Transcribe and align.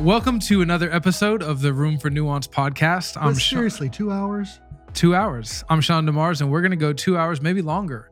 welcome 0.00 0.38
to 0.40 0.62
another 0.62 0.92
episode 0.92 1.42
of 1.42 1.60
the 1.60 1.72
Room 1.72 1.98
for 1.98 2.10
Nuance 2.10 2.46
podcast. 2.46 3.16
I'm 3.16 3.34
Sean, 3.34 3.58
seriously, 3.58 3.88
two 3.88 4.10
hours? 4.10 4.60
two 4.94 5.14
hours. 5.14 5.62
I'm 5.68 5.80
Sean 5.80 6.06
DeMars, 6.06 6.40
and 6.40 6.50
we're 6.50 6.62
going 6.62 6.72
to 6.72 6.76
go 6.76 6.92
two 6.92 7.16
hours, 7.16 7.40
maybe 7.40 7.62
longer. 7.62 8.10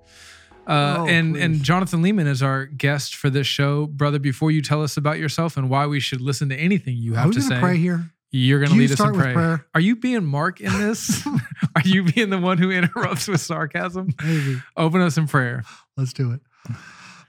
Uh, 0.66 0.96
Oh, 0.98 1.06
and 1.08 1.34
please. 1.34 1.42
and 1.42 1.62
Jonathan 1.62 2.02
Leeman 2.02 2.26
is 2.26 2.42
our 2.42 2.66
guest 2.66 3.16
for 3.16 3.30
this 3.30 3.46
show, 3.46 3.86
brother. 3.86 4.18
Before 4.18 4.50
you 4.50 4.60
tell 4.62 4.82
us 4.82 4.96
about 4.96 5.18
yourself 5.18 5.56
and 5.56 5.70
why 5.70 5.86
we 5.86 5.98
should 5.98 6.20
listen 6.20 6.48
to 6.50 6.56
anything 6.56 6.96
you 6.96 7.14
have 7.14 7.32
to 7.32 7.40
say, 7.40 7.58
pray 7.58 7.78
here? 7.78 8.10
you're 8.30 8.58
going 8.60 8.70
to 8.72 8.76
lead 8.76 8.92
us 8.92 9.00
in 9.00 9.14
prayer. 9.14 9.32
prayer? 9.32 9.66
Are 9.74 9.80
you 9.80 9.96
being 9.96 10.24
Mark 10.26 10.60
in 10.60 10.70
this? 10.78 11.26
Are 11.74 11.82
you 11.84 12.04
being 12.04 12.28
the 12.30 12.38
one 12.38 12.58
who 12.58 12.70
interrupts 12.70 13.26
with 13.26 13.40
sarcasm? 13.40 14.10
Maybe. 14.22 14.60
Open 14.76 15.00
us 15.00 15.16
in 15.16 15.26
prayer. 15.26 15.64
Let's 15.96 16.12
do 16.12 16.32
it. 16.32 16.40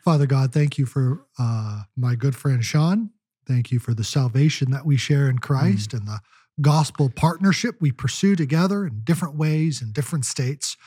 Father 0.04 0.26
God, 0.26 0.52
thank 0.54 0.78
you 0.78 0.86
for 0.86 1.26
uh, 1.40 1.84
my 1.96 2.16
good 2.16 2.36
friend 2.36 2.64
Sean. 2.64 3.12
Thank 3.50 3.72
you 3.72 3.80
for 3.80 3.96
the 3.96 4.04
salvation 4.04 4.70
that 4.70 4.86
we 4.86 4.96
share 4.96 5.28
in 5.28 5.40
Christ 5.40 5.92
and 5.96 6.08
the 6.08 6.20
gospel 6.62 7.10
partnership 7.10 7.78
we 7.82 7.92
pursue 7.92 8.36
together 8.36 8.86
in 8.86 9.02
different 9.04 9.34
ways 9.36 9.82
in 9.82 9.92
different 9.92 10.24
states. 10.26 10.78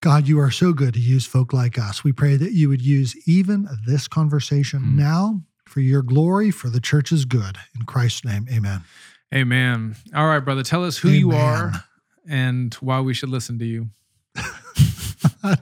God, 0.00 0.26
you 0.26 0.40
are 0.40 0.50
so 0.50 0.72
good 0.72 0.94
to 0.94 1.00
use 1.00 1.26
folk 1.26 1.52
like 1.52 1.78
us. 1.78 2.02
We 2.02 2.12
pray 2.12 2.36
that 2.36 2.52
you 2.52 2.70
would 2.70 2.80
use 2.80 3.14
even 3.28 3.68
this 3.86 4.08
conversation 4.08 4.80
Mm. 4.80 4.94
now 4.94 5.42
for 5.66 5.80
your 5.80 6.00
glory, 6.00 6.50
for 6.50 6.70
the 6.70 6.80
church's 6.80 7.26
good. 7.26 7.58
In 7.78 7.82
Christ's 7.84 8.24
name, 8.24 8.46
amen. 8.50 8.84
Amen. 9.34 9.96
All 10.14 10.26
right, 10.28 10.38
brother. 10.40 10.62
Tell 10.62 10.82
us 10.82 10.96
who 10.96 11.10
you 11.10 11.32
are 11.32 11.72
and 12.26 12.72
why 12.74 13.00
we 13.00 13.12
should 13.12 13.28
listen 13.28 13.58
to 13.58 13.66
you. 13.66 13.90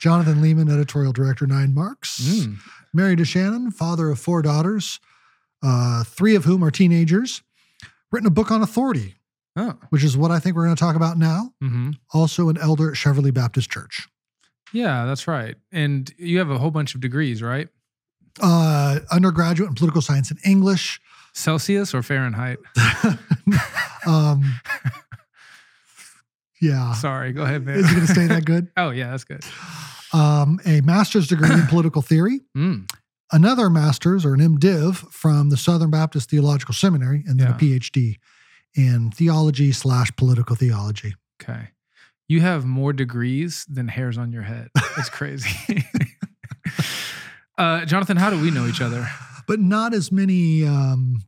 Jonathan 0.00 0.42
Leeman, 0.42 0.72
editorial 0.72 1.12
director, 1.12 1.46
Nine 1.46 1.72
Marks. 1.72 2.20
Mm. 2.20 2.56
Married 2.94 3.18
to 3.18 3.24
Shannon, 3.24 3.70
father 3.70 4.08
of 4.10 4.18
four 4.20 4.40
daughters, 4.40 5.00
uh, 5.62 6.04
three 6.04 6.34
of 6.36 6.44
whom 6.44 6.62
are 6.64 6.70
teenagers. 6.70 7.42
Written 8.12 8.26
a 8.28 8.30
book 8.30 8.50
on 8.52 8.62
authority, 8.62 9.16
Oh. 9.56 9.74
which 9.90 10.04
is 10.04 10.16
what 10.16 10.30
I 10.30 10.38
think 10.38 10.54
we're 10.54 10.64
going 10.64 10.76
to 10.76 10.80
talk 10.80 10.94
about 10.94 11.18
now. 11.18 11.52
hmm 11.60 11.90
Also, 12.12 12.48
an 12.48 12.56
elder 12.58 12.90
at 12.90 12.96
Cheverly 12.96 13.32
Baptist 13.34 13.70
Church. 13.70 14.06
Yeah, 14.72 15.04
that's 15.04 15.26
right. 15.28 15.56
And 15.72 16.12
you 16.18 16.38
have 16.38 16.50
a 16.50 16.58
whole 16.58 16.70
bunch 16.70 16.94
of 16.94 17.00
degrees, 17.00 17.42
right? 17.42 17.68
Uh, 18.40 19.00
undergraduate 19.10 19.68
in 19.68 19.74
political 19.74 20.02
science 20.02 20.30
and 20.30 20.38
English. 20.44 21.00
Celsius 21.32 21.94
or 21.94 22.02
Fahrenheit? 22.02 22.58
um, 24.06 24.54
yeah. 26.60 26.92
Sorry, 26.94 27.32
go 27.32 27.42
ahead, 27.42 27.64
man. 27.64 27.76
Is 27.78 27.90
it 27.90 27.94
going 27.94 28.06
to 28.06 28.12
stay 28.12 28.26
that 28.28 28.44
good? 28.44 28.68
oh, 28.76 28.90
yeah, 28.90 29.10
that's 29.10 29.24
good. 29.24 29.42
Um, 30.14 30.60
a 30.64 30.80
master's 30.82 31.26
degree 31.26 31.50
in 31.52 31.66
political 31.68 32.00
theory. 32.02 32.40
Mm. 32.56 32.88
Another 33.32 33.68
master's 33.68 34.24
or 34.24 34.32
an 34.34 34.40
MDiv 34.40 35.10
from 35.10 35.50
the 35.50 35.56
Southern 35.56 35.90
Baptist 35.90 36.30
Theological 36.30 36.72
Seminary, 36.74 37.24
and 37.26 37.40
then 37.40 37.48
Yeah. 37.48 37.54
a 37.56 37.58
PhD 37.58 38.16
in 38.76 39.10
theology 39.10 39.72
slash 39.72 40.14
political 40.16 40.54
theology. 40.56 41.14
Okay. 41.42 41.70
You 42.28 42.40
have 42.40 42.64
more 42.64 42.92
degrees 42.92 43.66
than 43.68 43.88
hairs 43.88 44.16
on 44.16 44.30
your 44.32 44.42
head. 44.42 44.68
That's 44.96 45.10
crazy. 45.10 45.50
uh, 47.58 47.84
Jonathan, 47.84 48.16
how 48.16 48.30
do 48.30 48.40
we 48.40 48.50
know 48.50 48.66
each 48.66 48.80
other? 48.80 49.08
but 49.46 49.60
not 49.60 49.92
as 49.92 50.10
many 50.10 50.64
um, 50.64 51.22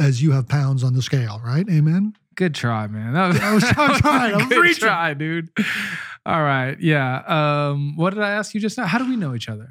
as 0.00 0.20
you 0.20 0.32
have 0.32 0.48
pounds 0.48 0.82
on 0.82 0.92
the 0.94 1.02
scale, 1.02 1.40
right? 1.44 1.64
Amen. 1.70 2.14
Good 2.34 2.52
try, 2.52 2.88
man. 2.88 3.12
That 3.12 3.28
was, 3.28 3.40
I 3.40 3.54
was- 3.54 3.64
I 3.64 3.88
was 3.90 3.98
trying. 4.00 4.34
I 4.34 4.36
was 4.38 4.46
good 4.46 4.60
reaching. 4.60 4.80
try, 4.88 5.14
dude. 5.14 5.50
All 6.26 6.42
right. 6.42 6.76
Yeah. 6.80 7.22
Um, 7.26 7.96
what 7.96 8.14
did 8.14 8.22
I 8.22 8.30
ask 8.30 8.54
you 8.54 8.60
just 8.60 8.78
now? 8.78 8.86
How 8.86 8.98
do 8.98 9.08
we 9.08 9.16
know 9.16 9.34
each 9.34 9.48
other? 9.48 9.68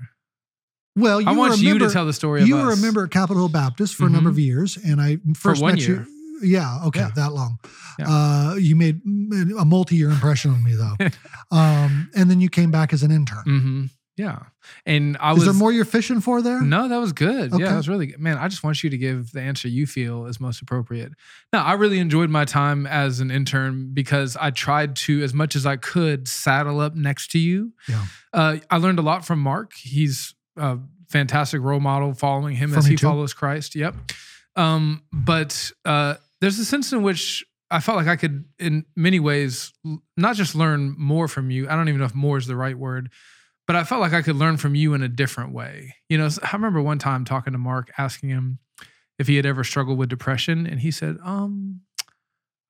Well, 0.96 1.20
you 1.20 1.28
I 1.28 1.32
want 1.34 1.56
a 1.56 1.58
you 1.58 1.80
to 1.80 1.90
tell 1.90 2.06
the 2.06 2.14
story 2.14 2.44
You 2.44 2.56
were 2.58 2.72
a 2.72 2.78
member 2.78 3.04
at 3.06 3.10
Capitol 3.12 3.38
Hill 3.44 3.50
Baptist 3.50 3.96
for 3.96 4.06
a 4.06 4.10
number 4.10 4.30
of 4.30 4.38
years, 4.38 4.78
and 4.78 5.02
I 5.02 5.18
first 5.36 5.62
one 5.62 5.74
met 5.74 5.82
year. 5.82 6.06
you. 6.42 6.50
Yeah, 6.50 6.86
okay, 6.88 7.00
Yeah. 7.00 7.12
that 7.16 7.34
long. 7.34 7.58
Yeah. 7.98 8.06
Uh, 8.08 8.56
you 8.60 8.76
made 8.76 9.02
a 9.58 9.66
multi-year 9.66 10.10
impression 10.10 10.52
on 10.52 10.64
me, 10.64 10.74
though. 10.76 10.96
um, 11.58 12.12
and 12.16 12.30
then 12.30 12.42
you 12.42 12.50
came 12.50 12.70
back 12.70 12.94
as 12.94 13.02
an 13.02 13.12
intern. 13.12 13.44
hmm 13.46 13.84
Yeah. 14.16 14.44
And 14.86 15.18
I 15.20 15.32
Is 15.32 15.40
was 15.40 15.46
there 15.46 15.54
more 15.54 15.72
you're 15.72 15.86
fishing 15.86 16.22
for 16.22 16.42
there? 16.42 16.62
No, 16.62 16.88
that 16.88 16.98
was 16.98 17.14
good. 17.14 17.52
Yeah, 17.52 17.70
that 17.70 17.76
was 17.76 17.90
really 17.90 18.08
good. 18.08 18.20
Man, 18.20 18.38
I 18.38 18.48
just 18.48 18.64
want 18.64 18.84
you 18.84 18.90
to 18.92 18.98
give 18.98 19.32
the 19.32 19.42
answer 19.42 19.68
you 19.68 19.88
feel 19.88 20.28
is 20.28 20.40
most 20.40 20.62
appropriate. 20.62 21.14
Now, 21.52 21.64
I 21.64 21.74
really 21.74 21.98
enjoyed 21.98 22.30
my 22.30 22.46
time 22.46 22.86
as 22.86 23.20
an 23.20 23.32
intern 23.32 23.92
because 23.94 24.38
I 24.40 24.52
tried 24.52 24.96
to, 24.98 25.24
as 25.24 25.34
much 25.34 25.56
as 25.56 25.66
I 25.66 25.78
could, 25.78 26.28
saddle 26.28 26.80
up 26.80 26.94
next 26.96 27.32
to 27.32 27.40
you. 27.40 27.74
Yeah. 27.90 28.06
Uh, 28.32 28.58
I 28.70 28.78
learned 28.78 29.00
a 29.00 29.04
lot 29.04 29.26
from 29.26 29.40
Mark. 29.40 29.74
He's 29.76 30.36
a 30.58 30.78
fantastic 31.10 31.62
role 31.62 31.80
model, 31.80 32.14
following 32.14 32.56
him 32.56 32.76
as 32.76 32.86
he 32.86 32.96
too. 32.96 33.08
follows 33.08 33.34
Christ. 33.34 33.74
Yep. 33.76 33.96
Um, 34.56 35.02
but 35.12 35.72
uh, 35.86 36.16
there's 36.40 36.60
a 36.60 36.66
sense 36.66 36.94
in 36.94 37.02
which 37.02 37.44
I 37.72 37.80
felt 37.80 37.98
like 37.98 38.08
I 38.08 38.16
could, 38.16 38.46
in 38.60 38.86
many 38.96 39.20
ways, 39.20 39.74
not 40.16 40.36
just 40.36 40.54
learn 40.54 40.94
more 40.98 41.28
from 41.28 41.50
you. 41.50 41.68
I 41.68 41.76
don't 41.76 41.90
even 41.90 42.00
know 42.00 42.06
if 42.06 42.14
more 42.14 42.38
is 42.38 42.46
the 42.46 42.56
right 42.56 42.78
word, 42.78 43.10
but 43.68 43.76
I 43.76 43.84
felt 43.84 44.02
like 44.02 44.14
I 44.14 44.22
could 44.22 44.36
learn 44.36 44.58
from 44.58 44.76
you 44.76 44.94
in 44.94 45.02
a 45.04 45.08
different 45.08 45.54
way. 45.54 45.96
You 46.10 46.18
know, 46.18 46.30
I 46.42 46.50
remember 46.54 46.82
one 46.82 47.00
time 47.00 47.26
talking 47.26 47.54
to 47.54 47.60
Mark, 47.60 47.92
asking 47.98 48.30
him 48.30 48.60
if 49.20 49.28
he 49.28 49.36
had 49.36 49.46
ever 49.46 49.64
struggled 49.64 49.98
with 49.98 50.10
depression, 50.10 50.66
and 50.66 50.80
he 50.80 50.92
said, 50.92 51.18
"Um, 51.24 51.82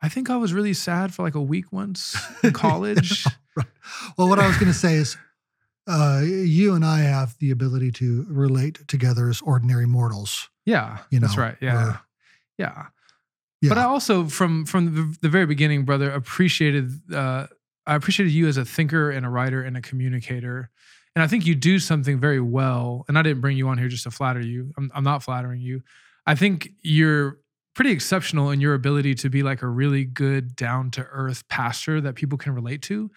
I 0.01 0.09
think 0.09 0.29
I 0.29 0.35
was 0.37 0.53
really 0.53 0.73
sad 0.73 1.13
for 1.13 1.23
like 1.23 1.35
a 1.35 1.41
week 1.41 1.71
once 1.71 2.15
in 2.43 2.53
college." 2.53 3.25
Well, 4.17 4.29
what 4.29 4.39
I 4.39 4.47
was 4.47 4.55
going 4.57 4.71
to 4.71 4.77
say 4.77 4.95
is, 4.95 5.15
uh, 5.87 6.21
you 6.23 6.73
and 6.73 6.83
I 6.83 6.99
have 7.01 7.35
the 7.39 7.51
ability 7.51 7.91
to 7.93 8.25
relate 8.29 8.79
together 8.87 9.29
as 9.29 9.41
ordinary 9.41 9.85
mortals. 9.85 10.49
yeah, 10.65 10.99
You 11.11 11.19
that's 11.19 11.37
right. 11.37 11.55
Yeah, 11.61 11.97
yeah. 12.57 12.85
Yeah. 13.61 13.69
But 13.69 13.77
I 13.77 13.83
also, 13.83 14.25
from 14.25 14.65
from 14.65 14.95
the, 14.95 15.17
the 15.21 15.29
very 15.29 15.45
beginning, 15.45 15.85
brother, 15.85 16.11
appreciated. 16.11 16.91
Uh, 17.13 17.47
I 17.85 17.95
appreciated 17.95 18.31
you 18.31 18.47
as 18.47 18.57
a 18.57 18.65
thinker 18.65 19.11
and 19.11 19.25
a 19.25 19.29
writer 19.29 19.61
and 19.61 19.75
a 19.75 19.81
communicator, 19.81 20.69
and 21.15 21.23
I 21.23 21.27
think 21.27 21.45
you 21.45 21.55
do 21.55 21.79
something 21.79 22.19
very 22.19 22.39
well. 22.39 23.05
And 23.07 23.17
I 23.17 23.21
didn't 23.21 23.41
bring 23.41 23.57
you 23.57 23.67
on 23.67 23.77
here 23.77 23.87
just 23.87 24.03
to 24.03 24.11
flatter 24.11 24.41
you. 24.41 24.73
I'm, 24.77 24.91
I'm 24.95 25.03
not 25.03 25.23
flattering 25.23 25.61
you. 25.61 25.83
I 26.25 26.35
think 26.35 26.71
you're 26.81 27.39
pretty 27.75 27.91
exceptional 27.91 28.51
in 28.51 28.61
your 28.61 28.73
ability 28.73 29.15
to 29.15 29.29
be 29.29 29.43
like 29.43 29.61
a 29.61 29.67
really 29.67 30.05
good, 30.05 30.55
down 30.55 30.91
to 30.91 31.03
earth 31.11 31.47
pastor 31.49 31.99
that 32.01 32.15
people 32.15 32.37
can 32.37 32.53
relate 32.53 32.81
to, 32.83 33.11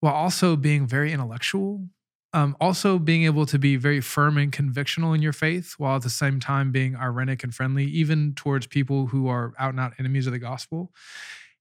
while 0.00 0.14
also 0.14 0.56
being 0.56 0.86
very 0.86 1.12
intellectual. 1.12 1.86
Um, 2.34 2.56
also 2.62 2.98
being 2.98 3.24
able 3.24 3.44
to 3.44 3.58
be 3.58 3.76
very 3.76 4.00
firm 4.00 4.38
and 4.38 4.50
convictional 4.50 5.14
in 5.14 5.20
your 5.20 5.34
faith, 5.34 5.74
while 5.76 5.96
at 5.96 6.02
the 6.02 6.08
same 6.08 6.40
time 6.40 6.72
being 6.72 6.96
ironic 6.96 7.44
and 7.44 7.54
friendly, 7.54 7.84
even 7.84 8.32
towards 8.34 8.66
people 8.66 9.08
who 9.08 9.28
are 9.28 9.52
out 9.58 9.68
and 9.68 9.78
out 9.78 9.92
enemies 9.98 10.26
of 10.26 10.32
the 10.32 10.38
gospel. 10.38 10.94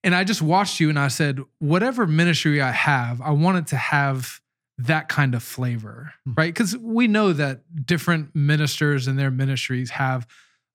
And 0.03 0.15
I 0.15 0.23
just 0.23 0.41
watched 0.41 0.79
you 0.79 0.89
and 0.89 0.97
I 0.97 1.09
said, 1.09 1.39
whatever 1.59 2.07
ministry 2.07 2.61
I 2.61 2.71
have, 2.71 3.21
I 3.21 3.31
want 3.31 3.57
it 3.57 3.67
to 3.67 3.75
have 3.77 4.39
that 4.77 5.09
kind 5.09 5.35
of 5.35 5.43
flavor, 5.43 6.13
Hmm. 6.25 6.33
right? 6.35 6.53
Because 6.53 6.75
we 6.77 7.07
know 7.07 7.33
that 7.33 7.61
different 7.85 8.35
ministers 8.35 9.07
and 9.07 9.17
their 9.19 9.29
ministries 9.31 9.91
have, 9.91 10.25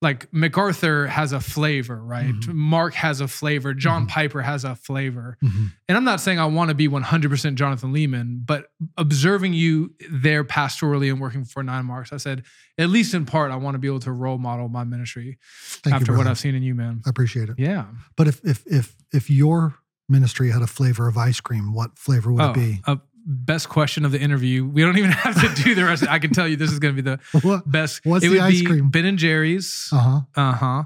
like 0.03 0.31
MacArthur 0.33 1.07
has 1.07 1.33
a 1.33 1.41
flavor, 1.41 1.97
right? 2.05 2.35
Mhm. 2.35 2.53
Mark 2.55 2.93
has 2.95 3.21
a 3.23 3.29
flavor, 3.29 3.73
John 3.73 4.05
Mhm. 4.05 4.09
Piper 4.11 4.43
has 4.43 4.63
a 4.65 4.77
flavor. 4.77 5.39
Mhm. 5.43 5.73
And 5.89 5.97
I'm 5.97 6.05
not 6.05 6.21
saying 6.21 6.39
I 6.39 6.45
want 6.45 6.69
to 6.69 6.75
be 6.75 6.87
100% 6.87 7.57
Jonathan 7.57 7.93
Leeman, 7.95 8.45
but 8.45 8.67
observing 8.99 9.55
you 9.55 9.95
there 10.11 10.45
pastorally 10.45 11.11
and 11.11 11.19
working 11.19 11.45
for 11.47 11.63
Nine 11.63 11.87
Marks, 11.87 12.13
I 12.13 12.19
said, 12.19 12.43
at 12.77 12.91
least 12.91 13.15
in 13.15 13.25
part, 13.25 13.51
I 13.51 13.57
want 13.57 13.75
to 13.75 13.79
be 13.79 13.89
able 13.89 14.01
to 14.01 14.13
role 14.13 14.37
model 14.39 14.69
my 14.69 14.85
ministry 14.85 15.39
Thank 15.83 15.97
after 15.97 16.13
you, 16.13 16.19
what. 16.19 16.27
I've 16.27 16.39
seen 16.39 16.55
in 16.55 16.63
you, 16.63 16.75
man. 16.75 17.01
I 17.07 17.11
appreciate 17.11 17.49
it. 17.49 17.55
Yeah. 17.59 17.87
But 18.17 18.29
if 18.29 18.41
if 18.45 18.63
if 18.67 18.95
if 19.15 19.31
your 19.31 19.77
ministry 20.11 20.51
had 20.51 20.61
a 20.63 20.67
flavor 20.67 21.09
of 21.09 21.17
ice 21.17 21.41
cream, 21.41 21.73
what 21.73 21.99
flavor 21.99 22.31
would 22.33 22.43
Oh, 22.43 22.51
it 22.51 22.55
be? 22.55 22.81
uh, 22.87 22.97
best 23.27 23.69
question 23.69 24.05
of 24.05 24.13
the 24.13 24.21
interview. 24.21 24.65
We 24.65 24.83
don't 24.83 24.97
even 24.99 25.11
have 25.25 25.35
to 25.57 25.63
do 25.63 25.75
the 25.75 25.85
rest. 25.85 26.07
I 26.09 26.19
can 26.21 26.33
tell 26.33 26.47
you 26.47 26.57
this 26.57 26.71
is 26.73 26.79
going 26.79 26.95
to 26.97 27.03
be 27.03 27.11
the 27.11 27.19
What? 27.47 27.71
best. 27.71 28.01
What's 28.05 28.25
it 28.25 28.29
the 28.29 28.35
would 28.37 28.43
ice 28.43 28.61
be 28.61 28.67
cream? 28.67 28.89
Ben 28.91 29.05
and 29.05 29.19
Jerry's. 29.19 29.89
Uh 29.93 29.99
huh. 29.99 30.21
Uh 30.37 30.53
huh. 30.53 30.83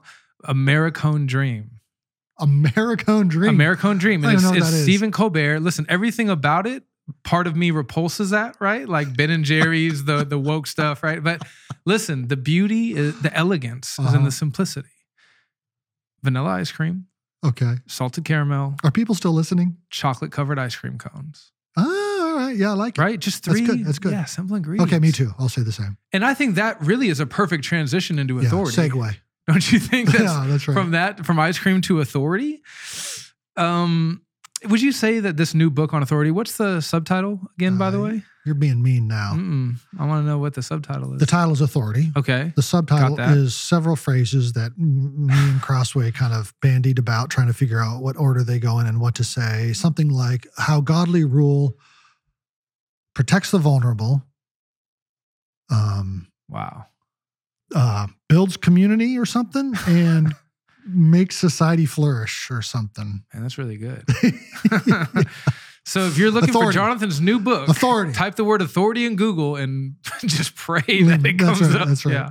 Americone 0.46 1.26
Dream. 1.26 1.70
Americone 2.40 3.28
Dream. 3.28 3.56
Americone 3.58 3.98
Dream. 3.98 4.24
I 4.24 4.30
And 4.32 4.38
it's, 4.38 4.50
it's 4.50 4.70
that 4.70 4.74
is. 4.76 4.82
Stephen 4.84 5.12
Colbert. 5.12 5.60
Listen, 5.60 5.84
everything 5.90 6.30
about 6.30 6.66
it, 6.66 6.84
part 7.24 7.46
of 7.46 7.54
me 7.54 7.70
repulses 7.70 8.30
that, 8.30 8.56
right? 8.60 8.88
Like 8.88 9.14
Ben 9.14 9.28
and 9.30 9.44
Jerry's, 9.44 10.04
the 10.04 10.24
the 10.24 10.38
woke 10.38 10.66
stuff, 10.66 11.02
right? 11.02 11.22
But 11.22 11.42
listen, 11.84 12.28
the 12.28 12.38
beauty, 12.38 12.92
is, 12.94 13.20
the 13.20 13.34
elegance 13.36 13.92
is 13.92 13.98
in 13.98 14.04
Uh-huh. 14.06 14.24
the 14.24 14.30
simplicity. 14.32 14.88
Vanilla 16.22 16.50
ice 16.50 16.70
cream, 16.72 17.06
okay. 17.44 17.76
salted 17.86 18.24
caramel, 18.24 18.76
Are 18.84 18.90
people 18.90 19.14
still 19.14 19.32
listening? 19.32 19.76
chocolate 19.90 20.30
covered 20.32 20.58
ice 20.58 20.76
cream 20.76 20.98
cones, 20.98 21.50
Ah, 21.76 22.09
all 22.30 22.36
right. 22.36 22.56
Yeah, 22.56 22.70
I 22.70 22.74
like 22.74 22.96
it. 22.98 23.00
right? 23.00 23.18
Just 23.18 23.44
That's 23.44 23.58
three. 23.58 23.66
good, 23.66 23.84
that's 23.84 23.98
good. 23.98 24.12
Yeah, 24.12 24.24
simple 24.24 24.56
ingredients. 24.56 24.92
Okay, 24.92 25.00
me 25.00 25.12
too. 25.12 25.32
I'll 25.38 25.48
say 25.48 25.62
the 25.62 25.72
same. 25.72 25.96
And 26.12 26.24
I 26.24 26.34
think 26.34 26.54
that 26.56 26.80
really 26.80 27.08
is 27.08 27.20
a 27.20 27.26
perfect 27.26 27.64
transition 27.64 28.18
into 28.18 28.36
Yeah, 28.40 28.46
authority. 28.46 28.76
segue. 28.76 29.16
Don't 29.48 29.72
you 29.72 29.78
think? 29.80 30.08
That's, 30.12 30.22
yeah, 30.22 30.44
that's 30.46 30.68
right. 30.68 30.74
From 30.74 30.92
that, 30.92 31.26
from 31.26 31.40
ice 31.40 31.58
cream 31.58 31.80
to 31.82 32.00
authority. 32.00 32.62
Um, 33.56 34.22
would 34.68 34.82
you 34.82 34.92
say 34.92 35.20
that 35.20 35.36
this 35.36 35.54
new 35.54 35.70
book 35.70 35.94
on 35.94 36.02
authority? 36.02 36.30
What's 36.30 36.56
the 36.58 36.80
subtitle 36.80 37.40
again? 37.58 37.78
by 37.78 37.90
the 37.90 37.98
Uh, 37.98 38.02
way, 38.04 38.22
You're 38.44 38.54
being 38.54 38.82
mean 38.82 39.08
now. 39.08 39.32
Mm-mm. 39.34 39.76
I 39.98 40.04
want 40.06 40.22
to 40.22 40.26
know 40.26 40.38
what 40.38 40.54
the 40.54 40.62
subtitle 40.62 41.14
is. 41.14 41.20
The 41.20 41.26
title 41.26 41.52
is 41.52 41.60
Authority. 41.62 42.12
okay. 42.16 42.52
The 42.56 42.62
subtitle 42.62 43.18
is 43.18 43.54
several 43.56 43.96
phrases 43.96 44.52
that 44.52 44.76
me 44.78 45.32
and 45.34 45.60
Crossway 45.62 46.10
kind 46.12 46.32
of 46.34 46.52
bandied 46.60 46.98
about, 46.98 47.30
trying 47.30 47.46
to 47.48 47.54
figure 47.54 47.80
out 47.80 48.02
what 48.02 48.16
order 48.18 48.44
they 48.44 48.58
go 48.58 48.78
in 48.78 48.86
and 48.86 49.00
what 49.00 49.14
to 49.16 49.24
say. 49.24 49.72
Something 49.72 50.10
like 50.10 50.46
how 50.58 50.80
godly 50.82 51.24
rule 51.24 51.76
protects 53.14 53.50
the 53.50 53.58
vulnerable, 53.58 54.22
um, 55.70 56.26
Wow. 56.48 56.86
uh, 57.74 58.06
builds 58.28 58.56
community 58.56 59.18
or 59.18 59.26
something, 59.26 59.72
and 59.86 60.34
makes 60.86 61.36
society 61.36 61.86
flourish 61.86 62.50
or 62.50 62.62
something. 62.62 63.22
And 63.32 63.44
that's 63.44 63.58
really 63.58 63.76
good. 63.76 64.04
so 65.84 66.06
if 66.06 66.18
you're 66.18 66.30
looking 66.30 66.50
Authority. 66.50 66.68
for 66.68 66.72
Jonathan's 66.72 67.20
new 67.20 67.38
book, 67.38 67.68
Authority. 67.68 68.12
type 68.12 68.34
the 68.36 68.44
word 68.44 68.62
authority 68.62 69.04
in 69.06 69.16
Google 69.16 69.56
and 69.56 69.94
just 70.20 70.56
pray 70.56 70.80
Mm, 70.82 71.08
that 71.08 71.26
it 71.26 71.38
that's 71.38 71.58
comes 71.58 71.72
right, 71.72 71.82
up. 71.82 71.88
that's 71.88 72.04
right. 72.06 72.12
Yeah. 72.14 72.30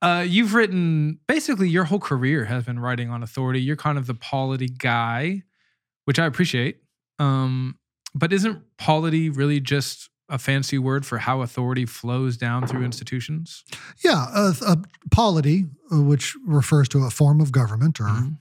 Uh, 0.00 0.22
you've 0.22 0.54
written 0.54 1.20
basically 1.28 1.68
your 1.68 1.84
whole 1.84 2.00
career 2.00 2.44
has 2.46 2.64
been 2.64 2.78
writing 2.80 3.10
on 3.10 3.22
authority. 3.22 3.60
You're 3.62 3.76
kind 3.76 3.98
of 3.98 4.06
the 4.06 4.14
polity 4.14 4.68
guy, 4.68 5.42
which 6.06 6.18
I 6.18 6.26
appreciate. 6.26 6.78
Um, 7.20 7.78
but 8.14 8.32
isn't 8.32 8.62
polity 8.76 9.30
really 9.30 9.60
just 9.60 10.08
a 10.28 10.38
fancy 10.38 10.78
word 10.78 11.04
for 11.04 11.18
how 11.18 11.42
authority 11.42 11.84
flows 11.84 12.36
down 12.36 12.66
through 12.66 12.84
institutions? 12.84 13.64
Yeah, 14.02 14.26
uh, 14.32 14.54
uh, 14.64 14.76
polity, 15.10 15.66
uh, 15.92 16.00
which 16.00 16.36
refers 16.46 16.88
to 16.90 17.04
a 17.04 17.10
form 17.10 17.40
of 17.40 17.52
government 17.52 18.00
or 18.00 18.04
Mhm. 18.04 18.36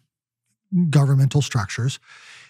governmental 0.90 1.42
structures, 1.42 2.00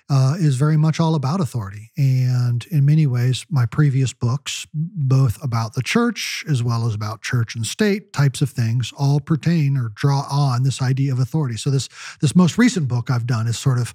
uh, 0.09 0.35
is 0.37 0.57
very 0.57 0.77
much 0.77 0.99
all 0.99 1.15
about 1.15 1.39
authority. 1.39 1.91
And 1.97 2.65
in 2.65 2.85
many 2.85 3.07
ways, 3.07 3.45
my 3.49 3.65
previous 3.65 4.13
books, 4.13 4.67
both 4.73 5.41
about 5.41 5.73
the 5.73 5.81
church 5.81 6.43
as 6.47 6.61
well 6.61 6.85
as 6.85 6.93
about 6.93 7.21
church 7.21 7.55
and 7.55 7.65
state 7.65 8.11
types 8.13 8.41
of 8.41 8.49
things, 8.49 8.91
all 8.97 9.19
pertain 9.19 9.77
or 9.77 9.89
draw 9.95 10.27
on 10.29 10.63
this 10.63 10.81
idea 10.81 11.13
of 11.13 11.19
authority. 11.19 11.55
So 11.57 11.69
this 11.71 11.87
this 12.19 12.35
most 12.35 12.57
recent 12.57 12.87
book 12.89 13.09
I've 13.09 13.25
done 13.25 13.47
is 13.47 13.57
sort 13.57 13.79
of 13.79 13.93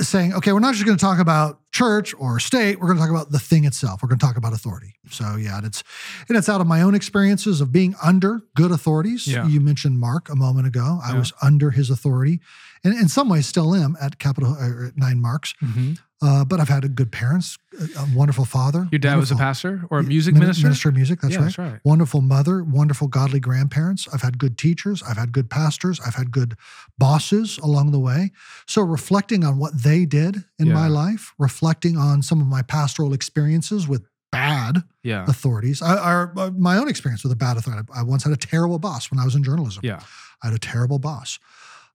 saying, 0.00 0.32
okay, 0.34 0.52
we're 0.52 0.60
not 0.60 0.74
just 0.74 0.86
going 0.86 0.96
to 0.96 1.00
talk 1.04 1.18
about 1.18 1.60
church 1.72 2.14
or 2.18 2.38
state. 2.38 2.78
We're 2.78 2.86
going 2.86 2.98
to 2.98 3.02
talk 3.02 3.10
about 3.10 3.30
the 3.32 3.38
thing 3.40 3.64
itself. 3.64 4.02
We're 4.02 4.08
going 4.08 4.18
to 4.20 4.24
talk 4.26 4.36
about 4.36 4.52
authority. 4.52 4.94
So 5.10 5.36
yeah, 5.36 5.56
and 5.58 5.66
it's 5.66 5.82
and 6.28 6.38
it's 6.38 6.48
out 6.48 6.60
of 6.60 6.66
my 6.66 6.80
own 6.82 6.94
experiences 6.94 7.60
of 7.60 7.72
being 7.72 7.94
under 8.02 8.42
good 8.54 8.70
authorities. 8.70 9.26
Yeah. 9.26 9.46
You 9.46 9.60
mentioned 9.60 9.98
Mark 9.98 10.28
a 10.30 10.36
moment 10.36 10.66
ago. 10.66 11.00
I 11.04 11.12
Yeah. 11.12 11.18
was 11.18 11.32
under 11.42 11.70
his 11.72 11.90
authority, 11.90 12.40
and 12.84 12.94
in 12.94 13.08
some 13.08 13.28
ways 13.28 13.46
still 13.46 13.74
am 13.74 13.96
at 14.00 14.18
Capitol 14.18 14.56
at 14.56 14.96
Nine 14.96 15.20
Marks. 15.20 15.54
Mhm. 15.62 15.98
Uh, 16.22 16.44
but 16.44 16.60
I've 16.60 16.68
had 16.68 16.84
a 16.84 16.88
good 16.88 17.12
parents, 17.12 17.58
a, 17.98 18.06
wonderful 18.14 18.44
father. 18.44 18.88
Your 18.90 18.98
dad 18.98 19.16
was 19.16 19.30
a 19.30 19.36
pastor 19.36 19.84
or 19.90 19.98
a 19.98 20.02
music 20.02 20.34
minister? 20.34 20.66
Minister 20.66 20.88
of 20.88 20.94
music. 20.94 21.20
That's 21.20 21.34
yeah, 21.34 21.40
right. 21.40 21.44
That's 21.44 21.58
right. 21.58 21.80
Wonderful 21.84 22.22
mother, 22.22 22.62
wonderful 22.62 23.08
godly 23.08 23.40
grandparents. 23.40 24.08
I've 24.12 24.22
had 24.22 24.38
good 24.38 24.56
teachers. 24.56 25.02
I've 25.02 25.18
had 25.18 25.32
good 25.32 25.50
pastors. 25.50 26.00
I've 26.00 26.14
had 26.14 26.30
good 26.30 26.56
bosses 26.96 27.58
along 27.58 27.90
the 27.90 27.98
way. 27.98 28.30
So 28.66 28.82
reflecting 28.82 29.44
on 29.44 29.58
what 29.58 29.82
they 29.82 30.06
did 30.06 30.44
in 30.58 30.72
my 30.72 30.88
life, 30.88 31.34
reflecting 31.38 31.98
on 31.98 32.22
some 32.22 32.40
of 32.40 32.46
my 32.46 32.62
pastoral 32.62 33.12
experiences 33.12 33.86
with 33.88 34.06
bad 34.32 34.82
Yeah. 35.02 35.24
authorities. 35.28 35.82
I, 35.82 35.94
I, 35.94 36.26
uh, 36.36 36.50
my 36.56 36.76
own 36.78 36.88
experience 36.88 37.22
with 37.22 37.32
a 37.32 37.36
bad 37.36 37.56
authority. 37.56 37.86
I 37.94 38.02
once 38.02 38.24
had 38.24 38.32
a 38.32 38.36
terrible 38.36 38.78
boss 38.78 39.10
when 39.10 39.20
I 39.20 39.24
was 39.24 39.34
in 39.34 39.44
journalism. 39.44 39.82
Yeah. 39.84 40.00
I 40.42 40.46
had 40.46 40.54
a 40.54 40.58
terrible 40.58 40.98
boss. 40.98 41.38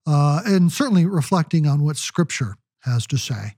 Uh, 0.06 0.40
and 0.46 0.72
certainly 0.72 1.04
reflecting 1.04 1.66
on 1.66 1.82
what 1.82 1.96
Scripture 1.96 2.56
has 2.80 3.06
to 3.08 3.18
say 3.18 3.56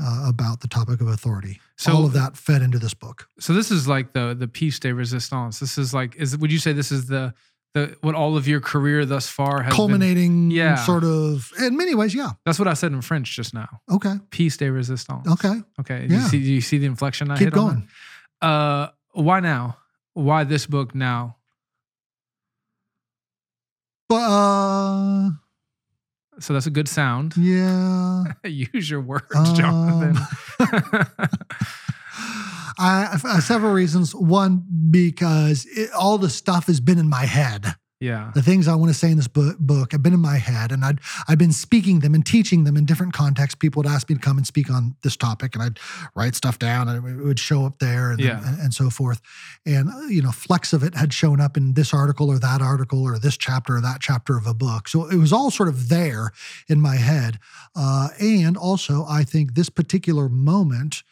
uh, 0.00 0.24
about 0.28 0.60
the 0.60 0.68
topic 0.68 1.00
of 1.00 1.06
authority. 1.08 1.60
So- 1.76 1.92
All 1.92 2.04
of 2.06 2.12
that 2.14 2.36
fed 2.36 2.62
into 2.62 2.78
this 2.78 2.94
book. 2.94 3.28
So 3.40 3.52
this 3.52 3.70
is 3.70 3.86
like 3.88 4.12
the 4.12 4.34
the 4.38 4.48
piece 4.48 4.78
de 4.78 4.92
resistance. 4.94 5.58
This 5.60 5.76
is 5.78 5.92
like 5.92 6.14
is 6.16 6.36
would 6.36 6.52
you 6.52 6.58
say 6.58 6.72
this 6.72 6.90
is 6.92 7.06
the 7.06 7.34
the 7.74 7.96
what 8.02 8.14
all 8.14 8.36
of 8.36 8.46
your 8.46 8.60
career 8.60 9.04
thus 9.06 9.28
far 9.28 9.62
has 9.62 9.70
been? 9.70 9.76
Culminating, 9.76 10.50
Yeah. 10.50 10.74
sort 10.76 11.04
of, 11.04 11.50
in 11.58 11.74
many 11.76 11.94
ways, 11.94 12.14
yeah. 12.14 12.32
That's 12.44 12.58
what 12.58 12.68
I 12.68 12.74
said 12.74 12.92
in 12.92 13.00
French 13.00 13.34
just 13.34 13.54
now. 13.54 13.80
Okay. 13.90 14.16
Piece 14.30 14.58
de 14.58 14.70
resistance. 14.70 15.26
Okay. 15.26 15.62
Okay. 15.80 16.06
Do 16.06 16.14
Yeah. 16.14 16.22
you 16.22 16.28
see 16.28 16.38
do 16.42 16.52
you 16.52 16.60
see 16.60 16.78
the 16.78 16.86
inflection 16.86 17.30
I 17.30 17.36
Keep 17.38 17.44
hit 17.44 17.54
on 17.54 17.66
going. 17.68 17.88
Uh 18.42 18.88
why 19.12 19.40
now? 19.40 19.78
Why 20.14 20.44
this 20.44 20.66
book 20.66 20.94
now? 20.94 21.36
But, 24.08 24.16
uh, 24.30 25.30
So 26.40 26.52
that's 26.52 26.66
a 26.66 26.70
good 26.70 26.88
sound. 26.88 27.34
yeah. 27.38 28.24
Use 28.44 28.88
your 28.90 29.00
words, 29.00 29.24
Um, 29.34 29.54
Jonathan. 29.54 30.16
I, 32.78 33.18
I 33.24 33.40
several 33.40 33.72
reasons. 33.72 34.14
One, 34.14 34.64
because 34.90 35.66
it, 35.66 35.90
all 35.92 36.18
the 36.18 36.30
stuff 36.30 36.66
has 36.66 36.80
been 36.80 36.98
in 36.98 37.08
my 37.08 37.26
head. 37.26 37.74
Yeah. 38.02 38.32
The 38.34 38.42
things 38.42 38.66
I 38.66 38.74
want 38.74 38.90
to 38.90 38.98
say 38.98 39.10
in 39.10 39.16
this 39.16 39.28
book, 39.28 39.56
book 39.60 39.92
have 39.92 40.02
been 40.02 40.12
in 40.12 40.20
my 40.20 40.36
head, 40.36 40.72
and 40.72 40.84
I'd 40.84 40.98
I've 41.28 41.38
been 41.38 41.52
speaking 41.52 42.00
them 42.00 42.14
and 42.14 42.26
teaching 42.26 42.64
them 42.64 42.76
in 42.76 42.84
different 42.84 43.12
contexts. 43.12 43.54
People 43.54 43.80
would 43.82 43.90
ask 43.90 44.08
me 44.10 44.16
to 44.16 44.20
come 44.20 44.38
and 44.38 44.46
speak 44.46 44.70
on 44.70 44.96
this 45.02 45.16
topic, 45.16 45.54
and 45.54 45.62
I'd 45.62 45.78
write 46.16 46.34
stuff 46.34 46.58
down, 46.58 46.88
and 46.88 47.06
it 47.20 47.24
would 47.24 47.38
show 47.38 47.64
up 47.64 47.78
there, 47.78 48.10
and, 48.10 48.20
Yeah. 48.20 48.46
and, 48.46 48.58
and 48.60 48.74
so 48.74 48.90
forth. 48.90 49.20
And 49.64 49.88
you 50.10 50.20
know, 50.20 50.32
flecks 50.32 50.72
of 50.72 50.82
it 50.82 50.96
had 50.96 51.12
shown 51.14 51.40
up 51.40 51.56
in 51.56 51.74
this 51.74 51.94
article 51.94 52.28
or 52.28 52.38
that 52.40 52.60
article 52.60 53.02
or 53.02 53.18
this 53.20 53.36
chapter 53.36 53.76
or 53.76 53.80
that 53.80 54.00
chapter 54.00 54.36
of 54.36 54.46
a 54.46 54.54
book. 54.54 54.88
So 54.88 55.06
it 55.08 55.16
was 55.16 55.32
all 55.32 55.50
sort 55.52 55.68
of 55.68 55.88
there 55.88 56.32
in 56.68 56.80
my 56.80 56.96
head. 56.96 57.38
Uh, 57.76 58.08
and 58.20 58.56
also, 58.56 59.06
I 59.08 59.22
think 59.22 59.54
this 59.54 59.68
particular 59.68 60.28
moment, 60.28 61.04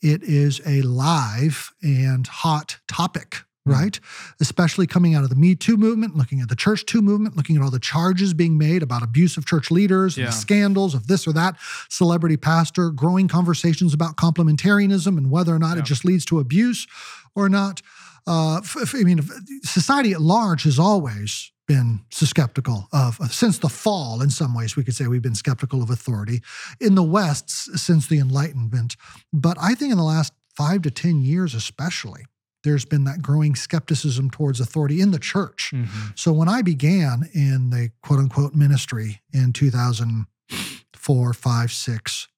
it 0.00 0.22
is 0.24 0.60
a 0.66 0.82
live 0.82 1.72
and 1.82 2.26
hot 2.26 2.78
topic. 2.88 3.44
Right? 3.64 3.98
Especially 4.40 4.86
coming 4.86 5.14
out 5.14 5.22
of 5.24 5.30
the 5.30 5.36
Me 5.36 5.54
Too 5.54 5.76
movement, 5.76 6.16
looking 6.16 6.40
at 6.40 6.48
the 6.48 6.56
Church 6.56 6.84
Too 6.84 7.00
movement, 7.02 7.36
looking 7.36 7.56
at 7.56 7.62
all 7.62 7.70
the 7.70 7.78
charges 7.78 8.34
being 8.34 8.58
made 8.58 8.82
about 8.82 9.02
abuse 9.02 9.36
of 9.36 9.46
church 9.46 9.70
leaders 9.70 10.16
and 10.18 10.26
the 10.26 10.32
scandals 10.32 10.94
of 10.94 11.06
this 11.06 11.26
or 11.26 11.32
that 11.34 11.56
celebrity 11.88 12.36
pastor, 12.36 12.90
growing 12.90 13.28
conversations 13.28 13.94
about 13.94 14.16
complementarianism 14.16 15.16
and 15.16 15.30
whether 15.30 15.54
or 15.54 15.58
not 15.58 15.76
Yeah. 15.76 15.82
it 15.82 15.86
just 15.86 16.04
leads 16.04 16.24
to 16.26 16.38
abuse 16.40 16.86
or 17.34 17.48
not. 17.48 17.82
Uh, 18.26 18.58
f- 18.58 18.76
f- 18.82 18.94
I 18.94 19.02
mean, 19.04 19.20
society 19.64 20.12
at 20.12 20.20
large 20.20 20.62
has 20.64 20.78
always 20.78 21.50
been 21.68 22.00
skeptical 22.10 22.88
of, 22.92 23.16
since 23.32 23.58
the 23.58 23.68
fall, 23.68 24.20
in 24.22 24.30
some 24.30 24.54
ways, 24.54 24.76
we 24.76 24.84
could 24.84 24.94
say 24.94 25.06
we've 25.06 25.22
been 25.22 25.34
skeptical 25.34 25.82
of 25.82 25.90
authority. 25.90 26.42
In 26.80 26.94
the 26.96 27.02
West, 27.02 27.50
since 27.78 28.06
the 28.08 28.18
Enlightenment. 28.18 28.96
But 29.32 29.56
I 29.60 29.74
think 29.74 29.92
in 29.92 29.98
the 29.98 30.04
last 30.04 30.32
five 30.56 30.82
to 30.82 30.90
10 30.90 31.22
years, 31.22 31.54
especially, 31.54 32.24
there's 32.64 32.84
been 32.84 33.04
that 33.04 33.22
growing 33.22 33.54
skepticism 33.54 34.30
towards 34.30 34.60
authority 34.60 35.00
in 35.00 35.10
the 35.10 35.18
church. 35.18 35.70
Mhm. 35.74 35.88
So 36.18 36.32
when 36.32 36.48
I 36.48 36.62
began 36.62 37.28
in 37.34 37.70
the 37.70 37.90
quote 38.02 38.20
unquote 38.20 38.54
ministry 38.54 39.20
in 39.32 39.52
2004, 39.52 41.32
5, 41.32 41.72
6, 41.72 42.28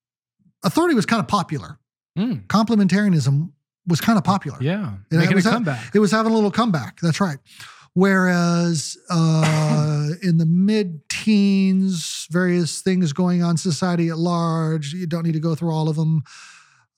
authority 0.63 0.95
was 0.95 1.07
kind 1.07 1.21
of 1.21 1.29
popular. 1.29 1.79
Mm. 2.19 2.47
Complementarianism 2.47 3.51
was 3.87 4.01
kind 4.01 4.17
of 4.17 4.25
popular. 4.25 4.57
Yeah. 4.63 4.95
it 5.11 5.17
Making 5.17 5.33
a 5.33 5.37
was 5.37 5.47
a- 5.47 5.51
comeback. 5.51 5.95
It 5.95 5.99
was 5.99 6.11
having 6.11 6.33
a 6.33 6.35
little 6.35 6.51
comeback. 6.51 7.01
That's 7.01 7.21
right. 7.21 7.39
Whereas 7.93 8.97
uh, 9.11 10.09
in 10.23 10.39
the 10.39 10.47
mid 10.47 11.09
teens, 11.09 12.27
various 12.31 12.81
things 12.81 13.13
going 13.13 13.43
on, 13.43 13.57
society 13.57 14.09
at 14.09 14.19
large, 14.19 14.93
you 14.93 15.07
don't 15.07 15.25
need 15.25 15.33
to 15.35 15.41
go 15.41 15.55
through 15.55 15.71
all 15.71 15.89
of 15.89 15.97
them. 15.97 16.23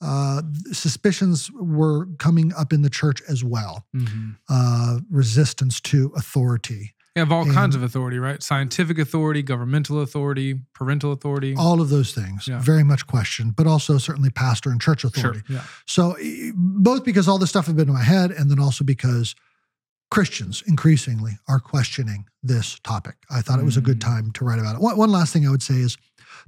Uh, 0.01 0.43
suspicions 0.73 1.51
were 1.53 2.07
coming 2.19 2.53
up 2.55 2.73
in 2.73 2.83
the 2.83 2.91
church 2.91 3.23
as 3.29 3.43
well. 3.43 3.87
Mhm. 3.95 4.37
Uh, 4.49 5.01
resistance 5.11 5.81
to 5.81 6.13
authority. 6.17 6.93
You 7.15 7.21
have 7.21 7.33
all 7.33 7.47
kinds 7.51 7.75
of 7.75 7.83
authority, 7.83 8.19
right? 8.19 8.43
Scientific 8.43 8.99
authority, 8.99 9.43
governmental 9.43 10.03
authority, 10.03 10.61
parental 10.75 11.13
authority. 11.13 11.55
all 11.57 11.81
of 11.81 11.89
those 11.89 12.13
things 12.13 12.47
Yeah. 12.47 12.61
very 12.61 12.83
much 12.85 13.07
questioned, 13.07 13.57
but 13.57 13.67
also 13.67 13.97
certainly 13.97 14.29
pastor 14.29 14.71
and 14.71 14.79
church 14.83 15.03
authority. 15.03 15.41
Sure. 15.47 15.57
Yeah. 15.57 15.63
So 15.87 16.15
both 16.55 17.05
because 17.05 17.27
all 17.27 17.39
this 17.39 17.49
stuff 17.49 17.67
had 17.69 17.77
been 17.77 17.89
in 17.89 17.95
my 17.95 18.03
head, 18.03 18.31
and 18.33 18.51
then 18.51 18.59
also 18.61 18.85
because 18.85 19.35
Christians 20.11 20.63
increasingly 20.67 21.39
are 21.49 21.59
questioning 21.59 22.27
this 22.43 22.79
topic. 22.85 23.17
I 23.31 23.41
thought 23.41 23.59
it 23.61 23.65
was 23.65 23.79
a 23.79 23.81
good 23.81 23.97
Mm. 23.99 24.05
time 24.05 24.31
to 24.33 24.45
write 24.45 24.59
about 24.59 24.77
it. 24.77 24.83
One, 24.83 24.97
one 24.99 25.11
last 25.11 25.33
thing 25.33 25.47
I 25.47 25.51
would 25.51 25.63
say 25.63 25.77
is 25.77 25.97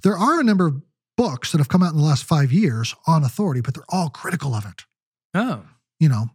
there 0.03 0.19
are 0.19 0.39
a 0.39 0.45
number 0.45 0.67
of 0.67 0.83
books 1.19 1.53
that 1.53 1.59
have 1.59 1.69
come 1.69 1.83
out 1.83 1.93
in 1.93 1.99
the 1.99 2.05
last 2.05 2.25
five 2.25 2.51
years 2.53 2.95
on 3.07 3.23
authority, 3.25 3.61
but 3.61 3.75
they're 3.75 3.85
all 3.91 4.09
critical 4.09 4.55
of 4.55 4.65
it. 4.65 4.85
Oh. 5.35 5.65
You 6.01 6.09
know, 6.09 6.27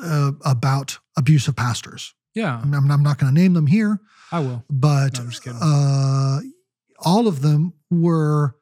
uh, 0.00 0.32
about 0.44 0.98
abusive 1.16 1.56
pastors. 1.56 2.14
Yeah. 2.34 2.60
I'm, 2.62 2.74
I'm 2.90 3.02
not 3.02 3.18
going 3.18 3.34
to 3.34 3.40
name 3.40 3.54
them 3.54 3.66
here, 3.66 3.98
I 4.30 4.40
will. 4.40 4.62
but 4.70 5.14
No, 5.14 5.20
I'm 5.24 5.30
just 5.30 5.42
kidding. 5.42 5.58
uh, 5.60 6.40
all 7.00 7.26
of 7.26 7.40
them 7.42 7.72
were 7.90 8.54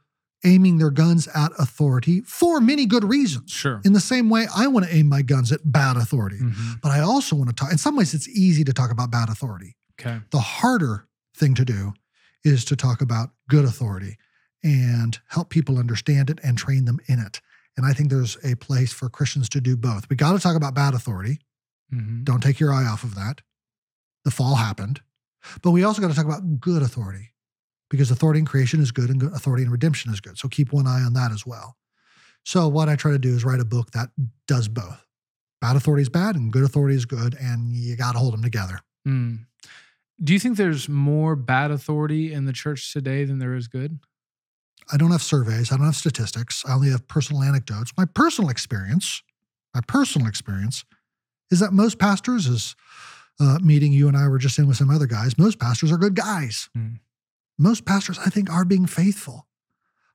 aiming 0.47 0.79
their 0.79 0.91
guns 0.91 1.27
at 1.35 1.51
authority 1.59 2.21
for 2.21 2.61
many 2.61 2.87
good 2.87 3.03
reasons. 3.03 3.51
Sure. 3.51 3.81
In 3.85 3.95
the 3.95 4.01
same 4.01 4.29
way, 4.31 4.47
I 4.55 4.67
want 4.69 4.87
to 4.87 4.95
aim 4.95 5.09
my 5.09 5.23
guns 5.23 5.51
at 5.53 5.61
bad 5.65 5.97
authority, 5.97 6.39
Mhm. 6.39 6.81
but 6.83 6.91
I 6.93 7.01
also 7.01 7.35
want 7.35 7.49
to 7.51 7.55
talk. 7.57 7.73
In 7.73 7.79
some 7.79 7.97
ways, 7.97 8.15
it's 8.15 8.29
easy 8.29 8.63
to 8.65 8.73
talk 8.73 8.91
about 8.93 9.11
bad 9.11 9.29
authority. 9.29 9.75
Okay. 9.99 10.21
The 10.31 10.41
harder 10.41 11.07
thing 11.37 11.55
to 11.55 11.65
do 11.65 11.95
is 12.45 12.65
to 12.67 12.77
talk 12.77 13.01
about 13.01 13.31
good 13.49 13.65
authority. 13.65 14.19
And 14.65 15.21
help 15.29 15.51
people 15.51 15.79
understand 15.79 16.31
it 16.31 16.41
and 16.43 16.59
train 16.59 16.87
them 16.87 16.99
in 17.07 17.21
it. 17.21 17.41
And 17.77 17.85
I 17.85 17.93
think 17.93 18.09
there's 18.09 18.39
a 18.43 18.57
place 18.57 18.93
for 18.93 19.09
Christians 19.09 19.49
to 19.51 19.61
do 19.61 19.77
both. 19.77 20.09
We 20.09 20.17
got 20.17 20.33
to 20.33 20.39
talk 20.39 20.57
about 20.57 20.75
bad 20.75 20.95
authority. 20.95 21.41
Mhm. 21.93 22.25
Don't 22.25 22.43
take 22.43 22.59
your 22.59 22.73
eye 22.73 22.87
off 22.87 23.05
of 23.05 23.15
that. 23.15 23.43
The 24.25 24.31
fall 24.31 24.57
happened. 24.57 25.03
But 25.63 25.73
we 25.73 25.85
also 25.85 26.01
got 26.01 26.09
to 26.09 26.15
talk 26.15 26.25
about 26.25 26.61
good 26.61 26.83
authority 26.83 27.35
because 27.91 28.11
authority 28.11 28.41
in 28.41 28.47
creation 28.47 28.81
is 28.81 28.91
good 28.91 29.11
and 29.11 29.23
authority 29.23 29.63
in 29.63 29.71
redemption 29.71 30.13
is 30.13 30.21
good. 30.21 30.39
So 30.39 30.49
keep 30.49 30.73
one 30.73 30.87
eye 30.87 31.03
on 31.03 31.13
that 31.13 31.31
as 31.31 31.45
well. 31.45 31.77
So 32.45 32.69
what 32.69 32.89
I 32.89 32.97
try 32.97 33.13
to 33.13 33.19
do 33.19 33.35
is 33.35 33.45
write 33.45 33.61
a 33.61 33.65
book 33.65 33.91
that 33.91 34.11
does 34.49 34.69
both. 34.69 35.05
Bad 35.61 35.77
authority 35.77 36.03
is 36.03 36.09
bad 36.09 36.37
and 36.37 36.53
good 36.53 36.65
authority 36.65 36.95
is 36.95 37.07
good, 37.07 37.35
and 37.41 37.75
you 37.75 37.97
got 37.97 38.13
to 38.13 38.19
hold 38.19 38.35
them 38.35 38.43
together. 38.43 38.81
Mm. 39.07 39.47
Do 40.23 40.33
you 40.33 40.39
think 40.39 40.57
there's 40.57 40.89
more 40.89 41.37
bad 41.37 41.71
authority 41.71 42.33
in 42.33 42.45
the 42.45 42.53
church 42.53 42.93
today 42.93 43.25
than 43.25 43.39
there 43.39 43.55
is 43.55 43.67
good? 43.69 43.99
I 44.93 44.97
don't 44.97 45.11
have 45.11 45.23
surveys. 45.23 45.73
I 45.73 45.77
don't 45.77 45.87
have 45.87 45.97
statistics. 45.97 46.65
I 46.67 46.75
only 46.75 46.91
have 46.91 47.07
personal 47.09 47.43
anecdotes. 47.43 47.93
My 47.97 48.05
personal 48.05 48.51
experience, 48.51 49.23
my 49.75 49.81
personal 49.87 50.29
experience 50.29 50.85
is 51.51 51.61
that 51.61 51.73
most 51.73 51.99
pastors, 51.99 52.47
as 52.47 52.75
uh, 53.41 53.59
meeting 53.63 53.93
you 53.93 54.09
and 54.09 54.17
I 54.17 54.29
were 54.29 54.39
just 54.39 54.59
in 54.59 54.67
with 54.67 54.77
some 54.77 54.91
other 54.91 55.07
guys, 55.07 55.37
most 55.39 55.59
pastors 55.59 55.91
are 55.91 55.97
good 55.99 56.15
guys. 56.15 56.69
Mm. 56.77 57.01
Most 57.59 57.85
pastors, 57.85 58.19
I 58.25 58.31
think, 58.31 58.51
are 58.51 58.65
being 58.65 58.87
faithful. 58.87 59.47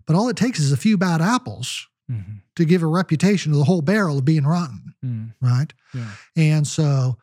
But 0.05 0.15
all 0.15 0.29
it 0.29 0.37
takes 0.37 0.59
is 0.59 0.71
a 0.71 0.77
few 0.77 0.97
bad 0.97 1.21
apples 1.21 1.87
Mhm. 2.11 2.41
to 2.55 2.65
give 2.65 2.81
a 2.81 2.87
reputation 2.87 3.51
to 3.51 3.57
the 3.57 3.63
whole 3.65 3.81
barrel 3.83 4.17
of 4.17 4.25
being 4.25 4.43
rotten, 4.43 4.95
Mm. 5.05 5.33
right? 5.41 5.71
Yeah. 5.93 6.11
And 6.35 6.67
so 6.67 7.17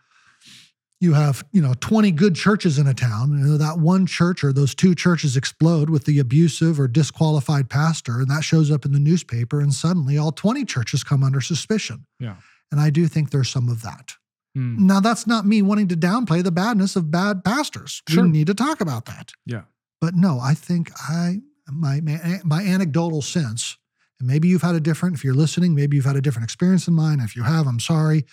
you 1.01 1.13
have, 1.13 1.45
you 1.53 1.61
know, 1.61 1.75
20 1.81 2.11
good 2.13 2.35
churches 2.35 2.79
in 2.79 2.87
a 2.87 2.95
town, 2.95 3.33
and 3.33 3.61
that 3.61 3.79
one 3.79 4.07
church 4.07 4.43
or 4.43 4.53
those 4.53 4.75
two 4.75 4.95
churches 4.95 5.37
explode 5.37 5.91
with 5.91 6.05
the 6.05 6.19
abusive 6.19 6.81
or 6.81 6.89
disqualified 6.89 7.69
pastor, 7.69 8.21
and 8.21 8.31
that 8.31 8.43
shows 8.43 8.71
up 8.71 8.85
in 8.85 8.93
the 8.93 8.99
newspaper, 8.99 9.61
and 9.61 9.75
suddenly 9.75 10.17
all 10.17 10.33
20 10.33 10.65
churches 10.65 11.05
come 11.05 11.23
under 11.23 11.41
suspicion. 11.41 12.07
Yeah. 12.19 12.37
And 12.73 12.81
I 12.81 12.91
do 12.91 13.07
think 13.07 13.31
there's 13.31 13.51
some 13.51 13.69
of 13.69 13.83
that. 13.83 14.15
Mm. 14.57 14.79
Now, 14.79 15.01
that's 15.01 15.27
not 15.27 15.45
me 15.45 15.61
wanting 15.61 15.89
to 15.89 15.97
downplay 15.97 16.43
the 16.43 16.51
badness 16.51 16.97
of 16.97 17.11
bad 17.11 17.45
pastors. 17.45 18.03
Sure. 18.09 18.25
We 18.25 18.31
need 18.31 18.47
to 18.47 18.55
talk 18.55 18.81
about 18.81 19.05
that. 19.05 19.33
Yeah. 19.45 19.63
But 20.01 20.15
no, 20.15 20.41
I 20.41 20.55
think 20.55 20.91
I 21.09 21.41
my 21.71 22.01
my, 22.01 22.41
my 22.45 22.63
anecdotal 22.63 23.23
sense, 23.23 23.77
and 24.19 24.29
maybe 24.29 24.49
you've 24.49 24.63
had 24.63 24.75
a 24.75 24.81
different. 24.81 25.15
If 25.15 25.25
you're 25.25 25.35
listening, 25.35 25.75
maybe 25.75 25.97
you've 25.97 26.07
had 26.07 26.17
a 26.17 26.21
different 26.21 26.45
experience 26.45 26.87
than 26.87 26.95
mine. 26.95 27.21
If 27.21 27.37
you 27.37 27.43
have, 27.43 27.67
I'm 27.67 27.81
sorry. 27.81 28.25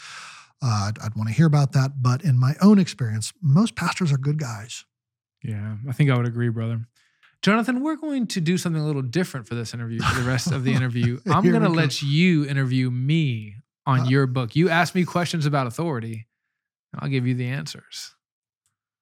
Uh, 0.63 0.87
I'd, 0.89 0.99
I'd 0.99 1.15
want 1.15 1.27
to 1.29 1.35
hear 1.35 1.45
about 1.45 1.73
that. 1.73 2.01
But 2.01 2.23
in 2.23 2.39
my 2.39 2.55
own 2.61 2.79
experience, 2.79 3.33
most 3.41 3.75
pastors 3.75 4.11
are 4.13 4.17
good 4.17 4.39
guys. 4.39 4.85
Yeah, 5.43 5.75
I 5.89 5.91
think 5.91 6.09
I 6.09 6.15
would 6.15 6.25
agree, 6.25 6.47
brother. 6.49 6.87
Jonathan, 7.41 7.81
we're 7.83 7.97
going 7.97 8.27
to 8.27 8.39
do 8.39 8.57
something 8.57 8.81
a 8.81 8.85
little 8.85 9.01
different 9.01 9.45
for 9.49 9.55
this 9.55 9.73
interview, 9.73 9.99
for 10.01 10.21
the 10.21 10.25
rest 10.27 10.51
of 10.53 10.63
the 10.63 10.71
interview. 10.79 11.19
I'm 11.25 11.43
going 11.43 11.63
to 11.63 11.69
let 11.69 12.01
you 12.01 12.45
interview 12.45 12.89
me 12.89 13.57
on 13.85 13.99
Uh, 14.01 14.05
your 14.05 14.25
book. 14.27 14.55
You 14.55 14.69
ask 14.69 14.95
me 14.95 15.03
questions 15.03 15.45
about 15.45 15.67
authority, 15.67 16.27
and 16.93 17.01
I'll 17.03 17.09
give 17.09 17.27
you 17.27 17.35
the 17.35 17.47
answers. 17.47 18.15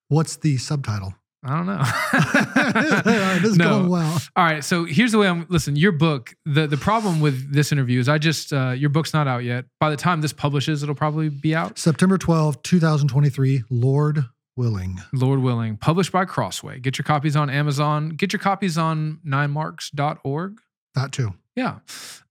What's 0.08 0.38
the 0.38 0.58
subtitle? 0.58 1.14
I 1.44 1.56
don't 1.58 1.66
know. 1.66 3.40
this 3.42 3.52
is 3.52 3.58
No. 3.58 3.70
going 3.80 3.90
well. 3.90 4.22
All 4.36 4.44
right, 4.46 4.64
so 4.64 4.86
here's 4.86 5.12
the 5.12 5.18
way 5.18 5.28
I'm. 5.28 5.48
Listen, 5.50 5.76
your 5.76 5.92
book. 5.92 6.36
The 6.46 6.68
the 6.68 6.78
problem 6.78 7.20
with 7.20 7.52
this 7.52 7.72
interview 7.72 8.00
is 8.00 8.08
I 8.08 8.18
just 8.20 8.54
uh, 8.54 8.72
your 8.72 8.90
book's 8.92 9.14
not 9.14 9.28
out 9.28 9.44
yet. 9.44 9.66
By 9.80 9.90
the 9.90 9.98
time 9.98 10.22
this 10.22 10.34
publishes, 10.34 10.84
it'll 10.84 10.94
probably 10.94 11.30
be 11.30 11.56
out. 11.56 11.80
September 11.80 12.18
12, 12.20 12.62
2023, 12.62 13.64
Lord 13.72 14.26
willing. 14.56 15.00
Lord 15.14 15.40
willing, 15.40 15.78
published 15.78 16.12
by 16.12 16.26
Crossway. 16.26 16.80
Get 16.80 16.98
your 17.00 17.06
copies 17.06 17.36
on 17.36 17.50
Amazon. 17.50 18.10
Get 18.10 18.34
your 18.34 18.40
copies 18.40 18.78
on 18.78 19.20
ninemarks.org. 19.24 20.60
That 20.96 21.12
too. 21.12 21.34
Yeah. 21.56 21.80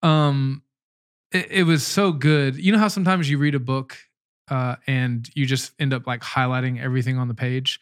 Um 0.03 0.63
it, 1.33 1.47
it 1.51 1.63
was 1.65 1.85
so 1.87 2.13
good. 2.13 2.57
You 2.57 2.73
know 2.73 2.79
how 2.79 2.89
sometimes 2.89 3.29
you 3.31 3.39
read 3.39 3.55
a 3.55 3.61
book 3.61 3.97
uh 4.49 4.77
and 4.87 5.29
you 5.35 5.47
just 5.47 5.73
end 5.81 5.93
up 5.93 6.07
like 6.07 6.21
highlighting 6.21 6.81
everything 6.81 7.19
on 7.19 7.29
the 7.29 7.35
page? 7.35 7.81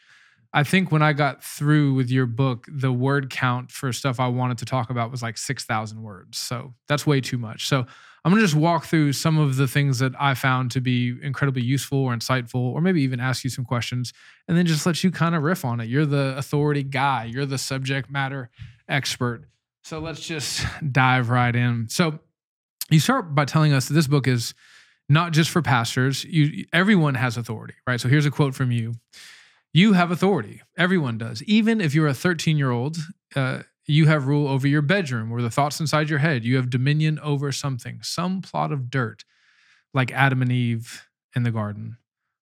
I 0.58 0.64
think 0.64 0.90
when 0.90 1.02
I 1.02 1.12
got 1.12 1.44
through 1.44 1.94
with 1.94 2.10
your 2.10 2.26
book, 2.26 2.66
the 2.68 2.90
word 2.90 3.30
count 3.30 3.70
for 3.70 3.92
stuff 3.92 4.18
I 4.18 4.26
wanted 4.26 4.58
to 4.58 4.64
talk 4.64 4.90
about 4.90 5.08
was 5.08 5.22
like 5.22 5.38
6,000 5.38 6.02
words. 6.02 6.36
So 6.36 6.74
that's 6.88 7.06
way 7.06 7.20
too 7.20 7.38
much. 7.38 7.68
So 7.68 7.86
I'm 8.24 8.32
going 8.32 8.40
to 8.40 8.44
just 8.44 8.56
walk 8.56 8.86
through 8.86 9.12
some 9.12 9.38
of 9.38 9.54
the 9.54 9.68
things 9.68 10.00
that 10.00 10.14
I 10.18 10.34
found 10.34 10.72
to 10.72 10.80
be 10.80 11.16
incredibly 11.22 11.62
useful 11.62 12.00
or 12.00 12.12
insightful, 12.12 12.56
or 12.56 12.80
maybe 12.80 13.02
even 13.02 13.20
ask 13.20 13.44
you 13.44 13.50
some 13.50 13.64
questions 13.64 14.12
and 14.48 14.58
then 14.58 14.66
just 14.66 14.84
let 14.84 15.04
you 15.04 15.12
kind 15.12 15.36
of 15.36 15.44
riff 15.44 15.64
on 15.64 15.78
it. 15.78 15.88
You're 15.88 16.04
the 16.04 16.34
authority 16.36 16.82
guy, 16.82 17.26
you're 17.26 17.46
the 17.46 17.56
subject 17.56 18.10
matter 18.10 18.50
expert. 18.88 19.44
So 19.84 20.00
let's 20.00 20.26
just 20.26 20.66
dive 20.90 21.30
right 21.30 21.54
in. 21.54 21.88
So 21.88 22.18
you 22.90 22.98
start 22.98 23.32
by 23.32 23.44
telling 23.44 23.72
us 23.72 23.86
that 23.86 23.94
this 23.94 24.08
book 24.08 24.26
is 24.26 24.54
not 25.08 25.32
just 25.32 25.50
for 25.50 25.62
pastors. 25.62 26.24
You 26.24 26.66
everyone 26.72 27.14
has 27.14 27.36
authority, 27.36 27.74
right? 27.86 28.00
So 28.00 28.08
here's 28.08 28.26
a 28.26 28.32
quote 28.32 28.56
from 28.56 28.72
you. 28.72 28.94
You 29.72 29.92
have 29.92 30.10
authority. 30.10 30.62
Everyone 30.76 31.18
does. 31.18 31.42
Even 31.44 31.80
if 31.80 31.94
you're 31.94 32.06
a 32.06 32.14
13 32.14 32.56
year 32.56 32.70
old, 32.70 32.96
uh, 33.36 33.62
you 33.86 34.06
have 34.06 34.26
rule 34.26 34.48
over 34.48 34.68
your 34.68 34.82
bedroom 34.82 35.32
or 35.32 35.40
the 35.40 35.50
thoughts 35.50 35.80
inside 35.80 36.10
your 36.10 36.18
head. 36.18 36.44
You 36.44 36.56
have 36.56 36.70
dominion 36.70 37.18
over 37.20 37.50
something, 37.52 38.00
some 38.02 38.42
plot 38.42 38.70
of 38.70 38.90
dirt, 38.90 39.24
like 39.94 40.12
Adam 40.12 40.42
and 40.42 40.52
Eve 40.52 41.08
in 41.34 41.42
the 41.42 41.50
garden. 41.50 41.96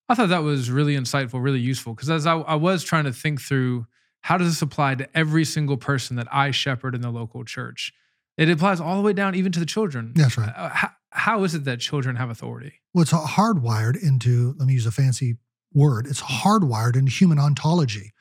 I 0.08 0.14
thought 0.14 0.28
that 0.28 0.42
was 0.42 0.70
really 0.70 0.96
insightful, 0.96 1.42
really 1.42 1.60
useful, 1.60 1.94
because 1.94 2.10
as 2.10 2.26
I, 2.26 2.36
I 2.38 2.54
was 2.54 2.84
trying 2.84 3.04
to 3.04 3.12
think 3.12 3.40
through 3.40 3.86
how 4.22 4.38
does 4.38 4.48
this 4.48 4.62
apply 4.62 4.96
to 4.96 5.16
every 5.16 5.44
single 5.44 5.76
person 5.76 6.16
that 6.16 6.28
I 6.32 6.50
shepherd 6.52 6.94
in 6.94 7.00
the 7.00 7.10
local 7.10 7.44
church, 7.44 7.92
it 8.36 8.50
applies 8.50 8.80
all 8.80 8.96
the 8.96 9.02
way 9.02 9.12
down 9.12 9.34
even 9.34 9.52
to 9.52 9.60
the 9.60 9.66
children. 9.66 10.12
That's 10.14 10.36
right. 10.36 10.52
Uh, 10.54 10.68
how, 10.68 10.90
how 11.10 11.44
is 11.44 11.54
it 11.54 11.64
that 11.64 11.80
children 11.80 12.16
have 12.16 12.30
authority? 12.30 12.74
Well, 12.92 13.02
it's 13.02 13.12
hardwired 13.12 14.00
into, 14.00 14.54
let 14.58 14.66
me 14.66 14.74
use 14.74 14.86
a 14.86 14.92
fancy 14.92 15.36
word, 15.76 16.06
it's 16.06 16.22
hardwired 16.22 16.96
into 16.96 17.12
human 17.12 17.38
ontology. 17.38 18.12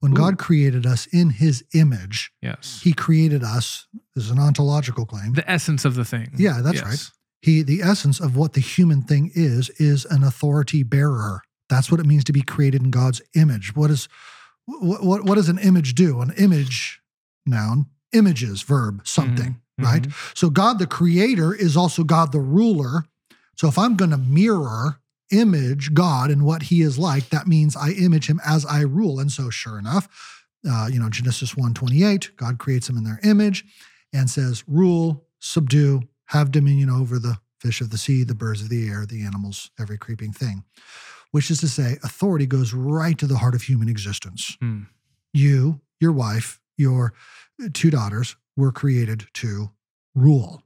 When 0.00 0.12
Ooh. 0.12 0.16
God 0.16 0.36
created 0.38 0.84
us 0.84 1.06
in 1.06 1.30
his 1.30 1.64
image, 1.72 2.30
Yes. 2.42 2.80
he 2.82 2.92
created 2.92 3.42
us, 3.42 3.86
this 4.14 4.24
is 4.24 4.30
an 4.30 4.38
ontological 4.38 5.06
claim. 5.06 5.32
the 5.32 5.50
essence 5.50 5.84
of 5.86 5.94
the 5.94 6.04
thing. 6.04 6.32
Yeah, 6.36 6.60
that's 6.62 6.82
right. 6.82 7.10
He, 7.40 7.62
the 7.62 7.80
essence 7.82 8.20
of 8.20 8.36
what 8.36 8.52
the 8.54 8.60
human 8.60 9.02
thing 9.02 9.30
is, 9.34 9.70
is 9.78 10.04
an 10.06 10.22
authority 10.22 10.82
bearer. 10.82 11.42
That's 11.70 11.90
what 11.90 12.00
it 12.00 12.06
means 12.06 12.24
to 12.24 12.32
be 12.32 12.42
created 12.42 12.82
in 12.82 12.90
God's 12.90 13.22
image. 13.34 13.74
What 13.74 13.90
is, 13.90 14.08
what, 14.66 15.02
what, 15.04 15.24
what 15.24 15.34
does 15.36 15.48
an 15.48 15.58
image 15.58 15.94
do? 15.94 16.20
An 16.20 16.32
image, 16.36 17.00
noun, 17.46 17.86
images, 18.12 18.62
verb, 18.62 19.06
something, 19.06 19.60
Mhm, 19.80 19.84
right? 19.84 20.02
mhm. 20.02 20.36
So 20.38 20.50
God 20.50 20.78
the 20.78 20.86
creator 20.86 21.54
is 21.54 21.76
also 21.76 22.04
God 22.04 22.32
the 22.32 22.40
ruler. 22.40 23.04
So 23.56 23.68
if 23.68 23.78
I'm 23.78 23.94
going 23.96 24.10
to 24.10 24.16
mirror, 24.18 25.00
image 25.32 25.94
God 25.94 26.30
and 26.30 26.44
what 26.44 26.64
he 26.64 26.82
is 26.82 26.98
like, 26.98 27.30
that 27.30 27.46
means 27.46 27.76
I 27.76 27.90
image 27.90 28.28
him 28.28 28.40
as 28.46 28.64
I 28.66 28.80
rule. 28.82 29.18
And 29.20 29.30
so 29.32 29.50
sure 29.50 29.78
enough, 29.78 30.42
uh, 30.68 30.88
you 30.90 30.98
know, 30.98 31.08
Genesis 31.10 31.54
1:28, 31.54 32.36
God 32.36 32.58
creates 32.58 32.86
them 32.86 32.96
in 32.96 33.04
their 33.04 33.20
image 33.22 33.64
and 34.12 34.30
says, 34.30 34.64
rule, 34.66 35.26
subdue, 35.40 36.02
have 36.26 36.50
dominion 36.50 36.88
over 36.90 37.18
the 37.18 37.38
fish 37.58 37.80
of 37.80 37.90
the 37.90 37.98
sea, 37.98 38.24
the 38.24 38.34
birds 38.34 38.62
of 38.62 38.68
the 38.68 38.88
air, 38.88 39.06
the 39.06 39.22
animals, 39.24 39.70
every 39.78 39.98
creeping 39.98 40.32
thing. 40.32 40.64
Which 41.32 41.50
is 41.50 41.58
to 41.60 41.68
say, 41.68 41.98
authority 42.04 42.46
goes 42.46 42.72
right 42.72 43.18
to 43.18 43.26
the 43.26 43.38
heart 43.38 43.54
of 43.54 43.62
human 43.62 43.88
existence. 43.88 44.56
Hmm. 44.60 44.82
You, 45.32 45.80
your 46.00 46.12
wife, 46.12 46.60
your 46.76 47.12
two 47.72 47.90
daughters 47.90 48.36
were 48.56 48.70
created 48.72 49.26
to 49.34 49.70
rule 50.14 50.62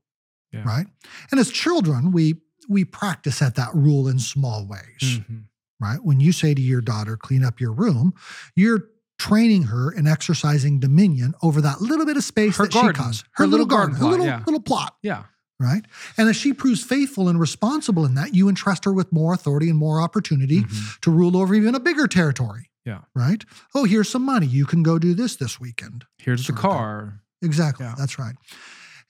Yeah. 0.52 0.62
right 0.64 0.86
and 1.30 1.40
as 1.40 1.50
children 1.50 2.12
we 2.12 2.34
we 2.68 2.84
practice 2.84 3.40
at 3.42 3.54
that 3.56 3.74
rule 3.74 4.06
in 4.08 4.18
small 4.18 4.66
ways 4.66 5.00
Mhm. 5.02 5.44
right 5.80 6.02
when 6.04 6.20
you 6.20 6.32
say 6.32 6.54
to 6.54 6.62
your 6.62 6.80
daughter 6.80 7.16
clean 7.16 7.42
up 7.44 7.60
your 7.60 7.72
room 7.72 8.12
you're 8.54 8.84
training 9.18 9.64
her 9.64 9.90
and 9.90 10.06
exercising 10.06 10.78
dominion 10.78 11.34
over 11.42 11.60
that 11.60 11.80
little 11.80 12.06
bit 12.06 12.16
of 12.16 12.22
space 12.24 12.56
Her 12.56 12.64
that 12.64 12.72
garden. 12.72 12.94
she 12.94 13.02
caused 13.02 13.24
Her 13.32 13.46
little 13.46 13.66
garden 13.66 13.94
her 13.96 14.00
plot, 14.00 14.10
little 14.12 14.26
yeah. 14.26 14.42
little 14.46 14.60
plot 14.60 14.96
Yeah. 15.02 15.24
right 15.58 15.84
and 16.16 16.28
as 16.28 16.36
she 16.36 16.52
proves 16.52 16.82
faithful 16.84 17.28
and 17.28 17.40
responsible 17.40 18.04
in 18.04 18.14
that 18.14 18.34
you 18.34 18.48
entrust 18.48 18.84
her 18.84 18.92
with 18.92 19.10
more 19.12 19.32
authority 19.34 19.68
and 19.70 19.78
more 19.78 20.00
opportunity 20.00 20.62
Mhm. 20.62 21.00
to 21.00 21.10
rule 21.10 21.36
over 21.36 21.54
even 21.54 21.74
a 21.74 21.80
bigger 21.80 22.06
territory 22.06 22.70
Yeah. 22.84 23.00
right 23.14 23.44
oh 23.74 23.84
here's 23.84 24.08
some 24.08 24.22
money 24.24 24.46
you 24.46 24.66
can 24.66 24.82
go 24.84 24.98
do 25.00 25.14
this 25.14 25.34
this 25.36 25.58
weekend 25.58 26.04
Here's 26.18 26.40
the 26.42 26.52
Sort 26.52 26.58
of 26.58 26.62
thing. 26.62 26.70
car. 26.70 27.20
Exactly. 27.40 27.86
Yeah. 27.86 27.94
That's 27.96 28.18
right. 28.18 28.34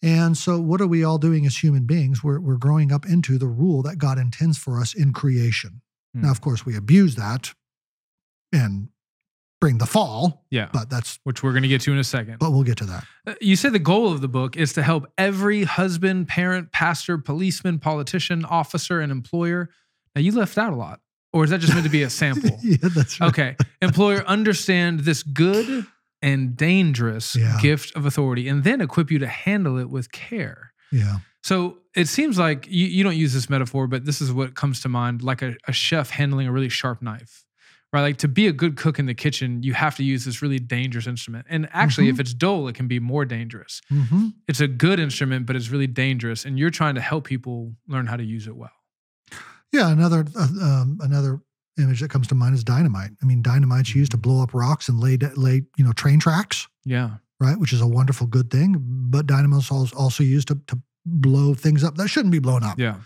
And 0.03 0.37
so, 0.37 0.61
what 0.61 0.81
are 0.81 0.87
we 0.87 1.03
all 1.03 1.19
doing 1.19 1.45
as 1.47 1.57
human 1.59 1.85
beings? 1.85 2.23
We're, 2.23 2.39
we're 2.41 2.57
growing 2.57 2.93
up 2.93 3.05
into 3.07 3.37
the 3.39 3.49
rule 3.49 3.83
that 3.83 3.97
God 3.99 4.19
intends 4.19 4.57
for 4.57 4.81
us 4.81 4.95
in 4.95 5.13
creation. 5.13 5.81
Hmm. 6.15 6.23
Now, 6.23 6.31
of 6.31 6.41
course, 6.41 6.65
we 6.65 6.77
abuse 6.77 7.17
that 7.17 7.53
and 8.53 8.89
bring 9.61 9.79
the 9.79 9.87
fall, 9.87 10.45
Yeah. 10.51 10.69
but 10.73 10.89
that's, 10.89 11.19
Which 11.25 11.43
we're 11.43 11.51
going 11.51 11.65
to 11.65 11.69
get 11.69 11.81
to 11.83 11.93
in 11.93 11.99
a 11.99 12.05
second. 12.05 12.39
but 12.39 12.53
we'll 12.53 12.63
get 12.63 12.79
to 12.79 12.85
that. 12.85 13.05
Uh, 13.27 13.35
You 13.41 13.57
say 13.57 13.69
the 13.71 13.81
goal 13.81 14.13
of 14.13 14.21
the 14.21 14.29
book 14.29 14.57
is 14.57 14.73
to 14.75 14.83
help 14.85 15.07
every 15.19 15.65
husband, 15.65 16.29
parent, 16.29 16.71
pastor, 16.71 17.19
policeman, 17.19 17.81
politician, 17.81 18.45
officer, 18.45 19.01
and 19.01 19.11
employer. 19.11 19.69
Now, 20.15 20.21
you 20.23 20.31
left 20.31 20.57
out 20.59 20.73
a 20.73 20.77
lot. 20.77 21.01
Or 21.33 21.43
is 21.45 21.51
that 21.51 21.59
just 21.59 21.73
meant 21.75 21.85
to 21.85 21.91
be 21.91 22.05
a 22.05 22.11
sample? 22.23 22.57
yeah, 22.63 22.77
that's 22.83 23.21
right. 23.21 23.29
Okay. 23.31 23.57
Employer, 23.83 24.25
understand 24.27 25.01
this 25.01 25.25
good 25.25 25.85
and 26.23 26.57
dangerous 26.57 27.37
Yeah. 27.37 27.59
gift 27.61 27.95
of 27.97 28.05
authority, 28.07 28.49
and 28.49 28.65
then 28.65 28.81
equip 28.81 29.11
you 29.11 29.19
to 29.21 29.27
handle 29.29 29.79
it 29.79 29.89
with 29.91 30.11
care. 30.13 30.73
Yeah. 30.91 31.19
So 31.43 31.79
it 31.95 32.09
seems 32.09 32.39
like 32.39 32.67
you, 32.69 32.87
you 32.87 33.05
don't 33.05 33.17
use 33.17 33.33
this 33.33 33.49
metaphor, 33.49 33.87
but 33.87 34.05
this 34.05 34.21
is 34.21 34.33
what 34.33 34.55
comes 34.55 34.81
to 34.83 34.89
mind 34.89 35.23
like 35.23 35.43
a, 35.43 35.55
a 35.67 35.73
chef 35.73 36.11
handling 36.11 36.47
a 36.49 36.53
really 36.53 36.69
sharp 36.69 37.01
knife, 37.01 37.45
right? 37.93 38.03
Like 38.03 38.17
to 38.19 38.29
be 38.29 38.47
a 38.49 38.53
good 38.53 38.77
cook 38.77 38.99
in 38.99 39.07
the 39.07 39.15
kitchen, 39.15 39.63
you 39.63 39.73
have 39.75 39.97
to 39.97 40.03
use 40.05 40.25
this 40.25 40.43
really 40.43 40.59
dangerous 40.59 41.07
instrument. 41.07 41.47
And 41.49 41.69
actually, 41.73 42.09
if 42.09 42.19
it's 42.21 42.35
dull, 42.35 42.67
it 42.69 42.75
can 42.75 42.89
be 42.89 42.99
more 43.01 43.25
dangerous. 43.25 43.81
hmm 43.89 44.29
It's 44.49 44.61
a 44.61 44.69
good 44.69 44.99
instrument, 44.99 45.47
but 45.47 45.55
it's 45.57 45.69
really 45.71 45.87
dangerous. 45.87 46.45
And 46.45 46.59
you're 46.59 46.71
trying 46.71 46.97
to 46.97 47.01
help 47.01 47.25
people 47.25 47.75
learn 47.87 48.07
how 48.07 48.17
to 48.17 48.25
use 48.25 48.47
it 48.49 48.57
well. 48.57 48.73
Yeah. 49.73 49.91
Another 49.91 50.25
uh, 50.35 50.49
um, 50.63 50.99
another 51.01 51.41
image 51.79 52.01
that 52.01 52.11
comes 52.11 52.27
to 52.29 52.35
mind 52.35 52.55
is 52.55 52.65
dynamite. 52.65 53.11
I 53.23 53.27
mean, 53.27 53.43
dynamite's 53.43 53.95
used 53.95 54.11
to 54.13 54.17
blow 54.17 54.43
up 54.43 54.53
rocks 54.55 54.89
and 54.89 54.99
lay 55.01 55.17
lay 55.37 55.63
you 55.77 55.85
know 55.85 55.93
train 55.93 56.19
tracks, 56.21 56.69
Yeah. 56.85 57.11
right? 57.41 57.59
Which 57.59 57.73
is 57.73 57.81
a 57.81 57.87
wonderful 57.87 58.27
good 58.27 58.51
thing. 58.51 58.77
But 59.11 59.27
dynamite's 59.27 59.71
al- 59.71 59.89
also 59.97 60.23
used 60.23 60.49
to 60.49 60.57
to 60.67 60.81
blow 61.07 61.55
things 61.55 61.83
up 61.85 61.97
that 61.97 62.09
shouldn't 62.09 62.33
be 62.33 62.39
blown 62.39 62.63
up. 62.63 62.79
Yeah. 62.79 62.97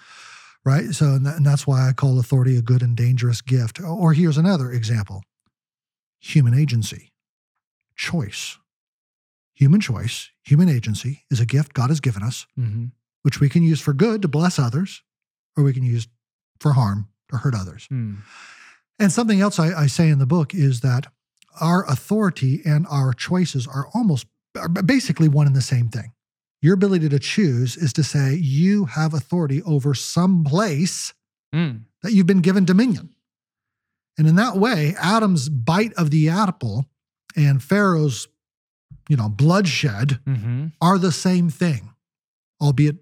right? 0.65 0.91
So, 0.95 1.07
and, 1.15 1.27
that, 1.27 1.37
and 1.37 1.45
that's 1.47 1.67
why 1.67 1.89
I 1.89 1.93
call 1.93 2.19
authority 2.21 2.57
a 2.57 2.63
good 2.63 2.83
and 2.83 2.97
dangerous 2.97 3.41
gift. 3.41 3.81
Or 3.81 4.13
here's 4.13 4.39
another 4.39 4.71
example 4.73 5.23
human 6.21 6.55
agency, 6.55 7.13
choice. 7.97 8.59
Human 9.55 9.81
choice, 9.81 10.31
human 10.43 10.69
agency 10.69 11.25
is 11.31 11.39
a 11.41 11.47
gift 11.47 11.75
God 11.75 11.91
has 11.91 12.01
given 12.01 12.23
us, 12.23 12.47
hmm 12.57 12.87
which 13.23 13.39
we 13.39 13.49
can 13.49 13.63
use 13.63 13.81
for 13.81 13.93
good 13.93 14.21
to 14.21 14.27
bless 14.27 14.59
others, 14.59 15.05
or 15.57 15.63
we 15.63 15.73
can 15.73 15.85
use 15.85 16.09
for 16.59 16.73
harm 16.73 17.07
to 17.31 17.37
hurt 17.37 17.55
others. 17.55 17.87
Mm. 17.93 18.17
And 19.03 19.11
something 19.13 19.41
else 19.41 19.59
I, 19.59 19.73
I 19.83 19.87
say 19.89 20.09
in 20.09 20.19
the 20.21 20.27
book 20.27 20.55
is 20.55 20.81
that 20.81 21.07
our 21.61 21.85
authority 21.91 22.63
and 22.65 22.87
our 22.89 23.13
choices 23.13 23.67
are 23.67 23.89
almost 23.95 24.27
are 24.57 24.69
basically 24.69 25.29
one 25.29 25.47
and 25.47 25.57
the 25.57 25.61
same 25.63 25.89
thing. 25.89 26.13
Your 26.61 26.75
ability 26.75 27.09
to 27.09 27.19
choose 27.19 27.77
is 27.77 27.93
to 27.95 28.05
say 28.05 28.35
you 28.35 28.85
have 28.85 29.13
authority 29.13 29.63
over 29.63 29.95
some 29.95 30.45
place 30.45 31.13
Mm. 31.55 31.83
that 32.03 32.13
you've 32.15 32.27
been 32.27 32.41
given 32.41 32.65
dominion. 32.65 33.15
And 34.17 34.27
in 34.27 34.37
that 34.37 34.57
way, 34.57 34.95
Adam's 34.99 35.51
bite 35.51 35.93
of 35.95 36.11
the 36.11 36.31
apple 36.31 36.87
and 37.37 37.63
Pharaoh's, 37.63 38.27
you 39.09 39.17
know, 39.17 39.29
bloodshed 39.29 40.21
hmm 40.27 40.69
are 40.81 40.97
the 40.99 41.13
same 41.13 41.51
thing, 41.51 41.91
albeit 42.61 42.97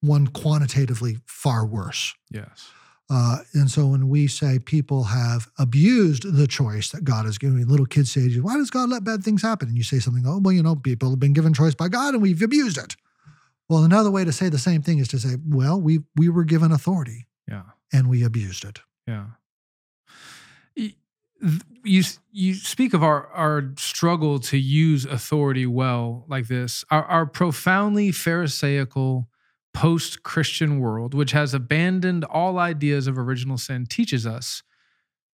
one 0.00 0.26
quantitatively 0.26 1.18
far 1.26 1.64
worse. 1.64 2.14
Yes. 2.30 2.70
Uh, 3.08 3.38
and 3.54 3.70
so 3.70 3.86
when 3.86 4.08
we 4.08 4.26
say 4.26 4.58
people 4.58 5.04
have 5.04 5.48
abused 5.58 6.24
the 6.36 6.46
choice 6.48 6.90
that 6.90 7.04
God 7.04 7.24
has 7.24 7.38
given, 7.38 7.66
little 7.68 7.86
kids 7.86 8.10
say, 8.10 8.22
to 8.22 8.28
you, 8.30 8.42
why 8.42 8.54
does 8.56 8.70
God 8.70 8.88
let 8.88 9.04
bad 9.04 9.22
things 9.22 9.42
happen? 9.42 9.68
And 9.68 9.76
you 9.76 9.84
say 9.84 10.00
something, 10.00 10.24
oh, 10.26 10.40
well, 10.42 10.52
you 10.52 10.62
know, 10.62 10.74
people 10.74 11.10
have 11.10 11.20
been 11.20 11.32
given 11.32 11.54
choice 11.54 11.74
by 11.74 11.88
God 11.88 12.14
and 12.14 12.22
we've 12.22 12.42
abused 12.42 12.78
it. 12.78 12.96
Well, 13.68 13.84
another 13.84 14.10
way 14.10 14.24
to 14.24 14.32
say 14.32 14.48
the 14.48 14.58
same 14.58 14.82
thing 14.82 14.98
is 14.98 15.08
to 15.08 15.18
say, 15.18 15.36
well, 15.46 15.80
we 15.80 16.00
we 16.16 16.28
were 16.28 16.44
given 16.44 16.72
authority 16.72 17.26
Yeah. 17.48 17.62
and 17.92 18.08
we 18.08 18.24
abused 18.24 18.64
it. 18.64 18.80
Yeah. 19.06 19.26
You 21.84 22.02
you 22.32 22.54
speak 22.54 22.94
of 22.94 23.02
our 23.04 23.28
our 23.28 23.72
struggle 23.76 24.40
to 24.40 24.56
use 24.56 25.04
authority 25.04 25.66
well 25.66 26.24
like 26.28 26.48
this. 26.48 26.84
Our 26.90 27.04
our 27.04 27.26
profoundly 27.26 28.10
pharisaical 28.10 29.28
post-Christian 29.76 30.80
world, 30.80 31.14
which 31.14 31.32
has 31.32 31.54
abandoned 31.54 32.24
all 32.24 32.58
ideas 32.58 33.06
of 33.06 33.18
original 33.18 33.58
sin, 33.58 33.86
teaches 33.86 34.26
us 34.26 34.62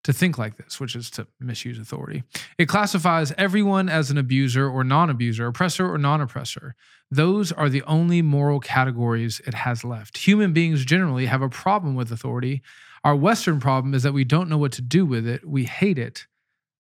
to 0.05 0.13
think 0.13 0.37
like 0.37 0.57
this, 0.57 0.81
which 0.81 0.97
is 0.97 1.11
to 1.11 1.29
misuse 1.39 1.79
authority. 1.79 2.25
It 2.59 2.67
classifies 2.67 3.33
everyone 3.39 3.89
as 3.89 4.11
an 4.11 4.19
abuser 4.19 4.69
or 4.69 4.83
non-abuser, 4.83 5.47
oppressor 5.47 5.89
or 5.89 5.97
non-oppressor. 5.97 6.75
Those 7.11 7.53
are 7.53 7.69
the 7.69 7.83
only 7.85 8.21
moral 8.21 8.59
categories 8.59 9.41
it 9.47 9.55
has 9.55 9.85
left. 9.85 10.19
Human 10.19 10.53
beings 10.53 10.85
generally 10.85 11.27
have 11.27 11.43
a 11.43 11.49
problem 11.49 11.95
with 11.95 12.11
authority 12.11 12.63
our 13.05 13.17
Western 13.17 13.59
problem 13.59 13.95
is 13.95 14.03
that 14.05 14.13
we 14.13 14.25
don't 14.25 14.49
know 14.49 14.59
what 14.59 14.73
to 14.73 14.83
do 14.83 15.05
with 15.05 15.27
it. 15.27 15.47
We 15.47 15.65
hate 15.65 15.99
it, 15.99 16.27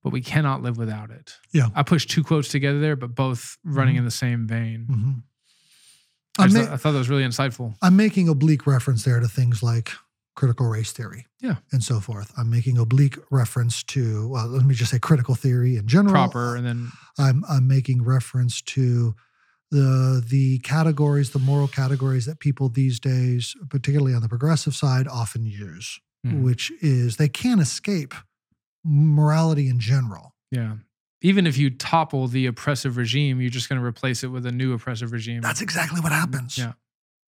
but 0.02 0.12
we 0.12 0.20
cannot 0.20 0.62
live 0.62 0.76
without 0.76 1.10
it. 1.10 1.36
Yeah. 1.52 1.68
I 1.74 1.82
pushed 1.82 2.10
two 2.10 2.22
quotes 2.22 2.48
together 2.48 2.80
there, 2.80 2.96
but 2.96 3.14
both 3.14 3.58
running 3.64 3.96
in 3.96 4.04
the 4.04 4.10
same 4.10 4.46
vein. 4.46 4.86
Mhm. 4.88 5.22
I, 6.38 6.44
just 6.44 6.56
ma- 6.56 6.62
thought, 6.64 6.72
I 6.72 6.76
thought 6.76 6.92
that 6.92 6.98
was 6.98 7.08
really 7.10 7.24
insightful. 7.24 7.74
I'm 7.82 7.96
making 7.96 8.28
oblique 8.28 8.66
reference 8.66 9.04
there 9.04 9.20
to 9.20 9.28
things 9.28 9.62
like 9.62 9.90
critical 10.34 10.66
race 10.66 10.90
theory. 10.92 11.26
Yeah. 11.40 11.56
And 11.72 11.82
so 11.84 12.00
forth. 12.00 12.32
I'm 12.38 12.48
making 12.48 12.78
oblique 12.78 13.18
reference 13.30 13.82
to, 13.84 14.28
well, 14.28 14.46
let 14.46 14.64
me 14.64 14.74
just 14.74 14.90
say 14.90 14.98
critical 14.98 15.34
theory 15.34 15.76
in 15.76 15.86
general. 15.86 16.12
Proper, 16.14 16.56
and 16.56 16.66
then 16.66 16.90
I'm 17.18 17.44
I'm 17.48 17.68
making 17.68 18.02
reference 18.04 18.62
to 18.62 19.14
the 19.70 20.22
the 20.26 20.58
categories, 20.60 21.30
the 21.30 21.38
moral 21.38 21.68
categories 21.68 22.24
that 22.26 22.38
people 22.40 22.68
these 22.70 22.98
days, 22.98 23.54
particularly 23.68 24.14
on 24.14 24.22
the 24.22 24.28
progressive 24.28 24.74
side, 24.74 25.06
often 25.08 25.44
use, 25.44 25.98
Mhm. 26.26 26.42
which 26.42 26.72
is 26.80 27.16
they 27.16 27.28
can't 27.28 27.60
escape 27.60 28.14
morality 28.84 29.68
in 29.68 29.78
general. 29.80 30.34
yeah, 30.50 30.76
even 31.22 31.46
if 31.46 31.56
you 31.56 31.70
topple 31.70 32.26
the 32.26 32.46
oppressive 32.46 32.96
regime, 32.96 33.40
you're 33.40 33.50
just 33.50 33.68
going 33.68 33.80
to 33.80 33.86
replace 33.86 34.22
it 34.22 34.28
with 34.28 34.44
a 34.44 34.52
new 34.52 34.74
oppressive 34.74 35.12
regime. 35.12 35.40
That's 35.40 35.62
exactly 35.62 36.00
what 36.00 36.12
happens. 36.12 36.58
Yeah. 36.58 36.72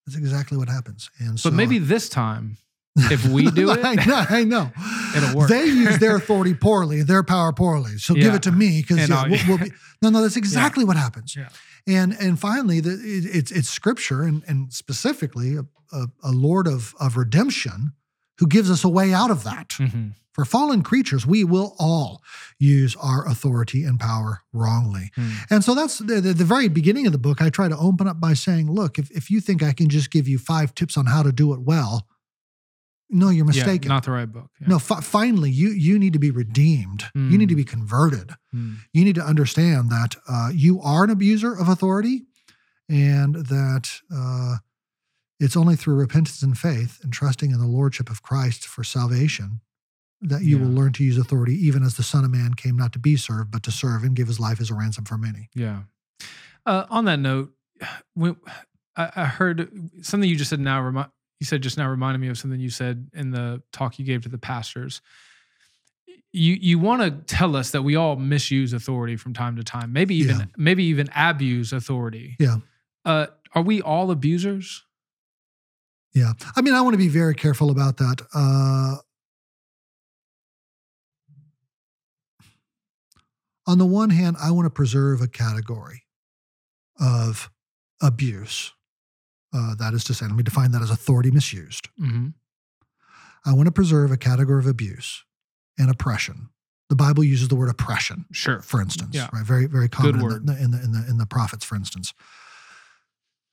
That's 0.06 0.18
exactly 0.18 0.58
what 0.58 0.68
happens. 0.68 1.10
And 1.18 1.40
so 1.40 1.48
but 1.48 1.56
maybe 1.56 1.78
this 1.78 2.08
time, 2.08 2.58
if 2.96 3.26
we 3.26 3.50
do 3.50 3.70
it, 3.70 3.84
I 3.84 3.94
know, 3.94 4.24
I 4.28 4.44
know. 4.44 4.70
It'll 5.16 5.36
work. 5.36 5.48
They 5.48 5.64
use 5.64 5.98
their 5.98 6.16
authority 6.18 6.54
poorly, 6.54 7.02
their 7.02 7.22
power 7.22 7.52
poorly. 7.52 7.98
So 7.98 8.14
give 8.14 8.34
it 8.34 8.42
to 8.42 8.52
me 8.52 8.82
because 8.82 9.08
yeah, 9.08 9.26
we'll, 9.28 9.40
we'll 9.48 9.58
be, 9.58 9.72
no, 10.02 10.10
no. 10.10 10.22
That's 10.22 10.36
exactly 10.36 10.84
what 10.84 10.96
happens. 10.96 11.34
Yeah. 11.34 11.48
And 11.86 12.12
and 12.20 12.38
finally, 12.38 12.80
the, 12.80 12.90
it, 12.90 13.24
it's 13.34 13.50
it's 13.50 13.68
Scripture 13.68 14.22
and 14.22 14.42
and 14.46 14.72
specifically 14.72 15.56
a, 15.56 15.64
a, 15.92 16.06
a 16.22 16.32
Lord 16.32 16.68
of 16.68 16.94
of 17.00 17.16
redemption 17.16 17.94
who 18.38 18.46
gives 18.46 18.70
us 18.70 18.84
a 18.84 18.88
way 18.88 19.12
out 19.12 19.30
of 19.30 19.44
that. 19.44 19.68
Mhm. 19.78 20.14
For 20.32 20.44
fallen 20.44 20.82
creatures, 20.82 21.24
we 21.24 21.44
will 21.44 21.76
all 21.78 22.20
use 22.58 22.96
our 22.96 23.24
authority 23.28 23.84
and 23.84 24.00
power 24.00 24.42
wrongly. 24.52 25.12
Mm. 25.16 25.32
And 25.48 25.64
so 25.64 25.76
that's 25.76 25.98
the, 25.98 26.20
the, 26.20 26.32
the 26.34 26.44
very 26.44 26.66
beginning 26.66 27.06
of 27.06 27.12
the 27.12 27.18
book. 27.18 27.40
I 27.40 27.50
try 27.50 27.68
to 27.68 27.76
open 27.76 28.08
up 28.08 28.18
by 28.20 28.34
saying, 28.34 28.68
look, 28.68 28.98
if, 28.98 29.12
if 29.12 29.30
you 29.30 29.40
think 29.40 29.62
I 29.62 29.72
can 29.72 29.88
just 29.88 30.10
give 30.10 30.26
you 30.26 30.38
five 30.38 30.74
tips 30.74 30.96
on 30.96 31.06
how 31.06 31.22
to 31.22 31.30
do 31.30 31.52
it 31.54 31.60
well, 31.60 32.08
no, 33.10 33.28
you're 33.28 33.44
Yeah, 33.46 33.62
mistaken. 33.64 33.88
not 33.90 34.02
the 34.02 34.10
right 34.10 34.30
book. 34.30 34.50
Yeah. 34.60 34.66
No, 34.70 34.78
fi- 34.80 35.02
finally, 35.02 35.52
you 35.52 35.68
you 35.68 36.00
need 36.00 36.14
to 36.14 36.18
be 36.18 36.32
redeemed. 36.32 37.04
You 37.14 37.38
need 37.38 37.50
to 37.50 37.54
be 37.54 37.62
converted. 37.64 38.32
Mm. 38.52 38.78
You 38.92 39.04
need 39.04 39.14
to 39.14 39.22
understand 39.24 39.90
that 39.90 40.16
uh, 40.28 40.50
you 40.52 40.80
are 40.80 41.04
an 41.04 41.10
abuser 41.10 41.52
of 41.56 41.68
authority, 41.68 42.24
and 42.88 43.36
that 43.36 44.00
uh, 44.12 44.56
it's 45.40 45.56
only 45.56 45.76
through 45.76 45.94
repentance 45.96 46.42
and 46.42 46.56
faith 46.56 47.00
and 47.02 47.12
trusting 47.12 47.50
in 47.50 47.58
the 47.58 47.66
lordship 47.66 48.08
of 48.10 48.22
Christ 48.22 48.66
for 48.66 48.84
salvation 48.84 49.60
that 50.20 50.42
you 50.42 50.58
will 50.58 50.68
learn 50.70 50.92
to 50.94 51.04
use 51.04 51.18
authority, 51.18 51.54
even 51.66 51.82
as 51.82 51.96
the 51.96 52.02
Son 52.02 52.24
of 52.24 52.30
Man 52.30 52.54
came 52.54 52.76
not 52.76 52.92
to 52.94 52.98
be 52.98 53.14
served, 53.16 53.50
but 53.50 53.62
to 53.64 53.70
serve 53.70 54.04
and 54.04 54.16
give 54.16 54.28
His 54.28 54.40
life 54.40 54.60
as 54.60 54.70
a 54.70 54.74
ransom 54.74 55.04
for 55.04 55.18
many. 55.18 55.50
Yeah. 55.54 55.82
Uh, 56.64 56.84
on 56.88 57.04
that 57.06 57.18
note, 57.18 57.52
when 58.14 58.36
I, 58.96 59.10
I 59.16 59.24
heard 59.26 59.68
something 60.02 60.28
you 60.30 60.36
just 60.36 60.50
said 60.50 60.60
now, 60.60 60.80
remi- 60.80 61.04
you 61.40 61.46
said 61.46 61.62
just 61.62 61.76
now 61.76 61.90
reminded 61.90 62.20
me 62.20 62.28
of 62.28 62.38
something 62.38 62.58
you 62.60 62.70
said 62.70 63.10
in 63.12 63.32
the 63.32 63.60
talk 63.72 63.98
you 63.98 64.04
gave 64.06 64.22
to 64.22 64.28
the 64.30 64.38
pastors. 64.38 65.02
You 66.32 66.54
you 66.54 66.78
want 66.78 67.02
to 67.02 67.10
tell 67.34 67.54
us 67.54 67.70
that 67.72 67.82
we 67.82 67.96
all 67.96 68.16
misuse 68.16 68.72
authority 68.72 69.16
from 69.16 69.34
time 69.34 69.56
to 69.56 69.62
time, 69.64 69.92
maybe 69.92 70.14
even 70.16 70.38
Yeah. 70.38 70.44
maybe 70.56 70.84
even 70.84 71.08
abuse 71.14 71.72
authority. 71.72 72.36
Yeah. 72.40 72.58
Uh, 73.04 73.26
are 73.54 73.62
we 73.62 73.82
all 73.82 74.10
abusers? 74.10 74.83
Yeah. 76.14 76.32
I 76.54 76.60
mean, 76.62 76.74
I 76.74 76.80
want 76.80 76.94
to 76.94 76.98
be 76.98 77.08
very 77.08 77.34
careful 77.34 77.70
about 77.70 77.96
that. 77.96 78.22
Uh, 78.32 78.96
on 83.66 83.78
the 83.78 83.86
one 83.86 84.10
hand, 84.10 84.36
I 84.40 84.50
want 84.50 84.66
to 84.66 84.70
preserve 84.70 85.20
a 85.20 85.28
category 85.28 86.02
of 87.00 87.50
abuse. 88.02 88.72
Uh, 89.52 89.74
that 89.76 89.94
is 89.94 90.04
to 90.04 90.14
say, 90.14 90.26
let 90.26 90.34
me 90.34 90.42
define 90.42 90.72
that 90.72 90.82
as 90.82 90.90
authority 90.90 91.30
misused. 91.30 91.88
Mm-hmm. 92.00 92.28
I 93.46 93.52
want 93.52 93.66
to 93.66 93.72
preserve 93.72 94.10
a 94.10 94.16
category 94.16 94.58
of 94.58 94.66
abuse 94.66 95.24
and 95.78 95.90
oppression. 95.90 96.48
The 96.90 96.96
Bible 96.96 97.24
uses 97.24 97.48
the 97.48 97.56
word 97.56 97.70
oppression, 97.70 98.26
Sure. 98.32 98.60
for 98.60 98.80
instance, 98.80 99.14
Yeah. 99.14 99.28
right? 99.32 99.44
Very, 99.44 99.66
very 99.66 99.88
common 99.88 100.16
in 100.20 100.46
the, 100.46 100.62
in 100.62 100.70
the 100.70 100.82
in 100.84 100.92
the 100.92 101.04
in 101.08 101.18
the 101.18 101.26
prophets, 101.26 101.64
for 101.64 101.76
instance, 101.76 102.12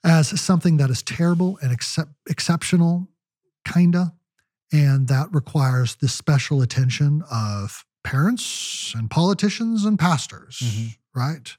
as 0.04 0.40
something 0.42 0.78
that 0.78 0.90
is 0.90 1.04
terrible 1.04 1.58
and 1.62 1.72
excep- 1.72 2.14
exceptional, 2.28 3.10
kinda, 3.66 4.14
and 4.72 5.08
that 5.08 5.32
requires 5.34 5.96
the 5.96 6.08
special 6.08 6.62
attention 6.62 7.22
of 7.30 7.86
parents 8.04 8.94
and 8.96 9.10
politicians 9.12 9.86
and 9.86 10.00
pastors, 10.00 10.60
Mhm. 10.60 10.98
right? 11.14 11.58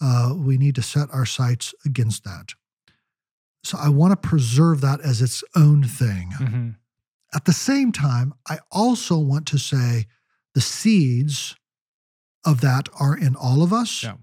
Uh, 0.00 0.34
we 0.36 0.58
need 0.58 0.74
to 0.74 0.82
set 0.82 1.08
our 1.12 1.24
sights 1.24 1.74
against 1.84 2.24
that. 2.24 2.54
So 3.64 3.78
I 3.78 3.88
want 3.88 4.10
to 4.10 4.28
preserve 4.28 4.80
that 4.80 5.00
as 5.00 5.22
its 5.22 5.44
own 5.54 5.84
thing. 5.84 6.32
Mm-hmm. 6.32 6.70
At 7.32 7.44
the 7.44 7.52
same 7.52 7.92
time, 7.92 8.34
I 8.48 8.58
also 8.70 9.16
want 9.18 9.46
to 9.48 9.58
say 9.58 10.06
the 10.54 10.60
seeds 10.60 11.54
of 12.44 12.60
that 12.60 12.88
are 12.98 13.16
in 13.16 13.36
all 13.36 13.62
of 13.62 13.72
us. 13.72 14.02
Yeah. 14.02 14.16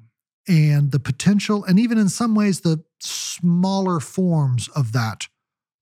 And 0.49 0.91
the 0.91 0.99
potential, 0.99 1.63
and 1.63 1.79
even 1.79 1.97
in 1.99 2.09
some 2.09 2.33
ways, 2.33 2.61
the 2.61 2.83
smaller 2.99 3.99
forms 3.99 4.67
of 4.69 4.91
that 4.93 5.27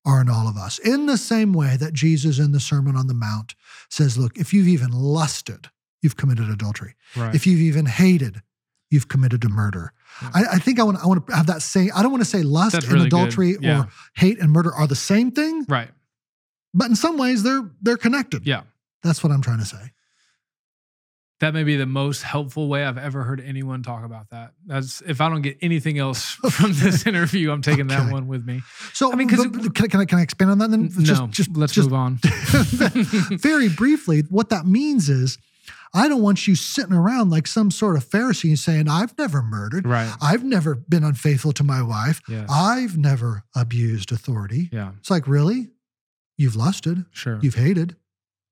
are 0.06 0.22
in 0.22 0.30
all 0.30 0.48
of 0.48 0.58
us. 0.58 0.78
In 0.80 1.06
the 1.06 1.18
same 1.18 1.54
way 1.54 1.78
that 1.78 1.94
Jesus 1.94 2.38
in 2.38 2.52
the 2.52 2.60
Sermon 2.60 2.96
on 2.96 3.08
the 3.08 3.14
Mount 3.14 3.56
says, 3.90 4.18
Look, 4.18 4.38
if 4.38 4.54
you've 4.54 4.68
even 4.68 4.92
lusted, 4.92 5.70
you've 6.02 6.18
committed 6.18 6.50
adultery. 6.50 6.96
Right. 7.16 7.34
If 7.34 7.48
you've 7.48 7.62
even 7.62 7.86
hated, 7.86 8.42
you've 8.90 9.08
committed 9.08 9.44
a 9.46 9.50
murder. 9.50 9.94
Yeah. 10.22 10.32
I, 10.34 10.44
I 10.54 10.60
think 10.60 10.80
I 10.80 10.84
want 10.84 10.98
I 11.04 11.08
want 11.08 11.28
to 11.28 11.36
have 11.36 11.48
that 11.48 11.62
saying. 11.62 11.92
I 11.96 12.02
don't 12.02 12.12
want 12.12 12.24
to 12.24 12.30
say 12.30 12.44
lust 12.44 12.74
That's 12.74 12.86
and 12.86 12.94
really 12.94 13.08
adultery 13.08 13.58
Yeah. 13.60 13.82
or 13.84 13.88
hate 14.16 14.40
and 14.40 14.52
murder 14.52 14.74
are 14.74 14.88
the 14.88 14.96
same 14.96 15.32
thing, 15.32 15.66
right. 15.68 15.90
but 16.74 16.88
in 16.88 16.96
some 16.96 17.18
ways 17.18 17.44
they're 17.44 17.70
they're 17.82 17.98
connected. 17.98 18.46
Yeah. 18.46 18.64
That's 19.04 19.24
what 19.24 19.32
I'm 19.32 19.42
trying 19.42 19.60
to 19.60 19.66
say. 19.66 19.92
That 21.40 21.54
may 21.54 21.64
be 21.64 21.76
the 21.76 21.86
most 21.86 22.24
helpful 22.24 22.68
way 22.68 22.84
I've 22.84 22.98
ever 22.98 23.22
heard 23.24 23.40
anyone 23.42 23.84
talk 23.84 24.04
about 24.04 24.32
that. 24.32 24.54
That's 24.66 25.02
if 25.02 25.22
I 25.22 25.30
don't 25.30 25.44
get 25.44 25.58
anything 25.62 26.00
else 26.00 26.32
from 26.52 26.74
this 26.74 27.06
interview, 27.12 27.52
I'm 27.52 27.62
taking 27.62 27.88
that 27.88 28.12
one 28.12 28.28
with 28.28 28.44
me. 28.46 28.62
So 28.94 29.12
I 29.12 29.16
mean, 29.16 29.30
'cause 29.30 29.46
but- 29.46 29.62
but 29.64 29.76
can, 29.76 29.86
I- 29.86 29.88
can 29.88 30.00
I 30.02 30.06
can 30.06 30.18
I 30.20 30.22
expand 30.24 30.50
on 30.52 30.58
that 30.58 30.72
then? 30.72 30.90
no, 30.98 31.28
just 31.28 31.56
let's 31.56 31.74
just 31.74 31.90
move 31.92 31.94
on. 32.00 32.20
very 33.40 33.70
briefly, 33.70 34.22
what 34.30 34.50
that 34.50 34.66
means 34.66 35.10
is 35.10 35.38
I 35.94 36.08
don't 36.10 36.22
want 36.22 36.48
you 36.48 36.56
sitting 36.56 36.94
around 36.94 37.30
like 37.30 37.48
some 37.48 37.72
sort 37.72 37.96
of 37.96 38.04
Pharisee 38.06 38.58
saying, 38.58 38.88
I've 38.90 39.18
never 39.18 39.42
murdered. 39.42 39.86
right. 39.88 40.14
I've 40.22 40.44
never 40.44 40.76
been 40.76 41.04
unfaithful 41.04 41.54
to 41.54 41.64
my 41.64 41.82
wife. 41.82 42.22
Yes. 42.28 42.50
I've 42.52 42.98
never 42.98 43.44
abused 43.56 44.12
authority. 44.12 44.70
yeah. 44.72 44.92
It's 45.00 45.10
like, 45.10 45.28
really? 45.28 45.70
You've 46.38 46.56
lusted, 46.56 47.06
Sure. 47.12 47.40
you've 47.42 47.56
hated. 47.56 47.96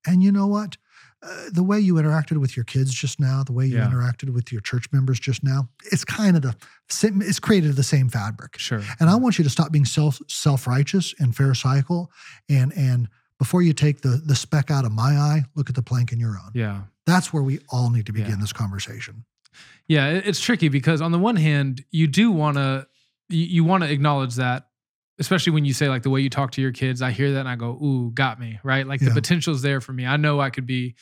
And 0.06 0.22
you 0.22 0.32
know 0.32 0.46
what? 0.46 0.76
Uh, 1.22 1.46
the 1.50 1.62
way 1.62 1.80
you 1.80 1.94
interacted 1.94 2.36
with 2.38 2.56
your 2.56 2.64
kids 2.64 2.92
just 2.92 3.18
now, 3.18 3.42
the 3.42 3.52
way 3.52 3.66
you 3.66 3.76
Yeah. 3.76 3.88
interacted 3.88 4.30
with 4.34 4.52
your 4.52 4.60
church 4.60 4.86
members 4.92 5.18
just 5.18 5.42
now, 5.42 5.68
it's 5.90 6.04
kind 6.04 6.36
of 6.36 6.42
the 6.42 6.54
same, 6.90 7.22
it's 7.22 7.38
created 7.40 7.74
the 7.74 7.82
same 7.82 8.08
fabric. 8.10 8.58
sure. 8.58 8.82
And 9.00 9.08
I 9.08 9.14
want 9.16 9.38
you 9.38 9.44
to 9.44 9.50
stop 9.50 9.72
being 9.72 9.86
self 9.86 10.20
self 10.28 10.66
righteous 10.66 11.14
and 11.18 11.34
pharisaical, 11.34 12.10
and 12.50 12.72
and 12.76 13.08
before 13.38 13.62
you 13.62 13.72
take 13.72 14.02
the 14.02 14.20
the 14.24 14.34
speck 14.36 14.70
out 14.70 14.84
of 14.84 14.92
my 14.92 15.16
eye, 15.16 15.44
look 15.54 15.68
at 15.70 15.74
the 15.74 15.82
plank 15.82 16.12
in 16.12 16.20
your 16.20 16.36
own. 16.42 16.50
yeah. 16.54 16.82
That's 17.06 17.32
where 17.32 17.42
we 17.42 17.60
all 17.70 17.90
need 17.90 18.06
to 18.06 18.12
begin 18.12 18.30
Yeah. 18.32 18.36
this 18.40 18.52
conversation. 18.52 19.24
Yeah, 19.88 20.08
it's 20.10 20.40
tricky 20.40 20.68
because 20.68 21.00
on 21.00 21.12
the 21.12 21.18
one 21.18 21.36
hand, 21.36 21.84
you 21.90 22.06
do 22.08 22.30
want 22.30 22.56
to 22.56 22.86
you, 23.28 23.44
you 23.44 23.64
want 23.64 23.82
to 23.84 23.90
acknowledge 23.90 24.34
that, 24.36 24.68
especially 25.18 25.52
when 25.52 25.64
you 25.64 25.72
say 25.72 25.88
like 25.88 26.02
the 26.02 26.10
way 26.10 26.20
you 26.20 26.30
talk 26.30 26.52
to 26.52 26.62
your 26.62 26.72
kids. 26.72 27.02
I 27.02 27.10
hear 27.10 27.32
that 27.32 27.40
and 27.40 27.48
I 27.48 27.56
go, 27.56 27.70
"Ooh, 27.82 28.10
got 28.12 28.38
me!" 28.40 28.58
Right? 28.62 28.86
Like 28.86 29.00
Yeah. 29.00 29.08
the 29.08 29.14
potential's 29.14 29.62
there 29.62 29.80
for 29.80 29.92
me. 29.92 30.06
I 30.06 30.16
know 30.16 30.40
I 30.40 30.50
could 30.50 30.66
be 30.66 30.94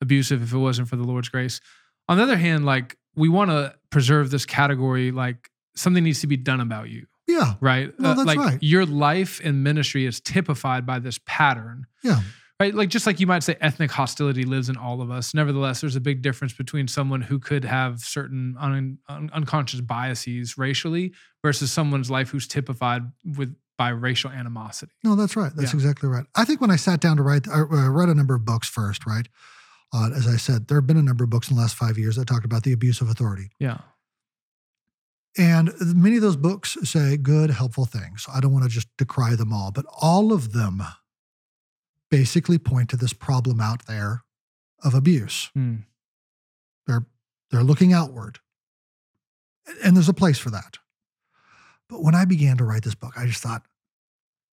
abusive 0.00 0.42
if 0.42 0.52
it 0.52 0.58
wasn't 0.58 0.88
for 0.88 0.96
the 0.96 1.04
Lord's 1.04 1.28
grace. 1.28 1.60
On 2.08 2.16
the 2.16 2.22
other 2.22 2.36
hand, 2.36 2.64
like 2.64 2.96
we 3.14 3.28
want 3.28 3.50
to 3.50 3.74
preserve 3.90 4.30
this 4.30 4.44
category. 4.46 5.10
Like 5.12 5.50
something 5.76 6.02
needs 6.04 6.20
to 6.20 6.26
be 6.26 6.36
done 6.36 6.60
about 6.60 6.88
you, 6.90 7.06
Yeah, 7.28 7.54
right? 7.60 7.92
No, 7.98 8.10
uh, 8.10 8.14
that's 8.14 8.26
like 8.26 8.38
right. 8.38 8.58
your 8.62 8.84
life 8.84 9.40
and 9.44 9.62
ministry 9.64 10.04
is 10.06 10.20
typified 10.20 10.84
by 10.84 10.98
this 10.98 11.18
pattern 11.24 11.86
yeah, 12.02 12.20
right? 12.62 12.74
Like 12.74 12.88
just 12.88 13.06
like 13.06 13.18
you 13.20 13.26
might 13.26 13.42
say, 13.42 13.56
ethnic 13.60 13.90
hostility 13.90 14.44
lives 14.44 14.68
in 14.68 14.76
all 14.76 15.00
of 15.02 15.10
us. 15.10 15.34
Nevertheless, 15.34 15.80
there's 15.80 15.96
a 15.96 16.00
big 16.00 16.22
difference 16.22 16.52
between 16.52 16.86
someone 16.88 17.20
who 17.22 17.38
could 17.38 17.64
have 17.64 18.00
certain 18.00 18.56
un, 18.58 18.98
un- 19.08 19.30
unconscious 19.32 19.80
biases 19.80 20.56
racially 20.56 21.12
versus 21.42 21.72
someone's 21.72 22.10
life 22.10 22.28
who's 22.30 22.46
typified 22.46 23.02
with 23.36 23.54
by 23.78 23.88
racial 23.88 24.30
animosity. 24.30 24.92
no, 25.02 25.16
that's 25.16 25.34
right. 25.34 25.50
That's 25.56 25.72
Yeah. 25.72 25.78
exactly 25.78 26.08
right. 26.08 26.24
I 26.36 26.44
think 26.44 26.60
when 26.60 26.70
I 26.70 26.76
sat 26.76 27.00
down 27.00 27.16
to 27.16 27.22
write, 27.22 27.48
I 27.48 27.60
read 27.62 28.08
a 28.10 28.14
number 28.14 28.34
of 28.34 28.44
books 28.44 28.68
first, 28.68 29.06
right? 29.06 29.26
Uh, 29.94 30.10
as 30.14 30.26
I 30.28 30.36
said, 30.36 30.68
there 30.68 30.78
have 30.78 30.86
been 30.86 30.98
a 30.98 31.02
number 31.02 31.24
of 31.24 31.30
books 31.30 31.50
in 31.50 31.56
the 31.56 31.62
last 31.62 31.74
five 31.74 31.98
years 31.98 32.14
that 32.16 32.26
talked 32.28 32.44
about 32.44 32.62
the 32.62 32.72
abuse 32.72 33.00
of 33.00 33.08
authority. 33.10 33.48
Yeah, 33.58 33.78
And 35.38 35.72
many 35.80 36.16
of 36.16 36.22
those 36.22 36.36
books 36.36 36.76
say 36.84 37.16
good, 37.16 37.50
helpful 37.50 37.86
things. 37.86 38.26
I 38.32 38.40
don't 38.40 38.52
want 38.52 38.64
to 38.64 38.70
just 38.70 38.88
decry 38.98 39.34
them 39.34 39.52
all, 39.52 39.70
but 39.72 39.86
all 40.00 40.32
of 40.32 40.52
them 40.52 40.82
basically 42.12 42.58
point 42.58 42.90
to 42.90 42.96
this 42.98 43.14
problem 43.14 43.58
out 43.58 43.86
there 43.86 44.22
of 44.84 44.92
abuse. 44.94 45.50
Hmm. 45.54 45.76
They're 46.86 47.06
they're 47.50 47.62
looking 47.64 47.92
outward. 47.94 48.38
And 49.82 49.96
there's 49.96 50.08
a 50.08 50.14
place 50.14 50.38
for 50.38 50.50
that. 50.50 50.76
But 51.88 52.02
when 52.02 52.14
I 52.14 52.24
began 52.24 52.56
to 52.58 52.64
write 52.64 52.82
this 52.82 52.94
book, 52.94 53.14
I 53.16 53.26
just 53.26 53.40
thought 53.42 53.62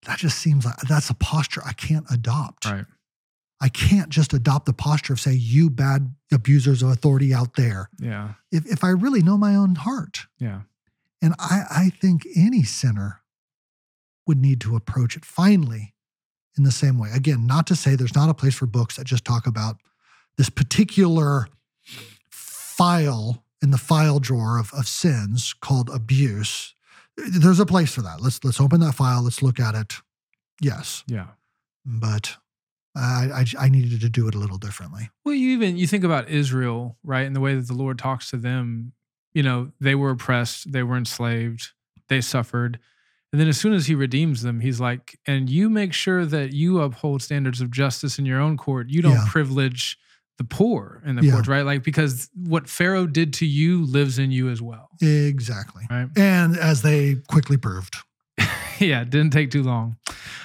that 0.06 0.18
just 0.20 0.38
seems 0.38 0.66
like 0.66 0.78
that's 0.88 1.10
a 1.10 1.14
posture 1.16 1.62
I 1.66 1.74
can't 1.74 2.06
adopt. 2.10 2.66
right. 2.66 2.86
I 3.62 3.68
can't 3.68 4.08
just 4.10 4.34
adopt 4.34 4.66
the 4.68 4.74
posture 4.74 5.12
of 5.12 5.20
say 5.20 5.34
you 5.34 5.70
bad 5.70 6.16
abusers 6.32 6.82
of 6.82 6.92
authority 6.92 7.34
out 7.34 7.56
there. 7.58 7.90
Yeah, 8.00 8.36
If 8.54 8.66
if 8.66 8.84
I 8.86 8.90
really 8.90 9.22
know 9.22 9.38
my 9.38 9.54
own 9.56 9.76
heart. 9.76 10.28
yeah, 10.40 10.62
And 11.22 11.34
I, 11.40 11.64
I 11.70 11.90
think 11.90 12.26
any 12.38 12.64
sinner 12.64 13.22
would 14.26 14.38
need 14.38 14.62
to 14.62 14.78
approach 14.78 15.18
it 15.18 15.26
finally 15.26 15.94
in 16.60 16.64
the 16.64 16.72
same 16.72 17.00
way. 17.00 17.10
Again, 17.12 17.48
not 17.48 17.66
to 17.68 17.76
say 17.76 17.96
there's 17.96 18.16
not 18.16 18.30
a 18.30 18.34
place 18.36 18.54
for 18.54 18.68
books 18.68 18.98
that 18.98 19.08
just 19.08 19.26
talk 19.26 19.48
about 19.48 19.78
this 20.38 20.50
particular 20.50 21.48
file 22.30 23.44
in 23.62 23.72
the 23.72 23.78
file 23.78 24.20
drawer 24.20 24.60
of, 24.60 24.72
of 24.74 24.88
sins 24.88 25.56
called 25.60 25.90
abuse. 25.90 26.76
There's 27.18 27.60
a 27.60 27.66
place 27.66 27.94
for 27.94 28.02
that. 28.02 28.22
Let's 28.22 28.44
let's 28.44 28.62
open 28.62 28.80
that 28.82 28.94
file. 28.94 29.24
Let's 29.24 29.42
look 29.42 29.60
at 29.60 29.76
it. 29.76 29.96
Yes, 30.62 31.04
yeah. 31.08 31.28
but 31.86 32.38
I, 32.96 33.46
I 33.60 33.66
I 33.66 33.70
needed 33.70 34.00
to 34.02 34.10
do 34.10 34.28
it 34.28 34.36
a 34.36 34.38
little 34.38 34.58
differently. 34.58 35.10
Well, 35.26 35.36
you 35.36 35.50
even 35.50 35.78
you 35.78 35.88
think 35.88 36.04
about 36.04 36.30
Israel, 36.30 36.98
right, 37.04 37.26
and 37.26 37.36
the 37.36 37.42
way 37.42 37.56
that 37.56 37.68
the 37.68 37.74
Lord 37.74 37.98
talks 37.98 38.30
to 38.30 38.38
them. 38.38 38.94
You 39.34 39.44
know, 39.44 39.72
they 39.80 39.94
were 39.94 40.12
oppressed, 40.12 40.72
they 40.72 40.82
were 40.82 40.98
enslaved, 40.98 41.72
they 42.08 42.20
suffered, 42.20 42.80
and 43.32 43.40
then 43.40 43.48
as 43.48 43.60
soon 43.60 43.74
as 43.74 43.88
He 43.88 43.96
redeems 43.96 44.42
them, 44.42 44.60
He's 44.60 44.80
like, 44.80 45.18
"And 45.28 45.50
you 45.50 45.70
make 45.70 45.94
sure 45.94 46.26
that 46.26 46.54
you 46.54 46.82
uphold 46.82 47.22
standards 47.22 47.62
of 47.62 47.72
justice 47.72 48.18
in 48.20 48.26
your 48.26 48.40
own 48.40 48.58
court. 48.58 48.90
You 48.90 49.02
don't 49.02 49.14
Yeah. 49.14 49.26
privilege 49.28 49.98
the 50.38 50.44
poor 50.46 51.02
in 51.06 51.16
the 51.18 51.24
Yeah. 51.26 51.34
courts, 51.34 51.48
right? 51.50 51.66
Like 51.66 51.84
because 51.84 52.30
what 52.34 52.70
Pharaoh 52.70 53.06
did 53.08 53.34
to 53.34 53.46
you 53.46 53.84
lives 53.86 54.18
in 54.18 54.32
you 54.32 54.50
as 54.50 54.62
well, 54.62 54.90
Exactly. 55.02 55.84
right? 55.90 56.08
And 56.16 56.56
as 56.58 56.82
they 56.82 57.16
quickly 57.28 57.58
proved. 57.58 57.98
yeah, 58.80 59.02
it 59.02 59.10
didn't 59.10 59.32
take 59.32 59.52
too 59.52 59.64
long. 59.64 59.98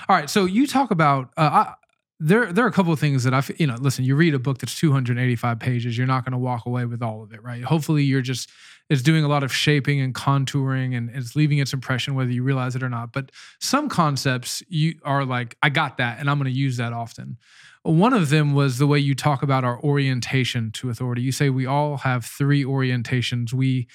All 0.09 0.17
right, 0.17 0.29
so 0.29 0.45
you 0.47 0.67
talk 0.67 0.91
about 0.91 1.33
uh, 1.37 1.65
I, 1.67 1.75
there. 2.25 2.53
There 2.53 2.65
are 2.65 2.69
a 2.69 2.73
couple 2.73 2.93
of 2.93 2.99
things 2.99 3.25
that 3.25 3.35
I, 3.35 3.39
f- 3.39 3.61
you 3.61 3.67
know, 3.67 3.77
listen. 3.79 4.05
You 4.05 4.17
read 4.17 4.35
a 4.35 4.39
book 4.39 4.59
that's 4.59 4.79
285 4.79 5.59
pages. 5.59 5.97
You're 5.97 6.07
not 6.07 6.25
going 6.25 6.33
to 6.33 6.39
walk 6.39 6.67
away 6.67 6.85
with 6.87 7.03
all 7.03 7.23
of 7.23 7.33
it, 7.33 7.43
right? 7.43 7.63
Hopefully, 7.63 8.03
you're 8.03 8.23
just 8.23 8.51
it's 8.91 9.03
doing 9.03 9.25
a 9.25 9.29
lot 9.29 9.43
of 9.43 9.55
shaping 9.55 10.01
and 10.01 10.15
contouring, 10.15 10.97
and 10.97 11.11
it's 11.11 11.37
leaving 11.37 11.59
its 11.59 11.73
impression 11.73 12.15
whether 12.15 12.31
you 12.31 12.43
realize 12.43 12.75
it 12.75 12.83
or 12.83 12.89
not. 12.89 13.13
But 13.13 13.31
some 13.61 13.89
concepts 13.89 14.63
you 14.69 14.95
are 15.05 15.25
like, 15.25 15.57
I 15.63 15.69
got 15.69 15.99
that, 15.99 16.19
and 16.19 16.31
I'm 16.31 16.39
going 16.39 16.53
to 16.53 16.59
use 16.59 16.79
that 16.79 16.93
often. 16.93 17.39
One 17.83 18.15
of 18.15 18.31
them 18.31 18.55
was 18.55 18.79
the 18.79 18.87
way 18.87 18.99
you 18.99 19.15
talk 19.15 19.43
about 19.43 19.63
our 19.63 19.79
orientation 19.83 20.71
to 20.73 20.89
authority. 20.89 21.21
You 21.21 21.33
say 21.33 21.51
we 21.51 21.67
all 21.67 21.99
have 21.99 22.25
three 22.25 22.65
orientations. 22.65 23.53
We 23.53 23.89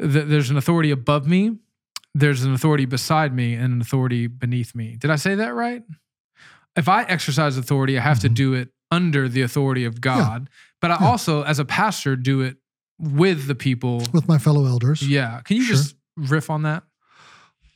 th- 0.00 0.26
there's 0.26 0.50
an 0.50 0.56
authority 0.56 0.92
above 0.92 1.26
me, 1.26 1.58
there's 2.14 2.44
an 2.44 2.54
authority 2.54 2.84
beside 2.84 3.34
me 3.34 3.54
and 3.54 3.74
an 3.74 3.80
authority 3.80 4.28
beneath 4.28 4.74
me. 4.74 4.96
Did 4.96 5.10
I 5.10 5.16
say 5.16 5.34
that 5.34 5.54
right? 5.54 5.82
If 6.76 6.88
I 6.88 7.04
exercise 7.04 7.56
authority, 7.56 7.98
I 7.98 8.02
have 8.02 8.20
to 8.20 8.28
Mhm. 8.28 8.34
do 8.34 8.54
it 8.54 8.72
under 8.90 9.28
the 9.28 9.42
authority 9.42 9.84
of 9.84 10.00
God, 10.00 10.48
but 10.80 10.90
I 10.90 10.98
Yeah. 11.00 11.06
also, 11.08 11.42
as 11.42 11.58
a 11.58 11.64
pastor, 11.64 12.16
do 12.16 12.40
it 12.40 12.58
with 12.98 13.46
the 13.46 13.54
people. 13.54 14.06
With 14.12 14.28
my 14.28 14.38
fellow 14.38 14.66
elders. 14.66 15.02
Yeah. 15.02 15.40
Can 15.42 15.56
you 15.56 15.64
Sure. 15.64 15.76
just 15.76 15.96
riff 16.16 16.50
on 16.50 16.62
that? 16.62 16.84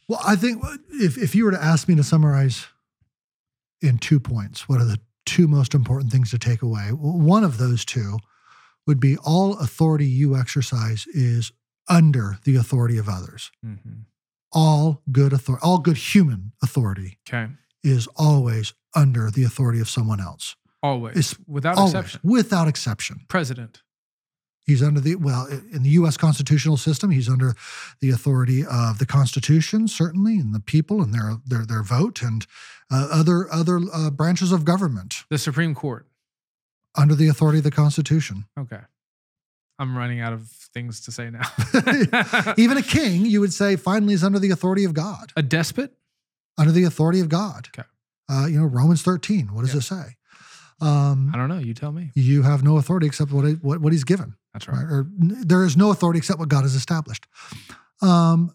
Well, 0.08 0.20
I 0.24 0.36
think 0.36 0.62
if, 0.90 1.18
if 1.18 1.34
you 1.34 1.44
were 1.44 1.50
to 1.50 1.62
ask 1.62 1.88
me 1.88 1.94
to 1.96 2.04
summarize 2.04 2.66
in 3.80 3.98
two 3.98 4.18
points, 4.20 4.68
what 4.68 4.80
are 4.80 4.84
the 4.84 5.00
two 5.26 5.46
most 5.46 5.74
important 5.74 6.10
things 6.12 6.30
to 6.30 6.38
take 6.38 6.62
away? 6.62 6.92
Well, 6.92 7.18
One 7.18 7.44
of 7.44 7.58
those 7.58 7.84
two 7.84 8.18
would 8.86 9.00
be 9.00 9.16
all 9.18 9.58
authority 9.58 10.06
you 10.06 10.36
exercise 10.36 11.06
is 11.08 11.52
under 11.88 12.38
the 12.44 12.56
authority 12.56 12.96
of 12.96 13.08
others. 13.08 13.50
All 14.52 15.02
good 15.12 15.32
authority, 15.32 15.62
all 15.62 15.78
good 15.78 15.96
human 15.98 16.52
authority 16.62 17.18
Okay. 17.28 17.52
Is 17.90 18.08
always 18.16 18.74
under 18.94 19.30
the 19.30 19.44
authority 19.44 19.80
of 19.80 19.88
someone 19.88 20.20
else. 20.20 20.56
Always. 20.82 21.16
It's 21.16 21.36
without 21.46 21.76
always, 21.76 21.94
exception. 21.94 22.20
without 22.22 22.68
exception. 22.68 23.20
President. 23.28 23.82
He's 24.64 24.82
under 24.82 25.00
the 25.00 25.16
well 25.16 25.46
in 25.46 25.82
the 25.82 25.90
U.S. 25.90 26.16
constitutional 26.18 26.76
system. 26.76 27.10
He's 27.10 27.28
under 27.28 27.54
the 28.00 28.10
authority 28.10 28.64
of 28.66 28.98
the 28.98 29.06
Constitution, 29.06 29.88
certainly, 29.88 30.36
and 30.38 30.54
the 30.54 30.60
people 30.60 31.02
and 31.02 31.12
their 31.14 31.36
their 31.46 31.64
their 31.64 31.82
vote, 31.82 32.20
and 32.22 32.46
uh, 32.90 33.08
other 33.10 33.50
other 33.50 33.80
uh, 33.92 34.10
branches 34.10 34.52
of 34.52 34.64
government 34.66 35.24
The 35.30 35.38
Supreme 35.38 35.74
Court. 35.74 36.06
under 36.96 37.14
the 37.14 37.28
authority 37.28 37.58
of 37.58 37.64
the 37.64 37.70
Constitution. 37.70 38.44
Okay. 38.58 38.80
I'm 39.78 39.96
running 39.96 40.20
out 40.20 40.32
of 40.34 40.48
things 40.48 41.00
to 41.02 41.12
say 41.12 41.30
now. 41.30 41.46
Even 42.58 42.76
a 42.76 42.82
king, 42.82 43.24
you 43.26 43.40
would 43.40 43.52
say, 43.52 43.76
finally, 43.76 44.12
is 44.12 44.24
under 44.24 44.38
the 44.40 44.50
authority 44.50 44.84
of 44.84 44.92
God, 44.92 45.32
a 45.36 45.42
despot? 45.42 45.94
Under 46.58 46.72
the 46.72 46.84
authority 46.84 47.20
of 47.20 47.28
God. 47.28 47.68
Okay. 47.76 47.86
Uh, 48.28 48.46
you 48.46 48.58
know, 48.58 48.66
Romans 48.66 49.00
thirteen. 49.02 49.54
What 49.54 49.62
does 49.64 49.72
Yeah. 49.72 49.78
it 49.78 49.82
say? 49.82 50.16
Um, 50.80 51.30
I 51.34 51.38
don't 51.38 51.48
know. 51.48 51.58
You 51.58 51.74
tell 51.74 51.90
me. 51.92 52.12
you 52.14 52.42
have 52.42 52.62
no 52.62 52.76
authority 52.76 53.06
except 53.06 53.32
what 53.32 53.44
what 53.62 53.80
what 53.80 53.92
He's 53.92 54.04
given. 54.04 54.34
That's 54.52 54.68
right? 54.68 54.76
right. 54.76 54.84
Or 54.92 55.06
there 55.18 55.64
is 55.64 55.76
no 55.76 55.90
authority 55.90 56.18
except 56.18 56.38
what 56.38 56.48
God 56.48 56.62
has 56.62 56.74
established. 56.74 57.26
Um, 58.02 58.54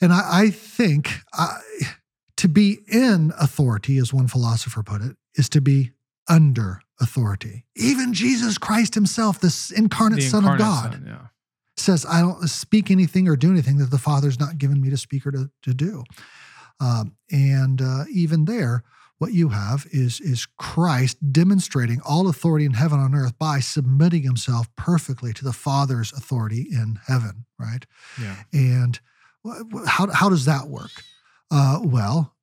and 0.00 0.12
I, 0.12 0.22
I 0.42 0.50
think 0.50 1.10
I, 1.32 1.58
to 2.36 2.48
be 2.48 2.78
in 2.88 3.32
authority, 3.38 3.96
as 3.98 4.12
one 4.12 4.26
philosopher 4.28 4.82
put 4.82 5.00
it, 5.02 5.16
is 5.36 5.48
to 5.50 5.60
be 5.60 5.92
under 6.28 6.80
authority. 7.00 7.64
Even 7.76 8.12
Jesus 8.12 8.58
Christ 8.58 8.94
Himself, 8.94 9.40
this 9.40 9.70
incarnate 9.70 10.18
The 10.20 10.26
Son 10.28 10.44
of 10.46 10.58
God, 10.58 10.92
Son, 10.92 11.04
yeah. 11.06 11.26
says, 11.76 12.04
"I 12.08 12.20
don't 12.20 12.48
speak 12.48 12.90
anything 12.90 13.28
or 13.28 13.36
do 13.36 13.50
anything 13.50 13.78
that 13.78 13.90
the 13.90 13.98
Father's 13.98 14.38
not 14.38 14.58
given 14.58 14.80
me 14.80 14.90
to 14.90 14.96
speak 14.96 15.26
or 15.26 15.30
to, 15.32 15.50
to 15.62 15.74
do." 15.74 16.04
Um, 16.80 17.16
and 17.30 17.80
uh, 17.80 18.04
even 18.10 18.44
there, 18.44 18.82
what 19.18 19.32
you 19.32 19.50
have 19.50 19.86
is 19.90 20.20
is 20.20 20.46
Christ 20.58 21.32
demonstrating 21.32 22.00
all 22.04 22.28
authority 22.28 22.64
in 22.64 22.74
heaven 22.74 22.98
on 22.98 23.14
earth 23.14 23.38
by 23.38 23.60
submitting 23.60 24.22
himself 24.22 24.66
perfectly 24.76 25.32
to 25.34 25.44
the 25.44 25.52
Father's 25.52 26.12
authority 26.12 26.66
in 26.70 26.98
heaven, 27.06 27.46
right? 27.58 27.86
Yeah. 28.20 28.36
And 28.52 29.00
how 29.86 30.10
how 30.10 30.28
does 30.28 30.44
that 30.46 30.66
work? 30.68 31.04
Uh, 31.50 31.78
well, 31.82 32.34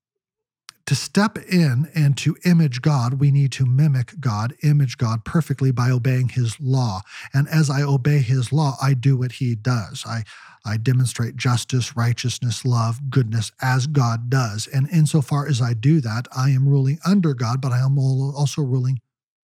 to 0.86 0.96
step 0.96 1.38
in 1.38 1.90
and 1.94 2.18
to 2.18 2.36
image 2.46 2.82
God, 2.82 3.16
we 3.16 3.32
need 3.32 3.52
to 3.54 3.66
mimic 3.66 4.20
God, 4.20 4.54
image 4.64 4.98
God 4.98 5.24
perfectly 5.24 5.72
by 5.72 5.90
obeying 5.90 6.30
His 6.30 6.60
law. 6.60 7.02
And 7.34 7.48
as 7.48 7.70
I 7.70 7.82
obey 7.82 8.20
His 8.20 8.52
law, 8.52 8.76
I 8.82 8.94
do 8.94 9.18
what 9.18 9.34
He 9.34 9.56
does. 9.56 10.04
I 10.06 10.24
I 10.66 10.78
demonstrate 10.78 11.36
justice, 11.36 11.96
righteousness, 11.96 12.64
love, 12.66 13.10
goodness 13.10 13.52
as 13.62 13.88
God 13.88 14.30
does. 14.30 14.68
And 14.68 14.88
insofar 14.90 15.48
as 15.48 15.62
I 15.62 15.74
do 15.74 16.02
that, 16.02 16.28
I 16.36 16.50
am 16.52 16.68
ruling 16.68 17.00
under 17.06 17.34
God, 17.34 17.62
but 17.62 17.72
I 17.72 17.80
am 17.80 17.98
also 17.98 18.62
ruling 18.62 19.02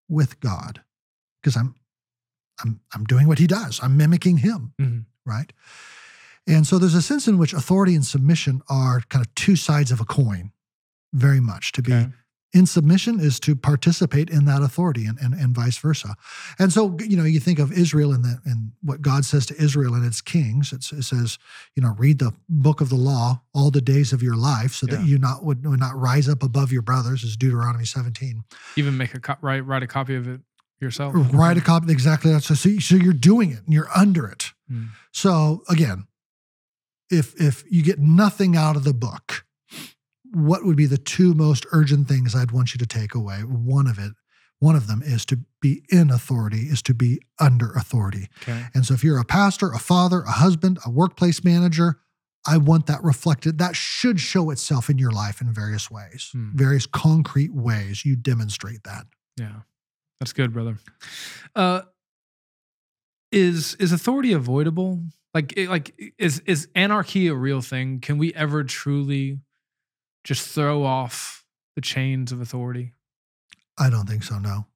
with 0.08 0.38
God 0.40 0.82
because 1.42 1.56
I'm 1.56 1.74
I'm 2.62 2.80
I'm 2.94 3.04
doing 3.04 3.26
what 3.28 3.38
He 3.38 3.46
does. 3.46 3.80
I'm 3.82 3.96
mimicking 3.96 4.38
Him 4.38 4.72
Mhm. 4.80 5.04
right? 5.26 5.52
And 6.46 6.66
so 6.66 6.78
there's 6.78 6.94
a 6.94 7.02
sense 7.02 7.28
in 7.28 7.36
which 7.36 7.52
authority 7.52 7.94
and 7.94 8.06
submission 8.06 8.62
are 8.68 9.00
kind 9.08 9.24
of 9.24 9.34
two 9.34 9.54
sides 9.56 9.90
of 9.92 10.00
a 10.00 10.04
coin, 10.04 10.52
very 11.12 11.40
much. 11.40 11.72
To 11.72 11.82
be 11.82 11.92
Okay. 11.92 12.12
In 12.54 12.64
submission 12.64 13.20
is 13.20 13.38
to 13.40 13.54
participate 13.54 14.30
in 14.30 14.46
that 14.46 14.62
authority 14.62 15.04
and, 15.04 15.18
and, 15.18 15.34
and 15.34 15.54
vice 15.54 15.76
versa. 15.76 16.16
And 16.58 16.72
so, 16.72 16.96
you 17.00 17.16
know, 17.16 17.24
you 17.24 17.40
think 17.40 17.58
of 17.58 17.72
Israel 17.72 18.12
and, 18.12 18.24
the, 18.24 18.38
and 18.46 18.72
what 18.82 19.02
God 19.02 19.24
says 19.24 19.44
to 19.46 19.62
Israel 19.62 19.94
and 19.94 20.04
its 20.04 20.20
kings. 20.20 20.72
It's, 20.72 20.90
it 20.90 21.02
says, 21.02 21.38
you 21.74 21.82
know, 21.82 21.94
read 21.98 22.18
the 22.18 22.32
book 22.48 22.80
of 22.80 22.88
the 22.88 22.96
law 22.96 23.42
all 23.54 23.70
the 23.70 23.82
days 23.82 24.12
of 24.12 24.22
your 24.22 24.36
life 24.36 24.72
so 24.72 24.86
that 24.86 25.04
you 25.04 25.18
not 25.18 25.44
would, 25.44 25.66
would 25.66 25.80
not 25.80 25.94
rise 25.94 26.28
up 26.28 26.42
above 26.42 26.72
your 26.72 26.82
brothers, 26.82 27.22
is 27.22 27.36
Deuteronomy 27.36 27.84
17. 27.84 28.44
Even 28.76 28.96
make 28.96 29.14
a 29.14 29.20
co- 29.20 29.36
write 29.42 29.66
write 29.66 29.82
a 29.82 29.86
copy 29.86 30.14
of 30.14 30.26
it 30.26 30.40
yourself. 30.80 31.14
Write 31.32 31.58
a 31.58 31.60
copy, 31.60 31.92
exactly. 31.92 32.32
That's 32.32 32.46
so, 32.46 32.54
so 32.54 32.96
you're 32.96 33.12
doing 33.12 33.50
it 33.50 33.60
and 33.64 33.74
you're 33.74 33.90
under 33.94 34.26
it. 34.26 34.52
Mm. 34.70 34.88
So 35.12 35.62
again, 35.68 36.06
if 37.10 37.38
if 37.40 37.64
you 37.70 37.82
get 37.82 37.98
nothing 37.98 38.56
out 38.56 38.76
of 38.76 38.84
the 38.84 38.94
book, 38.94 39.44
what 40.32 40.64
would 40.64 40.76
be 40.76 40.86
the 40.86 40.98
two 40.98 41.34
most 41.34 41.66
urgent 41.72 42.08
things 42.08 42.34
I'd 42.34 42.50
want 42.52 42.74
you 42.74 42.78
to 42.78 42.86
take 42.86 43.14
away? 43.14 43.38
One 43.40 43.86
of 43.86 43.98
it, 43.98 44.12
one 44.58 44.76
of 44.76 44.86
them 44.86 45.02
is 45.02 45.24
to 45.26 45.38
be 45.60 45.82
in 45.88 46.10
authority, 46.10 46.62
is 46.68 46.82
to 46.82 46.94
be 46.94 47.20
under 47.38 47.72
authority. 47.72 48.28
Okay. 48.42 48.66
And 48.74 48.84
so 48.84 48.94
if 48.94 49.02
you're 49.04 49.18
a 49.18 49.24
pastor, 49.24 49.70
a 49.72 49.78
father, 49.78 50.20
a 50.22 50.32
husband, 50.32 50.78
a 50.84 50.90
workplace 50.90 51.44
manager, 51.44 51.98
I 52.46 52.56
want 52.56 52.86
that 52.86 53.02
reflected. 53.02 53.58
That 53.58 53.76
should 53.76 54.20
show 54.20 54.50
itself 54.50 54.88
in 54.88 54.98
your 54.98 55.10
life 55.10 55.40
in 55.40 55.52
various 55.52 55.90
ways, 55.90 56.30
Hmm. 56.32 56.50
various 56.56 56.86
concrete 56.86 57.52
ways 57.52 58.04
you 58.04 58.16
demonstrate 58.16 58.84
that. 58.84 59.06
Yeah. 59.36 59.60
That's 60.20 60.32
good, 60.32 60.52
brother. 60.52 60.78
Uh 61.54 61.82
is 63.30 63.74
is 63.74 63.92
authority 63.92 64.32
avoidable? 64.32 65.04
Like 65.34 65.54
like 65.68 65.94
is 66.18 66.40
is 66.46 66.68
anarchy 66.74 67.28
a 67.28 67.34
real 67.34 67.60
thing? 67.60 68.00
Can 68.00 68.18
we 68.18 68.32
ever 68.34 68.64
truly 68.64 69.38
just 70.28 70.46
throw 70.48 70.84
off 70.84 71.44
the 71.74 71.80
chains 71.80 72.32
of 72.32 72.40
authority? 72.40 72.92
I 73.78 73.88
don't 73.90 74.06
think 74.08 74.22
so, 74.24 74.38
no. 74.38 74.66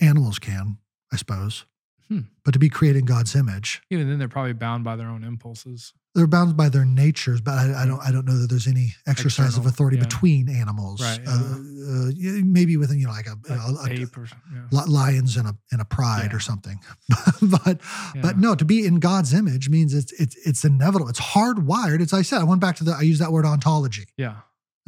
Animals 0.00 0.38
can, 0.38 0.78
I 1.12 1.16
suppose. 1.16 1.64
Hmm. 2.08 2.20
But 2.44 2.52
to 2.52 2.58
be 2.58 2.68
created 2.68 3.00
in 3.00 3.04
God's 3.04 3.34
image, 3.34 3.82
Even 3.90 4.08
then 4.08 4.18
they're 4.18 4.28
probably 4.28 4.52
bound 4.54 4.82
by 4.84 4.96
their 4.96 5.08
own 5.08 5.24
impulses. 5.24 5.92
they're 6.14 6.26
bound 6.26 6.56
by 6.56 6.68
their 6.70 6.84
natures, 6.86 7.40
but 7.40 7.52
I, 7.52 7.82
I 7.82 7.86
don't 7.86 8.00
I 8.00 8.10
don't 8.10 8.24
know 8.24 8.38
that 8.38 8.48
there's 8.48 8.66
any 8.66 8.94
exercise 9.06 9.58
of 9.58 9.66
authority 9.66 9.98
yeah. 9.98 10.04
between 10.04 10.48
animals. 10.48 11.02
Right, 11.02 11.20
Uh, 11.26 11.32
uh, 11.32 12.10
maybe 12.44 12.76
within 12.78 12.98
you 12.98 13.06
know 13.06 13.12
like 13.12 13.26
a, 13.26 13.36
Like 13.48 13.60
a- 13.60 13.92
a- 13.94 14.02
ape 14.02 14.16
or. 14.16 14.26
Yeah. 14.54 14.84
lions 14.86 15.36
in 15.36 15.44
a 15.46 15.54
in 15.70 15.80
a 15.80 15.84
pride 15.84 16.28
Yeah. 16.30 16.36
or 16.36 16.40
something. 16.40 16.80
but 17.42 17.80
Yeah. 18.14 18.22
but 18.22 18.38
no, 18.38 18.54
to 18.54 18.64
be 18.64 18.86
in 18.86 19.00
God's 19.00 19.34
image 19.34 19.68
means 19.68 19.92
it's 19.92 20.12
it's 20.12 20.34
it's 20.46 20.64
inevitable. 20.64 21.08
It's 21.10 21.20
hardwired. 21.20 22.00
It's 22.00 22.14
I 22.14 22.22
said 22.22 22.40
I 22.40 22.44
went 22.44 22.62
back 22.62 22.76
to 22.76 22.84
the 22.84 22.92
I 22.92 23.02
use 23.02 23.18
that 23.18 23.32
word 23.32 23.44
ontology. 23.44 24.06
Yeah. 24.16 24.36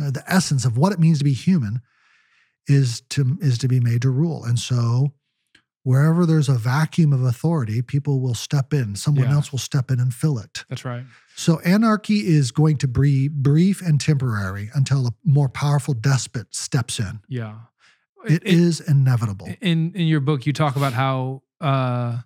Uh, 0.01 0.11
the 0.11 0.25
essence 0.27 0.65
of 0.65 0.77
what 0.79 0.93
it 0.93 0.99
means 0.99 1.19
to 1.19 1.25
be 1.25 1.33
human 1.33 1.81
is 2.67 3.01
to 3.11 3.37
is 3.41 3.59
to 3.59 3.69
be 3.69 3.81
made 3.81 4.03
to 4.03 4.11
rule. 4.11 4.45
And 4.45 4.59
so 4.59 5.13
wherever 5.83 6.27
there's 6.27 6.49
a 6.49 6.55
vacuum 6.59 7.13
of 7.13 7.23
authority, 7.23 7.81
people 7.83 8.21
will 8.21 8.35
step 8.35 8.73
in. 8.75 8.95
Someone 8.97 9.25
Yeah. 9.29 9.35
else 9.35 9.51
will 9.51 9.59
step 9.59 9.91
in 9.91 9.99
and 9.99 10.13
fill 10.15 10.39
it. 10.39 10.65
That's 10.69 10.85
right. 10.85 11.05
So 11.37 11.59
anarchy 11.61 12.27
is 12.27 12.51
going 12.51 12.77
to 12.79 12.89
be 12.89 13.29
brief 13.29 13.81
and 13.81 13.99
temporary 14.01 14.71
until 14.75 15.07
a 15.07 15.11
more 15.25 15.49
powerful 15.49 15.95
despot 15.95 16.55
steps 16.55 16.99
in. 17.01 17.21
Yeah. 17.29 17.61
It 18.27 18.45
is 18.45 18.81
inevitable. 18.81 19.49
in 19.63 19.93
in 19.95 20.07
your 20.07 20.21
book 20.21 20.45
you 20.47 20.53
talk 20.53 20.77
about 20.77 20.93
how 20.93 21.43
uh 21.61 22.19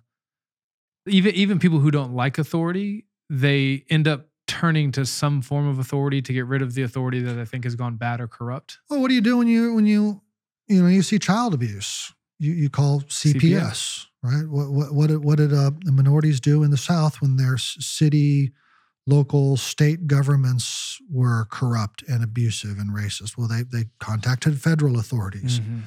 even 1.07 1.33
even 1.35 1.59
people 1.59 1.79
who 1.79 1.91
don't 1.91 2.13
like 2.13 2.37
authority 2.37 3.05
they 3.29 3.85
end 3.89 4.07
up 4.07 4.27
turning 4.47 4.91
to 4.91 5.05
some 5.05 5.41
form 5.41 5.67
of 5.67 5.79
authority 5.79 6.21
to 6.21 6.33
get 6.33 6.45
rid 6.45 6.61
of 6.61 6.73
the 6.73 6.83
authority 6.83 7.19
that 7.21 7.37
I 7.39 7.45
think 7.45 7.63
has 7.63 7.75
gone 7.75 7.95
bad 7.97 8.19
or 8.21 8.27
corrupt 8.27 8.79
Well, 8.89 9.01
what 9.01 9.09
do 9.09 9.15
you 9.15 9.21
do 9.21 9.37
when 9.37 9.47
you 9.47 9.73
when 9.73 9.85
you 9.85 10.21
you 10.67 10.81
know 10.81 10.87
you 10.89 11.01
see 11.03 11.19
child 11.19 11.53
abuse? 11.53 12.13
You 12.39 12.51
you 12.53 12.69
call 12.69 13.01
CPS, 13.01 13.39
CPS. 13.41 14.05
right? 14.23 14.47
What 14.47 14.69
what 14.71 14.93
what 14.93 15.07
did, 15.07 15.23
what 15.23 15.37
did 15.37 15.53
uh, 15.53 15.71
the 15.83 15.91
minorities 15.91 16.39
do 16.39 16.63
in 16.63 16.71
the 16.71 16.77
South 16.77 17.21
when 17.21 17.37
their 17.37 17.57
city, 17.57 18.51
local, 19.07 19.55
state 19.57 20.05
governments 20.07 20.99
were 21.09 21.45
corrupt 21.49 22.03
and 22.09 22.23
abusive 22.23 22.77
and 22.77 22.89
racist? 22.95 23.37
Well, 23.37 23.47
they 23.47 23.63
they 23.63 23.85
contacted 23.99 24.61
federal 24.61 24.99
authorities, 24.99 25.59
Mhm. 25.61 25.83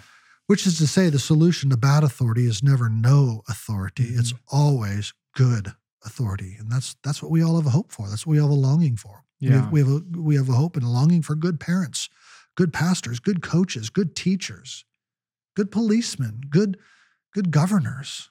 which 0.46 0.66
is 0.66 0.78
to 0.78 0.86
say, 0.86 1.10
the 1.10 1.18
solution 1.18 1.68
to 1.70 1.76
bad 1.76 2.02
authority 2.02 2.46
is 2.46 2.62
never 2.62 2.88
no 2.88 3.42
authority; 3.48 4.04
it's 4.04 4.32
always 4.50 5.12
good 5.34 5.74
authority, 6.04 6.56
and 6.58 6.70
that's 6.70 6.96
that's 7.02 7.22
what 7.22 7.30
we 7.30 7.42
all 7.42 7.56
have 7.56 7.66
a 7.66 7.70
hope 7.70 7.90
for. 7.92 8.08
That's 8.08 8.26
what 8.26 8.32
we 8.32 8.40
all 8.40 8.48
have 8.48 8.56
a 8.58 8.60
longing 8.60 8.96
for. 8.96 9.24
We 9.40 9.48
have, 9.48 9.70
we 9.72 9.80
have 9.80 9.88
a 9.88 10.00
we 10.18 10.34
have 10.36 10.48
a 10.48 10.52
hope 10.54 10.76
and 10.76 10.84
a 10.84 10.88
longing 10.88 11.22
for 11.22 11.34
good 11.36 11.60
parents, 11.60 12.08
good 12.56 12.72
pastors, 12.72 13.20
good 13.20 13.40
coaches, 13.42 13.88
good 13.90 14.16
teachers, 14.16 14.84
good 15.56 15.70
policemen, 15.70 16.40
good 16.50 16.78
good 17.34 17.50
governors, 17.50 18.30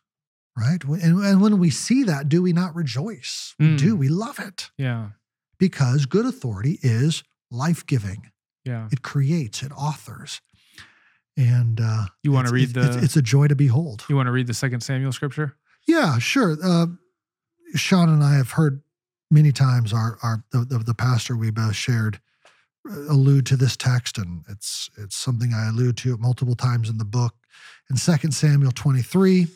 right? 0.58 0.84
And, 0.84 1.23
and 1.23 1.41
when 1.41 1.60
we 1.60 1.69
see 1.69 2.03
that, 2.03 2.27
do 2.30 2.41
we 2.41 2.51
not 2.51 2.75
rejoice? 2.75 3.53
We 3.60 3.67
Mm. 3.67 3.77
do. 3.77 3.95
We 3.95 4.10
love 4.10 4.39
it 4.39 4.69
yeah 4.77 5.10
because 5.60 6.06
good 6.06 6.25
authority 6.25 6.77
is 6.84 7.23
life 7.51 7.86
giving. 7.86 8.32
yeah 8.65 8.88
It 8.91 9.01
creates, 9.01 9.63
it 9.63 9.71
authors, 9.71 10.41
and 11.38 11.80
uh, 11.80 12.06
you 12.23 12.32
want 12.32 12.47
to 12.47 12.53
read 12.53 12.63
it's, 12.63 12.73
the 12.73 12.86
it's, 12.86 12.95
it's 12.97 13.15
a 13.15 13.21
joy 13.21 13.47
to 13.47 13.56
behold. 13.56 14.06
you 14.10 14.15
want 14.15 14.27
to 14.27 14.32
read 14.32 14.47
the 14.47 14.53
second 14.53 14.82
samuel 14.82 15.12
scripture 15.12 15.56
Yeah, 15.88 16.19
sure. 16.19 16.58
Uh, 16.62 16.88
Sean 17.75 18.10
and 18.10 18.23
I 18.23 18.36
have 18.36 18.51
heard 18.51 18.82
many 19.30 19.51
times 19.51 19.93
our 19.93 20.17
our 20.23 20.43
the, 20.51 20.60
the, 20.60 20.77
the 20.80 20.93
pastor 20.93 21.36
we 21.36 21.51
both 21.51 21.75
shared 21.75 22.19
uh, 22.89 23.12
allude 23.12 23.45
to 23.47 23.58
this 23.58 23.75
text, 23.77 24.17
and 24.17 24.43
it's 24.49 24.89
it's 24.97 25.15
something 25.15 25.53
I 25.53 25.67
allude 25.69 25.97
to 25.97 26.17
multiple 26.17 26.56
times 26.56 26.89
in 26.89 26.97
the 26.97 27.06
book. 27.06 27.36
In 27.89 27.95
2 27.97 28.32
Samuel 28.32 28.71
23, 28.71 29.47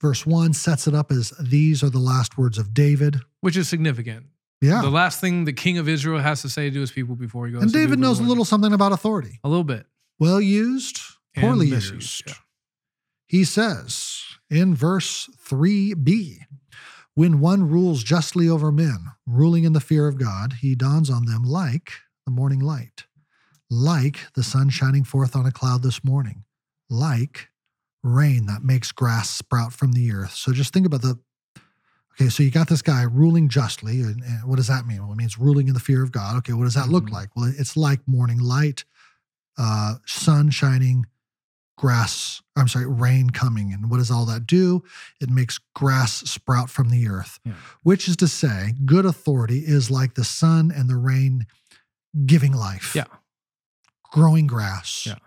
verse 0.00 0.26
1 0.26 0.52
sets 0.54 0.86
it 0.86 0.94
up 0.94 1.10
as 1.10 1.30
these 1.40 1.82
are 1.82 1.90
the 1.90 1.98
last 1.98 2.36
words 2.38 2.58
of 2.58 2.74
David. 2.74 3.20
which 3.40 3.56
is 3.56 3.68
significant 3.68 4.26
Yeah. 4.60 4.82
the 4.82 4.90
last 4.90 5.20
thing 5.20 5.44
the 5.44 5.52
king 5.52 5.78
of 5.78 5.88
israel 5.88 6.20
has 6.20 6.42
to 6.42 6.48
say 6.48 6.70
to 6.70 6.80
his 6.80 6.90
people 6.90 7.14
before 7.16 7.46
he 7.46 7.52
goes 7.52 7.62
and 7.62 7.72
David 7.72 7.98
knows 7.98 8.18
a 8.20 8.22
little 8.22 8.44
something 8.44 8.72
about 8.72 8.92
authority. 8.92 9.40
a 9.44 9.48
little 9.48 9.64
bit 9.64 9.86
Well 10.18 10.40
used, 10.40 11.00
poorly 11.36 11.70
misused, 11.70 11.92
used. 11.94 12.22
yeah. 12.28 12.34
He 13.26 13.44
says 13.44 14.22
in 14.50 14.74
verse 14.74 15.28
3b 15.46 16.38
When 17.14 17.40
one 17.40 17.68
rules 17.68 18.02
justly 18.04 18.48
over 18.48 18.70
men, 18.70 19.12
ruling 19.26 19.64
in 19.64 19.72
the 19.72 19.80
fear 19.80 20.06
of 20.06 20.18
God, 20.18 20.54
he 20.60 20.74
dawns 20.74 21.10
on 21.10 21.24
them 21.26 21.42
like 21.42 21.92
the 22.24 22.32
morning 22.32 22.60
light, 22.60 23.04
like 23.70 24.18
the 24.34 24.42
sun 24.42 24.68
shining 24.68 25.04
forth 25.04 25.34
on 25.34 25.46
a 25.46 25.52
cloud 25.52 25.82
this 25.82 26.04
morning, 26.04 26.44
like 26.90 27.48
rain 28.02 28.46
that 28.46 28.62
makes 28.62 28.92
grass 28.92 29.30
sprout 29.30 29.72
from 29.72 29.92
the 29.92 30.12
earth. 30.12 30.32
So 30.32 30.52
just 30.52 30.72
think 30.72 30.86
about 30.86 31.02
the 31.02 31.18
Okay, 32.18 32.30
so 32.30 32.42
you 32.42 32.50
got 32.50 32.68
this 32.68 32.80
guy 32.80 33.02
ruling 33.02 33.50
justly. 33.50 34.00
And, 34.00 34.22
and 34.22 34.44
what 34.48 34.56
does 34.56 34.68
that 34.68 34.86
mean? 34.86 35.02
Well, 35.02 35.12
it 35.12 35.16
means 35.16 35.38
ruling 35.38 35.68
in 35.68 35.74
the 35.74 35.80
fear 35.80 36.02
of 36.02 36.12
God. 36.12 36.36
Okay, 36.38 36.54
what 36.54 36.64
does 36.64 36.72
that 36.72 36.88
look 36.88 37.04
Mhm. 37.08 37.12
like? 37.12 37.36
Well, 37.36 37.52
it's 37.58 37.76
like 37.76 38.00
morning 38.08 38.38
light, 38.38 38.86
uh, 39.58 39.96
sun 40.06 40.48
shining 40.48 41.04
grass, 41.76 42.40
I'm 42.56 42.68
sorry, 42.68 42.86
rain 42.86 43.30
coming. 43.30 43.72
And 43.72 43.90
what 43.90 43.98
does 43.98 44.10
all 44.10 44.24
that 44.26 44.46
do? 44.46 44.82
It 45.20 45.28
makes 45.30 45.58
grass 45.74 46.12
sprout 46.30 46.70
from 46.70 46.88
the 46.90 47.06
earth, 47.08 47.38
Yeah. 47.44 47.54
which 47.82 48.08
is 48.08 48.16
to 48.16 48.28
say, 48.28 48.74
good 48.84 49.04
authority 49.04 49.58
is 49.66 49.90
like 49.90 50.14
the 50.14 50.24
sun 50.24 50.70
and 50.70 50.88
the 50.88 50.96
rain 50.96 51.46
giving 52.24 52.52
life, 52.52 52.94
Yeah. 52.94 53.04
growing 54.10 54.46
grass, 54.46 55.04
Yeah. 55.06 55.18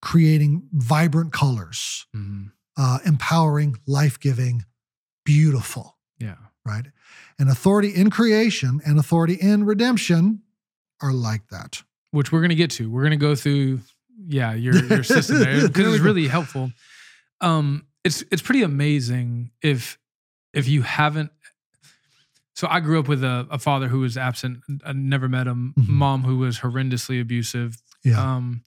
creating 0.00 0.68
vibrant 0.72 1.32
colors, 1.32 2.06
Mhm. 2.14 2.52
uh, 2.76 3.00
empowering, 3.04 3.76
life 3.86 4.20
giving, 4.20 4.64
beautiful, 5.24 5.98
Yeah. 6.18 6.36
right? 6.64 6.86
And 7.40 7.48
authority 7.48 7.88
in 7.94 8.10
creation 8.10 8.80
and 8.84 8.98
authority 8.98 9.34
in 9.34 9.64
redemption 9.64 10.42
are 11.00 11.12
like 11.12 11.48
that. 11.48 11.82
Which 12.12 12.30
we're 12.30 12.40
gonna 12.40 12.54
get 12.54 12.70
to. 12.72 12.88
We're 12.88 13.02
gonna 13.02 13.16
go 13.16 13.34
through, 13.34 13.80
yeah, 14.26 14.54
your 14.54 14.74
your 14.84 15.02
system 15.02 15.38
there 15.40 15.62
because 15.68 15.94
it's 15.94 16.02
really 16.02 16.26
helpful. 16.28 16.70
Um, 17.40 17.86
it's 18.04 18.24
it's 18.32 18.42
pretty 18.42 18.62
amazing 18.62 19.50
if 19.62 19.98
if 20.52 20.68
you 20.68 20.82
haven't. 20.82 21.30
So 22.54 22.66
I 22.68 22.80
grew 22.80 22.98
up 22.98 23.06
with 23.06 23.22
a, 23.22 23.46
a 23.50 23.58
father 23.58 23.86
who 23.88 24.00
was 24.00 24.16
absent. 24.16 24.58
I 24.84 24.92
never 24.92 25.28
met 25.28 25.46
him. 25.46 25.74
Mhm. 25.78 25.88
Mom 25.88 26.24
who 26.24 26.38
was 26.38 26.58
horrendously 26.58 27.20
abusive. 27.20 27.76
Yeah. 28.04 28.20
Um, 28.36 28.64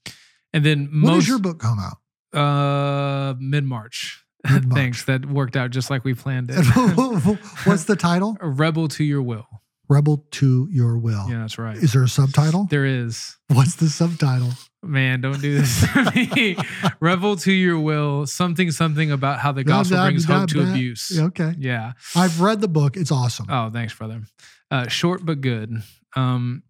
and 0.53 0.63
then 0.65 0.85
when 0.85 0.99
most 1.01 1.15
does 1.21 1.27
your 1.27 1.39
book 1.39 1.59
come 1.59 1.77
out? 1.79 1.97
uh 2.37 3.33
mid 3.39 3.65
March. 3.65 4.23
Mid-March. 4.49 4.73
Thanks. 4.79 5.05
That 5.05 5.25
worked 5.25 5.55
out 5.55 5.69
just 5.71 5.89
like 5.89 6.03
we 6.03 6.13
planned 6.15 6.49
it. 6.51 6.65
What's 7.65 7.83
the 7.83 7.95
title? 7.95 8.37
A 8.41 8.49
rebel 8.49 8.87
to 8.89 9.03
your 9.03 9.21
will. 9.21 9.47
Rebel 9.91 10.25
to 10.31 10.69
Your 10.71 10.97
Will. 10.97 11.29
Yeah, 11.29 11.39
that's 11.39 11.57
right. 11.57 11.75
Is 11.75 11.91
there 11.91 12.03
a 12.03 12.07
subtitle? 12.07 12.65
There 12.69 12.85
is. 12.85 13.35
What's 13.49 13.75
the 13.75 13.89
subtitle? 13.89 14.51
Man, 14.81 15.19
don't 15.19 15.41
do 15.41 15.59
this 15.59 15.81
to 15.93 16.11
me. 16.35 16.55
Rebel 17.01 17.35
to 17.35 17.51
your 17.51 17.77
will. 17.77 18.25
Something, 18.25 18.71
something 18.71 19.11
about 19.11 19.39
how 19.39 19.51
the 19.51 19.63
gospel 19.65 19.97
brings 19.97 20.23
hope 20.25 20.49
to 20.49 20.61
abuse. 20.61 21.11
Yeah, 21.13 21.25
Okay. 21.25 21.53
Yeah. 21.59 21.91
I've 22.15 22.39
read 22.41 22.61
the 22.61 22.67
book. 22.69 22.95
It's 22.97 23.11
awesome. 23.11 23.47
Oh, 23.49 23.69
thanks, 23.69 23.93
brother. 23.93 24.21
Uh, 24.71 24.87
short 24.87 25.25
but 25.25 25.41
good. 25.41 25.83
Um, 26.15 26.63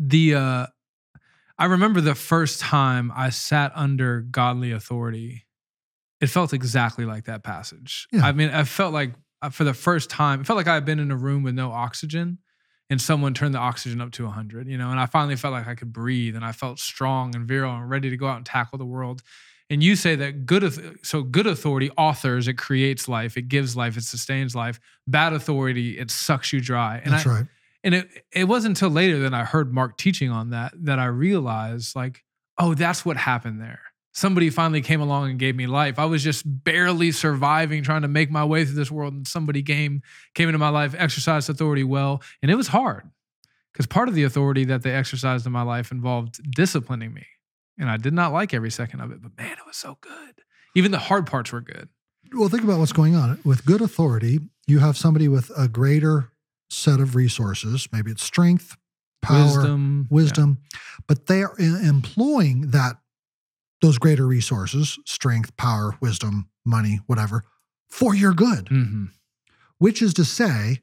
the 0.00 0.34
uh, 0.34 0.66
I 1.56 1.64
remember 1.66 2.00
the 2.00 2.16
first 2.16 2.60
time 2.60 3.12
I 3.14 3.30
sat 3.30 3.70
under 3.76 4.20
godly 4.20 4.72
authority. 4.72 5.44
It 6.20 6.26
felt 6.26 6.52
exactly 6.52 7.04
like 7.04 7.24
that 7.24 7.42
passage. 7.42 8.06
Yeah. 8.12 8.26
I 8.26 8.32
mean, 8.32 8.50
I 8.50 8.64
felt 8.64 8.92
like 8.92 9.12
for 9.50 9.64
the 9.64 9.74
first 9.74 10.10
time, 10.10 10.40
it 10.40 10.46
felt 10.46 10.56
like 10.56 10.68
I 10.68 10.74
had 10.74 10.84
been 10.84 10.98
in 10.98 11.10
a 11.10 11.16
room 11.16 11.42
with 11.42 11.54
no 11.54 11.72
oxygen, 11.72 12.38
and 12.90 13.00
someone 13.00 13.34
turned 13.34 13.54
the 13.54 13.58
oxygen 13.58 14.00
up 14.00 14.12
to 14.12 14.24
100. 14.24 14.68
You 14.68 14.78
know, 14.78 14.90
and 14.90 15.00
I 15.00 15.06
finally 15.06 15.36
felt 15.36 15.52
like 15.52 15.66
I 15.66 15.74
could 15.74 15.92
breathe, 15.92 16.36
and 16.36 16.44
I 16.44 16.52
felt 16.52 16.78
strong 16.78 17.34
and 17.34 17.46
virile 17.46 17.76
and 17.76 17.90
ready 17.90 18.10
to 18.10 18.16
go 18.16 18.26
out 18.26 18.36
and 18.36 18.46
tackle 18.46 18.78
the 18.78 18.84
world. 18.84 19.22
And 19.70 19.82
you 19.82 19.96
say 19.96 20.16
that 20.16 20.44
good, 20.44 20.98
so 21.02 21.22
good 21.22 21.46
authority 21.46 21.90
authors, 21.96 22.46
it 22.46 22.58
creates 22.58 23.08
life, 23.08 23.38
it 23.38 23.48
gives 23.48 23.74
life, 23.74 23.96
it 23.96 24.04
sustains 24.04 24.54
life. 24.54 24.78
Bad 25.06 25.32
authority, 25.32 25.98
it 25.98 26.10
sucks 26.10 26.52
you 26.52 26.60
dry. 26.60 27.00
And 27.02 27.14
That's 27.14 27.26
I, 27.26 27.30
right. 27.30 27.46
and 27.82 27.94
it 27.94 28.08
it 28.32 28.44
wasn't 28.44 28.76
until 28.76 28.90
later 28.90 29.20
that 29.20 29.32
I 29.32 29.44
heard 29.44 29.72
Mark 29.72 29.96
teaching 29.96 30.30
on 30.30 30.50
that 30.50 30.74
that 30.84 30.98
I 30.98 31.06
realized 31.06 31.96
like, 31.96 32.22
oh, 32.58 32.74
that's 32.74 33.04
what 33.04 33.16
happened 33.16 33.62
there. 33.62 33.80
Somebody 34.14 34.50
finally 34.50 34.82
came 34.82 35.00
along 35.00 35.30
and 35.30 35.38
gave 35.38 35.56
me 35.56 35.66
life. 35.66 35.98
I 35.98 36.04
was 36.04 36.22
just 36.22 36.44
barely 36.44 37.12
surviving, 37.12 37.82
trying 37.82 38.02
to 38.02 38.08
make 38.08 38.30
my 38.30 38.44
way 38.44 38.64
through 38.64 38.74
this 38.74 38.90
world, 38.90 39.14
and 39.14 39.26
somebody 39.26 39.62
came 39.62 40.02
came 40.34 40.48
into 40.48 40.58
my 40.58 40.68
life, 40.68 40.94
exercised 40.96 41.48
authority 41.48 41.82
well, 41.82 42.22
and 42.42 42.50
it 42.50 42.56
was 42.56 42.68
hard 42.68 43.10
because 43.72 43.86
part 43.86 44.08
of 44.08 44.14
the 44.14 44.24
authority 44.24 44.64
that 44.66 44.82
they 44.82 44.92
exercised 44.92 45.46
in 45.46 45.52
my 45.52 45.62
life 45.62 45.90
involved 45.90 46.40
disciplining 46.50 47.14
me, 47.14 47.26
and 47.78 47.90
I 47.90 47.96
did 47.96 48.12
not 48.12 48.32
like 48.32 48.52
every 48.52 48.70
second 48.70 49.00
of 49.00 49.12
it. 49.12 49.22
But 49.22 49.36
man, 49.38 49.52
it 49.52 49.66
was 49.66 49.76
so 49.76 49.96
good. 50.00 50.42
Even 50.74 50.90
the 50.92 50.98
hard 50.98 51.26
parts 51.26 51.50
were 51.50 51.62
good. 51.62 51.88
Well, 52.34 52.48
think 52.48 52.64
about 52.64 52.78
what's 52.78 52.92
going 52.92 53.16
on. 53.16 53.38
With 53.44 53.64
good 53.64 53.80
authority, 53.80 54.40
you 54.66 54.78
have 54.78 54.96
somebody 54.96 55.28
with 55.28 55.50
a 55.56 55.68
greater 55.68 56.30
set 56.70 57.00
of 57.00 57.14
resources. 57.14 57.88
Maybe 57.92 58.10
it's 58.10 58.22
strength, 58.22 58.76
power, 59.22 59.44
wisdom, 59.44 60.06
wisdom, 60.10 60.58
but 61.06 61.26
they 61.26 61.42
are 61.42 61.54
uh, 61.58 61.80
employing 61.80 62.70
that 62.70 62.96
those 63.82 63.98
greater 63.98 64.26
resources, 64.26 64.98
strength, 65.04 65.54
power, 65.58 65.96
wisdom, 66.00 66.48
money, 66.64 67.00
whatever, 67.06 67.44
for 67.88 68.14
your 68.14 68.32
good. 68.32 68.66
Mhm. 68.66 69.10
Which 69.78 70.00
is 70.00 70.14
to 70.14 70.24
say, 70.24 70.80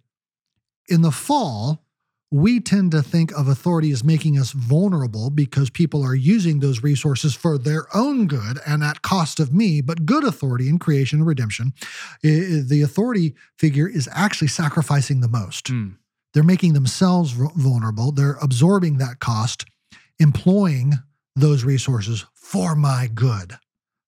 in 0.88 1.02
the 1.02 1.12
fall, 1.12 1.84
we 2.32 2.60
tend 2.60 2.92
to 2.92 3.02
think 3.02 3.32
of 3.32 3.48
authority 3.48 3.92
as 3.92 4.04
making 4.04 4.38
us 4.38 4.52
vulnerable 4.52 5.32
because 5.32 5.72
people 5.72 6.04
are 6.04 6.14
using 6.14 6.60
those 6.60 6.84
resources 6.84 7.34
for 7.34 7.58
their 7.58 7.88
own 7.96 8.28
good 8.28 8.60
and 8.68 8.84
at 8.84 9.02
cost 9.02 9.40
of 9.40 9.52
me. 9.52 9.82
But 9.82 10.06
good 10.06 10.24
authority 10.24 10.70
in 10.70 10.78
creation 10.78 11.20
and 11.20 11.28
redemption, 11.28 11.74
the 12.22 12.82
authority 12.84 13.34
figure 13.58 13.88
is 13.88 14.08
actually 14.12 14.50
sacrificing 14.50 15.22
the 15.22 15.28
most. 15.28 15.66
Mm. 15.72 15.96
They're 16.34 16.44
making 16.44 16.74
themselves 16.74 17.32
vulnerable. 17.32 18.12
They're 18.12 18.38
absorbing 18.44 19.00
that 19.00 19.20
cost, 19.20 19.66
employing 20.20 21.00
those 21.40 21.64
resources 21.64 22.26
for 22.34 22.76
my 22.76 23.10
good. 23.14 23.54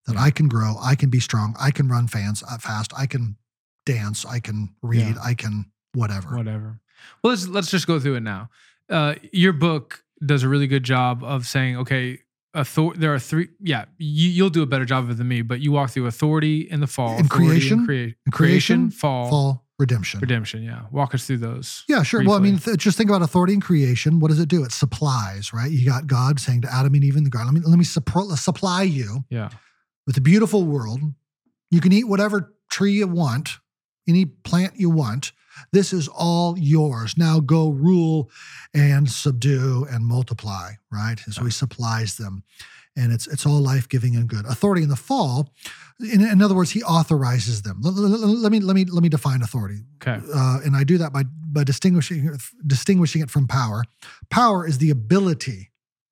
That 0.07 0.17
I 0.17 0.31
can 0.31 0.47
grow, 0.47 0.75
I 0.81 0.95
can 0.95 1.09
be 1.11 1.19
strong, 1.19 1.55
I 1.59 1.69
can 1.69 1.87
run 1.87 2.07
fans 2.07 2.43
uh, 2.49 2.57
fast, 2.57 2.91
I 2.97 3.05
can 3.05 3.37
dance, 3.85 4.25
I 4.25 4.39
can 4.39 4.73
read, 4.81 4.99
Yeah. 5.15 5.21
I 5.23 5.35
can 5.35 5.71
whatever. 5.93 6.35
whatever. 6.35 6.79
Well, 7.23 7.31
let's 7.31 7.47
let's 7.47 7.69
just 7.71 7.85
go 7.87 7.99
through 7.99 8.15
it 8.15 8.21
now. 8.23 8.49
Uh, 8.89 9.15
your 9.31 9.53
book 9.53 10.03
does 10.25 10.41
a 10.43 10.49
really 10.49 10.67
good 10.67 10.83
job 10.83 11.23
of 11.23 11.45
saying, 11.45 11.77
okay, 11.77 12.19
author- 12.55 12.93
there 12.95 13.13
are 13.13 13.19
three. 13.19 13.49
Yeah, 13.59 13.85
you, 13.97 14.29
you'll 14.29 14.49
do 14.49 14.61
a 14.61 14.65
better 14.65 14.85
job 14.85 15.03
of 15.05 15.11
it 15.11 15.17
than 15.17 15.27
me, 15.27 15.41
but 15.41 15.59
you 15.61 15.71
walk 15.71 15.91
through 15.91 16.07
authority 16.07 16.61
in 16.61 16.79
the 16.79 16.87
fall, 16.87 17.17
In 17.17 17.25
authority 17.25 17.47
creation? 17.47 17.85
crea- 17.85 18.15
In 18.25 18.31
creation, 18.31 18.89
fall, 18.91 19.29
fall, 19.29 19.65
redemption. 19.79 20.19
redemption. 20.19 20.63
Yeah, 20.63 20.83
walk 20.91 21.13
us 21.15 21.25
through 21.25 21.37
those. 21.39 21.83
Yeah, 21.87 22.03
sure. 22.03 22.23
Well, 22.23 22.35
I 22.35 22.39
mean, 22.39 22.57
th- 22.59 22.77
just 22.77 22.97
think 22.97 23.09
about 23.09 23.21
authority 23.21 23.53
in 23.53 23.61
creation. 23.61 24.19
What 24.19 24.29
does 24.29 24.39
it 24.39 24.49
do? 24.49 24.63
It 24.63 24.71
supplies, 24.71 25.53
right? 25.53 25.71
You 25.71 25.85
got 25.85 26.07
God 26.07 26.39
saying 26.39 26.61
to 26.61 26.73
Adam 26.73 26.93
and 26.93 27.03
Eve 27.03 27.15
in 27.17 27.23
the 27.23 27.29
garden, 27.29 27.53
let 27.53 27.61
me, 27.61 27.67
let 27.69 27.77
me 27.77 27.85
supply 27.85 28.83
you 28.83 29.23
Yeah, 29.29 29.49
with 30.07 30.17
a 30.17 30.21
beautiful 30.21 30.63
world. 30.65 30.99
You 31.69 31.79
can 31.81 31.91
eat 31.93 32.05
whatever 32.07 32.53
tree 32.69 32.93
you 32.93 33.07
want, 33.07 33.59
any 34.07 34.25
plant 34.25 34.73
you 34.77 34.89
want. 34.89 35.31
This 35.71 35.93
is 35.93 36.07
all 36.07 36.57
yours. 36.57 37.17
Now 37.17 37.39
go 37.39 37.69
rule 37.69 38.29
and 38.73 39.09
subdue 39.09 39.85
and 39.89 40.05
multiply, 40.05 40.73
right? 40.91 41.17
And 41.25 41.33
so 41.33 41.43
he 41.45 41.51
supplies 41.51 42.15
them. 42.17 42.43
And 42.95 43.13
it's 43.13 43.25
it's 43.27 43.45
all 43.45 43.59
life 43.61 43.87
giving 43.87 44.17
and 44.17 44.27
good. 44.27 44.45
Authority 44.45 44.83
in 44.83 44.89
the 44.89 44.97
fall, 44.97 45.53
in, 46.01 46.19
in 46.21 46.41
other 46.41 46.53
words, 46.55 46.71
he 46.71 46.83
authorizes 46.83 47.61
them. 47.61 47.77
Let, 47.81 47.93
let- 47.95 48.19
let 48.19 48.51
me 48.51 48.59
let 48.59 48.75
me 48.75 48.83
let 48.83 49.01
me 49.01 49.07
define 49.07 49.41
authority 49.41 49.85
okay, 50.05 50.19
uh, 50.33 50.59
and 50.65 50.75
I 50.75 50.83
do 50.83 50.97
that 50.97 51.13
by 51.13 51.23
by 51.45 51.63
distinguishing 51.63 52.25
it, 52.25 52.41
distinguishing 52.67 53.21
it 53.21 53.29
from 53.29 53.47
power. 53.47 53.85
Power 54.29 54.67
is 54.67 54.79
the 54.79 54.89
ability 54.89 55.71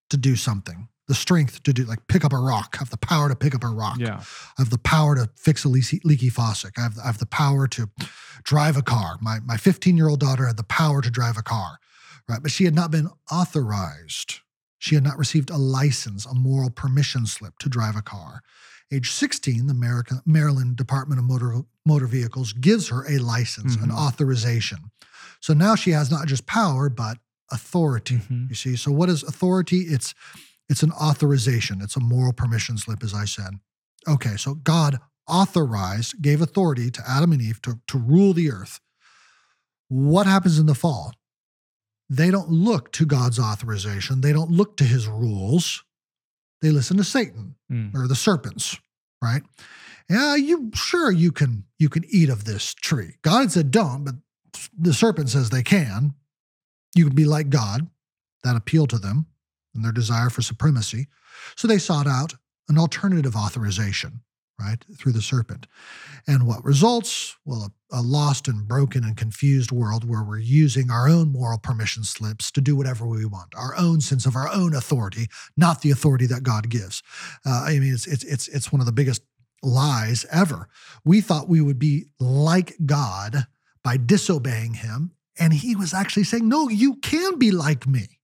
to 0.10 0.16
do 0.16 0.38
something, 0.38 0.88
the 1.10 1.16
strength 1.16 1.64
to 1.64 1.74
do, 1.74 1.84
like 1.84 2.08
pick 2.08 2.24
up 2.24 2.32
a 2.32 2.38
rock. 2.40 2.78
I 2.78 2.80
have 2.80 2.92
the 2.92 2.98
power 2.98 3.28
to 3.28 3.36
pick 3.36 3.54
up 3.54 3.64
a 3.66 3.68
rock. 3.68 3.98
yeah, 4.00 4.22
I 4.58 4.62
have 4.62 4.70
the 4.70 4.78
power 4.78 5.16
to 5.16 5.30
fix 5.36 5.66
a 5.66 5.68
leaky, 5.68 6.00
leaky 6.06 6.30
faucet. 6.30 6.72
I 6.78 6.82
have, 6.84 6.98
I 7.04 7.08
have 7.08 7.18
the 7.18 7.26
power 7.26 7.68
to 7.68 7.90
drive 8.44 8.78
a 8.78 8.82
car. 8.82 9.18
My 9.22 9.40
my 9.40 9.58
15 9.58 9.98
year 9.98 10.10
old 10.10 10.20
daughter 10.20 10.46
had 10.48 10.58
the 10.58 10.64
power 10.64 11.02
to 11.02 11.10
drive 11.10 11.38
a 11.38 11.42
car, 11.44 11.80
right? 12.28 12.42
But 12.42 12.52
she 12.52 12.66
had 12.66 12.76
not 12.76 12.92
been 12.92 13.10
authorized. 13.32 14.40
She 14.78 14.96
had 14.96 15.04
not 15.04 15.18
received 15.18 15.50
a 15.50 15.58
license, 15.58 16.26
a 16.26 16.34
moral 16.34 16.70
permission 16.70 17.26
slip 17.26 17.58
to 17.60 17.70
drive 17.70 17.96
a 17.98 18.02
car. 18.02 18.42
Age 18.92 19.12
16, 19.12 19.68
the 19.68 19.72
American, 19.74 20.22
Maryland 20.26 20.76
Department 20.78 21.20
of 21.20 21.26
Motor, 21.26 21.62
Motor 21.86 22.08
Vehicles 22.08 22.54
gives 22.54 22.88
her 22.88 23.06
a 23.08 23.18
license, 23.20 23.76
an 23.76 23.90
Mhm. 23.90 23.96
authorization. 23.98 24.92
So 25.42 25.54
now 25.54 25.76
she 25.76 25.92
has 25.92 26.10
not 26.10 26.28
just 26.28 26.46
power, 26.46 26.90
but 26.90 27.20
authority. 27.52 28.18
Mhm. 28.18 28.50
You 28.50 28.56
see, 28.56 28.76
so 28.76 28.92
what 28.92 29.10
is 29.10 29.24
authority? 29.24 29.82
It's 29.82 30.14
it's 30.70 30.84
an 30.84 30.92
authorization. 30.92 31.82
It's 31.82 31.96
a 31.96 32.00
moral 32.00 32.32
permission 32.32 32.78
slip, 32.78 33.04
as 33.04 33.12
I 33.12 33.26
said. 33.26 33.60
Okay, 34.08 34.38
so 34.38 34.54
God 34.54 35.00
authorized, 35.30 36.22
gave 36.22 36.42
authority 36.42 36.90
to 36.92 37.02
Adam 37.08 37.32
and 37.32 37.42
Eve 37.42 37.62
to, 37.64 37.80
to 37.88 37.98
rule 37.98 38.34
the 38.34 38.52
earth. 38.52 38.80
What 39.88 40.28
happens 40.28 40.60
in 40.60 40.66
the 40.66 40.76
fall? 40.76 41.14
They 42.10 42.32
don't 42.32 42.50
look 42.50 42.92
to 42.94 43.06
God's 43.06 43.40
authorization. 43.40 44.22
They 44.22 44.34
don't 44.34 44.52
look 44.52 44.78
to 44.78 44.84
his 44.84 45.08
rules. 45.08 45.84
They 46.62 46.72
listen 46.72 46.98
to 46.98 47.04
Satan 47.04 47.56
Mm. 47.72 47.94
or 47.94 48.08
the 48.08 48.16
serpents, 48.16 48.78
right? 49.22 49.44
Yeah, 50.10 50.36
you 50.36 50.72
sure 50.74 51.12
you 51.12 51.32
can 51.32 51.66
you 51.78 51.88
can 51.88 52.04
eat 52.10 52.30
of 52.30 52.46
this 52.46 52.74
tree. 52.74 53.18
God 53.22 53.52
said 53.52 53.70
don't, 53.70 54.04
but 54.04 54.16
the 54.76 54.92
serpent 54.94 55.30
says 55.30 55.52
they 55.52 55.62
can. 55.62 56.16
You 56.96 57.06
can 57.06 57.16
be 57.16 57.26
like 57.26 57.50
God. 57.52 57.88
That 58.44 58.56
appealed 58.56 58.90
to 58.90 58.98
them 58.98 59.28
and 59.76 59.86
their 59.86 59.92
desire 59.92 60.30
for 60.32 60.42
supremacy. 60.42 61.08
So 61.56 61.68
they 61.68 61.78
sought 61.78 62.08
out 62.08 62.34
an 62.70 62.80
alternative 62.80 63.36
authorization, 63.36 64.22
right? 64.60 64.84
Through 64.98 65.14
the 65.14 65.22
serpent. 65.22 65.68
And 66.28 66.46
what 66.46 66.64
results? 66.64 67.38
Well, 67.46 67.72
a, 67.92 68.00
a, 68.00 68.02
lost 68.02 68.48
and 68.48 68.68
broken 68.68 69.04
and 69.04 69.16
confused 69.16 69.72
world 69.72 70.08
where 70.08 70.24
we're 70.24 70.40
using 70.40 70.92
our 70.92 71.08
own 71.08 71.32
moral 71.32 71.58
permission 71.58 72.04
slips 72.04 72.52
to 72.52 72.62
do 72.62 72.76
whatever 72.76 73.08
we 73.08 73.26
want, 73.26 73.56
our 73.56 73.76
own 73.78 74.02
sense 74.02 74.26
of 74.26 74.36
our 74.36 74.50
own 74.50 74.76
authority, 74.76 75.28
not 75.56 75.82
the 75.82 75.92
authority 75.92 76.26
that 76.28 76.44
God 76.44 76.70
gives. 76.70 77.02
Uh, 77.46 77.64
I 77.66 77.80
mean, 77.80 77.94
it's, 77.94 78.08
it's, 78.08 78.24
it's, 78.24 78.48
it's 78.50 78.72
one 78.72 78.80
of 78.80 78.86
the 78.86 78.92
biggest 78.92 79.22
lies 79.64 80.26
ever. 80.32 80.68
We 81.06 81.22
thought 81.22 81.50
we 81.50 81.62
would 81.62 81.80
be 81.80 82.06
like 82.20 82.76
God 82.86 83.48
by 83.84 83.98
disobeying 83.98 84.76
him. 84.76 85.12
And 85.40 85.54
he 85.54 85.76
was 85.76 85.94
actually 85.94 86.26
saying, 86.26 86.50
no, 86.50 86.68
you 86.68 86.96
can 86.96 87.40
be 87.40 87.52
like 87.52 87.88
me, 87.88 88.20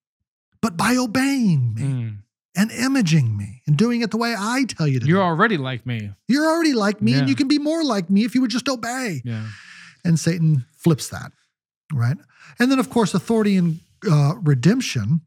but 0.62 0.76
by 0.76 0.98
obeying 0.98 1.74
me. 1.74 1.82
Mm 1.82 2.18
and 2.56 2.72
imaging 2.72 3.38
me 3.38 3.62
and 3.68 3.78
doing 3.78 4.02
it 4.02 4.12
the 4.12 4.18
way 4.18 4.36
I 4.38 4.66
tell 4.66 4.88
you 4.88 5.00
to 5.00 5.06
You're 5.06 5.22
already 5.22 5.58
like 5.58 5.86
me. 5.86 6.12
You're 6.28 6.48
already 6.48 6.74
like 6.74 7.02
me, 7.02 7.12
yeah. 7.12 7.20
and 7.20 7.30
you 7.30 7.36
can 7.36 7.48
be 7.48 7.60
more 7.60 7.84
like 7.84 8.10
me 8.10 8.24
if 8.24 8.36
you 8.36 8.42
would 8.42 8.52
just 8.52 8.70
obey. 8.70 9.22
Yeah. 9.24 9.48
And 10.04 10.20
Satan 10.20 10.66
flips 10.78 11.10
that, 11.10 11.32
right? 11.92 12.18
And 12.60 12.72
then, 12.72 12.80
of 12.80 12.90
course, 12.90 13.14
authority 13.14 13.56
in 13.56 13.80
uh, 14.10 14.36
redemption. 14.42 15.22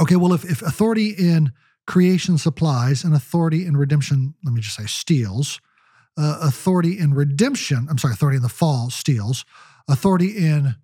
Okay, 0.00 0.16
well, 0.16 0.32
if, 0.32 0.44
if 0.44 0.62
authority 0.62 1.10
in 1.10 1.52
creation 1.86 2.36
supplies 2.38 3.02
and 3.02 3.14
authority 3.14 3.66
in 3.66 3.76
redemption, 3.76 4.34
let 4.44 4.52
me 4.52 4.60
just 4.60 4.76
say, 4.76 4.86
steals, 4.86 5.60
uh, 6.18 6.38
authority 6.42 6.98
in 6.98 7.14
redemption, 7.14 7.86
I'm 7.90 7.98
sorry, 7.98 8.12
authority 8.12 8.36
in 8.36 8.42
the 8.42 8.48
fall 8.48 8.90
steals, 8.90 9.44
authority 9.88 10.36
in 10.36 10.76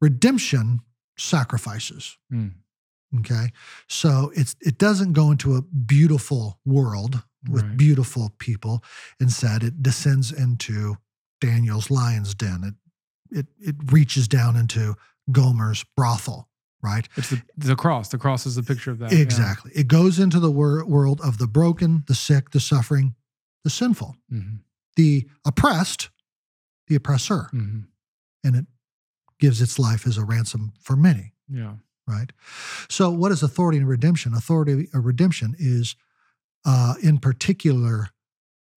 redemption 0.00 0.80
sacrifices. 1.16 2.18
Mm. 2.32 2.52
Okay. 3.20 3.52
So 3.88 4.32
it's 4.34 4.56
it 4.60 4.78
doesn't 4.78 5.12
go 5.12 5.30
into 5.30 5.54
a 5.54 5.62
beautiful 5.62 6.58
world 6.64 7.22
with 7.48 7.62
right. 7.62 7.76
beautiful 7.76 8.32
people. 8.38 8.82
Instead, 9.20 9.62
it 9.62 9.82
descends 9.82 10.32
into 10.32 10.96
Daniel's 11.40 11.90
lion's 11.90 12.34
den. 12.34 12.76
It 13.30 13.38
it 13.38 13.46
it 13.58 13.92
reaches 13.92 14.28
down 14.28 14.56
into 14.56 14.94
Gomer's 15.30 15.84
brothel, 15.96 16.48
right? 16.82 17.08
It's 17.16 17.30
the, 17.30 17.42
the 17.56 17.76
cross. 17.76 18.08
The 18.08 18.18
cross 18.18 18.46
is 18.46 18.54
the 18.54 18.62
picture 18.62 18.90
of 18.90 18.98
that. 19.00 19.12
Exactly. 19.12 19.72
Yeah. 19.74 19.80
It 19.80 19.88
goes 19.88 20.18
into 20.18 20.40
the 20.40 20.50
wor- 20.50 20.84
world 20.84 21.20
of 21.22 21.38
the 21.38 21.46
broken, 21.46 22.04
the 22.06 22.14
sick, 22.14 22.50
the 22.50 22.60
suffering, 22.60 23.14
the 23.64 23.70
sinful, 23.70 24.16
mm-hmm. 24.32 24.56
the 24.96 25.28
oppressed, 25.44 26.10
the 26.88 26.94
oppressor. 26.94 27.50
Mm-hmm. 27.52 27.80
And 28.44 28.56
it 28.56 28.66
gives 29.38 29.60
its 29.60 29.78
life 29.78 30.06
as 30.06 30.16
a 30.16 30.24
ransom 30.24 30.72
for 30.80 30.96
many. 30.96 31.34
Yeah 31.48 31.74
right? 32.06 32.32
So, 32.88 33.10
what 33.10 33.32
is 33.32 33.42
authority 33.42 33.78
and 33.78 33.88
redemption? 33.88 34.34
Authority 34.34 34.88
or 34.94 35.00
redemption 35.00 35.54
is, 35.58 35.96
uh, 36.64 36.94
in 37.02 37.18
particular, 37.18 38.10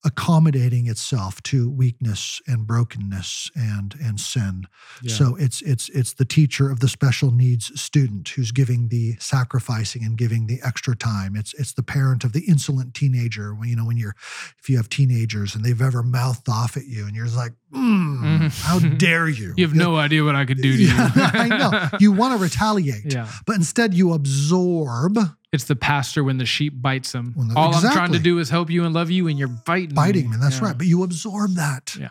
accommodating 0.05 0.86
itself 0.86 1.41
to 1.41 1.67
weakness 1.67 2.39
and 2.47 2.67
brokenness 2.67 3.49
and 3.55 3.95
and 4.01 4.19
sin. 4.19 4.67
Yeah. 5.01 5.15
So 5.15 5.36
it's 5.36 5.63
it's 5.63 5.89
it's 5.89 6.13
the 6.13 6.26
teacher 6.26 6.69
of 6.69 6.80
the 6.80 6.88
special 6.88 7.32
needs 7.32 7.80
student 7.82 8.30
who's 8.30 8.51
giving 8.51 8.89
the 8.89 9.15
sacrificing 9.19 10.03
and 10.03 10.15
giving 10.15 10.45
the 10.45 10.59
extra 10.63 10.95
time. 10.95 11.36
It's 11.36 11.55
it's 11.55 11.73
the 11.73 11.84
parent 11.84 12.23
of 12.23 12.34
the 12.34 12.45
insolent 12.47 12.93
teenager 12.93 13.55
when 13.55 13.67
you 13.67 13.76
know 13.76 13.86
when 13.86 13.97
you're 13.97 14.15
if 14.59 14.69
you 14.69 14.78
have 14.78 14.89
teenagers 14.89 15.55
and 15.55 15.65
they've 15.65 15.82
ever 15.82 16.03
mouthed 16.03 16.47
off 16.47 16.78
at 16.78 16.86
you 16.86 17.07
and 17.07 17.15
you're 17.15 17.26
just 17.26 17.38
like, 17.38 17.53
mm, 17.76 18.19
mm-hmm. 18.19 18.47
how 18.47 18.80
dare 18.97 19.28
you? 19.28 19.53
You 19.57 19.65
have 19.65 19.76
no 19.76 19.95
idea 19.95 20.23
what 20.23 20.36
I 20.36 20.45
could 20.45 20.61
do 20.61 20.76
to 20.76 20.84
you. 20.84 20.89
I 20.95 21.47
know. 21.47 21.97
You 21.99 22.11
want 22.11 22.38
to 22.38 22.43
retaliate, 22.43 23.13
yeah. 23.13 23.30
but 23.45 23.55
instead 23.55 23.93
you 23.93 24.13
absorb 24.13 25.17
it's 25.55 25.63
the 25.63 25.76
pastor 25.76 26.21
when 26.23 26.38
the 26.38 26.45
sheep 26.45 26.82
bites 26.82 27.13
him. 27.13 27.34
All 27.55 27.69
exactly. 27.69 27.88
I'm 27.89 27.95
trying 27.95 28.11
to 28.11 28.19
do 28.19 28.39
is 28.39 28.49
help 28.49 28.69
you 28.69 28.84
and 28.84 28.93
love 28.93 29.09
you, 29.09 29.28
and 29.30 29.39
you're 29.39 29.47
biting 29.47 29.95
biting 29.95 30.30
me. 30.30 30.38
That's 30.39 30.59
yeah. 30.59 30.67
right. 30.67 30.78
But 30.78 30.86
you 30.86 31.01
absorb 31.01 31.55
that. 31.55 31.95
Yeah. 31.97 32.09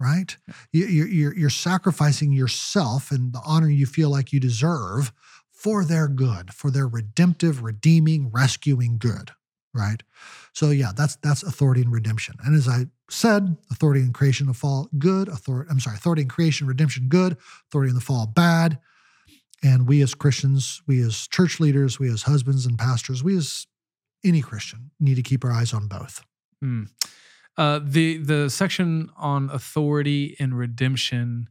Right. 0.00 0.36
You, 0.72 0.86
you're, 0.86 1.06
you're 1.06 1.34
you're 1.36 1.50
sacrificing 1.50 2.32
yourself 2.32 3.10
and 3.12 3.32
the 3.32 3.40
honor 3.46 3.68
you 3.68 3.86
feel 3.86 4.10
like 4.10 4.32
you 4.32 4.40
deserve 4.40 5.12
for 5.52 5.84
their 5.84 6.08
good, 6.08 6.52
for 6.52 6.70
their 6.70 6.88
redemptive, 6.88 7.62
redeeming, 7.62 8.30
rescuing 8.32 8.98
good. 8.98 9.30
Right. 9.72 10.02
So 10.52 10.70
yeah, 10.70 10.90
that's 10.96 11.16
that's 11.16 11.44
authority 11.44 11.82
and 11.82 11.92
redemption. 11.92 12.36
And 12.42 12.56
as 12.56 12.66
I 12.66 12.86
said, 13.10 13.56
authority 13.70 14.00
in 14.00 14.12
creation 14.12 14.46
and 14.46 14.56
fall, 14.56 14.88
good. 14.98 15.28
Authority. 15.28 15.68
I'm 15.70 15.80
sorry, 15.80 15.96
authority 15.96 16.22
in 16.22 16.28
creation, 16.28 16.66
redemption, 16.66 17.08
good. 17.08 17.36
Authority 17.68 17.90
in 17.90 17.94
the 17.94 18.00
fall, 18.00 18.26
bad. 18.26 18.78
And 19.62 19.86
we 19.86 20.00
as 20.02 20.14
Christians, 20.14 20.80
we 20.86 21.02
as 21.02 21.26
church 21.28 21.60
leaders, 21.60 21.98
we 21.98 22.10
as 22.10 22.22
husbands 22.22 22.66
and 22.66 22.78
pastors, 22.78 23.22
we 23.22 23.36
as 23.36 23.66
any 24.24 24.40
Christian 24.40 24.90
need 24.98 25.16
to 25.16 25.22
keep 25.22 25.44
our 25.44 25.50
eyes 25.50 25.74
on 25.74 25.86
both. 25.86 26.24
Mm. 26.64 26.88
Uh, 27.56 27.80
the 27.82 28.18
the 28.18 28.48
section 28.48 29.10
on 29.16 29.50
authority 29.50 30.36
and 30.38 30.56
redemption, 30.56 31.48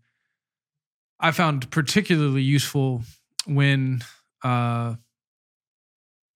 I 1.19 1.31
found 1.31 1.69
particularly 1.69 2.41
useful 2.41 3.03
when 3.45 4.01
uh, 4.43 4.95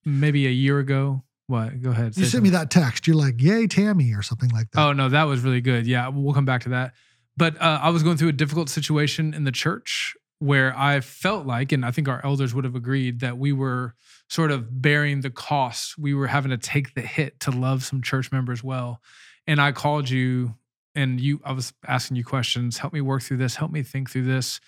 maybe 0.06 0.46
a 0.48 0.52
year 0.52 0.80
ago. 0.80 1.24
What? 1.54 1.84
Go 1.84 1.92
ahead. 1.92 2.18
You 2.18 2.24
sent 2.24 2.32
something. 2.32 2.44
me 2.52 2.58
that 2.58 2.72
text. 2.72 3.06
You're 3.06 3.16
like, 3.16 3.40
"Yay, 3.40 3.68
Tammy," 3.68 4.12
or 4.14 4.24
something 4.24 4.50
like 4.50 4.72
that. 4.72 4.82
Oh 4.82 4.92
no, 4.92 5.08
that 5.10 5.26
was 5.26 5.42
really 5.42 5.62
good. 5.62 5.86
Yeah, 5.86 6.08
we'll 6.08 6.34
come 6.34 6.46
back 6.46 6.64
to 6.64 6.70
that. 6.70 6.94
But 7.38 7.62
uh, 7.62 7.80
I 7.80 7.92
was 7.92 8.02
going 8.02 8.18
through 8.18 8.30
a 8.30 8.34
difficult 8.34 8.70
situation 8.70 9.36
in 9.36 9.44
the 9.44 9.52
church 9.52 10.16
where 10.40 10.76
I 10.76 11.00
felt 11.00 11.46
like, 11.46 11.72
and 11.72 11.86
I 11.86 11.92
think 11.92 12.08
our 12.08 12.26
elders 12.26 12.56
would 12.56 12.64
have 12.64 12.74
agreed, 12.74 13.20
that 13.20 13.38
we 13.38 13.54
were 13.54 13.94
sort 14.32 14.50
of 14.50 14.82
bearing 14.82 15.22
the 15.22 15.30
cost. 15.30 15.96
We 15.96 16.16
were 16.16 16.26
having 16.26 16.50
to 16.50 16.58
take 16.58 16.96
the 16.96 17.02
hit 17.02 17.40
to 17.42 17.52
love 17.52 17.84
some 17.84 18.02
church 18.02 18.32
members 18.32 18.64
well. 18.64 19.00
And 19.46 19.62
I 19.62 19.74
called 19.74 20.10
you 20.10 20.56
and 20.96 21.22
you, 21.22 21.40
I 21.46 21.52
was 21.52 21.72
asking 21.88 22.18
you 22.18 22.26
questions, 22.26 22.80
help 22.80 22.94
me 22.94 23.02
work 23.02 23.22
through 23.22 23.38
this, 23.38 23.58
help 23.58 23.72
me 23.72 23.84
think 23.84 24.10
through 24.10 24.26
this. 24.26 24.60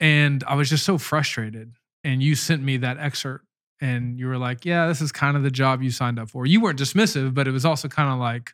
And 0.00 0.44
I 0.46 0.54
was 0.54 0.68
just 0.68 0.84
so 0.84 0.98
frustrated. 0.98 1.72
And 2.04 2.22
you 2.22 2.34
sent 2.34 2.62
me 2.62 2.76
that 2.76 2.98
excerpt 2.98 3.46
and 3.80 4.18
you 4.18 4.26
were 4.26 4.38
like, 4.38 4.64
yeah, 4.64 4.86
this 4.86 5.00
is 5.00 5.12
kind 5.12 5.36
of 5.36 5.42
the 5.42 5.50
job 5.50 5.82
you 5.82 5.90
signed 5.90 6.18
up 6.18 6.30
for. 6.30 6.46
You 6.46 6.60
weren't 6.60 6.78
dismissive, 6.78 7.34
but 7.34 7.48
it 7.48 7.50
was 7.50 7.64
also 7.64 7.88
kind 7.88 8.10
of 8.10 8.18
like, 8.18 8.52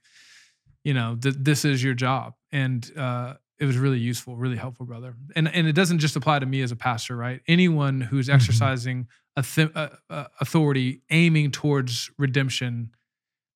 you 0.84 0.94
know, 0.94 1.16
th- 1.20 1.36
this 1.38 1.64
is 1.64 1.82
your 1.82 1.94
job. 1.94 2.34
And 2.52 2.90
uh, 2.96 3.34
it 3.58 3.66
was 3.66 3.76
really 3.76 3.98
useful, 3.98 4.36
really 4.36 4.56
helpful, 4.56 4.86
brother. 4.86 5.14
And 5.36 5.46
and 5.54 5.66
it 5.66 5.74
doesn't 5.74 5.98
just 5.98 6.16
apply 6.16 6.38
to 6.38 6.46
me 6.46 6.62
as 6.62 6.72
a 6.72 6.76
pastor, 6.76 7.16
right? 7.16 7.40
Anyone 7.46 8.00
who's 8.00 8.26
mm-hmm. 8.26 8.36
exercising 8.36 9.08
a 9.36 9.42
th- 9.42 9.70
uh, 9.74 9.90
uh, 10.08 10.24
authority 10.40 11.02
aiming 11.10 11.50
towards 11.50 12.10
redemption, 12.18 12.90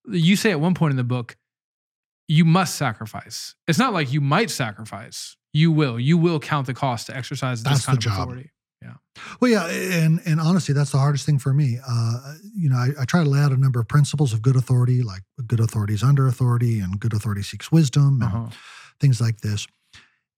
you 0.07 0.37
say 0.37 0.51
at 0.51 0.61
one 0.61 0.75
point 0.75 0.93
in 0.93 0.97
the 0.97 1.05
book, 1.05 1.37
you 2.29 2.45
must 2.45 2.77
sacrifice. 2.77 3.55
It's 3.67 3.79
not 3.79 3.93
like 3.93 4.13
you 4.13 4.21
might 4.21 4.51
sacrifice. 4.51 5.37
You 5.53 5.73
will. 5.73 5.99
You 6.01 6.19
will 6.19 6.41
count 6.41 6.67
the 6.67 6.75
cost 6.75 7.07
to 7.07 7.17
exercise 7.17 7.63
this 7.63 7.73
that's 7.73 7.87
kind 7.87 7.99
of 7.99 8.03
job. 8.03 8.13
authority. 8.13 8.51
Yeah. 8.85 8.95
Well, 9.41 9.51
yeah, 9.51 9.67
and 9.67 10.21
and 10.27 10.41
honestly, 10.41 10.75
that's 10.75 10.91
the 10.91 10.99
hardest 10.99 11.25
thing 11.25 11.39
for 11.39 11.55
me. 11.55 11.79
Uh, 11.87 12.35
you 12.55 12.69
know, 12.69 12.77
I, 12.77 12.91
I, 13.01 13.05
try 13.05 13.25
to 13.25 13.29
lay 13.29 13.41
out 13.41 13.53
a 13.53 13.57
number 13.57 13.81
of 13.81 13.89
principles 13.89 14.33
of 14.33 14.43
good 14.43 14.57
authority, 14.57 15.03
like 15.03 15.23
good 15.47 15.61
authority 15.61 15.95
is 15.95 16.03
under 16.03 16.27
authority, 16.27 16.81
and 16.81 17.01
good 17.01 17.15
authority 17.15 17.43
seeks 17.43 17.73
wisdom, 17.73 18.21
and 18.21 18.25
uh-huh. 18.25 18.47
things 19.01 19.21
like 19.21 19.41
this 19.41 19.67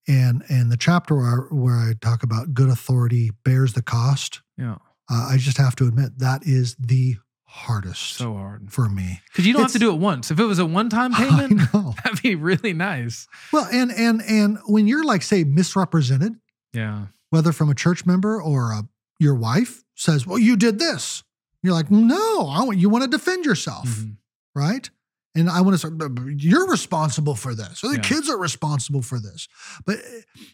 and 0.07 0.43
and 0.49 0.71
the 0.71 0.77
chapter 0.77 1.15
where 1.15 1.25
I, 1.25 1.35
where 1.53 1.75
I 1.75 1.93
talk 1.99 2.23
about 2.23 2.53
good 2.53 2.69
authority 2.69 3.31
bears 3.43 3.73
the 3.73 3.81
cost. 3.81 4.41
Yeah, 4.57 4.77
uh, 5.09 5.27
I 5.31 5.37
just 5.37 5.57
have 5.57 5.75
to 5.77 5.87
admit 5.87 6.19
that 6.19 6.45
is 6.45 6.75
the 6.75 7.17
hardest. 7.43 8.13
So 8.13 8.33
hard 8.33 8.71
for 8.71 8.89
me 8.89 9.21
because 9.31 9.45
you 9.45 9.53
don't 9.53 9.63
it's, 9.63 9.73
have 9.73 9.81
to 9.81 9.85
do 9.85 9.93
it 9.93 9.99
once. 9.99 10.31
If 10.31 10.39
it 10.39 10.45
was 10.45 10.59
a 10.59 10.65
one 10.65 10.89
time 10.89 11.13
payment, 11.13 11.61
that'd 12.03 12.21
be 12.21 12.35
really 12.35 12.73
nice. 12.73 13.27
Well, 13.51 13.67
and 13.71 13.91
and 13.91 14.21
and 14.21 14.57
when 14.67 14.87
you're 14.87 15.03
like 15.03 15.21
say 15.21 15.43
misrepresented, 15.43 16.33
yeah, 16.73 17.07
whether 17.29 17.51
from 17.51 17.69
a 17.69 17.75
church 17.75 18.05
member 18.05 18.41
or 18.41 18.71
a, 18.71 18.83
your 19.19 19.35
wife 19.35 19.83
says, 19.95 20.25
"Well, 20.25 20.39
you 20.39 20.55
did 20.55 20.79
this," 20.79 21.23
you're 21.63 21.73
like, 21.73 21.91
"No, 21.91 22.47
I 22.49 22.63
want 22.63 22.77
you 22.77 22.89
want 22.89 23.03
to 23.03 23.09
defend 23.09 23.45
yourself." 23.45 23.87
Mm-hmm. 23.87 24.11
Right? 24.55 24.89
And 25.35 25.51
I 25.51 25.61
want 25.61 25.79
to 25.79 25.87
say, 25.87 25.93
you're 26.37 26.67
responsible 26.67 27.35
for 27.35 27.53
this, 27.53 27.83
or 27.83 27.89
the 27.89 27.97
yeah. 27.97 28.01
kids 28.01 28.27
are 28.27 28.37
responsible 28.37 29.03
for 29.03 29.19
this. 29.19 29.47
But 29.85 29.99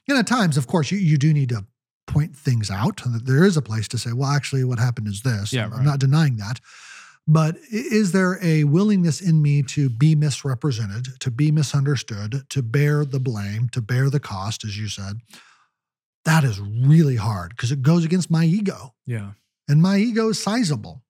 you 0.06 0.14
know, 0.14 0.20
at 0.20 0.28
times, 0.28 0.58
of 0.58 0.68
course, 0.68 0.92
you, 0.92 0.98
you 0.98 1.18
do 1.18 1.34
need 1.34 1.50
to 1.50 1.66
point 2.06 2.36
things 2.36 2.70
out. 2.70 3.02
There 3.06 3.46
is 3.46 3.56
a 3.56 3.62
place 3.62 3.88
to 3.90 3.98
say, 3.98 4.12
well, 4.12 4.30
actually, 4.30 4.66
what 4.66 4.80
happened 4.80 5.08
is 5.08 5.22
this. 5.22 5.54
Yeah, 5.54 5.66
I'm 5.66 5.72
right. 5.72 5.84
not 5.84 6.00
denying 6.00 6.36
that. 6.38 6.60
But 7.26 7.56
is 7.72 8.12
there 8.12 8.38
a 8.44 8.66
willingness 8.66 9.22
in 9.22 9.42
me 9.42 9.64
to 9.64 9.90
be 9.90 10.14
misrepresented, 10.14 11.20
to 11.22 11.32
be 11.32 11.52
misunderstood, 11.52 12.44
to 12.50 12.62
bear 12.62 13.06
the 13.06 13.20
blame, 13.20 13.70
to 13.70 13.82
bear 13.82 14.10
the 14.10 14.20
cost, 14.20 14.66
as 14.66 14.78
you 14.78 14.90
said? 14.90 15.22
That 16.26 16.44
is 16.44 16.60
really 16.60 17.18
hard 17.18 17.50
because 17.50 17.72
it 17.72 17.82
goes 17.82 18.06
against 18.06 18.32
my 18.32 18.46
ego. 18.46 18.94
Yeah. 19.06 19.32
And 19.68 19.82
my 19.82 19.98
ego 19.98 20.30
is 20.30 20.42
sizable, 20.42 21.04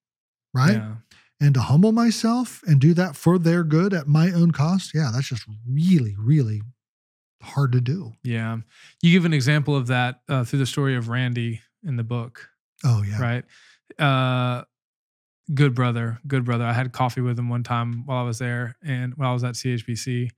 right? 0.53 0.75
Yeah 0.75 0.95
and 1.43 1.53
to 1.55 1.59
humble 1.59 1.91
myself 1.91 2.63
and 2.65 2.79
do 2.79 2.93
that 2.93 3.17
for 3.17 3.37
their 3.37 3.65
good 3.65 3.93
at 3.93 4.07
my 4.07 4.31
own 4.31 4.51
cost, 4.51 4.93
yeah, 4.95 5.11
that's 5.13 5.27
just 5.27 5.43
really, 5.69 6.15
really 6.17 6.61
hard 7.41 7.73
to 7.73 7.81
do. 7.81 8.13
Yeah. 8.23 8.59
You 9.01 9.11
give 9.11 9.25
an 9.25 9.33
example 9.33 9.75
of 9.75 9.87
that 9.87 10.21
uh, 10.29 10.45
through 10.45 10.59
the 10.59 10.65
story 10.65 10.95
of 10.95 11.09
Randy 11.09 11.59
in 11.85 11.97
the 11.97 12.03
book. 12.03 12.49
Oh, 12.85 13.03
yeah. 13.03 13.21
Right. 13.21 13.43
Uh, 13.99 14.63
good 15.53 15.75
brother, 15.75 16.19
good 16.25 16.45
brother. 16.45 16.63
I 16.63 16.71
had 16.71 16.93
coffee 16.93 17.19
with 17.19 17.37
him 17.37 17.49
one 17.49 17.63
time 17.63 18.05
while 18.05 18.19
I 18.19 18.23
was 18.23 18.39
there 18.39 18.77
and 18.81 19.13
while 19.17 19.31
I 19.31 19.33
was 19.33 19.43
at 19.43 19.55
CHBC. 19.55 20.29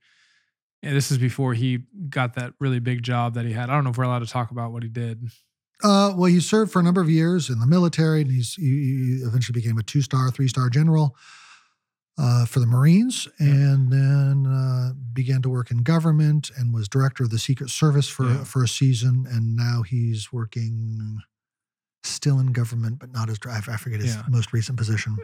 And 0.86 0.96
this 0.96 1.10
is 1.10 1.18
before 1.18 1.52
he 1.54 1.80
got 2.08 2.34
that 2.34 2.52
really 2.60 2.78
big 2.78 3.02
job 3.02 3.34
that 3.34 3.44
he 3.44 3.52
had. 3.52 3.70
I 3.70 3.74
don't 3.74 3.82
know 3.84 3.90
if 3.90 3.98
we're 3.98 4.04
allowed 4.04 4.20
to 4.20 4.26
talk 4.26 4.52
about 4.52 4.70
what 4.72 4.82
he 4.84 4.88
did. 4.88 5.28
Uh, 5.82 6.12
well, 6.16 6.30
he 6.30 6.40
served 6.40 6.70
for 6.72 6.78
a 6.78 6.82
number 6.82 7.00
of 7.00 7.10
years 7.10 7.50
in 7.50 7.58
the 7.58 7.66
military, 7.66 8.22
and 8.22 8.30
he's 8.30 8.54
he, 8.54 9.20
eventually 9.24 9.60
became 9.60 9.78
a 9.78 9.82
two-star, 9.82 10.30
three-star 10.30 10.70
general 10.70 11.16
uh, 12.18 12.46
for 12.46 12.60
the 12.60 12.66
Marines, 12.66 13.28
and 13.38 13.92
then 13.92 14.46
uh, 14.46 14.92
began 15.12 15.42
to 15.42 15.50
work 15.50 15.70
in 15.70 15.82
government 15.82 16.50
and 16.56 16.72
was 16.72 16.88
director 16.88 17.24
of 17.24 17.30
the 17.30 17.38
Secret 17.38 17.68
Service 17.68 18.08
for 18.08 18.24
Yeah. 18.28 18.44
for 18.44 18.62
a 18.62 18.68
season, 18.68 19.26
and 19.28 19.54
now 19.56 19.82
he's 19.82 20.32
working 20.32 21.18
still 22.08 22.38
in 22.40 22.52
government, 22.52 22.98
but 22.98 23.12
not 23.12 23.28
as 23.30 23.38
I 23.46 23.76
forget 23.76 24.00
his 24.00 24.14
Yeah. 24.14 24.22
most 24.28 24.52
recent 24.52 24.78
position. 24.78 25.16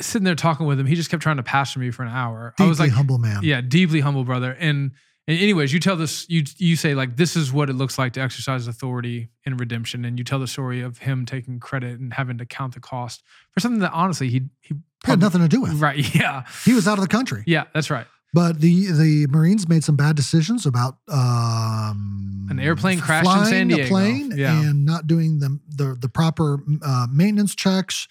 Sitting 0.00 0.24
there 0.24 0.34
talking 0.34 0.66
with 0.66 0.78
him, 0.80 0.86
he 0.86 0.94
just 0.94 1.10
kept 1.10 1.22
trying 1.22 1.36
to 1.38 1.42
pastor 1.42 1.78
me 1.80 1.90
for 1.90 2.02
an 2.02 2.08
hour. 2.12 2.54
Deeply 2.56 2.66
I 2.66 2.68
was 2.68 2.80
like, 2.80 2.90
humble 2.92 3.18
man. 3.18 3.40
yeah, 3.42 3.60
deeply 3.60 4.00
humble 4.00 4.24
brother. 4.24 4.52
And, 4.52 4.92
and 5.28 5.38
anyways, 5.38 5.72
you 5.72 5.80
tell 5.80 5.96
this, 5.96 6.24
you 6.28 6.44
you 6.58 6.76
say 6.76 6.94
like 6.94 7.16
this 7.16 7.34
is 7.36 7.52
what 7.52 7.68
it 7.68 7.72
looks 7.72 7.98
like 7.98 8.12
to 8.12 8.20
exercise 8.20 8.66
authority 8.68 9.30
in 9.44 9.56
redemption, 9.56 10.04
and 10.04 10.18
you 10.18 10.24
tell 10.24 10.38
the 10.38 10.46
story 10.46 10.82
of 10.82 10.98
him 10.98 11.26
taking 11.26 11.58
credit 11.58 11.98
and 11.98 12.12
having 12.14 12.38
to 12.38 12.46
count 12.46 12.74
the 12.74 12.80
cost 12.80 13.22
for 13.52 13.58
something 13.60 13.80
that 13.80 13.92
honestly 13.92 14.28
he 14.28 14.42
he 14.60 14.74
had 15.04 15.20
nothing 15.20 15.40
to 15.40 15.48
do 15.48 15.60
with. 15.60 15.74
right, 15.80 16.14
yeah, 16.14 16.44
He 16.64 16.72
was 16.74 16.86
out 16.86 16.98
of 16.98 17.02
the 17.02 17.08
country. 17.08 17.42
yeah, 17.46 17.64
that's 17.74 17.90
right. 17.90 18.06
But 18.36 18.60
the 18.60 18.92
the 18.92 19.26
Marines 19.30 19.66
made 19.66 19.82
some 19.82 19.96
bad 19.96 20.14
decisions 20.14 20.66
about 20.66 20.98
um, 21.08 22.46
An 22.50 22.58
airplane 22.60 23.00
crashed 23.00 23.26
in 23.38 23.44
San 23.46 23.70
a 23.72 23.88
plane 23.88 24.30
Yeah. 24.36 24.60
and 24.60 24.84
not 24.84 25.06
doing 25.06 25.38
the 25.38 25.58
the, 25.80 25.96
the 25.98 26.08
proper 26.10 26.58
uh, 26.82 27.06
maintenance 27.10 27.54
checks, 27.54 28.06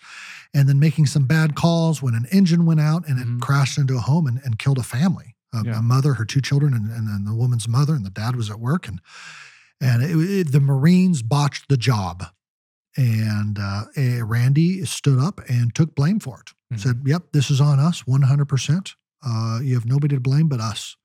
and 0.52 0.68
then 0.68 0.80
making 0.80 1.06
some 1.06 1.26
bad 1.28 1.54
calls 1.56 2.02
when 2.02 2.16
an 2.16 2.26
engine 2.32 2.66
went 2.66 2.80
out 2.80 3.08
and 3.08 3.20
it 3.20 3.28
Mhm. 3.28 3.40
crashed 3.40 3.78
into 3.78 3.96
a 3.98 4.00
home 4.02 4.26
and, 4.26 4.42
and 4.44 4.58
killed 4.58 4.80
a 4.80 4.84
family, 4.84 5.36
a, 5.54 5.64
Yeah. 5.64 5.78
a 5.80 5.82
mother, 5.84 6.16
her 6.16 6.26
two 6.26 6.42
children, 6.42 6.74
and, 6.74 6.90
and 6.90 7.08
then 7.08 7.24
the 7.26 7.36
woman's 7.36 7.68
mother, 7.68 7.94
and 7.94 8.04
the 8.06 8.10
dad 8.10 8.36
was 8.36 8.50
at 8.50 8.60
work, 8.60 8.88
and 8.88 9.00
and 9.80 10.02
it, 10.02 10.16
it- 10.18 10.52
the 10.52 10.60
Marines 10.60 11.22
botched 11.22 11.70
the 11.70 11.78
job. 11.78 12.24
And 12.98 13.60
uh, 13.60 13.84
eh, 13.96 14.22
Randy 14.24 14.86
stood 14.86 15.20
up 15.20 15.40
and 15.50 15.76
took 15.76 15.94
blame 15.96 16.20
for 16.20 16.40
it. 16.42 16.54
Mhm. 16.74 16.80
Said, 16.80 17.02
"Yep, 17.06 17.24
this 17.34 17.52
is 17.52 17.60
on 17.62 17.78
us, 17.80 18.08
one 18.08 18.24
hundred 18.24 18.46
percent. 18.48 18.96
Uh, 19.26 19.60
you 19.62 19.74
have 19.76 19.86
nobody 19.86 20.16
to 20.16 20.22
blame 20.22 20.48
but 20.48 20.60
us 20.60 20.96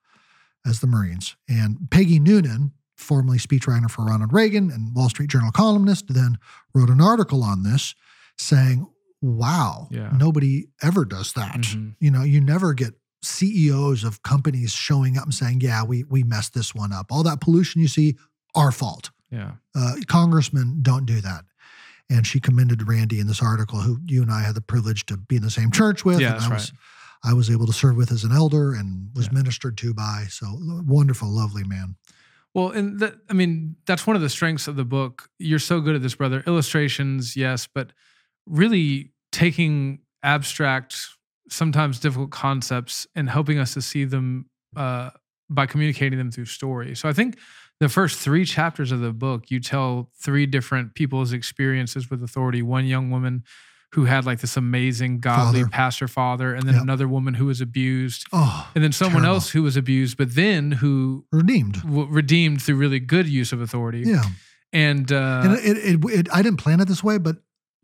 as 0.67 0.81
the 0.81 0.87
Marines. 0.87 1.37
And 1.49 1.91
Peggy 1.91 2.19
Noonan, 2.21 2.73
formerly 2.97 3.39
speechwriter 3.39 3.91
for 3.91 4.05
Ronald 4.05 4.33
Reagan 4.33 4.71
and 4.71 4.95
Wall 4.95 5.09
Street 5.09 5.31
Journal 5.31 5.51
columnist, 5.53 6.13
then 6.13 6.39
wrote 6.75 6.91
an 6.91 7.01
article 7.01 7.43
on 7.43 7.63
this 7.63 7.95
saying, 8.37 8.87
wow, 9.23 9.89
Yeah. 9.91 10.11
nobody 10.17 10.69
ever 10.83 11.05
does 11.05 11.33
that. 11.35 11.61
Mhm. 11.63 11.95
You 11.99 12.11
know, 12.11 12.23
you 12.23 12.41
never 12.41 12.75
get 12.75 12.95
CEOs 13.23 14.05
of 14.05 14.23
companies 14.23 14.73
showing 14.73 15.17
up 15.19 15.25
and 15.25 15.35
saying, 15.35 15.61
yeah, 15.61 15.83
we, 15.83 16.05
we 16.05 16.23
messed 16.23 16.55
this 16.55 16.75
one 16.75 16.93
up. 16.93 17.07
All 17.11 17.23
that 17.23 17.41
pollution 17.41 17.81
you 17.81 17.89
see, 17.89 18.17
our 18.55 18.73
fault. 18.73 19.11
Yeah, 19.31 19.53
Uh, 19.75 19.95
congressmen 20.09 20.79
don't 20.83 21.07
do 21.07 21.21
that. 21.21 21.45
And 22.09 22.27
she 22.27 22.41
commended 22.41 22.89
Randy 22.89 23.21
in 23.21 23.29
this 23.29 23.41
article, 23.41 23.81
who 23.83 24.01
you 24.07 24.23
and 24.23 24.33
I 24.33 24.43
had 24.43 24.57
the 24.57 24.61
privilege 24.61 25.07
to 25.07 25.17
be 25.17 25.37
in 25.37 25.43
the 25.43 25.51
same 25.51 25.71
church 25.71 26.05
with. 26.05 26.19
Yeah, 26.21 26.33
that's 26.33 26.47
I 26.47 26.51
right. 26.51 26.73
I 27.23 27.35
was 27.35 27.51
able 27.51 27.67
to 27.67 27.73
serve 27.73 27.97
with 27.97 28.11
as 28.13 28.25
an 28.25 28.33
elder 28.33 28.73
and 28.73 29.11
was 29.15 29.27
Yeah. 29.27 29.33
ministered 29.35 29.77
to 29.79 29.93
by. 29.95 30.27
So 30.31 30.47
wonderful, 30.87 31.29
lovely 31.29 31.65
man. 31.65 31.97
Well, 32.55 32.71
and 32.71 32.99
that 33.01 33.15
I 33.29 33.33
mean, 33.35 33.77
that's 33.87 34.07
one 34.07 34.17
of 34.17 34.23
the 34.23 34.29
strengths 34.29 34.67
of 34.69 34.77
the 34.77 34.85
book. 34.85 35.29
You're 35.39 35.59
so 35.59 35.81
good 35.81 35.95
at 35.95 36.03
this, 36.03 36.15
brother. 36.15 36.43
Illustrations, 36.47 37.37
yes, 37.37 37.69
but 37.73 37.93
really 38.47 39.13
taking 39.33 40.01
abstract, 40.23 40.97
sometimes 41.49 42.01
difficult 42.01 42.31
concepts 42.31 43.07
and 43.15 43.31
helping 43.31 43.59
us 43.59 43.75
to 43.75 43.83
see 43.83 44.05
them 44.05 44.47
uh, 44.77 45.11
by 45.49 45.67
communicating 45.67 46.19
them 46.19 46.31
through 46.31 46.47
story. 46.47 46.95
So 46.97 47.09
I 47.09 47.13
think 47.13 47.39
the 47.81 47.89
first 47.89 48.19
three 48.19 48.45
chapters 48.45 48.93
of 48.93 49.01
the 49.01 49.13
book, 49.13 49.51
you 49.51 49.61
tell 49.61 50.11
three 50.21 50.47
different 50.47 50.95
people's 50.95 51.33
experiences 51.33 52.11
with 52.11 52.23
authority. 52.23 52.63
One 52.63 52.85
young 52.87 53.11
woman 53.11 53.45
who 53.93 54.05
had 54.05 54.25
like 54.25 54.41
this 54.41 54.57
amazing 54.57 55.19
godly 55.19 55.61
Father. 55.63 55.71
pastor 55.71 56.09
father, 56.09 56.55
and 56.55 56.65
then 56.67 56.75
Yep. 56.75 56.83
another 56.85 57.09
woman 57.09 57.35
who 57.35 57.47
was 57.47 57.61
abused, 57.61 58.25
Oh, 58.33 58.71
and 58.75 58.85
then 58.85 58.93
someone 58.93 59.23
Terrible. 59.23 59.35
else 59.35 59.51
who 59.51 59.63
was 59.65 59.77
abused, 59.77 60.17
but 60.17 60.35
then 60.35 60.73
who 60.73 61.25
redeemed. 61.33 61.83
w- 61.83 62.07
redeemed 62.09 62.63
through 62.63 62.77
really 62.77 63.01
good 63.01 63.27
use 63.27 63.53
of 63.53 63.61
authority. 63.61 64.03
Yeah. 64.07 64.23
And, 64.73 65.11
uh, 65.11 65.41
and 65.45 65.53
it, 65.59 65.77
it, 65.79 66.05
it, 66.05 66.29
I 66.33 66.43
didn't 66.43 66.59
plan 66.59 66.79
it 66.81 66.87
this 66.87 67.03
way, 67.03 67.19
but 67.19 67.39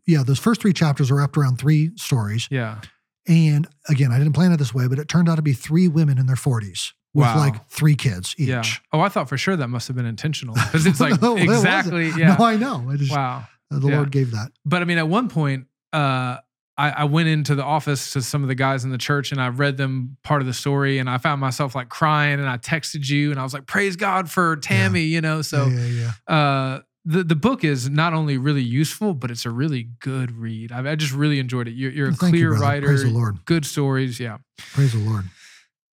yeah, 0.05 0.23
those 0.23 0.39
first 0.39 0.61
three 0.61 0.71
chapters 0.71 1.11
are 1.11 1.15
wrapped 1.15 1.35
around 1.37 1.57
three 1.57 1.91
stories. 1.97 2.47
yeah, 2.49 2.79
And 3.27 3.67
again, 3.89 4.13
I 4.13 4.17
didn't 4.17 4.31
plan 4.33 4.53
it 4.53 4.57
this 4.57 4.73
way, 4.73 4.87
but 4.87 4.99
it 4.99 5.09
turned 5.09 5.27
out 5.27 5.35
to 5.35 5.41
be 5.41 5.51
three 5.51 5.89
women 5.89 6.17
in 6.17 6.27
their 6.27 6.37
40s 6.37 6.93
with 7.13 7.25
Wow. 7.25 7.37
like 7.37 7.67
three 7.69 7.95
kids 7.95 8.33
each. 8.37 8.47
yeah. 8.47 8.63
Oh, 8.93 9.01
I 9.01 9.09
thought 9.09 9.27
for 9.27 9.37
sure 9.37 9.57
that 9.57 9.67
must 9.67 9.87
have 9.89 9.97
been 9.97 10.05
intentional 10.05 10.53
because 10.55 10.85
it's 10.85 10.99
like 11.05 11.21
No, 11.21 11.35
it 11.35 11.43
exactly, 11.43 12.11
yeah. 12.17 12.37
No, 12.37 12.45
I 12.45 12.55
know. 12.55 12.87
I 12.89 12.95
just, 12.95 13.11
wow. 13.11 13.45
uh, 13.73 13.79
the 13.79 13.89
Yeah. 13.89 13.95
Lord 13.97 14.11
gave 14.11 14.31
that. 14.31 14.51
But 14.65 14.81
I 14.81 14.85
mean, 14.85 14.97
at 14.99 15.09
one 15.09 15.27
point, 15.27 15.65
uh, 15.93 16.37
I, 16.79 16.89
I 16.91 17.03
went 17.05 17.27
into 17.27 17.55
the 17.55 17.63
office 17.63 18.13
to 18.13 18.21
some 18.21 18.43
of 18.43 18.49
the 18.49 18.55
guys 18.55 18.83
in 18.83 18.91
the 18.91 18.97
church 18.99 19.31
and 19.31 19.41
I 19.41 19.47
read 19.47 19.77
them 19.77 20.17
part 20.23 20.41
of 20.41 20.47
the 20.47 20.53
story 20.53 20.99
and 20.99 21.09
I 21.09 21.17
found 21.17 21.41
myself 21.41 21.73
like 21.73 21.89
crying 21.89 22.39
and 22.39 22.47
I 22.47 22.57
texted 22.57 23.09
you 23.09 23.31
and 23.31 23.39
I 23.39 23.43
was 23.43 23.53
like, 23.53 23.65
praise 23.65 23.95
God 23.95 24.29
for 24.29 24.57
Tammy, 24.57 25.01
you 25.01 25.19
know? 25.21 25.41
So, 25.41 25.65
yeah, 25.65 25.85
yeah, 25.85 26.11
yeah. 26.29 26.35
uh, 26.35 26.81
the, 27.03 27.23
the 27.23 27.35
book 27.35 27.63
is 27.63 27.89
not 27.89 28.13
only 28.13 28.37
really 28.37 28.61
useful, 28.61 29.13
but 29.15 29.31
it's 29.31 29.45
a 29.45 29.49
really 29.49 29.89
good 30.01 30.31
read. 30.31 30.71
I, 30.71 30.91
I 30.91 30.95
just 30.95 31.13
really 31.13 31.39
enjoyed 31.39 31.67
it. 31.67 31.71
You're, 31.71 31.91
you're 31.91 32.09
a 32.09 32.15
Well, 32.21 32.29
you, 32.29 32.35
clear 32.37 32.49
brother. 32.49 32.63
writer, 32.65 32.87
Praise 32.87 33.03
the 33.03 33.09
Lord. 33.09 33.45
good 33.45 33.65
stories. 33.65 34.19
Yeah. 34.19 34.37
Praise 34.73 34.91
the 34.93 34.99
Lord. 34.99 35.23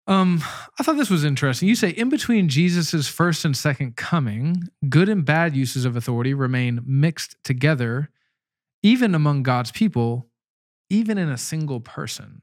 Um, 0.06 0.44
I 0.78 0.84
thought 0.84 0.98
this 0.98 1.10
was 1.10 1.24
interesting. 1.24 1.70
You 1.70 1.76
say 1.76 1.92
in 1.92 2.10
between 2.10 2.50
Jesus's 2.50 3.08
first 3.08 3.46
and 3.46 3.56
second 3.56 3.96
coming, 3.96 4.64
good 4.90 5.08
and 5.08 5.24
bad 5.24 5.56
uses 5.56 5.86
of 5.86 5.96
authority 5.96 6.34
remain 6.34 6.82
mixed 6.86 7.38
together, 7.46 8.10
even 8.84 9.16
among 9.16 9.44
God's 9.44 9.72
people, 9.72 10.30
even 10.90 11.18
in 11.18 11.30
a 11.30 11.38
single 11.38 11.80
person. 11.80 12.42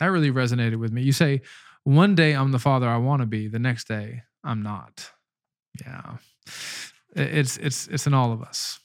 That 0.00 0.06
really 0.06 0.30
resonated 0.30 0.76
with 0.76 0.92
me. 0.92 1.02
You 1.02 1.12
say, 1.12 1.42
one 1.84 2.14
day 2.14 2.32
I'm 2.34 2.50
the 2.52 2.58
father 2.58 2.88
I 2.88 2.96
want 2.96 3.22
to 3.22 3.26
be, 3.26 3.48
the 3.48 3.58
next 3.58 3.86
day 3.88 4.22
I'm 4.42 4.62
not. 4.62 5.10
Yeah. 5.80 6.16
It's 7.14 7.56
it's 7.56 7.86
it's 7.88 8.06
in 8.06 8.12
all 8.14 8.32
of 8.32 8.42
us. 8.42 8.78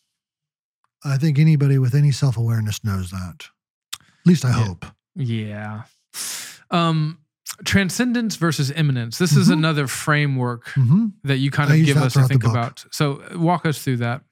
I 1.04 1.18
think 1.18 1.40
anybody 1.40 1.78
with 1.80 1.96
any 1.96 2.12
self 2.12 2.38
awareness 2.38 2.84
knows 2.84 3.10
that. 3.12 3.48
At 4.00 4.26
least 4.28 4.46
I 4.46 4.50
Yeah. 4.50 4.66
hope. 4.66 4.86
Yeah. 5.16 5.84
Um 6.70 7.18
transcendence 7.66 8.38
versus 8.38 8.72
immanence. 8.72 9.18
This 9.18 9.36
is 9.36 9.50
Mhm. 9.50 9.54
another 9.54 9.88
framework 9.88 10.70
hmm 10.70 11.08
that 11.24 11.38
you 11.38 11.52
kind 11.52 11.72
of 11.72 11.84
give 11.86 11.98
us 11.98 12.14
to 12.14 12.24
think 12.28 12.44
about. 12.46 12.86
So 12.92 13.22
walk 13.36 13.66
us 13.66 13.84
through 13.84 13.98
that. 13.98 14.24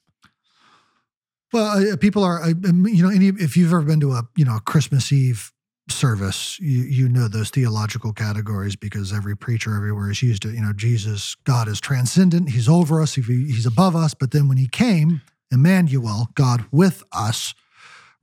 Well, 1.51 1.93
uh, 1.93 1.97
people 1.97 2.23
are, 2.23 2.41
I- 2.43 2.53
um, 2.67 2.85
you 2.87 3.03
know, 3.03 3.09
any, 3.09 3.27
if 3.27 3.57
you've 3.57 3.71
ever 3.73 3.81
been 3.81 3.99
to 4.01 4.11
a, 4.13 4.23
you 4.35 4.45
know, 4.45 4.57
a 4.57 4.61
Christmas 4.61 5.11
Eve 5.11 5.51
service, 5.89 6.59
you 6.59 6.81
you 6.83 7.09
know 7.09 7.27
those 7.27 7.49
theological 7.49 8.13
categories 8.13 8.75
because 8.75 9.11
every 9.11 9.35
preacher 9.35 9.75
everywhere 9.75 10.07
has 10.09 10.21
used 10.21 10.45
it. 10.45 10.53
You 10.53 10.61
know, 10.61 10.73
Jesus, 10.73 11.35
God 11.45 11.67
is 11.67 11.79
transcendent; 11.81 12.49
He's 12.51 12.69
over 12.69 13.01
us, 13.01 13.15
He- 13.15 13.23
He's 13.23 13.65
above 13.65 13.95
us. 13.95 14.13
But 14.13 14.29
then 14.31 14.47
when 14.47 14.57
He 14.57 14.67
came, 14.67 15.21
Emmanuel, 15.51 16.29
God 16.35 16.65
with 16.71 17.03
us, 17.11 17.55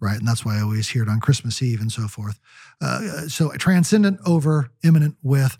right? 0.00 0.18
And 0.18 0.28
that's 0.28 0.44
why 0.44 0.58
I 0.58 0.62
always 0.62 0.88
hear 0.88 1.02
it 1.02 1.08
on 1.08 1.20
Christmas 1.20 1.62
Eve 1.62 1.80
and 1.80 1.90
so 1.90 2.08
forth. 2.08 2.38
Uh, 2.80 3.28
so 3.28 3.50
transcendent 3.52 4.20
over, 4.26 4.70
immanent 4.84 5.16
with, 5.22 5.56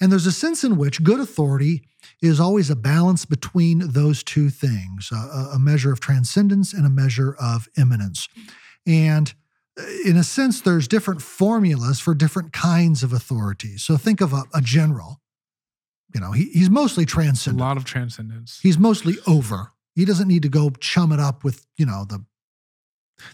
and 0.00 0.12
there's 0.12 0.26
a 0.26 0.32
sense 0.32 0.62
in 0.64 0.76
which 0.76 1.02
good 1.02 1.20
authority 1.20 1.82
is 2.22 2.40
always 2.40 2.70
a 2.70 2.76
balance 2.76 3.24
between 3.24 3.92
those 3.92 4.22
two 4.22 4.50
things 4.50 5.10
a, 5.12 5.16
a- 5.54 5.58
measure 5.58 5.92
of 5.92 6.00
transcendence 6.00 6.72
and 6.72 6.86
a 6.86 6.90
measure 6.90 7.36
of 7.40 7.68
immanence. 7.76 8.28
And 8.86 9.32
uh, 9.78 9.84
in 10.04 10.16
a 10.16 10.24
sense, 10.24 10.60
there's 10.60 10.88
different 10.88 11.22
formulas 11.22 12.00
for 12.00 12.14
different 12.14 12.52
kinds 12.52 13.02
of 13.02 13.12
authority. 13.12 13.76
So 13.76 13.96
think 13.96 14.20
of 14.20 14.32
a, 14.32 14.44
a 14.54 14.60
general. 14.60 15.20
You 16.14 16.20
know, 16.20 16.32
he, 16.32 16.44
he's 16.50 16.70
mostly 16.70 17.04
transcendent. 17.04 17.60
A 17.60 17.64
lot 17.64 17.76
of 17.76 17.84
transcendence. 17.84 18.60
He's 18.62 18.78
mostly 18.78 19.16
over. 19.26 19.72
He 19.94 20.04
doesn't 20.04 20.28
need 20.28 20.42
to 20.42 20.48
go 20.48 20.70
chum 20.70 21.12
it 21.12 21.20
up 21.20 21.44
with, 21.44 21.66
you 21.76 21.84
know, 21.84 22.04
the 22.08 22.24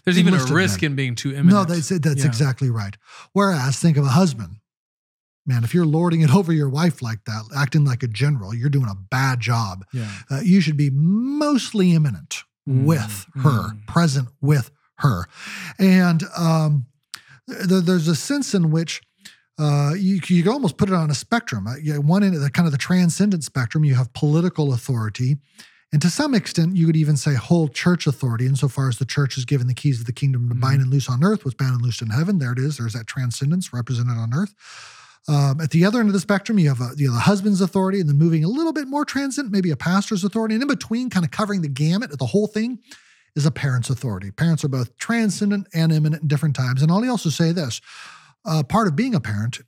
There's 0.03 0.17
even 0.19 0.33
a 0.33 0.43
risk 0.45 0.81
men. 0.81 0.91
in 0.91 0.95
being 0.95 1.15
too 1.15 1.29
immanent. 1.31 1.49
no, 1.49 1.63
that's 1.65 1.89
that's 1.89 2.21
Yeah. 2.21 2.25
exactly 2.27 2.69
right. 2.69 2.95
Whereas 3.33 3.77
think 3.79 3.97
of 3.97 4.05
a 4.05 4.09
husband. 4.09 4.57
Man, 5.47 5.63
if 5.63 5.73
you're 5.75 5.85
lording 5.85 6.21
it 6.21 6.33
over 6.35 6.51
your 6.51 6.69
wife 6.69 7.01
like 7.01 7.23
that, 7.25 7.43
acting 7.55 7.85
like 7.85 8.01
a 8.03 8.07
general, 8.07 8.53
you're 8.55 8.69
doing 8.69 8.89
a 8.89 8.95
bad 8.95 9.39
job. 9.39 9.85
Yeah. 9.93 10.09
Uh, 10.31 10.39
you 10.43 10.59
should 10.61 10.77
be 10.77 10.89
mostly 10.91 11.91
immanent 11.93 12.43
Mm, 12.67 12.85
with 12.85 13.27
her, 13.35 13.73
mm. 13.73 13.85
present 13.85 14.27
with 14.41 14.71
her. 14.97 15.25
And 15.77 16.23
um, 16.35 16.87
th- 17.47 17.83
there's 17.83 18.07
a 18.07 18.15
sense 18.15 18.55
in 18.55 18.71
which 18.71 19.03
uh, 19.59 19.91
you, 19.95 20.19
you 20.29 20.41
can 20.41 20.51
almost 20.51 20.75
put 20.77 20.89
it 20.89 20.95
on 20.95 21.11
a 21.11 21.13
spectrum. 21.13 21.67
Uh, 21.67 21.75
you- 21.75 22.01
one 22.01 22.23
end 22.23 22.33
of 22.33 22.41
the 22.41 22.49
kind 22.49 22.65
of 22.65 22.71
the 22.71 22.79
transcendent 22.79 23.43
spectrum, 23.43 23.85
you 23.85 23.93
have 23.93 24.11
political 24.13 24.73
authority. 24.73 25.37
And 25.95 26.01
to 26.01 26.09
some 26.09 26.33
extent, 26.33 26.75
you 26.75 26.87
could 26.87 26.97
even 26.97 27.15
say 27.15 27.35
whole 27.35 27.69
church 27.69 28.05
authority, 28.05 28.47
insofar 28.47 28.89
as 28.89 28.97
the 28.97 29.05
church 29.05 29.37
is 29.37 29.45
given 29.45 29.67
the 29.67 29.73
keys 29.73 30.01
of 30.01 30.05
the 30.05 30.11
kingdom 30.11 30.49
to 30.49 30.55
bind 30.55 30.79
Mhm. 30.79 30.83
and 30.83 30.91
loose 30.91 31.07
on 31.07 31.23
earth, 31.23 31.45
what's 31.45 31.55
bound 31.55 31.75
and 31.75 31.81
loosed 31.81 32.01
in 32.01 32.09
heaven. 32.09 32.37
There 32.37 32.51
it 32.51 32.59
is. 32.59 32.75
There's 32.75 32.91
that 32.91 33.07
transcendence 33.07 33.71
represented 33.71 34.17
on 34.17 34.33
earth. 34.33 34.53
Um, 35.29 35.61
at 35.61 35.69
the 35.69 35.85
other 35.85 36.01
end 36.01 36.09
of 36.09 36.13
the 36.13 36.19
spectrum, 36.19 36.59
you 36.59 36.67
have, 36.67 36.81
a, 36.81 36.91
you 36.97 37.07
have 37.07 37.15
the 37.15 37.21
husband's 37.21 37.61
authority, 37.61 38.01
and 38.01 38.09
then 38.09 38.17
moving 38.17 38.43
a 38.43 38.49
little 38.49 38.73
bit 38.73 38.89
more 38.89 39.05
transcendent, 39.05 39.53
maybe 39.53 39.71
a 39.71 39.77
pastor's 39.77 40.25
authority. 40.25 40.55
And 40.55 40.63
in 40.63 40.67
between, 40.67 41.09
kind 41.09 41.23
of 41.23 41.31
covering 41.31 41.61
the 41.61 41.69
gamut 41.69 42.11
of 42.11 42.17
the 42.17 42.25
whole 42.25 42.47
thing, 42.47 42.79
is 43.33 43.45
a 43.45 43.51
parent's 43.51 43.89
authority. 43.89 44.31
Parents 44.31 44.65
are 44.65 44.67
both 44.67 44.97
transcendent 44.97 45.65
and 45.73 45.93
immanent 45.93 46.23
in 46.23 46.27
different 46.27 46.57
times. 46.57 46.81
And 46.81 46.91
I'll 46.91 47.09
also 47.09 47.29
say 47.29 47.53
this 47.53 47.79
uh, 48.43 48.63
part 48.63 48.89
of 48.89 48.97
being 48.97 49.15
a 49.15 49.21
parent 49.21 49.61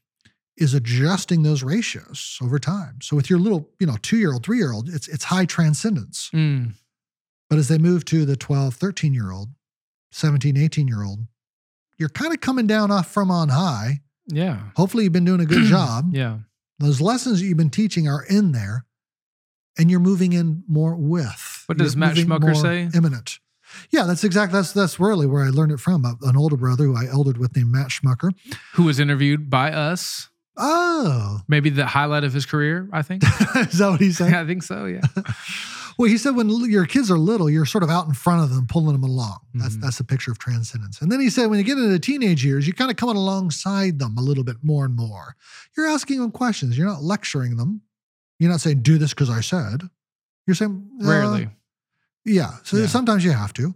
is 0.58 0.74
adjusting 0.74 1.43
those 1.43 1.64
ratios 1.64 2.39
over 2.41 2.58
time. 2.60 2.99
So 3.01 3.16
with 3.16 3.30
your 3.30 3.39
little, 3.39 3.70
you 3.80 3.88
know, 3.88 3.97
two 4.01 4.18
year 4.18 4.34
old, 4.34 4.43
three 4.43 4.58
year 4.58 4.74
old, 4.74 4.89
it's 4.89 5.08
it's 5.08 5.26
high 5.26 5.45
transcendence. 5.45 6.30
Mm. 6.34 6.74
But 7.49 7.60
as 7.60 7.68
they 7.68 7.78
move 7.78 8.03
to 8.05 8.26
the 8.26 8.36
12, 8.36 8.74
13 8.74 9.14
year 9.14 9.32
old, 9.32 9.49
17, 10.12 10.58
18 10.58 10.88
year 10.88 11.03
old, 11.03 11.20
you're 11.97 12.10
kind 12.10 12.34
of 12.34 12.41
coming 12.41 12.68
down 12.68 12.91
off 12.91 13.12
from 13.12 13.32
on 13.32 13.49
high. 13.49 14.01
Yeah. 14.28 14.60
Hopefully 14.76 15.05
you've 15.05 15.14
been 15.14 15.26
doing 15.26 15.39
a 15.39 15.45
good 15.45 15.64
job. 15.70 16.10
Yeah. 16.12 16.39
Those 16.80 17.01
lessons 17.01 17.39
that 17.39 17.45
you've 17.45 17.58
been 17.58 17.70
teaching 17.70 18.08
are 18.08 18.24
in 18.24 18.51
there 18.51 18.86
and 19.78 19.89
you're 19.89 19.99
moving 19.99 20.34
in 20.34 20.64
more 20.68 20.95
with. 20.95 21.64
What 21.68 21.78
does 21.78 21.95
Matt 21.95 22.16
Schmucker 22.16 22.55
say? 22.55 22.89
Immanent. 22.95 23.39
Yeah, 23.89 24.03
that's 24.03 24.24
exactly 24.24 24.58
that's 24.58 24.72
that's 24.72 24.99
really 24.99 25.28
where 25.28 25.43
I 25.43 25.49
learned 25.49 25.74
it 25.74 25.80
from. 25.80 26.05
An 26.05 26.38
older 26.38 26.55
brother 26.55 26.86
who 26.86 26.95
I 26.95 27.05
eldered 27.05 27.38
with 27.38 27.55
named 27.55 27.72
Matt 27.72 27.89
Schmucker. 27.89 28.32
Who 28.74 28.84
was 28.84 28.99
interviewed 28.99 29.49
by 29.49 29.72
us? 29.72 30.30
Oh, 30.58 31.41
Maybe 31.47 31.70
the 31.70 31.86
highlight 31.86 32.24
of 32.24 32.34
his 32.34 32.45
career, 32.45 32.89
I 32.91 33.01
think. 33.03 33.24
is 33.55 33.78
that 33.80 33.89
what 33.89 33.99
he 34.01 34.12
said? 34.12 34.32
yeah, 34.32 34.41
I 34.41 34.45
think 34.45 34.64
so. 34.64 34.86
Yeah. 34.86 35.01
Well, 35.99 36.08
he 36.08 36.20
said 36.20 36.36
when 36.36 36.47
your 36.70 36.86
kids 36.86 37.10
are 37.10 37.18
little, 37.18 37.49
you're 37.49 37.66
sort 37.66 37.84
of 37.84 37.89
out 37.89 38.05
in 38.08 38.14
front 38.14 38.43
of 38.43 38.53
them, 38.53 38.68
pulling 38.68 38.93
them 38.93 39.03
along. 39.03 39.39
That's 39.55 39.78
Mhm. 39.78 39.82
that's 39.82 39.99
a 39.99 40.03
picture 40.03 40.30
of 40.32 40.38
transcendence. 40.38 41.01
And 41.01 41.12
then 41.12 41.20
he 41.20 41.32
said 41.32 41.47
when 41.47 41.58
you 41.58 41.66
get 41.66 41.80
into 41.80 41.89
the 41.89 41.97
teenage 41.97 42.45
years, 42.45 42.68
you're 42.68 42.76
kind 42.76 42.91
of 42.91 42.97
coming 42.97 43.16
alongside 43.16 43.97
them 43.97 44.16
a 44.16 44.22
little 44.22 44.43
bit 44.43 44.58
more 44.62 44.86
and 44.86 44.95
more. 44.95 45.36
You're 45.76 45.88
asking 45.88 46.20
them 46.20 46.30
questions. 46.30 46.78
You're 46.78 46.86
not 46.86 47.01
lecturing 47.01 47.58
them. 47.58 47.82
You're 48.38 48.51
not 48.51 48.62
saying 48.62 48.84
do 48.84 48.99
this 48.99 49.10
because 49.16 49.32
I 49.32 49.41
said. 49.41 49.89
You're 50.45 50.53
saying 50.53 50.88
uh, 51.03 51.08
Rarely. 51.10 51.49
Yeah. 52.26 52.51
So 52.64 52.78
Yeah. 52.78 52.86
sometimes 52.86 53.26
you 53.26 53.32
have 53.32 53.53
to. 53.53 53.74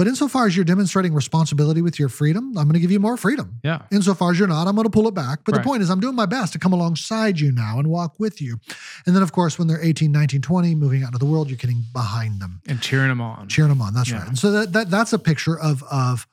But 0.00 0.06
insofar 0.08 0.46
as 0.46 0.56
you're 0.56 0.64
demonstrating 0.64 1.12
responsibility 1.12 1.82
with 1.82 1.98
your 1.98 2.08
freedom, 2.08 2.56
I'm 2.56 2.64
going 2.64 2.72
to 2.72 2.80
give 2.80 2.90
you 2.90 2.98
more 3.00 3.18
freedom. 3.18 3.60
Yeah. 3.62 3.82
Insofar 3.92 4.30
as 4.30 4.38
you're 4.38 4.48
not, 4.48 4.66
I'm 4.66 4.74
going 4.74 4.86
to 4.86 4.90
pull 4.90 5.06
it 5.06 5.12
back. 5.12 5.40
But 5.44 5.54
Right. 5.54 5.62
the 5.62 5.68
point 5.68 5.82
is, 5.82 5.90
I'm 5.90 6.00
doing 6.00 6.14
my 6.14 6.24
best 6.24 6.54
to 6.54 6.58
come 6.58 6.72
alongside 6.72 7.38
you 7.38 7.52
now 7.52 7.78
and 7.78 7.88
walk 7.88 8.18
with 8.18 8.40
you. 8.40 8.58
And 9.04 9.14
then, 9.14 9.22
of 9.22 9.32
course, 9.32 9.58
when 9.58 9.68
they're 9.68 9.82
18, 9.84 10.10
19, 10.10 10.40
20, 10.40 10.74
moving 10.74 11.02
out 11.02 11.08
into 11.08 11.18
the 11.18 11.26
world, 11.26 11.50
you're 11.50 11.58
getting 11.58 11.84
behind 11.92 12.40
them, 12.40 12.62
And 12.66 12.80
cheering 12.80 13.10
them 13.10 13.20
on. 13.20 13.48
cheering 13.48 13.68
them 13.68 13.82
on. 13.82 13.92
That's 13.92 14.08
Yeah. 14.08 14.20
right. 14.20 14.28
And 14.28 14.38
so 14.38 14.50
that, 14.52 14.72
that 14.72 14.88
that's 14.90 15.12
a 15.12 15.18
picture 15.18 15.58
of 15.60 15.82
of 15.90 16.26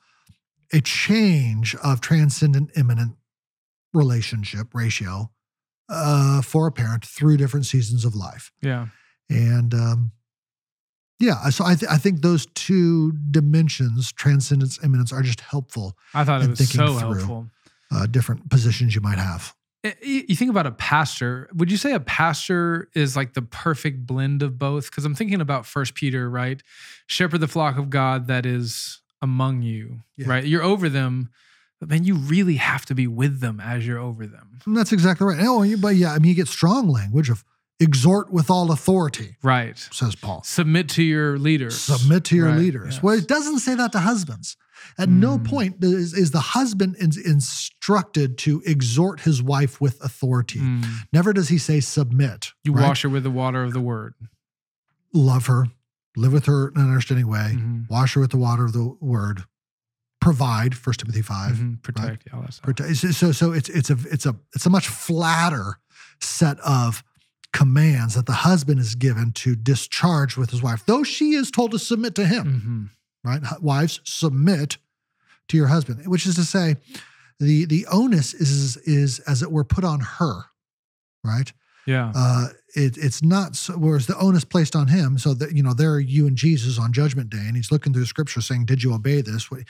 a 0.72 0.80
change 0.80 1.74
of 1.84 2.00
transcendent 2.00 2.70
immanent 2.74 3.16
relationship 3.92 4.68
ratio 4.74 5.30
uh, 5.90 6.40
for 6.40 6.66
a 6.68 6.72
parent 6.72 7.04
through 7.04 7.36
different 7.36 7.66
seasons 7.66 8.06
of 8.06 8.14
life. 8.14 8.50
Yeah. 8.62 8.86
And 9.28 9.74
um, 9.74 10.12
yeah, 11.20 11.48
so 11.50 11.64
I, 11.64 11.74
th- 11.74 11.90
I 11.90 11.96
think 11.98 12.22
those 12.22 12.46
two 12.54 13.12
dimensions, 13.30 14.12
transcendence, 14.12 14.78
immanence, 14.82 15.12
are 15.12 15.22
just 15.22 15.40
helpful. 15.40 15.96
I 16.14 16.24
thought 16.24 16.42
it 16.42 16.48
was 16.50 16.58
thinking 16.58 16.76
so 16.86 16.98
through. 16.98 17.08
helpful. 17.14 17.46
Uh, 17.90 18.06
different 18.06 18.50
positions 18.50 18.94
you 18.94 19.00
might 19.00 19.18
have. 19.18 19.54
I- 19.84 19.94
You 20.02 20.36
think 20.36 20.50
about 20.50 20.66
a 20.66 20.72
pastor. 20.72 21.48
Would 21.54 21.70
you 21.70 21.76
say 21.76 21.92
a 21.92 22.00
pastor 22.00 22.88
is 22.94 23.16
like 23.16 23.32
the 23.34 23.42
perfect 23.42 24.06
blend 24.06 24.42
of 24.42 24.58
both? 24.58 24.90
Because 24.90 25.04
I'm 25.04 25.14
thinking 25.14 25.40
about 25.40 25.66
First 25.66 25.94
Peter, 25.94 26.28
right? 26.28 26.62
Shepherd 27.06 27.38
the 27.40 27.48
flock 27.48 27.78
of 27.78 27.88
God 27.90 28.26
that 28.26 28.44
is 28.44 29.00
among 29.22 29.62
you, 29.62 30.00
Yeah. 30.16 30.28
right? 30.28 30.44
You're 30.44 30.62
over 30.62 30.88
them, 30.88 31.30
but 31.80 31.88
then 31.88 32.04
you 32.04 32.14
really 32.16 32.56
have 32.56 32.84
to 32.86 32.94
be 32.94 33.06
with 33.06 33.40
them 33.40 33.60
as 33.60 33.86
you're 33.86 33.98
over 33.98 34.26
them, 34.26 34.58
And 34.66 34.76
that's 34.76 34.92
exactly 34.92 35.26
right. 35.26 35.38
Oh, 35.40 35.64
but 35.78 35.96
yeah, 35.96 36.12
I 36.12 36.18
mean, 36.18 36.28
you 36.30 36.34
get 36.34 36.48
strong 36.48 36.88
language 36.88 37.30
of 37.30 37.44
exhort 37.80 38.32
with 38.32 38.50
all 38.50 38.70
authority, 38.72 39.36
right? 39.42 39.78
says 39.92 40.14
Paul. 40.14 40.42
Submit 40.44 40.88
to 40.90 41.02
your 41.02 41.38
leaders. 41.38 41.78
Submit 41.80 42.24
to 42.24 42.36
your 42.36 42.48
Right, 42.48 42.58
leaders. 42.58 42.94
yes. 42.94 43.02
Well, 43.02 43.16
it 43.16 43.28
doesn't 43.28 43.60
say 43.60 43.74
that 43.76 43.92
to 43.92 44.00
husbands. 44.00 44.56
At 44.96 45.08
no 45.08 45.38
Mm. 45.38 45.44
point 45.44 45.76
is, 45.84 46.12
is 46.14 46.30
the 46.32 46.40
husband 46.40 46.96
in- 46.96 47.12
instructed 47.24 48.36
to 48.38 48.62
exhort 48.66 49.20
his 49.20 49.42
wife 49.42 49.80
with 49.80 50.02
authority. 50.02 50.58
Mm. 50.60 50.84
Never 51.12 51.32
does 51.32 51.48
he 51.48 51.58
say 51.58 51.80
submit. 51.80 52.52
You 52.64 52.72
right? 52.72 52.82
wash 52.88 53.02
her 53.02 53.08
with 53.08 53.22
the 53.22 53.30
water 53.30 53.62
of 53.64 53.72
the 53.72 53.80
word. 53.80 54.14
love 55.14 55.46
her, 55.46 55.66
live 56.16 56.32
with 56.34 56.44
her 56.44 56.68
in 56.68 56.76
an 56.82 56.88
understanding 56.88 57.26
way, 57.26 57.56
Mhm. 57.58 57.88
wash 57.88 58.12
her 58.14 58.20
with 58.20 58.30
the 58.30 58.36
water 58.36 58.66
of 58.66 58.72
the 58.74 58.84
word, 59.00 59.44
provide. 60.20 60.76
First 60.76 61.00
Timothy 61.00 61.22
5 61.22 61.56
Mhm. 61.56 61.82
Protect. 61.82 62.24
Yeah, 62.26 62.34
all. 62.34 62.48
Protect- 62.62 62.94
So, 62.96 63.10
so, 63.12 63.32
so 63.32 63.52
it's 63.52 63.68
it's 63.70 63.88
a 63.88 63.96
it's 64.12 64.26
a 64.26 64.36
it's 64.54 64.66
a 64.66 64.70
much 64.70 64.86
flatter 64.88 65.78
set 66.20 66.58
of 66.60 67.02
commands 67.58 68.14
that 68.14 68.26
the 68.26 68.40
husband 68.50 68.78
is 68.78 68.94
given 68.94 69.32
to 69.32 69.56
discharge 69.56 70.36
with 70.36 70.50
his 70.50 70.62
wife, 70.62 70.82
though 70.86 71.02
she 71.02 71.32
is 71.34 71.50
told 71.50 71.70
to 71.72 71.78
submit 71.78 72.14
to 72.14 72.24
him. 72.26 72.46
Mhm. 72.46 72.90
Right, 73.28 73.42
wives 73.60 74.00
submit 74.04 74.78
to 75.48 75.56
your 75.56 75.66
husband, 75.66 76.06
which 76.06 76.24
is 76.26 76.36
to 76.36 76.44
say, 76.44 76.76
the 77.40 77.64
the 77.66 77.84
onus 77.86 78.32
is 78.32 78.76
is 78.78 79.18
as 79.20 79.42
it 79.42 79.50
were 79.50 79.64
put 79.64 79.82
on 79.84 80.00
her. 80.18 80.44
Right, 81.24 81.52
Yeah. 81.84 82.12
uh, 82.14 82.48
it, 82.76 82.96
it's 82.96 83.22
not 83.22 83.56
so, 83.56 83.72
whereas 83.76 84.06
the 84.06 84.16
onus 84.18 84.44
placed 84.44 84.76
on 84.76 84.86
him. 84.88 85.18
So 85.18 85.34
that 85.34 85.52
you 85.56 85.62
know, 85.64 85.74
there 85.74 85.92
are 85.92 86.00
you 86.00 86.26
and 86.28 86.36
Jesus 86.36 86.78
on 86.78 86.92
Judgment 86.92 87.28
Day, 87.28 87.44
and 87.46 87.56
he's 87.56 87.72
looking 87.72 87.92
through 87.92 88.02
the 88.02 88.06
Scripture, 88.14 88.40
saying, 88.40 88.66
"Did 88.66 88.82
you 88.84 88.94
obey 88.94 89.20
this? 89.20 89.50
What- 89.50 89.64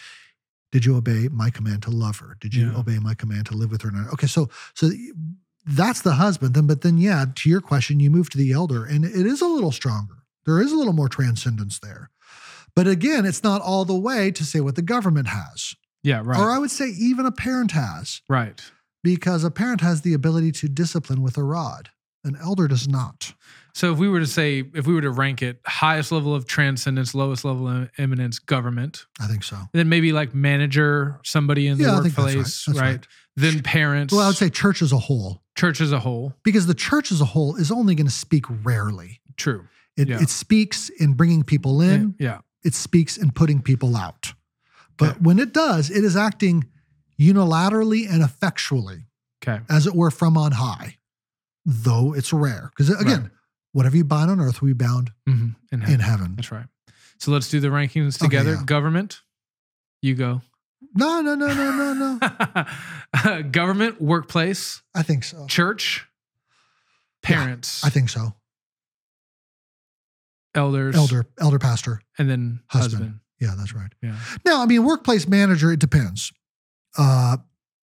Did 0.73 0.85
you 0.85 0.95
obey 0.97 1.29
my 1.29 1.49
command 1.49 1.83
to 1.85 1.91
love 1.91 2.19
her? 2.19 2.37
Did 2.41 2.53
you 2.55 2.67
Yeah. 2.71 2.77
obey 2.81 2.99
my 2.99 3.15
command 3.15 3.47
to 3.47 3.55
live 3.57 3.71
with 3.71 3.81
her?" 3.83 3.91
Okay, 4.13 4.27
so 4.27 4.51
so 4.75 4.91
that's 5.69 6.01
the 6.03 6.15
husband. 6.15 6.55
Then, 6.55 6.67
but 6.67 6.83
then, 6.83 6.99
yeah, 6.99 7.27
to 7.35 7.51
your 7.51 7.61
question, 7.61 8.01
you 8.01 8.11
move 8.11 8.31
to 8.31 8.39
the 8.39 8.53
elder, 8.53 8.85
and 8.85 9.05
it 9.05 9.27
is 9.27 9.41
a 9.41 9.47
little 9.47 9.73
stronger. 9.73 10.15
There 10.47 10.61
is 10.61 10.73
a 10.73 10.77
little 10.77 10.93
more 10.93 11.09
transcendence 11.09 11.79
there. 11.79 12.11
But 12.75 12.87
again, 12.87 13.27
it's 13.27 13.43
not 13.43 13.61
all 13.61 13.85
the 13.85 13.99
way 13.99 14.31
to 14.31 14.45
say 14.45 14.61
what 14.61 14.77
the 14.77 14.83
government 14.83 15.29
has, 15.29 15.75
yeah. 16.03 16.23
Right. 16.25 16.39
or 16.39 16.51
I 16.51 16.59
would 16.59 16.71
say 16.71 16.89
even 16.89 17.27
a 17.27 17.33
parent 17.33 17.73
has 17.73 18.23
right. 18.29 18.61
because 19.03 19.43
a 19.45 19.51
parent 19.51 19.81
has 19.81 20.03
the 20.03 20.15
ability 20.15 20.53
to 20.53 20.69
discipline 20.69 21.23
with 21.23 21.37
a 21.37 21.43
rod. 21.43 21.91
An 22.25 22.37
elder 22.41 22.69
does 22.69 22.89
not. 22.89 23.33
So 23.75 23.93
if 23.93 23.99
we 23.99 24.09
were 24.09 24.21
to 24.21 24.27
say, 24.27 24.65
if 24.75 24.87
we 24.87 24.95
were 24.95 25.01
to 25.03 25.11
rank 25.11 25.41
it, 25.43 25.61
highest 25.67 26.11
level 26.11 26.35
of 26.35 26.47
transcendence, 26.47 27.15
lowest 27.15 27.45
level 27.45 27.69
of 27.69 27.91
eminence, 27.97 28.39
government, 28.39 29.07
I 29.21 29.27
think 29.29 29.45
so. 29.45 29.57
then 29.73 29.89
maybe 29.89 30.13
like 30.13 30.35
manager, 30.35 31.21
somebody 31.25 31.69
in 31.69 31.79
the 31.79 31.85
Yeah, 31.85 31.99
I 31.99 32.03
think 32.03 32.15
that's 32.15 32.19
right. 32.19 32.37
workplace, 32.37 32.65
That's 32.65 32.79
right? 32.79 32.91
right. 32.91 33.07
Then 33.37 33.63
parents, 33.63 34.13
Well, 34.13 34.23
I 34.25 34.27
would 34.29 34.37
say 34.37 34.51
church 34.51 34.83
as 34.83 34.91
a 34.93 34.99
whole, 34.99 35.43
church 35.59 35.81
as 35.81 35.93
a 35.93 36.01
whole. 36.01 36.35
because 36.45 36.67
the 36.67 36.75
church 36.75 37.11
as 37.13 37.21
a 37.21 37.25
whole 37.35 37.57
is 37.57 37.71
only 37.71 37.95
going 37.95 38.07
to 38.07 38.13
speak 38.13 38.45
rarely. 38.65 39.21
True. 39.37 39.67
It, 39.97 40.09
Yeah. 40.09 40.21
it 40.23 40.31
speaks 40.31 40.89
in 40.89 41.15
bringing 41.15 41.43
people 41.43 41.81
in, 41.81 42.15
yeah. 42.19 42.39
it 42.65 42.75
speaks 42.75 43.17
in 43.17 43.31
putting 43.33 43.61
people 43.63 43.97
out. 43.97 44.33
But 44.97 45.11
Okay. 45.11 45.19
when 45.21 45.39
it 45.39 45.53
does, 45.53 45.91
it 45.91 46.05
is 46.05 46.17
acting 46.17 46.67
unilaterally 47.19 48.09
and 48.11 48.23
effectually, 48.23 49.07
Okay. 49.43 49.63
as 49.69 49.87
it 49.87 49.95
were 49.95 50.11
from 50.11 50.37
on 50.37 50.53
high, 50.53 50.99
though 51.65 52.13
it's 52.15 52.33
rare. 52.33 52.71
Because 52.77 52.91
again, 53.01 53.23
Right. 53.23 53.31
whatever 53.73 53.97
you 53.97 54.05
bind 54.05 54.31
on 54.31 54.41
earth 54.41 54.61
will 54.63 54.69
be 54.69 54.73
bound 54.75 55.13
hmm 55.27 55.51
In 55.73 55.81
heaven. 55.81 55.95
in 55.95 56.01
heaven. 56.01 56.35
That's 56.37 56.51
right. 56.53 56.67
So 57.19 57.31
let's 57.33 57.49
do 57.51 57.59
the 57.61 57.69
rankings 57.69 58.17
Okay, 58.17 58.27
together. 58.27 58.55
yeah. 58.55 58.65
Government, 58.65 59.21
you 60.03 60.15
go. 60.15 60.43
No, 60.99 61.21
no, 61.21 61.35
no, 61.35 61.47
no, 61.55 61.95
no, 61.95 62.19
no. 63.25 63.43
Government, 63.51 64.01
workplace, 64.01 64.83
I 64.95 65.03
think 65.03 65.25
so. 65.25 65.47
church, 65.47 66.07
parents, 67.23 67.85
I 67.85 67.91
think 67.91 68.09
so. 68.09 68.35
elders, 70.55 70.97
Elder, 70.97 71.27
elder 71.41 71.59
pastor. 71.59 72.01
and 72.19 72.29
then 72.29 72.61
Husband. 72.69 72.93
husband. 73.03 73.21
Yeah, 73.41 73.55
that's 73.57 73.73
right. 73.75 73.93
Yeah. 74.03 74.17
Now, 74.45 74.63
I 74.63 74.67
mean, 74.67 74.85
workplace 74.85 75.29
manager, 75.29 75.71
it 75.71 75.79
depends. 75.79 76.33
Uh, 76.97 77.37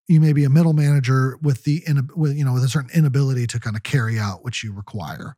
you 0.09 0.20
may 0.20 0.34
be 0.34 0.43
a 0.43 0.49
middle 0.49 0.74
manager 0.74 1.38
with 1.41 1.63
the 1.63 1.82
in, 1.88 2.09
with 2.16 2.36
you 2.36 2.43
know 2.43 2.53
with 2.53 2.63
a 2.63 2.68
certain 2.68 2.89
inability 2.93 3.47
to 3.47 3.59
kind 3.59 3.76
of 3.78 3.84
carry 3.84 4.20
out 4.20 4.43
what 4.43 4.61
you 4.61 4.74
require, 4.74 5.38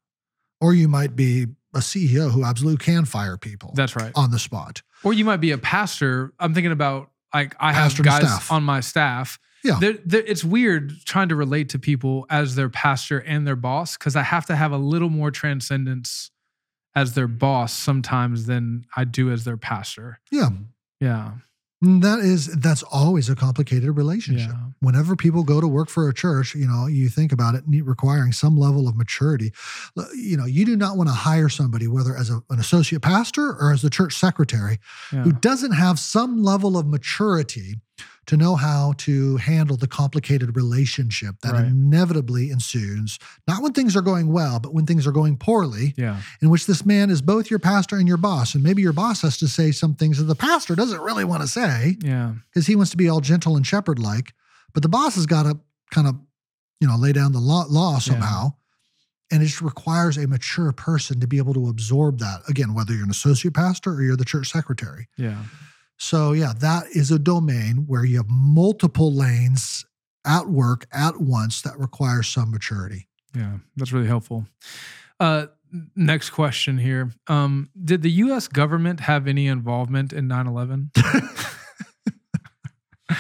or 0.59 0.73
you 0.73 0.87
might 0.87 1.15
be 1.15 1.45
a 1.75 1.79
CEO 1.79 2.31
who 2.31 2.43
absolutely 2.43 2.83
can 2.83 3.05
fire 3.05 3.37
people 3.37 3.71
That's 3.75 3.95
right. 3.95 4.11
on 4.15 4.31
the 4.31 4.39
spot. 4.39 4.81
Or 5.03 5.13
you 5.13 5.23
might 5.25 5.37
be 5.37 5.51
a 5.51 5.57
pastor. 5.59 6.33
I'm 6.39 6.53
thinking 6.55 6.71
about 6.71 7.11
like 7.43 7.55
I 7.59 7.73
Pastor 7.73 8.03
have 8.03 8.13
and 8.17 8.23
guys 8.23 8.31
staff. 8.33 8.51
on 8.51 8.63
my 8.63 8.79
staff. 8.81 9.39
Yeah. 9.63 9.77
They're, 9.79 9.97
they're- 10.05 10.23
it's 10.25 10.43
weird 10.43 10.93
trying 11.05 11.29
to 11.29 11.35
relate 11.35 11.69
to 11.69 11.79
people 11.79 12.25
as 12.29 12.55
their 12.55 12.69
pastor 12.69 13.19
and 13.19 13.45
their 13.47 13.55
boss 13.55 13.97
because 13.97 14.15
I 14.15 14.21
have 14.23 14.45
to 14.47 14.55
have 14.55 14.71
a 14.71 14.77
little 14.77 15.09
more 15.09 15.31
transcendence 15.31 16.31
as 16.95 17.13
their 17.13 17.27
boss 17.27 17.73
sometimes 17.73 18.45
than 18.45 18.85
I 18.95 19.03
do 19.03 19.31
as 19.31 19.43
their 19.43 19.57
pastor. 19.57 20.19
Yeah, 20.31 20.49
Yeah. 20.99 21.31
That 21.81 22.19
is 22.19 22.47
that's 22.55 22.81
always 22.81 23.29
a 23.29 23.35
complicated 23.35 23.95
relationship. 23.95 24.49
Yeah. 24.49 24.69
Whenever 24.79 25.15
people 25.15 25.43
go 25.43 25.61
to 25.61 25.67
work 25.67 25.89
for 25.89 26.09
a 26.09 26.13
church, 26.13 26.55
you 26.55 26.67
know, 26.67 26.87
you 26.87 27.07
think 27.07 27.31
about 27.31 27.53
it 27.53 27.63
requiring 27.67 28.31
some 28.31 28.57
level 28.57 28.87
of 28.87 28.95
maturity. 28.97 29.53
You 30.15 30.37
know, 30.37 30.45
you 30.45 30.65
do 30.65 30.75
not 30.75 30.97
want 30.97 31.07
to 31.09 31.13
hire 31.13 31.49
somebody, 31.49 31.87
whether 31.87 32.15
as 32.17 32.31
a, 32.31 32.41
an 32.49 32.59
associate 32.59 33.03
pastor 33.03 33.55
or 33.59 33.71
as 33.71 33.83
the 33.83 33.91
church 33.91 34.15
secretary, 34.15 34.79
Yeah. 35.13 35.21
who 35.23 35.33
doesn't 35.33 35.73
have 35.73 35.99
some 35.99 36.41
level 36.41 36.77
of 36.79 36.87
maturity 36.87 37.75
to 38.27 38.35
know 38.37 38.55
how 38.55 38.93
to 38.97 39.37
handle 39.37 39.77
the 39.77 39.87
complicated 39.87 40.55
relationship 40.55 41.35
that 41.41 41.53
Right. 41.53 41.65
inevitably 41.65 42.49
ensues, 42.51 43.17
not 43.47 43.63
when 43.63 43.73
things 43.73 43.95
are 43.95 44.01
going 44.01 44.27
well, 44.27 44.59
but 44.59 44.73
when 44.73 44.85
things 44.85 45.07
are 45.07 45.11
going 45.11 45.37
poorly, 45.37 45.93
Yeah. 45.97 46.21
in 46.41 46.49
which 46.49 46.65
this 46.65 46.85
man 46.85 47.09
is 47.09 47.21
both 47.21 47.49
your 47.49 47.59
pastor 47.59 47.95
and 47.97 48.07
your 48.07 48.17
boss. 48.17 48.53
And 48.53 48.63
maybe 48.63 48.81
your 48.81 48.93
boss 48.93 49.21
has 49.21 49.37
to 49.37 49.47
say 49.47 49.71
some 49.71 49.95
things 49.95 50.17
that 50.17 50.25
the 50.25 50.35
pastor 50.35 50.75
doesn't 50.75 51.01
really 51.01 51.23
want 51.23 51.41
to 51.41 51.47
say 51.47 51.97
Yeah. 52.01 52.33
because 52.49 52.67
he 52.67 52.75
wants 52.75 52.91
to 52.91 52.97
be 52.97 53.07
all 53.07 53.21
gentle 53.21 53.55
and 53.55 53.65
shepherd 53.65 53.97
like, 53.99 54.33
but 54.73 54.83
the 54.83 54.89
boss 54.89 55.15
has 55.15 55.25
got 55.25 55.43
to 55.43 55.59
kind 55.91 56.07
of, 56.07 56.15
you 56.81 56.87
know, 56.87 56.97
lay 56.97 57.13
down 57.13 57.31
the 57.31 57.39
law, 57.39 57.65
law 57.69 57.97
somehow. 57.99 58.53
And 59.31 59.41
it 59.43 59.47
just 59.47 59.61
requires 59.61 60.17
a 60.17 60.25
mature 60.27 60.71
person 60.71 61.19
to 61.19 61.27
be 61.27 61.37
able 61.37 61.53
to 61.53 61.67
absorb 61.67 62.19
that. 62.19 62.41
Again, 62.47 62.73
whether 62.73 62.93
you're 62.93 63.03
an 63.03 63.09
associate 63.09 63.53
pastor 63.53 63.93
or 63.93 64.01
you're 64.01 64.15
the 64.15 64.23
church 64.23 64.49
secretary. 64.51 65.09
Yeah. 65.17 65.43
So, 65.97 66.33
yeah, 66.33 66.53
that 66.59 66.85
is 66.93 67.11
a 67.11 67.19
domain 67.19 67.85
where 67.87 68.05
you 68.05 68.17
have 68.17 68.29
multiple 68.29 69.13
lanes 69.13 69.85
at 70.25 70.47
work 70.47 70.85
at 70.91 71.19
once 71.19 71.61
that 71.63 71.79
requires 71.79 72.27
some 72.27 72.51
maturity. 72.51 73.07
Yeah. 73.35 73.57
That's 73.75 73.91
really 73.91 74.07
helpful. 74.07 74.45
Uh, 75.19 75.47
next 75.95 76.29
question 76.31 76.77
here. 76.77 77.11
Um, 77.27 77.69
did 77.83 78.01
the 78.01 78.11
US 78.11 78.47
government 78.47 78.99
have 79.01 79.27
any 79.27 79.47
involvement 79.47 80.13
in 80.13 80.27
9-11? 80.27 80.89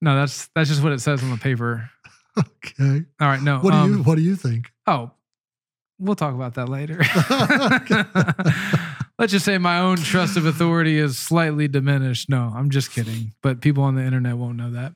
no, 0.00 0.16
that's 0.16 0.48
that's 0.54 0.68
just 0.68 0.82
what 0.82 0.92
it 0.92 1.00
says 1.00 1.22
on 1.22 1.30
the 1.30 1.36
paper. 1.36 1.90
Okay. 2.38 3.04
All 3.20 3.28
right, 3.28 3.42
no. 3.42 3.58
What 3.58 3.72
do 3.72 3.76
you 3.78 3.82
um, 3.82 4.04
what 4.04 4.14
do 4.16 4.22
you 4.22 4.36
think? 4.36 4.70
Oh, 4.86 5.10
we'll 5.98 6.14
talk 6.14 6.34
about 6.34 6.54
that 6.54 6.68
later. 6.68 7.00
Let's 9.18 9.32
just 9.32 9.44
say 9.44 9.58
my 9.58 9.80
own 9.80 9.96
trust 9.96 10.36
of 10.36 10.46
authority 10.46 10.98
is 10.98 11.18
slightly 11.18 11.66
diminished. 11.66 12.28
No, 12.28 12.52
I'm 12.54 12.70
just 12.70 12.92
kidding. 12.92 13.32
But 13.42 13.60
people 13.60 13.82
on 13.82 13.96
the 13.96 14.04
internet 14.04 14.36
won't 14.36 14.56
know 14.56 14.70
that. 14.72 14.94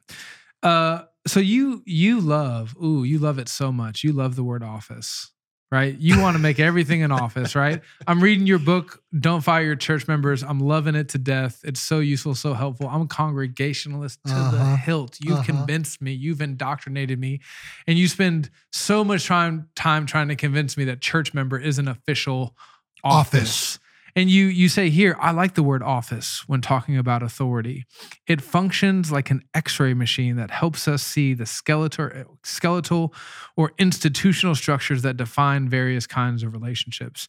Uh, 0.62 1.02
so 1.26 1.40
you 1.40 1.82
you 1.86 2.20
love, 2.20 2.76
ooh, 2.82 3.02
you 3.04 3.18
love 3.18 3.38
it 3.38 3.48
so 3.48 3.72
much. 3.72 4.04
You 4.04 4.12
love 4.12 4.36
the 4.36 4.44
word 4.44 4.62
office, 4.62 5.32
right? 5.72 5.96
You 5.98 6.20
want 6.20 6.36
to 6.36 6.38
make 6.38 6.60
everything 6.60 7.02
an 7.02 7.10
office, 7.10 7.56
right? 7.56 7.80
I'm 8.06 8.20
reading 8.22 8.46
your 8.46 8.60
book, 8.60 9.02
Don't 9.18 9.40
Fire 9.40 9.62
Your 9.64 9.76
Church 9.76 10.06
Members. 10.06 10.44
I'm 10.44 10.60
loving 10.60 10.94
it 10.94 11.08
to 11.10 11.18
death. 11.18 11.60
It's 11.64 11.80
so 11.80 11.98
useful, 11.98 12.36
so 12.36 12.54
helpful. 12.54 12.88
I'm 12.88 13.02
a 13.02 13.06
congregationalist 13.06 14.20
to 14.28 14.44
the 14.44 14.58
Uh-huh. 14.60 14.76
hilt. 14.76 15.18
You've 15.20 15.38
Uh-huh. 15.38 15.46
convinced 15.46 16.00
me. 16.00 16.12
You've 16.12 16.40
indoctrinated 16.40 17.18
me 17.18 17.40
and 17.88 17.98
you 17.98 18.06
spend 18.06 18.50
so 18.72 19.02
much 19.02 19.26
time 19.26 19.68
time 19.74 20.06
trying 20.06 20.28
to 20.28 20.36
convince 20.36 20.76
me 20.76 20.84
that 20.84 21.00
church 21.00 21.34
member 21.34 21.58
is 21.58 21.78
an 21.78 21.88
official 21.88 22.56
office. 23.04 23.40
Office. 23.40 23.78
And 24.14 24.30
you 24.30 24.46
you 24.46 24.68
say 24.68 24.90
here, 24.90 25.16
I 25.20 25.30
like 25.30 25.54
the 25.54 25.62
word 25.62 25.82
office 25.82 26.44
when 26.46 26.60
talking 26.60 26.98
about 26.98 27.22
authority. 27.22 27.86
It 28.26 28.42
functions 28.42 29.10
like 29.10 29.30
an 29.30 29.42
X-ray 29.54 29.94
machine 29.94 30.36
that 30.36 30.50
helps 30.50 30.86
us 30.86 31.02
see 31.02 31.32
the 31.34 31.46
skeletal 31.46 32.10
skeletal 32.44 33.14
or 33.56 33.72
institutional 33.78 34.54
structures 34.54 35.02
that 35.02 35.16
define 35.16 35.68
various 35.68 36.06
kinds 36.06 36.42
of 36.42 36.52
relationships. 36.52 37.28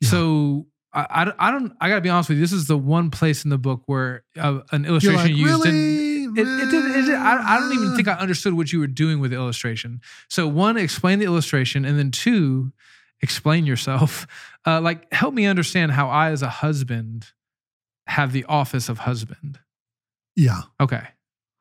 Yeah. 0.00 0.08
So 0.10 0.66
I, 0.92 1.06
I, 1.10 1.24
don't- 1.24 1.36
I 1.38 1.50
don't 1.50 1.72
I 1.80 1.88
gotta 1.88 2.00
be 2.00 2.08
honest 2.10 2.28
with 2.28 2.38
you. 2.38 2.44
This 2.44 2.52
is 2.52 2.66
the 2.66 2.78
one 2.78 3.10
place 3.10 3.42
in 3.44 3.50
the 3.50 3.58
book 3.58 3.82
where 3.86 4.22
uh, 4.38 4.60
an 4.70 4.84
illustration 4.84 5.20
like, 5.22 5.30
used 5.36 5.64
really? 5.64 6.24
it, 6.26 6.30
it 6.38 6.70
did, 6.70 6.96
it 6.96 7.06
did, 7.06 7.14
I, 7.16 7.56
I 7.56 7.58
don't 7.58 7.72
even 7.74 7.96
think 7.96 8.06
I 8.06 8.12
understood 8.14 8.54
what 8.54 8.72
you 8.72 8.78
were 8.78 8.86
doing 8.86 9.18
with 9.18 9.32
the 9.32 9.36
illustration. 9.36 10.00
So, 10.28 10.46
one, 10.46 10.76
explain 10.76 11.18
the 11.18 11.24
illustration, 11.24 11.84
and 11.84 11.98
then 11.98 12.12
two, 12.12 12.72
explain 13.20 13.66
yourself. 13.66 14.26
Uh, 14.66 14.78
like, 14.78 15.10
help 15.10 15.32
me 15.32 15.46
understand 15.46 15.90
how 15.90 16.10
I, 16.10 16.30
as 16.32 16.42
a 16.42 16.50
husband, 16.50 17.28
have 18.06 18.30
the 18.32 18.44
office 18.44 18.90
of 18.90 18.98
husband. 18.98 19.58
Yeah. 20.36 20.60
Okay, 20.78 21.00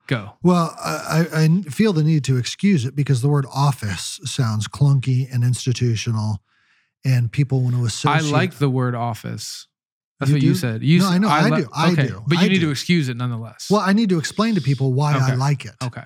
go. 0.07 0.33
Well, 0.43 0.75
I, 0.83 1.25
I 1.33 1.43
I 1.45 1.61
feel 1.69 1.93
the 1.93 2.03
need 2.03 2.25
to 2.25 2.35
excuse 2.35 2.83
it 2.83 2.97
because 2.97 3.21
the 3.21 3.29
word 3.29 3.45
office 3.55 4.19
sounds 4.25 4.67
clunky 4.67 5.33
and 5.33 5.45
institutional, 5.45 6.41
and 7.05 7.31
people 7.31 7.61
want 7.61 7.75
to 7.75 7.85
associate. 7.85 8.33
I 8.33 8.37
like 8.37 8.55
the 8.55 8.69
word 8.69 8.95
office. 8.95 9.69
That's 10.19 10.31
You 10.31 10.35
what 10.35 10.43
you 10.43 10.55
said. 10.55 10.83
You 10.83 10.99
No, 10.99 11.05
said- 11.05 11.13
I 11.13 11.17
know, 11.19 11.29
I 11.29 11.49
li- 11.49 11.61
do, 11.61 11.69
I 11.73 11.91
okay, 11.93 12.07
do, 12.07 12.23
But 12.27 12.39
you 12.39 12.43
I 12.43 12.47
need 12.49 12.55
do. 12.59 12.65
to 12.65 12.71
excuse 12.71 13.07
it 13.07 13.15
nonetheless. 13.15 13.67
Well, 13.71 13.79
I 13.79 13.93
need 13.93 14.09
to 14.09 14.19
explain 14.19 14.55
to 14.55 14.61
people 14.61 14.91
why 14.91 15.13
I 15.13 15.35
like 15.35 15.63
it. 15.63 15.75
okay. 15.81 16.03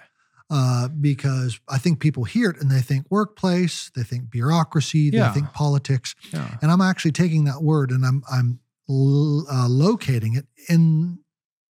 Uh, 0.49 0.87
because 0.89 1.59
I 1.67 1.77
think 1.79 1.99
people 1.99 2.25
hear 2.25 2.49
it 2.51 2.61
and 2.61 2.69
they 2.69 2.81
think 2.81 3.05
workplace, 3.09 3.89
they 3.95 4.03
think 4.03 4.29
bureaucracy, 4.29 5.09
they 5.09 5.17
Yeah. 5.17 5.33
think 5.33 5.51
politics, 5.53 6.13
Yeah. 6.31 6.57
and 6.61 6.69
I'm 6.69 6.81
actually 6.81 7.13
taking 7.13 7.45
that 7.45 7.63
word 7.63 7.89
and 7.91 8.05
I'm 8.05 8.23
I'm 8.29 8.59
uh, 8.89 9.67
locating 9.67 10.35
it 10.35 10.45
in 10.69 11.19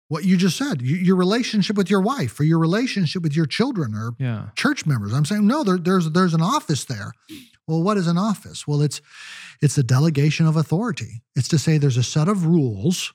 what 0.08 0.24
you 0.26 0.36
just 0.38 0.58
said, 0.58 0.82
y- 0.82 0.88
your 0.88 1.16
relationship 1.16 1.76
with 1.78 1.90
your 1.90 2.02
wife 2.02 2.40
or 2.40 2.44
your 2.44 2.60
relationship 2.60 3.22
with 3.24 3.36
your 3.36 3.46
children 3.46 3.94
or 3.94 4.14
Yeah. 4.18 4.50
church 4.56 4.86
members. 4.86 5.14
I'm 5.14 5.26
saying 5.26 5.46
no, 5.46 5.64
there, 5.64 5.78
there's 5.78 6.10
there's 6.12 6.34
an 6.34 6.42
office 6.42 6.86
there. 6.86 7.12
Well, 7.68 7.84
what 7.84 7.98
is 7.98 8.08
an 8.08 8.18
office? 8.18 8.66
Well, 8.68 8.82
it's 8.82 9.02
it's 9.62 9.78
a 9.78 9.84
delegation 9.84 10.48
of 10.48 10.56
authority. 10.56 11.22
It's 11.36 11.48
to 11.50 11.60
say 11.60 11.78
there's 11.78 11.98
a 11.98 12.04
set 12.04 12.28
of 12.28 12.46
rules 12.46 13.14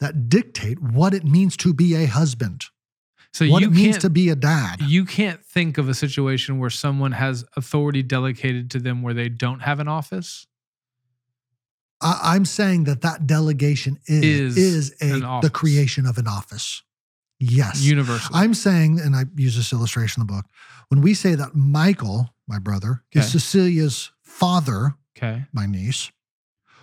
that 0.00 0.28
dictate 0.28 0.80
what 0.80 1.12
it 1.12 1.24
means 1.24 1.56
to 1.58 1.74
be 1.74 1.94
a 1.94 2.06
husband, 2.06 2.64
So 3.36 3.46
what 3.48 3.60
you 3.60 3.68
it 3.68 3.74
means 3.74 3.98
to 3.98 4.08
be 4.08 4.30
a 4.30 4.34
dad. 4.34 4.80
you 4.80 5.04
can't 5.04 5.44
think 5.44 5.76
of 5.76 5.90
a 5.90 5.94
situation 5.94 6.58
where 6.58 6.70
someone 6.70 7.12
has 7.12 7.44
authority 7.54 8.02
delegated 8.02 8.70
to 8.70 8.78
them 8.78 9.02
where 9.02 9.12
they 9.12 9.28
don't 9.28 9.60
have 9.60 9.78
an 9.78 9.88
office. 9.88 10.46
I, 12.00 12.18
I'm 12.22 12.46
saying 12.46 12.84
that 12.84 13.02
that 13.02 13.26
delegation 13.26 13.98
is 14.06 14.56
Is 14.56 14.90
is, 15.02 15.20
a 15.20 15.40
the 15.42 15.50
creation 15.50 16.06
of 16.06 16.16
an 16.16 16.26
office. 16.26 16.82
Yes, 17.38 17.82
Universal. 17.82 18.34
I'm 18.34 18.54
saying, 18.54 19.00
and 19.00 19.14
I 19.14 19.24
use 19.36 19.54
this 19.54 19.70
illustration 19.70 20.22
in 20.22 20.26
the 20.26 20.32
book. 20.32 20.46
When 20.88 21.02
we 21.02 21.12
say 21.12 21.34
that 21.34 21.54
Michael, 21.54 22.32
my 22.48 22.58
brother, 22.58 23.02
is 23.12 23.30
Cecilia's 23.30 24.12
father, 24.22 24.96
okay. 25.14 25.44
my 25.52 25.66
niece, 25.66 26.10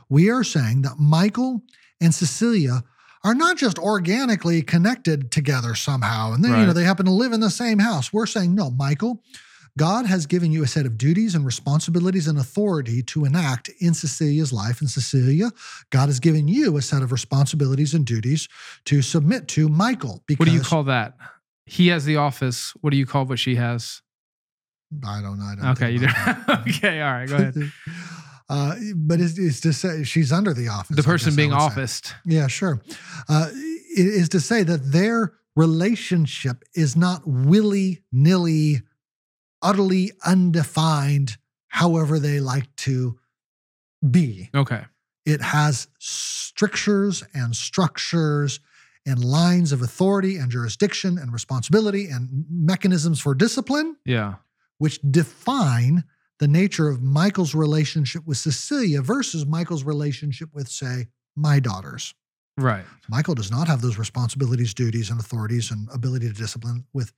we 0.08 0.30
are 0.30 0.44
saying 0.44 0.84
that 0.84 1.00
Michael 1.00 1.64
and 2.00 2.14
Cecilia 2.14 2.84
are 3.24 3.36
not 3.36 3.58
just 3.58 3.80
organically 3.80 4.62
connected 4.62 5.32
together 5.32 5.76
somehow, 5.76 6.34
and 6.34 6.44
then 6.44 6.60
you 6.60 6.66
know 6.66 6.74
they 6.74 6.84
happen 6.84 7.06
to 7.06 7.12
live 7.12 7.34
in 7.34 7.40
the 7.40 7.50
same 7.50 7.80
house. 7.80 8.12
We're 8.12 8.26
saying 8.26 8.54
no, 8.54 8.70
Michael. 8.70 9.24
God 9.76 10.06
has 10.06 10.28
given 10.28 10.52
you 10.52 10.64
a 10.64 10.68
set 10.68 10.86
of 10.86 11.00
duties 11.00 11.34
and 11.34 11.44
responsibilities 11.44 12.28
and 12.28 12.38
authority 12.38 13.02
to 13.04 13.26
enact 13.26 13.70
in 13.80 13.96
Cecilia's 13.96 14.54
life. 14.54 14.82
And 14.82 14.90
Cecilia, 14.90 15.50
God 15.90 16.10
has 16.10 16.20
given 16.20 16.48
you 16.48 16.78
a 16.78 16.82
set 16.82 17.02
of 17.02 17.12
responsibilities 17.12 17.96
and 17.96 18.06
duties 18.06 18.48
to 18.86 19.02
submit 19.02 19.48
to 19.50 19.68
Michael. 19.70 20.22
Because 20.28 20.46
What 20.46 20.52
do 20.52 20.56
you 20.56 20.62
call 20.62 20.84
that? 20.84 21.18
He 21.66 21.88
has 21.88 22.06
the 22.06 22.18
office. 22.18 22.74
What 22.82 22.92
do 22.92 22.98
you 22.98 23.08
call 23.08 23.26
what 23.26 23.40
she 23.40 23.56
has? 23.56 24.04
I 25.04 25.22
don't 25.22 25.40
know. 25.40 25.46
I 25.46 25.56
don't 25.56 25.66
Okay, 25.72 25.92
you 25.92 26.00
do. 26.00 26.06
okay, 26.50 27.02
all 27.02 27.12
right, 27.12 27.28
go 27.28 27.36
ahead. 27.36 27.56
Uh, 28.50 28.76
but 28.96 29.20
it's, 29.20 29.38
it's 29.38 29.62
to 29.62 29.74
say 29.74 30.04
she's 30.04 30.32
under 30.32 30.54
the 30.54 30.68
office. 30.68 30.96
The 30.96 31.04
person 31.04 31.36
being 31.36 31.52
would 31.52 31.60
say. 31.60 31.66
officed. 31.66 32.16
Yeah, 32.26 32.48
sure. 32.48 32.82
Uh, 33.30 33.50
it 33.54 34.08
is 34.08 34.30
to 34.30 34.40
say 34.40 34.64
that 34.64 34.92
their 34.92 35.34
relationship 35.56 36.64
is 36.76 36.96
not 36.96 37.22
willy 37.26 38.04
nilly, 38.12 38.82
utterly 39.62 40.12
undefined, 40.26 41.38
however 41.68 42.20
they 42.20 42.40
like 42.40 42.76
to 42.78 43.18
be. 44.10 44.50
Okay. 44.54 44.84
It 45.26 45.42
has 45.42 45.88
strictures 46.00 47.24
and 47.34 47.56
structures 47.56 48.60
and 49.06 49.24
lines 49.24 49.72
of 49.72 49.82
authority 49.82 50.38
and 50.38 50.52
jurisdiction 50.52 51.18
and 51.18 51.32
responsibility 51.32 52.08
and 52.10 52.46
mechanisms 52.50 53.20
for 53.20 53.34
discipline, 53.36 53.96
Yeah. 54.06 54.36
which 54.78 55.00
define 55.10 56.04
the 56.44 56.48
nature 56.50 56.90
of 56.90 57.02
Michael's 57.02 57.56
relationship 57.56 58.28
with 58.28 58.38
Cecilia 58.38 59.02
versus 59.02 59.46
Michael's 59.46 59.86
relationship 59.86 60.50
with, 60.54 60.68
say, 60.68 61.08
my 61.38 61.62
daughters. 61.62 62.14
Right. 62.58 62.84
Michael 63.08 63.34
does 63.34 63.50
not 63.50 63.70
have 63.70 63.82
those 63.82 63.98
responsibilities, 63.98 64.74
duties, 64.74 65.10
and 65.10 65.22
authorities 65.22 65.72
and 65.72 65.88
ability 65.94 66.28
to 66.28 66.34
discipline 66.34 66.84
with 66.92 67.14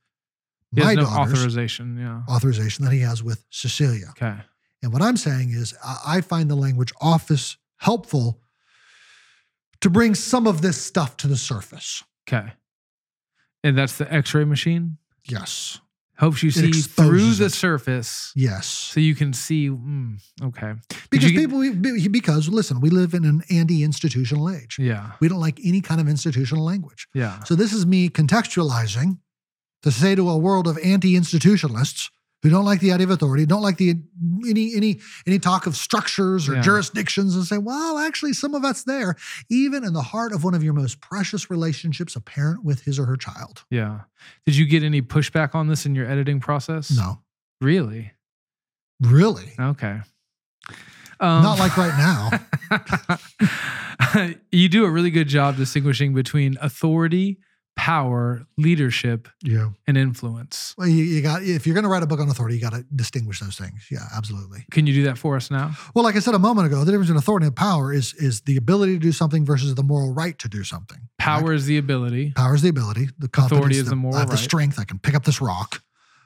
He 0.72 0.80
my 0.80 0.90
has 0.90 0.96
no 0.96 1.02
daughters 1.02 1.32
authorization. 1.32 1.98
Yeah. 1.98 2.22
authorization 2.32 2.84
that 2.84 2.92
he 2.92 3.00
has 3.00 3.20
with 3.20 3.44
Cecilia. 3.50 4.06
Okay. 4.10 4.36
And 4.82 4.92
what 4.92 5.02
I'm 5.02 5.16
saying 5.16 5.50
is, 5.50 5.74
I 5.84 6.18
I 6.18 6.20
find 6.20 6.48
the 6.48 6.54
language 6.54 6.92
office 7.00 7.56
helpful 7.78 8.40
to 9.80 9.90
bring 9.90 10.14
some 10.14 10.46
of 10.46 10.62
this 10.62 10.80
stuff 10.80 11.16
to 11.18 11.26
the 11.26 11.36
surface. 11.36 12.04
Okay. 12.28 12.52
And 13.64 13.76
that's 13.76 13.98
the 13.98 14.06
X-ray 14.12 14.44
machine. 14.44 14.98
Yes. 15.28 15.80
Helps 16.18 16.42
you 16.42 16.50
see 16.50 16.72
through 16.72 17.34
the 17.34 17.44
it. 17.46 17.52
surface 17.52 18.32
Yes. 18.34 18.66
so 18.66 19.00
you 19.00 19.14
can 19.14 19.32
see, 19.34 19.68
mm, 19.68 20.18
okay. 20.42 20.72
Did 20.88 20.98
Because 21.10 21.32
get- 21.32 21.40
people, 21.40 21.60
because 22.10 22.48
listen, 22.48 22.80
we 22.80 22.88
live 22.88 23.12
in 23.12 23.24
an 23.26 23.42
anti-institutional 23.50 24.48
age. 24.50 24.76
Yeah. 24.78 25.12
We 25.20 25.28
don't 25.28 25.40
like 25.40 25.60
any 25.62 25.80
kind 25.82 26.00
of 26.00 26.08
institutional 26.08 26.64
language. 26.64 27.06
Yeah. 27.12 27.42
So 27.44 27.54
this 27.54 27.72
is 27.74 27.84
me 27.84 28.08
contextualizing 28.08 29.18
to 29.82 29.90
say 29.92 30.14
to 30.14 30.28
a 30.30 30.38
world 30.38 30.66
of 30.66 30.78
anti-institutionalists 30.82 32.08
who 32.42 32.50
don't 32.50 32.64
like 32.64 32.80
the 32.80 32.92
idea 32.92 33.04
of 33.06 33.10
authority, 33.10 33.44
don't 33.46 33.62
like 33.62 33.76
the 33.78 33.94
any 34.48 34.74
any 34.76 35.00
any 35.26 35.38
talk 35.38 35.66
of 35.66 35.74
structures 35.76 36.48
or 36.48 36.54
Yeah. 36.54 36.60
jurisdictions, 36.62 37.34
and 37.34 37.44
say, 37.44 37.58
well, 37.58 37.98
actually, 37.98 38.32
some 38.34 38.54
of 38.54 38.62
that's 38.62 38.84
there, 38.84 39.16
even 39.50 39.84
in 39.84 39.92
the 39.94 40.02
heart 40.02 40.32
of 40.32 40.44
one 40.44 40.54
of 40.54 40.62
your 40.62 40.72
most 40.74 41.00
precious 41.00 41.50
relationships, 41.50 42.14
a 42.14 42.20
parent 42.20 42.62
with 42.64 42.82
his 42.82 42.98
or 42.98 43.06
her 43.06 43.16
child. 43.16 43.64
Yeah. 43.70 44.00
Did 44.44 44.56
you 44.56 44.66
get 44.66 44.82
any 44.82 45.02
pushback 45.02 45.54
on 45.54 45.68
this 45.68 45.86
in 45.86 45.94
your 45.94 46.06
editing 46.08 46.38
process? 46.40 46.90
No, 46.96 47.22
Really? 47.60 48.12
really, 49.00 49.52
Okay. 49.58 50.00
Um, 51.18 51.42
not 51.42 51.58
like 51.58 51.76
right 51.78 51.96
now. 51.96 52.30
you 54.52 54.68
do 54.68 54.84
a 54.84 54.90
really 54.90 55.10
good 55.10 55.28
job 55.28 55.56
distinguishing 55.56 56.12
between 56.14 56.56
authority, 56.60 57.38
power, 57.76 58.44
leadership, 58.56 59.28
Yeah. 59.42 59.68
and 59.86 59.96
influence. 59.98 60.74
Well, 60.78 60.88
you, 60.88 61.04
you 61.04 61.22
got 61.22 61.42
if 61.42 61.66
you're 61.66 61.74
going 61.74 61.84
to 61.84 61.88
write 61.90 62.02
a 62.02 62.06
book 62.06 62.20
on 62.20 62.28
authority, 62.28 62.56
you 62.56 62.60
got 62.60 62.72
to 62.72 62.84
distinguish 62.94 63.38
those 63.40 63.56
things. 63.56 63.86
Yeah, 63.90 64.06
absolutely. 64.16 64.64
Can 64.70 64.86
you 64.86 64.94
do 64.94 65.04
that 65.04 65.18
for 65.18 65.36
us 65.36 65.50
now? 65.50 65.72
Well, 65.94 66.02
like 66.04 66.16
I 66.16 66.20
said 66.20 66.34
a 66.34 66.38
moment 66.38 66.66
ago, 66.66 66.80
the 66.80 66.86
difference 66.90 67.08
between 67.08 67.18
authority 67.18 67.46
and 67.46 67.54
power 67.54 67.92
is 67.92 68.14
is 68.14 68.40
the 68.42 68.56
ability 68.56 68.94
to 68.94 68.98
do 68.98 69.12
something 69.12 69.44
versus 69.44 69.74
the 69.74 69.82
moral 69.82 70.12
right 70.12 70.38
to 70.40 70.48
do 70.48 70.64
something. 70.64 70.98
right? 70.98 71.08
Power 71.18 71.52
is 71.52 71.66
the 71.66 71.76
ability. 71.78 72.32
Power 72.32 72.54
is 72.54 72.62
the 72.62 72.70
ability. 72.70 73.08
The. 73.18 73.28
Authority 73.36 73.76
is 73.76 73.84
that 73.84 73.90
the 73.90 73.96
moral 73.96 74.16
I 74.16 74.20
have 74.20 74.28
the 74.30 74.34
right. 74.36 74.42
strength. 74.44 74.78
I 74.80 74.84
can 74.84 74.98
pick 74.98 75.14
up 75.14 75.24
this 75.24 75.40
rock. 75.40 75.82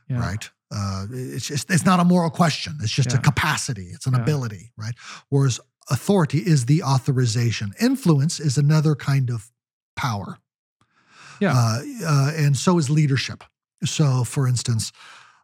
Yeah. 0.08 0.20
Right. 0.20 0.48
Uh, 0.72 1.06
it's 1.10 1.46
just 1.46 1.68
it's 1.70 1.84
not 1.84 1.98
a 2.00 2.04
moral 2.04 2.30
question. 2.30 2.78
It's 2.80 2.92
just 2.92 3.12
a 3.12 3.18
capacity. 3.18 3.88
It's 3.92 4.06
an 4.06 4.14
Yeah. 4.14 4.20
ability. 4.22 4.72
Right. 4.76 4.94
Whereas 5.28 5.58
authority 5.90 6.38
is 6.38 6.66
the 6.66 6.82
authorization. 6.84 7.72
Influence 7.80 8.38
is 8.38 8.56
another 8.56 8.94
kind 8.94 9.30
of 9.30 9.50
power. 9.96 10.38
Yeah. 11.40 11.54
Uh, 11.54 11.82
uh, 12.04 12.32
and 12.36 12.56
so 12.56 12.78
is 12.78 12.90
leadership. 12.90 13.44
So, 13.84 14.24
for 14.24 14.46
instance, 14.46 14.92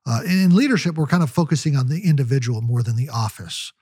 uh, 0.06 0.20
in 0.24 0.54
leadership, 0.54 0.96
we're 0.96 1.06
kind 1.06 1.22
of 1.22 1.30
focusing 1.30 1.74
on 1.76 1.88
the 1.88 2.06
individual 2.06 2.60
more 2.60 2.82
than 2.82 2.96
the 2.96 3.08
office. 3.08 3.72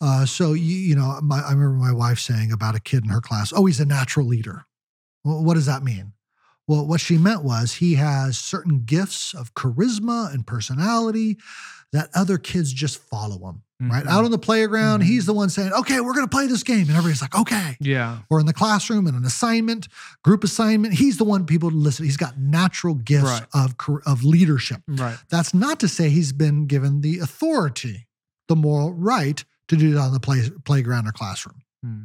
Uh, 0.00 0.26
so, 0.26 0.52
you, 0.52 0.76
you 0.76 0.96
know, 0.96 1.20
my, 1.22 1.40
I 1.40 1.52
remember 1.52 1.76
my 1.76 1.92
wife 1.92 2.18
saying 2.18 2.52
about 2.52 2.74
a 2.74 2.80
kid 2.80 3.04
in 3.04 3.10
her 3.10 3.20
class, 3.20 3.52
oh, 3.54 3.66
he's 3.66 3.80
a 3.80 3.84
natural 3.84 4.26
leader. 4.26 4.64
Well, 5.24 5.44
what 5.44 5.54
does 5.54 5.66
that 5.66 5.82
mean? 5.82 6.12
Well, 6.70 6.86
what 6.86 7.00
she 7.00 7.18
meant 7.18 7.42
was 7.42 7.72
he 7.74 7.94
has 7.94 8.38
certain 8.38 8.84
gifts 8.84 9.34
of 9.34 9.54
charisma 9.54 10.32
and 10.32 10.46
personality 10.46 11.36
that 11.92 12.10
other 12.14 12.38
kids 12.38 12.72
just 12.72 12.98
follow 12.98 13.48
him, 13.48 13.62
right? 13.90 14.04
Mhm. 14.04 14.08
Out 14.08 14.24
on 14.24 14.30
the 14.30 14.38
playground, 14.38 15.00
Mhm. 15.00 15.06
he's 15.06 15.26
the 15.26 15.32
one 15.34 15.50
saying, 15.50 15.72
okay, 15.72 15.98
we're 16.00 16.12
going 16.14 16.24
to 16.26 16.30
play 16.30 16.46
this 16.46 16.62
game. 16.62 16.82
And 16.82 16.90
everybody's 16.90 17.22
like, 17.22 17.34
okay 17.34 17.76
Yeah. 17.80 18.18
or 18.30 18.38
in 18.38 18.46
the 18.46 18.52
classroom 18.52 19.08
in 19.08 19.16
an 19.16 19.24
assignment, 19.24 19.88
group 20.22 20.44
assignment. 20.44 20.94
He's 20.94 21.16
the 21.16 21.24
one 21.24 21.44
people 21.44 21.72
listen. 21.72 22.04
He's 22.04 22.16
got 22.16 22.38
natural 22.38 22.94
gifts 22.94 23.24
Right. 23.24 23.46
of 23.52 23.74
of 24.06 24.22
leadership. 24.22 24.82
Right. 24.86 25.18
That's 25.28 25.52
not 25.52 25.80
to 25.80 25.88
say 25.88 26.08
he's 26.08 26.32
been 26.32 26.66
given 26.68 27.00
the 27.00 27.18
authority, 27.18 28.06
the 28.46 28.54
moral 28.54 28.94
right 28.94 29.44
to 29.66 29.76
do 29.76 29.90
it 29.90 29.96
on 29.98 30.12
the 30.12 30.20
play, 30.20 30.48
playground 30.64 31.08
or 31.08 31.12
classroom. 31.12 31.62
Hmm. 31.82 32.02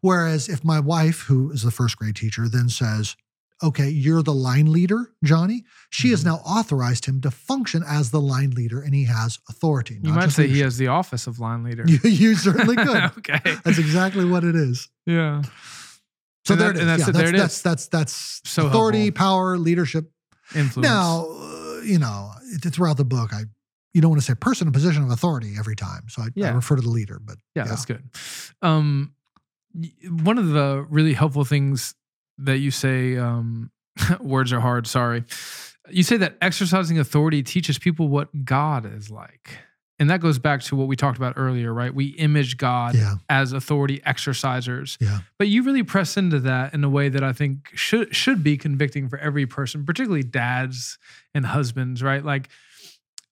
Whereas 0.00 0.48
if 0.48 0.64
my 0.64 0.80
wife, 0.80 1.20
who 1.28 1.52
is 1.52 1.62
the 1.62 1.70
first 1.70 1.96
grade 1.96 2.16
teacher, 2.16 2.48
then 2.48 2.68
says, 2.68 3.14
"Okay, 3.62 3.88
you're 3.88 4.22
the 4.22 4.34
line 4.34 4.72
leader, 4.72 5.12
Johnny," 5.22 5.64
she 5.90 6.10
has 6.10 6.22
Mhm. 6.22 6.26
now 6.26 6.34
authorized 6.36 7.06
him 7.06 7.20
to 7.22 7.30
function 7.30 7.82
as 7.86 8.10
the 8.10 8.20
line 8.20 8.50
leader, 8.50 8.80
and 8.80 8.94
he 8.94 9.04
has 9.04 9.38
authority. 9.48 9.98
You 10.02 10.12
might 10.12 10.30
say 10.32 10.48
he 10.48 10.60
has 10.60 10.76
the 10.76 10.88
office 10.88 11.26
of 11.26 11.38
line 11.38 11.62
leader. 11.64 11.84
You, 11.86 11.98
you 12.02 12.34
certainly 12.34 12.76
could. 12.86 12.96
okay. 13.18 13.40
That's 13.64 13.78
exactly 13.78 14.24
what 14.24 14.44
it 14.44 14.54
is. 14.56 14.88
Yeah. 15.06 15.42
So 16.46 16.54
And 16.54 16.60
there 16.60 16.72
that- 16.72 16.76
it 16.76 16.76
is. 16.76 16.80
and 16.80 16.88
that's 16.90 17.00
yeah, 17.00 17.08
it. 17.08 17.12
that's, 17.12 17.18
There 17.24 17.34
it 17.34 17.38
that's, 17.38 17.56
is. 17.56 17.62
that's 17.62 17.86
that's 17.88 18.40
So 18.44 18.66
authority, 18.66 19.04
helpful. 19.04 19.18
power, 19.24 19.58
leadership. 19.58 20.10
Influence. 20.54 20.86
Now, 20.88 21.26
uh, 21.30 21.80
you 21.84 21.98
know, 21.98 22.32
th- 22.62 22.74
throughout 22.74 22.98
the 22.98 23.04
book, 23.04 23.32
I 23.32 23.44
you 23.94 24.00
don't 24.02 24.10
want 24.10 24.20
to 24.20 24.26
say 24.26 24.34
person 24.34 24.66
in 24.66 24.72
position 24.72 25.04
of 25.04 25.10
authority 25.10 25.54
every 25.58 25.76
time, 25.76 26.02
so 26.08 26.22
I, 26.22 26.44
I 26.44 26.50
refer 26.50 26.74
to 26.76 26.82
the 26.82 26.90
leader. 26.90 27.20
But 27.24 27.38
Yeah, 27.54 27.64
that's 27.64 27.84
good. 27.86 28.02
Um, 28.60 29.12
one 30.10 30.36
of 30.36 30.48
the 30.48 30.84
really 30.90 31.14
helpful 31.14 31.44
things 31.44 31.94
that 32.38 32.58
you 32.58 32.70
say, 32.70 33.16
um, 33.16 33.70
words 34.20 34.52
are 34.52 34.60
hard, 34.60 34.86
sorry. 34.86 35.24
You 35.90 36.02
say 36.02 36.16
that 36.16 36.36
exercising 36.40 36.98
authority 36.98 37.42
teaches 37.42 37.78
people 37.78 38.08
what 38.08 38.44
God 38.44 38.90
is 38.90 39.10
like. 39.10 39.58
And 40.00 40.10
that 40.10 40.20
goes 40.20 40.40
back 40.40 40.60
to 40.62 40.76
what 40.76 40.88
we 40.88 40.96
talked 40.96 41.18
about 41.18 41.34
earlier, 41.36 41.72
right? 41.72 41.94
We 41.94 42.06
image 42.06 42.56
God 42.56 42.96
yeah, 42.96 43.14
as 43.28 43.52
authority 43.52 44.00
exercisers. 44.00 44.96
yeah, 45.00 45.20
But 45.38 45.46
you 45.48 45.62
really 45.62 45.84
press 45.84 46.16
into 46.16 46.40
that 46.40 46.74
in 46.74 46.82
a 46.82 46.88
way 46.88 47.08
that 47.08 47.22
I 47.22 47.32
think 47.32 47.70
should 47.74 48.14
should 48.14 48.42
be 48.42 48.56
convicting 48.56 49.08
for 49.08 49.18
every 49.18 49.46
person, 49.46 49.84
particularly 49.84 50.24
dads 50.24 50.98
and 51.32 51.46
husbands, 51.46 52.02
right? 52.02 52.24
Like 52.24 52.48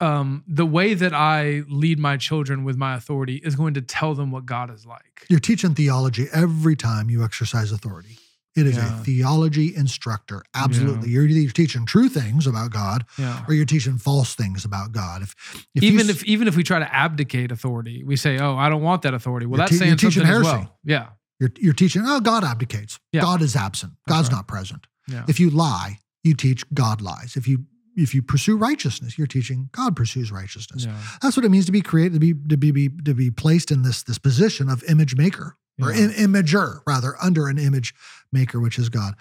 um, 0.00 0.44
the 0.46 0.66
way 0.66 0.94
that 0.94 1.12
I 1.12 1.62
lead 1.68 1.98
my 1.98 2.16
children 2.16 2.64
with 2.64 2.76
my 2.76 2.94
authority 2.96 3.36
is 3.36 3.56
going 3.56 3.74
to 3.74 3.82
tell 3.82 4.14
them 4.14 4.30
what 4.30 4.46
God 4.46 4.72
is 4.72 4.86
like. 4.86 5.26
you're 5.28 5.40
teaching 5.40 5.74
theology 5.74 6.26
every 6.32 6.76
time 6.76 7.10
you 7.10 7.24
exercise 7.24 7.72
authority. 7.72 8.18
It 8.54 8.66
is 8.66 8.76
Yeah. 8.76 9.00
a 9.00 9.04
theology 9.04 9.74
instructor. 9.74 10.42
Absolutely, 10.54 11.08
you're 11.10 11.24
either 11.26 11.52
teaching 11.52 11.86
true 11.86 12.08
things 12.08 12.46
about 12.46 12.70
God 12.70 13.06
Yeah. 13.18 13.44
or 13.48 13.54
you're 13.54 13.64
teaching 13.64 13.96
false 13.98 14.34
things 14.34 14.64
about 14.64 14.92
God. 14.92 15.22
If, 15.22 15.34
if 15.74 15.82
even 15.82 16.00
s- 16.00 16.16
if 16.16 16.24
even 16.24 16.48
if 16.48 16.56
we 16.56 16.62
try 16.62 16.78
to 16.78 16.94
abdicate 16.94 17.50
authority, 17.50 18.04
we 18.04 18.16
say, 18.16 18.38
"Oh, 18.38 18.56
I 18.56 18.68
don't 18.68 18.82
want 18.82 19.02
that 19.02 19.14
authority." 19.14 19.46
Well, 19.46 19.58
that's 19.58 19.70
te- 19.72 19.78
saying 19.78 19.98
something 19.98 20.22
as 20.22 20.28
heresy. 20.28 20.44
well. 20.50 20.78
Yeah, 20.84 21.06
you're 21.40 21.50
you're 21.58 21.72
teaching, 21.72 22.02
oh, 22.04 22.20
God 22.20 22.44
abdicates. 22.44 22.98
Yeah. 23.12 23.22
God 23.22 23.40
is 23.42 23.56
absent. 23.56 23.92
God's 24.08 24.28
right. 24.28 24.36
not 24.36 24.48
present. 24.48 24.86
yeah, 25.08 25.24
If 25.28 25.40
you 25.40 25.48
lie, 25.50 26.00
you 26.22 26.34
teach 26.34 26.62
God 26.74 27.00
lies. 27.00 27.36
If 27.36 27.48
you 27.48 27.64
if 27.96 28.14
you 28.14 28.22
pursue 28.22 28.56
righteousness, 28.56 29.18
you're 29.18 29.26
teaching 29.26 29.68
God 29.72 29.94
pursues 29.96 30.30
righteousness. 30.32 30.84
yeah. 30.86 30.96
That's 31.20 31.36
what 31.36 31.44
it 31.44 31.50
means 31.50 31.66
to 31.66 31.72
be 31.72 31.82
created, 31.82 32.14
to 32.14 32.20
be 32.20 32.32
to 32.48 32.56
be, 32.56 32.70
be 32.70 32.88
to 33.04 33.14
be 33.14 33.30
placed 33.30 33.70
in 33.70 33.82
this 33.82 34.02
this 34.02 34.18
position 34.18 34.68
of 34.68 34.82
image 34.84 35.16
maker 35.16 35.56
or 35.80 35.92
Yeah. 35.92 36.04
in, 36.04 36.10
imager 36.32 36.80
rather 36.86 37.14
under 37.22 37.48
an 37.48 37.58
image 37.58 37.94
maker, 38.32 38.60
which 38.60 38.78
is 38.78 38.88
God. 38.88 39.14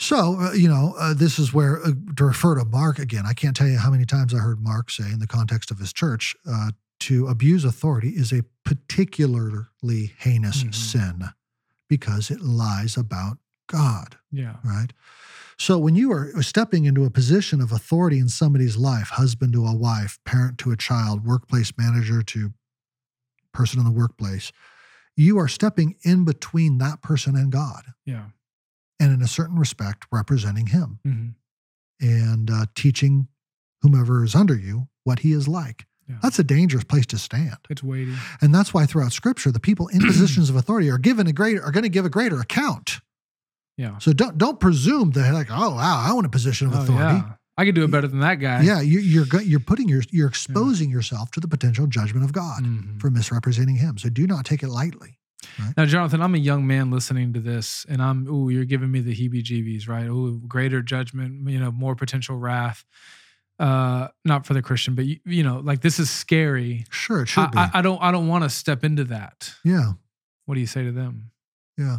So 0.00 0.38
uh, 0.40 0.52
you 0.52 0.68
know 0.68 0.94
uh, 0.98 1.12
this 1.14 1.38
is 1.38 1.52
where 1.52 1.84
uh, 1.84 1.90
to 2.16 2.24
refer 2.24 2.54
to 2.56 2.64
Mark 2.64 2.98
again. 2.98 3.24
I 3.26 3.32
can't 3.34 3.56
tell 3.56 3.66
you 3.68 3.78
how 3.78 3.90
many 3.90 4.04
times 4.06 4.32
I 4.32 4.38
heard 4.38 4.60
Mark 4.60 4.90
say 4.90 5.10
in 5.12 5.18
the 5.18 5.26
context 5.26 5.70
of 5.70 5.78
his 5.78 5.92
church 5.92 6.36
uh, 6.48 6.70
to 7.00 7.26
abuse 7.28 7.64
authority 7.64 8.10
is 8.10 8.32
a 8.32 8.42
particularly 8.64 10.14
heinous 10.18 10.62
Mhm. 10.64 10.74
sin 10.74 11.24
because 11.88 12.30
it 12.30 12.40
lies 12.40 12.96
about 12.96 13.38
God 13.66 14.16
yeah. 14.30 14.56
right? 14.64 14.92
So 15.58 15.78
when 15.78 15.96
you 15.96 16.12
are 16.12 16.42
stepping 16.42 16.84
into 16.84 17.04
a 17.04 17.10
position 17.10 17.60
of 17.60 17.72
authority 17.72 18.18
in 18.18 18.28
somebody's 18.28 18.76
life, 18.76 19.08
husband 19.10 19.52
to 19.54 19.66
a 19.66 19.74
wife, 19.74 20.18
parent 20.24 20.58
to 20.58 20.70
a 20.70 20.76
child, 20.76 21.24
workplace 21.24 21.72
manager 21.76 22.22
to 22.22 22.52
person 23.52 23.80
in 23.80 23.84
the 23.84 23.90
workplace, 23.90 24.52
you 25.18 25.38
are 25.38 25.48
stepping 25.48 25.96
in 26.02 26.24
between 26.24 26.78
that 26.78 27.02
person 27.02 27.34
and 27.36 27.50
God, 27.52 27.82
yeah. 28.06 28.26
and 29.00 29.12
in 29.12 29.20
a 29.22 29.26
certain 29.28 29.58
respect, 29.58 30.06
representing 30.12 30.68
Him 30.68 31.00
Mhm. 31.06 31.34
and 32.00 32.50
uh, 32.50 32.66
teaching 32.74 33.28
whomever 33.82 34.24
is 34.24 34.34
under 34.34 34.54
you 34.56 34.88
what 35.04 35.20
He 35.20 35.32
is 35.32 35.46
like. 35.48 35.86
Yeah. 36.08 36.16
That's 36.22 36.38
a 36.38 36.44
dangerous 36.44 36.84
place 36.84 37.04
to 37.06 37.18
stand, 37.18 37.56
It's 37.68 37.82
weighty. 37.82 38.14
and 38.40 38.54
that's 38.54 38.72
why 38.72 38.86
throughout 38.86 39.12
Scripture, 39.12 39.52
the 39.52 39.60
people 39.60 39.88
in 39.88 40.00
positions 40.06 40.48
of 40.48 40.56
authority 40.56 40.88
are 40.88 40.98
given 40.98 41.26
a 41.26 41.32
greater 41.32 41.62
are 41.62 41.70
going 41.70 41.82
to 41.84 41.88
give 41.90 42.06
a 42.06 42.10
greater 42.10 42.40
account. 42.40 43.00
Yeah. 43.76 43.98
So 43.98 44.12
don't 44.12 44.38
don't 44.38 44.58
presume 44.58 45.10
that 45.12 45.32
like, 45.34 45.48
oh 45.50 45.74
wow, 45.74 46.02
I 46.08 46.12
want 46.12 46.26
a 46.26 46.30
position 46.30 46.68
of 46.68 46.74
Oh, 46.74 46.82
authority. 46.82 47.18
yeah. 47.18 47.32
I 47.58 47.64
could 47.66 47.74
do 47.74 47.84
it 47.84 47.90
better 47.90 48.06
than 48.08 48.20
that 48.20 48.36
guy. 48.36 48.62
Yeah, 48.62 48.80
you, 48.80 49.00
you're 49.00 49.26
you're 49.42 49.60
putting 49.60 49.88
your 49.88 50.02
you're 50.10 50.28
exposing 50.28 50.88
yourself 50.90 51.30
to 51.32 51.40
the 51.40 51.48
potential 51.48 51.86
judgment 51.86 52.24
of 52.24 52.32
God 52.32 52.62
Mhm. 52.62 53.00
for 53.00 53.10
misrepresenting 53.10 53.76
Him. 53.76 53.98
So 53.98 54.08
do 54.08 54.26
not 54.26 54.44
take 54.46 54.62
it 54.62 54.68
lightly. 54.68 55.18
Now, 55.76 55.84
Jonathan, 55.86 56.20
I'm 56.22 56.34
a 56.34 56.38
young 56.38 56.66
man 56.66 56.90
listening 56.90 57.32
to 57.32 57.40
this, 57.40 57.84
and 57.88 58.00
I'm, 58.02 58.28
ooh, 58.28 58.48
you're 58.48 58.64
giving 58.64 58.90
me 58.90 59.00
the 59.00 59.14
heebie-jeebies, 59.14 59.88
right? 59.88 60.06
Ooh, 60.06 60.40
greater 60.46 60.82
judgment, 60.82 61.48
you 61.48 61.58
know, 61.58 61.70
more 61.72 61.94
potential 61.96 62.36
wrath. 62.36 62.84
Uh, 63.58 64.06
not 64.24 64.46
for 64.46 64.54
the 64.54 64.62
Christian, 64.62 64.94
but 64.94 65.04
you, 65.04 65.18
you 65.24 65.42
know, 65.42 65.58
like 65.58 65.80
this 65.80 65.98
is 65.98 66.08
scary. 66.10 66.84
Sure, 66.90 67.22
it 67.22 67.26
should 67.28 67.40
I, 67.40 67.46
be. 67.48 67.58
I, 67.58 67.70
I 67.74 67.82
don't, 67.82 68.00
I 68.00 68.12
don't 68.12 68.28
want 68.28 68.44
to 68.44 68.50
step 68.50 68.84
into 68.84 69.02
that. 69.04 69.52
yeah, 69.64 69.92
What 70.46 70.54
do 70.54 70.60
you 70.60 70.66
say 70.66 70.84
to 70.84 70.92
them? 70.92 71.30
yeah. 71.76 71.98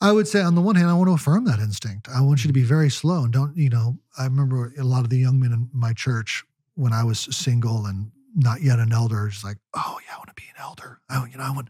I 0.00 0.12
would 0.12 0.28
say 0.28 0.42
on 0.42 0.54
the 0.54 0.60
one 0.60 0.76
hand, 0.76 0.88
I 0.88 0.94
want 0.94 1.08
to 1.08 1.14
affirm 1.14 1.44
that 1.46 1.58
instinct. 1.58 2.08
I 2.08 2.20
want 2.20 2.44
you 2.44 2.48
to 2.48 2.52
be 2.52 2.60
mm-hmm. 2.60 2.68
very 2.68 2.90
slow 2.90 3.24
and 3.24 3.32
don't. 3.32 3.56
You 3.56 3.70
know, 3.70 3.98
I 4.16 4.24
remember 4.24 4.72
a 4.78 4.84
lot 4.84 5.04
of 5.04 5.10
the 5.10 5.18
young 5.18 5.40
men 5.40 5.52
in 5.52 5.68
my 5.72 5.92
church 5.92 6.44
when 6.74 6.92
I 6.92 7.02
was 7.02 7.20
single 7.34 7.86
and 7.86 8.12
not 8.34 8.62
yet 8.62 8.78
an 8.78 8.92
elder. 8.92 9.28
Just 9.28 9.44
like, 9.44 9.56
oh 9.74 9.98
yeah, 10.06 10.14
I 10.14 10.18
want 10.18 10.28
to 10.28 10.34
be 10.34 10.48
an 10.48 10.62
elder. 10.62 11.00
I, 11.08 11.26
you 11.26 11.36
know, 11.36 11.44
I 11.44 11.50
want. 11.50 11.68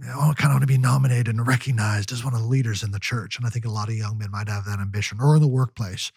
you 0.00 0.06
know, 0.06 0.20
I 0.20 0.34
kind 0.34 0.50
of 0.50 0.56
want 0.56 0.62
to 0.62 0.66
be 0.66 0.76
nominated 0.76 1.28
and 1.28 1.46
recognized 1.46 2.12
as 2.12 2.22
one 2.24 2.34
of 2.34 2.40
the 2.42 2.46
leaders 2.46 2.82
in 2.82 2.90
the 2.90 2.98
church. 2.98 3.38
And 3.38 3.46
I 3.46 3.48
think 3.48 3.64
a 3.64 3.70
lot 3.70 3.88
of 3.88 3.94
young 3.94 4.18
men 4.18 4.30
might 4.30 4.48
have 4.48 4.66
that 4.66 4.80
ambition 4.80 5.18
or 5.20 5.36
in 5.36 5.40
the 5.40 5.48
workplace. 5.48 6.12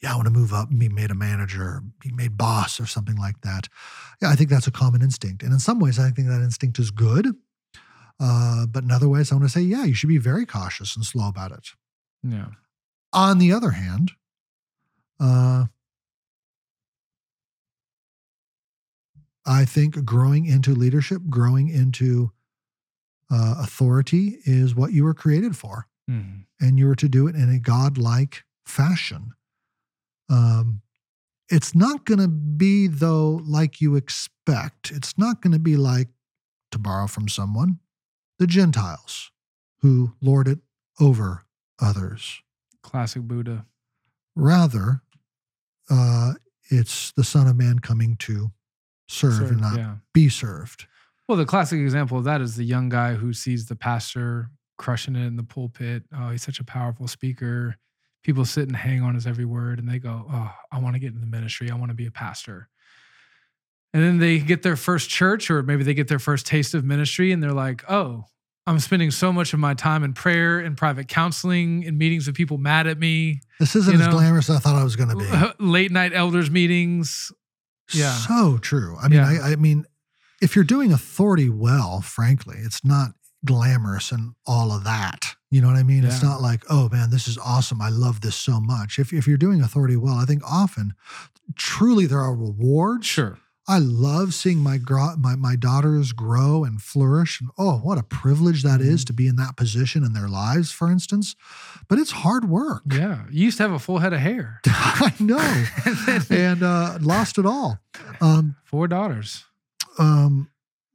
Yeah, 0.00 0.12
I 0.12 0.16
want 0.16 0.26
to 0.26 0.32
move 0.32 0.52
up 0.52 0.70
and 0.70 0.78
be 0.78 0.88
made 0.88 1.10
a 1.10 1.14
manager, 1.14 1.82
be 2.00 2.12
made 2.12 2.36
boss 2.36 2.78
or 2.78 2.86
something 2.86 3.16
like 3.16 3.40
that. 3.40 3.68
Yeah, 4.22 4.28
I 4.28 4.36
think 4.36 4.50
that's 4.50 4.68
a 4.68 4.70
common 4.70 5.02
instinct. 5.02 5.42
And 5.42 5.52
in 5.52 5.58
some 5.58 5.80
ways, 5.80 5.98
I 5.98 6.10
think 6.10 6.28
that 6.28 6.42
instinct 6.42 6.78
is 6.78 6.92
good. 6.92 7.34
Uh, 8.20 8.66
but 8.66 8.84
in 8.84 8.90
other 8.90 9.08
ways, 9.08 9.30
I 9.30 9.34
want 9.34 9.46
to 9.46 9.50
say, 9.50 9.60
yeah, 9.60 9.84
you 9.84 9.94
should 9.94 10.08
be 10.08 10.18
very 10.18 10.46
cautious 10.46 10.94
and 10.96 11.04
slow 11.04 11.28
about 11.28 11.52
it. 11.52 11.70
Yeah. 12.22 12.46
On 13.12 13.38
the 13.38 13.52
other 13.52 13.70
hand, 13.70 14.12
uh, 15.20 15.66
I 19.46 19.64
think 19.64 20.04
growing 20.04 20.46
into 20.46 20.74
leadership, 20.74 21.22
growing 21.28 21.68
into 21.68 22.32
uh, 23.30 23.56
authority 23.58 24.38
is 24.44 24.74
what 24.74 24.92
you 24.92 25.04
were 25.04 25.14
created 25.14 25.56
for. 25.56 25.88
Mhm. 26.08 26.46
And 26.60 26.78
you 26.78 26.86
were 26.86 26.94
to 26.96 27.08
do 27.08 27.26
it 27.26 27.34
in 27.34 27.50
a 27.50 27.58
godlike 27.58 28.44
fashion. 28.64 29.32
Um, 30.28 30.82
it's 31.50 31.74
not 31.74 32.06
going 32.06 32.20
to 32.20 32.28
be, 32.28 32.86
though, 32.86 33.40
like 33.44 33.80
you 33.80 33.96
expect. 33.96 34.90
It's 34.90 35.18
not 35.18 35.42
going 35.42 35.52
to 35.52 35.58
be 35.58 35.76
like, 35.76 36.08
to 36.70 36.78
borrow 36.78 37.06
from 37.06 37.28
someone, 37.28 37.78
the 38.44 38.48
Gentiles 38.48 39.30
who 39.80 40.12
lord 40.20 40.48
it 40.48 40.58
over 41.00 41.46
others. 41.80 42.42
Classic 42.82 43.22
Buddha. 43.22 43.64
Rather, 44.36 45.00
uh, 45.88 46.34
it's 46.68 47.10
the 47.12 47.24
Son 47.24 47.46
of 47.46 47.56
Man 47.56 47.78
coming 47.78 48.18
to 48.18 48.52
serve, 49.08 49.36
Serve, 49.36 49.50
and 49.52 49.60
not 49.62 49.78
yeah. 49.78 49.94
be 50.12 50.28
served. 50.28 50.84
Well, 51.26 51.38
the 51.38 51.46
classic 51.46 51.80
example 51.80 52.18
of 52.18 52.24
that 52.24 52.42
is 52.42 52.56
the 52.56 52.64
young 52.64 52.90
guy 52.90 53.14
who 53.14 53.32
sees 53.32 53.64
the 53.64 53.76
pastor 53.76 54.50
crushing 54.76 55.16
it 55.16 55.24
in 55.24 55.36
the 55.36 55.42
pulpit. 55.42 56.02
Oh, 56.14 56.28
he's 56.28 56.42
such 56.42 56.60
a 56.60 56.64
powerful 56.64 57.08
speaker. 57.08 57.76
People 58.24 58.44
sit 58.44 58.68
and 58.68 58.76
hang 58.76 59.00
on 59.00 59.14
his 59.14 59.26
every 59.26 59.46
word 59.46 59.78
and 59.78 59.88
they 59.88 59.98
go, 59.98 60.26
Oh, 60.30 60.52
I 60.70 60.80
want 60.80 60.96
to 60.96 61.00
get 61.00 61.14
in 61.14 61.20
the 61.22 61.26
ministry. 61.26 61.70
I 61.70 61.76
want 61.76 61.92
to 61.92 61.96
be 61.96 62.04
a 62.04 62.10
pastor. 62.10 62.68
And 63.94 64.02
then 64.02 64.18
they 64.18 64.38
get 64.38 64.62
their 64.62 64.76
first 64.76 65.08
church, 65.08 65.50
or 65.50 65.62
maybe 65.62 65.82
they 65.82 65.94
get 65.94 66.08
their 66.08 66.18
first 66.18 66.46
taste 66.46 66.74
of 66.74 66.84
ministry, 66.84 67.32
and 67.32 67.42
they're 67.42 67.52
like, 67.52 67.90
Oh, 67.90 68.26
I'm 68.66 68.78
spending 68.78 69.10
so 69.10 69.32
much 69.32 69.52
of 69.52 69.60
my 69.60 69.74
time 69.74 70.02
in 70.04 70.14
prayer 70.14 70.58
and 70.58 70.76
private 70.76 71.06
counseling 71.06 71.84
and 71.86 71.98
meetings 71.98 72.26
with 72.26 72.34
people 72.34 72.56
mad 72.56 72.86
at 72.86 72.98
me, 72.98 73.40
This 73.60 73.76
isn't 73.76 73.92
You 73.94 74.00
as 74.00 74.08
glamorous 74.08 74.48
as 74.48 74.56
I 74.56 74.58
thought 74.60 74.76
I 74.76 74.84
was 74.84 74.96
going 74.96 75.10
to 75.10 75.16
be. 75.16 75.64
late 75.64 75.90
night 75.90 76.12
elders 76.14 76.50
meetings. 76.50 77.30
Yeah. 77.92 78.12
So 78.12 78.56
true. 78.58 78.96
I 79.02 79.08
mean, 79.08 79.18
Yeah. 79.20 79.38
I, 79.42 79.52
I 79.52 79.56
mean, 79.56 79.84
if 80.40 80.54
you're 80.56 80.64
doing 80.64 80.92
authority 80.92 81.50
well, 81.50 82.00
frankly, 82.00 82.56
it's 82.58 82.84
not 82.84 83.10
glamorous 83.44 84.10
and 84.10 84.34
all 84.46 84.72
of 84.72 84.84
that. 84.84 85.34
You 85.50 85.60
know 85.60 85.68
what 85.68 85.76
I 85.76 85.82
mean? 85.82 86.02
It's 86.04 86.22
not 86.22 86.40
like, 86.40 86.64
oh 86.70 86.88
man, 86.88 87.10
this 87.10 87.28
is 87.28 87.38
awesome. 87.38 87.80
I 87.80 87.90
love 87.90 88.22
this 88.22 88.34
so 88.34 88.58
much. 88.60 88.98
If, 88.98 89.12
if 89.12 89.28
you're 89.28 89.36
doing 89.36 89.60
authority 89.60 89.96
well, 89.96 90.14
I 90.14 90.24
think 90.24 90.42
often, 90.44 90.94
truly, 91.54 92.06
there 92.06 92.18
are 92.20 92.34
rewards. 92.34 93.06
Sure. 93.06 93.38
I 93.66 93.78
love 93.78 94.34
seeing 94.34 94.58
my, 94.58 94.76
gro- 94.76 95.16
my 95.16 95.36
my 95.36 95.56
daughters 95.56 96.12
grow 96.12 96.64
and 96.64 96.82
flourish. 96.82 97.40
And 97.40 97.48
oh, 97.56 97.78
what 97.78 97.96
a 97.96 98.02
privilege 98.02 98.62
that 98.62 98.80
is 98.82 99.02
Mhm. 99.02 99.06
to 99.06 99.12
be 99.14 99.26
in 99.26 99.36
that 99.36 99.56
position 99.56 100.04
in 100.04 100.12
their 100.12 100.28
lives, 100.28 100.70
for 100.70 100.90
instance. 100.90 101.34
But 101.88 101.98
it's 101.98 102.10
hard 102.10 102.48
work. 102.48 102.82
Yeah. 102.90 103.24
You 103.30 103.44
used 103.44 103.56
to 103.56 103.62
have 103.62 103.72
a 103.72 103.78
full 103.78 103.98
head 104.00 104.12
of 104.12 104.20
hair. 104.20 104.60
I 104.66 105.12
know. 105.18 105.64
and 106.30 106.62
uh, 106.62 106.98
lost 107.00 107.38
it 107.38 107.46
all. 107.46 107.78
Um, 108.20 108.56
Four 108.64 108.86
daughters. 108.88 109.44
um, 109.98 110.50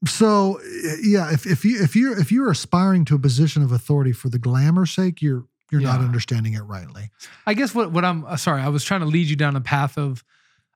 so 0.05 0.59
yeah, 1.01 1.31
if, 1.33 1.45
if 1.45 1.65
you 1.65 1.81
if 1.83 1.95
you're 1.95 2.17
if 2.17 2.31
you're 2.31 2.49
aspiring 2.51 3.03
to 3.05 3.15
a 3.15 3.19
position 3.19 3.63
of 3.63 3.71
authority 3.71 4.11
for 4.13 4.29
the 4.29 4.39
glamour's 4.39 4.91
sake, 4.91 5.21
you're 5.21 5.45
you're 5.71 5.81
not 5.81 5.99
understanding 5.99 6.53
it 6.53 6.61
rightly. 6.61 7.11
I 7.45 7.53
guess 7.53 7.75
what 7.75 7.91
what 7.91 8.05
I'm 8.05 8.23
uh, 8.25 8.37
sorry, 8.37 8.61
I 8.61 8.69
was 8.69 8.83
trying 8.83 9.01
to 9.01 9.05
lead 9.07 9.27
you 9.27 9.35
down 9.35 9.55
a 9.57 9.61
path 9.61 9.97
of 9.97 10.23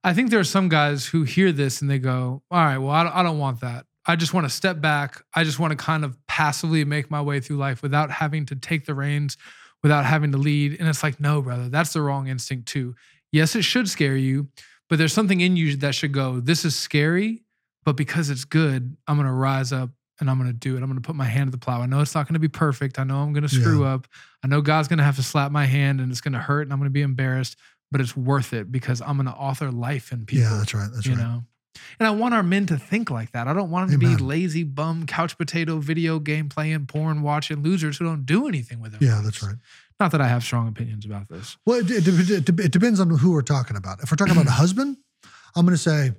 I 0.03 0.13
think 0.13 0.29
there 0.29 0.39
are 0.39 0.43
some 0.43 0.69
guys 0.69 1.05
who 1.05 1.23
hear 1.23 1.51
this 1.51 1.81
and 1.81 1.89
they 1.89 1.99
go, 1.99 2.43
"All 2.51 2.59
right, 2.63 2.77
well, 2.77 2.91
I 2.91 3.03
don't, 3.03 3.15
I 3.15 3.23
don't 3.23 3.39
want 3.39 3.61
that. 3.61 3.85
I 4.05 4.15
just 4.15 4.33
want 4.33 4.45
to 4.45 4.49
step 4.49 4.81
back. 4.81 5.23
I 5.33 5.43
just 5.43 5.59
want 5.59 5.71
to 5.71 5.77
kind 5.77 6.03
of 6.03 6.17
passively 6.27 6.83
make 6.83 7.09
my 7.09 7.21
way 7.21 7.39
through 7.39 7.57
life 7.57 7.81
without 7.81 8.11
having 8.11 8.45
to 8.47 8.55
take 8.55 8.85
the 8.85 8.93
reins, 8.93 9.37
without 9.81 10.05
having 10.05 10.31
to 10.33 10.37
lead." 10.37 10.77
And 10.79 10.89
it's 10.89 11.03
like, 11.03 11.19
"No, 11.19 11.41
brother, 11.41 11.69
that's 11.69 11.93
the 11.93 12.01
wrong 12.01 12.27
instinct 12.27 12.67
too. 12.67 12.95
Yes, 13.31 13.55
it 13.55 13.63
should 13.63 13.89
scare 13.89 14.15
you, 14.15 14.49
but 14.89 14.99
there's 14.99 15.11
something 15.11 15.41
in 15.41 15.57
you 15.57 15.75
that 15.77 15.95
should 15.95 16.11
go, 16.11 16.39
this 16.39 16.63
is 16.65 16.75
scary, 16.75 17.41
but 17.83 17.97
because 17.97 18.29
it's 18.29 18.45
good, 18.45 18.95
I'm 19.07 19.17
going 19.17 19.27
to 19.27 19.33
rise 19.33 19.73
up 19.73 19.89
and 20.19 20.29
I'm 20.29 20.37
going 20.37 20.51
to 20.51 20.57
do 20.57 20.75
it. 20.75 20.83
I'm 20.83 20.85
going 20.85 21.01
to 21.01 21.05
put 21.05 21.15
my 21.15 21.25
hand 21.25 21.47
to 21.47 21.51
the 21.51 21.57
plow. 21.57 21.81
I 21.81 21.87
know 21.87 21.99
it's 22.01 22.13
not 22.13 22.27
going 22.27 22.35
to 22.35 22.39
be 22.39 22.47
perfect. 22.47 22.99
I 22.99 23.03
know 23.03 23.17
I'm 23.17 23.33
going 23.33 23.41
to 23.41 23.49
screw 23.49 23.85
up. 23.85 24.07
I 24.43 24.47
know 24.47 24.61
God's 24.61 24.87
going 24.87 24.99
to 24.99 25.03
have 25.03 25.15
to 25.15 25.23
slap 25.23 25.51
my 25.51 25.65
hand 25.65 25.99
and 25.99 26.11
it's 26.11 26.21
going 26.21 26.33
to 26.33 26.39
hurt 26.39 26.61
and 26.61 26.71
I'm 26.71 26.77
going 26.77 26.89
to 26.89 26.93
be 26.93 27.01
embarrassed, 27.01 27.57
but 27.93 28.01
it's 28.01 28.17
worth 28.17 28.51
it 28.51 28.69
because 28.71 29.01
I'm 29.01 29.15
going 29.15 29.27
to 29.27 29.31
author 29.33 29.71
life 29.71 30.11
in 30.11 30.25
people. 30.25 30.43
yeah, 30.43 30.57
that's 30.57 30.73
right. 30.73 30.89
That's 30.93 31.05
you 31.05 31.13
right. 31.15 31.21
know. 31.23 31.43
And 31.99 32.07
I 32.07 32.11
want 32.11 32.33
our 32.33 32.43
men 32.43 32.65
to 32.67 32.77
think 32.77 33.09
like 33.09 33.31
that. 33.31 33.47
I 33.47 33.53
don't 33.53 33.71
want 33.71 33.89
them 33.89 33.99
to 33.99 34.05
be 34.05 34.15
lazy 34.21 34.63
bum, 34.63 35.05
couch 35.05 35.37
potato, 35.37 35.79
video 35.79 36.19
game 36.19 36.49
playing, 36.49 36.85
porn 36.87 37.21
watching 37.23 37.63
losers 37.63 37.97
who 37.97 38.05
don't 38.05 38.25
do 38.25 38.47
anything 38.47 38.79
with 38.81 38.91
their 38.91 39.01
Yeah, 39.01 39.15
lives. 39.15 39.25
that's 39.25 39.43
right. 39.43 39.55
Not 39.99 40.11
that 40.11 40.21
I 40.21 40.27
have 40.27 40.43
strong 40.43 40.67
opinions 40.67 41.05
about 41.05 41.29
this. 41.29 41.55
Well, 41.65 41.79
it, 41.79 41.89
it, 41.89 42.07
it, 42.07 42.59
it 42.59 42.71
depends 42.71 42.99
on 42.99 43.09
who 43.09 43.31
we're 43.31 43.41
talking 43.41 43.77
about. 43.77 44.01
If 44.03 44.11
we're 44.11 44.17
talking 44.17 44.33
about 44.33 44.47
a 44.47 44.51
husband, 44.63 44.97
I'm 45.55 45.65
going 45.65 45.75
to 45.75 45.81
say, 45.81 46.11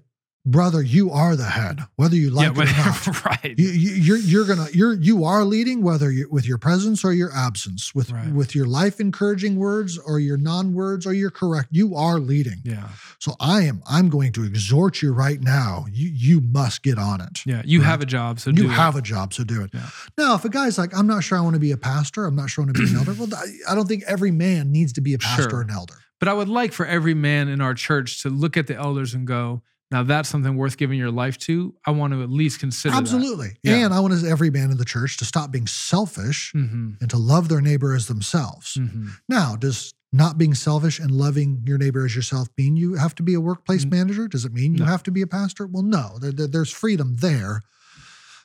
brother, 0.46 0.82
you 0.82 1.10
are 1.10 1.36
the 1.36 1.44
head, 1.44 1.80
whether 1.96 2.16
you 2.16 2.30
like 2.30 2.52
it 2.52 2.58
or 2.58 2.64
not. 2.64 3.24
right. 3.24 3.54
You, 3.58 3.68
you, 3.68 3.90
you're 3.94 4.16
you're 4.18 4.44
gonna 4.46 4.66
you're 4.72 4.92
you 4.94 5.24
are 5.24 5.44
leading 5.44 5.82
whether 5.82 6.10
you 6.10 6.28
with 6.30 6.46
your 6.46 6.58
presence 6.58 7.04
or 7.04 7.12
your 7.12 7.32
absence 7.34 7.94
with 7.94 8.10
Right. 8.10 8.30
with 8.32 8.54
your 8.54 8.66
life 8.66 9.00
encouraging 9.00 9.56
words 9.56 9.98
or 9.98 10.18
your 10.20 10.36
non 10.36 10.74
words 10.74 11.06
or 11.06 11.14
your 11.14 11.30
correct 11.30 11.68
you 11.70 11.94
are 11.96 12.18
leading 12.18 12.60
yeah. 12.64 12.88
so 13.18 13.34
I 13.40 13.62
am 13.62 13.82
I'm 13.88 14.08
going 14.10 14.32
to 14.32 14.44
exhort 14.44 15.00
you 15.02 15.12
right 15.12 15.40
now 15.40 15.86
you 15.90 16.08
you 16.10 16.40
must 16.40 16.82
get 16.82 16.98
on 16.98 17.20
it 17.20 17.44
Yeah. 17.46 17.62
You 17.64 17.80
Right. 17.80 17.86
have 17.86 18.02
a 18.02 18.06
job, 18.06 18.40
so 18.40 18.50
you 18.50 18.56
do 18.56 18.68
have 18.68 18.94
it. 18.96 18.98
a 18.98 19.02
job 19.02 19.32
so 19.34 19.44
do 19.44 19.62
it 19.62 19.70
Yeah. 19.72 19.88
now 20.18 20.34
if 20.34 20.44
a 20.44 20.48
guy's 20.50 20.76
like 20.78 20.94
I'm 20.96 21.06
not 21.06 21.24
sure 21.24 21.38
I 21.38 21.40
want 21.40 21.54
to 21.54 21.60
be 21.60 21.72
a 21.72 21.76
pastor 21.78 22.26
I'm 22.26 22.36
not 22.36 22.50
sure 22.50 22.62
I 22.62 22.66
want 22.66 22.76
to 22.76 22.82
be 22.82 22.90
an 22.90 22.96
elder 22.98 23.14
well 23.14 23.28
I- 23.34 23.72
I 23.72 23.74
don't 23.74 23.86
think 23.88 24.04
every 24.06 24.30
man 24.30 24.70
needs 24.70 24.92
to 24.94 25.00
be 25.00 25.14
a 25.14 25.18
pastor 25.18 25.44
Sure. 25.50 25.58
or 25.60 25.62
an 25.62 25.70
elder 25.70 25.94
But 26.20 26.28
I 26.28 26.34
would 26.34 26.48
like 26.48 26.72
for 26.72 26.86
every 26.86 27.14
man 27.14 27.48
in 27.48 27.60
our 27.60 27.74
church 27.74 28.22
to 28.22 28.28
look 28.30 28.56
at 28.56 28.66
the 28.66 28.76
elders 28.76 29.14
and 29.14 29.26
go, 29.26 29.62
now 29.90 30.02
that's 30.02 30.28
something 30.28 30.56
worth 30.56 30.76
giving 30.76 30.98
your 30.98 31.10
life 31.10 31.38
to. 31.38 31.74
I 31.86 31.90
want 31.92 32.12
to 32.14 32.22
at 32.22 32.30
least 32.30 32.58
consider 32.60 32.94
absolutely 32.94 33.56
Yeah. 33.62 33.84
and 33.84 33.94
I 33.94 34.00
want 34.00 34.14
every 34.24 34.50
man 34.50 34.70
in 34.70 34.76
the 34.78 34.84
church 34.84 35.16
to 35.18 35.24
stop 35.24 35.50
being 35.52 35.66
selfish. 35.66 36.52
Mm-hmm. 36.54 36.94
and 37.00 37.10
to 37.10 37.16
love 37.18 37.48
their 37.48 37.60
neighbor 37.60 37.94
as 37.94 38.06
themselves 38.06 38.74
Mm-hmm. 38.78 39.08
Now, 39.28 39.56
does 39.56 39.92
not 40.12 40.38
being 40.38 40.54
selfish 40.54 41.00
and 41.00 41.10
loving 41.10 41.62
your 41.66 41.76
neighbor 41.78 42.04
as 42.04 42.14
yourself 42.14 42.48
mean 42.56 42.76
you 42.76 42.94
have 42.94 43.14
to 43.16 43.22
be 43.22 43.34
a 43.34 43.40
workplace 43.40 43.82
N- 43.82 43.90
manager? 43.90 44.28
Does 44.28 44.44
it 44.44 44.52
mean 44.52 44.72
you 44.74 44.80
No. 44.80 44.86
have 44.86 45.02
to 45.04 45.10
be 45.10 45.22
a 45.22 45.26
pastor? 45.26 45.66
Well, 45.66 45.82
no. 45.82 46.18
There- 46.20 46.32
there- 46.32 46.46
there's 46.46 46.70
freedom 46.70 47.16
there. 47.16 47.62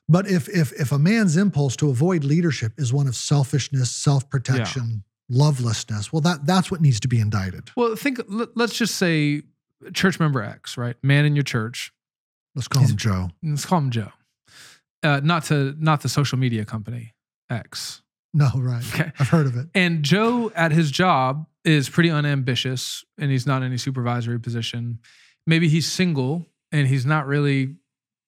But 0.08 0.28
if 0.28 0.50
if 0.50 0.72
if 0.74 0.92
a 0.92 0.98
man's 0.98 1.38
impulse 1.38 1.76
to 1.78 1.90
avoid 1.90 2.24
leadership 2.24 2.74
is 2.80 2.92
one 2.92 3.08
of 3.08 3.16
selfishness, 3.16 3.92
self-protection, 3.92 5.04
lovelessness, 5.30 6.12
well, 6.12 6.22
that 6.22 6.46
that's 6.46 6.72
what 6.72 6.82
needs 6.82 7.00
to 7.02 7.08
be 7.08 7.20
indicted. 7.20 7.70
Well, 7.78 7.96
think. 7.96 8.20
let- 8.28 8.50
Let's 8.58 8.76
just 8.76 8.96
say 8.96 9.44
church 9.94 10.20
member 10.20 10.42
X, 10.42 10.78
right? 10.78 10.96
Man 11.04 11.26
in 11.26 11.36
your 11.36 11.44
church. 11.44 11.92
Let's 12.56 12.68
call 12.68 12.82
He's- 12.82 12.92
him 12.92 12.98
Joe. 12.98 13.30
Let's 13.44 13.66
call 13.66 13.80
him 13.80 13.90
Joe. 13.92 14.12
Uh, 15.02 15.22
not 15.24 15.46
to 15.46 15.76
not 15.80 16.02
the 16.02 16.10
social 16.10 16.38
media 16.38 16.66
company 16.66 17.14
X. 17.50 18.02
No, 18.34 18.50
right. 18.56 18.84
Okay. 18.94 19.12
I've 19.20 19.30
heard 19.30 19.46
of 19.48 19.56
it. 19.58 19.68
And 19.74 20.04
Joe 20.04 20.52
at 20.56 20.72
his 20.72 20.92
job 20.92 21.48
is 21.66 21.90
pretty 21.90 22.10
unambitious 22.12 23.04
and 23.18 23.32
he's 23.32 23.48
not 23.48 23.62
in 23.62 23.70
any 23.70 23.78
supervisory 23.78 24.40
position. 24.40 25.00
Maybe 25.48 25.68
he's 25.70 25.92
single 25.92 26.46
and 26.72 26.88
he's 26.88 27.06
not 27.06 27.26
really 27.28 27.76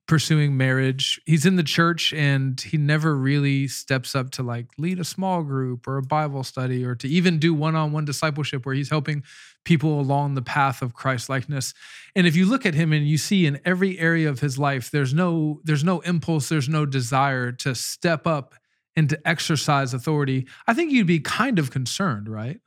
pursuing 0.07 0.57
marriage. 0.57 1.21
He's 1.25 1.45
in 1.45 1.55
the 1.55 1.63
church 1.63 2.13
and 2.13 2.59
he 2.59 2.77
never 2.77 3.15
really 3.15 3.67
steps 3.67 4.15
up 4.15 4.31
to 4.31 4.43
like 4.43 4.67
lead 4.77 4.99
a 4.99 5.03
small 5.05 5.43
group 5.43 5.87
or 5.87 5.97
a 5.97 6.01
Bible 6.01 6.43
study 6.43 6.83
or 6.83 6.95
to 6.95 7.07
even 7.07 7.37
do 7.37 7.53
one-on-one 7.53 8.05
discipleship 8.05 8.65
where 8.65 8.73
he's 8.75 8.89
helping 8.89 9.23
people 9.63 9.99
along 9.99 10.33
the 10.33 10.41
path 10.41 10.81
of 10.81 10.93
Christ 10.93 11.29
likeness. 11.29 11.73
And 12.15 12.25
if 12.25 12.35
you 12.35 12.45
look 12.45 12.65
at 12.65 12.73
him 12.73 12.93
and 12.93 13.07
you 13.07 13.17
see 13.17 13.45
in 13.45 13.59
every 13.63 13.99
area 13.99 14.29
of 14.29 14.39
his 14.39 14.57
life 14.57 14.89
there's 14.91 15.13
no 15.13 15.61
there's 15.63 15.83
no 15.83 15.99
impulse, 16.01 16.49
there's 16.49 16.69
no 16.69 16.85
desire 16.85 17.51
to 17.51 17.75
step 17.75 18.25
up 18.25 18.55
and 18.95 19.09
to 19.09 19.27
exercise 19.27 19.93
authority, 19.93 20.47
I 20.67 20.73
think 20.73 20.91
you'd 20.91 21.07
be 21.07 21.19
kind 21.19 21.59
of 21.59 21.71
concerned, 21.71 22.27
right? 22.27 22.59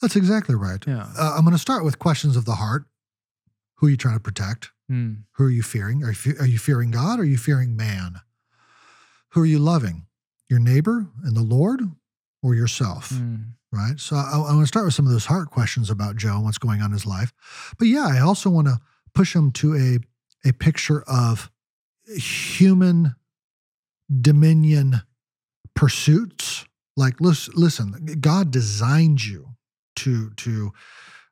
That's 0.00 0.16
exactly 0.16 0.54
right. 0.54 0.82
Yeah. 0.86 1.08
Uh, 1.18 1.34
I'm 1.36 1.44
going 1.44 1.52
to 1.52 1.58
start 1.58 1.84
with 1.84 1.98
questions 1.98 2.36
of 2.36 2.44
the 2.44 2.54
heart. 2.54 2.84
Who 3.76 3.86
are 3.86 3.90
you 3.90 3.96
trying 3.96 4.16
to 4.16 4.20
protect? 4.20 4.70
Hmm. 4.88 5.12
Who 5.32 5.44
are 5.44 5.50
you 5.50 5.62
fearing? 5.62 6.02
Are 6.04 6.12
you, 6.12 6.34
are 6.38 6.46
you 6.46 6.58
fearing 6.58 6.90
God 6.90 7.18
or 7.18 7.22
are 7.22 7.26
you 7.26 7.38
fearing 7.38 7.76
man? 7.76 8.16
Who 9.30 9.42
are 9.42 9.46
you 9.46 9.58
loving? 9.58 10.06
Your 10.48 10.58
neighbor 10.58 11.06
and 11.22 11.36
the 11.36 11.42
Lord 11.42 11.80
or 12.42 12.54
yourself? 12.54 13.10
Hmm. 13.10 13.36
Right. 13.72 14.00
So 14.00 14.16
I, 14.16 14.32
I 14.32 14.52
want 14.52 14.62
to 14.62 14.66
start 14.66 14.84
with 14.84 14.94
some 14.94 15.06
of 15.06 15.12
those 15.12 15.26
heart 15.26 15.50
questions 15.50 15.90
about 15.90 16.16
Joe 16.16 16.34
and 16.34 16.44
what's 16.44 16.58
going 16.58 16.80
on 16.80 16.86
in 16.86 16.92
his 16.92 17.06
life. 17.06 17.32
But 17.78 17.86
yeah, 17.86 18.06
I 18.10 18.18
also 18.18 18.50
want 18.50 18.66
to 18.66 18.78
push 19.14 19.34
him 19.34 19.52
to 19.52 19.76
a, 20.44 20.48
a 20.48 20.52
picture 20.52 21.02
of 21.06 21.50
human 22.16 23.14
dominion 24.20 25.02
pursuits. 25.74 26.64
Like, 26.96 27.20
listen, 27.20 27.54
listen, 27.56 28.18
God 28.20 28.50
designed 28.50 29.24
you 29.24 29.50
to 29.96 30.30
to 30.30 30.72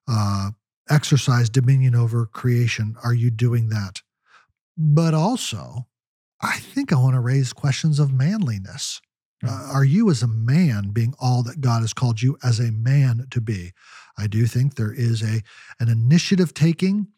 uh, 0.06 0.50
exercise 0.88 1.50
dominion 1.50 1.94
over 1.94 2.26
creation. 2.26 2.96
Are 3.02 3.14
you 3.14 3.30
doing 3.30 3.68
that? 3.70 4.02
But 4.76 5.12
also, 5.12 5.88
I 6.40 6.58
think 6.58 6.92
I 6.92 6.96
want 6.96 7.14
to 7.14 7.20
raise 7.20 7.52
questions 7.52 7.98
of 7.98 8.12
manliness. 8.12 9.00
Uh, 9.46 9.70
are 9.72 9.84
you, 9.84 10.10
as 10.10 10.22
a 10.22 10.26
man, 10.26 10.90
being 10.90 11.14
all 11.20 11.42
that 11.44 11.60
God 11.60 11.82
has 11.82 11.92
called 11.92 12.20
you 12.20 12.36
as 12.42 12.58
a 12.58 12.72
man 12.72 13.26
to 13.30 13.40
be? 13.40 13.72
I 14.18 14.26
do 14.26 14.46
think 14.46 14.74
there 14.74 14.92
is 14.92 15.22
a 15.22 15.42
an 15.78 15.88
initiative 15.88 16.54
taking 16.54 17.08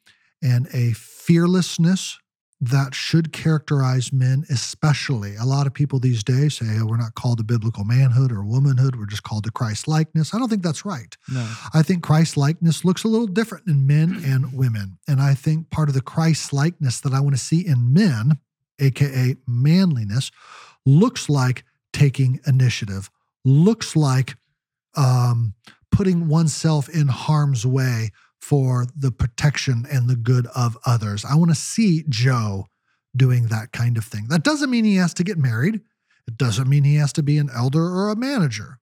and 0.43 0.69
a 0.73 0.93
fearlessness 0.93 2.19
that 2.63 2.95
should 2.95 3.33
characterize 3.33 4.13
men, 4.13 4.45
especially. 4.51 5.35
A 5.37 5.47
lot 5.47 5.67
of 5.67 5.73
people 5.73 5.99
these 5.99 6.23
days 6.23 6.59
say, 6.59 6.67
oh, 6.79 6.87
we're 6.87 6.99
not 6.99 7.15
called 7.15 7.39
to 7.39 7.45
biblical 7.45 7.85
manhood 7.85 8.31
or 8.31 8.45
womanhood, 8.45 8.97
we're 8.97 9.07
just 9.07 9.23
called 9.23 9.45
to 9.45 9.51
Christ 9.51 9.89
likeness. 9.89 10.35
I 10.35 10.39
don't 10.39 10.51
think 10.51 10.63
that's 10.63 10.85
right. 10.85 11.17
No. 11.33 11.51
I 11.73 11.83
think 11.83 12.03
Christ 12.03 12.37
likeness 12.37 12.85
looks 12.85 13.05
a 13.05 13.09
little 13.09 13.27
different 13.27 13.67
in 13.67 13.87
men 13.87 14.21
and 14.25 14.53
women. 14.53 14.99
And 15.09 15.23
I 15.23 15.33
think 15.35 15.71
part 15.71 15.89
of 15.89 15.95
the 15.95 16.03
Christ 16.03 16.53
likeness 16.53 17.01
that 17.01 17.15
I 17.15 17.21
want 17.21 17.35
to 17.35 17.43
see 17.43 17.67
in 17.67 17.95
men, 17.95 18.39
AKA 18.79 19.37
manliness, 19.47 20.31
looks 20.85 21.31
like 21.31 21.65
taking 21.93 22.41
initiative, 22.47 23.11
looks 23.45 23.97
like 23.97 24.37
um, 24.97 25.55
putting 25.91 26.29
oneself 26.29 26.89
in 26.89 27.09
harm's 27.09 27.67
way 27.67 28.11
for 28.41 28.87
the 28.97 29.11
protection 29.11 29.85
and 29.91 30.09
the 30.09 30.17
good 30.17 30.47
of 30.55 30.77
others. 30.87 31.25
I 31.25 31.35
want 31.35 31.51
to 31.51 31.57
see 31.57 32.05
Joe 32.09 32.67
doing 33.15 33.47
that 33.47 33.73
kind 33.73 33.97
of 33.97 34.05
thing. 34.05 34.27
That 34.29 34.43
doesn't 34.43 34.71
mean 34.71 34.85
he 34.85 34.97
has 34.97 35.15
to 35.15 35.25
get 35.25 35.39
married. 35.39 35.81
It 36.27 36.37
doesn't 36.37 36.69
mean 36.69 36.85
he 36.85 36.97
has 36.97 37.13
to 37.15 37.23
be 37.23 37.39
an 37.39 37.51
elder 37.55 37.83
or 37.83 38.11
a 38.11 38.17
manager. 38.17 38.79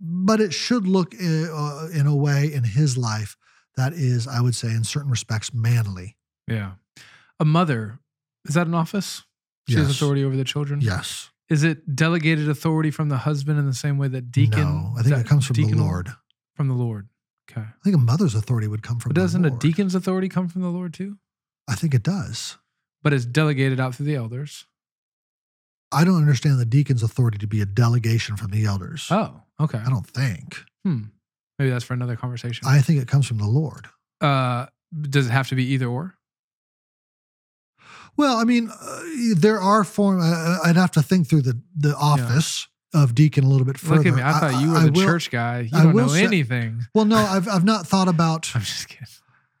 But 0.00 0.40
it 0.40 0.54
should 0.54 0.86
look 0.86 1.14
uh, 1.14 1.88
in 1.92 2.06
a 2.06 2.14
way 2.14 2.52
in 2.52 2.64
his 2.64 2.96
life 2.96 3.36
that 3.76 3.92
is, 3.92 4.26
I 4.26 4.40
would 4.40 4.54
say, 4.54 4.68
in 4.68 4.84
certain 4.84 5.10
respects, 5.10 5.52
manly. 5.52 6.16
Yeah. 6.46 6.72
A 7.38 7.44
mother, 7.44 8.00
is 8.44 8.54
that 8.54 8.66
an 8.66 8.74
office? 8.74 9.22
She 9.68 9.76
has 9.76 9.90
authority 9.90 10.24
over 10.24 10.36
the 10.36 10.44
children? 10.44 10.80
Yes. 10.80 11.30
Is 11.48 11.62
it 11.62 11.96
delegated 11.96 12.48
authority 12.48 12.90
from 12.90 13.08
the 13.08 13.16
husband 13.18 13.58
in 13.58 13.66
the 13.66 13.74
same 13.74 13.96
way 13.98 14.08
that 14.08 14.30
deacon? 14.30 14.60
no, 14.60 14.92
I 14.98 15.02
think 15.02 15.14
that 15.14 15.26
it 15.26 15.28
comes 15.28 15.46
from 15.46 15.56
the 15.56 15.72
Lord. 15.74 16.10
From 16.54 16.68
the 16.68 16.74
Lord. 16.74 17.08
Okay. 17.50 17.62
I 17.62 17.82
think 17.82 17.96
a 17.96 17.98
mother's 17.98 18.34
authority 18.34 18.68
would 18.68 18.82
come 18.82 18.98
from 18.98 19.10
But 19.10 19.16
doesn't 19.20 19.44
a 19.44 19.50
deacon's 19.50 19.94
authority 19.94 20.28
come 20.28 20.48
from 20.48 20.60
the 20.60 20.68
Lord 20.68 20.92
too? 20.92 21.16
I 21.66 21.74
think 21.74 21.94
it 21.94 22.02
does. 22.02 22.58
But 23.02 23.12
it's 23.14 23.24
delegated 23.24 23.80
out 23.80 23.94
through 23.94 24.06
the 24.06 24.16
elders. 24.16 24.66
I 25.90 26.04
don't 26.04 26.16
understand 26.16 26.58
the 26.58 26.66
deacon's 26.66 27.02
authority 27.02 27.38
to 27.38 27.46
be 27.46 27.62
a 27.62 27.66
delegation 27.66 28.36
from 28.36 28.50
the 28.50 28.66
elders. 28.66 29.06
Oh, 29.10 29.40
okay. 29.58 29.78
I 29.78 29.88
don't 29.88 30.06
think. 30.06 30.62
Hmm. 30.84 31.04
Maybe 31.58 31.70
that's 31.70 31.84
for 31.84 31.94
another 31.94 32.16
conversation. 32.16 32.66
I 32.68 32.80
think 32.82 33.00
it 33.00 33.08
comes 33.08 33.26
from 33.26 33.38
the 33.38 33.46
Lord. 33.46 33.88
uh, 34.20 34.66
does 35.02 35.26
it 35.26 35.30
have 35.30 35.48
to 35.48 35.54
be 35.54 35.64
either 35.72 35.86
or? 35.86 36.14
Well, 38.18 38.36
I 38.36 38.44
mean, 38.44 38.68
uh, 38.70 39.00
there 39.36 39.60
are 39.60 39.84
form. 39.84 40.20
Uh, 40.20 40.58
I'd 40.64 40.76
have 40.76 40.90
to 40.92 41.02
think 41.02 41.28
through 41.28 41.42
the 41.42 41.58
the 41.76 41.96
office 41.96 42.68
of 42.92 43.14
deacon 43.14 43.44
a 43.44 43.48
little 43.48 43.64
bit 43.66 43.78
further. 43.78 43.96
Look 43.96 44.06
at 44.08 44.14
me. 44.14 44.22
I 44.22 44.32
thought 44.40 44.60
you 44.62 44.70
were 44.72 44.76
I 44.78 44.84
the 44.86 44.92
will- 44.92 45.04
church 45.06 45.30
guy. 45.30 45.60
You 45.72 45.78
I 45.78 45.82
don't 45.84 45.92
will 45.94 46.06
know 46.08 46.12
say- 46.12 46.24
anything. 46.24 46.80
Well, 46.94 47.04
no, 47.06 47.16
I've 47.16 47.48
I've 47.48 47.64
not 47.64 47.86
thought 47.86 48.08
about. 48.08 48.50
I'm 48.54 48.60
just 48.62 48.88
kidding. 48.88 49.06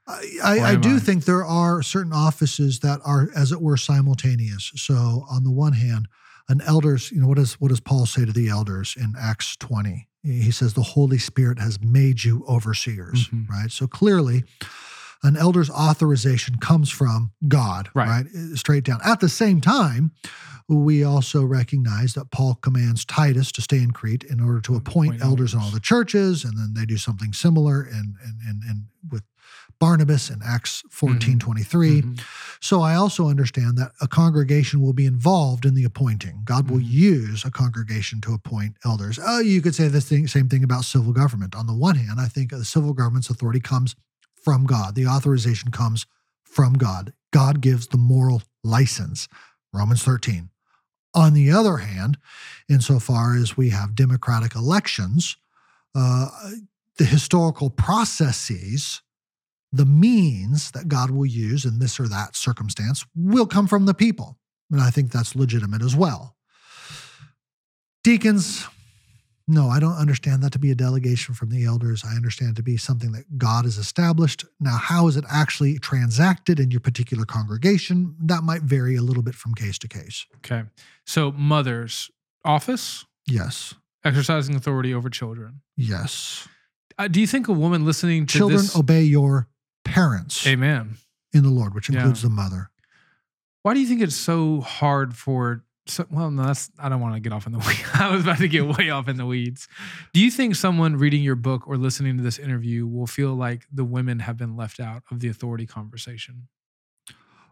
I, 0.06 0.22
I, 0.42 0.60
I 0.70 0.74
do 0.76 0.96
I? 0.96 0.98
think 0.98 1.24
there 1.26 1.44
are 1.44 1.82
certain 1.82 2.14
offices 2.14 2.80
that 2.80 3.00
are, 3.04 3.28
as 3.36 3.52
it 3.52 3.60
were, 3.60 3.76
simultaneous. 3.76 4.72
So, 4.76 5.26
on 5.30 5.44
the 5.44 5.50
one 5.50 5.74
hand, 5.74 6.08
an 6.48 6.62
elders, 6.62 7.12
you 7.12 7.20
know, 7.20 7.28
what 7.28 7.36
does 7.36 7.60
what 7.60 7.68
does 7.68 7.80
Paul 7.80 8.06
say 8.06 8.24
to 8.24 8.32
the 8.32 8.48
elders 8.48 8.94
in 8.98 9.12
Acts 9.20 9.54
twenty? 9.56 10.08
He 10.24 10.50
says 10.50 10.74
the 10.74 10.82
Holy 10.82 11.18
Spirit 11.18 11.58
has 11.60 11.78
made 11.80 12.24
you 12.24 12.44
overseers, 12.48 13.28
Mhm. 13.28 13.48
right? 13.48 13.70
So 13.70 13.86
clearly, 13.86 14.44
an 15.22 15.36
elder's 15.36 15.70
authorization 15.70 16.56
comes 16.58 16.90
from 16.90 17.32
God, 17.48 17.88
Right. 17.94 18.08
right? 18.08 18.26
Straight 18.56 18.84
down. 18.84 19.00
At 19.04 19.20
the 19.20 19.28
same 19.28 19.60
time, 19.60 20.12
we 20.68 21.02
also 21.02 21.44
recognize 21.44 22.12
that 22.14 22.30
Paul 22.30 22.54
commands 22.56 23.04
Titus 23.04 23.50
to 23.52 23.62
stay 23.62 23.78
in 23.78 23.90
Crete 23.92 24.22
in 24.24 24.38
order 24.40 24.60
to 24.60 24.76
appoint, 24.76 25.16
Appoint 25.16 25.22
elders 25.22 25.54
in 25.54 25.60
all 25.60 25.70
the 25.70 25.80
churches, 25.80 26.44
and 26.44 26.56
then 26.58 26.74
they 26.74 26.84
do 26.84 26.98
something 26.98 27.32
similar 27.32 27.82
in, 27.82 28.14
in, 28.22 28.38
in, 28.48 28.60
in 28.68 28.84
with 29.10 29.22
Barnabas 29.80 30.28
in 30.28 30.40
Acts 30.44 30.82
14 30.90 31.38
23. 31.38 32.02
Mhm. 32.02 32.20
So 32.60 32.82
I 32.82 32.96
also 32.96 33.28
understand 33.28 33.78
that 33.78 33.92
a 34.00 34.08
congregation 34.08 34.80
will 34.82 34.92
be 34.92 35.06
involved 35.06 35.64
in 35.64 35.74
the 35.74 35.84
appointing. 35.84 36.42
God 36.44 36.68
will 36.68 36.80
Mhm. 36.80 36.90
use 36.90 37.44
a 37.44 37.50
congregation 37.50 38.20
to 38.22 38.34
appoint 38.34 38.76
elders. 38.84 39.18
Oh, 39.24 39.38
you 39.38 39.62
could 39.62 39.74
say 39.76 39.86
the 39.88 40.00
same 40.00 40.48
thing 40.48 40.64
about 40.64 40.84
civil 40.84 41.12
government. 41.12 41.54
On 41.54 41.66
the 41.66 41.74
one 41.74 41.94
hand, 41.96 42.20
I 42.20 42.26
think 42.28 42.50
the 42.50 42.64
civil 42.64 42.92
government's 42.92 43.30
authority 43.30 43.60
comes 43.60 43.94
from 44.42 44.64
God, 44.64 44.94
the 44.94 45.06
authorization 45.06 45.70
comes 45.70 46.06
from 46.42 46.74
God. 46.74 47.12
God 47.32 47.60
gives 47.60 47.88
the 47.88 47.98
moral 47.98 48.42
license, 48.64 49.28
Romans 49.72 50.02
13. 50.02 50.50
On 51.14 51.34
the 51.34 51.50
other 51.50 51.78
hand, 51.78 52.18
insofar 52.68 53.36
as 53.36 53.56
we 53.56 53.70
have 53.70 53.94
democratic 53.94 54.54
elections, 54.54 55.36
uh, 55.94 56.28
the 56.98 57.04
historical 57.04 57.70
processes 57.70 59.02
the 59.72 59.86
means 59.86 60.70
that 60.70 60.88
God 60.88 61.10
will 61.10 61.26
use 61.26 61.64
in 61.64 61.78
this 61.78 62.00
or 62.00 62.08
that 62.08 62.36
circumstance 62.36 63.04
will 63.14 63.46
come 63.46 63.66
from 63.66 63.86
the 63.86 63.94
people. 63.94 64.38
And 64.70 64.80
I 64.80 64.90
think 64.90 65.10
that's 65.10 65.36
legitimate 65.36 65.82
as 65.82 65.94
well. 65.94 66.36
Deacons, 68.02 68.66
no, 69.48 69.68
I 69.68 69.80
don't 69.80 69.96
understand 69.96 70.42
that 70.42 70.52
to 70.52 70.58
be 70.58 70.70
a 70.70 70.74
delegation 70.74 71.34
from 71.34 71.48
the 71.48 71.64
elders. 71.64 72.04
I 72.04 72.14
understand 72.14 72.50
it 72.52 72.56
to 72.56 72.62
be 72.62 72.76
something 72.76 73.12
that 73.12 73.38
God 73.38 73.64
has 73.64 73.78
established. 73.78 74.44
Now, 74.60 74.76
how 74.76 75.08
is 75.08 75.16
it 75.16 75.24
actually 75.28 75.78
transacted 75.78 76.60
in 76.60 76.70
your 76.70 76.80
particular 76.80 77.24
congregation? 77.24 78.14
That 78.20 78.42
might 78.44 78.62
vary 78.62 78.94
a 78.96 79.02
little 79.02 79.22
bit 79.22 79.34
from 79.34 79.54
case 79.54 79.78
to 79.78 79.88
case. 79.88 80.26
Okay. 80.36 80.64
So, 81.06 81.32
mother's 81.32 82.10
office, 82.44 83.04
Yes. 83.26 83.74
exercising 84.04 84.54
authority 84.54 84.92
over 84.94 85.08
children. 85.10 85.62
Yes. 85.76 86.46
Uh, 86.98 87.08
do 87.08 87.20
you 87.20 87.26
think 87.26 87.48
a 87.48 87.52
woman 87.52 87.84
listening 87.84 88.26
to 88.26 88.38
Children 88.38 88.60
this? 88.62 88.76
obey 88.76 89.02
your 89.02 89.48
parents 89.84 90.46
Amen. 90.46 90.96
in 91.32 91.42
the 91.42 91.48
Lord, 91.50 91.74
which 91.74 91.88
Yeah. 91.88 91.96
includes 91.96 92.22
the 92.22 92.28
mother. 92.28 92.70
Why 93.62 93.74
do 93.74 93.80
you 93.80 93.86
think 93.86 94.02
it's 94.02 94.16
so 94.16 94.60
hard 94.60 95.14
for? 95.16 95.64
So, 95.88 96.06
well, 96.10 96.30
no, 96.30 96.44
that's. 96.44 96.70
I 96.78 96.88
don't 96.88 97.00
want 97.00 97.14
to 97.14 97.20
get 97.20 97.32
off 97.32 97.46
in 97.46 97.52
the 97.52 97.58
weeds. 97.66 97.80
I 97.94 98.10
was 98.10 98.22
about 98.22 98.38
to 98.38 98.48
get 98.48 98.66
way 98.66 98.90
off 98.90 99.08
in 99.08 99.16
the 99.16 99.26
weeds. 99.26 99.66
Do 100.12 100.20
you 100.20 100.30
think 100.30 100.54
someone 100.54 100.96
reading 100.96 101.22
your 101.22 101.34
book 101.34 101.66
or 101.66 101.76
listening 101.76 102.16
to 102.18 102.22
this 102.22 102.38
interview 102.38 102.86
will 102.86 103.06
feel 103.06 103.34
like 103.34 103.66
the 103.72 103.84
women 103.84 104.20
have 104.20 104.36
been 104.36 104.56
left 104.56 104.80
out 104.80 105.02
of 105.10 105.20
the 105.20 105.28
authority 105.28 105.66
conversation? 105.66 106.48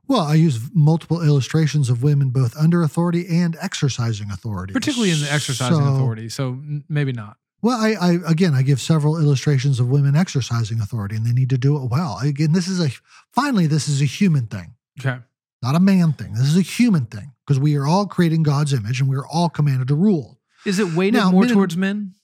Well, 0.08 0.20
I 0.20 0.34
use 0.34 0.60
multiple 0.72 1.20
illustrations 1.20 1.90
of 1.90 2.02
women 2.02 2.30
both 2.30 2.56
under 2.56 2.82
authority 2.82 3.26
and 3.28 3.56
exercising 3.60 4.30
authority. 4.30 4.72
particularly 4.72 5.10
in 5.12 5.20
the 5.20 5.32
exercising 5.32 5.78
So- 5.78 5.94
authority. 5.94 6.28
So 6.28 6.60
maybe 6.88 7.12
not. 7.12 7.38
Well, 7.62 7.80
I, 7.80 7.94
I 7.94 8.18
again, 8.30 8.54
I 8.54 8.62
give 8.62 8.80
several 8.80 9.16
illustrations 9.18 9.80
of 9.80 9.88
women 9.88 10.14
exercising 10.14 10.78
authority, 10.78 11.16
and 11.16 11.26
they 11.26 11.32
need 11.32 11.50
to 11.50 11.58
do 11.58 11.76
it 11.82 11.90
well. 11.90 12.18
Again, 12.22 12.52
this 12.52 12.68
is 12.68 12.78
a 12.80 12.90
finally, 13.32 13.66
this 13.66 13.88
is 13.88 14.00
a 14.02 14.04
human 14.04 14.46
thing, 14.46 14.74
Okay. 15.00 15.18
Not 15.62 15.74
a 15.74 15.80
man 15.80 16.12
thing. 16.12 16.32
This 16.34 16.46
is 16.46 16.56
a 16.56 16.62
human 16.62 17.06
thing 17.06 17.32
because 17.46 17.58
we 17.58 17.76
are 17.76 17.86
all 17.86 18.06
creating 18.06 18.42
God's 18.42 18.72
image, 18.72 19.00
and 19.00 19.08
we 19.08 19.16
are 19.16 19.26
all 19.26 19.48
commanded 19.48 19.88
to 19.88 19.94
rule. 19.94 20.38
Is 20.64 20.78
it 20.78 20.94
weighted 20.94 21.20
Now, 21.20 21.30
more 21.30 21.42
men 21.42 21.50
and- 21.50 21.56
towards 21.56 21.76
men? 21.76 22.14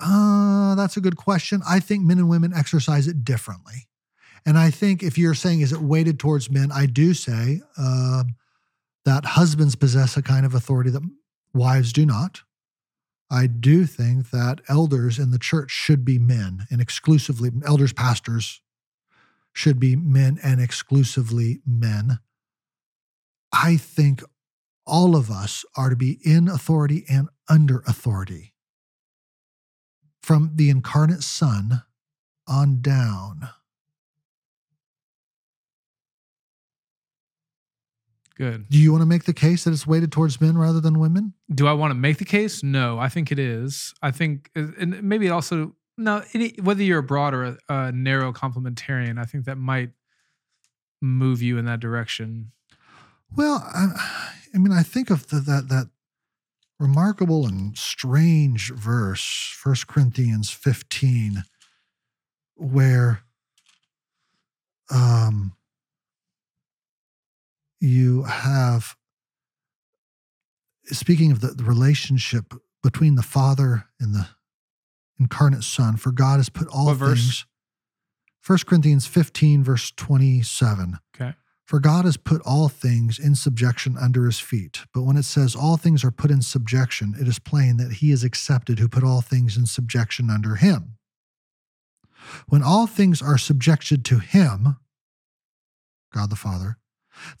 Uh, 0.00 0.74
that's 0.76 0.96
a 0.96 1.00
good 1.00 1.16
question. 1.16 1.60
I 1.68 1.80
think 1.80 2.04
men 2.04 2.18
and 2.18 2.28
women 2.28 2.52
exercise 2.54 3.08
it 3.08 3.24
differently. 3.24 3.88
And 4.46 4.56
I 4.56 4.70
think 4.70 5.02
if 5.02 5.18
you're 5.18 5.34
saying, 5.34 5.60
is 5.60 5.72
it 5.72 5.80
weighted 5.80 6.18
towards 6.20 6.50
men? 6.50 6.70
I 6.72 6.86
do 6.86 7.14
say 7.14 7.60
um, 7.76 8.36
that 9.04 9.24
husbands 9.24 9.74
possess 9.74 10.16
a 10.16 10.22
kind 10.22 10.46
of 10.46 10.54
authority 10.54 10.90
that 10.90 11.02
wives 11.52 11.92
do 11.92 12.06
not. 12.06 12.42
I 13.30 13.46
do 13.48 13.84
think 13.84 14.30
that 14.30 14.60
elders 14.68 15.18
in 15.18 15.32
the 15.32 15.38
church 15.38 15.70
should 15.72 16.04
be 16.04 16.18
men 16.18 16.66
and 16.70 16.80
exclusively, 16.80 17.50
elders, 17.66 17.92
pastors 17.92 18.60
should 19.58 19.80
be 19.80 19.96
men 19.96 20.38
and 20.40 20.60
exclusively 20.60 21.60
men. 21.66 22.20
I 23.52 23.76
think 23.76 24.22
all 24.86 25.16
of 25.16 25.32
us 25.32 25.64
are 25.76 25.90
to 25.90 25.96
be 25.96 26.20
in 26.22 26.46
authority 26.46 27.04
and 27.10 27.28
under 27.48 27.80
authority 27.80 28.54
from 30.22 30.52
the 30.54 30.70
incarnate 30.70 31.24
Son 31.24 31.82
on 32.46 32.80
down. 32.80 33.48
Good. 38.36 38.68
Do 38.68 38.78
you 38.78 38.92
want 38.92 39.02
to 39.02 39.06
make 39.06 39.24
the 39.24 39.32
case 39.32 39.64
that 39.64 39.72
it's 39.72 39.88
weighted 39.88 40.12
towards 40.12 40.40
men 40.40 40.56
rather 40.56 40.80
than 40.80 41.00
women? 41.00 41.34
Do 41.52 41.66
I 41.66 41.72
want 41.72 41.90
to 41.90 41.96
make 41.96 42.18
the 42.18 42.24
case? 42.24 42.62
No, 42.62 42.96
I 42.96 43.08
think 43.08 43.32
it 43.32 43.40
is. 43.40 43.92
I 44.00 44.12
think, 44.12 44.52
and 44.54 45.02
maybe 45.02 45.26
it 45.26 45.30
also 45.30 45.74
no. 45.98 46.22
Any, 46.32 46.54
whether 46.62 46.82
you're 46.82 47.00
a 47.00 47.02
broad 47.02 47.34
or 47.34 47.44
a, 47.44 47.58
a 47.68 47.92
narrow 47.92 48.32
complementarian, 48.32 49.18
I 49.18 49.24
think 49.24 49.44
that 49.44 49.58
might 49.58 49.90
move 51.02 51.42
you 51.42 51.58
in 51.58 51.64
that 51.66 51.80
direction. 51.80 52.52
Well, 53.36 53.62
I, 53.74 53.88
I 54.54 54.58
mean, 54.58 54.72
I 54.72 54.82
think 54.82 55.10
of 55.10 55.28
the, 55.28 55.40
that 55.40 55.68
that 55.68 55.90
remarkable 56.78 57.46
and 57.46 57.76
strange 57.76 58.72
verse, 58.72 59.58
1 59.62 59.76
Corinthians 59.86 60.50
15, 60.50 61.42
where 62.54 63.20
um, 64.90 65.52
you 67.80 68.22
have, 68.24 68.96
speaking 70.86 71.32
of 71.32 71.40
the, 71.40 71.48
the 71.48 71.64
relationship 71.64 72.54
between 72.82 73.16
the 73.16 73.22
Father 73.22 73.86
and 74.00 74.14
the 74.14 74.28
incarnate 75.18 75.64
Son, 75.64 75.96
for 75.96 76.12
God 76.12 76.36
has 76.36 76.48
put 76.48 76.68
all 76.68 76.86
What 76.86 76.96
verse? 76.96 77.20
things. 77.20 77.46
1 78.46 78.58
Corinthians 78.66 79.06
15, 79.06 79.62
verse 79.62 79.92
27. 79.96 80.98
Okay. 81.14 81.34
For 81.66 81.80
God 81.80 82.06
has 82.06 82.16
put 82.16 82.40
all 82.46 82.70
things 82.70 83.18
in 83.18 83.34
subjection 83.34 83.96
under 84.00 84.24
his 84.24 84.40
feet. 84.40 84.84
But 84.94 85.02
when 85.02 85.18
it 85.18 85.24
says 85.24 85.54
all 85.54 85.76
things 85.76 86.02
are 86.02 86.10
put 86.10 86.30
in 86.30 86.40
subjection, 86.40 87.14
it 87.20 87.28
is 87.28 87.38
plain 87.38 87.76
that 87.76 87.94
he 87.94 88.10
is 88.10 88.24
accepted 88.24 88.78
who 88.78 88.88
put 88.88 89.04
all 89.04 89.20
things 89.20 89.58
in 89.58 89.66
subjection 89.66 90.30
under 90.30 90.54
him. 90.54 90.96
When 92.48 92.62
all 92.62 92.86
things 92.86 93.20
are 93.20 93.36
subjected 93.36 94.04
to 94.06 94.18
him, 94.18 94.76
God 96.14 96.30
the 96.30 96.36
Father, 96.36 96.78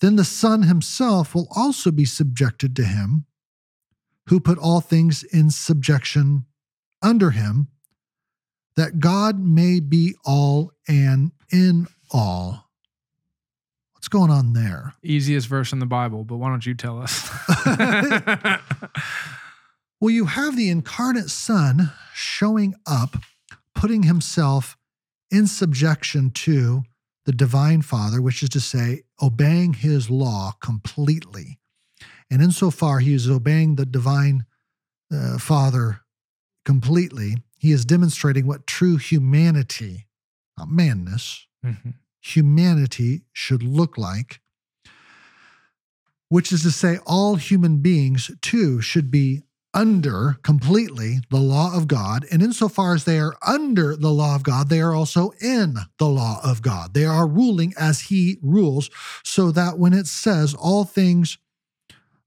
then 0.00 0.16
the 0.16 0.24
Son 0.24 0.64
himself 0.64 1.34
will 1.34 1.48
also 1.56 1.90
be 1.90 2.04
subjected 2.04 2.76
to 2.76 2.84
him 2.84 3.24
who 4.26 4.40
put 4.40 4.58
all 4.58 4.82
things 4.82 5.22
in 5.22 5.50
subjection 5.50 6.44
under 7.02 7.30
him, 7.30 7.68
that 8.76 9.00
God 9.00 9.38
may 9.40 9.80
be 9.80 10.14
all 10.24 10.72
and 10.86 11.32
in 11.50 11.86
all. 12.10 12.68
What's 13.92 14.08
going 14.08 14.30
on 14.30 14.52
there? 14.52 14.94
Easiest 15.02 15.48
verse 15.48 15.72
in 15.72 15.80
the 15.80 15.86
Bible, 15.86 16.24
but 16.24 16.36
why 16.36 16.48
don't 16.48 16.64
you 16.64 16.74
tell 16.74 17.02
us? 17.02 17.28
Well, 20.00 20.10
you 20.10 20.26
have 20.26 20.56
the 20.56 20.70
incarnate 20.70 21.28
Son 21.28 21.90
showing 22.14 22.76
up, 22.86 23.16
putting 23.74 24.04
himself 24.04 24.76
in 25.28 25.48
subjection 25.48 26.30
to 26.30 26.84
the 27.24 27.32
divine 27.32 27.82
Father, 27.82 28.22
which 28.22 28.42
is 28.42 28.48
to 28.50 28.60
say, 28.60 29.02
obeying 29.20 29.74
his 29.74 30.08
law 30.08 30.52
completely. 30.62 31.58
And 32.30 32.40
insofar 32.40 33.00
he 33.00 33.12
is 33.12 33.28
obeying 33.28 33.74
the 33.74 33.86
divine 33.86 34.44
uh, 35.12 35.38
Father 35.38 36.02
completely, 36.72 37.34
he 37.56 37.72
is 37.72 37.86
demonstrating 37.86 38.46
what 38.46 38.66
true 38.66 38.98
humanity, 38.98 40.06
not 40.58 40.70
manness, 40.70 41.46
Mhm. 41.64 41.94
humanity 42.20 43.22
should 43.32 43.62
look 43.62 43.96
like, 43.96 44.42
which 46.28 46.52
is 46.52 46.60
to 46.64 46.70
say, 46.70 46.98
all 47.06 47.36
human 47.36 47.78
beings 47.78 48.30
too 48.42 48.82
should 48.82 49.10
be 49.10 49.44
under 49.72 50.36
completely 50.42 51.20
the 51.30 51.40
law 51.40 51.74
of 51.74 51.88
God. 51.88 52.26
And 52.30 52.42
insofar 52.42 52.94
as 52.94 53.04
they 53.04 53.18
are 53.18 53.38
under 53.40 53.96
the 53.96 54.12
law 54.12 54.34
of 54.34 54.42
God, 54.42 54.68
they 54.68 54.82
are 54.82 54.92
also 54.92 55.30
in 55.40 55.78
the 55.96 56.08
law 56.08 56.38
of 56.44 56.60
God. 56.60 56.92
They 56.92 57.06
are 57.06 57.26
ruling 57.26 57.72
as 57.78 58.00
He 58.12 58.36
rules, 58.42 58.90
so 59.24 59.50
that 59.52 59.78
when 59.78 59.94
it 59.94 60.06
says 60.06 60.52
all 60.52 60.84
things 60.84 61.38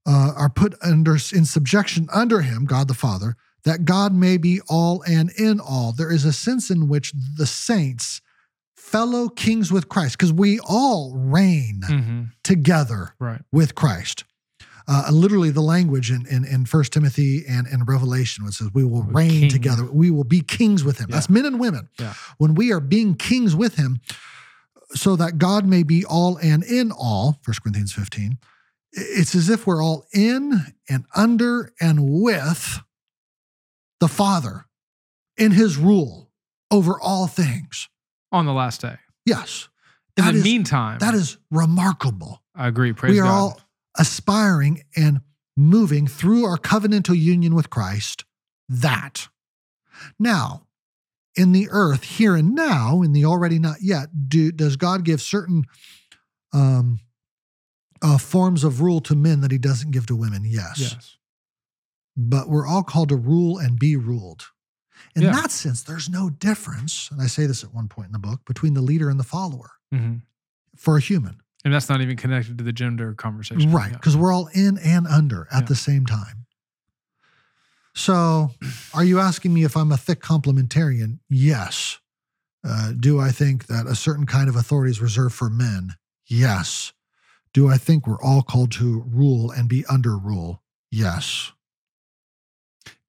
uh, 0.07 0.33
are 0.35 0.49
put 0.49 0.73
under 0.81 1.15
in 1.31 1.45
subjection 1.45 2.09
under 2.11 2.41
Him, 2.41 2.65
God 2.65 2.87
the 2.87 2.95
Father, 2.95 3.37
that 3.63 3.85
God 3.85 4.13
may 4.13 4.37
be 4.37 4.59
all 4.69 5.03
and 5.07 5.29
in 5.37 5.59
all, 5.59 5.91
there 5.91 6.11
is 6.11 6.25
a 6.25 6.33
sense 6.33 6.69
in 6.69 6.87
which 6.87 7.13
the 7.37 7.45
saints, 7.45 8.21
fellow 8.75 9.29
kings 9.29 9.71
with 9.71 9.87
Christ, 9.89 10.17
because 10.17 10.33
we 10.33 10.59
all 10.59 11.13
reign 11.15 11.81
Mhm. 11.87 12.31
together 12.43 13.13
Right. 13.19 13.41
with 13.51 13.75
Christ. 13.75 14.23
Uh, 14.87 15.09
literally, 15.11 15.51
the 15.51 15.61
language 15.61 16.09
in, 16.11 16.25
in, 16.25 16.43
in 16.43 16.65
1 16.65 16.91
Timothy 16.91 17.45
and 17.47 17.67
in 17.67 17.83
Revelation, 17.85 18.43
which 18.43 18.55
says, 18.55 18.69
We 18.73 18.83
will 18.83 19.03
We're 19.03 19.13
reign 19.13 19.41
king. 19.41 19.49
together. 19.49 19.85
We 19.85 20.09
will 20.09 20.23
be 20.23 20.41
kings 20.41 20.83
with 20.83 20.97
him. 20.97 21.05
Yeah. 21.09 21.15
That's 21.17 21.29
men 21.29 21.45
and 21.45 21.59
women. 21.59 21.87
Yeah. 21.99 22.15
When 22.39 22.55
we 22.55 22.71
are 22.73 22.79
being 22.79 23.13
kings 23.15 23.55
with 23.55 23.75
him, 23.75 24.01
so 24.93 25.15
that 25.15 25.37
God 25.37 25.65
may 25.65 25.83
be 25.83 26.03
all 26.03 26.37
and 26.37 26.63
in 26.63 26.91
all, 26.91 27.39
1 27.45 27.55
Corinthians 27.63 27.93
15, 27.93 28.39
it's 28.91 29.35
as 29.35 29.49
if 29.49 29.65
we're 29.65 29.81
all 29.83 30.05
in 30.13 30.73
and 30.89 31.05
under 31.15 31.71
and 31.79 32.09
with 32.09 32.79
the 34.01 34.09
Father 34.09 34.65
in 35.37 35.51
his 35.53 35.77
rule 35.77 36.29
over 36.69 36.99
all 36.99 37.27
things. 37.27 37.87
On 38.33 38.45
the 38.45 38.51
last 38.53 38.81
day. 38.81 38.97
Yes. 39.25 39.69
In 40.17 40.25
That 40.25 40.31
the 40.33 40.39
is- 40.39 40.43
meantime, 40.43 40.99
That 40.99 41.13
is 41.13 41.37
remarkable. 41.49 42.41
I 42.53 42.67
agree. 42.67 42.91
Praise 42.91 43.13
we 43.13 43.19
are 43.19 43.23
God. 43.25 43.37
all 43.37 43.61
aspiring 43.97 44.83
and 44.97 45.21
moving 45.55 46.07
through 46.07 46.43
our 46.45 46.57
covenantal 46.57 47.17
union 47.17 47.55
with 47.55 47.69
Christ. 47.69 48.25
That. 48.67 49.29
Now, 50.19 50.65
in 51.35 51.51
the 51.51 51.67
earth, 51.69 52.03
here 52.03 52.35
and 52.35 52.53
now, 52.55 53.01
in 53.01 53.13
the 53.13 53.23
already 53.25 53.59
not 53.59 53.77
yet, 53.81 54.27
do, 54.27 54.51
does 54.51 54.75
God 54.75 55.05
give 55.05 55.21
certain 55.21 55.65
um, 56.53 56.99
uh, 58.01 58.17
forms 58.17 58.63
of 58.63 58.81
rule 58.81 58.99
to 59.01 59.15
men 59.15 59.41
that 59.41 59.51
he 59.51 59.57
doesn't 59.57 59.91
give 59.91 60.05
to 60.07 60.15
women? 60.15 60.43
Yes. 60.45 60.79
yes. 60.79 61.17
But 62.17 62.49
we're 62.49 62.67
all 62.67 62.83
called 62.83 63.09
to 63.09 63.15
rule 63.15 63.57
and 63.57 63.79
be 63.79 63.95
ruled. 63.95 64.47
In 65.15 65.23
Yeah. 65.23 65.31
that 65.31 65.51
sense, 65.51 65.81
there's 65.81 66.09
no 66.09 66.29
difference, 66.29 67.09
and 67.11 67.21
I 67.21 67.27
say 67.27 67.45
this 67.45 67.63
at 67.63 67.73
one 67.73 67.87
point 67.87 68.07
in 68.07 68.11
the 68.13 68.19
book, 68.19 68.41
between 68.45 68.73
the 68.73 68.81
leader 68.81 69.09
and 69.09 69.19
the 69.19 69.23
follower 69.23 69.71
hmm 69.91 70.17
for 70.77 70.97
a 70.97 71.01
human. 71.01 71.41
And 71.65 71.73
that's 71.73 71.89
not 71.89 72.01
even 72.01 72.15
connected 72.17 72.57
to 72.57 72.63
the 72.63 72.71
gender 72.73 73.13
conversation. 73.13 73.71
Right. 73.71 73.91
Yeah. 73.91 73.97
Because 73.97 74.15
we're 74.17 74.31
all 74.33 74.47
in 74.53 74.77
and 74.79 75.05
under 75.05 75.47
at 75.51 75.63
Yeah. 75.63 75.67
the 75.67 75.75
same 75.75 76.05
time. 76.05 76.45
So, 77.93 78.51
are 78.93 79.03
you 79.03 79.19
asking 79.19 79.53
me 79.53 79.63
if 79.63 79.75
I'm 79.75 79.91
a 79.91 79.97
thick 79.97 80.21
complementarian? 80.21 81.19
Yes. 81.29 81.97
Uh, 82.63 82.93
do 82.97 83.19
I 83.19 83.31
think 83.31 83.65
that 83.67 83.85
a 83.85 83.95
certain 83.95 84.25
kind 84.25 84.47
of 84.47 84.55
authority 84.55 84.91
is 84.91 85.01
reserved 85.01 85.35
for 85.35 85.49
men? 85.49 85.95
Yes. 86.25 86.93
Do 87.53 87.67
I 87.67 87.77
think 87.77 88.07
we're 88.07 88.21
all 88.21 88.43
called 88.43 88.71
to 88.73 89.01
rule 89.01 89.51
and 89.51 89.67
be 89.67 89.85
under 89.87 90.17
rule? 90.17 90.63
Yes. 90.89 91.51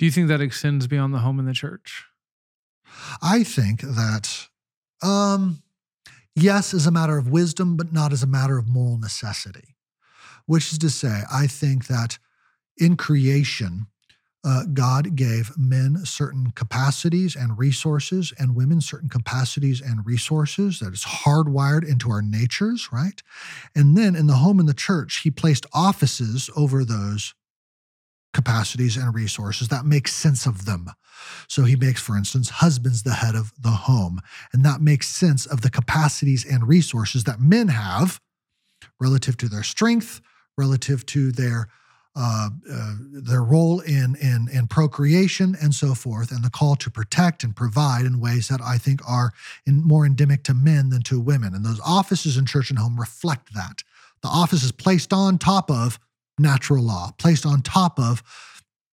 Do 0.02 0.06
you 0.06 0.10
think 0.10 0.26
that 0.26 0.40
extends 0.40 0.88
beyond 0.88 1.14
the 1.14 1.20
home 1.20 1.38
and 1.38 1.46
the 1.46 1.52
church? 1.52 2.06
I 3.22 3.44
think 3.44 3.82
that, 3.82 4.48
um, 5.00 5.62
yes, 6.34 6.74
as 6.74 6.88
a 6.88 6.90
matter 6.90 7.16
of 7.16 7.28
wisdom, 7.28 7.76
but 7.76 7.92
not 7.92 8.12
as 8.12 8.20
a 8.20 8.26
matter 8.26 8.58
of 8.58 8.66
moral 8.66 8.98
necessity. 8.98 9.76
Which 10.44 10.72
is 10.72 10.78
to 10.78 10.90
say, 10.90 11.20
I 11.32 11.46
think 11.46 11.86
that 11.86 12.18
in 12.76 12.96
creation, 12.96 13.86
uh, 14.42 14.64
God 14.64 15.14
gave 15.14 15.56
men 15.56 16.04
certain 16.04 16.50
capacities 16.50 17.36
and 17.36 17.56
resources, 17.56 18.32
and 18.36 18.56
women 18.56 18.80
certain 18.80 19.08
capacities 19.08 19.80
and 19.80 20.04
resources 20.04 20.80
that 20.80 20.92
is 20.92 21.04
hardwired 21.04 21.88
into 21.88 22.10
our 22.10 22.22
natures, 22.22 22.88
right? 22.90 23.22
And 23.72 23.96
then 23.96 24.16
in 24.16 24.26
the 24.26 24.34
home 24.34 24.58
and 24.58 24.68
the 24.68 24.74
church, 24.74 25.20
He 25.20 25.30
placed 25.30 25.64
offices 25.72 26.50
over 26.56 26.84
those 26.84 27.34
capacities 28.32 28.96
and 28.96 29.14
resources 29.14 29.68
that 29.68 29.84
make 29.84 30.08
sense 30.08 30.46
of 30.46 30.64
them. 30.64 30.90
So 31.48 31.64
he 31.64 31.76
makes, 31.76 32.00
for 32.00 32.16
instance, 32.16 32.48
husbands 32.48 33.02
the 33.02 33.14
head 33.14 33.34
of 33.34 33.52
the 33.60 33.70
home. 33.70 34.20
And 34.52 34.64
that 34.64 34.80
makes 34.80 35.08
sense 35.08 35.46
of 35.46 35.60
the 35.60 35.70
capacities 35.70 36.44
and 36.44 36.66
resources 36.66 37.24
that 37.24 37.40
men 37.40 37.68
have 37.68 38.20
relative 39.00 39.36
to 39.38 39.48
their 39.48 39.62
strength, 39.62 40.20
relative 40.56 41.04
to 41.06 41.32
their 41.32 41.68
uh, 42.14 42.50
uh, 42.70 42.94
their 43.10 43.42
role 43.42 43.80
in, 43.80 44.16
in 44.16 44.46
in 44.52 44.66
procreation 44.66 45.56
and 45.62 45.74
so 45.74 45.94
forth, 45.94 46.30
and 46.30 46.44
the 46.44 46.50
call 46.50 46.76
to 46.76 46.90
protect 46.90 47.42
and 47.42 47.56
provide 47.56 48.04
in 48.04 48.20
ways 48.20 48.48
that 48.48 48.60
I 48.60 48.76
think 48.76 49.00
are 49.08 49.32
in, 49.64 49.82
more 49.82 50.04
endemic 50.04 50.42
to 50.44 50.54
men 50.54 50.90
than 50.90 51.00
to 51.04 51.18
women. 51.18 51.54
And 51.54 51.64
those 51.64 51.80
offices 51.80 52.36
in 52.36 52.44
church 52.44 52.68
and 52.68 52.78
home 52.78 53.00
reflect 53.00 53.54
that. 53.54 53.82
The 54.20 54.28
office 54.28 54.62
is 54.62 54.72
placed 54.72 55.14
on 55.14 55.38
top 55.38 55.70
of 55.70 55.98
natural 56.42 56.82
law, 56.82 57.10
placed 57.18 57.46
on 57.46 57.62
top 57.62 57.98
of 57.98 58.22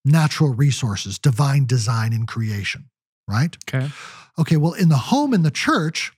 natural 0.06 0.54
resources, 0.54 1.20
divine 1.20 1.66
design 1.66 2.14
and 2.14 2.28
creation, 2.28 2.86
right? 3.28 3.58
Okay. 3.68 3.90
Okay, 4.38 4.56
well, 4.56 4.74
in 4.74 4.88
the 4.88 4.96
home 4.98 5.34
and 5.34 5.44
the 5.44 5.52
church, 5.52 6.14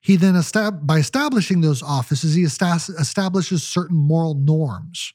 he 0.00 0.16
then 0.16 0.34
estab- 0.34 0.86
by 0.86 0.98
establishing 0.98 1.60
those 1.62 1.82
offices, 1.82 2.34
he 2.34 2.42
establishes 2.44 3.66
certain 3.66 3.96
moral 3.96 4.34
norms, 4.34 5.12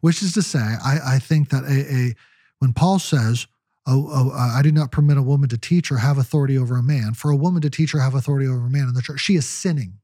which 0.00 0.22
is 0.22 0.32
to 0.34 0.42
say, 0.42 0.60
I, 0.60 1.16
I 1.16 1.18
think 1.18 1.50
that 1.50 1.64
a, 1.64 1.94
a 1.94 2.14
when 2.60 2.72
Paul 2.72 2.98
says, 2.98 3.46
oh, 3.86 4.08
oh, 4.10 4.30
uh, 4.30 4.54
I 4.56 4.62
do 4.62 4.70
not 4.72 4.92
permit 4.92 5.18
a 5.18 5.22
woman 5.22 5.48
to 5.48 5.58
teach 5.58 5.90
or 5.90 5.98
have 5.98 6.18
authority 6.18 6.56
over 6.56 6.76
a 6.76 6.82
man, 6.82 7.14
for 7.14 7.30
a 7.30 7.36
woman 7.36 7.60
to 7.62 7.70
teach 7.70 7.94
or 7.94 7.98
have 8.00 8.14
authority 8.14 8.46
over 8.46 8.66
a 8.66 8.70
man 8.70 8.88
in 8.88 8.94
the 8.94 9.02
church, 9.02 9.20
she 9.20 9.34
is 9.36 9.48
sinning, 9.48 9.98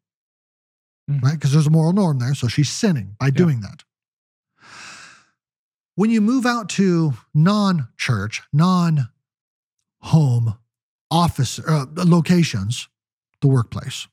Mhm. 1.10 1.22
right? 1.22 1.34
Because 1.34 1.52
there's 1.52 1.66
a 1.66 1.70
moral 1.70 1.92
norm 1.92 2.18
there, 2.18 2.34
so 2.34 2.48
she's 2.48 2.68
sinning 2.70 3.16
by 3.20 3.30
doing 3.30 3.60
that. 3.60 3.84
When 5.96 6.10
you 6.10 6.20
move 6.20 6.44
out 6.44 6.68
to 6.70 7.14
non 7.34 7.88
church, 7.96 8.42
non 8.52 9.08
home 10.02 10.56
office 11.10 11.58
uh, 11.58 11.86
locations, 11.96 12.88
the 13.40 13.48
workplace, 13.48 14.06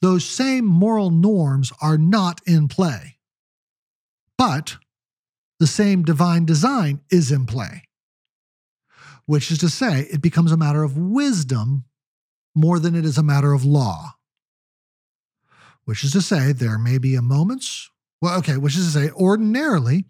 those 0.00 0.24
same 0.24 0.64
moral 0.64 1.10
norms 1.10 1.70
are 1.80 1.98
not 1.98 2.40
in 2.46 2.66
play. 2.66 3.18
But 4.38 4.78
the 5.60 5.66
same 5.66 6.02
divine 6.02 6.46
design 6.46 7.02
is 7.10 7.30
in 7.30 7.44
play, 7.44 7.82
which 9.26 9.50
is 9.50 9.58
to 9.58 9.68
say, 9.68 10.08
it 10.10 10.22
becomes 10.22 10.50
a 10.50 10.56
matter 10.56 10.82
of 10.82 10.96
wisdom 10.96 11.84
more 12.54 12.78
than 12.78 12.94
it 12.94 13.04
is 13.04 13.18
a 13.18 13.22
matter 13.22 13.52
of 13.52 13.64
law. 13.64 14.14
Which 15.84 16.04
is 16.04 16.12
to 16.12 16.22
say, 16.22 16.52
there 16.52 16.78
may 16.78 16.96
be 16.96 17.14
a 17.14 17.22
moments, 17.22 17.90
well, 18.20 18.38
okay, 18.38 18.56
which 18.56 18.76
is 18.76 18.86
to 18.86 18.98
say, 18.98 19.10
ordinarily, 19.12 20.06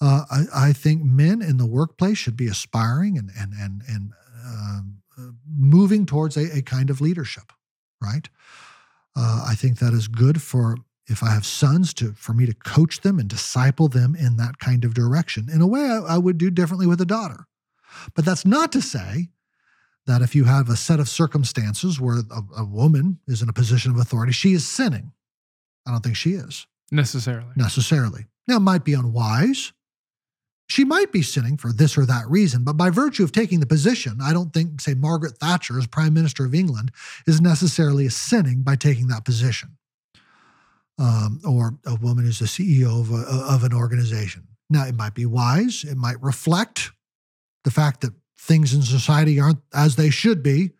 uh, 0.00 0.24
I, 0.30 0.68
I, 0.68 0.72
think 0.72 1.02
men 1.02 1.40
in 1.40 1.56
the 1.56 1.66
workplace 1.66 2.18
should 2.18 2.36
be 2.36 2.48
aspiring 2.48 3.16
and 3.16 3.30
and 3.38 3.52
and 3.52 3.82
and 3.88 4.12
um, 4.44 4.98
uh, 5.18 5.30
moving 5.56 6.04
towards 6.04 6.36
a, 6.36 6.58
a, 6.58 6.62
kind 6.62 6.90
of 6.90 7.00
leadership, 7.00 7.52
right? 8.02 8.28
Uh, 9.16 9.46
I 9.48 9.54
think 9.54 9.78
that 9.78 9.92
is 9.92 10.08
good 10.08 10.42
for 10.42 10.76
if 11.06 11.22
I 11.22 11.30
have 11.30 11.46
sons 11.46 11.94
to 11.94 12.12
for 12.14 12.32
me 12.34 12.44
to 12.46 12.54
coach 12.54 13.00
them 13.02 13.18
and 13.18 13.28
disciple 13.28 13.88
them 13.88 14.14
in 14.14 14.36
that 14.36 14.58
kind 14.58 14.84
of 14.84 14.94
direction. 14.94 15.48
In 15.52 15.60
a 15.60 15.66
way, 15.66 15.82
I, 15.82 15.98
I 15.98 16.18
would 16.18 16.38
do 16.38 16.50
differently 16.50 16.86
with 16.86 17.00
a 17.00 17.06
daughter, 17.06 17.46
but 18.14 18.24
that's 18.24 18.44
not 18.44 18.72
to 18.72 18.82
say 18.82 19.28
that 20.06 20.22
if 20.22 20.34
you 20.34 20.44
have 20.44 20.68
a 20.68 20.76
set 20.76 21.00
of 21.00 21.08
circumstances 21.08 22.00
where 22.00 22.18
a, 22.18 22.42
a 22.58 22.64
woman 22.64 23.20
is 23.26 23.42
in 23.42 23.48
a 23.48 23.54
position 23.54 23.90
of 23.90 23.98
authority, 23.98 24.32
she 24.32 24.52
is 24.52 24.66
sinning. 24.66 25.12
I 25.86 25.92
don't 25.92 26.02
think 26.02 26.16
she 26.16 26.32
is 26.32 26.66
necessarily. 26.90 27.52
Necessarily. 27.56 28.26
Now, 28.46 28.56
it 28.56 28.60
might 28.60 28.84
be 28.84 28.94
unwise. 28.94 29.72
She 30.66 30.84
might 30.84 31.12
be 31.12 31.22
sinning 31.22 31.56
for 31.56 31.72
this 31.72 31.98
or 31.98 32.06
that 32.06 32.28
reason, 32.28 32.64
but 32.64 32.76
by 32.76 32.88
virtue 32.90 33.22
of 33.22 33.32
taking 33.32 33.60
the 33.60 33.66
position, 33.66 34.18
I 34.22 34.32
don't 34.32 34.52
think, 34.52 34.80
say, 34.80 34.94
Margaret 34.94 35.36
Thatcher 35.36 35.78
as 35.78 35.86
Prime 35.86 36.14
Minister 36.14 36.44
of 36.44 36.54
England 36.54 36.90
is 37.26 37.40
necessarily 37.40 38.08
sinning 38.08 38.62
by 38.62 38.76
taking 38.76 39.08
that 39.08 39.24
position. 39.24 39.76
Um, 40.96 41.40
or 41.46 41.76
a 41.84 41.96
woman 41.96 42.24
who's 42.24 42.38
the 42.38 42.46
CEO 42.46 43.00
of, 43.00 43.10
a, 43.10 43.52
of 43.52 43.64
an 43.64 43.74
organization. 43.74 44.46
Now, 44.70 44.86
it 44.86 44.94
might 44.94 45.14
be 45.14 45.26
wise, 45.26 45.84
it 45.84 45.96
might 45.96 46.22
reflect 46.22 46.92
the 47.64 47.70
fact 47.70 48.00
that 48.02 48.12
things 48.38 48.72
in 48.72 48.82
society 48.82 49.40
aren't 49.40 49.58
as 49.74 49.96
they 49.96 50.10
should 50.10 50.42
be. 50.42 50.70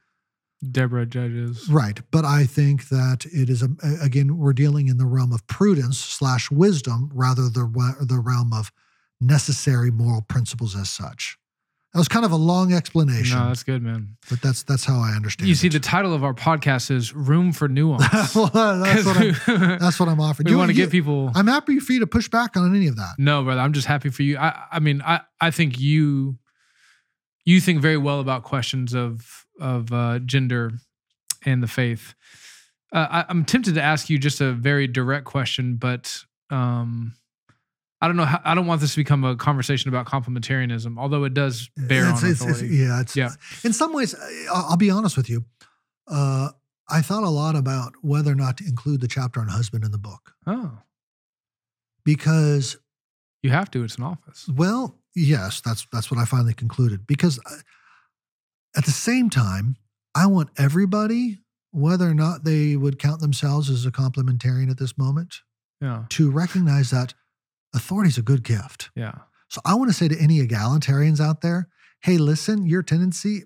Deborah 0.70 1.05
judges. 1.05 1.69
Right. 1.69 2.01
But 2.11 2.24
I 2.24 2.44
think 2.44 2.89
that 2.89 3.27
it 3.27 3.51
is, 3.51 3.62
a, 3.62 3.69
again, 4.01 4.39
we're 4.39 4.52
dealing 4.52 4.89
in 4.89 4.97
the 4.97 5.05
realm 5.05 5.32
of 5.32 5.47
prudence 5.47 5.98
slash 5.98 6.51
wisdom 6.51 7.11
rather 7.12 7.51
the, 7.51 7.97
the 8.01 8.19
realm 8.19 8.52
of 8.52 8.73
necessary 9.20 9.90
moral 9.90 10.22
principles 10.22 10.76
as 10.76 10.90
such. 10.90 11.38
That 11.94 12.00
was 12.00 12.08
kind 12.08 12.24
of 12.24 12.32
a 12.32 12.36
long 12.36 12.72
explanation. 12.72 13.38
No, 13.38 13.46
that's 13.46 13.62
good, 13.62 13.80
man. 13.80 14.16
But 14.28 14.42
that's 14.42 14.64
that's 14.64 14.84
how 14.84 14.98
I 14.98 15.12
understand. 15.14 15.46
You 15.46 15.52
it. 15.52 15.58
see, 15.58 15.68
the 15.68 15.78
title 15.78 16.12
of 16.12 16.24
our 16.24 16.34
podcast 16.34 16.90
is 16.90 17.14
"Room 17.14 17.52
for 17.52 17.68
Nuance." 17.68 18.34
well, 18.34 18.50
that's, 18.82 19.06
what 19.06 19.16
I'm, 19.16 19.34
that's 19.78 20.00
what 20.00 20.08
I'm 20.08 20.20
offering. 20.20 20.46
We 20.46 20.50
you 20.50 20.58
want 20.58 20.70
to 20.70 20.74
give 20.74 20.90
people. 20.90 21.30
I'm 21.36 21.46
happy 21.46 21.78
for 21.78 21.92
you 21.92 22.00
to 22.00 22.06
push 22.08 22.28
back 22.28 22.56
on 22.56 22.74
any 22.74 22.88
of 22.88 22.96
that. 22.96 23.14
No, 23.16 23.44
brother. 23.44 23.60
I'm 23.60 23.72
just 23.72 23.86
happy 23.86 24.10
for 24.10 24.24
you. 24.24 24.36
I, 24.38 24.64
I 24.72 24.80
mean, 24.80 25.02
I, 25.02 25.20
I 25.40 25.52
think 25.52 25.78
you, 25.78 26.36
you 27.44 27.60
think 27.60 27.80
very 27.80 27.96
well 27.96 28.18
about 28.18 28.42
questions 28.42 28.92
of 28.92 29.46
of 29.60 29.92
uh, 29.92 30.18
gender 30.18 30.72
and 31.44 31.62
the 31.62 31.68
faith. 31.68 32.16
Uh, 32.92 33.06
I, 33.08 33.24
I'm 33.28 33.44
tempted 33.44 33.76
to 33.76 33.82
ask 33.82 34.10
you 34.10 34.18
just 34.18 34.40
a 34.40 34.52
very 34.52 34.88
direct 34.88 35.26
question, 35.26 35.76
but 35.76 36.24
um, 36.50 37.14
I 38.05 38.06
don't 38.06 38.16
know. 38.16 38.26
How, 38.26 38.39
I 38.44 38.55
don't 38.55 38.66
want 38.66 38.82
this 38.82 38.90
to 38.90 38.97
become 38.98 39.24
a 39.24 39.35
conversation 39.35 39.89
about 39.89 40.05
complementarianism, 40.05 40.98
although 40.98 41.24
it 41.24 41.32
does 41.32 41.70
bear 41.74 42.10
it's, 42.10 42.22
on 42.22 42.31
it's, 42.31 42.40
authority. 42.43 42.66
It's, 42.66 42.74
yeah, 42.74 43.01
it's, 43.01 43.16
yeah. 43.16 43.31
In 43.64 43.72
some 43.72 43.94
ways, 43.94 44.14
I'll, 44.52 44.66
I'll 44.72 44.76
be 44.76 44.90
honest 44.90 45.16
with 45.16 45.31
you. 45.31 45.47
Uh, 46.06 46.51
I 46.86 47.01
thought 47.01 47.22
a 47.22 47.31
lot 47.31 47.56
about 47.56 47.94
whether 48.02 48.31
or 48.31 48.35
not 48.35 48.59
to 48.59 48.64
include 48.64 49.01
the 49.01 49.09
chapter 49.09 49.40
on 49.40 49.48
husband 49.48 49.85
in 49.85 49.90
the 49.90 49.97
book. 49.97 50.35
Oh, 50.47 50.82
because 52.05 52.76
you 53.43 53.48
have 53.48 53.70
to. 53.70 53.82
It's 53.85 53.97
an 53.97 54.05
office. 54.05 54.47
Well, 54.55 54.98
yes, 55.16 55.62
that's 55.62 55.86
that's 55.90 56.10
what 56.10 56.20
I 56.20 56.26
finally 56.26 56.52
concluded. 56.52 57.06
Because 57.06 57.39
uh, 57.47 57.56
at 58.76 58.85
the 58.85 58.90
same 58.90 59.31
time, 59.31 59.76
I 60.14 60.26
want 60.26 60.51
everybody, 60.59 61.39
whether 61.70 62.06
or 62.06 62.14
not 62.14 62.44
they 62.44 62.76
would 62.76 62.98
count 62.98 63.22
themselves 63.22 63.70
as 63.70 63.86
a 63.86 63.90
complementarian 63.90 64.70
at 64.70 64.78
this 64.78 64.98
moment, 64.98 65.36
yeah. 65.81 66.05
to 66.10 66.31
recognize 66.31 66.90
that 66.90 67.14
authority 67.74 68.09
is 68.09 68.18
a 68.18 68.22
good 68.22 68.42
gift. 68.42 68.90
Yeah. 68.94 69.14
So 69.48 69.60
I 69.64 69.74
want 69.74 69.90
to 69.90 69.94
say 69.94 70.09
to 70.09 70.18
any 70.18 70.40
egalitarians 70.46 71.20
out 71.20 71.40
there, 71.42 71.68
hey, 72.01 72.16
listen, 72.18 72.66
your 72.66 72.82
tendency, 72.82 73.44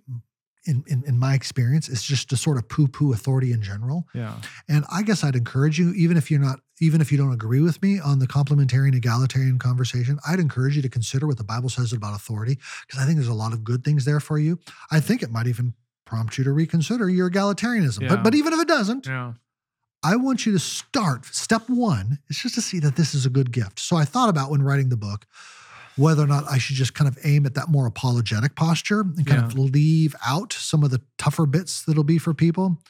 in, 0.65 0.85
in, 0.87 1.03
in 1.07 1.19
my 1.19 1.35
experience, 1.35 1.89
is 1.89 2.03
just 2.03 2.29
to 2.31 2.37
sort 2.37 2.59
of 2.59 2.69
poo-poo 2.69 3.13
authority 3.13 3.53
in 3.53 3.63
general. 3.63 4.07
Yeah. 4.15 4.35
And 4.69 4.85
I 4.91 5.03
guess 5.03 5.25
I'd 5.25 5.37
encourage 5.37 5.79
you, 5.79 5.93
even 5.95 6.17
if 6.17 6.31
you're 6.31 6.41
not, 6.41 6.61
even 6.81 7.01
if 7.01 7.11
you 7.11 7.19
don't 7.19 7.33
agree 7.33 7.61
with 7.61 7.83
me 7.83 7.99
on 7.99 8.19
the 8.19 8.27
complementarian 8.27 8.95
egalitarian 8.95 9.59
conversation, 9.59 10.19
I'd 10.27 10.41
encourage 10.41 10.77
you 10.77 10.83
to 10.83 10.89
consider 10.89 11.27
what 11.27 11.39
the 11.39 11.45
Bible 11.45 11.69
says 11.69 11.93
about 11.93 12.15
authority, 12.15 12.59
because 12.87 13.03
I 13.03 13.07
think 13.07 13.17
there's 13.17 13.29
a 13.29 13.35
lot 13.35 13.53
of 13.53 13.65
good 13.65 13.83
things 13.85 14.05
there 14.05 14.21
for 14.21 14.39
you. 14.39 14.59
I 14.91 15.01
think 15.01 15.23
it 15.23 15.31
might 15.31 15.47
even 15.47 15.75
prompt 16.07 16.39
you 16.39 16.45
to 16.45 16.53
reconsider 16.53 17.09
your 17.09 17.31
egalitarianism. 17.31 18.03
Yeah. 18.03 18.09
But 18.09 18.25
but 18.25 18.35
even 18.35 18.53
if 18.53 18.61
it 18.61 18.69
doesn't, 18.69 19.07
Yeah. 19.07 19.33
I 20.03 20.17
want 20.17 20.47
you 20.47 20.53
to 20.53 20.59
start. 20.59 21.25
Step 21.27 21.69
one 21.69 22.19
is 22.29 22.39
just 22.39 22.55
to 22.55 22.61
see 22.63 22.79
that 22.81 22.97
this 22.97 23.15
is 23.15 23.27
a 23.27 23.31
good 23.31 23.51
gift. 23.53 23.81
So 23.81 23.97
I 23.97 24.05
thought 24.05 24.29
about 24.29 24.51
when 24.51 24.63
writing 24.63 24.89
the 24.89 24.97
book 24.97 25.27
whether 25.97 26.23
or 26.23 26.29
not 26.29 26.45
I 26.49 26.59
should 26.59 26.77
just 26.77 26.95
kind 26.95 27.09
of 27.09 27.19
aim 27.25 27.45
at 27.45 27.55
that 27.55 27.69
more 27.69 27.85
apologetic 27.87 28.55
posture 28.55 29.01
and 29.01 29.27
kind 29.27 29.41
Yeah. 29.43 29.47
of 29.49 29.55
leave 29.59 30.15
out 30.25 30.53
some 30.53 30.85
of 30.85 30.91
the 30.93 31.01
tougher 31.19 31.45
bits 31.45 31.83
that'll 31.83 32.05
be 32.05 32.19
for 32.19 32.33
people. 32.33 32.81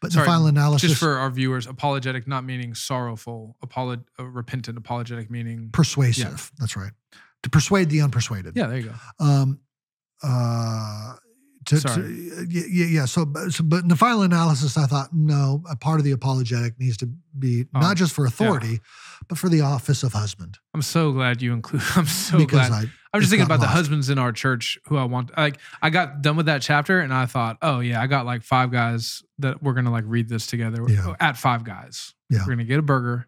But 0.00 0.10
Sorry, 0.12 0.24
the 0.26 0.30
final 0.32 0.46
analysis, 0.48 0.88
Just 0.90 1.00
for 1.00 1.18
our 1.18 1.30
viewers, 1.30 1.68
apologetic 1.68 2.26
not 2.26 2.44
meaning 2.44 2.74
sorrowful, 2.74 3.56
apolo- 3.64 4.04
uh, 4.18 4.24
repentant, 4.24 4.76
apologetic 4.76 5.30
meaning. 5.30 5.70
persuasive. 5.72 6.50
That's 6.58 6.76
right. 6.76 6.90
To 7.44 7.50
persuade 7.50 7.90
the 7.90 7.98
unpersuaded. 7.98 8.52
Yeah, 8.56 8.66
there 8.66 8.78
you 8.78 8.88
go. 9.18 9.24
Um, 9.24 9.60
uh, 10.22 11.14
to, 11.68 11.80
to, 11.80 11.90
uh, 11.92 12.44
yeah, 12.48 12.86
yeah. 12.86 13.04
So, 13.04 13.24
but- 13.24 13.52
so, 13.52 13.62
but 13.64 13.82
in 13.82 13.88
the 13.88 13.96
final 13.96 14.22
analysis, 14.22 14.76
I 14.76 14.86
thought, 14.86 15.08
no, 15.12 15.62
a 15.70 15.76
part 15.76 16.00
of 16.00 16.04
the 16.04 16.10
apologetic 16.12 16.78
needs 16.78 16.96
to 16.98 17.06
be 17.38 17.64
Oh, 17.74 17.80
not 17.80 17.96
just 17.96 18.12
for 18.14 18.26
authority, 18.26 18.80
but 19.28 19.38
for 19.38 19.48
the 19.48 19.60
office 19.60 20.02
of 20.02 20.12
husband. 20.12 20.58
I'm 20.74 20.82
so 20.82 21.12
glad 21.12 21.40
you 21.42 21.52
include. 21.52 21.82
I'm 21.96 22.06
so 22.06 22.38
because 22.38 22.68
glad. 22.68 22.84
I, 22.86 22.90
I'm 23.14 23.20
just 23.20 23.30
thinking 23.30 23.46
about 23.46 23.60
the 23.60 23.66
husbands 23.66 24.10
in 24.10 24.18
our 24.18 24.32
church 24.32 24.78
who 24.86 24.96
I 24.98 25.04
want. 25.04 25.30
Like, 25.36 25.58
I 25.80 25.90
got 25.90 26.20
done 26.22 26.36
with 26.36 26.46
that 26.46 26.60
chapter 26.62 27.00
and 27.00 27.12
I 27.14 27.26
thought, 27.26 27.56
oh 27.62 27.80
yeah, 27.80 28.02
I 28.02 28.06
got 28.06 28.26
like 28.26 28.42
five 28.42 28.70
guys 28.70 29.22
that 29.38 29.62
we're 29.62 29.72
gonna 29.74 29.90
like 29.92 30.04
read 30.06 30.28
this 30.28 30.46
together 30.46 30.84
Yeah. 30.88 31.04
Oh, 31.06 31.16
at 31.20 31.36
five 31.36 31.64
guys. 31.64 32.14
Yeah. 32.28 32.40
We're 32.46 32.52
gonna 32.54 32.64
get 32.64 32.78
a 32.78 32.82
burger. 32.82 33.26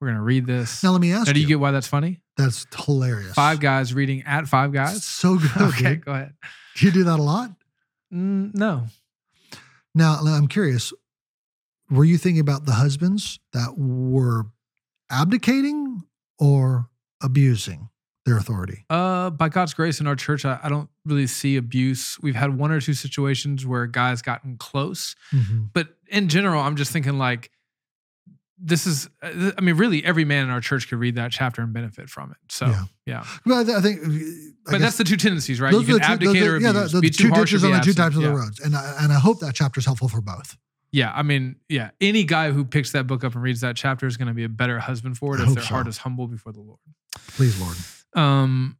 We're 0.00 0.08
gonna 0.08 0.22
read 0.22 0.46
this. 0.46 0.82
now 0.84 0.90
let 0.92 1.00
me 1.00 1.12
ask 1.12 1.26
Now, 1.26 1.32
do 1.32 1.40
you. 1.40 1.44
you 1.44 1.48
get 1.48 1.60
why 1.60 1.70
that's 1.70 1.86
funny? 1.88 2.20
that's 2.36 2.66
hilarious. 2.84 3.32
Five 3.32 3.60
guys 3.60 3.94
reading 3.94 4.22
at 4.26 4.46
five 4.46 4.70
guys. 4.72 5.02
So 5.04 5.38
good. 5.38 5.50
okay, 5.60 5.94
dude. 5.94 6.04
go 6.04 6.12
ahead. 6.12 6.34
Do 6.76 6.84
you 6.86 6.92
do 6.92 7.04
that 7.04 7.18
a 7.18 7.22
lot? 7.22 7.50
Mm, 8.16 8.54
no, 8.54 8.86
Now, 9.94 10.18
I'm 10.24 10.48
curious. 10.48 10.92
Were 11.90 12.04
you 12.04 12.18
thinking 12.18 12.40
about 12.40 12.64
the 12.66 12.72
husbands 12.72 13.38
that 13.52 13.76
were 13.78 14.46
abdicating 15.10 16.02
or 16.38 16.88
abusing 17.22 17.88
their 18.24 18.36
authority? 18.36 18.84
Uh, 18.90 19.30
by 19.30 19.48
God's 19.48 19.72
grace 19.74 20.00
in 20.00 20.06
our 20.06 20.16
church, 20.16 20.44
I, 20.44 20.58
I 20.62 20.68
don't 20.68 20.88
really 21.04 21.26
see 21.26 21.56
abuse. 21.56 22.18
We've 22.20 22.34
had 22.34 22.58
one 22.58 22.70
or 22.72 22.80
two 22.80 22.94
situations 22.94 23.64
where 23.66 23.86
guys 23.86 24.22
gotten 24.22 24.56
close, 24.56 25.14
Mhm. 25.32 25.70
but 25.72 25.96
in 26.08 26.28
general, 26.28 26.60
I'm 26.62 26.76
just 26.76 26.92
thinking 26.92 27.18
like, 27.18 27.50
this 28.58 28.86
is. 28.86 29.08
uh, 29.22 29.52
I 29.56 29.60
mean, 29.60 29.76
really, 29.76 30.04
every 30.04 30.24
man 30.24 30.44
in 30.44 30.50
our 30.50 30.60
church 30.60 30.88
could 30.88 30.98
read 30.98 31.16
that 31.16 31.30
chapter 31.32 31.62
and 31.62 31.72
benefit 31.72 32.08
from 32.08 32.30
it. 32.30 32.36
So, 32.48 32.66
Yeah. 32.66 32.84
yeah. 33.06 33.24
Well, 33.44 33.60
I 33.60 33.64
th- 33.64 33.76
I 33.76 33.80
think. 33.80 34.00
I 34.68 34.72
But 34.72 34.80
that's 34.80 34.96
the 34.96 35.04
two 35.04 35.16
tendencies, 35.16 35.60
right? 35.60 35.72
you 35.72 35.82
can 35.84 35.96
two- 35.98 36.02
abdicate 36.02 36.34
those 36.40 36.42
or 36.48 36.56
are- 36.56 36.60
yeah, 36.60 36.70
abuse. 36.70 36.92
the, 36.92 36.96
the 36.98 37.02
be 37.02 37.10
two 37.10 37.24
too 37.28 37.34
harsh 37.34 37.52
or 37.52 37.56
ditches 37.56 37.64
on 37.64 37.70
the 37.72 37.80
two 37.80 37.92
types 37.92 38.16
of 38.16 38.22
yeah. 38.22 38.28
the 38.28 38.34
roads, 38.34 38.60
and 38.60 38.74
I, 38.76 38.96
and 39.00 39.12
I 39.12 39.18
hope 39.18 39.40
that 39.40 39.54
chapter 39.54 39.78
is 39.80 39.86
helpful 39.86 40.08
for 40.08 40.20
both. 40.20 40.56
Yeah, 40.92 41.12
I 41.14 41.22
mean, 41.22 41.56
yeah. 41.68 41.90
Any 42.00 42.24
guy 42.24 42.52
who 42.52 42.64
picks 42.64 42.92
that 42.92 43.06
book 43.06 43.22
up 43.24 43.34
and 43.34 43.42
reads 43.42 43.60
that 43.60 43.76
chapter 43.76 44.06
is 44.06 44.16
going 44.16 44.28
to 44.28 44.34
be 44.34 44.44
a 44.44 44.48
better 44.48 44.78
husband 44.78 45.18
for 45.18 45.34
it 45.36 45.40
I 45.40 45.48
if 45.48 45.54
their 45.54 45.62
so. 45.64 45.68
heart 45.74 45.86
is 45.88 45.98
humble 45.98 46.26
before 46.26 46.52
the 46.52 46.60
Lord. 46.60 46.78
Please, 47.28 47.60
Lord. 47.60 47.76
um, 48.14 48.78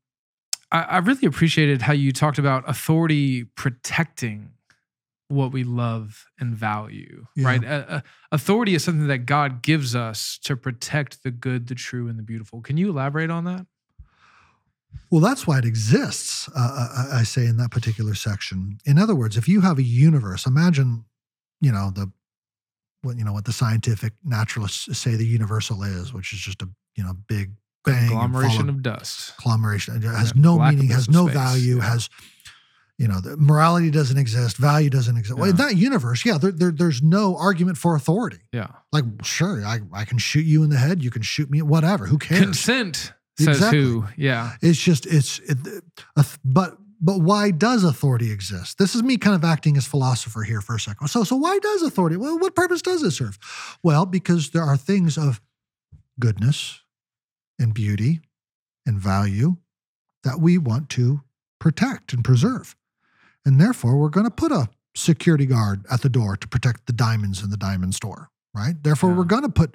I, 0.72 0.82
I 0.82 0.98
really 0.98 1.26
appreciated 1.26 1.82
how 1.82 1.92
you 1.92 2.12
talked 2.12 2.38
about 2.38 2.64
authority 2.68 3.44
protecting 3.44 4.50
what 5.28 5.52
we 5.52 5.64
love 5.64 6.26
and 6.38 6.54
value, 6.56 7.26
Yeah. 7.34 7.46
right? 7.46 7.64
Uh, 7.64 7.84
uh, 7.88 8.00
authority 8.30 8.74
is 8.74 8.84
something 8.84 9.08
that 9.08 9.26
God 9.26 9.62
gives 9.62 9.94
us 9.94 10.38
to 10.44 10.56
protect 10.56 11.22
the 11.24 11.30
good, 11.32 11.66
the 11.66 11.74
true, 11.74 12.08
and 12.08 12.18
the 12.18 12.22
beautiful. 12.22 12.60
Can 12.62 12.76
you 12.76 12.90
elaborate 12.90 13.30
on 13.30 13.44
that? 13.44 13.66
Well, 15.10 15.20
that's 15.20 15.46
why 15.46 15.58
it 15.58 15.64
exists, 15.64 16.48
uh, 16.56 17.06
I, 17.12 17.20
I 17.20 17.22
say 17.22 17.46
in 17.46 17.56
that 17.58 17.70
particular 17.70 18.14
section. 18.14 18.78
In 18.84 18.98
other 18.98 19.14
words, 19.14 19.36
if 19.36 19.46
you 19.48 19.60
have 19.60 19.78
a 19.78 19.82
universe, 19.82 20.46
imagine, 20.46 21.04
you 21.60 21.72
know, 21.72 21.90
the 21.90 22.10
what 23.02 23.16
you 23.18 23.24
know 23.24 23.32
what 23.32 23.44
the 23.44 23.52
scientific 23.52 24.14
naturalists 24.24 24.98
say 24.98 25.14
the 25.14 25.26
universal 25.26 25.82
is, 25.84 26.12
which 26.12 26.32
is 26.32 26.40
just 26.40 26.60
a 26.62 26.68
you 26.96 27.04
know 27.04 27.12
big 27.28 27.52
bang 27.84 28.08
Conglomeration 28.08 28.68
of 28.68 28.82
dust. 28.82 29.36
conglomeration. 29.36 29.96
It 29.96 30.02
has 30.02 30.32
Yeah, 30.34 30.40
no 30.42 30.58
meaning, 30.58 30.88
has 30.88 31.08
no 31.08 31.24
space. 31.26 31.34
value, 31.34 31.76
Yeah. 31.76 31.84
has 31.90 32.08
you 32.98 33.08
know, 33.08 33.20
the 33.20 33.36
morality 33.36 33.90
doesn't 33.90 34.16
exist, 34.16 34.56
value 34.56 34.88
doesn't 34.88 35.16
exist. 35.16 35.38
Well, 35.38 35.50
in 35.50 35.56
that 35.56 35.76
universe, 35.76 36.24
yeah, 36.24 36.38
there, 36.38 36.52
there, 36.52 36.70
there's 36.70 37.02
no 37.02 37.36
argument 37.36 37.76
for 37.76 37.94
authority. 37.94 38.38
Yeah. 38.52 38.68
Like, 38.92 39.04
sure, 39.22 39.64
I, 39.64 39.80
I 39.92 40.04
can 40.04 40.18
shoot 40.18 40.46
you 40.46 40.62
in 40.62 40.70
the 40.70 40.78
head, 40.78 41.04
you 41.04 41.10
can 41.10 41.22
shoot 41.22 41.50
me, 41.50 41.60
whatever. 41.60 42.06
Who 42.06 42.18
cares? 42.18 42.40
Consent 42.40 43.12
Says 43.38 43.70
who? 43.70 44.06
Yeah. 44.16 44.52
It's 44.62 44.78
just 44.78 45.06
it's 45.06 45.40
it, 45.40 45.58
th- 45.62 45.82
but 46.44 46.78
but 47.00 47.20
why 47.20 47.50
does 47.50 47.84
authority 47.84 48.30
exist? 48.30 48.78
This 48.78 48.94
is 48.94 49.02
me 49.02 49.18
kind 49.18 49.36
of 49.36 49.44
acting 49.44 49.76
as 49.76 49.86
philosopher 49.86 50.42
here 50.42 50.62
for 50.62 50.76
a 50.76 50.80
second. 50.80 51.08
So 51.08 51.22
so 51.22 51.36
why 51.36 51.58
does 51.58 51.82
authority? 51.82 52.16
Well, 52.16 52.38
what 52.38 52.54
purpose 52.54 52.80
does 52.80 53.02
it 53.02 53.10
serve? 53.10 53.38
Well, 53.82 54.06
because 54.06 54.50
there 54.50 54.62
are 54.62 54.76
things 54.76 55.18
of 55.18 55.40
goodness 56.18 56.80
and 57.58 57.74
beauty 57.74 58.20
and 58.86 58.98
value 58.98 59.56
that 60.24 60.40
we 60.40 60.56
want 60.56 60.88
to 60.90 61.22
protect 61.58 62.14
and 62.14 62.24
preserve. 62.24 62.74
And 63.46 63.58
therefore, 63.60 63.96
we're 63.96 64.10
going 64.10 64.26
to 64.26 64.30
put 64.30 64.52
a 64.52 64.68
security 64.94 65.46
guard 65.46 65.84
at 65.90 66.02
the 66.02 66.08
door 66.10 66.36
to 66.36 66.48
protect 66.48 66.86
the 66.86 66.92
diamonds 66.92 67.42
in 67.42 67.48
the 67.50 67.56
diamond 67.56 67.94
store, 67.94 68.28
right? 68.54 68.74
Therefore, 68.82 69.10
Yeah. 69.10 69.16
we're 69.16 69.24
going 69.24 69.42
to 69.42 69.48
put 69.48 69.74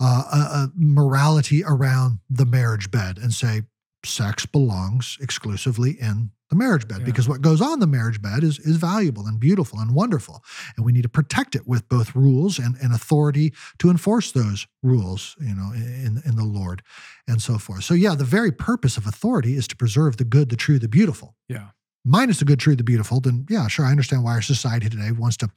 uh, 0.00 0.24
a, 0.32 0.36
a 0.36 0.72
morality 0.74 1.62
around 1.64 2.18
the 2.28 2.44
marriage 2.46 2.90
bed 2.90 3.16
and 3.18 3.32
say 3.32 3.62
sex 4.04 4.44
belongs 4.46 5.16
exclusively 5.20 5.92
in 5.92 6.30
the 6.50 6.56
marriage 6.56 6.86
bed 6.88 6.98
Yeah. 7.00 7.04
because 7.06 7.28
what 7.28 7.40
goes 7.40 7.60
on 7.62 7.80
the 7.80 7.86
marriage 7.86 8.20
bed 8.20 8.42
is, 8.42 8.58
is 8.58 8.76
valuable 8.76 9.26
and 9.26 9.38
beautiful 9.38 9.78
and 9.78 9.94
wonderful. 9.94 10.42
And 10.76 10.84
we 10.84 10.92
need 10.92 11.02
to 11.04 11.08
protect 11.08 11.54
it 11.54 11.66
with 11.66 11.88
both 11.88 12.14
rules 12.16 12.58
and, 12.58 12.76
and 12.82 12.92
authority 12.92 13.52
to 13.78 13.88
enforce 13.88 14.32
those 14.32 14.66
rules, 14.82 15.36
you 15.40 15.54
know, 15.54 15.70
in, 15.74 16.20
in 16.26 16.34
the 16.36 16.44
Lord 16.44 16.82
and 17.28 17.40
so 17.40 17.56
forth. 17.58 17.84
So, 17.84 17.94
yeah, 17.94 18.14
the 18.14 18.24
very 18.24 18.52
purpose 18.52 18.96
of 18.96 19.06
authority 19.06 19.54
is 19.54 19.68
to 19.68 19.76
preserve 19.76 20.16
the 20.16 20.24
good, 20.24 20.48
the 20.50 20.56
true, 20.56 20.78
the 20.78 20.88
beautiful. 20.88 21.36
Yeah. 21.48 21.68
Minus 22.04 22.38
the 22.38 22.44
good, 22.44 22.58
true, 22.58 22.74
the 22.74 22.82
beautiful, 22.82 23.20
then 23.20 23.46
yeah, 23.48 23.68
sure, 23.68 23.84
I 23.84 23.90
understand 23.90 24.24
why 24.24 24.32
our 24.32 24.42
society 24.42 24.88
today 24.88 25.12
wants 25.12 25.36
to 25.38 25.50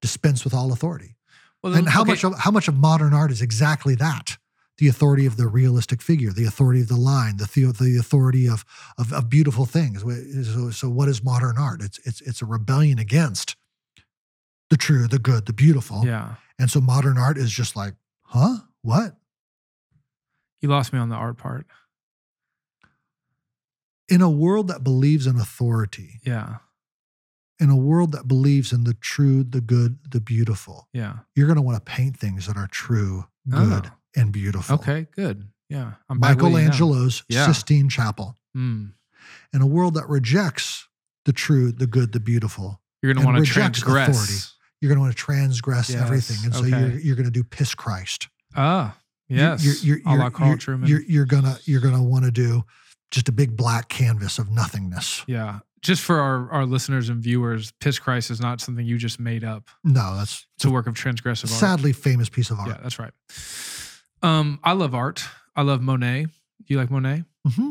dispense 0.00 0.44
with 0.44 0.52
all 0.52 0.72
authority. 0.72 1.16
Well, 1.62 1.74
And 1.74 1.88
how 1.88 2.02
okay, 2.02 2.12
much 2.12 2.24
of 2.24 2.38
how 2.38 2.50
much 2.50 2.68
of 2.68 2.76
modern 2.76 3.12
art 3.14 3.30
is 3.30 3.40
exactly 3.42 3.94
that? 3.96 4.36
The 4.78 4.88
authority 4.88 5.24
of 5.24 5.36
the 5.36 5.48
realistic 5.48 6.02
figure, 6.02 6.32
the 6.32 6.44
authority 6.44 6.82
of 6.82 6.88
the 6.88 6.96
line, 6.96 7.38
the 7.38 7.46
the, 7.46 7.72
the 7.72 7.96
authority 7.98 8.48
of, 8.48 8.64
of 8.98 9.12
of 9.12 9.30
beautiful 9.30 9.64
things. 9.64 10.02
So, 10.02 10.70
so 10.70 10.90
what 10.90 11.08
is 11.08 11.24
modern 11.24 11.56
art? 11.58 11.80
It's 11.82 11.98
it's 12.04 12.20
it's 12.20 12.42
a 12.42 12.46
rebellion 12.46 12.98
against 12.98 13.56
the 14.70 14.76
true, 14.76 15.06
the 15.06 15.18
good, 15.18 15.46
the 15.46 15.52
beautiful. 15.52 16.04
Yeah. 16.04 16.34
And 16.58 16.70
so 16.70 16.80
modern 16.80 17.18
art 17.18 17.38
is 17.38 17.50
just 17.50 17.76
like, 17.76 17.94
huh? 18.22 18.58
What? 18.82 19.16
You 20.60 20.68
lost 20.68 20.92
me 20.92 20.98
on 20.98 21.08
the 21.08 21.16
art 21.16 21.38
part. 21.38 21.66
In 24.08 24.20
a 24.22 24.30
world 24.30 24.68
that 24.68 24.84
believes 24.84 25.26
in 25.26 25.36
authority, 25.36 26.20
Yeah. 26.24 26.58
in 27.58 27.70
a 27.70 27.76
world 27.76 28.12
that 28.12 28.28
believes 28.28 28.72
in 28.72 28.84
the 28.84 28.94
true, 28.94 29.42
the 29.42 29.60
good, 29.60 29.98
the 30.10 30.20
beautiful, 30.20 30.88
Yeah. 30.92 31.18
you're 31.34 31.46
going 31.46 31.56
to 31.56 31.62
want 31.62 31.76
to 31.84 31.90
paint 31.92 32.16
things 32.16 32.46
that 32.46 32.56
are 32.56 32.68
true, 32.68 33.26
good, 33.48 33.86
Oh. 33.86 33.92
and 34.14 34.32
beautiful. 34.32 34.76
Okay. 34.76 35.06
Good. 35.14 35.48
Yeah. 35.68 35.94
I'm 36.08 36.20
back 36.20 36.36
you 36.36 36.42
now. 36.42 36.48
Michelangelo's 36.50 37.24
Yeah. 37.28 37.46
Sistine 37.46 37.88
Chapel. 37.88 38.38
Mm. 38.56 38.92
In 39.52 39.60
a 39.62 39.66
world 39.66 39.94
that 39.94 40.08
rejects 40.08 40.86
the 41.24 41.32
true, 41.32 41.72
the 41.72 41.86
good, 41.88 42.12
the 42.12 42.20
beautiful, 42.20 42.80
You're 43.02 43.12
going 43.12 43.26
to 43.26 43.32
want 43.32 43.44
to 43.44 43.50
transgress. 43.52 44.08
authority. 44.10 44.42
you're 44.80 44.88
going 44.90 44.98
to 44.98 45.02
want 45.02 45.16
to 45.16 45.20
transgress 45.20 45.88
Yes, 45.90 46.00
everything. 46.02 46.36
And 46.44 46.54
so 46.54 46.60
okay. 46.60 46.68
you're, 46.70 47.00
you're 47.00 47.16
going 47.16 47.24
to 47.26 47.30
do 47.32 47.42
piss 47.42 47.74
Christ. 47.74 48.28
Ah. 48.54 48.96
Yes. 49.28 49.64
You're, 49.82 49.98
you're, 49.98 50.06
a 50.06 50.16
la 50.16 50.30
you're, 50.38 50.56
you're, 50.58 50.84
you're, 50.86 51.02
you're 51.02 51.24
gonna 51.24 51.58
you're 51.64 51.80
gonna 51.80 52.02
want 52.04 52.26
to 52.26 52.30
do 52.30 52.64
just 53.10 53.28
a 53.28 53.32
big 53.32 53.56
black 53.56 53.88
canvas 53.88 54.38
of 54.38 54.50
nothingness. 54.50 55.24
yeah. 55.26 55.60
Just 55.82 56.02
for 56.02 56.18
our, 56.18 56.50
our 56.50 56.66
listeners 56.66 57.10
and 57.10 57.22
viewers, 57.22 57.70
Piss 57.78 58.00
Christ 58.00 58.30
is 58.32 58.40
not 58.40 58.60
something 58.60 58.84
you 58.84 58.98
just 58.98 59.20
made 59.20 59.44
up. 59.44 59.68
No, 59.84 60.16
that's 60.16 60.44
It's 60.56 60.64
a 60.64 60.70
work 60.70 60.88
of 60.88 60.94
transgressive 60.94 61.44
art. 61.44 61.60
sadly 61.60 61.92
famous 61.92 62.28
piece 62.28 62.50
of 62.50 62.58
art. 62.58 62.68
Yeah, 62.70 62.78
that's 62.82 62.98
right. 62.98 63.12
Um, 64.22 64.58
I 64.64 64.72
love 64.72 64.96
art. 64.96 65.22
I 65.54 65.62
love 65.62 65.80
Monet. 65.82 66.26
You 66.66 66.76
like 66.78 66.90
Monet? 66.90 67.22
Mm-hmm. 67.46 67.70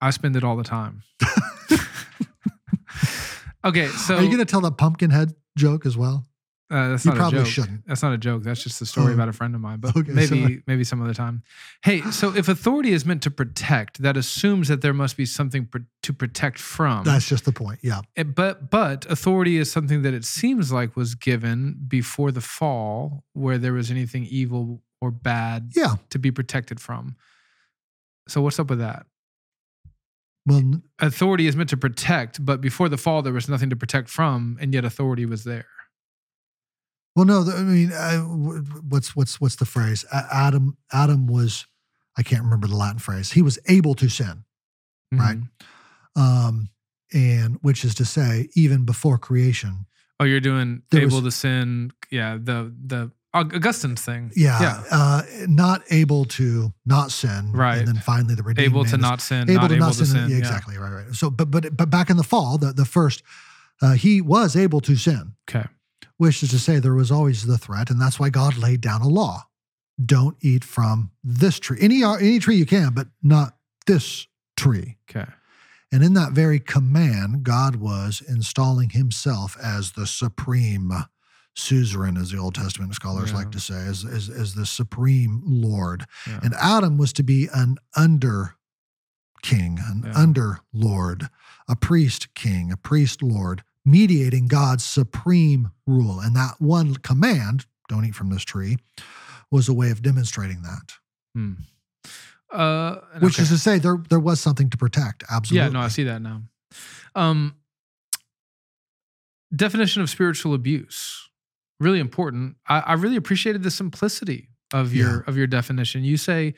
I 0.00 0.10
spend 0.10 0.36
it 0.36 0.44
all 0.44 0.56
the 0.56 0.64
time. 0.64 1.02
okay, 3.64 3.88
so 3.88 4.16
Are 4.16 4.22
you 4.22 4.30
gonna 4.30 4.44
tell 4.44 4.60
that 4.62 4.76
pumpkin 4.78 5.10
head 5.10 5.34
joke 5.56 5.84
as 5.86 5.96
well? 5.96 6.24
Uh, 6.70 6.88
that's 6.88 7.04
you 7.04 7.10
not 7.10 7.18
probably 7.18 7.38
a 7.40 7.42
joke. 7.42 7.52
shouldn't. 7.52 7.86
That's 7.86 8.02
not 8.02 8.12
a 8.12 8.18
joke. 8.18 8.42
That's 8.42 8.62
just 8.62 8.80
a 8.80 8.86
story 8.86 9.12
Oh. 9.12 9.14
about 9.14 9.28
a 9.28 9.32
friend 9.32 9.54
of 9.54 9.60
mine. 9.60 9.80
But 9.80 9.94
Okay, 9.96 10.12
maybe 10.12 10.26
sorry. 10.26 10.62
maybe 10.66 10.82
some 10.84 11.02
other 11.02 11.12
time. 11.14 11.42
Hey, 11.84 12.00
so 12.10 12.34
if 12.34 12.48
authority 12.48 12.92
is 12.92 13.04
meant 13.04 13.22
to 13.24 13.30
protect, 13.30 14.00
that 14.02 14.16
assumes 14.16 14.68
that 14.68 14.80
there 14.80 14.94
must 14.94 15.16
be 15.16 15.26
something 15.26 15.66
pr- 15.66 15.78
to 16.02 16.12
protect 16.12 16.58
from. 16.58 17.04
That's 17.04 17.28
just 17.28 17.44
the 17.44 17.52
point. 17.52 17.80
Yeah. 17.82 18.00
Eh, 18.16 18.22
but 18.22 18.70
but 18.70 19.04
authority 19.10 19.58
is 19.58 19.70
something 19.70 20.02
that 20.02 20.14
it 20.14 20.24
seems 20.24 20.72
like 20.72 20.96
was 20.96 21.14
given 21.14 21.76
before 21.86 22.32
the 22.32 22.40
fall, 22.40 23.24
where 23.34 23.58
there 23.58 23.74
was 23.74 23.90
anything 23.90 24.24
evil 24.24 24.82
or 25.00 25.10
bad 25.10 25.72
Yeah. 25.76 25.96
to 26.10 26.18
be 26.18 26.30
protected 26.30 26.80
from. 26.80 27.16
So 28.26 28.40
what's 28.40 28.58
up 28.58 28.70
with 28.70 28.78
that? 28.78 29.04
Well, 30.46 30.82
Authority 30.98 31.46
is 31.46 31.56
meant 31.56 31.70
to 31.70 31.76
protect, 31.76 32.44
but 32.44 32.60
before 32.60 32.88
the 32.88 32.96
fall, 32.98 33.22
there 33.22 33.32
was 33.32 33.48
nothing 33.48 33.70
to 33.70 33.76
protect 33.76 34.08
from, 34.08 34.56
and 34.60 34.72
yet 34.74 34.84
authority 34.84 35.24
was 35.26 35.44
there. 35.44 35.66
Well, 37.16 37.24
no. 37.24 37.42
I 37.50 37.62
mean, 37.62 37.90
w- 37.90 38.64
what's 38.88 39.14
what's 39.16 39.40
what's 39.40 39.56
the 39.56 39.64
phrase? 39.66 40.04
Adam 40.12 40.76
Adam 40.92 41.26
was, 41.26 41.66
I 42.16 42.22
can't 42.22 42.42
remember 42.42 42.66
the 42.66 42.76
Latin 42.76 42.98
phrase. 42.98 43.32
He 43.32 43.42
was 43.42 43.58
able 43.68 43.94
to 43.94 44.08
sin, 44.08 44.44
Right. 45.12 45.38
Mhm. 45.38 46.20
um, 46.20 46.68
and 47.12 47.58
which 47.62 47.84
is 47.84 47.94
to 47.96 48.04
say, 48.04 48.48
even 48.54 48.84
before 48.84 49.18
creation. 49.18 49.86
Oh, 50.20 50.24
you're 50.24 50.40
doing 50.40 50.82
able 50.92 51.16
was- 51.20 51.24
to 51.24 51.30
sin. 51.30 51.92
Yeah, 52.10 52.36
the 52.40 52.72
the 52.86 53.10
Aug- 53.34 53.52
Augustine's 53.52 54.00
thing. 54.00 54.30
Yeah, 54.36 54.60
Yeah. 54.62 54.82
Uh, 54.92 55.22
not 55.48 55.82
able 55.90 56.24
to 56.24 56.72
not 56.86 57.10
sin, 57.10 57.50
Right. 57.50 57.78
And 57.78 57.88
then 57.88 57.96
finally, 57.96 58.36
the 58.36 58.44
redeemed 58.44 58.64
Able 58.66 58.84
to 58.84 58.96
not 58.96 59.20
sin, 59.20 59.50
able 59.50 59.62
not 59.62 59.68
to 59.70 59.74
able 59.74 59.86
not 59.86 59.94
to 59.94 60.06
sin. 60.06 60.14
sin. 60.14 60.22
yeah, 60.28 60.36
yeah. 60.36 60.38
exactly, 60.38 60.78
right, 60.78 60.92
right. 60.92 61.14
So, 61.16 61.30
but 61.30 61.50
but 61.50 61.76
but 61.76 61.90
back 61.90 62.10
in 62.10 62.16
the 62.16 62.22
fall, 62.22 62.58
the 62.58 62.72
the 62.72 62.84
first, 62.84 63.24
uh, 63.82 63.94
he 63.94 64.20
was 64.20 64.54
able 64.54 64.80
to 64.82 64.94
sin. 64.94 65.34
Okay. 65.50 65.66
Which 66.16 66.42
is 66.42 66.50
to 66.50 66.58
say 66.58 66.78
there 66.78 66.94
was 66.94 67.10
always 67.10 67.46
the 67.46 67.58
threat 67.58 67.90
and 67.90 68.00
that's 68.00 68.18
why 68.20 68.28
god 68.30 68.56
laid 68.56 68.80
down 68.80 69.00
a 69.02 69.08
law 69.08 69.44
don't 70.04 70.36
eat 70.40 70.64
from 70.64 71.10
this 71.22 71.58
tree 71.58 71.78
any 71.80 72.02
uh, 72.02 72.14
any 72.14 72.38
tree 72.38 72.56
you 72.56 72.66
can 72.66 72.92
but 72.94 73.08
not 73.22 73.56
this 73.86 74.26
tree 74.56 74.96
Okay. 75.10 75.28
and 75.92 76.02
in 76.02 76.14
that 76.14 76.32
very 76.32 76.58
command 76.60 77.42
god 77.44 77.76
was 77.76 78.22
installing 78.28 78.90
himself 78.90 79.56
as 79.62 79.92
the 79.92 80.06
supreme 80.06 80.90
suzerain 81.56 82.16
as 82.16 82.30
the 82.32 82.38
old 82.38 82.54
testament 82.56 82.94
scholars 82.94 83.30
Yeah. 83.30 83.36
like 83.36 83.50
to 83.52 83.60
say 83.60 83.74
as, 83.86 84.04
as, 84.04 84.28
as 84.28 84.54
the 84.54 84.66
supreme 84.66 85.40
lord 85.44 86.04
Yeah. 86.26 86.40
and 86.42 86.54
adam 86.54 86.98
was 86.98 87.12
to 87.14 87.22
be 87.22 87.48
an 87.54 87.76
under 87.96 88.56
king 89.42 89.78
an 89.80 90.02
Yeah. 90.06 90.12
under 90.16 90.58
lord 90.72 91.28
a 91.68 91.76
priest 91.76 92.34
king 92.34 92.72
a 92.72 92.76
priest 92.76 93.22
lord 93.22 93.62
mediating 93.84 94.46
god's 94.46 94.84
supreme 94.84 95.70
rule 95.86 96.20
and 96.20 96.34
that 96.34 96.54
one 96.58 96.94
command 96.96 97.66
don't 97.88 98.04
eat 98.04 98.14
from 98.14 98.30
this 98.30 98.42
tree 98.42 98.76
was 99.50 99.68
a 99.68 99.74
way 99.74 99.90
of 99.90 100.02
demonstrating 100.02 100.62
that 100.62 100.94
Hmm. 101.34 101.54
Uh, 102.52 102.98
which 103.18 103.34
okay. 103.34 103.42
is 103.42 103.48
to 103.48 103.58
say 103.58 103.78
there 103.78 103.98
there 104.08 104.20
was 104.20 104.40
something 104.40 104.70
to 104.70 104.76
protect 104.76 105.24
absolutely 105.28 105.66
Yeah, 105.66 105.72
no, 105.72 105.80
I 105.80 105.88
see 105.88 106.04
that 106.04 106.22
now. 106.22 106.42
Um, 107.16 107.56
definition 109.54 110.02
of 110.02 110.10
spiritual 110.10 110.54
abuse, 110.54 111.28
really 111.80 111.98
important. 111.98 112.56
I, 112.68 112.80
I 112.80 112.92
really 112.92 113.16
appreciated 113.16 113.64
the 113.64 113.72
simplicity 113.72 114.50
of 114.72 114.94
your 114.94 115.22
of 115.22 115.36
your 115.36 115.48
definition. 115.48 116.04
You 116.04 116.16
say 116.16 116.54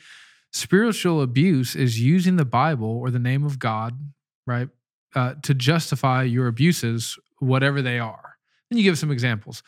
spiritual 0.52 1.22
abuse 1.22 1.74
is 1.74 1.98
using 1.98 2.36
the 2.36 2.44
Bible 2.44 2.90
or 2.90 3.10
the 3.10 3.18
name 3.18 3.44
of 3.44 3.58
God, 3.58 3.98
right, 4.46 4.68
uh, 5.16 5.34
to 5.42 5.54
justify 5.54 6.22
your 6.22 6.46
abuses, 6.46 7.18
whatever 7.40 7.82
they 7.82 7.98
are. 7.98 8.36
And 8.70 8.78
you 8.78 8.84
give 8.84 8.98
some 8.98 9.10
examples. 9.10 9.62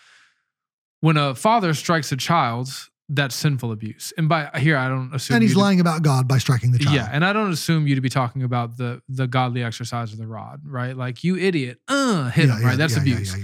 When 1.00 1.16
a 1.16 1.34
father 1.34 1.74
strikes 1.74 2.10
a 2.12 2.16
child, 2.16 2.68
that's 3.08 3.34
sinful 3.34 3.72
abuse. 3.72 4.12
And 4.18 4.28
by 4.28 4.50
here, 4.58 4.76
I 4.76 4.88
don't 4.88 5.14
assume 5.14 5.36
and 5.36 5.42
he's 5.42 5.52
you 5.52 5.54
to- 5.56 5.60
lying 5.60 5.80
about 5.80 6.02
god 6.02 6.28
by 6.28 6.38
striking 6.38 6.72
the 6.72 6.78
child 6.78 6.94
yeah, 6.94 7.08
and 7.10 7.24
I 7.24 7.32
don't 7.32 7.50
assume 7.50 7.86
you 7.86 7.94
to 7.94 8.00
be 8.00 8.08
talking 8.10 8.42
about 8.42 8.76
the 8.76 9.00
the 9.08 9.26
godly 9.26 9.62
exercise 9.62 10.12
of 10.12 10.18
the 10.18 10.26
rod, 10.26 10.60
right? 10.66 10.96
Like 10.96 11.24
you 11.24 11.36
idiot, 11.36 11.78
uh, 11.88 12.30
hit 12.30 12.46
Yeah, 12.48 12.56
him, 12.56 12.60
yeah, 12.62 12.68
right? 12.68 12.78
That's 12.78 12.94
yeah, 12.96 13.00
abuse. 13.02 13.34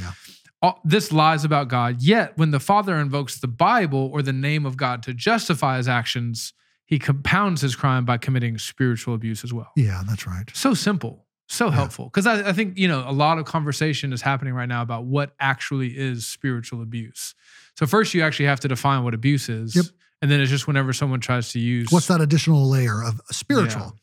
All, 0.60 0.80
this 0.84 1.12
lies 1.12 1.44
about 1.44 1.68
God. 1.68 2.02
Yet, 2.02 2.36
when 2.36 2.50
the 2.50 2.60
father 2.60 2.96
invokes 2.96 3.38
the 3.38 3.48
Bible 3.48 4.10
or 4.12 4.22
the 4.22 4.32
name 4.32 4.64
of 4.66 4.76
God 4.76 5.02
to 5.04 5.12
justify 5.14 5.76
his 5.76 5.88
actions, 5.88 6.52
he 6.86 6.98
compounds 6.98 7.60
his 7.62 7.76
crime 7.76 8.04
by 8.04 8.16
committing 8.18 8.58
spiritual 8.58 9.14
abuse 9.14 9.44
as 9.44 9.52
well. 9.52 9.70
yeah 9.76 10.02
that's 10.06 10.26
right 10.26 10.50
So 10.54 10.74
simple, 10.74 11.23
so 11.48 11.70
helpful. 11.70 12.06
Because 12.06 12.26
I, 12.26 12.48
I 12.48 12.52
think 12.52 12.78
you 12.78 12.88
know 12.88 13.04
a 13.06 13.12
lot 13.12 13.38
of 13.38 13.44
conversation 13.44 14.12
is 14.12 14.22
happening 14.22 14.54
right 14.54 14.68
now 14.68 14.82
about 14.82 15.04
what 15.04 15.34
actually 15.38 15.88
is 15.96 16.26
spiritual 16.26 16.82
abuse. 16.82 17.34
So 17.76 17.86
first, 17.86 18.14
you 18.14 18.22
actually 18.22 18.46
have 18.46 18.60
to 18.60 18.68
define 18.68 19.04
what 19.04 19.14
abuse 19.14 19.48
is, 19.48 19.74
Yep. 19.76 19.86
and 20.22 20.30
then 20.30 20.40
it's 20.40 20.50
just 20.50 20.66
whenever 20.66 20.92
someone 20.92 21.20
tries 21.20 21.52
to 21.52 21.58
use 21.58 21.90
what's 21.90 22.06
that 22.08 22.20
additional 22.20 22.68
layer 22.68 23.02
of 23.02 23.20
spiritual 23.30 23.96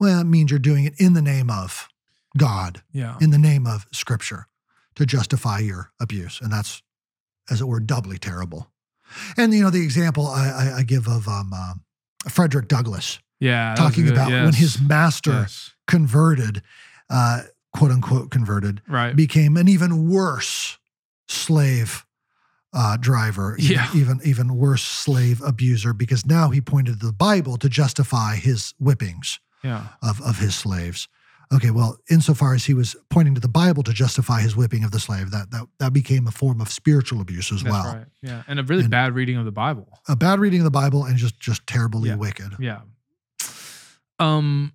well 0.00 0.20
it 0.20 0.24
means 0.24 0.50
you're 0.50 0.58
doing 0.60 0.84
it 0.84 0.94
in 0.98 1.12
the 1.12 1.22
name 1.22 1.50
of 1.50 1.88
god 2.36 2.82
Yeah. 2.92 3.16
in 3.20 3.30
the 3.30 3.38
name 3.38 3.66
of 3.66 3.86
scripture 3.92 4.46
to 4.96 5.06
justify 5.06 5.58
your 5.60 5.92
abuse. 6.00 6.40
And 6.42 6.52
that's, 6.52 6.82
as 7.50 7.60
it 7.60 7.68
were, 7.68 7.78
doubly 7.80 8.18
terrible. 8.18 8.70
And, 9.36 9.54
you 9.54 9.62
know, 9.62 9.70
the 9.70 9.82
example 9.82 10.26
I, 10.26 10.48
I, 10.48 10.78
I 10.78 10.82
give 10.82 11.06
of 11.06 11.28
um, 11.28 11.52
um, 11.52 11.82
Frederick 12.28 12.66
Douglass 12.68 13.20
Yeah. 13.38 13.74
talking 13.76 14.08
about 14.08 14.30
when 14.30 14.54
his 14.54 14.80
master 14.80 15.30
Yes. 15.32 15.72
converted, 15.86 16.62
uh, 17.10 17.42
quote 17.74 17.90
unquote 17.90 18.30
converted, 18.30 18.82
Right. 18.88 19.14
became 19.16 19.56
an 19.56 19.68
even 19.68 20.08
worse 20.10 20.78
slave 21.28 22.04
uh, 22.74 22.96
driver, 22.98 23.56
even, 23.58 23.72
Yeah. 23.76 23.90
even 23.94 24.20
even 24.24 24.54
worse 24.56 24.82
slave 24.82 25.40
abuser, 25.42 25.92
because 25.94 26.26
now 26.26 26.50
he 26.50 26.60
pointed 26.60 27.00
to 27.00 27.06
the 27.06 27.12
Bible 27.12 27.56
to 27.58 27.68
justify 27.68 28.36
his 28.36 28.74
whippings 28.78 29.38
Yeah. 29.64 29.88
of 30.02 30.20
of 30.20 30.38
his 30.38 30.54
slaves. 30.54 31.08
Okay, 31.50 31.70
well, 31.70 31.96
insofar 32.10 32.52
as 32.52 32.66
he 32.66 32.74
was 32.74 32.94
pointing 33.08 33.34
to 33.34 33.40
the 33.40 33.48
Bible 33.48 33.82
to 33.84 33.92
justify 33.94 34.42
his 34.42 34.54
whipping 34.54 34.84
of 34.84 34.90
the 34.90 35.00
slave, 35.00 35.30
that 35.30 35.50
that, 35.50 35.66
that 35.78 35.92
became 35.94 36.26
a 36.26 36.30
form 36.30 36.60
of 36.60 36.70
spiritual 36.70 37.22
abuse 37.22 37.50
as 37.50 37.62
That's 37.62 37.72
well. 37.72 37.94
right. 37.94 38.06
Yeah. 38.20 38.42
And 38.46 38.60
a 38.60 38.62
really 38.62 38.82
And- 38.82 38.90
bad 38.90 39.14
reading 39.14 39.38
of 39.38 39.46
the 39.46 39.50
Bible. 39.52 39.88
A 40.06 40.14
bad 40.14 40.38
reading 40.38 40.60
of 40.60 40.64
the 40.64 40.70
Bible 40.70 41.04
and 41.06 41.16
just 41.16 41.40
just 41.40 41.66
terribly 41.66 42.10
Yeah. 42.10 42.16
wicked. 42.16 42.52
Yeah. 42.58 42.80
Um 44.18 44.72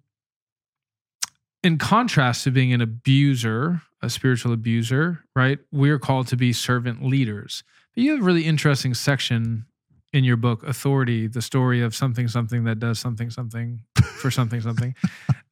in 1.64 1.78
contrast 1.78 2.44
to 2.44 2.52
being 2.52 2.74
an 2.74 2.82
abuser, 2.82 3.82
a 4.02 4.10
spiritual 4.10 4.52
abuser, 4.54 5.24
right? 5.36 5.60
We're 5.72 6.00
called 6.00 6.28
to 6.28 6.36
be 6.38 6.52
servant 6.54 7.04
leaders. 7.04 7.64
But 7.96 8.04
you 8.04 8.12
have 8.12 8.22
a 8.22 8.24
really 8.24 8.46
interesting 8.46 8.94
section 8.94 9.66
in 10.12 10.24
your 10.24 10.38
book, 10.38 10.64
Authority, 10.64 11.26
the 11.28 11.42
story 11.42 11.82
of 11.82 11.96
something 11.96 12.28
something 12.28 12.66
that 12.66 12.80
does 12.80 13.00
something 13.00 13.30
something 13.32 13.82
for 14.20 14.30
something 14.30 14.62
something. 14.62 14.94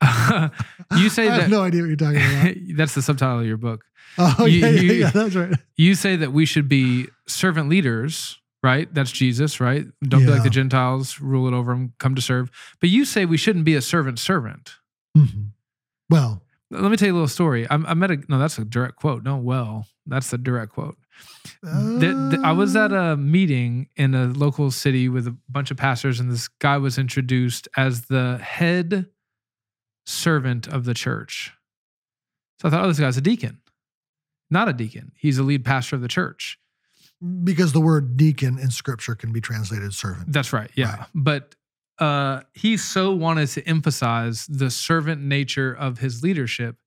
you 0.97 1.09
say 1.09 1.27
I 1.27 1.41
have 1.41 1.49
no 1.51 1.63
idea 1.63 1.81
what 1.81 1.87
you're 1.87 1.95
talking 1.95 2.17
about. 2.17 2.55
that's 2.75 2.95
the 2.95 3.01
subtitle 3.01 3.39
of 3.39 3.45
your 3.45 3.57
book. 3.57 3.83
Oh 4.17 4.45
You- 4.45 4.59
yeah, 4.59 4.69
yeah, 4.69 4.81
you- 4.81 4.93
yeah, 4.93 5.09
that's 5.11 5.35
right. 5.35 5.53
You 5.77 5.95
say 5.95 6.15
that 6.15 6.31
we 6.33 6.45
should 6.45 6.67
be 6.67 7.07
servant 7.27 7.69
leaders, 7.69 8.39
right? 8.63 8.91
That's 8.93 9.11
Jesus, 9.11 9.59
right? 9.59 9.85
Don't 10.03 10.25
be 10.25 10.31
like 10.31 10.43
the 10.43 10.49
Gentiles, 10.49 11.19
rule 11.19 11.47
it 11.47 11.53
over 11.53 11.71
them, 11.73 11.93
come 11.99 12.15
to 12.15 12.21
serve. 12.21 12.51
But 12.79 12.89
you 12.89 13.05
say 13.05 13.25
we 13.25 13.37
shouldn't 13.37 13.65
be 13.65 13.75
a 13.75 13.81
servant 13.81 14.19
servant. 14.19 14.75
Mhm. 15.17 15.51
Well, 16.11 16.41
Let 16.69 16.91
me 16.91 16.97
tell 16.97 17.07
you 17.07 17.13
a 17.13 17.15
little 17.15 17.27
story. 17.27 17.67
I, 17.69 17.75
I 17.75 17.93
met 17.95 18.11
a 18.11 18.17
no, 18.29 18.37
that's 18.37 18.57
a 18.59 18.65
direct 18.65 18.97
quote. 18.97 19.23
No, 19.23 19.37
well, 19.37 19.87
that's 20.05 20.29
the 20.29 20.37
direct 20.37 20.73
quote. 20.73 20.97
The- 21.63 22.29
the- 22.37 22.41
I 22.43 22.51
was 22.51 22.75
at 22.75 22.91
uh, 22.93 22.95
a 22.95 23.17
meeting 23.17 23.87
in 23.95 24.13
a 24.13 24.25
local 24.27 24.69
city 24.71 25.09
with 25.09 25.27
a 25.27 25.35
bunch 25.49 25.71
of 25.71 25.77
pastors, 25.77 26.19
and 26.19 26.31
this 26.31 26.47
guy 26.47 26.77
was 26.77 26.97
introduced 26.97 27.67
as 27.77 28.05
the 28.05 28.37
head 28.37 29.07
servant 30.05 30.67
of 30.67 30.85
the 30.85 30.93
church. 30.93 31.53
So 32.61 32.67
I 32.67 32.71
thought, 32.71 32.83
oh, 32.85 32.87
this 32.87 32.99
guy's 32.99 33.17
a 33.17 33.21
deacon. 33.21 33.59
Not 34.49 34.67
a 34.69 34.73
deacon. 34.73 35.11
He's 35.15 35.37
a 35.37 35.43
lead 35.43 35.63
pastor 35.65 35.95
of 35.95 36.01
the 36.01 36.07
church. 36.07 36.57
because 37.43 37.71
the 37.73 37.79
word 37.81 38.17
deacon 38.17 38.57
in 38.57 38.71
scripture 38.71 39.13
can 39.15 39.31
be 39.31 39.39
translated 39.41 39.93
servant. 39.93 40.31
That's 40.31 40.51
right. 40.51 40.71
Yeah. 40.75 40.97
Right. 40.97 41.07
But 41.13 41.55
uh, 42.01 42.41
he 42.53 42.77
so 42.77 43.13
wanted 43.13 43.47
to 43.49 43.67
emphasize 43.69 44.47
the 44.47 44.71
servant 44.71 45.21
nature 45.21 45.71
of 45.71 45.99
his 45.99 46.23
leadership 46.23 46.77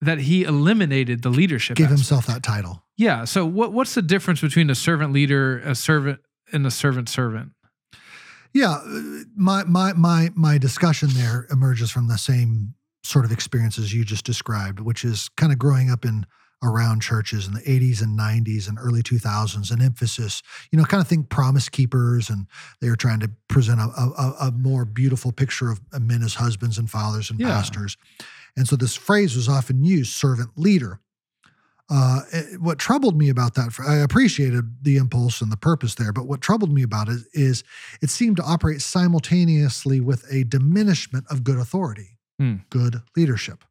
that 0.00 0.18
he 0.18 0.42
eliminated 0.42 1.22
the 1.22 1.30
leadership. 1.30 1.76
Give 1.76 1.86
aspect. 1.86 1.98
himself 1.98 2.26
that 2.26 2.42
title. 2.42 2.82
Yeah. 2.96 3.24
So 3.24 3.46
what 3.46 3.72
what's 3.72 3.94
the 3.94 4.02
difference 4.02 4.40
between 4.40 4.68
a 4.68 4.74
servant 4.74 5.12
leader, 5.12 5.58
a 5.60 5.74
servant, 5.76 6.20
and 6.52 6.66
a 6.66 6.70
servant 6.70 7.08
servant? 7.08 7.52
Yeah, 8.52 8.72
uh, 8.72 9.00
my 9.36 9.64
my 9.64 9.92
my 9.92 10.30
my 10.34 10.58
discussion 10.58 11.10
there 11.14 11.46
emerges 11.50 11.90
from 11.90 12.08
the 12.08 12.18
same 12.18 12.74
sort 13.04 13.24
of 13.24 13.30
experiences 13.32 13.94
you 13.94 14.04
just 14.04 14.24
described, 14.24 14.80
which 14.80 15.04
is 15.04 15.28
kind 15.36 15.52
of 15.52 15.58
growing 15.58 15.90
up 15.90 16.04
in 16.04 16.26
around 16.62 17.02
churches 17.02 17.46
in 17.46 17.52
the 17.52 17.60
80s 17.60 18.00
and 18.02 18.18
90s 18.18 18.68
and 18.68 18.78
early 18.80 19.02
2000s, 19.02 19.70
an 19.70 19.82
emphasis, 19.82 20.42
you 20.72 20.78
know, 20.78 20.84
kind 20.84 21.00
of 21.00 21.06
think 21.08 21.28
promise 21.28 21.68
keepers, 21.68 22.30
and 22.30 22.46
they 22.80 22.88
were 22.88 22.96
trying 22.96 23.20
to 23.20 23.30
present 23.48 23.80
a, 23.80 23.84
a, 23.84 24.34
a 24.48 24.52
more 24.52 24.84
beautiful 24.84 25.30
picture 25.32 25.70
of 25.70 25.80
men 26.00 26.22
as 26.22 26.34
husbands 26.36 26.78
and 26.78 26.88
fathers 26.90 27.30
and 27.30 27.38
Yeah. 27.40 27.48
pastors. 27.48 27.96
And 28.56 28.66
so 28.68 28.76
this 28.76 28.94
phrase 28.94 29.36
was 29.36 29.48
often 29.48 29.84
used, 29.84 30.12
servant 30.12 30.50
leader. 30.56 31.00
Uh, 31.90 32.22
it- 32.32 32.60
what 32.62 32.78
troubled 32.78 33.18
me 33.18 33.28
about 33.28 33.54
that, 33.54 33.78
I 33.86 33.96
appreciated 33.96 34.76
the 34.82 34.96
impulse 34.96 35.42
and 35.42 35.52
the 35.52 35.56
purpose 35.58 35.96
there, 35.96 36.12
but 36.14 36.26
what 36.26 36.40
troubled 36.40 36.72
me 36.72 36.82
about 36.82 37.10
it 37.10 37.20
is 37.34 37.62
it 38.00 38.08
seemed 38.08 38.38
to 38.38 38.42
operate 38.42 38.80
simultaneously 38.80 40.00
with 40.00 40.24
a 40.30 40.44
diminishment 40.44 41.26
of 41.28 41.44
good 41.44 41.58
authority, 41.58 42.16
Hmm. 42.38 42.54
good 42.70 43.02
leadership. 43.16 43.64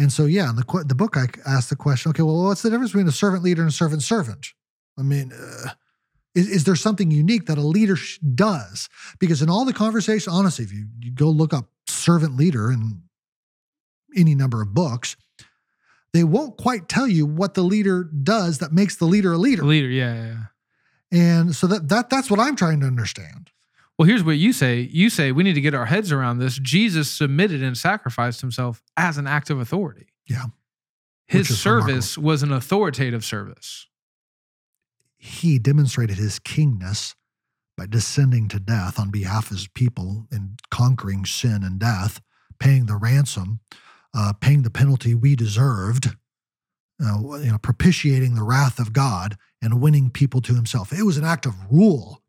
And 0.00 0.10
so, 0.10 0.24
yeah, 0.24 0.48
in 0.48 0.56
the 0.56 0.84
the 0.86 0.94
book, 0.94 1.18
I 1.18 1.26
asked 1.46 1.68
the 1.68 1.76
question: 1.76 2.08
Okay, 2.10 2.22
well, 2.22 2.44
what's 2.44 2.62
the 2.62 2.70
difference 2.70 2.92
between 2.92 3.06
a 3.06 3.12
servant 3.12 3.42
leader 3.42 3.60
and 3.60 3.68
a 3.68 3.74
servant 3.74 4.02
servant? 4.02 4.54
I 4.98 5.02
mean, 5.02 5.30
uh, 5.30 5.72
is, 6.34 6.48
is 6.48 6.64
there 6.64 6.74
something 6.74 7.10
unique 7.10 7.46
that 7.46 7.58
a 7.58 7.62
leader 7.62 7.96
sh- 7.96 8.18
does? 8.18 8.88
Because 9.18 9.42
in 9.42 9.50
all 9.50 9.66
the 9.66 9.74
conversation, 9.74 10.32
honestly, 10.32 10.64
if 10.64 10.72
you, 10.72 10.86
you 11.00 11.10
go 11.10 11.28
look 11.28 11.52
up 11.52 11.66
servant 11.86 12.34
leader 12.34 12.72
in 12.72 13.02
any 14.16 14.34
number 14.34 14.62
of 14.62 14.72
books, 14.72 15.16
they 16.14 16.24
won't 16.24 16.56
quite 16.56 16.88
tell 16.88 17.06
you 17.06 17.26
what 17.26 17.52
the 17.52 17.62
leader 17.62 18.04
does 18.04 18.58
that 18.58 18.72
makes 18.72 18.96
the 18.96 19.04
leader 19.04 19.32
a 19.32 19.38
leader. 19.38 19.64
Leader. 19.64 19.88
Yeah, 19.88 20.14
yeah, 20.14 20.26
yeah. 20.26 20.44
And 21.12 21.54
so 21.54 21.66
that 21.66 21.90
that 21.90 22.08
that's 22.08 22.30
what 22.30 22.40
I'm 22.40 22.56
trying 22.56 22.80
to 22.80 22.86
understand. 22.86 23.50
Well, 24.00 24.08
here's 24.08 24.24
what 24.24 24.38
you 24.38 24.54
say. 24.54 24.88
You 24.90 25.10
say 25.10 25.30
we 25.30 25.42
need 25.42 25.52
to 25.56 25.60
get 25.60 25.74
our 25.74 25.84
heads 25.84 26.10
around 26.10 26.38
this. 26.38 26.58
Jesus 26.58 27.10
submitted 27.10 27.62
and 27.62 27.76
sacrificed 27.76 28.40
himself 28.40 28.82
as 28.96 29.18
an 29.18 29.26
act 29.26 29.50
of 29.50 29.60
authority. 29.60 30.06
Yeah. 30.24 30.44
His 31.26 31.60
service 31.60 32.16
was 32.16 32.42
an 32.42 32.50
authoritative 32.50 33.26
service. 33.26 33.88
He 35.18 35.58
demonstrated 35.58 36.16
his 36.16 36.38
kingness 36.38 37.14
by 37.76 37.84
descending 37.84 38.48
to 38.48 38.58
death 38.58 38.98
on 38.98 39.10
behalf 39.10 39.50
of 39.50 39.58
his 39.58 39.68
people 39.68 40.26
and 40.30 40.58
conquering 40.70 41.26
sin 41.26 41.62
and 41.62 41.78
death, 41.78 42.22
paying 42.58 42.86
the 42.86 42.96
ransom, 42.96 43.60
uh, 44.16 44.32
paying 44.32 44.62
the 44.62 44.70
penalty 44.70 45.14
we 45.14 45.36
deserved, 45.36 46.16
uh, 47.04 47.18
you 47.36 47.50
know, 47.50 47.58
propitiating 47.58 48.34
the 48.34 48.44
wrath 48.44 48.78
of 48.78 48.94
God 48.94 49.36
and 49.60 49.82
winning 49.82 50.08
people 50.08 50.40
to 50.40 50.54
himself. 50.54 50.90
It 50.90 51.02
was 51.02 51.18
an 51.18 51.24
act 51.24 51.44
of 51.44 51.52
rule 51.70 52.19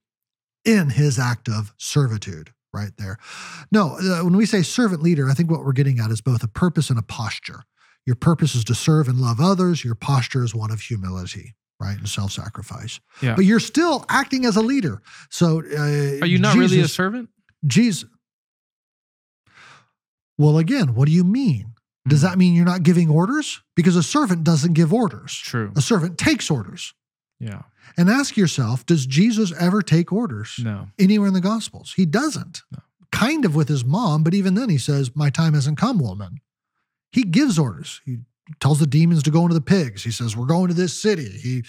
in 0.66 0.92
his 0.92 1.18
act 1.20 1.48
of 1.50 1.74
servitude 1.78 2.52
right 2.74 2.92
there. 2.98 3.18
No, 3.72 3.98
uh, 3.98 4.24
when 4.24 4.36
we 4.38 4.46
say 4.46 4.62
servant 4.62 5.02
leader, 5.02 5.30
I 5.30 5.34
think 5.34 5.52
what 5.52 5.66
we're 5.66 5.74
getting 5.74 6.00
at 6.00 6.12
is 6.12 6.22
both 6.22 6.44
a 6.44 6.48
purpose 6.48 6.90
and 6.90 6.98
a 6.98 7.02
posture. 7.04 7.64
Your 8.06 8.16
purpose 8.16 8.56
is 8.56 8.64
to 8.66 8.76
serve 8.76 9.08
and 9.08 9.20
love 9.20 9.40
others. 9.40 9.84
Your 9.84 9.96
posture 9.96 10.44
is 10.44 10.56
one 10.56 10.72
of 10.72 10.80
humility, 10.82 11.54
right, 11.80 11.98
and 11.98 12.08
self-sacrifice. 12.10 13.00
Yeah. 13.22 13.36
But 13.36 13.46
you're 13.46 13.60
still 13.60 14.06
acting 14.10 14.46
as 14.46 14.56
a 14.56 14.62
leader. 14.62 15.02
So, 15.30 15.60
uh, 15.62 16.20
Are 16.22 16.26
you 16.26 16.40
not 16.40 16.56
really 16.56 16.80
a 16.80 16.88
servant? 16.88 17.30
Jesus. 17.66 18.06
Well, 20.38 20.58
again, 20.58 20.96
what 20.96 21.06
do 21.06 21.12
you 21.12 21.24
mean? 21.24 21.74
Does 22.08 22.20
Mhm. 22.20 22.24
that 22.24 22.38
mean 22.40 22.56
you're 22.56 22.66
not 22.66 22.82
giving 22.84 23.10
orders? 23.10 23.62
Because 23.76 23.96
a 23.96 24.02
servant 24.02 24.44
doesn't 24.44 24.74
give 24.74 24.92
orders. 24.92 25.34
True. 25.36 25.72
A 25.76 25.82
servant 25.82 26.18
takes 26.18 26.50
orders. 26.50 26.94
Yeah. 27.42 27.64
And 27.98 28.10
ask 28.10 28.38
yourself, 28.38 28.86
does 28.86 29.06
Jesus 29.08 29.52
ever 29.60 29.82
take 29.82 30.14
orders 30.14 30.56
No. 30.60 30.90
anywhere 31.00 31.28
in 31.28 31.34
the 31.34 31.42
Gospels? 31.42 31.94
He 31.96 32.06
doesn't. 32.06 32.62
No. 32.72 32.80
Kind 33.12 33.44
of 33.46 33.56
with 33.56 33.68
his 33.68 33.84
mom, 33.84 34.24
but 34.24 34.34
even 34.34 34.54
then 34.54 34.70
he 34.70 34.78
says, 34.78 35.16
My 35.16 35.30
time 35.30 35.54
hasn't 35.56 35.78
come, 35.78 35.98
woman. 36.00 36.40
He 37.12 37.24
gives 37.24 37.58
orders. 37.60 38.00
He 38.06 38.20
tells 38.60 38.80
the 38.80 38.88
demons 38.88 39.24
to 39.24 39.32
go 39.32 39.42
into 39.42 39.54
the 39.54 39.60
pigs. 39.62 40.04
He 40.04 40.12
says, 40.12 40.38
We're 40.38 40.46
going 40.46 40.68
to 40.70 40.74
this 40.74 40.94
city. 41.02 41.28
He, 41.30 41.64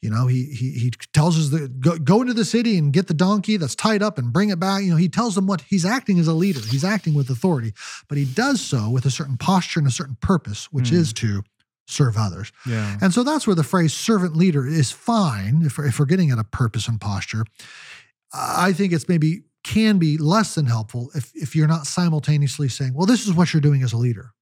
you 0.00 0.08
know, 0.10 0.26
he 0.26 0.44
he 0.44 0.70
he 0.72 0.90
tells 1.12 1.38
us 1.38 1.50
that 1.50 1.80
go, 1.80 1.98
go 1.98 2.20
into 2.22 2.32
the 2.34 2.44
city 2.44 2.78
and 2.78 2.92
get 2.92 3.08
the 3.08 3.14
donkey 3.14 3.56
that's 3.58 3.74
tied 3.74 4.02
up 4.02 4.16
and 4.18 4.32
bring 4.32 4.48
it 4.50 4.58
back. 4.60 4.82
You 4.84 4.90
know, 4.92 4.96
he 4.96 5.08
tells 5.08 5.34
them 5.34 5.46
what 5.46 5.62
he's 5.62 5.84
acting 5.84 6.18
as 6.18 6.28
a 6.28 6.32
leader. 6.34 6.60
He's 6.60 6.84
acting 6.84 7.12
with 7.14 7.28
authority, 7.28 7.72
but 8.08 8.16
he 8.16 8.24
does 8.24 8.60
so 8.60 8.88
with 8.88 9.04
a 9.04 9.10
certain 9.10 9.36
posture 9.36 9.80
and 9.80 9.88
a 9.88 9.92
certain 9.92 10.16
purpose, 10.20 10.66
which 10.72 10.88
Hmm. 10.90 10.96
is 10.96 11.12
to 11.14 11.42
serve 11.86 12.16
others. 12.16 12.52
Yeah. 12.66 12.98
And 13.00 13.14
so 13.14 13.22
that's 13.22 13.46
where 13.46 13.56
the 13.56 13.62
phrase 13.64 13.94
servant 13.94 14.36
leader 14.36 14.66
is 14.66 14.90
fine 14.90 15.62
if, 15.64 15.78
we're- 15.78 15.88
if 15.88 15.98
we're 15.98 16.06
getting 16.06 16.30
at 16.30 16.38
a 16.38 16.44
purpose 16.44 16.88
and 16.88 17.00
posture. 17.00 17.44
I 18.32 18.72
think 18.72 18.92
it's 18.92 19.08
maybe 19.08 19.42
can 19.64 19.98
be 19.98 20.16
less 20.18 20.54
than 20.54 20.66
helpful 20.66 21.10
if, 21.14 21.32
if 21.34 21.56
you're 21.56 21.66
not 21.68 21.86
simultaneously 21.86 22.68
saying, 22.68 22.94
well, 22.94 23.06
this 23.06 23.26
is 23.26 23.32
what 23.34 23.52
you're 23.52 23.60
doing 23.60 23.82
as 23.82 23.92
a 23.92 23.96
leader. 23.96 24.32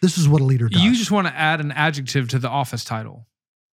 This 0.00 0.16
is 0.18 0.28
what 0.28 0.40
a 0.40 0.44
leader 0.44 0.68
does. 0.68 0.82
You 0.82 0.94
just 0.94 1.10
want 1.10 1.26
to 1.26 1.34
add 1.34 1.60
an 1.60 1.70
adjective 1.72 2.28
to 2.30 2.38
the 2.38 2.48
office 2.48 2.84
title. 2.84 3.26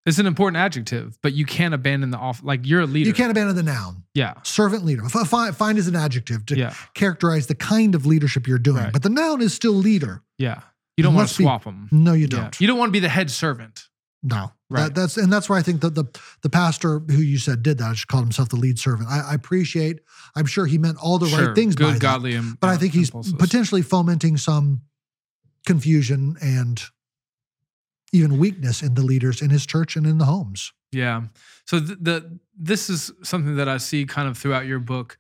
It's 0.06 0.18
an 0.18 0.26
important 0.26 0.57
adjective, 0.57 1.18
but 1.22 1.34
you 1.34 1.45
can't 1.45 1.73
abandon 1.76 2.10
the 2.10 2.18
off. 2.18 2.41
Like 2.43 2.65
you're 2.65 2.81
a 2.81 2.85
leader. 2.88 3.07
You 3.07 3.14
can't 3.14 3.30
abandon 3.31 3.56
the 3.56 3.64
noun. 3.64 4.03
Yeah. 4.15 4.34
Servant 4.43 4.84
leader. 4.84 5.06
F- 5.06 5.27
Find, 5.27 5.56
find 5.56 5.77
as 5.77 5.88
an 5.88 5.95
adjective 5.95 6.43
to 6.48 6.57
Yeah. 6.57 6.73
characterize 6.95 7.45
the 7.48 7.53
kind 7.56 7.93
of 7.93 8.06
leadership 8.07 8.48
you're 8.48 8.57
doing. 8.57 8.84
Right. 8.84 8.93
But 8.93 9.03
the 9.03 9.10
noun 9.10 9.41
is 9.41 9.53
still 9.53 9.73
leader. 9.73 10.23
Yeah. 10.39 10.61
You 10.97 11.03
don't 11.03 11.15
want 11.15 11.30
to 11.30 11.34
swap 11.34 11.63
them. 11.63 11.88
No, 11.91 12.13
you 12.13 12.27
don't. 12.27 12.59
You 12.61 12.68
don't 12.68 12.77
want 12.77 12.89
to 12.89 12.93
be 12.93 12.99
the 12.99 13.09
head 13.09 13.31
servant. 13.31 13.88
No, 14.23 14.51
Right. 14.69 14.84
That, 14.85 14.95
that's 14.95 15.18
and 15.18 15.34
that's 15.34 15.49
where 15.49 15.57
I 15.57 15.63
think 15.63 15.81
that 15.81 15.95
the 15.95 16.05
the 16.43 16.49
pastor 16.49 16.99
who 16.99 17.18
you 17.18 17.38
said 17.39 17.63
did 17.63 17.80
that, 17.80 17.89
I 17.89 17.93
just 17.93 18.07
called 18.07 18.23
himself 18.23 18.49
the 18.49 18.55
lead 18.55 18.77
servant. 18.77 19.09
I, 19.09 19.31
I 19.31 19.34
appreciate. 19.34 19.99
I'm 20.35 20.45
sure 20.45 20.65
he 20.68 20.77
meant 20.77 20.97
all 21.01 21.18
the 21.18 21.27
Sure. 21.27 21.47
right 21.47 21.55
things 21.55 21.76
by 21.76 21.85
Good, 21.85 21.95
that, 21.95 22.01
godly, 22.01 22.35
im- 22.35 22.57
but 22.61 22.69
I 22.69 22.77
think 22.77 22.93
he's 22.93 23.09
impulses. 23.09 23.34
potentially 23.34 23.81
fomenting 23.81 24.38
some 24.38 24.81
confusion 25.65 26.35
and 26.41 26.81
even 28.13 28.38
weakness 28.38 28.81
in 28.84 28.93
the 28.93 29.01
leaders 29.03 29.41
in 29.41 29.49
his 29.49 29.65
church 29.65 29.95
and 29.95 30.05
in 30.05 30.18
the 30.18 30.26
homes. 30.26 30.72
Yeah. 30.91 31.23
So 31.65 31.80
the, 31.80 31.95
the 31.95 32.39
this 32.57 32.89
is 32.89 33.11
something 33.23 33.55
that 33.55 33.68
I 33.69 33.77
see 33.77 34.05
kind 34.05 34.27
of 34.27 34.38
throughout 34.38 34.65
your 34.65 34.80
book. 34.80 35.18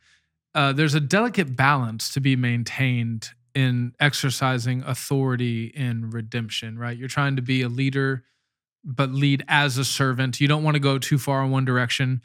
uh, 0.53 0.73
there's 0.73 0.93
a 0.93 0.99
delicate 0.99 1.55
balance 1.55 2.13
to 2.13 2.19
be 2.19 2.35
maintained 2.35 3.29
in 3.53 3.93
exercising 3.99 4.83
authority 4.83 5.65
in 5.67 6.09
redemption, 6.09 6.77
right? 6.77 6.97
You're 6.97 7.07
trying 7.07 7.35
to 7.35 7.41
be 7.41 7.61
a 7.61 7.69
leader, 7.69 8.23
but 8.83 9.11
lead 9.11 9.43
as 9.47 9.77
a 9.77 9.85
servant. 9.85 10.39
You 10.41 10.47
don't 10.47 10.63
want 10.63 10.75
to 10.75 10.79
go 10.79 10.97
too 10.97 11.17
far 11.17 11.43
in 11.43 11.51
one 11.51 11.65
direction. 11.65 12.21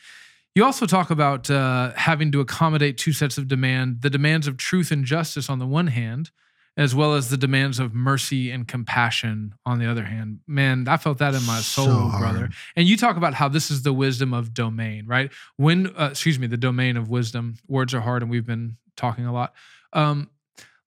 You 0.54 0.64
also 0.64 0.86
talk 0.86 1.10
about 1.10 1.50
uh, 1.50 1.92
having 1.96 2.32
to 2.32 2.40
accommodate 2.40 2.96
two 2.96 3.12
sets 3.12 3.36
of 3.36 3.46
demand 3.46 4.00
the 4.00 4.08
demands 4.08 4.46
of 4.46 4.56
truth 4.56 4.90
and 4.90 5.04
justice 5.04 5.50
on 5.50 5.58
the 5.58 5.66
one 5.66 5.88
hand, 5.88 6.30
as 6.78 6.94
well 6.94 7.14
as 7.14 7.28
the 7.28 7.36
demands 7.36 7.78
of 7.78 7.94
mercy 7.94 8.50
and 8.50 8.66
compassion 8.66 9.54
on 9.66 9.78
the 9.78 9.90
other 9.90 10.04
hand. 10.04 10.40
Man, 10.46 10.88
I 10.88 10.96
felt 10.96 11.18
that 11.18 11.34
in 11.34 11.44
my 11.44 11.60
soul, 11.60 12.08
hard. 12.08 12.22
brother. 12.22 12.50
And 12.74 12.88
you 12.88 12.96
talk 12.96 13.18
about 13.18 13.34
how 13.34 13.48
this 13.48 13.70
is 13.70 13.82
the 13.82 13.92
wisdom 13.92 14.32
of 14.32 14.54
domain, 14.54 15.06
right? 15.06 15.30
When, 15.56 15.94
uh, 15.94 16.08
excuse 16.12 16.38
me, 16.38 16.46
the 16.46 16.56
domain 16.56 16.96
of 16.96 17.10
wisdom. 17.10 17.56
Words 17.68 17.92
are 17.92 18.00
hard, 18.00 18.22
and 18.22 18.30
we've 18.30 18.46
been 18.46 18.78
talking 18.96 19.26
a 19.26 19.32
lot. 19.32 19.52
Um, 19.92 20.30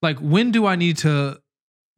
like, 0.01 0.19
when 0.19 0.51
do 0.51 0.65
I 0.65 0.75
need 0.75 0.97
to 0.99 1.39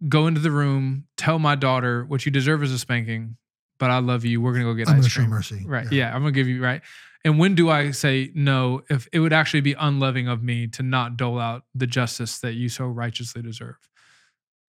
go 0.07 0.27
into 0.27 0.39
the 0.41 0.51
room, 0.51 1.05
tell 1.17 1.39
my 1.39 1.55
daughter 1.55 2.05
what 2.05 2.25
you 2.25 2.31
deserve 2.31 2.63
is 2.63 2.71
a 2.71 2.79
spanking, 2.79 3.37
but 3.79 3.91
I 3.91 3.99
love 3.99 4.25
you. 4.25 4.41
We're 4.41 4.53
gonna 4.53 4.65
go 4.65 4.73
get 4.73 4.89
I'm 4.89 4.99
ice 4.99 5.13
cream. 5.13 5.29
mercy. 5.29 5.63
Right. 5.65 5.91
Yeah. 5.91 6.13
I'm 6.13 6.21
gonna 6.21 6.31
give 6.31 6.47
you 6.47 6.63
right. 6.63 6.81
And 7.23 7.37
when 7.37 7.53
do 7.53 7.69
I 7.69 7.91
say 7.91 8.31
no? 8.33 8.81
If 8.89 9.07
it 9.13 9.19
would 9.19 9.33
actually 9.33 9.61
be 9.61 9.73
unloving 9.73 10.27
of 10.27 10.41
me 10.41 10.67
to 10.67 10.83
not 10.83 11.17
dole 11.17 11.39
out 11.39 11.63
the 11.75 11.85
justice 11.85 12.39
that 12.39 12.53
you 12.53 12.67
so 12.67 12.87
righteously 12.87 13.43
deserve. 13.43 13.77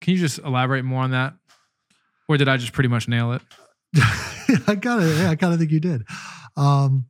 Can 0.01 0.13
you 0.15 0.19
just 0.19 0.39
elaborate 0.39 0.83
more 0.83 1.03
on 1.03 1.11
that? 1.11 1.33
Or 2.27 2.37
did 2.37 2.49
I 2.49 2.57
just 2.57 2.73
pretty 2.73 2.89
much 2.89 3.07
nail 3.07 3.33
it? 3.33 3.41
I 3.95 4.75
kind 4.75 5.01
of, 5.01 5.17
yeah, 5.17 5.29
I 5.29 5.35
kind 5.35 5.53
of 5.53 5.59
think 5.59 5.71
you 5.71 5.79
did. 5.79 6.03
Um, 6.57 7.05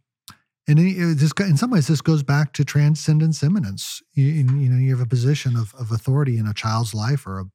and 0.72 0.80
it, 0.80 1.22
it 1.22 1.40
in 1.42 1.58
some 1.58 1.70
ways, 1.70 1.88
this 1.88 2.02
goes 2.02 2.24
back 2.24 2.54
to 2.54 2.64
transcendence 2.66 3.44
immanence. 3.44 4.02
You, 4.14 4.26
you 4.26 4.70
know, 4.70 4.78
you 4.78 4.92
have 4.92 5.06
a 5.06 5.10
position 5.10 5.56
of, 5.56 5.74
of 5.76 5.92
authority 5.92 6.38
in 6.38 6.48
a 6.48 6.54
child's 6.54 6.94
life 6.94 7.28
or 7.28 7.40
a, 7.40 7.46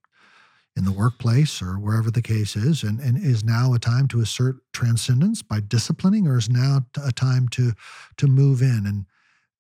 in 0.76 0.84
the 0.84 0.92
workplace 0.92 1.62
or 1.62 1.78
wherever 1.78 2.10
the 2.10 2.20
case 2.20 2.54
is, 2.54 2.82
and, 2.82 3.00
and 3.00 3.16
is 3.16 3.42
now 3.42 3.72
a 3.72 3.78
time 3.78 4.06
to 4.08 4.20
assert 4.20 4.56
transcendence 4.74 5.42
by 5.42 5.60
disciplining, 5.66 6.26
or 6.26 6.36
is 6.36 6.50
now 6.50 6.80
a 7.02 7.12
time 7.12 7.48
to 7.48 7.72
to 8.18 8.26
move 8.26 8.60
in 8.60 8.84
and 8.84 9.06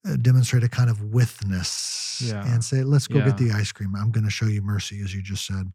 uh, 0.06 0.16
demonstrate 0.16 0.62
a 0.62 0.68
kind 0.68 0.90
of 0.90 1.02
withness 1.02 2.20
Yeah. 2.22 2.46
and 2.46 2.62
say, 2.62 2.82
"Let's 2.82 3.06
go 3.06 3.18
Yeah. 3.18 3.24
get 3.24 3.38
the 3.38 3.52
ice 3.52 3.72
cream. 3.72 3.94
I'm 3.96 4.10
going 4.10 4.24
to 4.24 4.30
show 4.30 4.46
you 4.46 4.60
mercy," 4.60 5.00
as 5.00 5.14
you 5.14 5.22
just 5.22 5.46
said. 5.46 5.72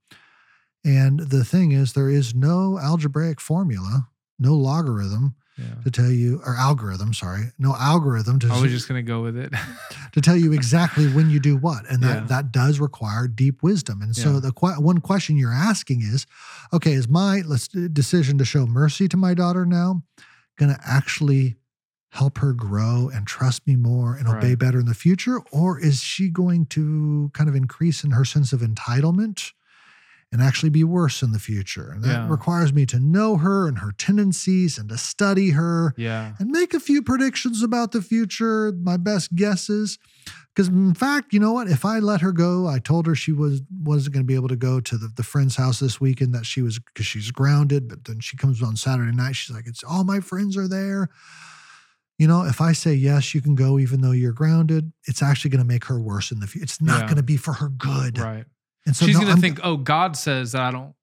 And 0.86 1.20
the 1.20 1.44
thing 1.44 1.72
is, 1.72 1.94
there 1.94 2.10
is 2.10 2.36
no 2.36 2.78
algebraic 2.78 3.42
formula, 3.42 4.10
no 4.38 4.54
logarithm 4.54 5.36
Yeah. 5.62 5.84
to 5.84 5.92
tell 5.92 6.10
you, 6.12 6.42
or 6.46 6.56
algorithm, 6.56 7.14
sorry, 7.14 7.52
no 7.60 7.76
algorithm 7.76 8.40
to, 8.40 8.48
I 8.52 8.60
was 8.62 8.72
just 8.72 8.88
gonna 8.88 9.02
go 9.04 9.22
with 9.22 9.38
it. 9.38 9.54
to 10.14 10.22
tell 10.22 10.36
you 10.36 10.52
exactly 10.54 11.08
when 11.08 11.30
you 11.30 11.40
do 11.40 11.56
what. 11.56 11.90
And 11.90 12.02
that, 12.04 12.16
Yeah. 12.22 12.28
that 12.28 12.52
does 12.52 12.80
require 12.80 13.28
deep 13.28 13.62
wisdom. 13.64 14.02
And 14.02 14.16
so 14.16 14.34
Yeah. 14.34 14.40
the 14.40 14.52
que- 14.52 14.80
one 14.82 15.00
question 15.00 15.38
you're 15.38 15.54
asking 15.54 16.02
is, 16.02 16.26
okay, 16.74 16.94
is 16.94 17.08
my 17.08 17.42
let's 17.46 17.68
decision 17.68 18.38
to 18.40 18.46
show 18.46 18.66
mercy 18.66 19.08
to 19.08 19.18
my 19.18 19.34
daughter 19.34 19.66
now 19.66 20.04
going 20.58 20.74
to 20.74 20.80
actually 20.84 21.58
help 22.10 22.40
her 22.40 22.52
grow 22.54 23.10
and 23.14 23.26
trust 23.26 23.66
me 23.66 23.76
more 23.78 24.16
and 24.16 24.28
obey 24.28 24.50
Right. 24.50 24.60
better 24.60 24.80
in 24.82 24.86
the 24.86 24.94
future? 24.94 25.40
Or 25.52 25.80
is 25.80 26.02
she 26.02 26.30
going 26.30 26.66
to 26.68 27.32
kind 27.34 27.50
of 27.50 27.56
increase 27.56 28.04
in 28.04 28.12
her 28.12 28.26
sense 28.26 28.52
of 28.52 28.60
entitlement 28.62 29.54
and 30.32 30.42
actually 30.42 30.70
be 30.70 30.84
worse 30.84 31.22
in 31.22 31.32
the 31.32 31.40
future? 31.40 31.90
And 31.92 32.04
that 32.04 32.10
Yeah. 32.10 32.30
requires 32.30 32.72
me 32.74 32.86
to 32.88 33.00
know 33.00 33.38
her 33.38 33.68
and 33.68 33.80
her 33.80 33.92
tendencies 33.92 34.78
and 34.78 34.90
to 34.90 34.98
study 34.98 35.52
her 35.52 35.94
yeah. 35.98 36.34
and 36.40 36.50
make 36.50 36.74
a 36.74 36.80
few 36.80 37.02
predictions 37.02 37.62
about 37.64 37.92
the 37.92 38.02
future, 38.02 38.72
my 38.82 38.98
best 38.98 39.36
guesses. 39.36 39.98
Because 40.54 40.68
in 40.68 40.94
fact, 40.94 41.32
you 41.34 41.40
know 41.40 41.54
what? 41.54 41.70
If 41.70 41.86
I 41.86 42.00
let 42.00 42.20
her 42.22 42.34
go, 42.34 42.68
I 42.68 42.80
told 42.80 43.08
her 43.08 43.16
she 43.16 43.32
was 43.32 43.62
wasn't 43.84 44.14
going 44.14 44.24
to 44.24 44.28
be 44.28 44.36
able 44.36 44.50
to 44.50 44.58
go 44.58 44.82
to 44.82 44.98
the, 44.98 45.08
the 45.08 45.24
friend's 45.24 45.56
house 45.56 45.80
this 45.80 46.02
weekend 46.02 46.34
that 46.36 46.46
she 46.46 46.62
was 46.62 46.78
because 46.80 47.06
she's 47.06 47.32
grounded. 47.32 47.88
But 47.88 48.04
then 48.04 48.20
she 48.20 48.36
comes 48.36 48.62
on 48.62 48.76
Saturday 48.76 49.16
night. 49.16 49.36
She's 49.38 49.56
like, 49.56 49.66
"It's 49.66 49.82
all 49.84 50.04
my 50.04 50.20
friends 50.20 50.58
are 50.58 50.68
there." 50.68 51.08
You 52.20 52.28
know, 52.28 52.44
if 52.44 52.60
I 52.62 52.74
say 52.74 52.94
yes, 52.94 53.34
you 53.34 53.42
can 53.42 53.56
go, 53.56 53.80
even 53.80 54.02
though 54.02 54.12
you're 54.12 54.34
grounded. 54.34 54.92
It's 55.08 55.24
actually 55.24 55.52
going 55.52 55.64
to 55.64 55.68
make 55.68 55.86
her 55.86 56.00
worse 56.00 56.32
in 56.32 56.40
the 56.40 56.48
future. 56.48 56.64
It's 56.66 56.82
not 56.82 57.00
Yeah. 57.02 57.06
going 57.06 57.16
to 57.18 57.24
be 57.24 57.38
for 57.38 57.54
her 57.54 57.70
good. 57.70 58.20
Right. 58.20 58.46
And 58.86 58.96
so 58.96 59.06
She's 59.06 59.20
no, 59.20 59.28
gonna 59.28 59.42
think, 59.42 59.60
oh, 59.64 59.78
God 59.78 60.16
says 60.18 60.52
that 60.54 60.62
I 60.62 60.72
don't 60.72 60.94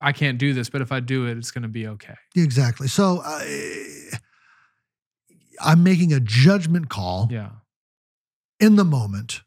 I 0.00 0.12
can't 0.12 0.38
do 0.38 0.52
this, 0.52 0.68
but 0.70 0.82
if 0.82 0.92
I 0.92 1.00
do 1.00 1.26
it, 1.26 1.36
it's 1.38 1.50
gonna 1.50 1.68
be 1.68 1.86
okay. 1.88 2.14
exactly. 2.34 2.88
So 2.88 3.22
I, 3.24 4.10
I'm 5.60 5.82
making 5.82 6.12
a 6.12 6.20
judgment 6.20 6.88
call. 6.88 7.28
Yeah. 7.30 7.50
in 8.60 8.76
the 8.76 8.84
moment 8.84 9.42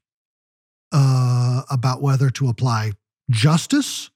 uh, 0.91 1.63
about 1.69 2.01
whether 2.01 2.29
to 2.31 2.47
apply 2.47 2.91
justice 3.29 4.09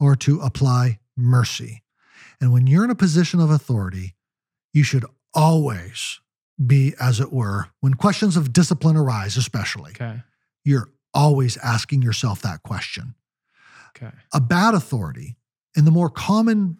or 0.00 0.14
to 0.16 0.40
apply 0.40 0.98
mercy. 1.16 1.82
And 2.40 2.52
when 2.52 2.66
you're 2.66 2.84
in 2.84 2.90
a 2.90 2.94
position 2.94 3.40
of 3.40 3.50
authority, 3.50 4.14
you 4.72 4.82
should 4.82 5.04
always 5.34 6.20
be, 6.66 6.94
as 7.00 7.20
it 7.20 7.32
were, 7.32 7.68
when 7.80 7.94
questions 7.94 8.36
of 8.36 8.52
discipline 8.52 8.96
arise, 8.96 9.36
especially, 9.36 9.92
Okay. 9.92 10.22
you're 10.64 10.90
always 11.16 11.56
asking 11.58 12.02
yourself 12.02 12.42
that 12.42 12.62
question. 12.62 13.14
Okay. 13.96 14.14
A 14.32 14.40
bad 14.40 14.74
authority, 14.74 15.36
and 15.74 15.86
the 15.86 15.90
more 15.90 16.10
common 16.10 16.78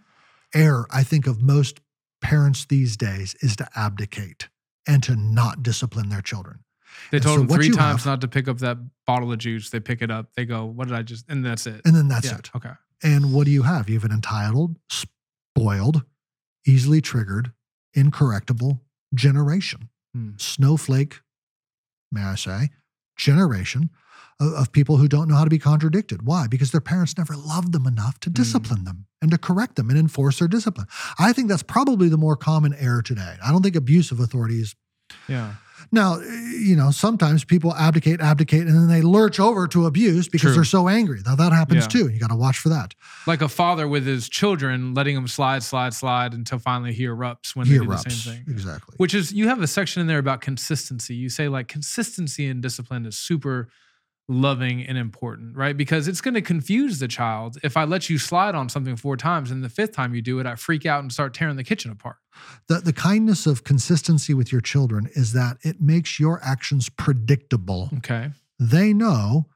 error 0.54 0.86
I 0.92 1.02
think 1.02 1.26
of 1.26 1.42
most 1.42 1.80
parents 2.20 2.66
these 2.66 2.96
days, 2.96 3.34
is 3.40 3.56
to 3.56 3.68
abdicate 3.74 4.48
and 4.86 5.02
to 5.02 5.16
not 5.16 5.62
discipline 5.62 6.10
their 6.10 6.20
children. 6.20 6.60
They 7.10 7.16
And 7.18 7.24
told 7.24 7.36
so 7.36 7.42
him 7.42 7.48
three 7.48 7.70
times 7.70 8.02
have- 8.04 8.06
not 8.12 8.20
to 8.20 8.28
pick 8.28 8.46
up 8.48 8.58
that 8.58 8.78
bottle 9.06 9.32
of 9.32 9.38
juice. 9.38 9.70
They 9.70 9.80
pick 9.80 10.02
it 10.02 10.10
up. 10.10 10.34
They 10.34 10.44
go, 10.44 10.64
"What 10.66 10.88
did 10.88 10.96
I 10.96 11.02
just?" 11.02 11.28
And 11.28 11.44
that's 11.44 11.66
it. 11.66 11.80
And 11.84 11.94
then 11.94 12.08
that's 12.08 12.26
yeah. 12.26 12.38
it. 12.38 12.50
Okay. 12.54 12.72
And 13.02 13.32
what 13.32 13.44
do 13.44 13.50
you 13.50 13.62
have? 13.62 13.88
You 13.88 13.96
have 13.96 14.04
an 14.04 14.12
entitled, 14.12 14.76
spoiled, 14.90 16.04
easily 16.66 17.00
triggered, 17.00 17.52
incorrectable 17.94 18.80
generation. 19.14 19.88
Hmm. 20.14 20.32
Snowflake, 20.38 21.20
may 22.10 22.22
I 22.22 22.34
say, 22.34 22.70
generation 23.16 23.90
of, 24.40 24.52
of 24.52 24.72
people 24.72 24.96
who 24.96 25.08
don't 25.08 25.28
know 25.28 25.34
how 25.36 25.44
to 25.44 25.50
be 25.50 25.58
contradicted. 25.58 26.22
Why? 26.26 26.46
Because 26.46 26.70
their 26.70 26.80
parents 26.80 27.16
never 27.16 27.36
loved 27.36 27.72
them 27.72 27.86
enough 27.86 28.18
to 28.20 28.30
discipline 28.30 28.84
them 28.84 29.06
and 29.22 29.30
to 29.30 29.38
correct 29.38 29.76
them 29.76 29.88
and 29.90 29.98
enforce 29.98 30.38
their 30.38 30.48
discipline. 30.48 30.86
I 31.18 31.32
think 31.32 31.48
that's 31.48 31.62
probably 31.62 32.08
the 32.08 32.18
more 32.18 32.36
common 32.36 32.74
error 32.74 33.02
today. 33.02 33.36
I 33.44 33.50
don't 33.50 33.62
think 33.62 33.76
abuse 33.76 34.10
of 34.10 34.20
authority 34.20 34.60
is 34.60 34.74
Yeah. 35.28 35.54
now, 35.92 36.16
eh, 36.18 36.50
you 36.58 36.76
know, 36.76 36.90
sometimes 36.90 37.44
people 37.44 37.74
abdicate, 37.74 38.20
abdicate, 38.20 38.62
and 38.66 38.74
then 38.74 38.88
they 38.88 39.00
lurch 39.02 39.38
over 39.40 39.66
to 39.68 39.86
abuse 39.86 40.28
because 40.28 40.48
True. 40.48 40.54
they're 40.54 40.64
so 40.64 40.88
angry. 40.88 41.22
Now 41.24 41.34
that 41.36 41.52
happens 41.52 41.84
Yeah. 41.84 41.88
too. 41.88 42.08
You 42.08 42.18
got 42.18 42.28
to 42.30 42.36
watch 42.36 42.58
for 42.58 42.68
that. 42.70 42.94
Like 43.26 43.40
a 43.40 43.48
father 43.48 43.86
with 43.88 44.04
his 44.04 44.28
children, 44.28 44.94
letting 44.94 45.14
them 45.14 45.28
slide, 45.28 45.62
slide, 45.62 45.94
slide 45.94 46.34
until 46.34 46.58
finally 46.58 46.92
he 46.92 47.04
erupts 47.04 47.54
when 47.56 47.66
He 47.66 47.74
they 47.78 47.84
do 47.84 47.90
erupts. 47.90 48.04
the 48.04 48.10
same 48.10 48.44
thing. 48.44 48.52
Exactly. 48.52 48.94
Which 48.98 49.14
is 49.14 49.32
you 49.32 49.48
have 49.48 49.62
a 49.62 49.66
section 49.66 50.00
in 50.02 50.06
there 50.08 50.18
about 50.18 50.40
consistency. 50.42 51.14
You 51.14 51.28
say 51.30 51.48
like 51.48 51.68
consistency 51.68 52.46
and 52.48 52.60
discipline 52.62 53.06
is 53.06 53.16
super 53.16 53.68
loving 54.28 54.84
and 54.84 54.98
important, 54.98 55.56
right? 55.56 55.76
Because 55.76 56.08
it's 56.08 56.20
going 56.20 56.34
to 56.34 56.42
confuse 56.42 56.98
the 56.98 57.08
child. 57.08 57.58
If 57.62 57.76
I 57.76 57.84
let 57.84 58.10
you 58.10 58.18
slide 58.18 58.54
on 58.54 58.68
something 58.68 58.96
four 58.96 59.16
times 59.16 59.50
and 59.50 59.62
the 59.62 59.68
fifth 59.68 59.92
time 59.92 60.14
you 60.14 60.22
do 60.22 60.40
it, 60.40 60.46
I 60.46 60.56
freak 60.56 60.84
out 60.84 61.00
and 61.00 61.12
start 61.12 61.32
tearing 61.32 61.56
the 61.56 61.64
kitchen 61.64 61.90
apart. 61.90 62.16
the, 62.68 62.80
the 62.80 62.92
kindness 62.92 63.46
of 63.46 63.64
consistency 63.64 64.34
with 64.34 64.50
your 64.50 64.60
children 64.60 65.08
is 65.14 65.32
that 65.32 65.58
it 65.62 65.80
makes 65.80 66.18
your 66.18 66.40
actions 66.42 66.88
predictable. 66.88 67.90
Okay. 67.98 68.30
They 68.58 68.92
know 68.92 69.46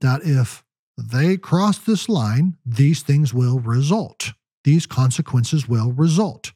that 0.00 0.22
if 0.24 0.64
they 0.98 1.36
cross 1.36 1.78
this 1.78 2.08
line, 2.08 2.56
these 2.64 3.02
things 3.02 3.32
will 3.32 3.60
result, 3.60 4.32
these 4.64 4.86
consequences 4.86 5.68
will 5.68 5.92
result. 5.92 6.52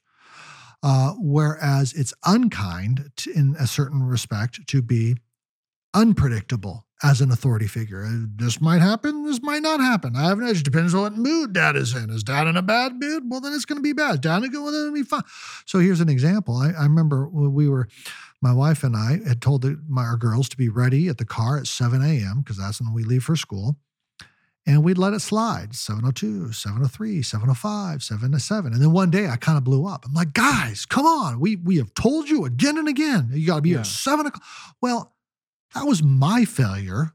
Uh, 0.83 1.13
whereas 1.19 1.93
it's 1.93 2.15
unkind 2.25 3.11
to, 3.15 3.31
in 3.33 3.55
a 3.59 3.67
certain 3.67 4.03
respect 4.03 4.67
to 4.67 4.81
be 4.81 5.15
unpredictable 5.93 6.87
as 7.03 7.21
an 7.21 7.31
authority 7.31 7.67
figure. 7.67 8.05
Uh, 8.05 8.27
This 8.37 8.61
might 8.61 8.81
happen, 8.81 9.25
this 9.25 9.41
might 9.43 9.63
not 9.63 9.81
happen. 9.81 10.15
I 10.17 10.29
have 10.29 10.39
an 10.39 10.47
edge. 10.47 10.63
depends 10.63 10.93
on 10.95 11.01
what 11.03 11.17
mood 11.17 11.53
dad 11.55 11.75
is 11.77 11.95
in. 11.95 12.11
Is 12.11 12.23
dad 12.23 12.47
in 12.47 12.57
a 12.57 12.63
bad 12.63 12.93
mood? 13.01 13.23
Well, 13.27 13.41
then 13.41 13.53
it's 13.55 13.65
going 13.65 13.79
to 13.79 13.83
be 13.83 13.93
bad. 13.95 14.21
Dad 14.21 14.39
in 14.39 14.45
a 14.45 14.49
good 14.49 14.63
one, 14.63 14.75
it'll 14.75 14.93
be 14.93 15.03
fine. 15.03 15.23
So 15.67 15.79
here's 15.79 16.01
an 16.01 16.09
example. 16.11 16.57
I, 16.57 16.73
I 16.73 16.83
remember 16.83 17.27
when 17.29 17.55
we 17.55 17.69
were, 17.69 17.89
my 18.43 18.53
wife 18.53 18.85
and 18.85 18.95
I 18.97 19.21
had 19.27 19.41
told 19.41 19.63
the, 19.63 19.81
my, 19.89 20.03
our 20.05 20.17
girls 20.17 20.49
to 20.51 20.57
be 20.57 20.69
ready 20.69 21.09
at 21.09 21.19
the 21.19 21.25
car 21.25 21.59
at 21.59 21.67
7 21.67 22.03
a.m. 22.03 22.41
because 22.41 22.59
that's 22.59 22.81
when 22.81 22.93
we 22.93 23.03
leave 23.05 23.25
for 23.25 23.37
school. 23.37 23.77
And 24.67 24.85
we'd 24.85 24.99
let 24.99 25.15
it 25.15 25.21
slide 25.21 25.75
702, 25.75 26.53
703, 26.53 27.23
705, 27.23 28.03
707. 28.03 28.75
And 28.75 28.83
then 28.83 28.93
one 28.93 29.11
day 29.11 29.27
I 29.27 29.37
kind 29.37 29.57
of 29.57 29.65
blew 29.65 29.87
up. 29.87 30.05
I'm 30.05 30.13
like, 30.13 30.35
guys, 30.35 30.85
come 30.85 31.07
on. 31.07 31.41
We, 31.41 31.57
we 31.57 31.79
have 31.79 31.95
told 31.95 32.29
you 32.29 32.45
again 32.45 32.77
and 32.77 32.87
again. 32.87 33.31
You 33.33 33.47
got 33.47 33.57
to 33.57 33.63
be 33.63 33.71
Yeah. 33.71 33.81
at 33.81 33.87
seven 33.87 34.27
o'clock. 34.27 34.45
Well, 34.83 35.15
that 35.75 35.85
was 35.87 36.03
my 36.03 36.45
failure 36.45 37.13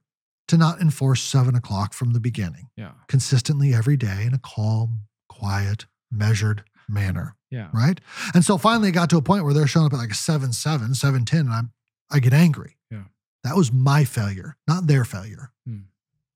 to 0.48 0.58
not 0.58 0.80
enforce 0.80 1.22
seven 1.22 1.56
o'clock 1.56 1.94
from 1.94 2.14
the 2.14 2.20
beginning, 2.20 2.70
Yeah. 2.78 2.92
consistently 3.08 3.74
every 3.74 3.98
day 3.98 4.26
in 4.26 4.34
a 4.34 4.38
calm, 4.40 5.02
quiet, 5.28 5.86
measured 6.12 6.64
manner. 6.88 7.36
Yeah. 7.50 7.70
Right. 7.74 8.00
And 8.34 8.46
so 8.46 8.58
finally 8.58 8.90
it 8.90 8.92
got 8.94 9.10
to 9.12 9.18
a 9.18 9.22
point 9.22 9.44
where 9.44 9.54
they're 9.54 9.66
showing 9.68 9.88
up 9.88 9.94
at 9.94 9.98
like 10.00 10.12
a 10.12 10.16
7 10.16 10.54
7, 10.54 10.94
7 10.94 11.26
10, 11.26 11.40
and 11.42 11.50
I'm 11.50 11.72
I 12.12 12.20
get 12.20 12.34
angry. 12.34 12.78
Yeah. 12.92 13.06
That 13.44 13.56
was 13.56 13.72
my 13.74 14.04
failure, 14.06 14.56
not 14.68 14.86
their 14.88 15.04
failure. 15.06 15.52
Hmm. 15.68 15.80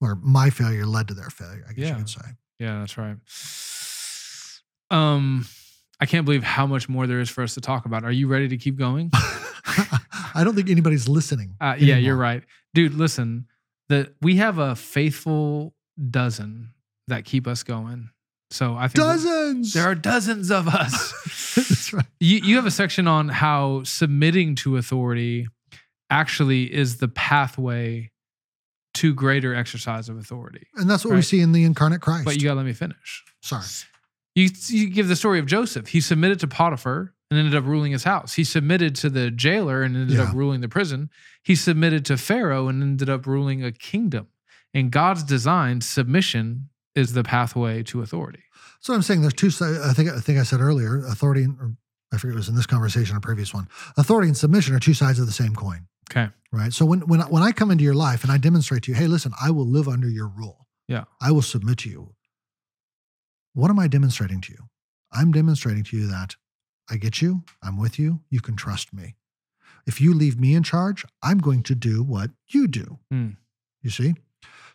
Or 0.01 0.15
my 0.15 0.49
failure 0.49 0.85
led 0.85 1.07
to 1.09 1.13
their 1.13 1.29
failure, 1.29 1.65
I 1.69 1.73
guess 1.73 1.85
Yeah. 1.85 1.91
you 1.91 1.95
could 1.97 2.09
say. 2.09 2.21
Yeah, 2.57 2.79
that's 2.79 2.97
right. 2.97 3.17
Um, 4.91 5.45
I 5.99 6.05
can't 6.05 6.25
believe 6.25 6.43
how 6.43 6.65
much 6.65 6.89
more 6.89 7.05
there 7.05 7.19
is 7.19 7.29
for 7.29 7.43
us 7.43 7.53
to 7.55 7.61
talk 7.61 7.85
about. 7.85 8.03
Are 8.03 8.11
you 8.11 8.27
ready 8.27 8.47
to 8.47 8.57
keep 8.57 8.75
going? 8.77 9.11
I 10.33 10.43
don't 10.43 10.55
think 10.55 10.69
anybody's 10.69 11.07
listening. 11.07 11.55
Uh, 11.59 11.75
yeah, 11.77 11.97
you're 11.97 12.15
right, 12.15 12.43
dude. 12.73 12.93
Listen, 12.93 13.47
the 13.89 14.13
we 14.21 14.37
have 14.37 14.57
a 14.57 14.75
faithful 14.75 15.73
dozen 16.09 16.69
that 17.07 17.25
keep 17.25 17.47
us 17.47 17.63
going. 17.63 18.09
So 18.51 18.75
I 18.75 18.87
think 18.87 18.95
Dozens. 18.95 19.73
there 19.73 19.83
are 19.83 19.93
dozens 19.93 20.49
of 20.49 20.67
us. 20.67 21.53
That's 21.55 21.93
right. 21.93 22.05
you 22.19 22.39
you 22.39 22.55
have 22.55 22.65
a 22.65 22.71
section 22.71 23.07
on 23.07 23.29
how 23.29 23.83
submitting 23.83 24.55
to 24.55 24.77
authority 24.77 25.47
actually 26.09 26.73
is 26.73 26.97
the 26.97 27.07
pathway 27.07 28.09
to 28.95 29.13
greater 29.13 29.53
exercise 29.53 30.09
of 30.09 30.17
authority. 30.17 30.65
And 30.75 30.89
that's 30.89 31.05
what 31.05 31.13
we 31.13 31.21
see 31.21 31.41
in 31.41 31.51
the 31.51 31.63
incarnate 31.63 32.01
Christ. 32.01 32.25
But 32.25 32.37
you 32.37 32.43
got 32.43 32.53
to 32.53 32.57
let 32.57 32.65
me 32.65 32.73
finish. 32.73 33.23
Sorry. 33.41 33.63
You, 34.35 34.49
you 34.67 34.89
give 34.89 35.07
the 35.07 35.15
story 35.15 35.39
of 35.39 35.45
Joseph. 35.45 35.87
He 35.87 36.01
submitted 36.01 36.39
to 36.39 36.47
Potiphar 36.47 37.13
and 37.29 37.39
ended 37.39 37.55
up 37.55 37.65
ruling 37.65 37.91
his 37.91 38.03
house. 38.03 38.33
He 38.33 38.43
submitted 38.43 38.95
to 38.95 39.09
the 39.09 39.29
jailer 39.29 39.83
and 39.83 39.95
ended 39.95 40.19
up 40.19 40.33
ruling 40.33 40.61
the 40.61 40.69
prison. 40.69 41.09
He 41.43 41.55
submitted 41.55 42.05
to 42.05 42.17
Pharaoh 42.17 42.67
and 42.67 42.81
ended 42.81 43.09
up 43.09 43.27
ruling 43.27 43.63
a 43.63 43.71
kingdom. 43.71 44.27
In 44.73 44.89
God's 44.89 45.23
design, 45.23 45.81
submission 45.81 46.69
is 46.95 47.13
the 47.13 47.23
pathway 47.23 47.83
to 47.83 48.01
authority. 48.01 48.43
So 48.81 48.93
I'm 48.93 49.01
saying 49.01 49.21
there's 49.21 49.33
two 49.33 49.49
sides. 49.49 49.79
I 49.79 49.93
think 49.93 50.09
I 50.09 50.19
think 50.19 50.39
I 50.39 50.43
said 50.43 50.61
earlier, 50.61 50.97
authority 51.05 51.45
or 51.45 51.75
I 52.11 52.17
forget 52.17 52.33
it 52.33 52.37
was 52.37 52.49
in 52.49 52.55
this 52.55 52.65
conversation 52.65 53.15
or 53.15 53.19
previous 53.19 53.53
one. 53.53 53.67
Authority 53.97 54.27
and 54.27 54.37
submission 54.37 54.73
are 54.75 54.79
two 54.79 54.93
sides 54.93 55.19
of 55.19 55.25
the 55.25 55.31
same 55.31 55.55
coin. 55.55 55.87
Okay. 56.11 56.29
Right. 56.51 56.73
So 56.73 56.85
when 56.85 57.01
when 57.01 57.21
when 57.21 57.43
I 57.43 57.51
come 57.51 57.71
into 57.71 57.83
your 57.83 57.93
life 57.93 58.23
and 58.23 58.31
I 58.31 58.37
demonstrate 58.37 58.83
to 58.83 58.91
you, 58.91 58.97
hey, 58.97 59.07
listen, 59.07 59.33
I 59.41 59.51
will 59.51 59.67
live 59.67 59.87
under 59.87 60.09
your 60.09 60.27
rule. 60.27 60.67
Yeah. 60.87 61.03
I 61.21 61.31
will 61.31 61.43
submit 61.43 61.77
to 61.79 61.89
you. 61.89 62.15
What 63.53 63.69
am 63.69 63.79
I 63.79 63.87
demonstrating 63.87 64.41
to 64.41 64.51
you? 64.51 64.69
I'm 65.11 65.31
demonstrating 65.31 65.83
to 65.85 65.97
you 65.97 66.07
that 66.07 66.35
I 66.89 66.97
get 66.97 67.21
you, 67.21 67.43
I'm 67.61 67.77
with 67.79 67.99
you, 67.99 68.21
you 68.29 68.41
can 68.41 68.55
trust 68.55 68.93
me. 68.93 69.15
If 69.85 70.01
you 70.01 70.13
leave 70.13 70.39
me 70.39 70.53
in 70.53 70.63
charge, 70.63 71.05
I'm 71.23 71.39
going 71.39 71.63
to 71.63 71.75
do 71.75 72.03
what 72.03 72.31
you 72.47 72.67
do. 72.67 72.99
Hmm. 73.11 73.29
You 73.81 73.89
see? 73.89 74.15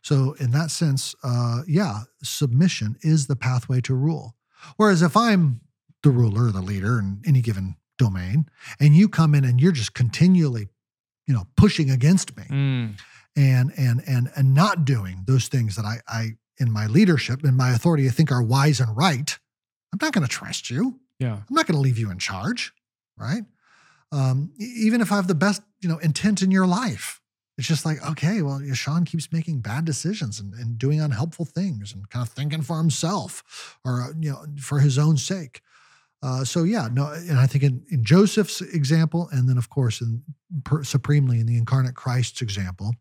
So, 0.03 0.35
in 0.39 0.51
that 0.51 0.71
sense, 0.71 1.15
uh, 1.23 1.63
yeah, 1.67 2.01
submission 2.23 2.97
is 3.01 3.27
the 3.27 3.37
pathway 3.37 3.81
to 3.83 3.95
rule. 3.95 4.35
Whereas 4.77 5.03
if 5.03 5.17
I'm 5.17 5.61
the 6.03 6.11
ruler, 6.11 6.51
the 6.51 6.61
leader 6.61 6.99
in 6.99 7.23
any 7.27 7.41
given 7.41 7.77
domain, 7.99 8.47
and 8.81 8.95
you 8.95 9.09
come 9.09 9.35
in 9.35 9.45
and 9.45 9.61
you're 9.61 9.73
just 9.73 9.95
continually, 9.95 10.69
you 11.27 11.35
know, 11.35 11.47
pushing 11.57 11.91
against 11.91 12.37
me 12.37 12.45
Mm, 12.51 12.99
and 13.37 13.73
and 13.77 14.03
and 14.07 14.31
and 14.37 14.55
not 14.55 14.85
doing 14.85 15.25
those 15.27 15.49
things 15.49 15.77
that 15.77 15.85
I, 15.85 16.01
I 16.07 16.31
in 16.59 16.71
my 16.71 16.87
leadership 16.87 17.45
in 17.45 17.57
my 17.57 17.71
authority 17.71 18.07
I 18.07 18.11
think 18.11 18.31
are 18.31 18.43
wise 18.43 18.81
and 18.81 18.95
right, 18.97 19.39
I'm 19.93 19.99
not 20.01 20.13
going 20.13 20.27
to 20.27 20.31
trust 20.31 20.71
you. 20.71 21.01
Yeah. 21.19 21.35
I'm 21.35 21.55
not 21.55 21.67
going 21.67 21.77
to 21.77 21.81
leave 21.81 21.99
you 21.99 22.11
in 22.11 22.19
charge, 22.19 22.73
right? 23.17 23.43
Um, 24.13 24.53
even 24.59 25.01
if 25.01 25.11
I 25.11 25.17
have 25.17 25.29
the 25.29 25.35
best, 25.35 25.63
you 25.81 25.89
know, 25.89 25.99
intent 25.99 26.43
in 26.43 26.51
your 26.51 26.67
life, 26.67 27.21
it's 27.57 27.69
just 27.69 27.85
like, 27.85 28.05
okay, 28.11 28.43
well, 28.43 28.61
Sean 28.73 29.05
keeps 29.05 29.33
making 29.33 29.61
bad 29.61 29.85
decisions 29.85 30.41
and, 30.41 30.55
and 30.55 30.77
doing 30.77 31.01
unhelpful 31.01 31.45
things 31.45 31.93
and 31.93 32.09
kind 32.11 32.27
of 32.27 32.33
thinking 32.33 32.63
for 32.63 32.79
himself 32.79 33.79
or 33.85 34.03
uh, 34.03 34.09
you 34.19 34.31
know 34.31 34.45
for 34.61 34.81
his 34.81 34.99
own 34.99 35.17
sake. 35.17 35.61
Uh, 36.23 36.43
so 36.43 36.65
yeah, 36.65 36.89
no, 36.91 37.13
and 37.13 37.39
I 37.39 37.47
think 37.47 37.63
in, 37.63 37.85
in 37.91 38.03
Joseph's 38.03 38.61
example, 38.61 39.29
and 39.31 39.49
then 39.49 39.59
of 39.59 39.71
course 39.71 40.01
in 40.01 40.23
per, 40.65 40.83
supremely 40.83 41.39
in 41.39 41.47
the 41.47 41.57
incarnate 41.57 41.95
Christ's 41.95 42.43
example, 42.43 42.95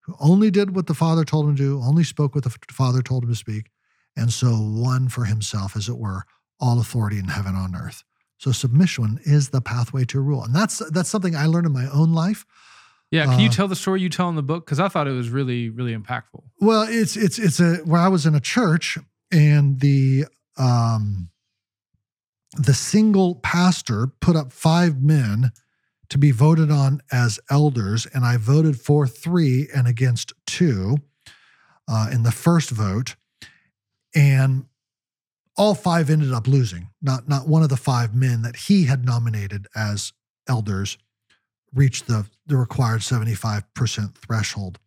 who 0.00 0.14
only 0.20 0.50
did 0.50 0.74
what 0.74 0.86
the 0.86 0.94
Father 0.94 1.24
told 1.24 1.48
him 1.48 1.56
to 1.56 1.62
do, 1.62 1.80
only 1.80 2.04
spoke 2.04 2.34
what 2.34 2.44
the 2.44 2.54
Father 2.70 3.00
told 3.00 3.22
him 3.22 3.30
to 3.30 3.36
speak, 3.36 3.70
and 4.16 4.32
so 4.32 4.58
won 4.60 5.08
for 5.08 5.24
himself, 5.24 5.76
as 5.76 5.88
it 5.88 5.96
were, 5.96 6.24
all 6.64 6.76
authority 6.80 7.18
in 7.18 7.28
heaven 7.28 7.54
on 7.54 7.74
earth. 7.76 8.02
So 8.38 8.52
submission 8.52 9.10
is 9.24 9.50
the 9.50 9.60
pathway 9.60 10.04
to 10.06 10.20
rule, 10.20 10.42
and 10.44 10.54
that's 10.54 10.78
that's 10.90 11.10
something 11.10 11.34
I 11.36 11.46
learned 11.46 11.66
in 11.66 11.72
my 11.72 11.88
own 11.90 12.12
life. 12.12 12.44
Yeah. 13.10 13.26
Can 13.26 13.40
you 13.40 13.48
Uh, 13.48 13.52
tell 13.52 13.68
the 13.68 13.76
story 13.76 14.00
you 14.00 14.08
tell 14.08 14.28
in 14.28 14.34
the 14.34 14.42
book? 14.42 14.64
Because 14.64 14.80
I 14.80 14.88
thought 14.88 15.06
it 15.06 15.12
was 15.12 15.28
really, 15.28 15.68
really 15.68 15.94
impactful. 15.94 16.42
Well, 16.60 16.84
it's 16.88 17.16
it's 17.16 17.38
it's 17.38 17.60
a 17.60 17.76
where 17.90 18.00
I 18.00 18.08
was 18.08 18.26
in 18.26 18.34
a 18.34 18.40
church 18.40 18.98
and 19.30 19.80
the 19.80 20.26
um 20.56 21.28
the 22.56 22.74
single 22.74 23.36
pastor 23.36 24.06
put 24.20 24.36
up 24.36 24.52
five 24.52 25.02
men 25.02 25.52
to 26.08 26.18
be 26.18 26.30
voted 26.32 26.70
on 26.70 27.00
as 27.10 27.40
elders, 27.50 28.06
and 28.14 28.24
I 28.24 28.36
voted 28.36 28.80
for 28.80 29.06
three 29.06 29.68
and 29.74 29.86
against 29.88 30.32
two 30.46 30.96
uh, 31.88 32.08
in 32.12 32.22
the 32.24 32.32
first 32.32 32.70
vote, 32.70 33.16
and 34.14 34.66
all 35.56 35.74
five 35.74 36.10
ended 36.10 36.32
up 36.32 36.48
losing. 36.48 36.90
Not 37.00 37.28
not 37.28 37.48
one 37.48 37.62
of 37.62 37.68
the 37.68 37.76
five 37.76 38.14
men 38.14 38.42
that 38.42 38.56
he 38.56 38.84
had 38.84 39.04
nominated 39.04 39.66
as 39.74 40.12
elders 40.48 40.98
reached 41.72 42.06
the 42.06 42.26
the 42.46 42.56
required 42.56 43.02
seventy 43.02 43.34
five 43.34 43.62
percent 43.74 44.16
threshold. 44.16 44.78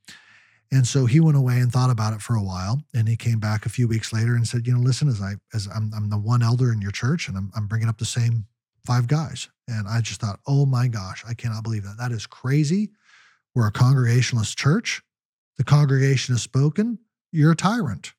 And 0.69 0.85
so 0.85 1.06
he 1.06 1.22
went 1.22 1.38
away 1.38 1.60
and 1.60 1.72
thought 1.72 1.89
about 1.89 2.14
it 2.14 2.22
for 2.22 2.35
a 2.35 2.44
while, 2.44 2.84
and 2.94 3.07
he 3.07 3.15
came 3.15 3.39
back 3.39 3.65
a 3.65 3.69
few 3.69 3.88
weeks 3.88 4.11
later 4.11 4.35
and 4.35 4.45
said, 4.45 4.68
"You 4.68 4.73
know, 4.73 4.81
listen, 4.81 5.07
as 5.07 5.22
I 5.22 5.35
as 5.53 5.68
I'm, 5.73 5.91
I'm 5.95 6.10
the 6.10 6.18
one 6.18 6.44
elder 6.44 6.73
in 6.73 6.81
your 6.81 6.91
church, 6.91 7.27
and 7.27 7.38
I'm, 7.38 7.52
I'm 7.56 7.68
bringing 7.68 7.88
up 7.88 7.98
the 7.98 8.06
same 8.06 8.45
five 8.85 9.07
guys." 9.07 9.49
And 9.69 9.88
I 9.88 10.02
just 10.02 10.19
thought, 10.19 10.39
"Oh 10.45 10.65
my 10.65 10.89
gosh, 10.89 11.23
I 11.27 11.34
cannot 11.34 11.64
believe 11.64 11.84
that. 11.84 11.98
That 11.98 12.11
is 12.11 12.27
crazy. 12.27 12.91
We're 13.56 13.68
a 13.68 13.72
congregationalist 13.72 14.57
church. 14.57 15.02
The 15.57 15.64
congregation 15.64 16.35
has 16.35 16.41
spoken. 16.41 16.99
You're 17.31 17.53
a 17.53 17.56
tyrant. 17.56 18.14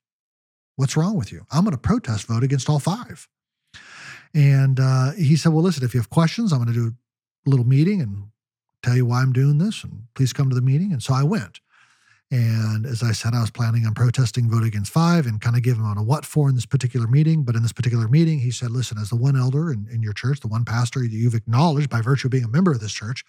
What's 0.79 0.97
wrong 0.97 1.17
with 1.17 1.33
you? 1.33 1.45
I'm 1.51 1.65
going 1.65 1.73
to 1.73 1.77
protest 1.77 2.29
vote 2.29 2.45
against 2.45 2.71
all 2.71 2.79
five. 2.79 3.27
And 4.33 4.79
uh, 4.79 5.11
he 5.11 5.35
said, 5.35 5.53
"Well, 5.53 5.65
listen, 5.65 5.83
if 5.83 5.93
you 5.93 5.99
have 5.99 6.09
questions, 6.09 6.53
I'm 6.53 6.63
going 6.63 6.73
to 6.73 6.91
do 6.91 6.95
a 7.47 7.51
little 7.51 7.67
meeting 7.67 8.01
and 8.01 8.29
tell 8.85 8.95
you 8.95 9.05
why 9.05 9.21
I'm 9.21 9.33
doing 9.33 9.59
this, 9.59 9.83
and 9.83 10.05
please 10.15 10.33
come 10.33 10.49
to 10.51 10.55
the 10.55 10.63
meeting." 10.63 10.93
And 10.93 11.03
so 11.03 11.15
I 11.15 11.25
went. 11.25 11.59
And 12.31 12.87
as 12.87 13.03
I 13.03 13.11
said, 13.11 13.35
I 13.35 13.41
was 13.41 13.51
planning 13.51 13.87
on 13.87 13.95
protesting 13.95 14.49
vote 14.49 14.63
against 14.63 14.93
five 14.93 15.27
and 15.27 15.41
kind 15.41 15.57
of 15.57 15.63
give 15.63 15.79
him 15.79 15.85
on 15.85 15.99
a 15.99 16.03
what 16.03 16.25
for 16.25 16.49
in 16.49 16.55
this 16.55 16.67
particular 16.67 17.09
meeting. 17.09 17.43
But 17.43 17.57
in 17.57 17.63
this 17.63 17.73
particular 17.73 18.07
meeting, 18.07 18.39
he 18.39 18.53
said, 18.53 18.71
listen, 18.71 18.99
as 18.99 19.09
the 19.09 19.17
one 19.17 19.35
elder 19.35 19.73
in, 19.73 19.89
in 19.91 20.01
your 20.03 20.13
church, 20.13 20.39
the 20.41 20.47
one 20.47 20.65
pastor 20.65 21.01
that 21.01 21.11
you've 21.11 21.35
acknowledged 21.35 21.91
by 21.91 22.03
virtue 22.03 22.29
of 22.29 22.33
being 22.33 22.45
a 22.45 22.49
member 22.49 22.71
of 22.71 22.81
this 22.81 22.93
church, 22.93 23.25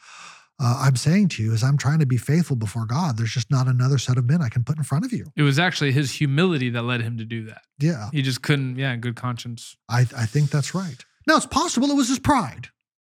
uh, 0.59 0.81
I'm 0.85 0.95
saying 0.95 1.29
to 1.29 1.43
you, 1.43 1.53
is 1.53 1.63
I'm 1.63 1.77
trying 1.77 1.99
to 1.99 2.05
be 2.05 2.17
faithful 2.17 2.55
before 2.55 2.85
God, 2.85 3.17
there's 3.17 3.31
just 3.33 3.49
not 3.49 3.67
another 3.67 3.97
set 3.97 4.17
of 4.17 4.25
men 4.25 4.41
I 4.41 4.49
can 4.49 4.63
put 4.63 4.77
in 4.77 4.83
front 4.83 5.05
of 5.05 5.13
you. 5.13 5.25
It 5.35 5.43
was 5.43 5.57
actually 5.59 5.91
his 5.93 6.11
humility 6.11 6.69
that 6.71 6.81
led 6.83 7.01
him 7.01 7.17
to 7.17 7.25
do 7.25 7.45
that. 7.45 7.61
Yeah, 7.79 8.09
He 8.11 8.21
just 8.21 8.41
couldn't, 8.41 8.75
yeah, 8.77 8.91
in 8.93 8.99
good 8.99 9.15
conscience. 9.15 9.77
I, 9.87 10.01
I 10.15 10.25
think 10.25 10.49
that's 10.49 10.75
right. 10.75 10.97
Now, 11.27 11.37
it's 11.37 11.45
possible 11.45 11.89
it 11.89 11.95
was 11.95 12.09
his 12.09 12.19
pride. 12.19 12.67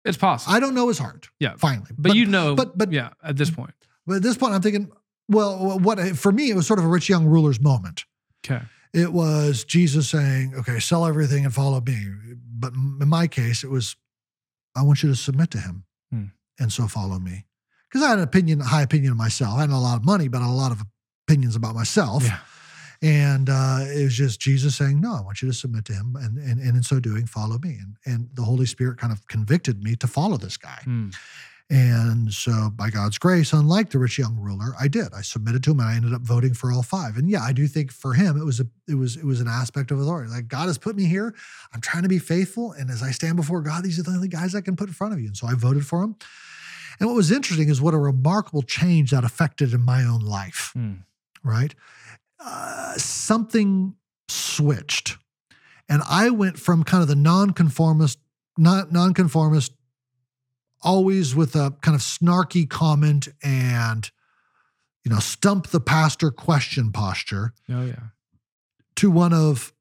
It's 0.03 0.17
possible. 0.17 0.53
I 0.55 0.59
don't 0.59 0.73
know 0.75 0.87
his 0.87 0.97
heart. 0.99 1.29
Yeah. 1.39 1.53
Finally. 1.57 1.89
but, 1.97 2.15
you 2.15 2.25
know, 2.25 2.55
but- 2.55 2.77
but- 2.77 2.91
yeah, 2.91 3.09
at 3.23 3.37
this 3.37 3.49
point. 3.51 3.73
but 4.07 4.17
at 4.17 4.21
this 4.23 4.37
point, 4.37 4.53
I'm 4.53 4.61
thinking, 4.61 4.91
well, 5.27 5.79
what 5.79 5.99
for 6.17 6.31
me, 6.31 6.49
it 6.51 6.55
was 6.55 6.67
sort 6.67 6.79
of 6.79 6.85
a 6.85 6.87
rich 6.87 7.09
young 7.09 7.25
ruler's 7.25 7.59
moment. 7.59 8.05
Okay. 8.45 8.63
it 8.93 9.11
was 9.11 9.63
Jesus 9.65 10.07
saying, 10.09 10.53
okay, 10.59 10.79
sell 10.79 11.05
everything 11.05 11.43
and 11.45 11.53
follow 11.53 11.81
me. 11.81 12.07
But 12.57 12.73
in 12.73 13.07
my 13.09 13.27
case, 13.27 13.63
it 13.63 13.69
was, 13.71 13.95
I 14.75 14.83
want 14.83 15.01
you 15.03 15.09
to 15.09 15.15
submit 15.15 15.49
to 15.51 15.57
him. 15.59 15.85
And 16.59 16.71
so 16.71 16.87
follow 16.87 17.19
me. 17.19 17.45
Because 17.89 18.05
I 18.05 18.09
had 18.09 18.17
an 18.17 18.23
opinion, 18.23 18.61
a 18.61 18.65
high 18.65 18.81
opinion 18.81 19.11
of 19.11 19.17
myself. 19.17 19.57
I 19.57 19.61
had 19.61 19.69
a 19.69 19.77
lot 19.77 19.97
of 19.97 20.05
money, 20.05 20.27
but 20.27 20.41
a 20.41 20.47
lot 20.47 20.71
of 20.71 20.81
opinions 21.27 21.55
about 21.55 21.75
myself. 21.75 22.23
Yeah. 22.23 22.39
And 23.01 23.49
uh, 23.49 23.79
it 23.81 24.03
was 24.03 24.15
just 24.15 24.39
Jesus 24.39 24.75
saying, 24.75 24.99
no, 24.99 25.15
I 25.15 25.21
want 25.21 25.41
you 25.41 25.47
to 25.47 25.53
submit 25.53 25.85
to 25.85 25.93
him. 25.93 26.15
And, 26.19 26.37
and, 26.37 26.59
and 26.59 26.75
in 26.75 26.83
so 26.83 26.99
doing, 26.99 27.25
follow 27.25 27.57
me. 27.59 27.77
And, 27.79 27.95
and 28.05 28.29
the 28.33 28.41
Holy 28.41 28.65
Spirit 28.65 28.97
kind 28.97 29.13
of 29.13 29.27
convicted 29.27 29.83
me 29.83 29.95
to 29.97 30.07
follow 30.07 30.37
this 30.37 30.57
guy. 30.57 30.79
Hmm. 30.83 31.09
And 31.67 32.31
so, 32.31 32.69
by 32.75 32.91
God's 32.91 33.17
grace, 33.17 33.51
unlike 33.51 33.89
the 33.89 33.97
rich 33.97 34.19
young 34.19 34.37
ruler, 34.37 34.75
I 34.79 34.87
did. 34.87 35.07
I 35.15 35.21
submitted 35.21 35.63
to 35.63 35.71
him, 35.71 35.79
and 35.79 35.89
I 35.89 35.95
ended 35.95 36.13
up 36.13 36.21
voting 36.21 36.53
for 36.53 36.71
all 36.71 36.83
five. 36.83 37.17
And 37.17 37.27
yeah, 37.27 37.41
I 37.41 37.53
do 37.53 37.65
think 37.65 37.91
for 37.91 38.13
him, 38.13 38.37
it 38.39 38.45
was 38.45 38.59
a, 38.59 38.67
it 38.87 38.93
was, 38.93 39.15
it 39.15 39.25
was 39.25 39.41
an 39.41 39.47
aspect 39.47 39.89
of 39.89 39.99
authority. 39.99 40.29
Like 40.29 40.47
God 40.47 40.67
has 40.67 40.77
put 40.77 40.95
me 40.95 41.05
here. 41.05 41.33
I'm 41.73 41.81
trying 41.81 42.03
to 42.03 42.09
be 42.09 42.19
faithful, 42.19 42.73
and 42.73 42.91
as 42.91 43.01
I 43.01 43.09
stand 43.09 43.35
before 43.35 43.61
God, 43.61 43.83
these 43.83 43.97
are 43.97 44.03
the 44.03 44.11
only 44.11 44.27
guys 44.27 44.53
I 44.53 44.61
can 44.61 44.75
put 44.75 44.89
in 44.89 44.93
front 44.93 45.13
of 45.15 45.19
you. 45.19 45.25
And 45.25 45.35
so 45.35 45.47
I 45.47 45.55
voted 45.55 45.87
for 45.87 46.03
him. 46.03 46.15
And 46.99 47.07
what 47.09 47.15
was 47.15 47.31
interesting 47.31 47.69
is 47.69 47.81
what 47.81 47.93
a 47.93 47.97
remarkable 47.97 48.61
change 48.61 49.11
that 49.11 49.23
affected 49.23 49.73
in 49.73 49.81
my 49.81 50.03
own 50.03 50.21
life. 50.21 50.71
Hmm. 50.73 50.93
Right, 51.43 51.75
uh, 52.39 52.93
something 52.97 53.95
switched, 54.29 55.17
and 55.87 56.01
I 56.09 56.31
went 56.31 56.57
from 56.57 56.83
kind 56.83 57.03
of 57.03 57.07
the 57.07 57.15
nonconformist, 57.15 58.17
not 58.57 58.91
nonconformist 58.91 59.71
always 60.81 61.35
with 61.35 61.55
a 61.55 61.75
kind 61.81 61.93
of 61.93 62.01
snarky 62.01 62.67
comment 62.69 63.27
and 63.43 64.09
you 65.03 65.11
know 65.11 65.19
stump 65.19 65.67
the 65.67 65.79
pastor 65.79 66.31
question 66.31 66.91
posture 66.91 67.53
Oh, 67.69 67.85
yeah. 67.85 67.95
to 68.95 69.11
one 69.11 69.33
of 69.33 69.71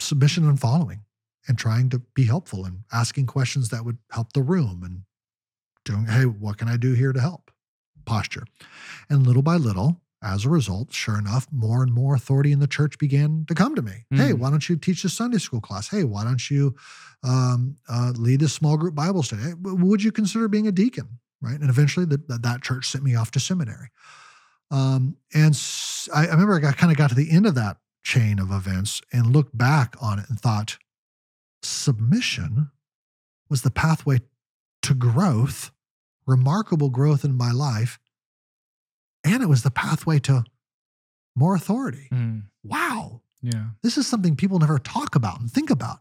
submission 0.00 0.48
and 0.48 0.58
following 0.60 1.02
and 1.48 1.58
trying 1.58 1.90
to 1.90 2.00
be 2.14 2.24
helpful 2.24 2.64
and 2.64 2.80
asking 2.92 3.26
questions 3.26 3.68
that 3.70 3.84
would 3.84 3.98
help 4.10 4.32
the 4.32 4.42
room 4.42 4.82
and 4.84 5.02
doing 5.90 6.06
hey 6.06 6.24
what 6.24 6.56
can 6.58 6.68
i 6.68 6.76
do 6.76 6.92
here 6.94 7.12
to 7.12 7.20
help 7.20 7.50
posture. 8.06 8.44
And 9.08 9.26
little 9.26 9.42
by 9.42 9.56
little, 9.56 10.00
as 10.22 10.44
a 10.44 10.48
result, 10.48 10.92
sure 10.92 11.18
enough, 11.18 11.46
more 11.52 11.82
and 11.82 11.92
more 11.92 12.14
authority 12.14 12.50
in 12.50 12.58
the 12.58 12.66
church 12.66 12.98
began 12.98 13.44
to 13.46 13.54
come 13.54 13.74
to 13.76 13.82
me. 13.82 14.04
Hey, 14.10 14.32
Mm. 14.32 14.38
why 14.38 14.50
don't 14.50 14.68
you 14.68 14.76
teach 14.76 15.02
this 15.02 15.12
Sunday 15.14 15.38
school 15.38 15.60
class? 15.60 15.88
Hey, 15.88 16.02
why 16.04 16.24
don't 16.24 16.50
you 16.50 16.74
um, 17.22 17.76
uh, 17.88 18.12
lead 18.16 18.40
this 18.40 18.52
small 18.52 18.76
group 18.76 18.94
Bible 18.94 19.22
study? 19.22 19.42
Hey, 19.42 19.54
would 19.54 20.02
you 20.02 20.10
consider 20.10 20.48
being 20.48 20.66
a 20.66 20.72
deacon? 20.72 21.20
Right. 21.40 21.60
And 21.60 21.70
eventually 21.70 22.04
the, 22.04 22.16
that 22.28 22.42
that 22.42 22.62
church 22.62 22.86
sent 22.88 23.04
me 23.04 23.14
off 23.14 23.30
to 23.32 23.40
seminary. 23.40 23.88
Um, 24.70 25.16
and 25.32 25.54
I, 26.14 26.26
I 26.26 26.30
remember 26.30 26.56
I 26.56 26.60
got, 26.60 26.76
kind 26.76 26.90
of 26.90 26.98
got 26.98 27.10
to 27.10 27.14
the 27.16 27.30
end 27.30 27.46
of 27.46 27.54
that 27.54 27.76
chain 28.02 28.38
of 28.40 28.50
events 28.50 29.00
and 29.12 29.26
looked 29.32 29.56
back 29.56 29.94
on 30.00 30.18
it 30.18 30.26
and 30.28 30.40
thought 30.40 30.78
submission 31.62 32.70
was 33.48 33.62
the 33.62 33.70
pathway 33.70 34.20
to 34.82 34.94
growth, 34.94 35.70
remarkable 36.30 36.88
growth 36.90 37.24
in 37.24 37.34
my 37.34 37.50
life. 37.52 37.98
And 39.24 39.42
it 39.42 39.48
was 39.48 39.62
the 39.62 39.70
pathway 39.70 40.18
to 40.20 40.44
more 41.36 41.54
authority. 41.54 42.08
Mm, 42.12 42.44
Wow. 42.64 43.22
yeah. 43.42 43.66
This 43.82 43.96
is 43.98 44.06
something 44.06 44.36
people 44.36 44.58
never 44.58 44.78
talk 44.78 45.14
about 45.14 45.40
and 45.40 45.50
think 45.50 45.70
about. 45.70 45.98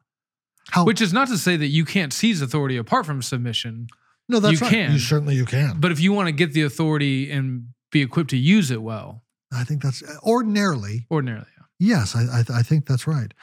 How 0.72 0.86
Which 0.86 1.02
is 1.02 1.12
not 1.14 1.28
to 1.30 1.38
say 1.38 1.58
that 1.58 1.68
you 1.68 1.84
can't 1.86 2.14
seize 2.14 2.42
authority 2.42 2.78
apart 2.78 3.06
from 3.06 3.22
submission, 3.22 3.88
no, 4.28 4.40
that's 4.40 4.60
you 4.62 4.66
right. 4.68 4.72
can. 4.74 4.92
You 4.92 5.00
certainly 5.00 5.36
you 5.36 5.46
can. 5.46 5.80
but 5.80 5.92
if 5.92 6.00
you 6.00 6.14
want 6.14 6.28
to 6.28 6.32
get 6.32 6.54
the 6.54 6.62
authority 6.62 7.32
and 7.32 7.70
be 7.92 8.02
equipped 8.04 8.30
to 8.30 8.38
use 8.38 8.70
it 8.70 8.82
well, 8.84 9.24
I 9.52 9.64
think 9.64 9.82
that's 9.82 10.04
ordinarily 10.22 11.08
ordinarily, 11.10 11.48
yeah. 11.58 11.98
yes. 11.98 12.16
I 12.16 12.22
I, 12.40 12.60
I 12.60 12.62
think 12.62 12.86
that's 12.86 13.08
right. 13.08 13.34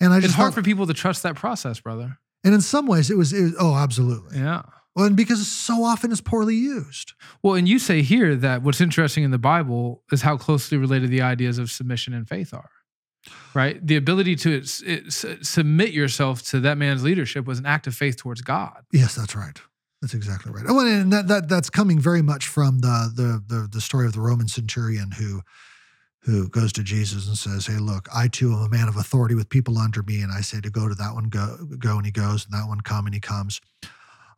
And 0.00 0.12
I 0.12 0.18
just 0.20 0.26
it's 0.26 0.34
hard 0.34 0.52
thought- 0.52 0.60
for 0.60 0.62
people 0.62 0.86
to 0.86 0.94
trust 0.94 1.24
that 1.24 1.34
process, 1.34 1.80
brother. 1.80 2.18
and 2.44 2.54
in 2.54 2.60
some 2.60 2.86
ways 2.86 3.10
it 3.10 3.16
was, 3.18 3.32
it 3.32 3.42
was 3.42 3.54
oh 3.58 3.74
absolutely 3.74 4.38
Yeah. 4.38 4.62
Well 5.00 5.06
and 5.06 5.16
because 5.16 5.48
so 5.48 5.82
often 5.82 6.12
it's 6.12 6.20
poorly 6.20 6.54
used. 6.54 7.14
Well, 7.42 7.54
and 7.54 7.66
you 7.66 7.78
say 7.78 8.02
here 8.02 8.36
that 8.36 8.62
what's 8.62 8.82
interesting 8.82 9.24
in 9.24 9.30
the 9.30 9.38
Bible 9.38 10.02
is 10.12 10.20
how 10.20 10.36
closely 10.36 10.76
related 10.76 11.08
the 11.08 11.22
ideas 11.22 11.56
of 11.56 11.70
submission 11.70 12.12
and 12.12 12.28
faith 12.28 12.52
are. 12.52 12.68
Right? 13.54 13.84
The 13.84 13.96
ability 13.96 14.36
to 14.36 14.60
s- 14.60 14.82
it, 14.84 15.10
submit 15.44 15.92
yourself 15.92 16.42
to 16.50 16.60
that 16.60 16.76
man's 16.76 17.02
leadership 17.02 17.46
was 17.46 17.58
an 17.58 17.64
act 17.64 17.86
of 17.86 17.94
faith 17.94 18.18
towards 18.18 18.42
God. 18.42 18.84
Yes, 18.92 19.14
that's 19.14 19.34
right. 19.34 19.58
That's 20.02 20.12
exactly 20.12 20.52
right. 20.52 20.66
Oh, 20.68 20.80
and 20.80 21.10
that, 21.12 21.28
that 21.28 21.48
that's 21.48 21.70
coming 21.70 21.98
very 21.98 22.22
much 22.22 22.46
from 22.46 22.80
the, 22.80 23.10
the 23.14 23.54
the 23.54 23.68
the 23.68 23.80
story 23.80 24.06
of 24.06 24.12
the 24.12 24.20
Roman 24.20 24.48
centurion 24.48 25.12
who 25.12 25.40
who 26.24 26.48
goes 26.48 26.72
to 26.74 26.82
Jesus 26.82 27.26
and 27.26 27.38
says, 27.38 27.66
"Hey, 27.66 27.78
look, 27.78 28.06
I 28.14 28.28
too 28.28 28.52
am 28.52 28.60
a 28.60 28.68
man 28.68 28.88
of 28.88 28.96
authority 28.96 29.34
with 29.34 29.48
people 29.48 29.78
under 29.78 30.02
me, 30.02 30.20
and 30.20 30.30
I 30.32 30.42
say 30.42 30.60
to 30.60 30.70
go 30.70 30.88
to 30.88 30.94
that 30.94 31.14
one, 31.14 31.30
go 31.30 31.56
go, 31.78 31.96
and 31.96 32.04
he 32.04 32.12
goes, 32.12 32.44
and 32.44 32.52
that 32.52 32.68
one 32.68 32.80
come, 32.82 33.06
and 33.06 33.14
he 33.14 33.20
comes." 33.20 33.60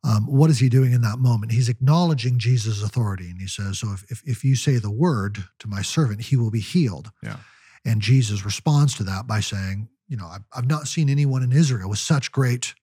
Um, 0.05 0.27
what 0.27 0.51
is 0.51 0.59
he 0.59 0.69
doing 0.69 0.93
in 0.93 1.01
that 1.03 1.19
moment? 1.21 1.53
He's 1.53 1.69
acknowledging 1.69 2.39
Jesus' 2.39 2.83
authority, 2.83 3.31
and 3.31 3.41
he 3.41 3.47
says, 3.47 3.79
"So 3.79 3.93
if, 3.93 4.05
if 4.11 4.23
if 4.27 4.45
you 4.45 4.57
say 4.57 4.79
the 4.79 4.91
word 4.91 5.45
to 5.61 5.69
my 5.69 5.83
servant, 5.83 6.23
he 6.23 6.37
will 6.37 6.51
be 6.51 6.61
healed." 6.61 7.13
Yeah. 7.23 7.37
And 7.85 8.01
Jesus 8.01 8.45
responds 8.45 8.95
to 8.97 9.05
that 9.05 9.27
by 9.29 9.41
saying, 9.41 9.89
"You 10.09 10.17
know, 10.17 10.27
I've, 10.27 10.43
I've 10.53 10.67
not 10.69 10.89
seen 10.89 11.09
anyone 11.09 11.43
in 11.45 11.53
Israel 11.53 11.89
with 11.89 12.01
such 12.01 12.33
great 12.33 12.75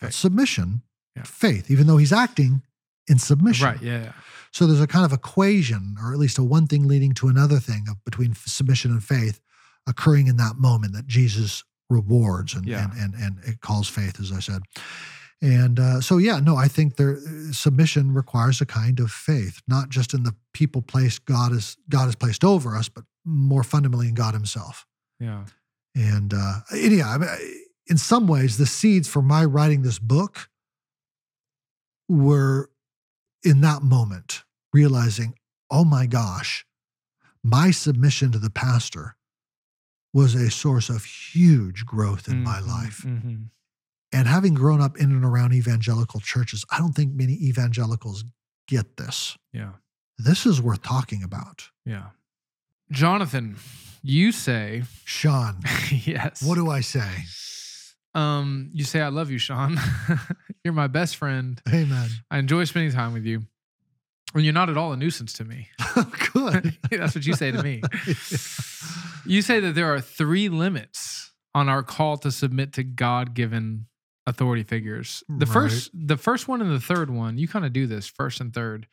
Faith. 0.00 0.12
submission, 0.14 0.82
Yeah. 1.16 1.22
faith, 1.24 1.70
even 1.70 1.86
though 1.86 1.96
he's 1.96 2.12
acting 2.12 2.62
in 3.08 3.18
submission." 3.18 3.66
Right. 3.66 3.82
Yeah. 3.82 4.02
yeah. 4.02 4.12
So 4.52 4.66
there's 4.66 4.80
a 4.80 4.86
kind 4.86 5.04
of 5.06 5.12
equation, 5.12 5.96
or 6.02 6.12
at 6.12 6.18
least 6.18 6.36
a 6.36 6.42
one 6.44 6.66
thing 6.66 6.86
leading 6.86 7.14
to 7.14 7.28
another 7.28 7.58
thing 7.58 7.86
of 7.88 8.04
between 8.04 8.32
f- 8.32 8.46
submission 8.46 8.90
and 8.90 9.02
faith 9.02 9.40
occurring 9.86 10.26
in 10.26 10.36
that 10.36 10.56
moment 10.56 10.92
that 10.92 11.06
Jesus 11.06 11.64
rewards 11.88 12.52
and 12.54 12.66
Yeah. 12.66 12.84
and, 12.84 12.92
and 13.00 13.14
and 13.14 13.38
it 13.44 13.60
calls 13.62 13.88
faith, 13.88 14.20
as 14.20 14.30
I 14.30 14.40
said. 14.40 14.60
And 15.42 15.80
uh, 15.80 16.00
so, 16.02 16.18
yeah, 16.18 16.38
no, 16.38 16.56
I 16.56 16.68
think 16.68 16.96
there 16.96 17.18
submission 17.52 18.12
requires 18.12 18.60
a 18.60 18.66
kind 18.66 19.00
of 19.00 19.10
faith, 19.10 19.62
not 19.66 19.88
just 19.88 20.12
in 20.12 20.22
the 20.24 20.34
people 20.52 20.82
placed 20.82 21.24
God 21.24 21.52
is 21.52 21.76
God 21.88 22.04
has 22.06 22.14
placed 22.14 22.44
over 22.44 22.76
us, 22.76 22.88
but 22.90 23.04
more 23.24 23.62
fundamentally 23.64 24.08
in 24.08 24.14
God 24.14 24.34
Himself. 24.34 24.86
Yeah. 25.18 25.44
And, 25.94 26.34
uh, 26.34 26.60
and 26.70 26.92
yeah, 26.92 27.08
I 27.10 27.18
mean, 27.18 27.28
in 27.86 27.96
some 27.96 28.26
ways, 28.28 28.58
the 28.58 28.66
seeds 28.66 29.08
for 29.08 29.22
my 29.22 29.44
writing 29.44 29.82
this 29.82 29.98
book 29.98 30.50
were 32.08 32.70
in 33.42 33.60
that 33.62 33.82
moment 33.82 34.44
realizing, 34.72 35.34
oh 35.70 35.84
my 35.84 36.06
gosh, 36.06 36.66
my 37.42 37.70
submission 37.70 38.30
to 38.32 38.38
the 38.38 38.50
pastor 38.50 39.16
was 40.12 40.34
a 40.34 40.50
source 40.50 40.88
of 40.90 41.04
huge 41.04 41.86
growth 41.86 42.28
in 42.28 42.42
my 42.42 42.60
Mhm, 42.60 42.66
life. 42.66 43.02
mhm. 43.06 43.48
And 44.12 44.26
having 44.26 44.54
grown 44.54 44.80
up 44.80 44.96
in 44.98 45.12
and 45.12 45.24
around 45.24 45.52
evangelical 45.54 46.20
churches, 46.20 46.64
I 46.70 46.78
don't 46.78 46.92
think 46.92 47.14
many 47.14 47.34
evangelicals 47.34 48.24
get 48.66 48.96
this. 48.96 49.36
Yeah. 49.52 49.72
This 50.18 50.46
is 50.46 50.60
worth 50.60 50.82
talking 50.82 51.22
about. 51.22 51.68
Yeah. 51.86 52.06
Jonathan, 52.90 53.56
you 54.02 54.32
say, 54.32 54.82
Sean, 55.04 55.60
yes. 55.90 56.42
what 56.42 56.56
do 56.56 56.70
I 56.70 56.80
say? 56.80 57.08
um, 58.14 58.70
you 58.72 58.84
say 58.84 59.00
I 59.00 59.08
love 59.08 59.30
you, 59.30 59.38
Sean. 59.38 59.78
you're 60.64 60.74
my 60.74 60.88
best 60.88 61.16
friend. 61.16 61.60
Amen. 61.68 62.08
I 62.30 62.38
enjoy 62.38 62.64
spending 62.64 62.92
time 62.92 63.12
with 63.12 63.24
you. 63.24 63.42
And 64.34 64.44
you're 64.44 64.54
not 64.54 64.70
at 64.70 64.76
all 64.76 64.92
a 64.92 64.96
nuisance 64.96 65.32
to 65.34 65.44
me. 65.44 65.68
Good. 66.32 66.76
That's 66.90 67.14
what 67.14 67.26
you 67.26 67.34
say 67.34 67.50
to 67.50 67.62
me. 67.62 67.82
You 69.26 69.42
say 69.42 69.60
that 69.60 69.74
there 69.74 69.92
are 69.92 70.00
three 70.00 70.48
limits 70.48 71.32
on 71.54 71.68
our 71.68 71.82
call 71.82 72.16
to 72.18 72.30
submit 72.30 72.72
to 72.74 72.84
God-given 72.84 73.86
authority 74.26 74.62
figures. 74.62 75.22
The 75.28 75.46
Right. 75.46 75.48
first 75.52 75.90
the 75.94 76.16
first 76.16 76.48
one 76.48 76.60
and 76.60 76.70
the 76.72 76.80
third 76.80 77.10
one, 77.10 77.38
you 77.38 77.48
kind 77.48 77.64
of 77.64 77.72
do 77.72 77.86
this 77.86 78.06
first 78.06 78.40
and 78.40 78.52
third. 78.52 78.86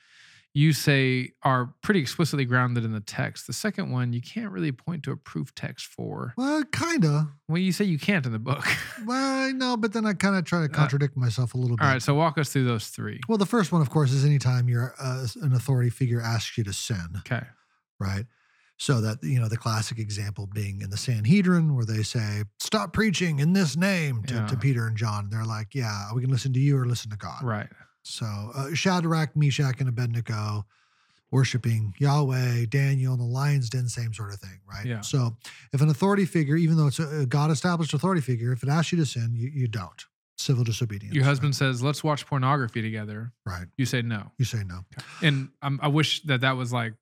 You 0.53 0.73
say 0.73 1.33
are 1.43 1.75
pretty 1.83 1.99
explicitly 1.99 2.43
grounded 2.45 2.83
in 2.83 2.91
the 2.91 2.99
text. 3.01 3.45
The 3.45 3.53
second 3.53 3.91
one, 3.91 4.11
you 4.13 4.21
can't 4.21 4.51
really 4.51 4.71
point 4.71 5.03
to 5.03 5.11
a 5.11 5.17
proof 5.17 5.53
text 5.53 5.85
for. 5.85 6.33
Well, 6.35 6.63
kind 6.63 7.05
of. 7.05 7.27
Well, 7.47 7.59
you 7.59 7.71
say 7.71 7.85
you 7.85 7.99
can't 7.99 8.25
in 8.25 8.31
the 8.31 8.39
book. 8.39 8.65
Well, 9.05 9.53
no, 9.53 9.77
but 9.77 9.93
then 9.93 10.05
I 10.07 10.13
kind 10.13 10.35
of 10.35 10.43
try 10.45 10.61
to 10.61 10.67
contradict 10.69 11.15
myself 11.15 11.53
a 11.53 11.57
little 11.57 11.77
bit. 11.77 11.83
All 11.85 11.91
right, 11.91 12.01
so 12.01 12.15
walk 12.15 12.37
us 12.39 12.49
through 12.51 12.65
those 12.65 12.87
three. 12.87 13.19
Well, 13.29 13.37
the 13.37 13.45
first 13.45 13.71
one, 13.71 13.81
of 13.81 13.89
course, 13.91 14.11
is 14.11 14.25
anytime 14.25 14.67
you're 14.67 14.95
uh, 14.99 15.27
an 15.43 15.53
authority 15.53 15.89
figure 15.91 16.19
asks 16.19 16.57
you 16.57 16.63
to 16.63 16.73
sin, 16.73 17.07
Okay. 17.19 17.43
right? 17.99 18.25
So 18.79 19.01
that 19.01 19.23
you 19.23 19.39
know 19.39 19.47
the 19.47 19.57
classic 19.57 19.97
example 19.97 20.45
being 20.45 20.81
in 20.81 20.91
the 20.91 20.97
Sanhedrin, 20.97 21.75
where 21.75 21.85
they 21.85 22.03
say, 22.03 22.43
"Stop 22.59 22.93
preaching 22.93 23.39
in 23.39 23.53
this 23.53 23.75
name" 23.75 24.23
to, 24.25 24.35
Yeah. 24.35 24.47
to 24.47 24.55
Peter 24.55 24.85
and 24.85 24.95
John. 24.95 25.29
They're 25.31 25.45
like, 25.45 25.73
"Yeah, 25.73 26.13
we 26.13 26.21
can 26.21 26.29
listen 26.29 26.53
to 26.53 26.59
you 26.59 26.77
or 26.77 26.85
listen 26.85 27.09
to 27.09 27.17
God." 27.17 27.41
Right. 27.43 27.67
So 28.03 28.25
uh, 28.53 28.73
Shadrach, 28.75 29.35
Meshach, 29.35 29.79
and 29.79 29.89
Abednego 29.89 30.65
worshiping 31.31 31.93
Yahweh, 31.99 32.65
Daniel, 32.69 33.13
and 33.13 33.21
the 33.21 33.25
lion's 33.25 33.69
den, 33.69 33.87
same 33.89 34.13
sort 34.13 34.31
of 34.33 34.39
thing, 34.39 34.59
right? 34.71 34.85
Yeah. 34.85 35.01
So 35.01 35.35
if 35.73 35.81
an 35.81 35.89
authority 35.89 36.25
figure, 36.25 36.55
even 36.55 36.77
though 36.77 36.87
it's 36.87 36.99
a, 36.99 37.21
a 37.21 37.25
God-established 37.25 37.93
authority 37.93 38.21
figure, 38.21 38.51
if 38.53 38.63
it 38.63 38.69
asks 38.69 38.91
you 38.93 38.97
to 38.99 39.05
sin, 39.05 39.33
you, 39.35 39.49
you 39.53 39.67
don't. 39.67 40.05
Civil 40.37 40.63
disobedience. 40.63 41.15
Your 41.15 41.23
right? 41.23 41.29
husband 41.29 41.55
says, 41.55 41.81
"Let's 41.81 42.03
watch 42.03 42.27
pornography 42.27 42.83
together." 42.83 43.33
right? 43.43 43.65
You 43.75 43.87
say 43.87 44.03
no. 44.03 44.31
You 44.37 44.45
say 44.45 44.63
no. 44.63 44.81
And 45.23 45.49
um, 45.63 45.79
I 45.81 45.87
wish 45.87 46.21
that 46.23 46.41
that 46.41 46.55
was 46.55 46.71
like 46.71 46.93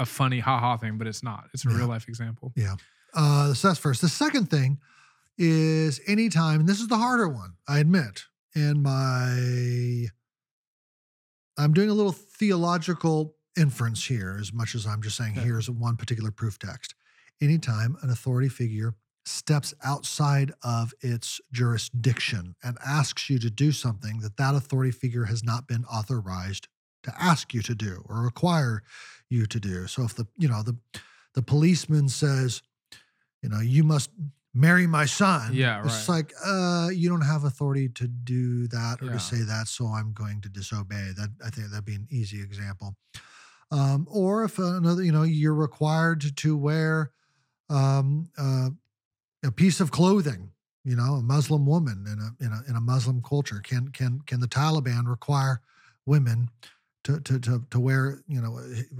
a 0.00 0.06
funny 0.06 0.40
ha 0.40 0.58
ha 0.58 0.76
thing, 0.76 0.98
but 0.98 1.06
it's 1.06 1.22
not. 1.22 1.48
It's 1.52 1.64
a 1.64 1.68
Yeah. 1.70 1.76
real 1.76 1.86
life 1.88 2.08
example. 2.08 2.52
Yeah. 2.56 2.76
Uh, 3.14 3.54
so 3.54 3.68
that's 3.68 3.78
first. 3.80 4.00
The 4.00 4.08
second 4.08 4.50
thing 4.50 4.78
is 5.36 6.00
anytime, 6.06 6.60
and 6.60 6.68
this 6.68 6.80
is 6.80 6.88
the 6.88 6.96
harder 6.98 7.28
one, 7.28 7.54
I 7.68 7.78
admit, 7.78 8.24
and 8.54 8.82
my 8.82 10.08
I'm 11.58 11.72
doing 11.74 11.90
a 11.90 11.94
little 11.94 12.12
theological 12.12 13.36
inference 13.56 14.06
here, 14.06 14.38
as 14.40 14.52
much 14.52 14.74
as 14.74 14.86
I'm 14.86 15.02
just 15.02 15.16
saying 15.16 15.32
Okay. 15.32 15.42
here's 15.42 15.68
one 15.68 15.96
particular 15.96 16.30
proof 16.30 16.58
text. 16.58 16.94
Anytime 17.40 17.96
an 18.02 18.08
authority 18.10 18.48
figure 18.48 18.94
steps 19.26 19.74
outside 19.84 20.52
of 20.62 20.94
its 21.00 21.40
jurisdiction 21.52 22.54
and 22.62 22.78
asks 22.84 23.28
you 23.28 23.38
to 23.40 23.50
do 23.50 23.72
something 23.72 24.20
that 24.20 24.36
that 24.38 24.54
authority 24.54 24.90
figure 24.90 25.24
has 25.24 25.44
not 25.44 25.66
been 25.68 25.84
authorized 25.84 26.68
to 27.02 27.22
ask 27.22 27.52
you 27.52 27.60
to 27.62 27.74
do 27.74 28.02
or 28.06 28.22
require 28.22 28.82
you 29.30 29.46
to 29.46 29.60
do. 29.60 29.86
So 29.86 30.02
if 30.04 30.14
the 30.14 30.26
you 30.36 30.48
know 30.48 30.62
the 30.62 30.76
the 31.34 31.42
policeman 31.42 32.08
says, 32.08 32.60
you 33.42 33.48
know, 33.48 33.60
you 33.60 33.84
must 33.84 34.10
marry 34.52 34.86
my 34.86 35.06
son. 35.06 35.54
Yeah, 35.54 35.84
It's 35.84 36.08
right. 36.08 36.16
like, 36.16 36.32
uh, 36.44 36.88
you 36.92 37.08
don't 37.08 37.20
have 37.20 37.44
authority 37.44 37.88
to 37.90 38.08
do 38.08 38.66
that 38.66 39.00
or 39.00 39.06
Yeah. 39.06 39.12
to 39.12 39.20
say 39.20 39.42
that, 39.42 39.68
so 39.68 39.86
I'm 39.86 40.12
going 40.12 40.40
to 40.40 40.48
disobey. 40.48 41.12
That 41.16 41.30
I 41.44 41.50
think 41.50 41.70
that'd 41.70 41.84
be 41.84 41.94
an 41.94 42.08
easy 42.10 42.42
example. 42.42 42.96
Um, 43.70 44.08
or 44.10 44.42
if 44.42 44.58
another, 44.58 45.04
you 45.04 45.12
know, 45.12 45.22
you're 45.22 45.54
required 45.54 46.36
to, 46.36 46.56
wear 46.56 47.12
um, 47.68 48.28
uh, 48.36 48.70
a 49.44 49.52
piece 49.52 49.78
of 49.80 49.92
clothing. 49.92 50.50
You 50.82 50.96
know, 50.96 51.14
a 51.14 51.22
Muslim 51.22 51.64
woman 51.66 52.06
in 52.08 52.18
a 52.18 52.44
in 52.44 52.52
a 52.52 52.70
in 52.70 52.74
a 52.76 52.80
Muslim 52.80 53.22
culture 53.22 53.60
can 53.60 53.88
can 53.92 54.20
can 54.22 54.40
the 54.40 54.48
Taliban 54.48 55.06
require 55.06 55.60
women 56.06 56.48
to 57.04 57.20
to 57.20 57.38
to, 57.40 57.64
to 57.70 57.80
wear 57.80 58.22
you 58.28 58.40
know 58.40 58.52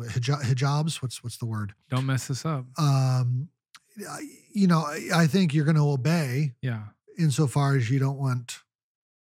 hijab, 0.09 0.43
hijabs? 0.43 1.03
What's 1.03 1.23
what's 1.23 1.37
the 1.39 1.47
word? 1.47 1.75
Don't 1.91 2.07
mess 2.07 2.29
this 2.29 2.45
up. 2.47 2.65
um, 2.79 3.49
you 4.53 4.67
know, 4.67 4.81
I, 4.81 5.09
I 5.15 5.27
think 5.27 5.53
you're 5.53 5.65
going 5.65 5.77
to 5.77 5.89
obey 5.89 6.53
Yeah. 6.63 6.85
insofar 7.19 7.77
as 7.77 7.91
you 7.91 7.99
don't 7.99 8.19
want 8.19 8.61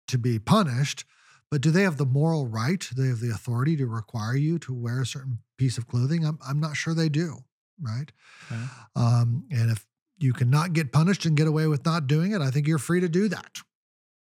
to 0.08 0.18
be 0.18 0.38
punished. 0.38 1.04
But 1.50 1.60
do 1.60 1.70
they 1.70 1.82
have 1.82 1.96
the 1.96 2.04
moral 2.04 2.46
right? 2.48 2.80
Do 2.94 3.00
they 3.00 3.08
have 3.08 3.20
the 3.20 3.30
authority 3.30 3.76
to 3.76 3.86
require 3.86 4.34
you 4.36 4.58
to 4.60 4.74
wear 4.74 5.00
a 5.00 5.06
certain 5.06 5.38
piece 5.56 5.78
of 5.78 5.86
clothing? 5.86 6.24
I'm, 6.26 6.38
I'm 6.46 6.58
not 6.60 6.76
sure 6.76 6.92
they 6.92 7.08
do, 7.08 7.38
right? 7.80 8.10
Okay. 8.50 8.62
Um, 8.96 9.44
and 9.52 9.70
if 9.70 9.86
you 10.18 10.32
cannot 10.32 10.72
get 10.72 10.92
punished 10.92 11.24
and 11.24 11.36
get 11.36 11.46
away 11.46 11.68
with 11.68 11.84
not 11.86 12.08
doing 12.08 12.32
it, 12.32 12.40
I 12.40 12.50
think 12.50 12.66
you're 12.66 12.78
free 12.78 13.00
to 13.00 13.08
do 13.08 13.28
that. 13.28 13.58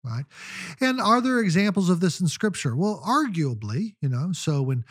Right. 0.03 0.25
And 0.79 0.99
are 0.99 1.21
there 1.21 1.39
examples 1.39 1.89
of 1.89 1.99
this 1.99 2.19
in 2.19 2.27
scripture? 2.27 2.75
Well, 2.75 3.01
arguably, 3.05 3.95
you 4.01 4.09
know, 4.09 4.31
so 4.31 4.63
when 4.63 4.83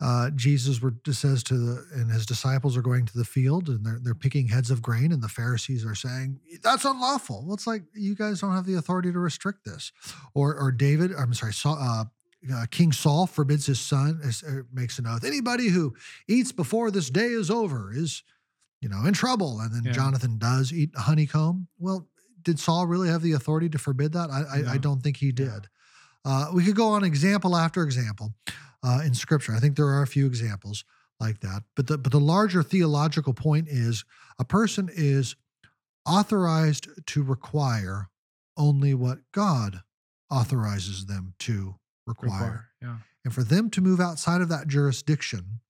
uh, 0.00 0.30
Jesus 0.34 0.80
were, 0.82 0.94
says 1.10 1.42
to 1.44 1.54
the, 1.54 1.86
and 1.94 2.10
his 2.10 2.26
disciples 2.26 2.76
are 2.76 2.82
going 2.82 3.06
to 3.06 3.16
the 3.16 3.24
field 3.24 3.68
and 3.68 3.84
they're, 3.84 3.98
they're 4.02 4.14
picking 4.14 4.48
heads 4.48 4.70
of 4.70 4.82
grain, 4.82 5.10
and 5.10 5.22
the 5.22 5.28
Pharisees 5.28 5.84
are 5.86 5.94
saying, 5.94 6.38
That's 6.62 6.84
unlawful. 6.84 7.44
Well, 7.46 7.54
it's 7.54 7.66
like, 7.66 7.82
you 7.94 8.14
guys 8.14 8.40
don't 8.42 8.54
have 8.54 8.66
the 8.66 8.74
authority 8.74 9.10
to 9.10 9.18
restrict 9.18 9.64
this. 9.64 9.90
Or, 10.34 10.54
or 10.54 10.70
David, 10.70 11.12
I'm 11.18 11.32
sorry, 11.34 11.54
Saul, 11.54 11.78
uh, 11.80 12.04
uh, 12.54 12.66
King 12.70 12.92
Saul 12.92 13.26
forbids 13.26 13.66
his 13.66 13.80
son, 13.80 14.20
uh, 14.22 14.52
makes 14.72 14.98
an 14.98 15.06
oath. 15.06 15.24
Anybody 15.24 15.68
who 15.68 15.94
eats 16.28 16.52
before 16.52 16.90
this 16.90 17.10
day 17.10 17.26
is 17.28 17.50
over 17.50 17.90
is, 17.92 18.22
you 18.80 18.88
know, 18.88 19.04
in 19.06 19.14
trouble. 19.14 19.58
And 19.60 19.74
then 19.74 19.82
Yeah. 19.84 19.92
Jonathan 19.92 20.38
does 20.38 20.72
eat 20.72 20.90
honeycomb. 20.94 21.66
Well, 21.78 22.06
did 22.48 22.58
Saul 22.58 22.86
really 22.86 23.08
have 23.10 23.20
the 23.20 23.32
authority 23.32 23.68
to 23.68 23.76
forbid 23.78 24.12
that? 24.14 24.30
I, 24.30 24.40
I, 24.70 24.72
I 24.74 24.78
don't 24.78 25.02
think 25.02 25.18
he 25.18 25.26
Yeah. 25.26 25.32
did. 25.44 25.68
Uh, 26.24 26.50
we 26.54 26.64
could 26.64 26.74
go 26.74 26.88
on 26.88 27.04
example 27.04 27.54
after 27.54 27.82
example 27.82 28.32
uh, 28.82 29.02
in 29.04 29.12
Scripture. 29.12 29.54
I 29.54 29.60
think 29.60 29.76
there 29.76 29.86
are 29.86 30.02
a 30.02 30.06
few 30.06 30.24
examples 30.26 30.84
like 31.20 31.40
that. 31.40 31.62
But 31.76 31.86
the 31.88 31.98
but 31.98 32.10
the 32.10 32.20
larger 32.20 32.62
theological 32.62 33.34
point 33.34 33.68
is 33.68 34.04
a 34.38 34.44
person 34.44 34.88
is 34.90 35.36
authorized 36.06 36.88
to 37.06 37.22
require 37.22 38.08
only 38.56 38.94
what 38.94 39.18
God 39.32 39.82
authorizes 40.30 41.04
them 41.06 41.34
to 41.40 41.74
require. 42.06 42.32
Require. 42.32 42.68
Yeah. 42.80 42.96
And 43.24 43.34
for 43.34 43.42
them 43.44 43.68
to 43.70 43.80
move 43.82 44.00
outside 44.00 44.40
of 44.40 44.48
that 44.48 44.68
jurisdiction 44.68 45.60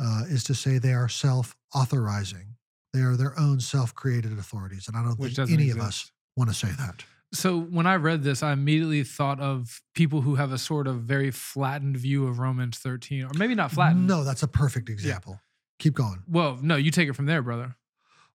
uh, 0.00 0.22
is 0.28 0.42
to 0.44 0.54
say 0.54 0.78
they 0.78 0.94
are 0.94 1.08
self 1.08 1.54
authorizing. 1.74 2.54
They 2.92 3.00
are 3.00 3.16
their 3.16 3.38
own 3.38 3.60
self 3.60 3.94
created 3.94 4.32
authorities. 4.38 4.88
And 4.88 4.96
I 4.96 5.02
don't 5.02 5.18
Which 5.18 5.36
think 5.36 5.50
any 5.50 5.64
exist. 5.64 5.78
of 5.78 5.86
us 5.86 6.12
want 6.36 6.50
to 6.50 6.56
say 6.56 6.68
that. 6.78 7.04
So 7.32 7.60
when 7.60 7.86
I 7.86 7.96
read 7.96 8.22
this, 8.22 8.42
I 8.42 8.52
immediately 8.52 9.04
thought 9.04 9.38
of 9.38 9.82
people 9.94 10.22
who 10.22 10.36
have 10.36 10.50
a 10.50 10.56
sort 10.58 10.86
of 10.86 11.02
very 11.02 11.30
flattened 11.30 11.98
view 11.98 12.26
of 12.26 12.38
Romans 12.38 12.78
13, 12.78 13.24
or 13.24 13.30
maybe 13.34 13.54
not 13.54 13.70
flattened. 13.70 14.06
No, 14.06 14.24
that's 14.24 14.42
a 14.42 14.48
perfect 14.48 14.88
example. 14.88 15.38
Keep 15.78 15.94
going. 15.94 16.22
Well, 16.26 16.58
no, 16.62 16.76
you 16.76 16.90
take 16.90 17.08
it 17.08 17.12
from 17.12 17.26
there, 17.26 17.42
brother. 17.42 17.76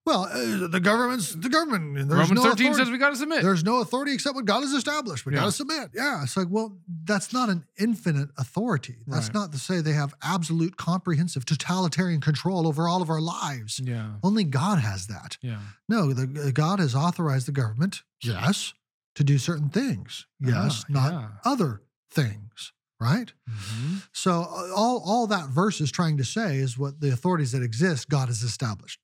Well, 0.06 0.24
uh, 0.26 0.68
the 0.68 0.82
government's 0.82 1.34
the 1.34 1.48
government. 1.48 1.96
There's 2.10 2.30
Romans 2.30 2.32
no 2.32 2.44
13 2.44 2.68
authority. 2.68 2.74
says 2.84 2.92
we 2.92 2.98
got 2.98 3.12
to 3.12 3.16
submit. 3.16 3.42
There's 3.42 3.64
no 3.64 3.80
authority 3.80 4.14
except 4.14 4.36
what 4.36 4.44
God 4.44 4.62
has 4.62 4.74
established. 4.74 5.26
We 5.26 5.34
Yeah. 5.34 5.40
got 5.40 5.46
to 5.46 5.52
submit. 5.54 5.92
Yeah. 5.94 6.22
It's 6.24 6.36
like, 6.36 6.48
well, 6.50 6.78
that's 7.06 7.32
not 7.32 7.48
an 7.50 7.64
infinite 7.80 8.30
authority. 8.38 8.98
That's 9.08 9.28
Right. 9.28 9.34
not 9.34 9.52
to 9.54 9.60
say 9.60 9.80
they 9.80 9.94
have 9.94 10.14
absolute, 10.22 10.76
comprehensive, 10.76 11.46
totalitarian 11.46 12.20
control 12.20 12.68
over 12.68 12.86
all 12.88 13.02
of 13.02 13.10
our 13.10 13.22
lives. 13.22 13.80
yeah. 13.82 14.16
Only 14.22 14.44
God 14.44 14.80
has 14.80 15.08
that. 15.08 15.38
Yeah. 15.42 15.60
No, 15.88 16.12
the, 16.14 16.52
God 16.52 16.80
has 16.80 16.94
authorized 16.94 17.48
the 17.48 17.54
government, 17.54 18.04
yes, 18.22 18.74
to 19.16 19.24
do 19.24 19.38
certain 19.38 19.70
things. 19.70 20.26
Yes, 20.42 20.82
Ah, 20.84 20.86
not 20.90 21.14
yeah. 21.14 21.28
other 21.46 21.82
things, 22.12 22.74
right? 23.00 23.32
Mhm. 23.50 24.04
So 24.12 24.42
uh, 24.42 24.74
all, 24.76 25.00
all 25.06 25.28
that 25.28 25.48
verse 25.50 25.80
is 25.80 25.92
trying 25.92 26.18
to 26.18 26.26
say 26.26 26.58
is 26.58 26.78
what 26.78 27.00
the 27.00 27.12
authorities 27.14 27.54
that 27.54 27.64
exist, 27.64 28.10
God 28.10 28.28
has 28.28 28.44
established. 28.44 29.00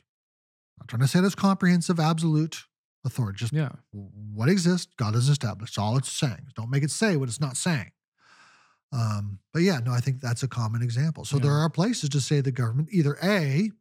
I'm 0.80 0.88
trying 0.88 1.02
to 1.02 1.08
say 1.08 1.20
that's 1.22 1.36
comprehensive, 1.36 2.00
absolute 2.00 2.64
authority. 3.06 3.38
Just 3.38 3.54
Yeah. 3.54 3.70
what 3.92 4.50
exists, 4.50 4.92
God 4.98 5.14
has 5.16 5.30
established. 5.30 5.76
That's 5.76 5.78
all 5.78 5.98
it's 5.98 6.12
saying. 6.12 6.48
Don't 6.56 6.70
make 6.70 6.84
it 6.84 6.92
say 6.92 7.16
what 7.18 7.30
it's 7.30 7.40
not 7.40 7.58
saying. 7.58 7.92
Um, 8.92 9.40
but 9.54 9.62
yeah, 9.62 9.80
no, 9.80 9.92
I 9.92 10.00
think 10.00 10.20
that's 10.20 10.42
a 10.44 10.48
common 10.48 10.82
example. 10.82 11.24
So 11.26 11.38
there 11.38 11.54
are 11.54 11.70
places 11.70 12.10
to 12.10 12.22
say 12.22 12.42
the 12.42 12.52
government 12.52 12.90
either 12.92 13.18
A, 13.22 13.72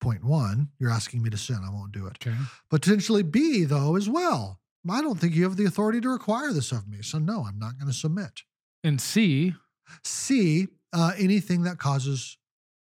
point 0.00 0.22
one, 0.22 0.68
you're 0.78 0.90
asking 0.90 1.22
me 1.22 1.30
to 1.30 1.38
sin, 1.38 1.60
I 1.64 1.70
won't 1.70 1.92
do 1.92 2.06
it. 2.06 2.18
Okay. 2.24 2.36
Potentially 2.68 3.22
B, 3.22 3.64
though, 3.64 3.96
as 3.96 4.08
well. 4.08 4.60
I 4.88 5.00
don't 5.00 5.18
think 5.18 5.34
you 5.34 5.44
have 5.44 5.56
the 5.56 5.64
authority 5.64 5.98
to 6.02 6.10
require 6.10 6.52
this 6.52 6.72
of 6.72 6.86
me. 6.86 7.00
So 7.00 7.18
no, 7.18 7.44
I'm 7.46 7.58
not 7.58 7.78
going 7.78 7.90
to 7.90 7.96
submit. 7.96 8.42
And 8.82 9.00
C, 9.00 9.54
C, 10.02 10.66
uh, 10.92 11.12
anything 11.16 11.62
that 11.62 11.78
causes 11.78 12.36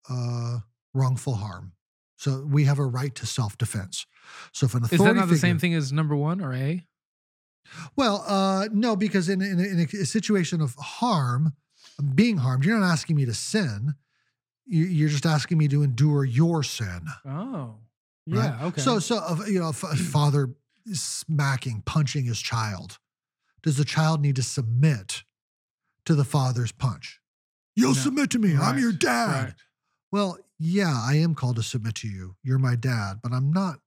uh, 0.09 0.59
wrongful 0.93 1.35
harm. 1.35 1.71
So 2.17 2.45
we 2.49 2.63
have 2.65 2.79
a 2.79 2.85
right 2.85 3.13
to 3.15 3.25
self 3.25 3.57
defense. 3.57 4.05
So 4.53 4.65
if 4.65 4.73
an 4.75 4.83
authority 4.83 4.95
is 4.95 4.99
that 5.07 5.15
not 5.15 5.21
the 5.27 5.35
figure- 5.35 5.37
same 5.37 5.59
thing 5.59 5.73
as 5.73 5.91
number 5.93 6.15
one 6.15 6.41
or 6.41 6.53
A? 6.53 6.85
Well, 7.95 8.23
uh, 8.27 8.67
no, 8.71 8.95
because 8.95 9.27
in, 9.27 9.41
in, 9.41 9.59
a, 9.59 9.63
in 9.63 9.79
a 9.79 10.05
situation 10.05 10.61
of 10.61 10.75
harm, 10.75 11.53
being 12.13 12.37
harmed, 12.37 12.63
you're 12.63 12.79
not 12.79 12.91
asking 12.91 13.15
me 13.15 13.25
to 13.25 13.33
sin. 13.33 13.95
You- 14.65 14.85
You're 14.85 15.09
just 15.09 15.25
asking 15.25 15.57
me 15.57 15.67
to 15.69 15.81
endure 15.83 16.23
your 16.25 16.63
sin. 16.63 17.01
Oh. 17.25 17.75
Right? 18.27 18.45
Yeah. 18.59 18.65
Okay. 18.67 18.81
So, 18.81 18.99
so 18.99 19.17
uh, 19.17 19.37
you 19.47 19.59
know, 19.59 19.69
if 19.69 19.83
a 19.83 19.95
father 19.95 20.49
smacking, 20.91 21.83
punching 21.85 22.25
his 22.25 22.39
child, 22.39 22.97
does 23.63 23.77
the 23.77 23.85
child 23.85 24.21
need 24.21 24.35
to 24.37 24.43
submit 24.43 25.23
to 26.05 26.15
the 26.15 26.23
father's 26.23 26.71
punch? 26.71 27.19
You'll 27.75 27.89
No. 27.95 27.99
submit 28.01 28.29
to 28.31 28.39
me. 28.39 28.55
I'm 28.55 28.79
your 28.79 28.91
dad. 28.91 29.43
right. 29.45 29.53
Well, 30.11 30.37
yeah, 30.59 30.93
I 31.03 31.15
am 31.15 31.35
called 31.35 31.57
to 31.57 31.63
submit 31.63 31.95
to 31.95 32.07
you. 32.07 32.35
You're 32.43 32.59
my 32.59 32.75
dad, 32.75 33.19
but 33.21 33.31
I'm 33.31 33.51
not 33.51 33.79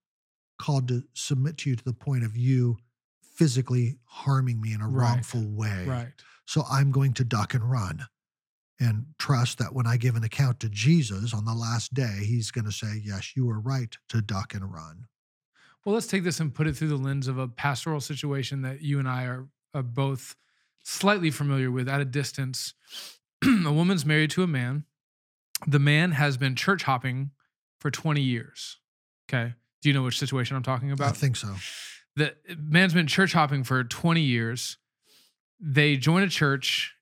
called 0.61 0.89
to 0.89 1.03
submit 1.15 1.57
to 1.59 1.70
you 1.70 1.77
to 1.77 1.85
the 1.85 1.93
point 1.93 2.24
of 2.24 2.36
you 2.36 2.77
physically 3.23 3.99
harming 4.05 4.61
me 4.61 4.73
in 4.73 4.81
a 4.81 4.89
Right, 4.89 5.12
wrongful 5.15 5.45
way. 5.51 5.85
Right. 5.86 6.09
So 6.47 6.65
I'm 6.70 6.90
going 6.90 7.12
to 7.15 7.24
duck 7.24 7.55
and 7.55 7.70
run 7.70 8.07
and 8.81 9.07
trust 9.19 9.59
that 9.59 9.74
when 9.74 9.86
I 9.86 9.97
give 9.97 10.16
an 10.16 10.24
account 10.24 10.61
to 10.61 10.69
Jesus 10.69 11.32
on 11.32 11.45
the 11.45 11.55
last 11.55 11.95
day, 11.95 12.24
he's 12.24 12.51
going 12.51 12.65
to 12.65 12.73
say, 12.73 13.01
Yes, 13.03 13.36
you 13.36 13.47
were 13.47 13.61
right 13.61 13.97
to 14.09 14.20
duck 14.20 14.55
and 14.55 14.73
run. 14.73 15.07
Well, 15.85 15.95
let's 15.95 16.07
take 16.07 16.24
this 16.24 16.40
and 16.40 16.55
put 16.55 16.66
it 16.66 16.77
through 16.77 16.89
the 16.89 16.97
lens 16.97 17.28
of 17.28 17.39
a 17.39 17.49
pastoral 17.49 18.01
situation 18.01 18.62
that 18.62 18.82
you 18.82 18.99
and 18.99 19.09
I 19.09 19.24
are, 19.24 19.49
are 19.73 19.82
both 19.82 20.36
slightly 20.85 21.31
familiar 21.31 21.70
with 21.70 21.89
at 21.89 22.01
a 22.01 22.05
distance. 22.05 22.74
a 23.45 23.73
woman's 23.73 24.05
married 24.05 24.31
to 24.32 24.43
a 24.43 24.47
man. 24.47 24.85
The 25.66 25.78
man 25.78 26.12
has 26.12 26.36
been 26.36 26.55
church 26.55 26.85
hopping 26.85 27.30
for 27.80 27.90
20 27.90 28.20
years. 28.20 28.78
Okay. 29.28 29.55
Do 29.82 29.89
you 29.89 29.94
know 29.94 30.02
which 30.02 30.18
situation 30.18 30.56
I'm 30.56 30.62
talking 30.62 30.90
about? 30.90 31.09
I 31.10 31.12
think 31.12 31.36
so. 31.36 31.55
the 32.16 32.35
man's 32.56 32.94
been 32.94 33.06
church 33.06 33.32
hopping 33.32 33.64
for 33.64 33.85
20 33.85 34.20
years. 34.20 34.78
They 35.60 35.97
join 35.97 36.22
a 36.22 36.28
church. 36.28 36.94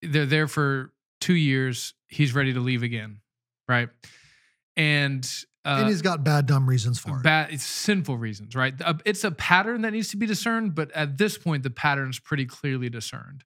They're 0.00 0.26
there 0.26 0.48
for 0.48 0.92
two 1.20 1.34
years. 1.34 1.94
He's 2.08 2.34
ready 2.34 2.52
to 2.52 2.60
leave 2.60 2.82
again. 2.82 3.20
Right. 3.68 3.88
And, 4.76 5.28
uh, 5.64 5.76
and 5.80 5.88
he's 5.88 6.02
got 6.02 6.24
bad, 6.24 6.46
dumb 6.46 6.68
reasons 6.68 6.98
for 6.98 7.18
it. 7.18 7.22
bad 7.22 7.52
it's 7.52 7.62
sinful 7.62 8.16
reasons 8.16 8.56
right 8.56 8.74
Uh, 8.84 8.94
it's 9.04 9.22
a 9.22 9.30
pattern 9.30 9.82
that 9.82 9.92
needs 9.92 10.08
to 10.08 10.16
be 10.16 10.26
discerned 10.26 10.74
but 10.74 10.90
at 10.90 11.18
this 11.18 11.38
point 11.38 11.62
the 11.62 11.70
pattern's 11.70 12.18
pretty 12.18 12.46
clearly 12.46 12.88
discerned 12.88 13.44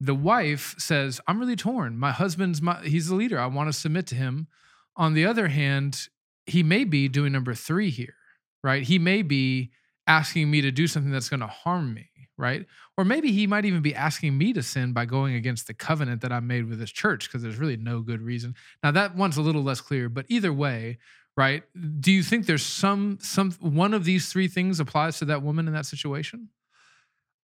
the 0.00 0.14
wife 0.14 0.74
says 0.78 1.20
i'm 1.26 1.38
really 1.40 1.56
torn. 1.56 1.98
My 1.98 2.12
husband's 2.12 2.60
my 2.60 2.80
he's 2.82 3.08
the 3.08 3.14
leader. 3.14 3.38
I 3.38 3.46
want 3.46 3.68
to 3.68 3.72
submit 3.72 4.06
to 4.08 4.14
him. 4.14 4.48
On 4.96 5.14
the 5.14 5.26
other 5.26 5.48
hand 5.48 6.08
he 6.46 6.62
may 6.62 6.84
be 6.84 7.08
doing 7.08 7.32
number 7.32 7.54
three 7.54 7.90
here 7.90 8.14
right? 8.62 8.82
He 8.82 8.98
may 8.98 9.22
be 9.22 9.70
asking 10.08 10.50
me 10.50 10.60
to 10.60 10.72
do 10.72 10.88
something 10.88 11.12
that's 11.12 11.28
going 11.28 11.40
to 11.40 11.46
harm 11.46 11.94
me 11.94 12.10
right? 12.38 12.66
Or 12.98 13.04
maybe 13.04 13.32
he 13.32 13.46
might 13.46 13.64
even 13.64 13.80
be 13.80 13.94
asking 13.94 14.36
me 14.36 14.52
to 14.52 14.62
sin 14.62 14.92
by 14.92 15.06
going 15.06 15.34
against 15.34 15.66
the 15.66 15.74
covenant 15.74 16.20
that 16.20 16.32
i 16.32 16.40
made 16.40 16.68
with 16.68 16.78
this 16.78 16.90
church 16.90 17.28
because 17.28 17.42
there's 17.42 17.56
really 17.56 17.78
no 17.78 18.00
good 18.00 18.20
reason. 18.20 18.54
Now 18.82 18.90
that 18.90 19.16
one's 19.16 19.38
a 19.38 19.42
little 19.42 19.62
less 19.62 19.80
clear 19.80 20.08
but 20.08 20.26
either 20.28 20.52
way 20.52 20.98
right 21.36 21.62
do 22.00 22.10
you 22.10 22.22
think 22.22 22.46
there's 22.46 22.64
some 22.64 23.18
some 23.20 23.52
one 23.60 23.94
of 23.94 24.04
these 24.04 24.32
three 24.32 24.48
things 24.48 24.80
applies 24.80 25.18
to 25.18 25.24
that 25.26 25.42
woman 25.42 25.66
in 25.66 25.74
that 25.74 25.86
situation 25.86 26.48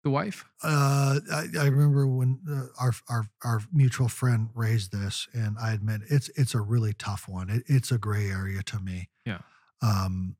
the 0.04 0.10
wife 0.10 0.44
Uh, 0.62 1.20
I, 1.32 1.46
I 1.58 1.66
remember 1.66 2.06
when 2.06 2.40
uh, 2.48 2.66
our, 2.80 2.92
our 3.08 3.26
our 3.44 3.60
mutual 3.72 4.08
friend 4.08 4.48
raised 4.54 4.92
this, 4.92 5.28
and 5.32 5.56
I 5.60 5.72
admit 5.72 6.02
it's 6.08 6.28
it's 6.36 6.54
a 6.54 6.60
really 6.60 6.92
tough 6.92 7.28
one. 7.28 7.50
It, 7.50 7.64
it's 7.66 7.90
a 7.90 7.98
gray 7.98 8.30
area 8.30 8.62
to 8.62 8.80
me. 8.80 9.08
Yeah. 9.24 9.38
Um, 9.82 10.36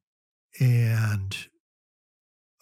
and 0.61 1.37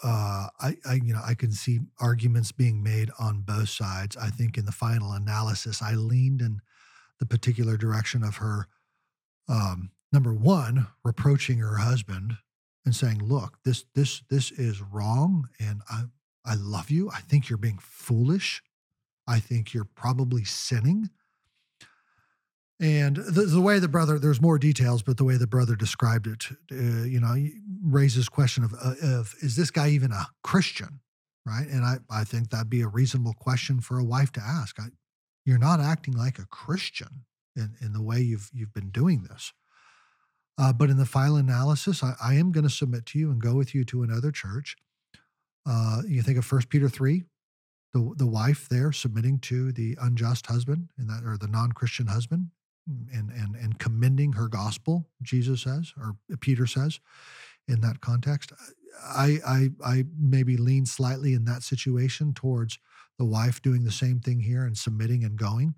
uh, 0.02 0.48
I, 0.60 0.76
I 0.84 0.94
you 0.94 1.12
know 1.14 1.22
I 1.24 1.34
can 1.34 1.52
see 1.52 1.80
arguments 2.00 2.52
being 2.52 2.82
made 2.82 3.10
on 3.18 3.42
both 3.42 3.68
sides. 3.68 4.16
I 4.16 4.28
think 4.28 4.58
in 4.58 4.64
the 4.66 4.72
final 4.72 5.12
analysis, 5.12 5.82
I 5.82 5.94
leaned 5.94 6.40
in 6.40 6.60
the 7.18 7.26
particular 7.26 7.76
direction 7.76 8.22
of 8.22 8.36
her. 8.36 8.68
Um, 9.48 9.90
number 10.12 10.34
one, 10.34 10.88
reproaching 11.04 11.58
her 11.58 11.76
husband 11.76 12.38
and 12.84 12.94
saying, 12.94 13.22
"Look, 13.22 13.58
this 13.64 13.84
this 13.94 14.22
this 14.28 14.50
is 14.50 14.82
wrong, 14.82 15.48
and 15.58 15.82
I 15.88 16.04
I 16.46 16.54
love 16.54 16.90
you. 16.90 17.10
I 17.10 17.20
think 17.20 17.48
you're 17.48 17.58
being 17.58 17.78
foolish. 17.80 18.62
I 19.26 19.40
think 19.40 19.74
you're 19.74 19.84
probably 19.84 20.44
sinning." 20.44 21.10
And 22.78 23.16
the, 23.16 23.42
the 23.42 23.60
way 23.60 23.78
the 23.78 23.88
brother, 23.88 24.18
there's 24.18 24.40
more 24.40 24.58
details, 24.58 25.02
but 25.02 25.16
the 25.16 25.24
way 25.24 25.36
the 25.38 25.46
brother 25.46 25.76
described 25.76 26.26
it, 26.26 26.46
uh, 26.70 27.04
you 27.04 27.20
know, 27.20 27.34
raises 27.82 28.28
question 28.28 28.64
of, 28.64 28.74
uh, 28.74 28.94
of 29.02 29.34
is 29.40 29.56
this 29.56 29.70
guy 29.70 29.88
even 29.88 30.12
a 30.12 30.26
Christian, 30.42 31.00
right? 31.46 31.66
And 31.66 31.84
I, 31.84 31.96
I 32.10 32.24
think 32.24 32.50
that'd 32.50 32.68
be 32.68 32.82
a 32.82 32.88
reasonable 32.88 33.32
question 33.32 33.80
for 33.80 33.98
a 33.98 34.04
wife 34.04 34.30
to 34.32 34.42
ask. 34.42 34.78
I, 34.78 34.88
you're 35.46 35.58
not 35.58 35.80
acting 35.80 36.14
like 36.14 36.38
a 36.38 36.44
Christian 36.46 37.24
in, 37.56 37.76
in 37.80 37.94
the 37.94 38.02
way 38.02 38.20
you've 38.20 38.50
you've 38.52 38.74
been 38.74 38.90
doing 38.90 39.22
this. 39.22 39.54
Uh, 40.58 40.72
but 40.72 40.90
in 40.90 40.98
the 40.98 41.06
final 41.06 41.36
analysis, 41.36 42.02
I, 42.02 42.14
I 42.22 42.34
am 42.34 42.52
going 42.52 42.64
to 42.64 42.70
submit 42.70 43.06
to 43.06 43.18
you 43.18 43.30
and 43.30 43.40
go 43.40 43.54
with 43.54 43.74
you 43.74 43.84
to 43.86 44.02
another 44.02 44.30
church. 44.30 44.76
Uh, 45.66 46.02
you 46.06 46.22
think 46.22 46.38
of 46.38 46.44
First 46.44 46.68
Peter 46.68 46.88
three, 46.88 47.24
the 47.92 48.14
the 48.16 48.26
wife 48.26 48.68
there 48.68 48.92
submitting 48.92 49.38
to 49.40 49.72
the 49.72 49.96
unjust 50.00 50.46
husband 50.46 50.90
in 50.98 51.06
that 51.08 51.24
or 51.24 51.36
the 51.36 51.48
non 51.48 51.72
Christian 51.72 52.06
husband, 52.06 52.50
and 52.86 53.30
and 53.30 53.56
and 53.56 53.78
commending 53.78 54.32
her 54.34 54.48
gospel. 54.48 55.08
Jesus 55.22 55.62
says, 55.62 55.92
or 55.98 56.16
Peter 56.40 56.66
says, 56.66 57.00
in 57.68 57.80
that 57.80 58.00
context. 58.00 58.52
I 59.04 59.38
I 59.46 59.70
I 59.84 60.04
maybe 60.18 60.56
lean 60.56 60.86
slightly 60.86 61.34
in 61.34 61.44
that 61.46 61.62
situation 61.62 62.32
towards 62.32 62.78
the 63.18 63.24
wife 63.24 63.62
doing 63.62 63.84
the 63.84 63.90
same 63.92 64.20
thing 64.20 64.40
here 64.40 64.64
and 64.64 64.76
submitting 64.76 65.24
and 65.24 65.36
going. 65.36 65.74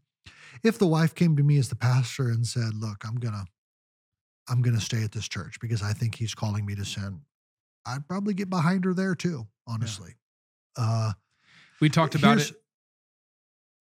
If 0.63 0.79
the 0.79 0.87
wife 0.87 1.15
came 1.15 1.37
to 1.37 1.43
me 1.43 1.59
as 1.59 1.69
the 1.69 1.77
pastor 1.77 2.29
and 2.29 2.47
said, 2.47 2.75
"Look, 2.75 3.05
I'm 3.07 3.17
gonna 3.17 3.47
I'm 4.49 4.63
gonna 4.63 4.81
stay 4.81 5.03
at 5.03 5.13
this 5.13 5.29
church 5.29 5.59
because 5.61 5.83
I 5.83 5.93
think 5.93 6.17
he's 6.17 6.35
calling 6.35 6.67
me 6.67 6.75
to 6.75 6.85
sin," 6.85 7.23
I'd 7.89 8.07
probably 8.07 8.35
get 8.35 8.51
behind 8.51 8.85
her 8.85 8.95
there 8.95 9.15
too. 9.15 9.47
Honestly, 9.67 10.15
yeah. 10.77 10.85
uh, 10.85 11.13
we 11.81 11.89
talked 11.89 12.15
about 12.15 12.39
it. 12.39 12.53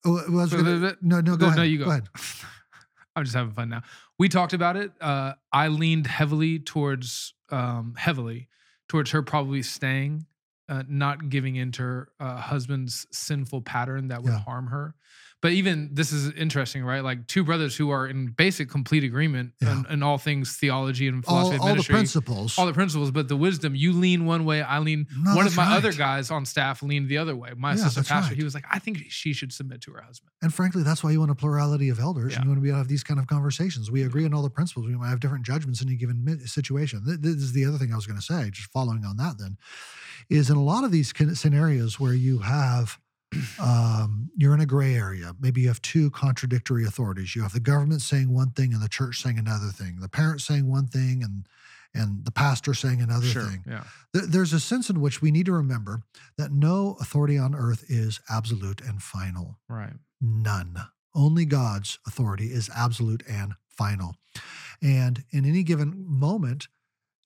Oh, 0.05 0.21
was 0.29 0.53
gonna, 0.53 0.95
no, 1.01 1.21
no, 1.21 1.35
go 1.37 1.47
ahead. 1.47 1.57
No, 1.57 1.63
you 1.63 1.79
go. 1.79 1.85
go 1.85 1.91
ahead. 1.91 2.07
I'm 3.15 3.23
just 3.23 3.35
having 3.35 3.53
fun 3.53 3.69
now. 3.69 3.81
We 4.19 4.29
talked 4.29 4.53
about 4.53 4.77
it. 4.77 4.91
Uh, 5.01 5.33
I 5.51 5.69
leaned 5.69 6.07
heavily 6.07 6.59
towards 6.59 7.33
um, 7.49 7.95
heavily 7.97 8.47
towards 8.87 9.11
her 9.11 9.21
probably 9.21 9.61
staying, 9.61 10.25
uh, 10.69 10.83
not 10.87 11.29
giving 11.29 11.55
into 11.55 11.81
her 11.81 12.09
uh, 12.19 12.37
husband's 12.37 13.07
sinful 13.11 13.61
pattern 13.61 14.09
that 14.09 14.23
would 14.23 14.33
yeah. 14.33 14.39
harm 14.39 14.67
her. 14.67 14.95
But 15.39 15.51
even 15.51 15.89
this 15.93 16.11
is 16.11 16.33
interesting, 16.33 16.83
right? 16.83 17.03
Like 17.03 17.27
two 17.27 17.43
brothers 17.43 17.77
who 17.77 17.91
are 17.91 18.07
in 18.07 18.29
basic 18.29 18.69
complete 18.71 19.03
agreement 19.03 19.51
yeah. 19.61 19.71
in, 19.71 19.85
in, 19.91 20.03
all 20.03 20.17
things 20.17 20.57
theology 20.57 21.07
and 21.07 21.23
philosophy, 21.23 21.59
all, 21.59 21.69
all 21.69 21.75
the 21.75 21.83
principles, 21.83 22.57
all 22.57 22.65
the 22.65 22.73
principles. 22.73 23.11
But 23.11 23.27
the 23.27 23.35
wisdom, 23.35 23.75
you 23.75 23.93
lean 23.93 24.25
one 24.25 24.45
way, 24.45 24.63
I 24.63 24.79
lean. 24.79 25.05
No, 25.15 25.35
one 25.35 25.45
of 25.45 25.55
my 25.55 25.67
right. 25.67 25.77
other 25.77 25.93
guys 25.93 26.31
on 26.31 26.45
staff 26.45 26.81
leaned 26.81 27.07
the 27.07 27.19
other 27.19 27.35
way. 27.35 27.51
My 27.55 27.69
yeah, 27.69 27.81
assistant 27.81 28.07
pastor, 28.07 28.31
right. 28.31 28.37
he 28.37 28.43
was 28.43 28.55
like, 28.55 28.65
I 28.71 28.79
think 28.79 28.97
she 29.09 29.31
should 29.31 29.53
submit 29.53 29.81
to 29.81 29.91
her 29.91 30.01
husband. 30.01 30.31
And 30.41 30.51
frankly, 30.51 30.81
that's 30.81 31.03
why 31.03 31.11
you 31.11 31.19
want 31.19 31.29
a 31.29 31.35
plurality 31.35 31.89
of 31.89 31.99
elders. 31.99 32.31
Yeah. 32.31 32.37
And 32.37 32.45
you 32.45 32.49
want 32.49 32.57
to 32.57 32.63
be 32.63 32.69
able 32.69 32.77
to 32.77 32.79
have 32.79 32.87
these 32.87 33.03
kind 33.03 33.19
of 33.19 33.27
conversations. 33.27 33.91
We 33.91 34.03
agree 34.03 34.25
on 34.25 34.33
all 34.33 34.41
the 34.41 34.49
principles. 34.49 34.87
We 34.87 34.95
might 34.95 35.09
have 35.09 35.19
different 35.19 35.45
judgments 35.45 35.83
in 35.83 35.89
a 35.89 35.95
given 35.95 36.39
situation. 36.47 37.03
This 37.05 37.35
is 37.35 37.53
the 37.53 37.65
other 37.65 37.77
thing 37.77 37.93
I 37.93 37.95
was 37.95 38.07
going 38.07 38.19
to 38.19 38.25
say. 38.25 38.49
Just 38.49 38.71
following 38.71 39.05
on 39.05 39.17
that, 39.17 39.37
then, 39.37 39.57
is 40.31 40.49
in 40.49 40.57
a 40.57 40.63
lot 40.63 40.83
of 40.83 40.91
these 40.91 41.13
scenarios 41.39 41.99
where 41.99 42.13
you 42.13 42.39
have 42.39 42.97
um, 43.61 44.29
you're 44.35 44.53
in 44.53 44.61
a 44.61 44.65
gray 44.65 44.95
area. 44.95 45.33
Maybe 45.39 45.61
you 45.61 45.67
have 45.67 45.81
two 45.81 46.09
contradictory 46.11 46.85
authorities. 46.85 47.35
You 47.35 47.41
have 47.43 47.53
the 47.53 47.59
government 47.59 48.01
saying 48.01 48.33
one 48.33 48.51
thing 48.51 48.73
and 48.73 48.81
the 48.81 48.89
church 48.89 49.21
saying 49.21 49.37
another 49.37 49.67
thing. 49.67 49.97
The 49.99 50.09
parents 50.09 50.45
saying 50.45 50.67
one 50.67 50.87
thing 50.87 51.23
and 51.23 51.47
and 51.93 52.25
the 52.25 52.31
pastor 52.31 52.73
saying 52.73 53.01
another 53.01 53.25
sure, 53.25 53.43
thing. 53.43 53.63
Yeah. 53.65 53.83
There's 54.13 54.53
a 54.53 54.59
sense 54.59 54.89
in 54.89 55.01
which 55.01 55.21
we 55.21 55.31
need 55.31 55.47
to 55.47 55.53
remember 55.53 56.03
that 56.37 56.51
no 56.51 56.97
authority 56.99 57.37
on 57.37 57.55
earth 57.55 57.85
is 57.87 58.19
absolute 58.29 58.81
and 58.81 59.01
final. 59.01 59.57
Right. 59.67 59.93
None. 60.21 60.77
Only 61.15 61.45
God's 61.45 61.97
authority 62.05 62.47
is 62.47 62.69
absolute 62.75 63.23
and 63.27 63.53
final. 63.67 64.15
And 64.81 65.23
in 65.31 65.45
any 65.45 65.63
given 65.63 66.05
moment, 66.07 66.67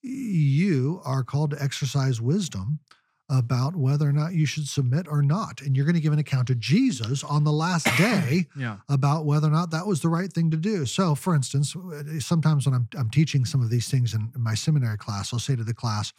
you 0.00 1.00
are 1.04 1.22
called 1.22 1.50
to 1.50 1.62
exercise 1.62 2.20
wisdom 2.20 2.80
about 3.30 3.76
whether 3.76 4.08
or 4.08 4.12
not 4.12 4.34
you 4.34 4.44
should 4.44 4.68
submit 4.68 5.06
or 5.08 5.22
not. 5.22 5.60
And 5.62 5.76
you're 5.76 5.86
going 5.86 5.94
to 5.94 6.00
give 6.00 6.12
an 6.12 6.18
account 6.18 6.48
to 6.48 6.54
Jesus 6.54 7.24
on 7.24 7.44
the 7.44 7.52
last 7.52 7.86
day 7.96 8.46
yeah. 8.56 8.78
about 8.88 9.24
whether 9.24 9.48
or 9.48 9.52
not 9.52 9.70
that 9.70 9.86
was 9.86 10.00
the 10.00 10.08
right 10.08 10.32
thing 10.32 10.50
to 10.50 10.56
do. 10.56 10.84
So, 10.86 11.14
for 11.14 11.34
instance, 11.34 11.74
sometimes 12.18 12.66
when 12.66 12.74
I'm, 12.74 12.88
I'm 12.96 13.10
teaching 13.10 13.44
some 13.44 13.62
of 13.62 13.70
these 13.70 13.88
things 13.88 14.14
in, 14.14 14.30
in 14.34 14.42
my 14.42 14.54
seminary 14.54 14.98
class, 14.98 15.32
I'll 15.32 15.38
say 15.38 15.56
to 15.56 15.64
the 15.64 15.74
class, 15.74 16.12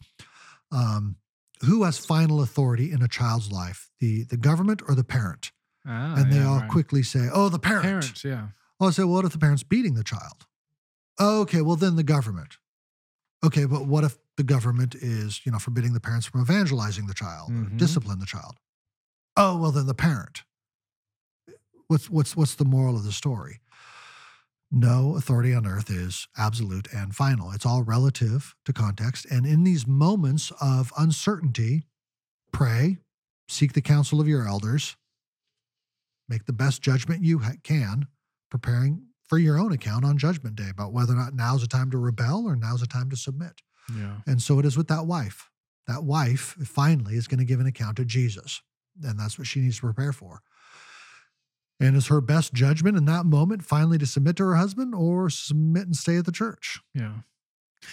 um, 0.72 1.16
who 1.60 1.84
has 1.84 1.98
final 1.98 2.42
authority 2.42 2.90
in 2.90 3.00
a 3.02 3.08
child's 3.08 3.52
life, 3.52 3.90
the, 4.00 4.24
the 4.24 4.36
government 4.36 4.82
or 4.88 4.94
the 4.94 5.04
parent? 5.04 5.52
Ah, 5.86 6.16
and 6.16 6.32
they 6.32 6.38
yeah, 6.38 6.48
all 6.48 6.60
right. 6.60 6.70
quickly 6.70 7.02
say, 7.02 7.28
oh, 7.32 7.48
the 7.48 7.58
parent. 7.58 7.84
Parents, 7.84 8.24
yeah. 8.24 8.48
I'll 8.80 8.92
say, 8.92 9.04
well, 9.04 9.14
what 9.14 9.24
if 9.24 9.32
the 9.32 9.38
parent's 9.38 9.62
beating 9.62 9.94
the 9.94 10.04
child? 10.04 10.46
Oh, 11.18 11.42
okay, 11.42 11.60
well, 11.60 11.76
then 11.76 11.96
the 11.96 12.02
government. 12.02 12.56
Okay, 13.44 13.66
but 13.66 13.86
what 13.86 14.04
if 14.04 14.16
the 14.36 14.42
government 14.42 14.94
is, 14.94 15.40
you 15.44 15.52
know, 15.52 15.58
forbidding 15.58 15.92
the 15.92 16.00
parents 16.00 16.26
from 16.26 16.40
evangelizing 16.40 17.06
the 17.06 17.14
child 17.14 17.50
mm-hmm. 17.50 17.74
or 17.74 17.78
discipline 17.78 18.18
the 18.18 18.26
child? 18.26 18.56
Oh, 19.36 19.58
well, 19.58 19.70
then 19.70 19.86
the 19.86 19.94
parent. 19.94 20.42
What's 21.88 22.08
what's 22.08 22.36
what's 22.36 22.54
the 22.54 22.64
moral 22.64 22.96
of 22.96 23.04
the 23.04 23.12
story? 23.12 23.60
No 24.70 25.14
authority 25.16 25.54
on 25.54 25.66
earth 25.66 25.90
is 25.90 26.26
absolute 26.36 26.88
and 26.92 27.14
final. 27.14 27.52
It's 27.52 27.66
all 27.66 27.82
relative 27.82 28.54
to 28.64 28.72
context. 28.72 29.26
And 29.30 29.46
in 29.46 29.62
these 29.62 29.86
moments 29.86 30.50
of 30.60 30.92
uncertainty, 30.98 31.86
pray, 32.52 32.98
seek 33.48 33.74
the 33.74 33.80
counsel 33.80 34.20
of 34.20 34.26
your 34.26 34.48
elders, 34.48 34.96
make 36.28 36.46
the 36.46 36.52
best 36.52 36.82
judgment 36.82 37.22
you 37.22 37.40
can, 37.62 38.08
preparing 38.50 39.06
for 39.28 39.38
your 39.38 39.58
own 39.58 39.72
account 39.72 40.04
on 40.04 40.18
Judgment 40.18 40.56
Day 40.56 40.70
about 40.70 40.92
whether 40.92 41.12
or 41.12 41.16
not 41.16 41.34
now's 41.34 41.62
a 41.62 41.68
time 41.68 41.90
to 41.90 41.98
rebel 41.98 42.44
or 42.46 42.56
now's 42.56 42.82
a 42.82 42.86
time 42.86 43.10
to 43.10 43.16
submit. 43.16 43.60
Yeah. 43.96 44.16
And 44.26 44.40
so 44.40 44.58
it 44.58 44.64
is 44.64 44.76
with 44.76 44.88
that 44.88 45.06
wife. 45.06 45.50
That 45.86 46.04
wife 46.04 46.56
finally 46.64 47.16
is 47.16 47.26
going 47.26 47.40
to 47.40 47.44
give 47.44 47.60
an 47.60 47.66
account 47.66 47.96
to 47.98 48.04
Jesus. 48.04 48.62
And 49.02 49.18
that's 49.18 49.38
what 49.38 49.46
she 49.46 49.60
needs 49.60 49.76
to 49.76 49.82
prepare 49.82 50.12
for. 50.12 50.40
And 51.80 51.96
is 51.96 52.06
her 52.06 52.20
best 52.20 52.54
judgment 52.54 52.96
in 52.96 53.04
that 53.06 53.26
moment 53.26 53.64
finally 53.64 53.98
to 53.98 54.06
submit 54.06 54.36
to 54.36 54.44
her 54.44 54.54
husband 54.54 54.94
or 54.94 55.28
submit 55.28 55.84
and 55.84 55.96
stay 55.96 56.16
at 56.16 56.24
the 56.24 56.32
church? 56.32 56.80
Yeah. 56.94 57.14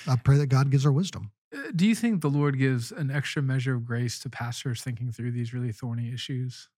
I 0.07 0.15
pray 0.15 0.37
that 0.37 0.47
God 0.47 0.69
gives 0.69 0.83
her 0.83 0.91
wisdom. 0.91 1.31
Uh, 1.53 1.71
do 1.75 1.85
you 1.85 1.95
think 1.95 2.21
the 2.21 2.29
Lord 2.29 2.57
gives 2.57 2.91
an 2.91 3.11
extra 3.11 3.41
measure 3.41 3.75
of 3.75 3.85
grace 3.85 4.19
to 4.19 4.29
pastors 4.29 4.81
thinking 4.81 5.11
through 5.11 5.31
these 5.31 5.53
really 5.53 5.71
thorny 5.71 6.13
issues? 6.13 6.69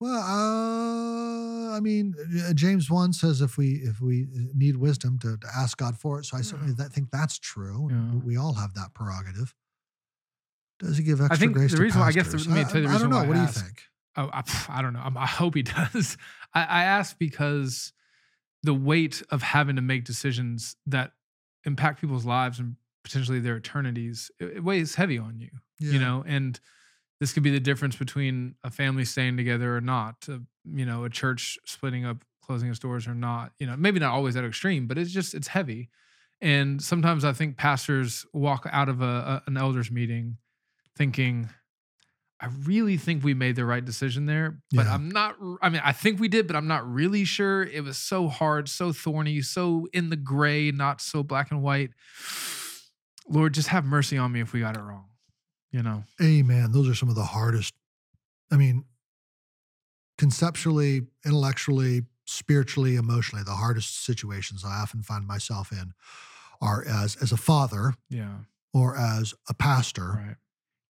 Well, 0.00 0.14
uh, 0.14 1.76
I 1.76 1.80
mean, 1.80 2.14
uh, 2.48 2.54
James 2.54 2.90
one 2.90 3.12
says 3.12 3.42
if 3.42 3.58
we 3.58 3.82
if 3.84 4.00
we 4.00 4.26
need 4.54 4.78
wisdom 4.78 5.18
to, 5.18 5.36
to 5.36 5.46
ask 5.54 5.76
God 5.76 5.98
for 5.98 6.18
it. 6.18 6.24
So 6.24 6.38
I 6.38 6.40
certainly 6.40 6.74
yeah. 6.78 6.88
think 6.88 7.10
that's 7.10 7.38
true. 7.38 7.88
Yeah. 7.90 8.20
We 8.24 8.38
all 8.38 8.54
have 8.54 8.72
that 8.74 8.94
prerogative. 8.94 9.54
Does 10.78 10.96
he 10.96 11.04
give 11.04 11.20
extra 11.20 11.36
I 11.36 11.38
think 11.38 11.52
grace? 11.52 11.72
The 11.72 11.82
reason 11.82 12.00
why, 12.00 12.08
I 12.08 12.12
guess 12.12 12.32
the, 12.32 12.38
me 12.50 12.60
you 12.60 12.64
the 12.64 12.80
reason 12.80 12.86
I 12.86 12.98
don't 12.98 13.10
know. 13.10 13.16
Why 13.16 13.26
what 13.26 13.34
do 13.34 13.40
you 13.42 13.46
think? 13.48 13.82
Oh, 14.16 14.30
I, 14.32 14.42
I 14.68 14.82
don't 14.82 14.94
know. 14.94 15.00
I, 15.00 15.12
I 15.22 15.26
hope 15.26 15.54
he 15.54 15.62
does. 15.92 16.16
I, 16.54 16.62
I 16.62 16.84
ask 16.84 17.18
because 17.18 17.92
the 18.62 18.74
weight 18.74 19.22
of 19.30 19.42
having 19.42 19.76
to 19.76 19.82
make 19.82 20.04
decisions 20.04 20.76
that 20.86 21.12
impact 21.64 22.00
people's 22.00 22.24
lives 22.24 22.58
and 22.58 22.76
potentially 23.04 23.40
their 23.40 23.56
eternities 23.56 24.30
it, 24.40 24.56
it 24.56 24.64
weighs 24.64 24.94
heavy 24.94 25.18
on 25.18 25.38
you. 25.38 25.50
Yeah. 25.78 25.92
You 25.92 25.98
know, 25.98 26.24
and 26.26 26.58
this 27.20 27.32
could 27.32 27.42
be 27.42 27.50
the 27.50 27.60
difference 27.60 27.94
between 27.96 28.54
a 28.64 28.70
family 28.70 29.04
staying 29.04 29.36
together 29.36 29.76
or 29.76 29.80
not 29.80 30.16
uh, 30.28 30.38
you 30.64 30.84
know 30.84 31.04
a 31.04 31.10
church 31.10 31.58
splitting 31.64 32.04
up 32.04 32.24
closing 32.42 32.68
its 32.68 32.78
doors 32.78 33.06
or 33.06 33.14
not 33.14 33.52
you 33.58 33.66
know 33.66 33.76
maybe 33.76 34.00
not 34.00 34.12
always 34.12 34.34
that 34.34 34.44
extreme 34.44 34.86
but 34.86 34.98
it's 34.98 35.12
just 35.12 35.34
it's 35.34 35.48
heavy. 35.48 35.90
And 36.42 36.82
sometimes 36.82 37.24
i 37.24 37.32
think 37.34 37.58
pastors 37.58 38.24
walk 38.32 38.66
out 38.72 38.88
of 38.88 39.02
a, 39.02 39.04
a, 39.04 39.42
an 39.46 39.58
elders 39.58 39.90
meeting 39.90 40.38
thinking 40.96 41.50
i 42.40 42.46
really 42.64 42.96
think 42.96 43.22
we 43.22 43.34
made 43.34 43.56
the 43.56 43.64
right 43.66 43.84
decision 43.84 44.24
there 44.24 44.58
but 44.72 44.86
yeah. 44.86 44.94
i'm 44.94 45.10
not 45.10 45.36
i 45.60 45.68
mean 45.68 45.82
i 45.84 45.92
think 45.92 46.18
we 46.18 46.28
did 46.28 46.46
but 46.46 46.56
i'm 46.56 46.66
not 46.66 46.90
really 46.90 47.24
sure. 47.24 47.62
It 47.62 47.84
was 47.84 47.98
so 47.98 48.28
hard 48.28 48.70
so 48.70 48.90
thorny 48.90 49.42
so 49.42 49.86
in 49.92 50.08
the 50.08 50.16
gray 50.16 50.70
not 50.70 51.02
so 51.02 51.22
black 51.22 51.50
and 51.50 51.62
white. 51.62 51.90
Lord 53.28 53.52
just 53.52 53.68
have 53.68 53.84
mercy 53.84 54.16
on 54.16 54.32
me 54.32 54.40
if 54.40 54.54
we 54.54 54.60
got 54.60 54.78
it 54.78 54.80
wrong 54.80 55.09
you 55.70 55.82
know? 55.82 56.04
Amen. 56.22 56.72
Those 56.72 56.88
are 56.88 56.94
some 56.94 57.08
of 57.08 57.14
the 57.14 57.24
hardest 57.24 57.74
i 58.52 58.56
mean 58.56 58.84
conceptually 60.18 61.02
intellectually 61.24 62.02
spiritually 62.26 62.96
emotionally 62.96 63.44
the 63.44 63.52
hardest 63.52 64.04
situations 64.04 64.64
i 64.64 64.80
often 64.80 65.02
find 65.02 65.26
myself 65.26 65.72
in 65.72 65.92
are 66.60 66.84
as 66.86 67.16
as 67.16 67.32
a 67.32 67.36
father 67.36 67.94
yeah. 68.08 68.38
or 68.74 68.96
as 68.96 69.34
a 69.48 69.54
pastor 69.54 70.20
right. 70.26 70.36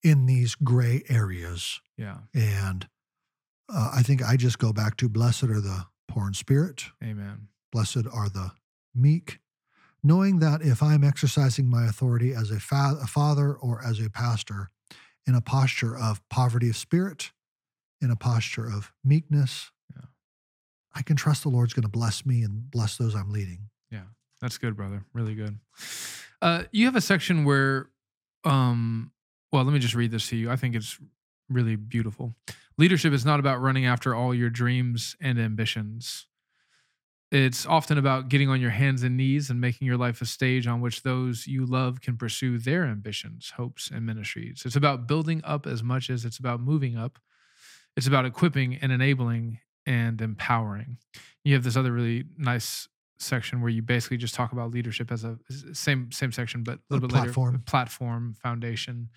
in 0.02 0.27
these 0.27 0.55
gray 0.57 1.02
areas. 1.09 1.81
Yeah. 1.97 2.19
And 2.35 2.89
uh, 3.73 3.93
i 3.94 4.02
think 4.02 4.23
i 4.23 4.36
just 4.36 4.59
go 4.59 4.73
back 4.73 4.97
to 4.97 5.09
blessed 5.09 5.44
are 5.44 5.61
the 5.61 5.86
poor 6.09 6.27
in 6.27 6.35
spirit. 6.35 6.86
Amen. 7.02 7.48
Blessed 7.73 8.07
are 8.12 8.28
the 8.28 8.52
meek 8.94 9.39
knowing 10.02 10.39
that 10.40 10.62
if 10.62 10.82
I'm 10.82 11.05
exercising 11.05 11.68
my 11.68 11.86
authority 11.86 12.32
as 12.32 12.51
a, 12.51 12.60
fa- 12.60 12.98
a, 13.02 13.06
father 13.06 13.55
or 13.55 13.82
as 13.85 14.01
a 14.01 14.10
pastor 14.10 14.70
in 15.27 15.35
a 15.35 15.40
posture 15.40 15.97
of 15.97 16.27
poverty 16.28 16.70
of 16.70 16.77
spirit, 16.77 17.32
in 18.01 18.10
a 18.10 18.16
posture 18.16 18.66
of 18.66 18.93
meekness, 19.05 19.70
yeah. 19.94 20.06
I 20.94 21.02
can 21.02 21.16
trust 21.16 21.43
the 21.43 21.51
Lord's 21.51 21.74
going 21.74 21.82
to 21.82 21.89
bless 21.89 22.24
me 22.24 22.43
and 22.43 22.70
bless 22.70 22.97
those 22.97 23.14
I'm 23.14 23.32
leading. 23.32 23.68
Yeah, 23.90 24.05
that's 24.40 24.59
good, 24.59 24.77
brother. 24.77 25.05
Really 25.12 25.35
good. 25.35 25.59
Uh, 26.40 26.64
you 26.72 26.86
have 26.86 26.97
a 26.97 27.01
section 27.02 27.44
where, 27.44 27.90
um, 28.44 29.12
well, 29.52 29.64
let 29.64 29.72
me 29.72 29.78
just 29.78 29.94
read 29.94 30.10
this 30.10 30.28
to 30.28 30.36
you. 30.36 30.51
I 30.51 30.56
think 30.56 30.74
it's 30.74 30.98
really 31.51 31.77
beautiful. 31.77 32.35
Leadership 32.78 33.12
is 33.12 33.27
not 33.27 33.40
about 33.40 33.60
running 33.60 33.85
after 33.85 34.14
all 34.14 34.35
your 34.35 34.48
dreams 34.48 35.16
and 35.20 35.39
ambitions. 35.39 36.27
It's 37.31 37.65
often 37.65 37.97
about 37.97 38.28
getting 38.28 38.48
on 38.48 38.61
your 38.61 38.70
hands 38.70 39.05
and 39.05 39.16
knees 39.16 39.51
and 39.51 39.61
making 39.61 39.86
your 39.86 39.97
life 39.97 40.20
a 40.20 40.27
stage 40.27 40.66
on 40.66 40.81
which 40.81 41.02
those 41.02 41.47
you 41.47 41.65
love 41.65 42.01
can 42.01 42.16
pursue 42.16 42.59
their 42.59 42.85
ambitions, 42.85 43.52
hopes, 43.57 43.89
and 43.89 44.05
ministries. 44.05 44.62
It's 44.66 44.74
about 44.74 45.07
building 45.07 45.40
up 45.44 45.65
as 45.65 45.82
much 45.82 46.11
as 46.11 46.24
it's 46.24 46.39
about 46.39 46.61
moving 46.61 46.97
up. 46.97 47.20
It's 47.97 48.09
about 48.09 48.27
equipping 48.27 48.77
and 48.77 48.90
enabling 48.90 49.61
and 49.86 50.20
empowering. 50.20 50.98
You 51.44 51.55
have 51.55 51.62
this 51.62 51.77
other 51.77 51.93
really 51.93 52.24
nice 52.36 52.89
section 53.20 53.61
where 53.61 53.70
you 53.70 53.82
basically 53.82 54.16
just 54.16 54.35
talk 54.35 54.51
about 54.52 54.73
leadership 54.73 55.12
as 55.12 55.24
a 55.24 55.39
same 55.73 56.11
same 56.11 56.32
section, 56.32 56.65
but 56.65 56.74
a 56.74 56.81
little 56.90 57.07
bit 57.07 57.15
platform. 57.15 57.55
later. 57.55 57.62
Platform 57.65 58.35
foundation. 58.43 59.09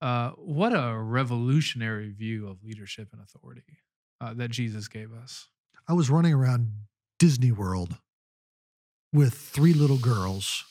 Uh, 0.00 0.30
what 0.30 0.72
a 0.72 0.96
revolutionary 0.96 2.10
view 2.10 2.48
of 2.48 2.62
leadership 2.62 3.08
and 3.12 3.22
authority 3.22 3.78
uh, 4.20 4.34
that 4.34 4.50
Jesus 4.50 4.88
gave 4.88 5.12
us. 5.12 5.48
I 5.88 5.92
was 5.92 6.10
running 6.10 6.34
around 6.34 6.72
Disney 7.22 7.52
World 7.52 7.98
with 9.12 9.32
three 9.34 9.72
little 9.74 9.96
girls, 9.96 10.64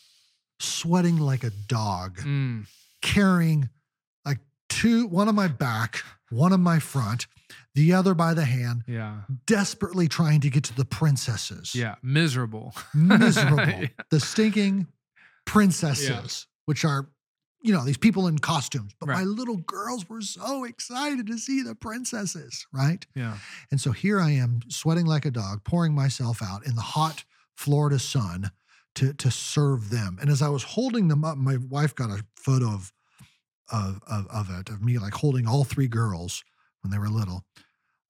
sweating 0.59 1.15
like 1.15 1.45
a 1.45 1.49
dog, 1.49 2.17
Mm, 2.17 2.67
carrying 3.01 3.69
like 4.25 4.39
two, 4.67 5.07
one 5.07 5.29
on 5.29 5.35
my 5.35 5.47
back, 5.47 6.03
one 6.29 6.51
on 6.51 6.59
my 6.59 6.77
front, 6.79 7.25
the 7.73 7.93
other 7.93 8.13
by 8.13 8.33
the 8.33 8.43
hand, 8.43 8.83
yeah, 8.85 9.21
desperately 9.45 10.09
trying 10.09 10.41
to 10.41 10.49
get 10.49 10.65
to 10.65 10.75
the 10.75 10.83
princesses. 10.83 11.73
yeah, 11.73 11.95
miserable, 12.03 12.75
Miserable. 12.93 13.55
Yeah. 13.83 13.87
The 14.09 14.19
stinking 14.19 14.87
princesses, 15.45 16.47
which 16.65 16.83
are, 16.83 17.07
you 17.61 17.73
know, 17.73 17.83
these 17.85 17.97
people 17.97 18.27
in 18.27 18.39
costumes. 18.39 18.93
But 18.99 19.09
my 19.15 19.23
little 19.23 19.57
girls 19.57 20.09
were 20.09 20.21
so 20.21 20.63
excited 20.63 21.27
to 21.27 21.37
see 21.37 21.61
the 21.61 21.75
princesses, 21.75 22.65
right? 22.73 23.05
Yeah, 23.15 23.37
And 23.69 23.79
so 23.79 23.91
here 23.91 24.19
I 24.19 24.31
am 24.31 24.61
sweating 24.67 25.05
like 25.05 25.25
a 25.25 25.31
dog, 25.31 25.63
pouring 25.63 25.93
myself 25.93 26.41
out 26.41 26.65
in 26.65 26.75
the 26.75 26.81
hot 26.81 27.23
Florida 27.55 27.99
sun 27.99 28.51
to 28.95 29.13
to 29.13 29.29
serve 29.31 29.89
them. 29.89 30.17
And 30.19 30.29
as 30.29 30.41
I 30.41 30.49
was 30.49 30.63
holding 30.63 31.07
them 31.07 31.23
up, 31.23 31.37
my 31.37 31.57
wife 31.57 31.93
got 31.95 32.09
a 32.09 32.23
photo 32.35 32.67
of 32.67 32.91
of 33.71 34.01
of, 34.07 34.27
of 34.27 34.49
it, 34.59 34.69
of 34.69 34.81
me 34.81 34.97
like 34.97 35.13
holding 35.13 35.47
all 35.47 35.63
three 35.63 35.87
girls 35.87 36.43
when 36.81 36.91
they 36.91 36.97
were 36.97 37.09
little. 37.09 37.45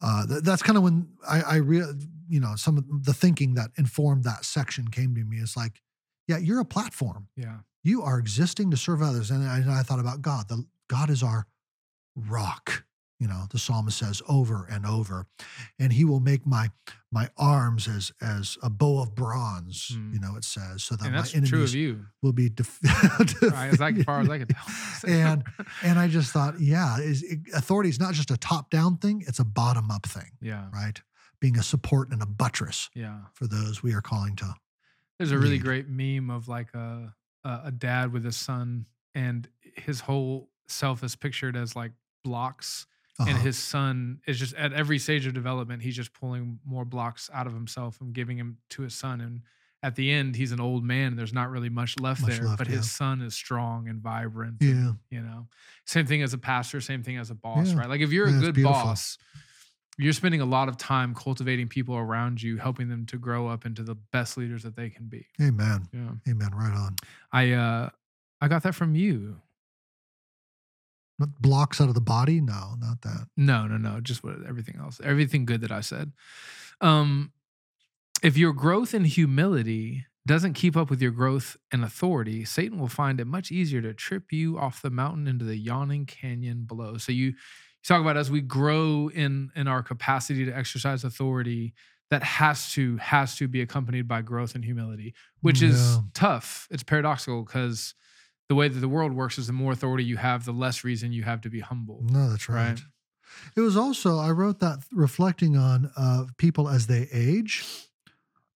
Uh, 0.02 0.26
th- 0.26 0.42
that's 0.44 0.64
kind 0.64 0.78
of 0.78 0.84
when 0.84 1.10
I, 1.30 1.42
I 1.42 1.56
real, 1.58 1.94
you 2.28 2.40
know, 2.40 2.56
some 2.56 2.78
of 2.78 3.06
the 3.06 3.14
thinking 3.14 3.54
that 3.56 3.70
informed 3.78 4.24
that 4.24 4.46
section 4.46 4.88
came 4.88 5.14
to 5.14 5.24
me. 5.24 5.38
It's 5.38 5.56
like, 5.56 5.82
yeah, 6.28 6.38
you're 6.38 6.60
a 6.60 6.66
platform. 6.66 7.28
yeah, 7.36 7.60
You 7.84 8.02
are 8.04 8.20
existing 8.20 8.72
to 8.72 8.78
serve 8.78 9.02
others. 9.02 9.32
And 9.32 9.48
I, 9.48 9.58
and 9.58 9.72
I 9.72 9.82
thought 9.84 10.00
about 10.00 10.22
God. 10.22 10.48
The 10.48 10.66
God 10.88 11.10
is 11.10 11.24
our 11.24 11.48
rock. 12.16 12.84
You 13.20 13.28
know, 13.28 13.44
the 13.52 13.60
psalmist 13.60 14.00
says 14.00 14.20
over 14.28 14.68
and 14.68 14.84
over, 14.84 15.28
and 15.78 15.94
He 15.94 16.04
will 16.06 16.20
make 16.20 16.48
my 16.48 16.72
my 17.12 17.30
arms 17.38 17.88
as 17.88 18.12
as 18.20 18.58
a 18.64 18.70
bow 18.72 19.00
of 19.00 19.14
bronze. 19.14 19.92
Hmm. 19.94 20.12
You 20.14 20.20
know, 20.20 20.36
it 20.36 20.44
says 20.44 20.84
so 20.84 20.96
that 20.96 21.06
and 21.06 21.14
my 21.14 21.20
that's 21.20 21.34
enemies 21.34 21.50
true 21.52 21.64
of 21.64 21.76
you, 21.76 22.06
will 22.24 22.34
be 22.34 22.50
def- 22.50 22.80
right? 23.44 23.72
As, 23.74 23.80
I, 23.80 23.92
as 23.92 24.04
far 24.06 24.22
as 24.22 24.30
I 24.30 24.40
can 24.40 24.48
tell. 24.48 24.66
And- 25.08 25.44
and 25.84 26.00
I 26.00 26.08
just 26.08 26.32
thought, 26.32 26.60
yeah, 26.60 26.98
is 27.00 27.24
authority 27.54 27.90
is 27.90 28.00
not 28.00 28.16
just 28.16 28.32
a 28.32 28.38
top 28.38 28.72
down 28.72 28.98
thing; 28.98 29.24
it's 29.28 29.40
a 29.40 29.46
bottom 29.46 29.92
up 29.92 30.08
thing, 30.08 30.32
yeah, 30.42 30.66
right? 30.74 31.00
Being 31.40 31.58
a 31.60 31.64
support 31.64 32.10
and 32.10 32.24
a 32.24 32.28
buttress 32.28 32.90
yeah. 32.96 33.20
for 33.34 33.46
those 33.46 33.84
we 33.84 33.94
are 33.94 34.02
calling 34.02 34.36
to. 34.38 34.56
There's 35.20 35.32
a 35.32 35.38
really 35.38 35.60
Lead. 35.60 35.64
great 35.64 35.90
meme 35.90 36.32
of 36.32 36.48
like 36.48 36.74
a 36.74 37.14
a 37.44 37.62
a 37.66 37.72
dad 37.72 38.12
with 38.14 38.24
his 38.24 38.38
son, 38.38 38.86
and 39.16 39.48
his 39.62 40.02
whole 40.02 40.50
self 40.68 41.04
is 41.04 41.16
pictured 41.16 41.56
as 41.56 41.76
like 41.76 41.92
blocks, 42.24 42.86
and 43.20 43.30
Uh-huh. 43.30 43.40
his 43.40 43.58
son 43.58 44.22
is 44.28 44.40
just 44.40 44.54
at 44.56 44.74
every 44.74 44.98
stage 45.00 45.26
of 45.26 45.34
development, 45.34 45.82
he's 45.84 45.96
just 45.96 46.14
pulling 46.14 46.60
more 46.66 46.86
blocks 46.86 47.30
out 47.34 47.48
of 47.48 47.54
himself 47.54 48.00
and 48.02 48.14
giving 48.14 48.38
him 48.38 48.58
to 48.70 48.82
his 48.84 48.94
son. 48.96 49.22
And 49.22 49.42
at 49.84 49.96
the 49.96 50.12
end, 50.12 50.36
he's 50.36 50.52
an 50.52 50.60
old 50.60 50.84
man. 50.84 51.10
And 51.10 51.20
there's 51.20 51.34
not 51.34 51.50
really 51.50 51.70
much 51.70 52.00
left 52.00 52.22
Much 52.22 52.32
there, 52.32 52.46
left, 52.46 52.58
but 52.60 52.68
yeah. 52.70 52.78
his 52.78 52.92
son 52.92 53.22
is 53.22 53.34
strong 53.36 53.88
and 53.88 54.00
vibrant. 54.02 54.62
and, 54.62 54.70
yeah, 54.70 54.94
you 55.10 55.22
know, 55.22 55.48
same 55.86 56.06
thing 56.06 56.22
as 56.24 56.34
a 56.34 56.38
pastor, 56.38 56.80
same 56.82 57.04
thing 57.04 57.18
as 57.18 57.30
a 57.32 57.36
boss, 57.36 57.74
Yeah. 57.74 57.80
right? 57.80 57.90
Like 57.90 58.02
if 58.02 58.12
you're 58.12 58.30
Yeah, 58.30 58.38
a 58.38 58.42
good 58.42 58.64
boss, 58.64 59.18
you're 59.98 60.14
spending 60.14 60.42
a 60.42 60.46
lot 60.46 60.68
of 60.70 60.78
time 60.78 61.14
cultivating 61.14 61.68
people 61.68 61.96
around 61.96 62.42
you, 62.42 62.58
helping 62.58 62.88
them 62.90 63.06
to 63.08 63.18
grow 63.18 63.48
up 63.48 63.66
into 63.66 63.84
the 63.84 63.96
best 63.96 64.38
leaders 64.38 64.64
that 64.64 64.76
they 64.76 64.90
can 64.90 65.08
be. 65.08 65.28
amen, 65.42 65.88
Yeah. 65.94 66.12
amen. 66.30 66.52
Right 66.56 66.74
on. 66.74 66.96
I 67.32 67.52
uh 67.52 67.90
I 68.40 68.48
got 68.48 68.64
that 68.64 68.74
from 68.76 68.96
you. 68.96 69.42
Not 71.20 71.40
blocks 71.42 71.80
out 71.80 71.88
of 71.90 71.94
the 71.94 72.02
body? 72.02 72.42
No, 72.42 72.74
not 72.80 73.02
that. 73.04 73.28
No, 73.38 73.68
no, 73.68 73.78
no, 73.78 74.00
just 74.02 74.24
what 74.24 74.38
everything 74.48 74.78
else. 74.80 75.00
Everything 75.04 75.46
good 75.46 75.62
that 75.62 75.72
I 75.72 75.82
said. 75.82 76.14
Um 76.80 77.32
if 78.24 78.38
your 78.38 78.54
growth 78.54 78.94
in 78.94 79.06
humility 79.06 80.06
doesn't 80.28 80.54
keep 80.54 80.78
up 80.78 80.90
with 80.92 81.02
your 81.02 81.10
growth 81.12 81.58
in 81.72 81.84
authority, 81.84 82.46
Satan 82.46 82.78
will 82.78 82.88
find 82.88 83.20
it 83.20 83.26
much 83.26 83.52
easier 83.52 83.82
to 83.82 83.94
trip 83.94 84.32
you 84.32 84.58
off 84.60 84.82
the 84.82 84.92
mountain 84.92 85.28
into 85.28 85.44
the 85.44 85.58
yawning 85.58 86.06
canyon 86.06 86.66
below. 86.66 86.98
So 86.98 87.12
you, 87.12 87.34
you 87.84 87.88
talk 87.96 88.02
about 88.02 88.18
as 88.18 88.30
we 88.32 88.42
grow 88.42 89.10
in 89.14 89.52
in 89.56 89.68
our 89.68 89.84
capacity 89.84 90.46
to 90.46 90.52
exercise 90.56 91.04
authority, 91.04 91.74
that 92.10 92.24
has 92.24 92.72
to 92.74 92.98
has 92.98 93.36
to 93.38 93.48
be 93.48 93.62
accompanied 93.62 94.08
by 94.08 94.22
growth 94.22 94.56
and 94.56 94.64
humility, 94.66 95.14
which 95.42 95.62
is 95.62 95.98
tough. 96.14 96.68
It's 96.72 96.84
paradoxical 96.84 97.44
because 97.44 97.94
the 98.50 98.56
way 98.56 98.68
that 98.68 98.80
the 98.80 98.90
world 98.90 99.14
works 99.14 99.38
is 99.38 99.48
the 99.48 99.54
more 99.54 99.72
authority 99.72 100.04
you 100.04 100.18
have, 100.18 100.44
the 100.46 100.52
less 100.52 100.84
reason 100.84 101.14
you 101.14 101.24
have 101.24 101.40
to 101.42 101.50
be 101.50 101.62
humble. 101.62 102.04
No, 102.04 102.30
that's 102.30 102.50
right. 102.50 102.70
Right. 102.72 102.82
It 103.56 103.62
was 103.62 103.78
also 103.78 104.20
I 104.20 104.32
wrote 104.32 104.60
that 104.60 104.80
reflecting 104.92 105.56
on 105.56 105.90
uh, 105.96 106.26
people 106.38 106.68
as 106.68 106.88
they 106.88 107.08
age 107.14 107.64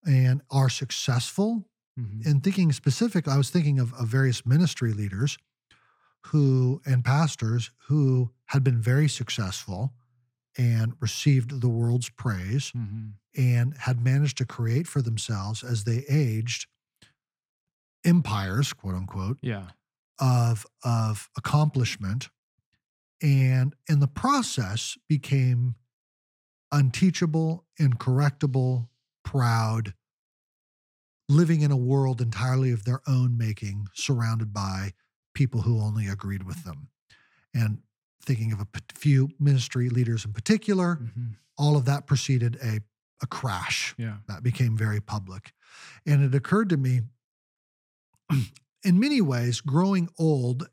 and 0.06 0.41
are 0.52 0.69
successful, 0.69 1.68
Mhm. 1.97 2.26
and 2.26 2.43
thinking 2.43 2.73
specific. 2.73 3.26
I 3.27 3.38
was 3.38 3.49
thinking 3.49 3.80
of, 3.80 3.93
of 3.93 4.10
various 4.10 4.45
ministry 4.45 4.91
leaders 4.91 5.38
who 6.31 6.81
and 6.85 7.03
pastors 7.03 7.72
who 7.88 8.31
had 8.47 8.64
been 8.64 8.81
very 8.81 9.07
successful 9.07 9.93
and 10.57 10.93
received 10.99 11.61
the 11.61 11.69
world's 11.69 12.10
praise 12.10 12.72
Mhm. 12.72 13.14
and 13.35 13.76
had 13.77 13.99
managed 14.02 14.38
to 14.38 14.45
create 14.45 14.88
for 14.88 15.02
themselves 15.02 15.64
as 15.64 15.84
they 15.84 16.06
aged 16.10 16.68
empires, 18.03 18.73
quote 18.73 18.95
unquote, 18.95 19.39
Yeah. 19.41 19.72
of 20.19 20.65
of 20.84 21.30
accomplishment 21.38 22.30
and 23.22 23.76
in 23.89 23.99
the 23.99 24.07
process 24.07 24.97
became 25.07 25.76
unteachable 26.72 27.65
incorrectable 27.77 28.89
proud 29.23 29.93
living 31.27 31.61
in 31.61 31.72
a 31.72 31.77
world 31.77 32.22
entirely 32.22 32.72
of 32.72 32.84
their 32.85 33.02
own 33.07 33.38
making 33.38 33.88
surrounded 33.93 34.53
by 34.53 34.93
people 35.36 35.62
who 35.62 35.80
only 35.80 36.07
agreed 36.07 36.41
with 36.44 36.64
them 36.64 36.88
and 37.53 37.84
thinking 38.24 38.52
of 38.52 38.60
a 38.60 38.68
few 38.95 39.30
ministry 39.40 39.88
leaders 39.90 40.26
in 40.26 40.34
particular 40.34 40.95
Mhm. 40.95 41.36
all 41.57 41.78
of 41.78 41.86
that 41.86 42.07
preceded 42.07 42.57
a 42.64 42.80
a 43.22 43.28
crash 43.28 43.95
Yeah. 43.98 44.18
that 44.28 44.44
became 44.44 44.76
very 44.76 44.99
public. 44.99 45.53
And 46.06 46.22
it 46.22 46.36
occurred 46.36 46.68
to 46.70 46.78
me 46.78 47.02
in 48.84 48.99
many 48.99 49.22
ways, 49.22 49.62
growing 49.62 50.10
old 50.18 50.68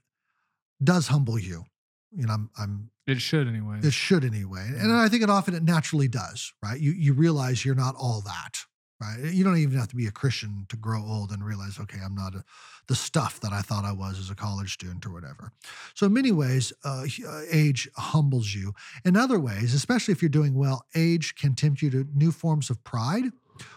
does 0.82 1.06
humble 1.06 1.38
you. 1.38 1.64
You 2.10 2.26
know, 2.26 2.32
I'm, 2.34 2.50
I'm 2.58 2.90
It 3.06 3.20
should 3.20 3.46
anyway. 3.46 3.78
it 3.82 3.92
should 3.92 4.24
anyway. 4.24 4.66
And 4.76 4.92
I 4.92 5.08
think 5.08 5.22
it 5.22 5.30
often 5.30 5.54
it 5.54 5.62
naturally 5.62 6.08
does, 6.08 6.52
right? 6.62 6.80
You 6.80 6.90
you 6.92 7.12
realize 7.12 7.64
you're 7.64 7.74
not 7.76 7.94
all 7.96 8.20
that, 8.22 8.64
right? 9.02 9.32
You 9.32 9.44
don't 9.44 9.58
even 9.58 9.78
have 9.78 9.88
to 9.88 9.96
be 9.96 10.06
a 10.06 10.12
Christian 10.12 10.66
to 10.68 10.76
grow 10.76 11.02
old 11.04 11.32
and 11.32 11.44
realize, 11.44 11.78
okay, 11.78 11.98
I'm 12.04 12.14
not 12.14 12.34
a, 12.34 12.44
the 12.86 12.94
stuff 12.94 13.40
that 13.40 13.52
I 13.52 13.60
thought 13.60 13.84
I 13.84 13.92
was 13.92 14.18
as 14.18 14.30
a 14.30 14.34
college 14.34 14.72
student 14.74 15.04
or 15.06 15.10
whatever. 15.10 15.52
So 15.94 16.06
in 16.06 16.12
many 16.12 16.32
ways, 16.32 16.72
uh, 16.84 17.04
uh, 17.26 17.40
age 17.50 17.88
humbles 17.96 18.54
you. 18.54 18.74
In 19.04 19.16
other 19.16 19.40
ways, 19.40 19.74
especially 19.74 20.12
if 20.12 20.22
you're 20.22 20.28
doing 20.28 20.54
well, 20.54 20.86
age 20.94 21.34
can 21.34 21.54
tempt 21.54 21.82
you 21.82 21.90
to 21.90 22.06
new 22.14 22.32
forms 22.32 22.70
of 22.70 22.82
pride, 22.84 23.24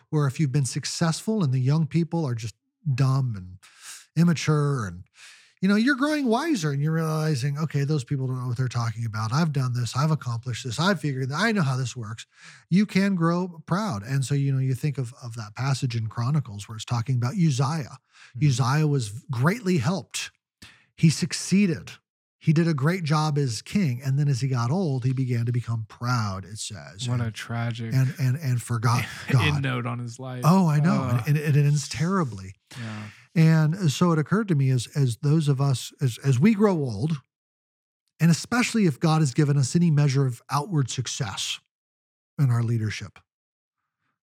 where 0.10 0.28
if 0.28 0.40
you've 0.40 0.52
been 0.52 0.66
successful 0.66 1.44
and 1.44 1.54
the 1.54 1.60
young 1.60 1.88
people 1.88 2.26
are 2.26 2.36
just 2.36 2.56
dumb 2.94 3.34
and 3.36 3.58
immature 4.16 4.86
and 4.86 5.04
you 5.62 5.70
know, 5.70 5.76
you're 5.76 5.96
growing 5.96 6.28
wiser 6.28 6.72
and 6.72 6.82
you're 6.82 6.92
realizing, 6.94 7.58
okay, 7.58 7.84
those 7.86 8.04
people 8.04 8.28
don't 8.28 8.40
know 8.42 8.48
what 8.48 8.58
they're 8.58 8.68
talking 8.68 9.06
about. 9.06 9.34
I've 9.34 9.52
done 9.54 9.74
this, 9.74 9.96
I've 9.96 10.12
accomplished 10.12 10.64
this, 10.66 10.80
I've 10.80 11.00
figured 11.00 11.30
that 11.30 11.40
I 11.40 11.52
know 11.52 11.62
how 11.64 11.78
this 11.78 11.96
works. 11.96 12.26
You 12.70 12.86
can 12.86 13.16
grow 13.16 13.62
proud. 13.66 14.04
And 14.04 14.24
so, 14.26 14.36
you 14.36 14.52
know, 14.52 14.60
you 14.60 14.76
think 14.76 14.98
of, 14.98 15.14
of 15.24 15.36
that 15.36 15.56
passage 15.56 15.96
in 15.96 16.08
Chronicles 16.08 16.68
where 16.68 16.76
it's 16.76 16.86
talking 16.86 17.16
about 17.16 17.34
Uzziah. 17.34 17.98
Mhm. 18.38 18.48
Uzziah 18.50 18.88
was 18.88 19.10
greatly 19.32 19.78
helped. 19.78 20.32
He 20.98 21.10
succeeded. 21.10 21.92
He 22.38 22.54
did 22.54 22.68
a 22.68 22.76
great 22.76 23.04
job 23.04 23.40
as 23.40 23.64
king. 23.64 24.02
And 24.06 24.20
then 24.20 24.28
as 24.28 24.40
he 24.42 24.48
got 24.48 24.70
old, 24.70 25.04
he 25.04 25.14
began 25.14 25.46
to 25.48 25.52
become 25.52 25.86
proud, 25.90 26.46
it 26.46 26.60
says. 26.60 27.10
What 27.10 27.20
and, 27.20 27.30
a 27.30 27.32
tragic 27.32 27.92
and 27.92 28.14
and 28.20 28.38
and 28.38 28.62
forgot 28.62 29.04
God. 29.32 29.48
end 29.48 29.64
note 29.64 29.88
on 29.88 29.98
his 29.98 30.20
life. 30.20 30.42
Oh, 30.46 30.68
I 30.68 30.80
know. 30.80 31.02
Uh, 31.02 31.24
and, 31.26 31.38
and 31.38 31.56
it 31.58 31.66
ends 31.66 31.90
terribly. 31.90 32.54
yeah. 32.78 33.04
And 33.36 33.92
so 33.92 34.12
it 34.14 34.20
occurred 34.20 34.48
to 34.48 34.56
me 34.56 34.70
as 34.70 34.88
as 34.96 35.18
those 35.18 35.48
of 35.50 35.60
us 35.60 35.92
as 36.02 36.18
as 36.24 36.40
we 36.40 36.54
grow 36.54 36.74
old 36.74 37.22
And 38.20 38.32
especially 38.32 38.86
if 38.86 38.98
God 39.00 39.20
has 39.22 39.34
given 39.34 39.58
us 39.58 39.76
any 39.76 39.92
measure 39.92 40.26
of 40.26 40.42
outward 40.50 40.90
success 40.90 41.60
in 42.40 42.50
our 42.50 42.64
leadership. 42.64 43.20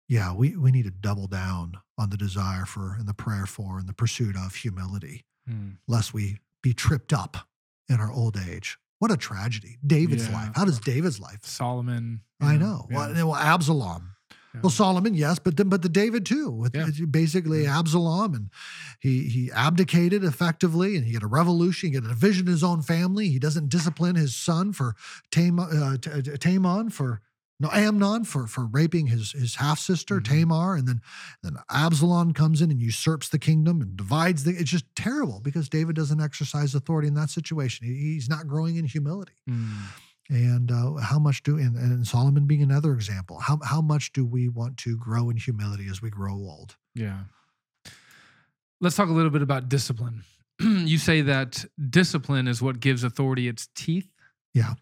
Yeah, 0.08 0.32
we, 0.34 0.56
we 0.56 0.70
need 0.70 0.84
to 0.84 0.90
double 0.90 1.26
down 1.26 1.78
on 1.98 2.10
the 2.10 2.16
desire 2.16 2.64
for 2.66 2.96
and 2.98 3.06
the 3.08 3.14
prayer 3.14 3.46
for 3.46 3.78
and 3.78 3.88
the 3.88 3.92
pursuit 3.94 4.36
of 4.36 4.54
humility, 4.54 5.24
Hmm. 5.46 5.70
lest 5.86 6.12
we 6.14 6.38
be 6.62 6.72
tripped 6.74 7.12
up 7.14 7.48
in 7.88 8.00
our 8.00 8.10
old 8.12 8.36
age. 8.36 8.78
What 8.98 9.10
a 9.10 9.16
tragedy. 9.16 9.78
David's 9.86 10.26
Yeah. 10.28 10.34
life. 10.34 10.52
How 10.54 10.64
does 10.66 10.80
David's 10.80 11.18
life? 11.20 11.44
Solomon. 11.44 12.22
I 12.40 12.56
know. 12.58 12.86
yeah. 12.90 12.96
Well, 12.96 13.28
well, 13.28 13.36
Absalom. 13.36 14.16
Yeah. 14.58 14.62
Well, 14.62 14.70
Solomon, 14.70 15.14
yes, 15.14 15.38
but 15.38 15.56
then, 15.56 15.68
but 15.68 15.82
the 15.82 15.88
David 15.88 16.26
too. 16.26 16.50
With 16.50 16.74
Yeah. 16.74 16.88
basically 17.10 17.66
Absalom, 17.66 18.34
and 18.34 18.50
he 19.00 19.28
he 19.28 19.50
abdicated 19.52 20.24
effectively, 20.24 20.96
and 20.96 21.04
he 21.06 21.12
had 21.14 21.22
a 21.22 21.26
revolution. 21.28 21.90
He 21.90 21.94
had 21.94 22.04
a 22.04 22.08
division 22.08 22.46
in 22.46 22.52
his 22.52 22.64
own 22.64 22.82
family. 22.82 23.28
He 23.30 23.38
doesn't 23.38 23.68
discipline 23.68 24.16
his 24.16 24.34
son 24.34 24.72
for 24.72 24.94
Tam, 25.30 25.58
uh, 25.58 25.96
Tamon 25.98 26.90
for 26.92 27.20
no 27.60 27.70
Amnon 27.72 28.24
for 28.24 28.46
for 28.46 28.66
raping 28.66 29.08
his 29.08 29.32
his 29.32 29.56
half 29.56 29.78
sister 29.80 30.20
Mhm. 30.20 30.24
Tamar, 30.24 30.76
and 30.76 30.86
then 30.86 31.00
then 31.42 31.56
Absalom 31.70 32.32
comes 32.32 32.60
in 32.62 32.70
and 32.70 32.80
usurps 32.80 33.28
the 33.28 33.38
kingdom 33.38 33.80
and 33.80 33.96
divides 33.96 34.44
the. 34.44 34.52
It's 34.52 34.70
just 34.70 34.84
terrible 34.94 35.40
because 35.40 35.68
David 35.68 35.96
doesn't 35.96 36.20
exercise 36.20 36.74
authority 36.74 37.08
in 37.08 37.14
that 37.14 37.30
situation. 37.30 37.86
He- 37.86 38.14
he's 38.14 38.28
not 38.28 38.46
growing 38.46 38.76
in 38.76 38.84
humility 38.86 39.32
Hmm. 39.48 39.72
And 40.30 40.70
uh, 40.70 40.94
how 40.96 41.18
much 41.18 41.42
do 41.42 41.56
and, 41.56 41.76
and 41.76 42.06
Solomon 42.06 42.46
being 42.46 42.62
another 42.62 42.92
example 42.92 43.38
how, 43.38 43.58
how 43.64 43.80
much 43.80 44.12
do 44.12 44.24
we 44.26 44.48
want 44.48 44.76
to 44.78 44.96
grow 44.96 45.30
in 45.30 45.36
humility 45.36 45.88
as 45.90 46.02
we 46.02 46.10
grow 46.10 46.34
old 46.34 46.76
Yeah. 46.94 47.20
Let's 48.80 48.94
talk 48.94 49.08
a 49.08 49.12
little 49.12 49.30
bit 49.30 49.42
about 49.42 49.68
discipline. 49.68 50.22
you 50.60 50.98
say 50.98 51.22
that 51.22 51.64
discipline 51.90 52.46
is 52.46 52.62
what 52.62 52.78
gives 52.78 53.02
authority 53.02 53.48
its 53.48 53.68
teeth. 53.74 54.08
Yeah. 54.54 54.74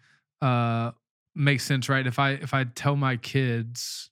Uh 0.42 0.90
makes 1.34 1.64
sense, 1.64 1.88
right? 1.88 2.06
If 2.06 2.18
I 2.18 2.32
if 2.32 2.52
I 2.52 2.64
tell 2.64 2.96
my 2.96 3.16
kids 3.16 4.10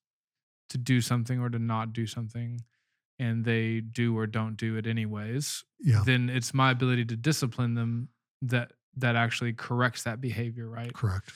to 0.71 0.79
do 0.79 1.01
something 1.01 1.39
or 1.41 1.51
to 1.51 1.59
not 1.59 1.93
do 1.93 2.07
something 2.07 2.61
and 3.19 3.45
they 3.45 3.81
do 3.81 4.17
or 4.17 4.27
don't 4.27 4.57
do 4.57 4.77
it 4.77 4.87
anyways, 4.87 5.65
yeah 5.81 6.03
then 6.05 6.31
it's 6.31 6.55
my 6.55 6.71
ability 6.71 7.05
to 7.07 7.17
discipline 7.17 7.75
them 7.75 8.09
that 8.43 8.73
that 8.99 9.17
actually 9.17 9.53
corrects 9.53 10.05
that 10.05 10.21
behavior, 10.21 10.69
right? 10.69 10.93
correct. 10.93 11.33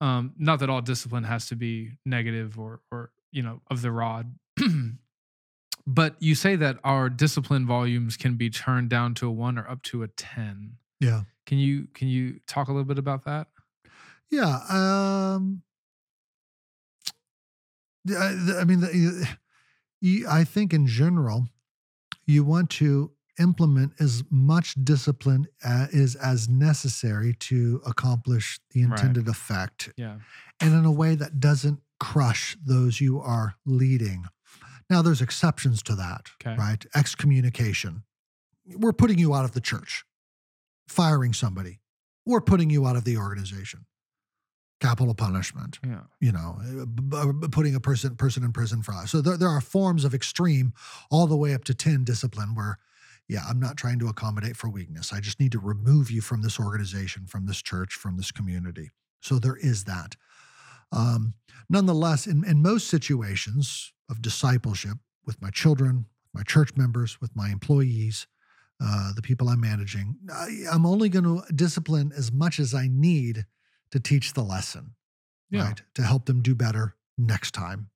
Um 0.00 0.32
not 0.38 0.60
that 0.60 0.70
all 0.70 0.80
discipline 0.80 1.24
has 1.24 1.48
to 1.48 1.56
be 1.56 1.92
negative 2.04 2.58
or 2.58 2.80
or 2.90 3.10
you 3.30 3.42
know 3.42 3.60
of 3.70 3.82
the 3.82 3.90
rod. 3.90 4.34
But 5.86 6.16
you 6.18 6.34
say 6.34 6.56
that 6.56 6.78
our 6.82 7.10
discipline 7.10 7.66
volumes 7.66 8.16
can 8.16 8.36
be 8.36 8.48
turned 8.48 8.88
down 8.88 9.12
to 9.16 9.28
a 9.28 9.30
1 9.30 9.58
or 9.58 9.68
up 9.68 9.82
to 9.82 10.02
a 10.02 10.08
10 10.08 10.78
yeah. 11.00 11.22
Can 11.44 11.58
you 11.58 11.88
can 11.92 12.08
you 12.08 12.40
talk 12.46 12.68
a 12.68 12.72
little 12.72 12.86
bit 12.86 12.98
about 12.98 13.24
that? 13.26 13.48
Yeah 14.30 14.60
um 14.70 15.62
I, 18.08 18.58
I 18.60 18.64
mean 18.64 18.80
the, 18.80 19.26
i 20.28 20.44
think 20.44 20.74
in 20.74 20.86
general 20.86 21.48
you 22.26 22.44
want 22.44 22.68
to 22.68 23.12
implement 23.38 23.92
as 24.00 24.22
much 24.30 24.74
discipline 24.84 25.46
uh, 25.64 25.86
is 25.92 26.14
as 26.16 26.48
necessary 26.48 27.34
to 27.34 27.80
accomplish 27.86 28.60
the 28.70 28.84
Right. 28.84 28.92
intended 29.00 29.28
effect 29.28 29.90
yeah 29.96 30.18
and 30.60 30.72
in 30.74 30.84
a 30.84 30.92
way 30.92 31.14
that 31.16 31.40
doesn't 31.40 31.80
crush 32.00 32.56
those 32.64 33.00
you 33.00 33.20
are 33.20 33.54
leading. 33.66 34.24
Now, 34.90 35.00
there's 35.02 35.22
exceptions 35.22 35.82
to 35.84 35.94
that, 35.96 36.30
Okay. 36.40 36.56
right? 36.56 36.84
Excommunication. 36.94 38.02
We're 38.66 38.92
putting 38.92 39.18
you 39.18 39.34
out 39.34 39.44
of 39.44 39.52
the 39.52 39.60
church, 39.60 40.04
firing 40.88 41.32
somebody, 41.32 41.80
or 42.26 42.40
putting 42.40 42.70
you 42.70 42.86
out 42.86 42.96
of 42.96 43.04
the 43.04 43.16
organization. 43.16 43.86
Capital 44.80 45.14
punishment, 45.14 45.78
yeah 45.82 46.02
you 46.20 46.30
know, 46.32 46.58
uh, 47.12 47.32
b- 47.32 47.48
putting 47.48 47.74
a 47.74 47.80
person 47.80 48.16
person 48.16 48.44
in 48.44 48.52
prison 48.52 48.82
for 48.82 48.92
life. 48.92 49.08
So 49.08 49.20
there, 49.22 49.36
there 49.38 49.48
are 49.48 49.60
forms 49.62 50.04
of 50.04 50.12
extreme, 50.14 50.72
all 51.10 51.26
the 51.26 51.36
way 51.36 51.54
up 51.54 51.64
to 51.64 51.74
ten 51.74 52.04
discipline, 52.04 52.54
where, 52.54 52.78
yeah, 53.28 53.40
I'm 53.48 53.60
not 53.60 53.76
trying 53.76 53.98
to 54.00 54.08
accommodate 54.08 54.56
for 54.56 54.68
weakness. 54.68 55.12
I 55.12 55.20
just 55.20 55.40
need 55.40 55.52
to 55.52 55.58
remove 55.58 56.10
you 56.10 56.20
from 56.20 56.42
this 56.42 56.58
organization, 56.60 57.26
from 57.26 57.46
this 57.46 57.62
church, 57.62 57.94
from 57.94 58.16
this 58.16 58.30
community. 58.30 58.90
So 59.20 59.38
there 59.38 59.56
is 59.56 59.84
that. 59.84 60.16
Um, 60.92 61.34
nonetheless, 61.68 62.26
in, 62.26 62.44
in 62.44 62.62
most 62.62 62.88
situations 62.88 63.92
of 64.10 64.20
discipleship 64.22 64.98
with 65.26 65.40
my 65.40 65.50
children, 65.50 66.06
my 66.34 66.42
church 66.42 66.76
members, 66.76 67.20
with 67.20 67.34
my 67.34 67.48
employees, 67.48 68.26
uh, 68.82 69.12
the 69.14 69.22
people 69.22 69.48
I'm 69.48 69.60
managing, 69.60 70.16
I, 70.32 70.64
I'm 70.70 70.84
only 70.84 71.08
going 71.08 71.24
to 71.24 71.42
discipline 71.54 72.12
as 72.16 72.30
much 72.32 72.58
as 72.58 72.74
I 72.74 72.88
need 72.90 73.46
to 73.92 74.00
teach 74.00 74.34
the 74.34 74.42
lesson, 74.42 74.94
Yeah. 75.50 75.68
right? 75.68 75.82
To 75.94 76.02
help 76.02 76.26
them 76.26 76.42
do 76.42 76.54
better 76.54 76.96
next 77.16 77.52
time. 77.52 77.88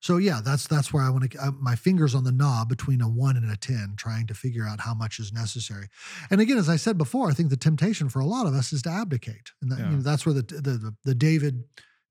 So 0.00 0.18
yeah, 0.18 0.40
that's 0.44 0.66
that's 0.66 0.92
where 0.92 1.02
I 1.02 1.10
want 1.10 1.30
to. 1.30 1.38
Uh, 1.38 1.50
my 1.52 1.74
fingers 1.74 2.14
on 2.14 2.24
the 2.24 2.32
knob 2.32 2.68
between 2.68 3.00
a 3.00 3.08
one 3.08 3.36
and 3.36 3.50
a 3.50 3.56
ten, 3.56 3.94
trying 3.96 4.26
to 4.28 4.34
figure 4.34 4.66
out 4.66 4.80
how 4.80 4.94
much 4.94 5.18
is 5.18 5.32
necessary. 5.32 5.88
And 6.30 6.40
again, 6.40 6.58
as 6.58 6.68
I 6.68 6.76
said 6.76 6.98
before, 6.98 7.30
I 7.30 7.34
think 7.34 7.50
the 7.50 7.56
temptation 7.56 8.08
for 8.08 8.20
a 8.20 8.26
lot 8.26 8.46
of 8.46 8.54
us 8.54 8.72
is 8.72 8.82
to 8.82 8.90
abdicate, 8.90 9.50
and 9.62 9.70
that, 9.72 9.78
you 9.78 9.96
know, 9.96 10.02
that's 10.02 10.24
where 10.26 10.34
the, 10.34 10.42
the 10.42 10.60
the 10.78 10.96
the 11.04 11.14
David, 11.14 11.64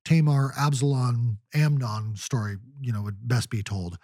Tamar, 0.03 0.53
Absalom, 0.57 1.39
Amnon 1.53 2.15
story, 2.15 2.57
you 2.81 2.91
know, 2.91 3.03
would 3.03 3.27
best 3.27 3.49
be 3.49 3.63
told. 3.63 3.97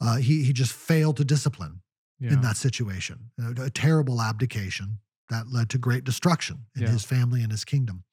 Uh, 0.00 0.16
he 0.16 0.42
he 0.44 0.52
just 0.52 0.72
failed 0.72 1.16
to 1.18 1.24
discipline 1.24 1.82
yeah 2.18 2.32
in 2.32 2.40
that 2.40 2.56
situation. 2.56 3.30
A, 3.38 3.64
a 3.64 3.70
terrible 3.70 4.20
abdication 4.20 4.98
that 5.28 5.52
led 5.52 5.68
to 5.70 5.78
great 5.78 6.04
destruction 6.04 6.64
in 6.74 6.82
Yeah. 6.82 6.92
his 6.92 7.04
family 7.04 7.42
and 7.42 7.52
his 7.52 7.64
kingdom. 7.64 8.04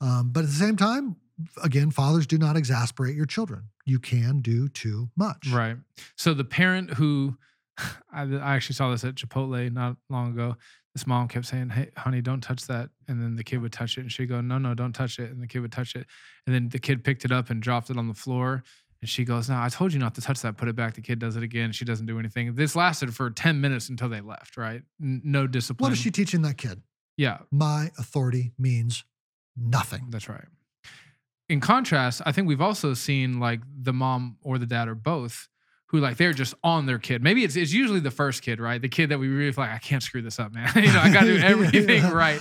Um, 0.00 0.30
but 0.32 0.44
at 0.44 0.50
the 0.50 0.56
same 0.56 0.76
time, 0.76 1.16
again, 1.62 1.90
fathers 1.90 2.26
do 2.26 2.38
not 2.38 2.56
exasperate 2.56 3.14
your 3.16 3.26
children. 3.26 3.64
You 3.86 3.98
can 3.98 4.40
do 4.40 4.68
too 4.68 5.08
much. 5.16 5.48
right. 5.52 5.76
So 6.16 6.34
the 6.34 6.44
parent 6.44 6.94
who 6.94 7.36
I, 8.12 8.22
I 8.22 8.56
actually 8.56 8.74
saw 8.74 8.90
this 8.90 9.04
at 9.04 9.14
chipotle 9.14 9.72
not 9.72 9.96
long 10.10 10.32
ago. 10.32 10.56
This 10.94 11.06
mom 11.06 11.28
kept 11.28 11.46
saying 11.46 11.68
hey 11.70 11.90
honey 11.96 12.20
don't 12.20 12.40
touch 12.40 12.66
that. 12.66 12.90
And 13.06 13.22
then 13.22 13.36
the 13.36 13.44
kid 13.44 13.58
would 13.60 13.72
touch 13.72 13.98
it 13.98 14.00
and 14.00 14.10
she'd 14.12 14.26
go 14.26 14.40
no 14.40 14.58
no 14.58 14.74
don't 14.74 14.92
touch 14.92 15.18
it. 15.18 15.30
And 15.30 15.40
the 15.42 15.46
kid 15.46 15.60
would 15.60 15.70
touch 15.72 15.94
it. 15.94 16.06
And 16.46 16.54
then 16.54 16.68
the 16.70 16.78
kid 16.80 17.04
picked 17.04 17.24
it 17.24 17.30
up 17.32 17.50
and 17.50 17.62
dropped 17.62 17.88
it 17.90 17.96
on 17.96 18.08
the 18.08 18.14
floor. 18.14 18.64
And 19.00 19.08
she 19.08 19.24
goes 19.24 19.48
no 19.48 19.56
i 19.56 19.68
told 19.68 19.92
you 19.92 20.00
not 20.00 20.16
to 20.16 20.20
touch 20.20 20.40
that. 20.42 20.56
Put 20.56 20.66
it 20.68 20.74
back. 20.74 20.94
The 20.94 21.02
kid 21.02 21.20
does 21.20 21.36
it 21.36 21.44
again. 21.44 21.70
She 21.70 21.84
doesn't 21.84 22.06
do 22.06 22.18
anything. 22.18 22.54
This 22.56 22.74
lasted 22.74 23.14
for 23.14 23.30
10 23.30 23.60
minutes 23.60 23.88
until 23.90 24.08
they 24.08 24.20
left 24.20 24.56
right? 24.56 24.82
N- 25.00 25.20
no 25.24 25.46
discipline 25.46 25.90
What 25.90 25.92
is 25.92 26.00
she 26.02 26.10
teaching 26.10 26.42
that 26.42 26.56
kid? 26.58 26.82
yeah. 27.16 27.38
My 27.52 27.90
authority 27.98 28.52
means 28.58 29.04
nothing. 29.56 30.06
that's 30.10 30.28
right. 30.28 30.44
In 31.48 31.60
contrast, 31.60 32.20
I 32.26 32.32
think 32.32 32.46
we've 32.46 32.60
also 32.60 32.94
seen 32.94 33.40
like 33.40 33.60
the 33.82 33.92
mom 33.92 34.36
or 34.42 34.58
the 34.58 34.66
dad 34.66 34.88
or 34.88 34.94
both 34.94 35.48
who 35.86 35.98
like 36.00 36.18
they're 36.18 36.34
just 36.34 36.52
on 36.62 36.84
their 36.84 36.98
kid. 36.98 37.22
Maybe 37.22 37.42
it's 37.44 37.56
it's 37.56 37.72
usually 37.72 38.00
the 38.00 38.10
first 38.10 38.42
kid, 38.42 38.60
right? 38.60 38.82
The 38.82 38.90
kid 38.90 39.08
that 39.08 39.18
we 39.18 39.28
really 39.28 39.52
feel 39.52 39.64
like 39.64 39.72
I 39.72 39.78
can't 39.78 40.02
screw 40.02 40.20
this 40.20 40.38
up, 40.38 40.52
man. 40.52 40.70
you 40.76 40.92
know, 40.92 41.00
I 41.00 41.10
got 41.10 41.22
to 41.22 41.38
do 41.38 41.38
everything 41.42 42.02
Yeah. 42.02 42.12
right. 42.12 42.38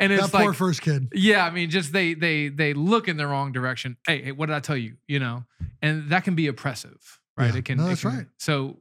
And 0.00 0.10
it's 0.10 0.22
that 0.30 0.32
poor 0.32 0.48
like 0.50 0.56
first 0.56 0.80
kid. 0.80 1.08
yeah, 1.12 1.44
I 1.44 1.50
mean, 1.50 1.68
just 1.68 1.92
they 1.92 2.14
they 2.14 2.48
they 2.48 2.72
look 2.72 3.08
in 3.08 3.18
the 3.18 3.26
wrong 3.26 3.52
direction. 3.52 3.98
Hey, 4.06 4.22
hey, 4.22 4.32
what 4.32 4.46
did 4.46 4.56
I 4.56 4.60
tell 4.60 4.76
you? 4.78 4.96
You 5.06 5.18
know, 5.18 5.44
and 5.82 6.08
that 6.08 6.24
can 6.24 6.34
be 6.34 6.46
oppressive, 6.46 7.20
right? 7.36 7.52
Yeah. 7.52 7.58
It 7.58 7.64
can. 7.66 7.76
No, 7.76 7.84
it 7.84 7.88
that's 7.88 8.00
can- 8.00 8.10
right. 8.16 8.26
So 8.38 8.78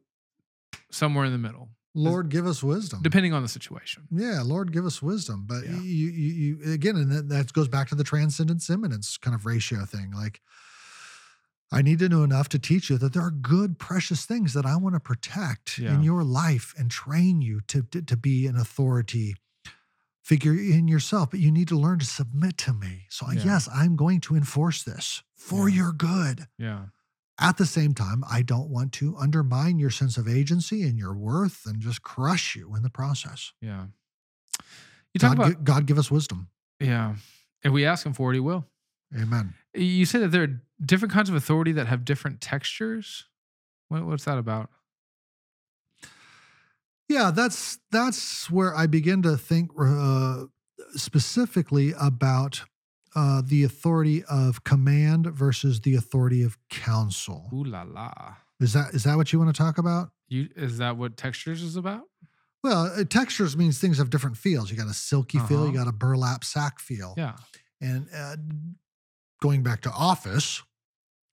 somewhere 0.92 1.26
in 1.26 1.34
the 1.34 1.38
middle, 1.38 1.68
Lord, 1.96 2.30
give 2.30 2.46
us 2.46 2.62
wisdom. 2.62 3.00
depending 3.02 3.34
on 3.34 3.42
the 3.42 3.48
situation. 3.48 4.04
Yeah, 4.12 4.42
Lord, 4.44 4.72
give 4.74 4.86
us 4.86 5.02
wisdom. 5.02 5.46
But 5.48 5.64
Yeah. 5.66 5.72
you, 5.82 6.10
you, 6.10 6.58
you, 6.62 6.74
again, 6.74 6.96
and 6.98 7.10
that, 7.12 7.30
that 7.30 7.54
goes 7.54 7.68
back 7.70 7.88
to 7.90 7.96
the 7.96 8.04
transcendence 8.04 8.70
immanence 8.70 9.18
kind 9.18 9.34
of 9.34 9.46
ratio 9.46 9.86
thing. 9.86 10.12
Like, 10.12 10.42
I 11.72 11.82
need 11.82 12.00
to 12.00 12.10
know 12.10 12.24
enough 12.24 12.48
to 12.50 12.60
teach 12.60 12.90
you 12.90 12.98
that 13.00 13.14
there 13.14 13.24
are 13.24 13.32
good, 13.32 13.80
precious 13.80 14.26
things 14.26 14.54
that 14.54 14.66
I 14.66 14.76
want 14.76 14.96
to 14.96 15.00
protect 15.00 15.78
Yeah. 15.80 15.96
in 15.96 16.04
your 16.04 16.24
life 16.24 16.74
and 16.78 16.92
train 16.92 17.42
you 17.42 17.62
to, 17.68 17.84
to, 17.92 18.02
to 18.02 18.18
be 18.18 18.46
an 18.46 18.56
authority 18.56 19.36
figure 20.22 20.54
in 20.54 20.88
yourself. 20.88 21.32
But 21.32 21.40
you 21.40 21.52
need 21.52 21.68
to 21.70 21.78
learn 21.78 22.00
to 22.00 22.06
submit 22.06 22.58
to 22.60 22.74
me. 22.74 23.06
So, 23.10 23.32
Yeah. 23.32 23.44
yes, 23.46 23.70
I'm 23.74 23.96
going 23.96 24.22
to 24.22 24.36
enforce 24.36 24.84
this 24.84 25.24
for 25.36 25.70
your 25.70 25.92
good. 25.92 26.48
Yeah. 26.58 26.86
At 27.40 27.58
the 27.58 27.66
same 27.66 27.94
time, 27.94 28.24
I 28.30 28.42
don't 28.42 28.70
want 28.70 28.94
to 28.94 29.16
undermine 29.18 29.78
your 29.78 29.90
sense 29.90 30.16
of 30.18 30.28
agency 30.28 30.84
and 30.84 30.98
your 30.98 31.14
worth 31.14 31.66
and 31.66 31.82
just 31.82 32.02
crush 32.02 32.56
you 32.56 32.76
in 32.76 32.82
the 32.82 32.90
process. 32.90 33.52
Yeah. 33.62 33.88
You 35.14 35.20
talk 35.20 35.38
God, 35.38 35.48
about 35.48 35.64
God 35.64 35.86
give 35.86 35.98
us 35.98 36.10
wisdom. 36.10 36.50
yeah. 36.80 37.16
If 37.64 37.72
we 37.72 37.84
ask 37.84 38.06
him 38.06 38.14
for 38.14 38.32
it, 38.32 38.36
he 38.36 38.40
will. 38.40 38.66
Amen. 39.20 39.56
You 39.74 40.06
say 40.06 40.20
that 40.20 40.28
there 40.28 40.44
are 40.44 40.62
different 40.86 41.14
kinds 41.14 41.30
of 41.30 41.36
authority 41.36 41.72
that 41.72 41.88
have 41.88 42.06
different 42.06 42.42
textures. 42.42 43.26
What, 43.88 44.06
what's 44.06 44.26
that 44.26 44.38
about? 44.38 44.70
Yeah, 47.10 47.32
that's 47.32 47.80
that's 47.92 48.50
where 48.52 48.76
I 48.76 48.88
begin 48.88 49.22
to 49.24 49.38
think 49.38 49.72
uh, 49.80 50.46
specifically 50.96 51.94
about 52.00 52.64
uh, 53.16 53.42
the 53.46 53.64
authority 53.64 54.24
of 54.26 54.64
command 54.64 55.28
versus 55.28 55.82
the 55.82 55.96
authority 55.96 56.44
of 56.44 56.58
counsel. 56.70 57.50
Ooh 57.54 57.64
la 57.64 57.84
la. 57.84 58.12
Is 58.60 58.74
that 58.74 58.94
is 58.94 59.04
that 59.04 59.16
what 59.18 59.32
you 59.34 59.40
want 59.40 59.54
to 59.56 59.58
talk 59.62 59.78
about? 59.78 60.10
You 60.28 60.50
is 60.56 60.78
that 60.80 60.98
what 60.98 61.18
textures 61.18 61.62
is 61.62 61.76
about? 61.76 62.04
Well, 62.64 62.86
uh, 62.98 63.04
textures 63.04 63.56
means 63.56 63.78
things 63.80 63.98
have 64.00 64.10
different 64.10 64.38
feels. 64.38 64.72
You 64.72 64.78
got 64.78 64.88
a 64.88 64.94
silky 64.94 65.38
feel, 65.40 65.66
you 65.68 65.74
Uh-huh. 65.74 65.84
got 65.86 65.88
a 65.88 65.92
burlap 65.94 66.44
sack 66.44 66.80
feel. 66.80 67.14
Yeah. 67.16 67.36
And 67.80 68.08
uh, 68.16 68.38
going 69.42 69.62
back 69.64 69.82
to 69.82 69.92
office, 69.92 70.64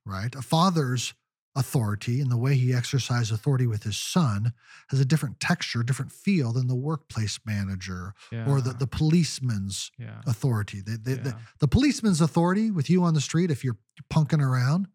right? 0.05 0.35
A 0.35 0.43
father's 0.43 1.15
authority 1.55 2.21
and 2.21 2.31
the 2.31 2.37
way 2.37 2.55
he 2.55 2.73
exercises 2.73 3.31
authority 3.31 3.67
with 3.67 3.83
his 3.83 3.97
son 3.97 4.53
has 4.89 5.01
a 5.01 5.05
different 5.05 5.39
texture, 5.39 5.83
different 5.83 6.11
feel 6.11 6.53
than 6.53 6.67
the 6.67 6.75
workplace 6.75 7.39
manager 7.45 8.15
Yeah. 8.31 8.49
or 8.49 8.61
the, 8.61 8.71
the 8.73 8.87
policeman's 8.87 9.91
yeah. 9.99 10.21
authority. 10.27 10.81
The, 10.81 10.93
the, 10.93 11.15
the, 11.17 11.29
yeah. 11.31 11.37
the 11.61 11.69
policeman's 11.69 12.21
authority 12.21 12.71
with 12.71 12.89
you 12.89 13.05
on 13.05 13.15
the 13.15 13.21
street, 13.21 13.51
if 13.51 13.63
you're 13.65 13.77
punking 14.13 14.41
around, 14.43 14.89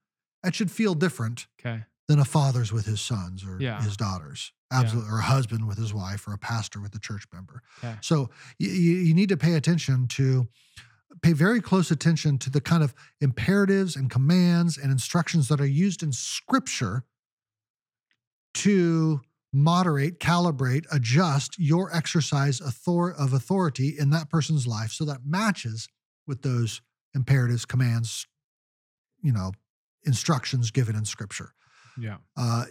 that 0.44 0.56
should 0.56 0.72
feel 0.72 0.96
different 0.96 1.48
Okay. 1.64 1.84
than 2.08 2.20
a 2.20 2.26
father's 2.26 2.72
with 2.74 2.86
his 2.86 3.02
sons 3.02 3.44
or 3.44 3.60
his 3.80 3.96
daughters. 3.98 4.52
Absolutely. 4.72 5.12
Or 5.12 5.20
a 5.20 5.24
husband 5.24 5.68
with 5.68 5.78
his 5.78 5.94
wife 5.94 6.28
or 6.28 6.34
a 6.34 6.38
pastor 6.38 6.82
with 6.82 6.94
a 6.96 7.00
church 7.00 7.24
member. 7.32 7.62
Okay. 7.84 7.96
So 8.02 8.30
you, 8.60 8.70
you 8.70 9.14
need 9.14 9.30
to 9.30 9.38
pay 9.38 9.54
attention 9.54 10.08
to, 10.10 10.48
pay 11.22 11.34
very 11.34 11.62
close 11.62 11.92
attention 11.92 12.38
to 12.40 12.50
the 12.50 12.62
kind 12.62 12.84
of 12.84 12.94
imperatives 13.22 13.96
and 13.96 14.10
commands 14.10 14.78
and 14.78 14.92
instructions 14.92 15.48
that 15.48 15.62
are 15.62 15.66
used 15.66 16.04
in 16.04 16.12
scripture 16.12 17.04
to 18.54 19.22
moderate, 19.54 20.20
calibrate, 20.20 20.86
adjust 20.92 21.58
your 21.58 21.96
exercise 21.96 22.60
of 22.60 23.34
authority 23.34 23.96
in 23.98 24.10
that 24.10 24.30
person's 24.30 24.68
life 24.68 24.92
so 24.92 25.06
that 25.06 25.26
matches 25.26 25.88
with 26.26 26.42
those 26.42 26.82
imperatives, 27.16 27.66
commands, 27.66 28.28
you 29.22 29.32
know, 29.32 29.52
instructions 30.06 30.72
given 30.72 30.96
in 30.96 31.06
scripture. 31.06 31.54
Yeah. 32.00 32.18
Uh, 32.36 32.66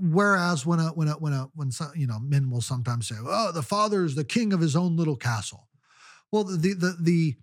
whereas 0.00 0.64
when 0.66 0.80
a 0.80 0.88
when 0.88 1.08
a 1.08 1.12
when 1.12 1.32
a 1.32 1.48
when 1.54 1.70
some, 1.70 1.92
you 1.94 2.06
know 2.06 2.18
men 2.18 2.50
will 2.50 2.60
sometimes 2.60 3.06
say, 3.06 3.14
"Oh, 3.20 3.52
the 3.52 3.62
father 3.62 4.04
is 4.04 4.14
the 4.14 4.24
king 4.24 4.52
of 4.52 4.60
his 4.60 4.74
own 4.74 4.96
little 4.96 5.16
castle." 5.16 5.68
Well, 6.32 6.44
the 6.44 6.74
the 6.74 6.96
the 7.00 7.36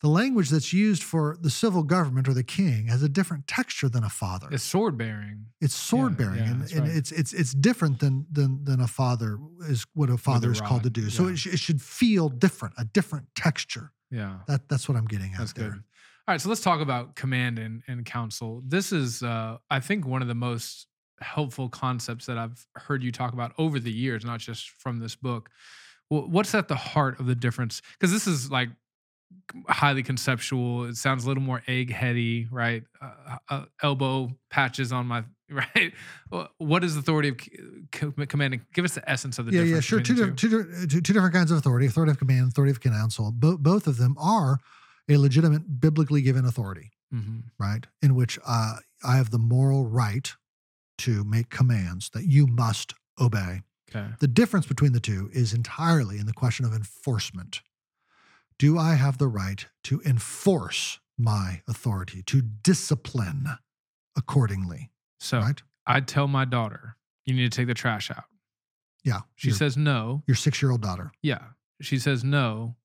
the 0.00 0.08
language 0.08 0.50
that's 0.50 0.72
used 0.72 1.02
for 1.02 1.36
the 1.40 1.50
civil 1.50 1.82
government 1.82 2.28
or 2.28 2.34
the 2.34 2.44
king 2.44 2.86
has 2.86 3.02
a 3.02 3.08
different 3.08 3.46
texture 3.46 3.88
than 3.88 4.04
a 4.04 4.08
father. 4.08 4.48
It's 4.50 4.62
sword 4.62 4.96
bearing. 4.96 5.46
It's 5.60 5.74
sword 5.74 6.16
bearing, 6.16 6.36
yeah, 6.36 6.50
and, 6.50 6.72
and 6.72 6.80
right. 6.82 6.96
it's 6.96 7.10
it's 7.10 7.32
it's 7.32 7.52
different 7.52 7.98
than 7.98 8.26
than 8.30 8.64
than 8.64 8.80
a 8.80 8.86
father 8.86 9.38
is 9.68 9.84
what 9.94 10.10
a 10.10 10.16
father 10.16 10.52
is 10.52 10.60
called 10.60 10.84
to 10.84 10.90
do. 10.90 11.10
So 11.10 11.24
yeah. 11.24 11.32
it, 11.32 11.36
sh- 11.38 11.46
it 11.46 11.58
should 11.58 11.82
feel 11.82 12.28
different, 12.28 12.74
a 12.78 12.84
different 12.84 13.26
texture. 13.34 13.92
Yeah. 14.10 14.38
That 14.46 14.68
that's 14.68 14.88
what 14.88 14.96
I'm 14.96 15.06
getting 15.06 15.32
at 15.32 15.40
That's 15.40 15.52
there. 15.52 15.70
good. 15.70 15.82
All 16.28 16.34
right, 16.34 16.40
so 16.40 16.50
let's 16.50 16.60
talk 16.60 16.82
about 16.82 17.16
command 17.16 17.58
and, 17.58 17.82
and 17.88 18.04
counsel. 18.04 18.62
This 18.66 18.92
is, 18.92 19.22
uh, 19.22 19.56
I 19.70 19.80
think, 19.80 20.06
one 20.06 20.20
of 20.20 20.28
the 20.28 20.34
most 20.34 20.86
helpful 21.20 21.70
concepts 21.70 22.26
that 22.26 22.36
I've 22.36 22.66
heard 22.74 23.02
you 23.02 23.10
talk 23.10 23.32
about 23.32 23.52
over 23.56 23.80
the 23.80 23.90
years, 23.90 24.26
not 24.26 24.38
just 24.38 24.68
from 24.68 24.98
this 24.98 25.16
book. 25.16 25.48
What's 26.10 26.54
at 26.54 26.68
the 26.68 26.76
heart 26.76 27.18
of 27.18 27.26
the 27.26 27.34
difference? 27.34 27.80
Because 27.92 28.12
this 28.12 28.26
is 28.26 28.50
like 28.50 28.68
highly 29.68 30.02
conceptual. 30.02 30.84
It 30.84 30.96
sounds 30.96 31.24
a 31.24 31.28
little 31.28 31.42
more 31.42 31.62
egg-heady, 31.66 32.48
right? 32.50 32.82
Uh, 33.00 33.36
uh, 33.48 33.64
elbow 33.82 34.30
patches 34.50 34.92
on 34.92 35.06
my 35.06 35.24
right. 35.50 35.92
What 36.58 36.84
is 36.84 36.96
authority 36.96 37.28
of 37.30 38.28
commanding? 38.28 38.62
Give 38.74 38.84
us 38.84 38.94
the 38.94 39.10
essence 39.10 39.38
of 39.38 39.46
the 39.46 39.52
yeah, 39.52 39.60
yeah, 39.62 39.80
difference. 39.80 39.84
sure. 39.86 40.00
Two, 40.00 40.32
two, 40.34 40.62
di- 40.64 40.86
two, 40.86 41.00
two 41.00 41.12
different 41.14 41.34
kinds 41.34 41.50
of 41.50 41.56
authority: 41.58 41.86
authority 41.86 42.10
of 42.10 42.18
command, 42.18 42.48
authority 42.48 42.70
of 42.70 42.80
counsel. 42.80 43.32
Bo- 43.32 43.56
both 43.56 43.86
of 43.86 43.96
them 43.96 44.14
are 44.18 44.58
a 45.08 45.16
legitimate, 45.16 45.80
biblically 45.80 46.20
given 46.20 46.44
authority, 46.44 46.90
Mhm. 47.14 47.44
right? 47.58 47.86
In 48.02 48.14
which 48.14 48.38
uh, 48.46 48.76
I 49.02 49.16
have 49.16 49.30
the 49.30 49.38
moral 49.38 49.86
right 49.88 50.30
to 50.98 51.24
make 51.24 51.48
commands 51.48 52.10
that 52.10 52.26
you 52.26 52.46
must 52.46 52.92
obey. 53.18 53.62
Okay. 53.90 54.06
The 54.20 54.28
difference 54.28 54.66
between 54.66 54.92
the 54.92 55.00
two 55.00 55.30
is 55.32 55.54
entirely 55.54 56.18
in 56.18 56.26
the 56.26 56.34
question 56.34 56.66
of 56.66 56.74
enforcement. 56.74 57.62
Do 58.58 58.78
I 58.78 58.94
have 58.94 59.18
the 59.18 59.28
right 59.28 59.66
to 59.84 60.00
enforce 60.04 60.98
my 61.16 61.62
authority, 61.68 62.22
to 62.24 62.42
discipline 62.42 63.46
accordingly? 64.16 64.90
So 65.20 65.38
Right? 65.38 65.62
I 65.86 66.00
tell 66.00 66.28
my 66.28 66.44
daughter, 66.44 66.96
you 67.24 67.34
need 67.34 67.50
to 67.50 67.56
take 67.56 67.66
the 67.66 67.74
trash 67.74 68.10
out. 68.10 68.24
Yeah. 69.04 69.20
She 69.36 69.48
your, 69.48 69.56
says 69.56 69.76
no. 69.76 70.22
your 70.26 70.34
six-year-old 70.34 70.82
daughter. 70.82 71.12
Yeah. 71.22 71.38
She 71.80 71.98
says 71.98 72.24
no. 72.24 72.76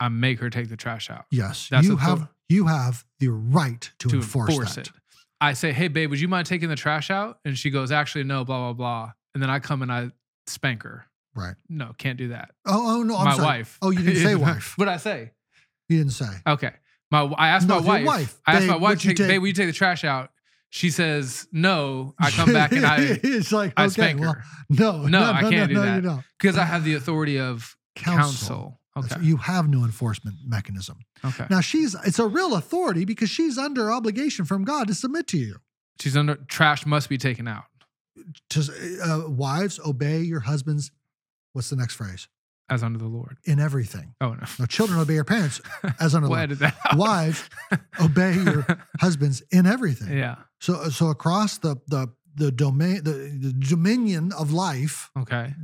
I 0.00 0.08
make 0.08 0.40
her 0.40 0.50
take 0.50 0.68
the 0.68 0.76
trash 0.76 1.08
out 1.08 1.24
Yes, 1.30 1.68
That's 1.70 1.86
you 1.86 1.96
have 1.96 2.28
you 2.48 2.66
have 2.66 3.04
the 3.20 3.28
right 3.28 3.90
to, 4.00 4.08
to 4.08 4.16
enforce, 4.16 4.50
enforce, 4.50 4.74
that. 4.74 4.88
it. 4.88 4.92
I 5.40 5.52
say, 5.52 5.72
hey, 5.72 5.88
babe, 5.88 6.10
would 6.10 6.20
you 6.20 6.28
mind 6.28 6.46
taking 6.46 6.68
the 6.68 6.76
trash 6.76 7.10
out? 7.10 7.38
And 7.44 7.56
she 7.56 7.70
goes, 7.70 7.90
actually, 7.92 8.24
no, 8.24 8.44
blah, 8.44 8.58
blah, 8.58 8.72
blah. 8.72 9.12
And 9.34 9.42
then 9.42 9.50
I 9.50 9.60
come 9.60 9.82
and 9.82 9.92
I 9.92 10.10
spank 10.46 10.82
her. 10.82 11.06
Right. 11.36 11.54
No, 11.68 11.92
can't 11.98 12.16
do 12.18 12.28
that. 12.28 12.50
Oh, 12.66 12.98
oh 12.98 13.02
no, 13.02 13.16
I'm 13.16 13.24
my 13.24 13.32
sorry. 13.34 13.44
wife. 13.46 13.78
Oh, 13.82 13.90
you 13.90 14.00
didn't 14.02 14.22
say 14.22 14.34
wife. 14.50 14.74
What'd 14.78 14.92
I 14.92 14.98
say? 14.98 15.32
You 15.88 15.98
didn't 15.98 16.12
say. 16.12 16.26
Okay. 16.46 16.70
My 17.10 17.22
I 17.36 17.48
asked 17.48 17.68
No, 17.68 17.80
my 17.80 17.98
your 17.98 18.06
wife. 18.06 18.20
wife. 18.20 18.40
I 18.46 18.56
asked 18.56 18.66
my 18.66 18.76
wife, 18.76 18.90
would 18.90 19.04
you 19.04 19.10
take, 19.10 19.16
take- 19.18 19.28
babe, 19.28 19.40
will 19.40 19.48
you 19.48 19.52
take 19.54 19.66
the 19.66 19.72
trash 19.72 20.04
out? 20.04 20.30
She 20.70 20.90
says 20.90 21.46
no. 21.52 22.14
I 22.18 22.30
come 22.30 22.52
back 22.52 22.72
and 22.72 22.84
I 22.86 22.96
it's 23.22 23.52
like 23.52 23.72
I 23.76 23.84
okay, 23.84 23.90
spank 23.92 24.20
well, 24.20 24.32
her 24.34 24.44
no, 24.68 25.06
No, 25.06 25.22
I 25.22 25.42
can't 25.42 25.68
do 25.68 25.74
no, 25.74 25.82
that. 25.82 25.96
You 25.96 26.00
don't. 26.02 26.24
because 26.40 26.56
I 26.58 26.64
have 26.64 26.84
the 26.84 26.94
authority 26.94 27.38
of 27.38 27.76
Counsel. 27.94 28.16
counsel. 28.24 28.80
That's 28.96 29.12
Okay. 29.16 29.24
You 29.24 29.36
have 29.38 29.68
no 29.68 29.84
enforcement 29.84 30.36
mechanism. 30.46 30.98
Okay. 31.24 31.46
Now 31.50 31.60
she's 31.60 31.94
it's 32.04 32.18
a 32.18 32.26
real 32.26 32.54
authority 32.54 33.04
because 33.04 33.28
she's 33.30 33.56
under 33.58 33.92
obligation 33.92 34.44
from 34.44 34.64
God 34.64 34.86
to 34.88 34.94
submit 34.94 35.26
to 35.28 35.38
you. 35.38 35.56
She's 36.00 36.16
under 36.16 36.34
trash 36.36 36.86
must 36.86 37.08
be 37.08 37.18
taken 37.18 37.46
out 37.46 37.64
To 38.50 39.00
uh, 39.04 39.28
wives 39.30 39.78
obey 39.84 40.20
your 40.22 40.40
husbands. 40.40 40.90
What's 41.54 41.70
the 41.70 41.76
next 41.76 41.94
phrase? 41.94 42.28
as 42.70 42.82
under 42.82 42.98
the 42.98 43.06
Lord. 43.06 43.36
In 43.44 43.60
everything. 43.60 44.14
Oh 44.22 44.30
no. 44.30 44.44
Now, 44.58 44.64
children 44.64 44.98
obey 44.98 45.14
your 45.14 45.24
parents 45.24 45.60
as 46.00 46.14
under 46.14 46.28
the 46.28 46.34
edit 46.34 46.58
that 46.60 46.74
out. 46.90 46.96
Wives 46.96 47.48
obey 48.00 48.34
your 48.36 48.66
husbands 49.00 49.42
in 49.50 49.66
everything. 49.66 50.16
yeah. 50.16 50.36
So 50.60 50.88
so 50.88 51.08
across 51.08 51.58
the 51.58 51.76
the 51.88 52.08
the 52.36 52.50
domain 52.50 53.02
the, 53.04 53.12
the 53.40 53.52
dominion 53.52 54.32
of 54.32 54.52
life, 54.52 55.10
Okay. 55.16 55.54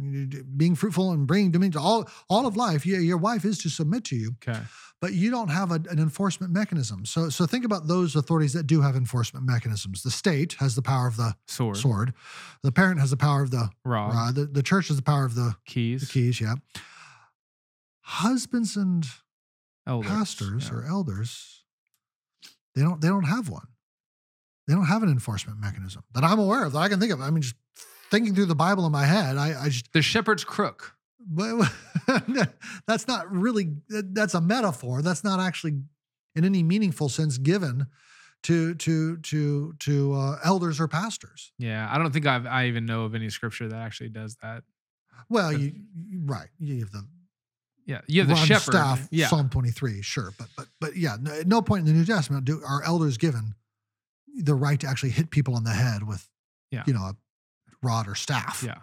being 0.57 0.75
fruitful 0.75 1.11
and 1.13 1.27
bringing 1.27 1.51
dominion 1.51 1.73
to 1.73 1.81
all 1.81 2.09
all 2.29 2.47
of 2.47 2.57
life, 2.57 2.87
yeah, 2.87 2.99
your 2.99 3.19
wife 3.19 3.45
is 3.45 3.59
to 3.59 3.69
submit 3.69 4.05
to 4.05 4.17
you, 4.17 4.37
Okay. 4.47 4.61
but 5.01 5.13
you 5.13 5.31
don't 5.31 5.49
have 5.49 5.71
a- 5.73 5.85
an 5.91 5.99
enforcement 5.99 6.53
mechanism. 6.53 7.05
So 7.07 7.29
so 7.31 7.47
think 7.47 7.65
about 7.65 7.87
those 7.89 8.15
authorities 8.17 8.53
that 8.53 8.67
do 8.67 8.81
have 8.83 8.95
enforcement 8.97 9.45
mechanisms. 9.47 10.03
The 10.03 10.11
state 10.11 10.53
has 10.61 10.75
the 10.75 10.83
power 10.83 11.07
of 11.09 11.17
the 11.17 11.35
Sword. 11.47 11.77
sword. 11.77 12.15
The 12.63 12.73
parent 12.73 13.01
has 13.01 13.11
the 13.11 13.17
power 13.17 13.43
of 13.43 13.51
the 13.51 13.71
Rod. 13.85 14.15
rod. 14.15 14.35
The, 14.37 14.47
the 14.47 14.63
church 14.63 14.89
has 14.89 14.97
the 14.97 15.03
power 15.03 15.25
of 15.25 15.35
the, 15.35 15.57
Keys. 15.65 16.03
the 16.03 16.07
keys. 16.13 16.41
Yeah. 16.41 16.55
Husbands 18.03 18.77
and 18.77 19.07
Elders. 19.87 20.11
pastors 20.11 20.69
Yeah. 20.69 20.75
or 20.79 20.85
elders, 20.85 21.65
they 22.75 22.83
don't 22.83 23.01
they 23.01 23.09
don't 23.09 23.25
have 23.25 23.49
one. 23.49 23.69
They 24.69 24.75
don't 24.75 24.87
have 24.87 25.03
an 25.03 25.09
enforcement 25.09 25.59
mechanism 25.59 26.03
that 26.15 26.23
I'm 26.25 26.39
aware 26.39 26.65
of 26.65 26.73
that 26.73 26.79
I 26.79 26.89
can 26.89 27.01
think 27.01 27.13
of. 27.13 27.21
I 27.21 27.31
mean, 27.31 27.43
just 27.43 27.57
thinking 28.11 28.35
through 28.35 28.47
the 28.47 28.55
Bible 28.55 28.87
in 28.87 28.93
my 28.93 29.05
head, 29.05 29.37
I, 29.37 29.65
I 29.65 29.69
just 29.69 29.93
the 29.93 30.03
shepherd's 30.03 30.45
crook. 30.45 30.95
but 31.27 31.71
that's 32.87 33.07
not 33.09 33.31
really 33.31 33.75
that's 33.89 34.35
a 34.35 34.41
metaphor. 34.41 35.03
That's 35.03 35.25
not 35.25 35.41
actually 35.41 35.81
in 36.35 36.45
any 36.45 36.63
meaningful 36.63 37.09
sense 37.09 37.37
given 37.39 37.87
to 38.45 38.75
to 38.77 39.17
to 39.19 39.75
to 39.81 40.13
uh, 40.15 40.39
elders 40.45 40.81
or 40.81 40.89
pastors. 40.89 41.53
Yeah. 41.59 41.89
I 41.91 41.99
don't 41.99 42.13
think 42.13 42.27
I've, 42.27 42.47
I 42.47 42.67
even 42.67 42.87
know 42.87 43.05
of 43.05 43.15
any 43.15 43.29
scripture 43.31 43.69
that 43.69 43.77
actually 43.77 44.09
does 44.11 44.37
that. 44.43 44.63
Well, 45.29 45.53
But- 45.53 45.61
you, 45.61 45.73
you 46.09 46.21
right. 46.25 46.49
You 46.59 46.79
have 46.81 46.91
the 46.93 47.07
Yeah. 47.87 48.01
You 48.07 48.21
have 48.23 48.29
the 48.29 48.37
shepherd. 48.37 48.73
staff, 48.73 49.09
yeah. 49.11 49.27
Psalm 49.29 49.51
23, 49.51 50.01
sure. 50.03 50.33
But 50.39 50.49
but 50.57 50.67
but 50.81 50.97
yeah, 50.97 51.17
no, 51.21 51.33
at 51.33 51.47
no 51.47 51.61
point 51.61 51.81
in 51.81 51.87
the 51.87 51.99
New 51.99 52.05
Testament 52.07 52.45
do 52.47 52.63
are 52.67 52.83
elders 52.85 53.19
given 53.19 53.55
the 54.37 54.55
right 54.55 54.79
to 54.81 54.87
actually 54.87 55.11
hit 55.11 55.31
people 55.31 55.55
on 55.55 55.65
the 55.65 55.71
head 55.73 56.07
with 56.07 56.29
Yeah. 56.71 56.85
you 56.87 56.93
know, 56.93 57.03
a 57.03 57.15
rod 57.83 58.09
or 58.09 58.15
staff. 58.15 58.63
yeah. 58.67 58.79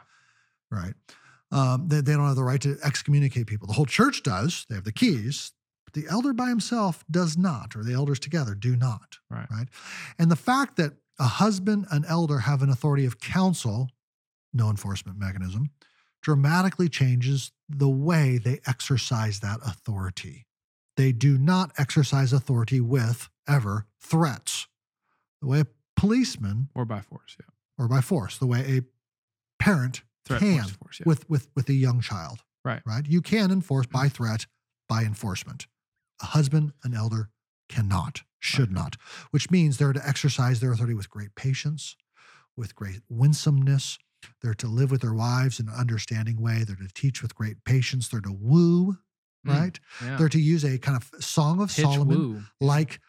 Right. 0.72 0.94
Um, 1.52 1.88
they, 1.88 2.02
they 2.02 2.14
don't 2.14 2.26
have 2.28 2.36
the 2.36 2.44
right 2.44 2.60
to 2.62 2.78
excommunicate 2.84 3.48
people. 3.48 3.68
The 3.68 3.74
whole 3.74 3.86
church 3.86 4.24
does. 4.24 4.66
They 4.70 4.76
have 4.76 4.84
the 4.84 4.92
keys. 4.92 5.54
But 5.86 5.94
the 5.94 6.06
elder 6.10 6.34
by 6.34 6.50
himself 6.50 7.06
does 7.10 7.38
not, 7.38 7.74
or 7.78 7.84
the 7.84 7.94
elders 7.94 8.20
together 8.20 8.54
do 8.54 8.76
not. 8.76 9.18
Right. 9.32 9.48
Right. 9.50 9.68
And 10.20 10.30
the 10.30 10.36
fact 10.36 10.76
that 10.76 10.94
a 11.18 11.24
husband 11.28 11.86
and 11.90 12.04
elder 12.06 12.40
have 12.40 12.62
an 12.62 12.70
authority 12.70 13.06
of 13.06 13.20
counsel, 13.22 13.88
no 14.54 14.70
enforcement 14.70 15.18
mechanism, 15.18 15.70
dramatically 16.22 16.90
changes 16.90 17.52
the 17.70 17.88
way 17.90 18.38
they 18.38 18.60
exercise 18.68 19.40
that 19.40 19.60
authority. 19.66 20.46
They 20.98 21.14
do 21.14 21.38
not 21.38 21.72
exercise 21.78 22.34
authority 22.34 22.82
with 22.82 23.30
ever 23.48 23.86
threats. 24.02 24.68
The 25.42 25.48
way 25.48 25.60
a 25.62 25.68
policeman 25.96 26.70
Or 26.76 26.86
by 26.86 27.02
force. 27.02 27.36
Yeah. 27.40 27.46
or 27.84 27.88
by 27.88 28.02
force, 28.02 28.38
the 28.38 28.48
way 28.48 28.78
a 28.78 28.82
parent 29.64 30.02
Threat, 30.26 30.40
can 30.42 30.58
force, 30.64 30.72
force. 30.76 31.00
Yeah. 31.00 31.04
with 31.08 31.30
with 31.30 31.48
with 31.56 31.70
a 31.70 31.74
young 31.74 32.02
child. 32.02 32.40
Right. 32.66 32.82
Right. 32.86 33.06
You 33.08 33.22
can 33.22 33.52
enforce 33.52 33.86
by 33.86 34.10
threat, 34.10 34.46
by 34.90 35.04
enforcement. 35.04 35.68
A 36.22 36.26
husband, 36.28 36.74
an 36.84 36.94
elder 36.94 37.30
cannot, 37.70 38.24
should 38.40 38.72
not, 38.72 38.96
which 39.32 39.50
means 39.52 39.78
they're 39.78 39.94
to 39.94 40.08
exercise 40.08 40.60
their 40.60 40.72
authority 40.74 40.94
with 40.96 41.10
great 41.10 41.36
patience, 41.36 41.96
with 42.58 42.76
great 42.76 43.02
winsomeness, 43.10 43.98
they're 44.42 44.56
to 44.56 44.68
live 44.68 44.90
with 44.92 45.02
their 45.02 45.14
wives 45.14 45.60
in 45.60 45.68
an 45.70 45.76
understanding 45.76 46.42
way. 46.42 46.64
They're 46.66 46.76
to 46.76 46.88
teach 46.94 47.22
with 47.22 47.36
great 47.36 47.64
patience. 47.66 48.08
They're 48.10 48.20
to 48.22 48.32
woo, 48.32 48.98
Mm, 49.46 49.60
right? 49.60 49.80
Yeah. 50.04 50.18
They're 50.18 50.30
to 50.30 50.42
use 50.42 50.66
a 50.66 50.78
kind 50.80 50.98
of 50.98 51.24
song 51.24 51.62
of 51.62 51.72
Solomon 51.72 52.18
woo. 52.18 52.44
like 52.60 53.00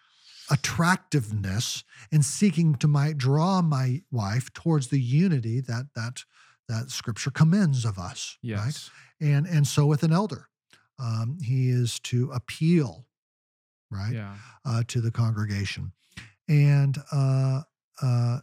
attractiveness 0.51 1.85
and 2.13 2.25
seeking 2.25 2.75
to 2.77 2.89
my 2.89 3.13
draw 3.13 3.61
my 3.63 4.03
wife 4.11 4.53
towards 4.53 4.89
the 4.89 5.01
unity 5.01 5.61
that 5.61 5.87
that 5.95 6.25
that 6.69 6.91
scripture 6.91 7.31
commends 7.31 7.85
of 7.85 7.99
us 7.99 8.39
right 8.43 8.51
Yes. 8.67 8.91
and 9.21 9.47
and 9.47 9.67
so 9.67 9.87
with 9.87 10.03
an 10.03 10.13
elder 10.13 10.49
um, 10.99 11.39
he 11.43 11.69
is 11.71 11.99
to 12.01 12.31
appeal 12.33 13.07
right 13.91 14.13
Yeah. 14.15 14.37
uh, 14.65 14.83
to 14.89 15.01
the 15.01 15.11
congregation 15.11 15.93
and 16.49 16.97
uh, 17.13 17.63
uh, 18.03 18.39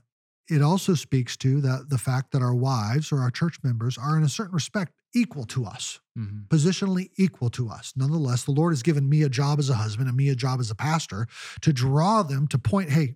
it 0.50 0.62
also 0.62 0.94
speaks 0.94 1.36
to 1.38 1.60
that 1.62 1.90
the 1.90 1.98
fact 1.98 2.32
that 2.32 2.42
our 2.42 2.54
wives 2.56 3.12
or 3.12 3.20
our 3.20 3.32
church 3.32 3.58
members 3.64 3.98
are 3.98 4.18
in 4.18 4.24
a 4.24 4.30
certain 4.30 4.54
respect 4.54 4.94
equal 5.16 5.46
to 5.46 5.66
us 5.66 6.00
Mhm. 6.18 6.48
positionally 6.48 7.10
equal 7.18 7.50
to 7.50 7.70
us. 7.70 7.94
Nonetheless, 7.96 8.44
the 8.44 8.52
Lord 8.52 8.74
has 8.74 8.84
given 8.84 9.10
me 9.10 9.24
a 9.24 9.30
job 9.30 9.60
as 9.60 9.70
a 9.70 9.76
husband 9.76 10.08
and 10.08 10.16
me 10.16 10.30
a 10.30 10.36
job 10.36 10.60
as 10.60 10.70
a 10.70 10.76
pastor 10.76 11.28
to 11.62 11.74
draw 11.74 12.24
them 12.24 12.48
to 12.48 12.60
point, 12.60 12.92
hey, 12.92 13.16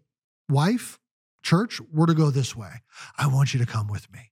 wife, 0.49 0.99
church, 1.43 1.79
we're 1.91 2.05
to 2.07 2.13
go 2.13 2.29
this 2.31 2.55
way. 2.55 2.81
I 3.17 3.27
want 3.27 3.53
you 3.53 3.59
to 3.59 3.65
come 3.65 3.87
with 3.87 4.11
me. 4.11 4.31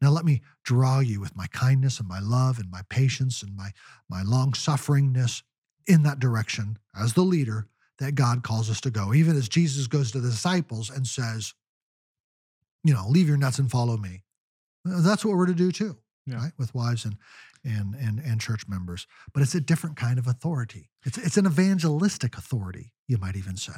Now 0.00 0.10
let 0.10 0.24
me 0.24 0.42
draw 0.64 0.98
you 0.98 1.20
with 1.20 1.36
my 1.36 1.46
kindness 1.48 2.00
and 2.00 2.08
my 2.08 2.18
love 2.18 2.58
and 2.58 2.70
my 2.70 2.82
patience 2.88 3.42
and 3.42 3.54
my, 3.54 3.72
my 4.08 4.22
long 4.22 4.52
sufferingness 4.52 5.42
in 5.86 6.02
that 6.02 6.18
direction 6.18 6.78
as 6.94 7.12
the 7.12 7.22
leader 7.22 7.68
that 7.98 8.16
God 8.16 8.42
calls 8.42 8.68
us 8.68 8.80
to 8.80 8.90
go. 8.90 9.14
Even 9.14 9.36
as 9.36 9.48
Jesus 9.48 9.86
goes 9.86 10.10
to 10.10 10.20
the 10.20 10.30
disciples 10.30 10.90
and 10.90 11.06
says, 11.06 11.54
you 12.82 12.92
know, 12.92 13.06
leave 13.08 13.28
your 13.28 13.36
nets 13.36 13.60
and 13.60 13.70
follow 13.70 13.96
me. 13.96 14.24
That's 14.84 15.24
what 15.24 15.36
we're 15.36 15.46
to 15.46 15.54
do 15.54 15.70
too 15.70 16.01
Yeah. 16.26 16.36
right 16.36 16.52
with 16.58 16.74
wives 16.74 17.04
and 17.04 17.16
and 17.64 17.94
and 17.94 18.18
and 18.20 18.40
church 18.40 18.68
members 18.68 19.06
but 19.32 19.42
it's 19.42 19.54
a 19.54 19.60
different 19.60 19.96
kind 19.96 20.18
of 20.18 20.26
authority 20.26 20.88
it's 21.04 21.18
it's 21.18 21.36
an 21.36 21.46
evangelistic 21.46 22.36
authority 22.36 22.92
you 23.08 23.18
might 23.18 23.36
even 23.36 23.56
say 23.56 23.72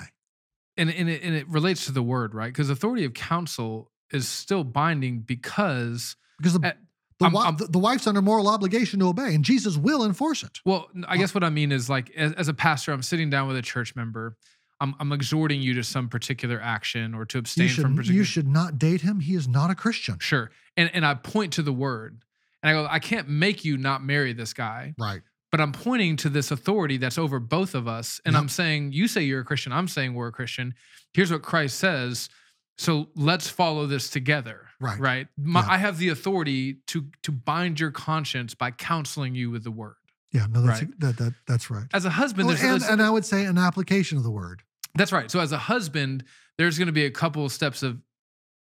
and 0.77 0.91
and 0.91 1.09
it, 1.09 1.23
and 1.23 1.35
it 1.35 1.49
relates 1.49 1.87
to 1.87 1.93
the 1.93 2.03
word, 2.03 2.35
right? 2.35 2.49
Because 2.53 2.69
authority 2.69 3.05
of 3.05 3.15
counsel 3.15 3.93
is 4.13 4.27
still 4.29 4.65
binding 4.65 5.21
because, 5.21 6.17
because 6.37 6.59
the, 6.59 6.67
Uh, 6.67 6.73
the, 7.21 7.25
I'm- 7.27 7.37
I'm- 7.37 7.57
the, 7.57 7.67
the 7.67 7.79
wife's 7.79 8.07
under 8.09 8.21
moral 8.21 8.49
obligation 8.49 8.99
to 9.01 9.07
obey 9.09 9.35
and 9.37 9.45
jesus 9.45 9.77
will 9.77 10.05
enforce 10.05 10.43
it 10.43 10.59
well, 10.65 10.89
I 11.07 11.17
guess 11.17 11.33
what 11.33 11.45
I 11.45 11.51
mean 11.51 11.71
is 11.71 11.89
like 11.89 12.11
as, 12.17 12.33
as 12.33 12.49
a 12.49 12.55
pastor, 12.55 12.91
I'm 12.93 13.03
sitting 13.03 13.31
down 13.31 13.47
with 13.47 13.57
a 13.57 13.63
church 13.63 13.95
member, 13.95 14.37
I'm, 14.81 14.95
I'm 14.99 15.13
exhorting 15.13 15.63
you 15.63 15.75
to 15.75 15.85
some 15.85 16.09
particular 16.09 16.61
action 16.61 17.15
or 17.15 17.25
to 17.27 17.39
abstain 17.39 17.69
should, 17.69 17.83
from 17.83 17.95
particular. 17.95 18.19
you 18.19 18.25
should 18.25 18.49
not 18.49 18.77
date 18.79 19.03
him 19.03 19.21
he 19.21 19.35
is 19.37 19.47
not 19.47 19.71
a 19.71 19.75
christian 19.77 20.19
Sure, 20.19 20.51
and 20.77 20.91
and 20.93 21.07
I 21.07 21.15
point 21.15 21.53
to 21.55 21.63
the 21.63 21.73
word, 21.73 22.23
and 22.65 22.71
I 22.77 22.83
go, 22.83 22.89
I 22.91 22.99
can't 22.99 23.29
make 23.29 23.65
you 23.65 23.77
not 23.77 24.03
marry 24.03 24.33
this 24.33 24.53
guy, 24.53 24.95
right 24.99 25.21
but 25.53 25.61
I'm 25.61 25.71
pointing 25.71 26.17
to 26.17 26.29
this 26.29 26.51
authority 26.51 26.97
that's 26.97 27.17
over 27.17 27.39
both 27.39 27.77
of 27.77 27.87
us, 27.87 28.21
and 28.25 28.33
Yep. 28.33 28.43
I'm 28.43 28.49
saying, 28.49 28.91
you 28.93 29.07
say 29.07 29.23
you're 29.23 29.43
a 29.43 29.45
Christian, 29.45 29.73
I'm 29.73 29.87
saying 29.87 30.13
we're 30.15 30.27
a 30.27 30.33
Christian. 30.33 30.75
Here's 31.13 31.31
what 31.31 31.43
Christ 31.43 31.79
says. 31.79 32.29
So 32.77 33.07
let's 33.15 33.49
follow 33.49 33.87
this 33.87 34.11
together. 34.11 34.67
Right. 34.81 34.99
Right. 34.99 35.29
My, 35.39 35.61
Yeah. 35.61 35.67
I 35.71 35.77
have 35.79 35.99
the 35.99 36.09
authority 36.09 36.79
to 36.89 37.07
to 37.23 37.31
bind 37.31 37.79
your 37.79 37.93
conscience 37.93 38.53
by 38.57 38.73
counseling 38.73 39.37
you 39.37 39.49
with 39.53 39.63
the 39.63 39.71
word. 39.71 39.95
yeah 40.33 40.47
no 40.51 40.61
that's 40.63 40.83
Right. 40.83 41.01
that, 41.01 41.17
that 41.19 41.35
that's 41.47 41.71
right 41.71 41.87
As 41.93 42.05
a 42.05 42.11
husband, 42.11 42.49
Well, 42.49 42.57
there's, 42.57 42.83
and, 42.83 42.93
and 42.95 43.03
i 43.03 43.09
would 43.09 43.25
say 43.25 43.45
an 43.45 43.57
application 43.59 44.19
of 44.19 44.25
the 44.25 44.33
word 44.33 44.63
that's 44.97 45.13
right. 45.13 45.31
So 45.31 45.39
as 45.41 45.53
a 45.53 45.59
husband, 45.59 46.25
there's 46.59 46.79
going 46.79 46.87
to 46.87 46.93
be 46.93 47.05
a 47.05 47.11
couple 47.13 47.45
of 47.45 47.53
steps 47.53 47.83
of 47.85 48.01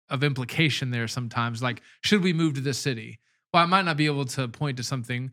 of 0.10 0.24
implication 0.24 0.92
there 0.92 1.08
sometimes. 1.08 1.62
Like, 1.62 1.82
should 2.04 2.24
we 2.24 2.32
move 2.34 2.54
to 2.56 2.62
this 2.62 2.78
city? 2.78 3.20
Well, 3.54 3.64
I 3.64 3.66
might 3.66 3.86
not 3.86 3.98
be 3.98 4.06
able 4.06 4.26
to 4.26 4.48
point 4.48 4.78
to 4.78 4.84
something 4.84 5.32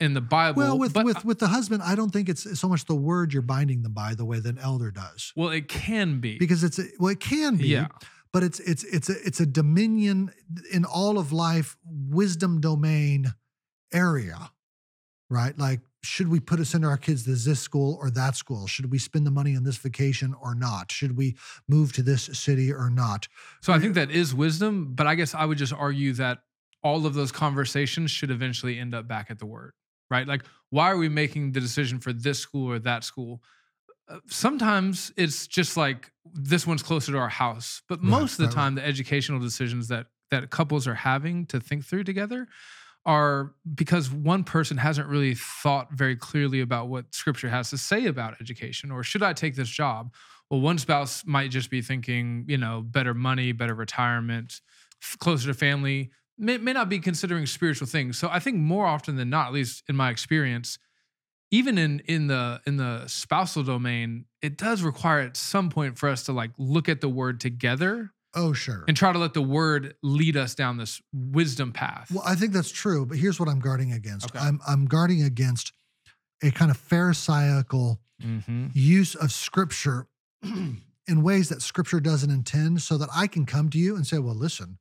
in 0.00 0.14
the 0.14 0.20
Bible. 0.20 0.58
well 0.58 0.78
with 0.78 0.96
with 0.96 1.24
with 1.24 1.38
the 1.38 1.46
husband 1.46 1.80
i 1.80 1.94
don't 1.94 2.10
think 2.10 2.28
it's 2.28 2.58
so 2.58 2.68
much 2.68 2.84
the 2.84 2.96
word 2.96 3.32
you're 3.32 3.42
binding 3.42 3.82
them 3.82 3.92
by 3.92 4.12
the 4.12 4.24
way 4.24 4.40
that 4.40 4.48
an 4.48 4.58
elder 4.58 4.90
does. 4.90 5.32
Well, 5.36 5.50
it 5.50 5.68
can 5.68 6.18
be. 6.18 6.36
Because 6.36 6.64
it's 6.64 6.80
a, 6.80 6.84
well 6.98 7.12
it 7.12 7.20
can 7.20 7.56
be 7.56 7.68
yeah, 7.68 7.86
but 8.32 8.42
it's 8.42 8.58
it's 8.60 8.82
it's 8.84 9.08
a 9.08 9.14
it's 9.24 9.38
a 9.38 9.46
dominion 9.46 10.32
in 10.72 10.84
all 10.84 11.16
of 11.16 11.32
life 11.32 11.76
wisdom 11.84 12.60
domain 12.60 13.34
area 13.92 14.50
right? 15.30 15.58
Like 15.58 15.80
should 16.02 16.28
we 16.28 16.38
put 16.38 16.60
us 16.60 16.74
into 16.74 16.86
our 16.86 16.96
kids 16.96 17.24
this 17.24 17.44
this 17.44 17.60
school 17.60 17.98
or 18.00 18.10
that 18.10 18.36
school? 18.36 18.66
Should 18.66 18.90
we 18.90 18.98
spend 18.98 19.26
the 19.26 19.30
money 19.30 19.56
on 19.56 19.64
this 19.64 19.76
vacation 19.76 20.34
or 20.40 20.54
not? 20.54 20.92
Should 20.92 21.16
we 21.16 21.36
move 21.68 21.92
to 21.94 22.02
this 22.02 22.24
city 22.32 22.72
or 22.72 22.90
not? 22.90 23.28
So 23.62 23.72
I 23.72 23.78
think 23.78 23.94
that 23.94 24.10
is 24.10 24.34
wisdom, 24.34 24.92
but 24.94 25.06
I 25.06 25.14
guess 25.14 25.34
I 25.34 25.44
would 25.44 25.58
just 25.58 25.72
argue 25.72 26.12
that 26.14 26.40
all 26.84 27.06
of 27.06 27.14
those 27.14 27.32
conversations 27.32 28.12
should 28.12 28.30
eventually 28.30 28.78
end 28.78 28.94
up 28.94 29.08
back 29.08 29.30
at 29.30 29.40
the 29.40 29.46
word, 29.46 29.72
right? 30.10 30.28
Like, 30.28 30.44
why 30.70 30.90
are 30.92 30.98
we 30.98 31.08
making 31.08 31.52
the 31.52 31.60
decision 31.60 32.00
for 32.00 32.12
this 32.12 32.38
school 32.40 32.70
or 32.70 32.78
that 32.80 33.04
school? 33.04 33.42
Uh, 34.08 34.20
sometimes 34.28 35.12
it's 35.16 35.46
just 35.46 35.76
like 35.76 36.12
this 36.34 36.66
one's 36.66 36.82
closer 36.82 37.12
to 37.12 37.18
our 37.18 37.28
house, 37.28 37.82
but 37.88 38.02
Right, 38.02 38.12
most 38.12 38.32
of 38.34 38.38
the 38.38 38.48
right, 38.48 38.54
right. 38.54 38.54
time, 38.54 38.74
the 38.74 38.84
educational 38.84 39.40
decisions 39.40 39.88
that 39.88 40.08
that 40.30 40.50
couples 40.50 40.88
are 40.88 40.94
having 40.94 41.46
to 41.46 41.60
think 41.60 41.84
through 41.84 42.04
together 42.04 42.48
are 43.06 43.54
because 43.74 44.10
one 44.10 44.44
person 44.44 44.78
hasn't 44.78 45.08
really 45.08 45.34
thought 45.34 45.92
very 45.92 46.16
clearly 46.16 46.60
about 46.60 46.88
what 46.88 47.14
scripture 47.14 47.48
has 47.50 47.70
to 47.70 47.78
say 47.78 48.06
about 48.06 48.40
education 48.40 48.90
or 48.90 49.02
should 49.04 49.22
I 49.22 49.32
take 49.34 49.56
this 49.56 49.68
job? 49.68 50.14
Well, 50.50 50.60
one 50.60 50.78
spouse 50.78 51.24
might 51.26 51.50
just 51.50 51.70
be 51.70 51.82
thinking, 51.82 52.44
you 52.48 52.58
know, 52.58 52.82
better 52.82 53.14
money, 53.14 53.52
better 53.52 53.74
retirement, 53.74 54.60
f- 55.02 55.16
closer 55.18 55.48
to 55.48 55.54
family, 55.54 56.12
may, 56.38 56.58
may 56.58 56.72
not 56.72 56.88
be 56.88 56.98
considering 56.98 57.46
spiritual 57.46 57.86
things. 57.86 58.18
So 58.18 58.28
I 58.30 58.38
think 58.38 58.56
more 58.56 58.86
often 58.86 59.16
than 59.16 59.30
not, 59.30 59.48
at 59.48 59.52
least 59.52 59.84
in 59.88 59.96
my 59.96 60.10
experience, 60.10 60.78
even 61.50 61.78
in 61.78 62.00
in 62.00 62.26
the 62.26 62.60
in 62.66 62.76
the 62.76 63.06
spousal 63.06 63.62
domain, 63.62 64.24
it 64.42 64.56
does 64.56 64.82
require 64.82 65.20
at 65.20 65.36
some 65.36 65.70
point 65.70 65.98
for 65.98 66.08
us 66.08 66.24
to 66.24 66.32
like 66.32 66.50
look 66.58 66.88
at 66.88 67.00
the 67.00 67.08
word 67.08 67.40
together 67.40 68.10
oh 68.36 68.52
sure 68.52 68.84
and 68.88 68.96
try 68.96 69.12
to 69.12 69.18
let 69.18 69.32
the 69.32 69.40
word 69.40 69.94
lead 70.02 70.36
us 70.36 70.56
down 70.56 70.76
this 70.76 71.00
wisdom 71.12 71.70
path. 71.70 72.10
well 72.10 72.24
i 72.26 72.34
think 72.34 72.52
that's 72.52 72.72
true 72.72 73.06
but 73.06 73.16
here's 73.16 73.38
what 73.38 73.48
i'm 73.48 73.60
guarding 73.60 73.92
against 73.92 74.34
Okay. 74.34 74.44
i'm 74.44 74.58
i'm 74.66 74.86
guarding 74.86 75.22
against 75.22 75.72
a 76.42 76.50
kind 76.50 76.68
of 76.72 76.76
pharisaical 76.76 78.00
mm-hmm. 78.20 78.66
use 78.74 79.14
of 79.14 79.30
scripture 79.30 80.08
in 81.06 81.22
ways 81.22 81.48
that 81.48 81.62
scripture 81.62 82.00
doesn't 82.00 82.30
intend 82.30 82.82
so 82.82 82.96
that 82.98 83.08
I 83.14 83.26
can 83.26 83.46
come 83.46 83.70
to 83.70 83.78
you 83.78 83.96
and 83.96 84.06
say, 84.06 84.18
well, 84.18 84.34
listen, 84.34 84.78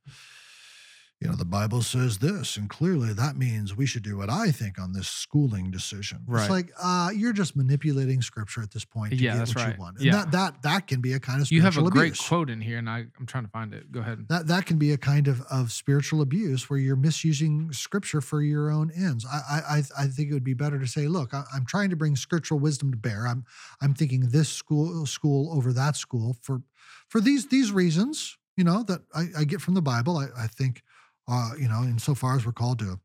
you 1.24 1.30
know, 1.30 1.36
the 1.36 1.46
Bible 1.46 1.82
says 1.82 2.18
this, 2.18 2.58
and 2.58 2.70
clearly 2.70 3.14
that 3.14 3.38
means 3.38 3.76
we 3.76 3.86
should 3.86 4.04
do 4.04 4.18
what 4.18 4.30
I 4.30 4.52
think 4.52 4.78
on 4.80 4.92
this 4.92 5.08
schooling 5.08 5.72
decision. 5.72 6.20
Right. 6.28 6.42
It's 6.42 6.50
like 6.50 6.72
uh, 6.82 7.10
you're 7.16 7.32
just 7.34 7.56
manipulating 7.56 8.22
scripture 8.22 8.62
at 8.62 8.72
this 8.72 8.84
point 8.86 9.12
to 9.12 9.16
Yeah, 9.18 9.32
get 9.34 9.38
that's 9.40 9.56
what 9.56 9.64
right. 9.66 9.76
you 9.76 9.80
want. 9.82 9.98
And 9.98 10.06
Yeah. 10.06 10.12
that 10.26 10.32
that 10.32 10.62
that 10.64 10.88
can 10.88 11.00
be 11.02 11.14
a 11.14 11.20
kind 11.20 11.40
of 11.42 11.48
spiritual 11.48 11.72
You 11.72 11.84
have 11.86 11.88
a 11.88 11.90
great 11.90 12.18
quote 12.18 12.50
in 12.50 12.60
here, 12.62 12.78
and 12.78 12.90
I, 12.90 13.06
I'm 13.18 13.26
trying 13.26 13.46
to 13.46 13.50
find 13.50 13.74
it. 13.74 13.92
Go 13.92 14.02
ahead. 14.02 14.26
That 14.28 14.48
that 14.48 14.66
can 14.66 14.78
be 14.78 14.92
a 14.92 14.98
kind 14.98 15.28
of 15.28 15.42
of 15.50 15.72
spiritual 15.72 16.22
abuse 16.22 16.70
where 16.70 16.78
you're 16.80 16.96
misusing 16.98 17.72
scripture 17.72 18.20
for 18.22 18.42
your 18.42 18.70
own 18.70 18.92
ends. 18.92 19.26
I 19.26 19.38
I 19.38 19.78
I- 19.78 20.04
I 20.04 20.08
think 20.08 20.30
it 20.30 20.34
would 20.34 20.44
be 20.44 20.54
better 20.54 20.78
to 20.80 20.88
say, 20.88 21.08
look, 21.08 21.34
I, 21.34 21.44
I'm 21.54 21.66
trying 21.66 21.90
to 21.92 21.96
bring 21.96 22.16
scriptural 22.16 22.60
wisdom 22.60 22.92
to 22.92 22.98
bear. 22.98 23.28
I'm 23.28 23.46
I'm 23.82 23.94
thinking 23.94 24.30
this 24.30 24.50
school 24.50 25.06
school 25.06 25.54
over 25.56 25.72
that 25.74 25.96
school 25.96 26.36
for 26.42 26.62
for 27.08 27.22
these 27.22 27.48
these 27.48 27.72
reasons, 27.72 28.38
you 28.58 28.64
know, 28.64 28.84
that 28.84 29.02
I, 29.14 29.28
I 29.40 29.44
get 29.46 29.62
from 29.62 29.74
the 29.76 29.82
Bible. 29.82 30.18
I, 30.18 30.28
I 30.38 30.48
think, 30.48 30.82
uh, 31.28 31.52
you 31.60 31.68
know, 31.68 31.84
insofar 31.84 32.36
as 32.36 32.46
we're 32.46 32.52
called 32.52 32.80
to 32.80 33.00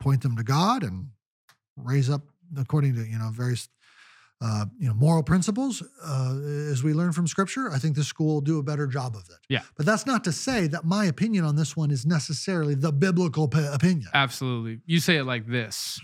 point 0.00 0.22
them 0.22 0.36
to 0.36 0.42
God 0.42 0.82
and 0.82 1.08
raise 1.76 2.10
up 2.10 2.22
according 2.58 2.94
to 2.94 3.04
you 3.06 3.18
know 3.18 3.30
various 3.32 3.68
uh, 4.40 4.66
you 4.78 4.88
know 4.88 4.94
moral 4.94 5.22
principles 5.22 5.82
uh, 6.04 6.36
as 6.70 6.82
we 6.82 6.92
learn 6.92 7.12
from 7.12 7.26
Scripture. 7.26 7.70
I 7.70 7.78
think 7.78 7.96
this 7.96 8.08
school 8.08 8.34
will 8.34 8.40
do 8.40 8.58
a 8.58 8.62
better 8.62 8.86
job 8.86 9.14
of 9.14 9.22
it. 9.30 9.38
Yeah. 9.48 9.62
but 9.76 9.86
that's 9.86 10.06
not 10.06 10.24
to 10.24 10.32
say 10.32 10.66
that 10.68 10.84
my 10.84 11.04
opinion 11.04 11.44
on 11.44 11.56
this 11.56 11.76
one 11.76 11.90
is 11.90 12.04
necessarily 12.04 12.74
the 12.74 12.92
biblical 12.92 13.46
p- 13.48 13.64
opinion. 13.64 14.08
Absolutely. 14.12 14.80
You 14.84 14.98
say 14.98 15.16
it 15.16 15.24
like 15.24 15.46
this 15.46 16.00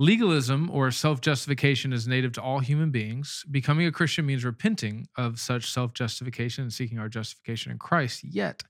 Legalism 0.00 0.70
or 0.72 0.90
self 0.90 1.20
justification 1.20 1.92
is 1.92 2.08
native 2.08 2.32
to 2.32 2.42
all 2.42 2.60
human 2.60 2.90
beings. 2.90 3.44
Becoming 3.50 3.86
a 3.86 3.92
Christian 3.92 4.24
means 4.24 4.46
repenting 4.46 5.06
of 5.18 5.38
such 5.38 5.70
self 5.70 5.92
justification 5.92 6.62
and 6.62 6.72
seeking 6.72 6.98
our 6.98 7.10
justification 7.10 7.70
in 7.70 7.78
Christ. 7.78 8.24
Yet, 8.24 8.62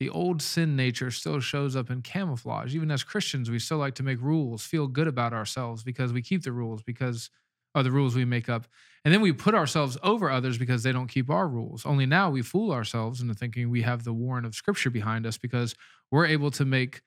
the 0.00 0.10
old 0.10 0.42
sin 0.42 0.74
nature 0.74 1.10
still 1.10 1.40
shows 1.40 1.76
up 1.76 1.90
in 1.90 2.02
camouflage. 2.02 2.74
Even 2.74 2.90
as 2.90 3.04
Christians, 3.04 3.50
we 3.50 3.58
still 3.58 3.78
like 3.78 3.94
to 3.96 4.02
make 4.02 4.20
rules, 4.20 4.64
feel 4.64 4.88
good 4.88 5.06
about 5.06 5.32
ourselves 5.32 5.82
because 5.84 6.12
we 6.12 6.22
keep 6.22 6.42
the 6.42 6.52
rules, 6.52 6.82
because 6.82 7.30
are 7.74 7.82
the 7.82 7.90
rules 7.92 8.16
we 8.16 8.24
make 8.24 8.48
up. 8.48 8.66
And 9.04 9.14
then 9.14 9.20
we 9.20 9.32
put 9.32 9.54
ourselves 9.54 9.96
over 10.02 10.30
others 10.30 10.58
because 10.58 10.82
they 10.82 10.92
don't 10.92 11.06
keep 11.06 11.30
our 11.30 11.46
rules. 11.48 11.86
Only 11.86 12.06
now 12.06 12.30
we 12.30 12.42
fool 12.42 12.72
ourselves 12.72 13.20
into 13.20 13.34
thinking 13.34 13.70
we 13.70 13.82
have 13.82 14.04
the 14.04 14.12
warrant 14.12 14.46
of 14.46 14.54
scripture 14.54 14.90
behind 14.90 15.26
us 15.26 15.38
because 15.38 15.74
we're 16.10 16.26
able 16.26 16.50
to 16.52 16.64
make 16.64 17.02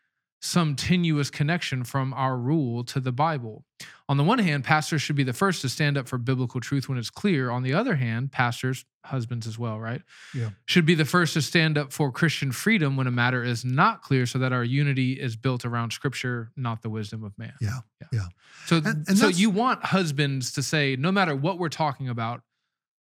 some 0.46 0.76
tenuous 0.76 1.30
connection 1.30 1.86
from 1.86 2.14
our 2.14 2.36
rule 2.38 2.84
to 2.84 3.00
the 3.00 3.14
Bible. 3.14 3.64
On 4.10 4.18
the 4.18 4.26
one 4.26 4.40
hand, 4.40 4.66
pastors 4.66 5.02
should 5.02 5.16
be 5.16 5.24
the 5.24 5.32
first 5.32 5.62
to 5.62 5.70
stand 5.70 5.98
up 5.98 6.06
for 6.10 6.18
biblical 6.18 6.60
truth 6.60 6.90
when 6.90 6.98
it's 6.98 7.10
clear. 7.10 7.50
On 7.50 7.64
the 7.64 7.74
other 7.74 7.96
hand, 7.96 8.34
pastors, 8.34 8.84
husbands 9.06 9.48
as 9.48 9.58
well, 9.58 9.80
right? 9.80 10.02
Yeah. 10.36 10.50
Should 10.66 10.86
be 10.86 10.96
the 10.96 11.06
first 11.06 11.34
to 11.36 11.42
stand 11.42 11.78
up 11.78 11.94
for 11.94 12.12
Christian 12.12 12.52
freedom 12.52 12.98
when 12.98 13.08
a 13.08 13.12
matter 13.12 13.42
is 13.42 13.64
not 13.64 14.02
clear 14.02 14.26
so 14.26 14.38
that 14.40 14.52
our 14.52 14.66
unity 14.66 15.14
is 15.14 15.38
built 15.38 15.64
around 15.64 15.92
scripture, 15.94 16.52
not 16.58 16.82
the 16.82 16.90
wisdom 16.90 17.24
of 17.24 17.38
man. 17.38 17.54
Yeah. 17.62 17.80
Yeah. 18.12 18.26
So, 18.66 18.78
And- 18.84 19.08
and 19.08 19.18
so 19.18 19.30
you 19.30 19.50
want 19.50 19.86
husbands 19.86 20.52
to 20.54 20.62
say, 20.64 20.98
no 20.98 21.14
matter 21.14 21.38
what 21.38 21.58
we're 21.58 21.70
talking 21.70 22.10
about, 22.10 22.42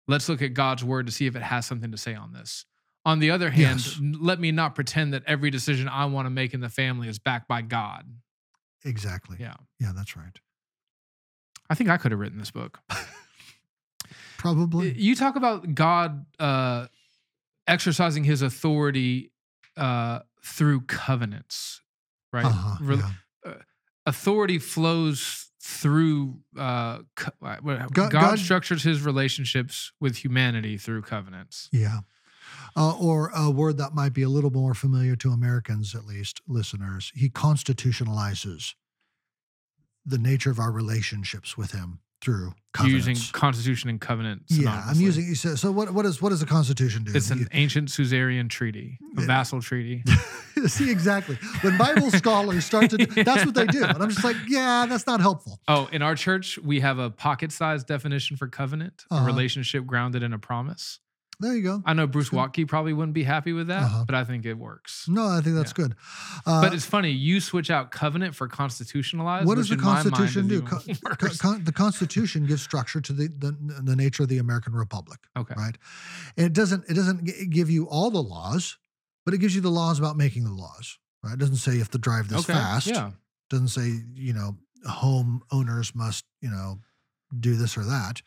let's 0.06 0.28
look 0.28 0.40
at 0.40 0.54
God's 0.54 0.84
word 0.84 1.06
to 1.06 1.12
see 1.12 1.26
if 1.26 1.34
it 1.34 1.42
has 1.42 1.66
something 1.66 1.90
to 1.90 1.98
say 1.98 2.14
on 2.14 2.32
this. 2.32 2.64
On 3.06 3.18
the 3.18 3.30
other 3.30 3.50
hand, 3.50 3.84
Yes. 3.84 4.00
let 4.00 4.40
me 4.40 4.50
not 4.50 4.74
pretend 4.74 5.12
that 5.12 5.22
every 5.26 5.50
decision 5.50 5.88
I 5.88 6.06
want 6.06 6.26
to 6.26 6.30
make 6.30 6.54
in 6.54 6.60
the 6.60 6.70
family 6.70 7.06
is 7.08 7.18
backed 7.18 7.46
by 7.48 7.60
God. 7.62 8.08
Exactly. 8.84 9.36
Yeah. 9.40 9.54
Yeah, 9.78 9.92
that's 9.94 10.16
right. 10.16 10.38
I 11.68 11.74
think 11.74 11.90
I 11.90 11.96
could 11.98 12.12
have 12.12 12.20
written 12.20 12.38
this 12.38 12.50
book. 12.50 12.80
Probably. 14.38 14.92
You 14.92 15.14
talk 15.16 15.36
about 15.36 15.74
God 15.74 16.26
uh, 16.38 16.86
exercising 17.66 18.24
his 18.24 18.42
authority 18.42 19.32
uh, 19.76 20.20
through 20.44 20.82
covenants, 20.82 21.80
right? 22.32 22.44
Uh-huh, 22.44 22.76
Re- 22.80 22.96
yeah. 22.96 23.52
Authority 24.06 24.58
flows 24.58 25.50
through 25.62 26.40
uh, 26.58 26.98
co- 27.16 27.30
uh, 27.42 27.56
God- 27.62 27.90
God, 27.92 28.10
God- 28.12 28.38
structures 28.38 28.82
his 28.82 29.00
relationships 29.02 29.92
with 29.98 30.16
humanity 30.16 30.76
through 30.76 31.02
covenants. 31.02 31.70
Yeah. 31.72 32.00
Uh, 32.76 32.96
or 32.98 33.30
a 33.34 33.50
word 33.50 33.76
that 33.78 33.94
might 33.94 34.12
be 34.12 34.22
a 34.22 34.28
little 34.28 34.50
more 34.50 34.74
familiar 34.74 35.14
to 35.16 35.30
Americans, 35.30 35.94
at 35.94 36.04
least 36.06 36.40
listeners. 36.48 37.12
He 37.14 37.28
constitutionalizes 37.30 38.74
the 40.06 40.18
nature 40.18 40.50
of 40.50 40.58
our 40.58 40.70
relationships 40.72 41.56
with 41.56 41.72
him 41.72 42.00
through 42.20 42.54
covenants. 42.72 43.06
Using 43.06 43.32
constitution 43.32 43.90
and 43.90 44.00
covenant. 44.00 44.42
yeah, 44.48 44.82
I'm 44.86 44.98
using. 45.00 45.34
says- 45.34 45.60
So 45.60 45.70
what? 45.70 45.92
What 45.92 46.06
is 46.06 46.20
what 46.22 46.30
does 46.30 46.40
the 46.40 46.46
Constitution 46.46 47.04
do? 47.04 47.12
It's 47.14 47.30
an 47.30 47.46
ancient 47.52 47.90
suzerain 47.90 48.48
treaty, 48.48 48.98
a 49.16 49.20
Yeah. 49.20 49.26
vassal 49.26 49.60
treaty. 49.60 50.02
See 50.66 50.90
exactly 50.90 51.36
when 51.60 51.76
Bible 51.76 52.10
scholars 52.10 52.64
start 52.64 52.88
to. 52.90 52.96
That's 53.24 53.44
what 53.44 53.54
they 53.54 53.66
do, 53.66 53.84
and 53.84 54.02
I'm 54.02 54.08
just 54.08 54.24
like, 54.24 54.36
yeah, 54.48 54.86
that's 54.86 55.06
not 55.06 55.20
helpful. 55.20 55.60
Oh, 55.68 55.88
in 55.92 56.00
our 56.00 56.14
church, 56.14 56.58
we 56.58 56.80
have 56.80 56.98
a 56.98 57.10
pocket-sized 57.10 57.86
definition 57.86 58.36
for 58.38 58.48
covenant, 58.48 59.04
Uh-huh. 59.10 59.22
a 59.22 59.26
relationship 59.26 59.84
grounded 59.84 60.22
in 60.22 60.32
a 60.32 60.38
promise. 60.38 61.00
There 61.40 61.54
you 61.54 61.62
go. 61.62 61.82
I 61.84 61.94
know 61.94 62.06
Bruce. 62.06 62.30
Waltke 62.30 62.66
probably 62.68 62.92
wouldn't 62.92 63.14
be 63.14 63.24
happy 63.24 63.52
with 63.52 63.66
that, 63.66 63.82
Uh-huh. 63.82 64.04
but 64.06 64.14
I 64.14 64.24
think 64.24 64.44
it 64.46 64.54
works. 64.54 65.06
No, 65.08 65.26
I 65.26 65.40
think 65.40 65.56
that's 65.56 65.72
good. 65.72 65.94
Uh, 66.46 66.62
but 66.62 66.72
it's 66.74 66.84
funny 66.84 67.10
you 67.10 67.40
switch 67.40 67.70
out 67.70 67.90
covenant 67.90 68.34
for 68.34 68.46
constitutionalized. 68.48 69.46
what 69.46 69.56
does 69.56 69.68
the 69.68 69.74
in 69.74 69.80
my 69.80 69.94
mind 69.94 70.12
Constitution 70.12 70.46
do? 70.48 70.62
Co- 70.62 70.78
co- 71.38 71.58
the 71.58 71.72
Constitution 71.72 72.46
gives 72.46 72.62
structure 72.62 73.00
to 73.00 73.12
the, 73.12 73.28
the 73.28 73.52
the 73.82 73.96
nature 73.96 74.22
of 74.22 74.28
the 74.28 74.38
American 74.38 74.74
Republic. 74.74 75.18
okay. 75.36 75.54
right? 75.56 75.76
And 76.36 76.46
it 76.46 76.52
doesn't 76.52 76.84
it 76.88 76.94
doesn't 76.94 77.24
g- 77.24 77.46
give 77.46 77.68
you 77.70 77.86
all 77.88 78.10
the 78.10 78.22
laws, 78.22 78.78
but 79.24 79.34
it 79.34 79.38
gives 79.38 79.54
you 79.54 79.60
the 79.60 79.70
laws 79.70 79.98
about 79.98 80.16
making 80.16 80.44
the 80.44 80.52
laws, 80.52 80.98
right? 81.22 81.34
It 81.34 81.38
doesn't 81.40 81.56
say 81.56 81.72
you 81.72 81.78
have 81.80 81.90
to 81.90 81.98
drive 81.98 82.28
this 82.28 82.40
Okay. 82.48 82.52
fast. 82.52 82.86
Yeah. 82.86 83.10
doesn't 83.50 83.68
say 83.68 84.00
you 84.14 84.32
know 84.32 84.56
home 84.86 85.42
owners 85.50 85.94
must 85.94 86.24
you 86.40 86.50
know 86.50 86.78
do 87.38 87.56
this 87.56 87.76
or 87.76 87.82
that, 87.84 88.22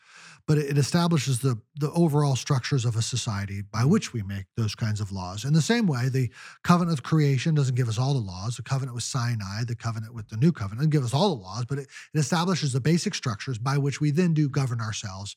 but 0.47 0.57
it, 0.57 0.77
establishes 0.77 1.39
the 1.39 1.59
the 1.75 1.91
overall 1.91 2.35
structures 2.35 2.85
of 2.85 2.95
a 2.95 3.01
society 3.01 3.61
by 3.61 3.83
which 3.83 4.13
we 4.13 4.23
make 4.23 4.45
those 4.55 4.73
kinds 4.73 4.99
of 4.99 5.11
laws. 5.11 5.45
In 5.45 5.53
the 5.53 5.61
same 5.61 5.85
way, 5.85 6.09
the 6.09 6.31
covenant 6.63 6.97
of 6.97 7.03
creation 7.03 7.53
doesn't 7.53 7.75
give 7.75 7.89
us 7.89 7.99
all 7.99 8.13
the 8.13 8.19
laws. 8.19 8.55
The 8.55 8.63
covenant 8.63 8.95
with 8.95 9.03
Sinai, 9.03 9.65
the 9.65 9.75
covenant 9.75 10.15
with 10.15 10.29
the 10.29 10.37
new 10.37 10.51
covenant, 10.51 10.79
doesn't 10.79 10.91
give 10.91 11.03
us 11.03 11.13
all 11.13 11.35
the 11.35 11.43
laws, 11.43 11.65
but 11.65 11.77
it, 11.77 11.87
it 12.13 12.19
establishes 12.19 12.73
the 12.73 12.79
basic 12.79 13.13
structures 13.13 13.57
by 13.59 13.77
which 13.77 14.01
we 14.01 14.09
then 14.09 14.33
do 14.33 14.49
govern 14.49 14.81
ourselves 14.81 15.35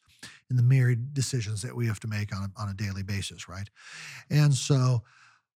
in 0.48 0.56
the 0.56 0.62
myriad 0.62 1.12
decisions 1.12 1.60
that 1.62 1.76
we 1.76 1.86
have 1.86 2.00
to 2.00 2.08
make 2.08 2.34
on 2.34 2.44
a, 2.44 2.60
on 2.62 2.68
a 2.68 2.74
daily 2.74 3.02
basis, 3.02 3.48
right? 3.48 3.68
And 4.30 4.54
so, 4.54 5.02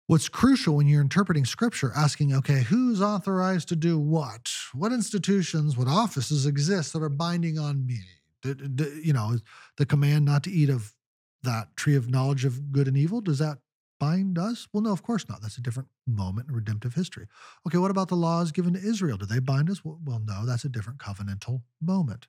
what's 0.07 0.29
crucial 0.29 0.77
when 0.77 0.87
you're 0.89 1.01
interpreting 1.01 1.45
scripture, 1.45 1.93
asking, 1.97 2.35
okay, 2.35 2.63
who's 2.63 3.01
authorized 3.01 3.69
to 3.69 3.77
do 3.77 3.99
what? 3.99 4.51
What 4.73 4.93
institutions, 4.93 5.77
what 5.77 5.89
offices 5.89 6.45
exist 6.45 6.93
that 6.93 7.03
are 7.03 7.09
binding 7.09 7.59
on 7.59 7.87
me? 7.87 8.01
D- 8.45 8.55
d- 8.55 9.01
you 9.03 9.12
know, 9.12 9.37
the 9.79 9.87
command 9.87 10.25
not 10.27 10.45
to 10.45 10.51
eat 10.51 10.69
of 10.69 10.95
that 11.43 11.77
tree 11.77 11.97
of 11.97 12.11
knowledge 12.11 12.45
of 12.45 12.73
good 12.73 12.89
and 12.89 12.97
evil, 12.97 13.21
does 13.21 13.39
that 13.39 13.59
bind 13.99 14.39
us? 14.39 14.69
Well, 14.73 14.83
no, 14.83 14.93
of 14.93 15.03
course 15.03 15.29
not. 15.29 15.41
That's 15.41 15.59
a 15.59 15.62
different 15.62 15.89
moment 16.07 16.49
in 16.49 16.55
redemptive 16.55 16.95
history. 16.95 17.27
Okay, 17.66 17.79
what 17.79 17.91
about 17.91 18.09
the 18.09 18.16
laws 18.16 18.53
given 18.53 18.75
to 18.75 18.81
Israel? 18.81 19.16
Do 19.16 19.27
they 19.27 19.39
bind 19.39 19.71
us? 19.71 19.85
Well, 19.85 19.99
well 20.05 20.21
no, 20.25 20.45
that's 20.45 20.65
a 20.65 20.69
different 20.69 20.99
covenantal 20.99 21.62
moment. 21.81 22.27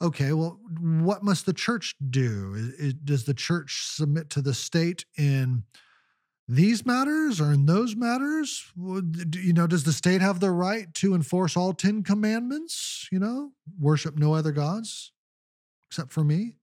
Okay, 0.00 0.32
well, 0.32 0.60
what 0.80 1.22
must 1.22 1.46
the 1.46 1.52
church 1.52 1.96
do? 2.10 2.54
Is, 2.54 2.68
is- 2.74 2.94
does 2.94 3.24
the 3.24 3.34
church 3.34 3.84
submit 3.86 4.30
to 4.30 4.42
the 4.42 4.54
state 4.54 5.04
in 5.16 5.64
these 6.48 6.84
matters 6.84 7.40
or 7.40 7.52
in 7.52 7.66
those 7.66 7.96
matters? 7.96 8.64
You 8.76 9.52
know, 9.52 9.66
does 9.66 9.84
the 9.84 9.92
state 9.92 10.20
have 10.20 10.40
the 10.40 10.50
right 10.50 10.92
to 10.94 11.14
enforce 11.14 11.56
all 11.56 11.72
10 11.72 12.02
commandments? 12.02 13.08
You 13.10 13.20
know, 13.20 13.52
worship 13.80 14.18
no 14.18 14.34
other 14.34 14.52
gods 14.52 15.12
except 15.92 16.10
for 16.10 16.24
me? 16.24 16.54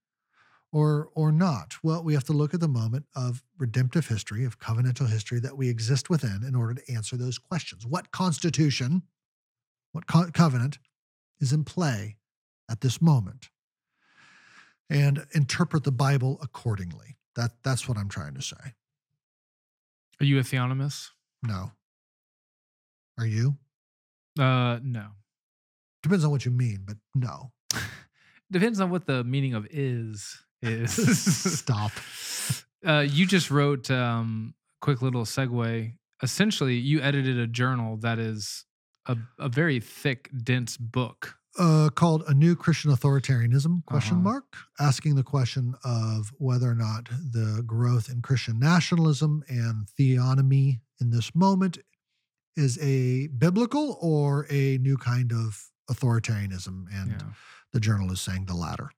Or, 0.72 1.10
or 1.14 1.32
not? 1.32 1.76
Well, 1.84 2.04
we 2.04 2.16
have 2.16 2.24
to 2.26 2.34
look 2.34 2.56
at 2.56 2.60
the 2.60 2.68
moment 2.68 3.06
of 3.16 3.44
redemptive 3.60 4.08
history, 4.08 4.44
of 4.44 4.60
covenantal 4.60 5.08
history 5.08 5.40
that 5.40 5.56
we 5.56 5.70
exist 5.70 6.10
within 6.10 6.44
in 6.48 6.56
order 6.56 6.74
to 6.74 6.92
answer 6.92 7.16
those 7.16 7.38
questions. 7.38 7.86
What 7.86 8.12
constitution, 8.12 9.04
what 9.92 10.08
co- 10.08 10.32
covenant 10.34 10.80
is 11.40 11.54
in 11.54 11.64
play 11.64 12.18
at 12.70 12.82
this 12.82 13.02
moment? 13.04 13.50
And 14.90 15.26
interpret 15.34 15.84
the 15.84 15.92
Bible 15.92 16.40
accordingly. 16.42 17.18
That, 17.36 17.52
that's 17.64 17.88
what 17.88 18.00
I'm 18.00 18.10
trying 18.10 18.34
to 18.34 18.42
say. 18.42 18.74
Are 20.20 20.26
you 20.26 20.40
a 20.40 20.42
theonomist? 20.42 21.10
No. 21.44 21.72
Are 23.20 23.28
you? 23.28 23.58
Uh, 24.40 24.80
no. 24.82 25.10
Depends 26.02 26.26
on 26.26 26.32
what 26.32 26.46
you 26.46 26.52
mean, 26.52 26.80
but 26.86 26.98
no. 27.14 27.52
Depends 28.52 28.80
on 28.80 28.90
what 28.90 29.06
the 29.06 29.24
meaning 29.24 29.54
of 29.54 29.68
is 29.70 30.38
is. 30.62 30.94
Stop. 31.60 31.92
Uh, 32.86 33.00
you 33.08 33.26
just 33.26 33.52
wrote 33.52 33.90
um, 33.92 34.54
quick 34.82 35.02
little 35.02 35.24
segue. 35.24 35.94
Essentially, 36.22 36.76
you 36.76 37.02
edited 37.02 37.38
a 37.38 37.48
journal 37.48 37.98
that 37.98 38.20
is 38.20 38.66
a, 39.08 39.18
a 39.38 39.50
very 39.50 39.80
thick, 39.80 40.30
dense 40.44 40.78
book. 40.78 41.36
Uh, 41.58 41.90
called 41.90 42.24
a 42.28 42.34
new 42.34 42.56
Christian 42.56 42.92
authoritarianism 42.92 43.84
question 43.86 44.18
Uh-huh. 44.18 44.24
mark, 44.24 44.46
asking 44.80 45.16
the 45.16 45.24
question 45.24 45.74
of 45.84 46.32
whether 46.38 46.70
or 46.70 46.76
not 46.76 47.10
the 47.10 47.64
growth 47.66 48.08
in 48.10 48.22
Christian 48.22 48.60
nationalism 48.60 49.44
and 49.50 49.88
theonomy 50.00 50.80
in 51.02 51.10
this 51.10 51.34
moment 51.36 51.80
is 52.56 52.78
a 52.82 53.28
biblical 53.28 53.98
or 54.00 54.46
a 54.50 54.78
new 54.78 54.96
kind 54.96 55.32
of 55.34 55.70
authoritarianism. 55.90 56.86
And 56.94 57.12
Yeah. 57.12 57.28
The 57.74 57.80
journal 57.80 58.12
is 58.12 58.22
saying 58.22 58.46
the 58.46 58.56
latter. 58.56 58.90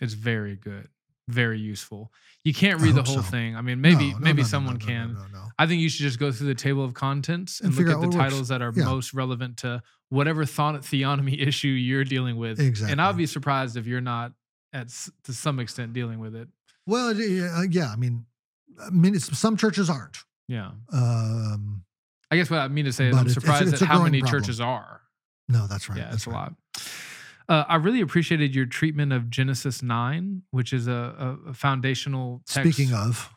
It's 0.00 0.14
very 0.14 0.54
good, 0.56 0.88
very 1.26 1.58
useful. 1.58 2.12
You 2.44 2.54
can't 2.54 2.80
read 2.80 2.94
the 2.94 3.02
whole 3.02 3.16
so. 3.16 3.22
thing. 3.22 3.56
I 3.56 3.62
mean, 3.62 3.80
maybe 3.80 4.12
No, 4.12 4.18
no, 4.18 4.24
maybe 4.24 4.42
no, 4.42 4.48
someone 4.48 4.76
can. 4.78 5.14
No, 5.14 5.20
no, 5.22 5.26
no. 5.32 5.44
I 5.58 5.66
think 5.66 5.82
you 5.82 5.88
should 5.88 6.02
just 6.04 6.18
go 6.20 6.30
through 6.30 6.46
the 6.46 6.54
table 6.54 6.84
of 6.84 6.94
contents 6.94 7.60
And 7.60 7.70
and, 7.70 7.76
look 7.78 7.88
at 7.88 8.00
the 8.00 8.06
what 8.06 8.16
works. 8.16 8.16
titles 8.16 8.48
that 8.48 8.62
are 8.62 8.72
Yeah. 8.74 8.84
most 8.84 9.12
relevant 9.12 9.56
to 9.58 9.82
whatever 10.08 10.44
thought 10.44 10.76
theonomy 10.82 11.38
issue 11.46 11.68
you're 11.68 12.04
dealing 12.04 12.36
with. 12.36 12.60
Exactly. 12.60 12.92
And 12.92 13.02
I'll 13.02 13.12
be 13.12 13.26
surprised 13.26 13.76
if 13.76 13.86
you're 13.86 14.00
not 14.00 14.32
at 14.72 14.88
to 15.24 15.32
some 15.32 15.58
extent 15.58 15.92
dealing 15.94 16.20
with 16.20 16.34
it. 16.36 16.48
Well, 16.86 17.12
yeah, 17.14 17.64
yeah, 17.68 17.90
I 17.92 17.96
mean, 17.96 18.24
I 18.80 18.90
mean, 18.90 19.18
some 19.18 19.56
churches 19.56 19.90
aren't. 19.90 20.18
Yeah. 20.46 20.70
Um, 20.92 21.84
I 22.30 22.36
guess 22.36 22.48
what 22.50 22.60
I 22.60 22.68
mean 22.68 22.84
to 22.84 22.92
say 22.92 23.08
is 23.08 23.16
I'm 23.16 23.26
it's- 23.26 23.36
it's- 23.36 23.44
surprised 23.44 23.72
it's 23.74 23.82
at 23.82 23.88
how 23.88 24.04
many 24.04 24.20
problem. 24.20 24.40
churches 24.42 24.60
are. 24.60 25.02
no, 25.48 25.66
that's 25.66 25.88
right. 25.88 25.98
yeah, 25.98 26.04
that's 26.04 26.16
it's 26.18 26.26
a 26.26 26.30
lot. 26.30 26.54
Uh, 27.48 27.64
I 27.66 27.76
really 27.76 28.02
appreciated 28.02 28.54
your 28.54 28.66
treatment 28.66 29.12
of 29.12 29.30
Genesis 29.30 29.82
9, 29.82 30.42
which 30.50 30.72
is 30.74 30.86
a, 30.86 31.38
a, 31.48 31.54
foundational 31.54 32.42
text. 32.46 32.74
Speaking 32.74 32.94
of 32.94 33.30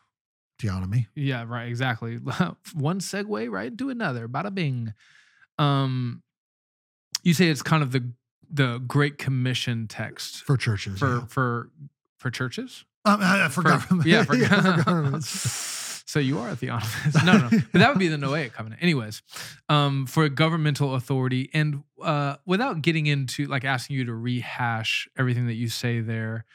theonomy, 0.62 1.08
Yeah, 1.16 1.46
right, 1.48 1.68
exactly. 1.68 2.16
One 2.74 3.00
segue 3.00 3.50
right 3.50 3.72
into 3.72 3.90
another. 3.90 4.28
Bada 4.28 4.54
bing. 4.54 4.94
Um, 5.58 6.24
you 7.24 7.34
say 7.34 7.48
it's 7.48 7.62
kind 7.62 7.84
of 7.84 7.92
the 7.92 8.12
the 8.54 8.80
Great 8.80 9.18
Commission 9.18 9.88
text 9.88 10.44
for 10.44 10.58
churches. 10.58 11.00
for 11.00 11.18
yeah. 11.20 11.26
for 11.28 11.70
for 12.18 12.30
churches. 12.30 12.84
Um, 13.06 13.20
uh, 13.22 13.50
for, 13.50 13.62
For- 13.80 14.08
yeah, 14.08 14.24
for, 14.24 14.36
for 14.36 14.84
governments. 14.84 15.81
So 16.12 16.20
you 16.20 16.40
are 16.40 16.50
a 16.50 16.56
theonomist. 16.56 17.24
No, 17.26 17.38
no, 17.38 17.50
but 17.50 17.80
that 17.80 17.90
would 17.90 18.00
be 18.00 18.10
the 18.10 18.18
Noahic 18.18 18.52
covenant. 18.54 18.82
Anyways, 18.84 19.22
um, 19.70 20.06
for 20.06 20.28
governmental 20.30 20.96
authority, 20.96 21.50
and 21.54 21.84
uh, 22.04 22.36
without 22.46 22.82
getting 22.82 23.06
into 23.06 23.46
like 23.46 23.64
asking 23.66 23.96
you 23.96 24.06
to 24.06 24.14
rehash 24.14 25.08
everything 25.18 25.48
that 25.48 25.54
you 25.56 25.70
say 25.70 26.02
there, 26.02 26.46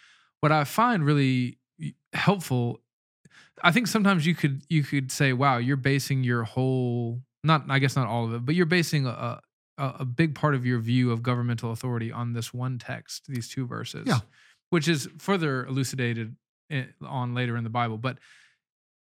what 0.40 0.52
I 0.52 0.64
find 0.64 1.04
really 1.04 1.58
helpful, 2.12 2.80
I 3.62 3.72
think 3.72 3.86
sometimes 3.86 4.26
you 4.26 4.34
could 4.34 4.62
you 4.68 4.82
could 4.82 5.10
say, 5.10 5.32
"Wow, 5.32 5.56
you're 5.56 5.76
basing 5.78 6.22
your 6.24 6.44
whole 6.44 7.22
not 7.42 7.64
I 7.70 7.78
guess 7.78 7.96
not 7.96 8.08
all 8.08 8.26
of 8.26 8.34
it, 8.34 8.44
but 8.44 8.54
you're 8.54 8.66
basing 8.66 9.06
a 9.06 9.40
a, 9.78 9.84
a 10.00 10.04
big 10.04 10.34
part 10.34 10.54
of 10.54 10.66
your 10.66 10.78
view 10.80 11.10
of 11.12 11.22
governmental 11.22 11.70
authority 11.72 12.12
on 12.12 12.32
this 12.34 12.52
one 12.52 12.78
text, 12.78 13.24
these 13.28 13.48
two 13.48 13.66
verses, 13.66 14.04
Yeah. 14.06 14.20
which 14.70 14.88
is 14.88 15.08
further 15.18 15.64
elucidated 15.66 16.36
on 17.02 17.34
later 17.34 17.56
in 17.56 17.64
the 17.64 17.70
Bible. 17.70 17.98
But 17.98 18.18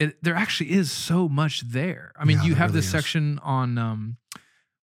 it, 0.04 0.18
there 0.24 0.36
actually 0.36 0.72
is 0.72 0.92
so 0.92 1.28
much 1.30 1.62
there. 1.62 2.12
I 2.18 2.26
mean, 2.26 2.38
Yeah, 2.38 2.46
you 2.46 2.56
have 2.56 2.70
really 2.70 2.80
this 2.80 2.86
is. 2.86 2.92
section 2.92 3.40
on 3.44 3.78
um, 3.78 4.18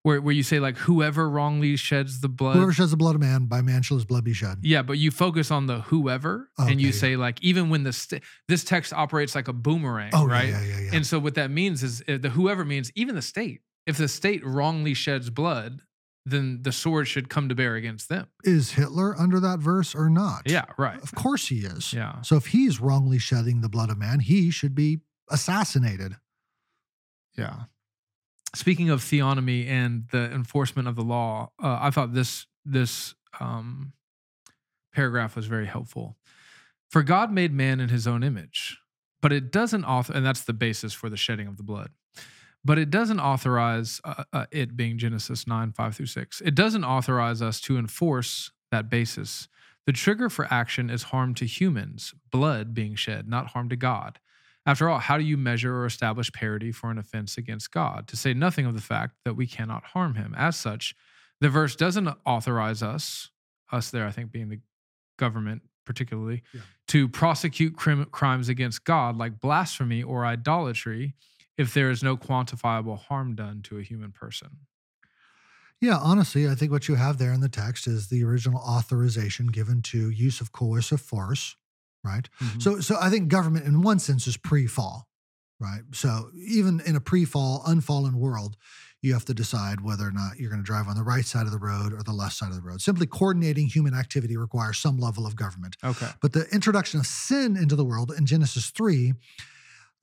where 0.04 0.22
where 0.22 0.34
you 0.34 0.44
say 0.44 0.60
like 0.60 0.78
whoever 0.78 1.30
wrongly 1.30 1.76
sheds 1.76 2.22
the 2.22 2.30
blood. 2.30 2.56
Whoever 2.56 2.72
sheds 2.74 2.92
the 2.92 2.98
blood 2.98 3.16
of 3.16 3.22
man, 3.22 3.46
by 3.46 3.62
man 3.62 3.82
shall 3.82 3.98
his 3.98 4.06
blood 4.06 4.24
be 4.24 4.34
shed. 4.34 4.60
Yeah, 4.62 4.82
but 4.82 4.98
you 4.98 5.12
focus 5.12 5.52
on 5.52 5.68
the 5.68 5.82
whoever, 5.82 6.50
and 6.58 6.80
you 6.82 6.90
Okay, 6.90 6.98
say 6.98 7.16
like 7.16 7.42
even 7.44 7.70
when 7.70 7.84
the 7.84 7.94
st- 7.94 8.24
this 8.48 8.64
text 8.64 8.94
operates 8.94 9.36
like 9.36 9.48
a 9.48 9.54
boomerang, 9.54 10.12
Oh, 10.14 10.26
right? 10.26 10.50
yeah, 10.50 10.62
yeah, 10.62 10.68
yeah. 10.68 10.80
yeah. 10.86 10.90
And 10.96 11.06
so 11.06 11.20
what 11.20 11.36
that 11.36 11.52
means 11.52 11.84
is 11.84 12.02
uh, 12.08 12.18
the 12.18 12.30
whoever 12.30 12.64
means 12.66 12.92
even 12.96 13.16
the 13.16 13.22
state. 13.22 13.62
If 13.86 13.98
the 13.98 14.08
state 14.08 14.46
wrongly 14.46 14.94
sheds 14.94 15.30
blood, 15.30 15.82
then 16.26 16.60
the 16.62 16.72
sword 16.72 17.08
should 17.08 17.28
come 17.28 17.50
to 17.50 17.56
bear 17.56 17.76
against 17.76 18.08
them. 18.08 18.28
is 18.44 18.72
Hitler 18.74 19.16
under 19.20 19.40
that 19.40 19.60
verse 19.60 19.96
or 19.96 20.10
not? 20.10 20.44
Yeah, 20.46 20.66
right. 20.78 21.02
Of 21.02 21.16
course 21.16 21.48
he 21.48 21.60
is. 21.60 21.92
Yeah. 21.92 22.22
So 22.22 22.36
if 22.36 22.48
he's 22.48 22.80
wrongly 22.80 23.18
shedding 23.18 23.62
the 23.62 23.70
blood 23.70 23.90
of 23.90 23.98
man, 23.98 24.20
he 24.20 24.52
should 24.52 24.76
be 24.76 25.00
assassinated. 25.30 26.16
Yeah. 27.38 27.64
Speaking 28.56 28.90
of 28.90 29.02
theonomy 29.02 29.68
and 29.68 30.06
the 30.12 30.32
enforcement 30.32 30.88
of 30.88 30.96
the 30.96 31.04
law, 31.04 31.52
uh, 31.62 31.78
I 31.82 31.92
thought 31.92 32.14
this 32.14 32.48
this 32.66 33.14
um, 33.40 33.94
paragraph 34.94 35.36
was 35.36 35.46
very 35.46 35.68
helpful. 35.68 36.18
For 36.90 37.04
God 37.04 37.32
made 37.32 37.54
man 37.54 37.80
in 37.80 37.90
His 37.90 38.08
own 38.08 38.24
image, 38.24 38.80
but 39.22 39.32
it 39.32 39.52
doesn't 39.52 39.86
author, 39.86 40.14
and 40.14 40.26
that's 40.26 40.44
the 40.44 40.54
basis 40.54 40.94
for 40.94 41.10
the 41.10 41.18
shedding 41.18 41.48
of 41.48 41.58
the 41.58 41.64
blood. 41.64 41.92
But 42.66 42.80
it 42.80 42.90
doesn't 42.90 43.20
authorize 43.20 44.02
uh, 44.04 44.24
uh, 44.34 44.46
it 44.52 44.76
being 44.76 44.98
Genesis 44.98 45.46
nine 45.46 45.72
five 45.72 45.96
through 45.96 46.08
six. 46.08 46.42
It 46.42 46.56
doesn't 46.56 46.84
authorize 46.84 47.42
us 47.42 47.62
to 47.62 47.78
enforce 47.78 48.52
that 48.72 48.90
basis. 48.90 49.48
The 49.86 49.94
trigger 49.94 50.30
for 50.30 50.52
action 50.52 50.90
is 50.90 51.04
harm 51.04 51.34
to 51.36 51.46
humans, 51.46 52.14
blood 52.32 52.74
being 52.74 52.96
shed, 52.96 53.28
not 53.28 53.48
harm 53.48 53.70
to 53.70 53.76
God. 53.76 54.20
After 54.66 54.90
all, 54.90 55.00
how 55.00 55.18
do 55.18 55.24
you 55.24 55.38
measure 55.38 55.76
or 55.76 55.86
establish 55.86 56.32
parity 56.32 56.72
for 56.72 56.92
an 56.92 56.98
offense 56.98 57.38
against 57.38 57.72
God? 57.72 58.08
To 58.10 58.16
say 58.18 58.34
nothing 58.34 58.66
of 58.66 58.76
the 58.76 58.82
fact 58.82 59.16
that 59.26 59.34
we 59.36 59.48
cannot 59.48 59.84
harm 59.86 60.16
him. 60.16 60.36
As 60.38 60.56
such, 60.58 60.96
the 61.42 61.50
verse 61.50 61.76
doesn't 61.76 62.08
authorize 62.26 62.84
us, 62.84 63.30
us 63.72 63.90
there, 63.90 64.06
I 64.06 64.12
think, 64.12 64.32
being 64.32 64.50
the 64.50 64.60
government 65.18 65.64
particularly, 65.86 66.44
Yeah. 66.54 66.62
to 66.90 67.08
prosecute 67.10 67.76
crim- 67.76 68.06
crimes 68.06 68.48
against 68.48 68.84
God 68.84 69.18
like 69.18 69.40
blasphemy 69.40 70.04
or 70.04 70.24
idolatry 70.24 71.16
if 71.58 71.74
there 71.74 71.90
is 71.90 72.04
no 72.04 72.16
quantifiable 72.16 73.00
harm 73.00 73.34
done 73.34 73.64
to 73.64 73.80
a 73.80 73.82
human 73.82 74.12
person. 74.12 74.60
Yeah, 75.82 75.98
honestly, 75.98 76.48
I 76.48 76.54
think 76.56 76.72
what 76.72 76.88
you 76.88 76.96
have 76.96 77.18
there 77.18 77.34
in 77.34 77.40
the 77.42 77.50
text 77.50 77.88
is 77.88 78.10
the 78.10 78.24
original 78.24 78.60
authorization 78.60 79.48
given 79.48 79.82
to 79.84 80.10
use 80.12 80.42
of 80.42 80.52
coercive 80.52 81.02
force, 81.02 81.56
right? 82.04 82.30
Mhm. 82.40 82.62
So, 82.62 82.80
so 82.80 82.98
I 83.00 83.10
think 83.10 83.28
government, 83.28 83.66
in 83.66 83.82
one 83.82 84.00
sense, 84.00 84.28
is 84.28 84.38
pre-fall, 84.38 85.08
right? 85.60 85.82
So, 85.94 86.32
even 86.36 86.80
in 86.86 86.96
a 86.96 87.02
pre-fall, 87.02 87.64
unfallen 87.66 88.16
world, 88.18 88.56
you 89.02 89.14
have 89.14 89.26
to 89.26 89.34
decide 89.34 89.80
whether 89.82 90.06
or 90.06 90.12
not 90.12 90.38
you're 90.38 90.50
going 90.50 90.62
to 90.62 90.66
drive 90.66 90.88
on 90.88 90.98
the 90.98 91.04
right 91.04 91.26
side 91.26 91.46
of 91.46 91.52
the 91.54 91.58
road 91.58 91.94
or 91.94 92.04
the 92.04 92.12
left 92.12 92.36
side 92.36 92.50
of 92.50 92.56
the 92.56 92.62
road. 92.62 92.82
Simply 92.82 93.06
coordinating 93.08 93.68
human 93.68 93.94
activity 93.94 94.36
requires 94.36 94.78
some 94.78 94.98
level 94.98 95.26
of 95.26 95.36
government. 95.38 95.78
okay. 95.84 96.10
But 96.22 96.34
the 96.34 96.48
introduction 96.54 97.00
of 97.00 97.08
sin 97.08 97.56
into 97.56 97.76
the 97.78 97.86
world 97.86 98.12
in 98.18 98.26
Genesis 98.26 98.70
3 98.72 99.14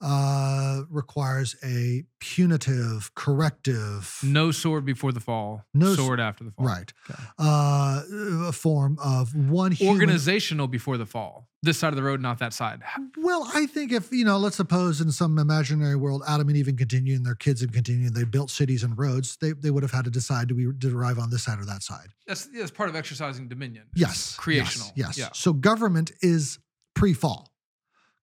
uh, 0.01 0.81
requires 0.89 1.55
a 1.63 2.03
punitive, 2.19 3.13
corrective, 3.15 4.19
No 4.23 4.51
sword 4.51 4.85
before 4.85 5.11
the 5.11 5.19
fall, 5.19 5.65
No 5.73 5.95
sword 5.95 6.19
after 6.19 6.43
the 6.43 6.51
fall. 6.51 6.65
right, 6.65 6.93
Okay. 7.09 7.23
uh, 7.39 8.03
a 8.47 8.51
form 8.51 8.97
of 9.03 9.33
one 9.35 9.71
human. 9.71 9.95
Organizational 9.95 10.67
before 10.67 10.97
the 10.97 11.05
fall. 11.05 11.49
This 11.63 11.79
side 11.79 11.89
of 11.89 11.95
the 11.95 12.03
road, 12.03 12.21
not 12.21 12.37
that 12.39 12.53
side. 12.53 12.81
Well, 13.17 13.49
I 13.53 13.65
think 13.65 13.91
if, 13.91 14.11
you 14.11 14.23
know, 14.23 14.37
let's 14.37 14.55
suppose 14.57 15.01
in 15.01 15.11
some 15.11 15.39
imaginary 15.39 15.95
world, 15.95 16.21
Adam 16.27 16.47
and 16.47 16.55
Eve 16.55 16.67
and 16.67 16.77
continue 16.77 17.15
and 17.15 17.25
their 17.25 17.33
kids 17.35 17.61
have 17.61 17.71
continued, 17.71 18.13
they 18.13 18.23
built 18.23 18.51
cities 18.51 18.83
and 18.83 18.95
roads, 18.97 19.37
they, 19.41 19.53
they 19.53 19.71
would 19.71 19.81
have 19.81 19.91
had 19.91 20.05
to 20.05 20.11
decide 20.11 20.47
do 20.47 20.55
we 20.55 20.71
derive 20.77 21.17
on 21.17 21.31
this 21.31 21.43
side 21.43 21.59
or 21.59 21.65
that 21.65 21.81
side? 21.81 22.09
That's, 22.27 22.45
that's 22.45 22.69
part 22.69 22.89
of 22.89 22.95
exercising 22.95 23.47
dominion. 23.47 23.85
Yes. 23.95 24.35
Creational. 24.35 24.89
Yes. 24.95 25.17
yes. 25.17 25.17
Yeah. 25.17 25.29
So 25.33 25.51
government 25.53 26.11
is 26.21 26.59
pre 26.93 27.13
fall. 27.13 27.49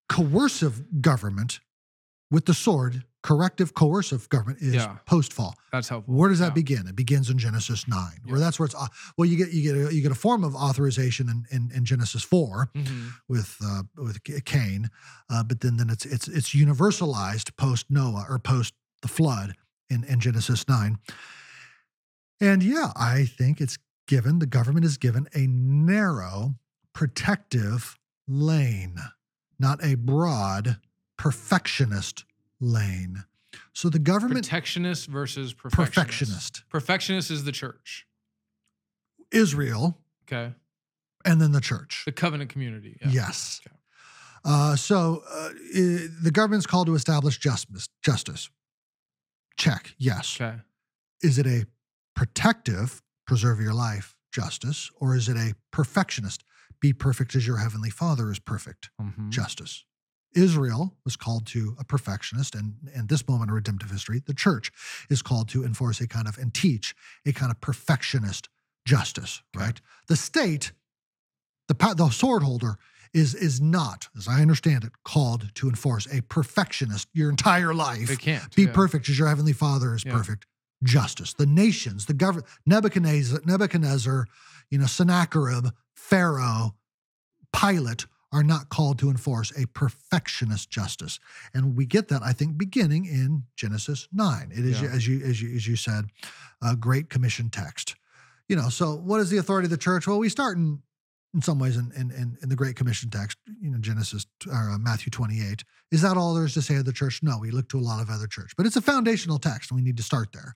Coercive 0.07 1.01
government 1.01 1.59
with 2.31 2.45
the 2.45 2.53
sword, 2.53 3.03
corrective 3.23 3.73
coercive 3.73 4.27
government 4.29 4.59
is 4.61 4.75
Yeah. 4.75 4.97
post 5.05 5.33
fall. 5.33 5.55
That's 5.71 5.89
helpful. 5.89 6.13
Where 6.13 6.29
does 6.29 6.39
that 6.39 6.47
Yeah. 6.49 6.53
begin? 6.53 6.87
It 6.87 6.95
begins 6.95 7.29
in 7.29 7.37
Genesis 7.37 7.87
nine, 7.87 8.19
where 8.25 8.39
that's 8.39 8.59
where 8.59 8.65
it's 8.65 8.75
well, 9.17 9.27
you 9.27 9.37
get 9.37 9.51
you 9.51 9.61
get 9.63 9.75
a, 9.75 9.93
you 9.95 10.01
get 10.01 10.11
a 10.11 10.15
form 10.15 10.43
of 10.43 10.55
authorization 10.55 11.29
in, 11.29 11.45
in, 11.51 11.71
in 11.71 11.85
Genesis 11.85 12.23
four 12.23 12.69
Mhm. 12.75 13.13
with 13.27 13.57
uh, 13.63 13.83
with 13.97 14.23
Cain, 14.45 14.89
uh, 15.29 15.43
but 15.43 15.61
then 15.61 15.77
then 15.77 15.89
it's 15.89 16.05
it's 16.05 16.27
it's 16.27 16.49
universalized 16.53 17.55
post 17.57 17.87
Noah 17.89 18.25
or 18.29 18.37
post 18.39 18.73
the 19.01 19.07
flood 19.07 19.55
in, 19.89 20.03
in 20.03 20.19
Genesis 20.19 20.67
nine. 20.67 20.97
And 22.41 22.61
yeah, 22.63 22.91
I 22.95 23.25
think 23.25 23.61
it's 23.61 23.77
given 24.07 24.39
the 24.39 24.45
government 24.45 24.85
is 24.85 24.97
given 24.97 25.27
a 25.33 25.47
narrow 25.47 26.55
protective 26.93 27.97
lane, 28.27 28.97
not 29.59 29.83
a 29.83 29.95
broad 29.95 30.79
perfectionist 31.17 32.25
lane. 32.59 33.23
So 33.73 33.89
the 33.89 33.99
government 33.99 34.45
Protectionist 34.45 35.07
versus 35.07 35.53
perfectionist. 35.53 35.95
perfectionist, 35.95 36.63
Perfectionist 36.69 37.31
is 37.31 37.43
the 37.43 37.51
church. 37.51 38.05
Israel, 39.31 39.97
Okay. 40.27 40.53
and 41.25 41.41
then 41.41 41.51
the 41.51 41.61
church. 41.61 42.03
The 42.05 42.11
covenant 42.11 42.49
community. 42.49 42.97
Yeah. 43.01 43.09
Yes. 43.09 43.61
Okay. 43.65 43.75
Uh, 44.43 44.75
so 44.75 45.23
uh, 45.29 45.49
i- 45.75 46.07
the 46.21 46.31
government's 46.31 46.67
called 46.67 46.87
to 46.87 46.95
establish 46.95 47.37
justice. 47.39 47.87
Justice. 48.03 48.49
Check. 49.57 49.95
Yes. 49.97 50.39
Okay. 50.39 50.59
Is 51.21 51.37
it 51.39 51.47
a 51.47 51.65
protective, 52.15 53.01
preserve 53.25 53.59
your 53.59 53.73
life 53.73 54.15
justice, 54.31 54.91
or 54.97 55.15
is 55.15 55.27
it 55.29 55.37
a 55.37 55.55
perfectionist, 55.71 56.43
be 56.81 56.93
perfect 56.93 57.35
as 57.35 57.47
your 57.47 57.57
heavenly 57.57 57.89
Father 57.89 58.29
is 58.31 58.37
perfect 58.39 58.89
Mhm. 59.01 59.29
justice? 59.29 59.85
Israel 60.35 60.95
was 61.03 61.15
called 61.15 61.47
to 61.47 61.75
a 61.79 61.83
perfectionist, 61.83 62.55
and 62.55 62.75
in 62.93 63.07
this 63.07 63.27
moment 63.27 63.49
of 63.49 63.55
redemptive 63.55 63.89
history, 63.89 64.21
the 64.25 64.33
church 64.33 64.71
is 65.09 65.21
called 65.21 65.49
to 65.49 65.63
enforce 65.63 66.01
a 66.01 66.07
kind 66.07 66.27
of 66.27 66.37
and 66.37 66.53
teach 66.53 66.95
a 67.25 67.31
kind 67.31 67.51
of 67.51 67.61
perfectionist 67.61 68.49
justice. 68.85 69.41
Okay. 69.55 69.65
Right? 69.65 69.81
The 70.07 70.15
state, 70.15 70.73
the 71.67 71.73
the 71.73 72.09
sword 72.09 72.43
holder 72.43 72.77
is 73.13 73.33
is 73.33 73.61
not, 73.61 74.09
as 74.17 74.27
I 74.27 74.41
understand 74.41 74.83
it, 74.83 74.91
called 75.03 75.49
to 75.55 75.69
enforce 75.69 76.05
a 76.11 76.21
perfectionist 76.21 77.07
your 77.13 77.29
entire 77.29 77.73
life. 77.73 78.07
They 78.07 78.17
can't. 78.17 78.53
Be 78.55 78.63
yeah. 78.63 78.71
perfect 78.73 79.09
as 79.09 79.17
your 79.17 79.29
heavenly 79.29 79.53
Father 79.53 79.95
is 79.95 80.03
Yeah. 80.05 80.11
perfect. 80.11 80.45
Justice. 80.83 81.33
The 81.33 81.45
nations, 81.45 82.05
the 82.05 82.13
government, 82.13 82.47
Nebuchadnezzar, 82.65 83.39
Nebuchadnezzar, 83.45 84.27
you 84.69 84.77
know, 84.77 84.85
Sennacherib, 84.85 85.67
Pharaoh, 85.95 86.75
Pilate 87.53 88.05
are 88.35 88.43
not 88.43 88.67
called 88.67 88.99
to 88.99 89.09
enforce 89.09 89.51
a 89.57 89.65
perfectionist 89.67 90.69
justice. 90.69 91.19
And 91.53 91.77
we 91.77 91.85
get 91.85 92.09
that, 92.09 92.21
I 92.21 92.33
think, 92.33 92.57
beginning 92.57 93.05
in 93.05 93.43
Genesis 93.55 94.09
9. 94.11 94.51
It 94.51 94.65
is, 94.65 94.81
Yeah. 94.81 94.89
as 94.89 95.07
you 95.07 95.23
as 95.23 95.41
you 95.41 95.55
as 95.55 95.65
you 95.65 95.77
said, 95.77 96.09
a 96.61 96.75
great 96.75 97.09
commission 97.09 97.49
text. 97.49 97.95
You 98.49 98.57
know, 98.57 98.67
so 98.67 98.93
what 98.95 99.21
is 99.21 99.29
the 99.29 99.37
authority 99.37 99.67
of 99.67 99.71
the 99.71 99.77
church? 99.77 100.05
Well, 100.05 100.19
we 100.19 100.27
start 100.29 100.57
in 100.57 100.81
in 101.33 101.41
some 101.41 101.59
ways 101.59 101.77
in 101.77 101.91
in, 101.95 102.37
in, 102.41 102.49
the 102.49 102.55
Great 102.55 102.75
Commission 102.75 103.09
text, 103.09 103.37
you 103.61 103.69
know, 103.71 103.77
Genesis 103.77 104.25
or 104.47 104.69
uh, 104.71 104.77
Matthew 104.77 105.11
28. 105.11 105.63
Is 105.91 106.01
that 106.01 106.17
all 106.17 106.33
there 106.33 106.45
is 106.45 106.53
to 106.55 106.61
say 106.61 106.75
of 106.75 106.85
the 106.85 106.93
church? 106.93 107.21
No, 107.23 107.37
we 107.39 107.51
look 107.51 107.69
to 107.69 107.79
a 107.79 107.87
lot 107.91 108.01
of 108.01 108.09
other 108.09 108.27
church, 108.27 108.51
but 108.57 108.65
it's 108.65 108.75
a 108.77 108.81
foundational 108.81 109.39
text, 109.39 109.71
and 109.71 109.77
we 109.77 109.83
need 109.83 109.97
to 109.97 110.03
start 110.03 110.31
there. 110.33 110.55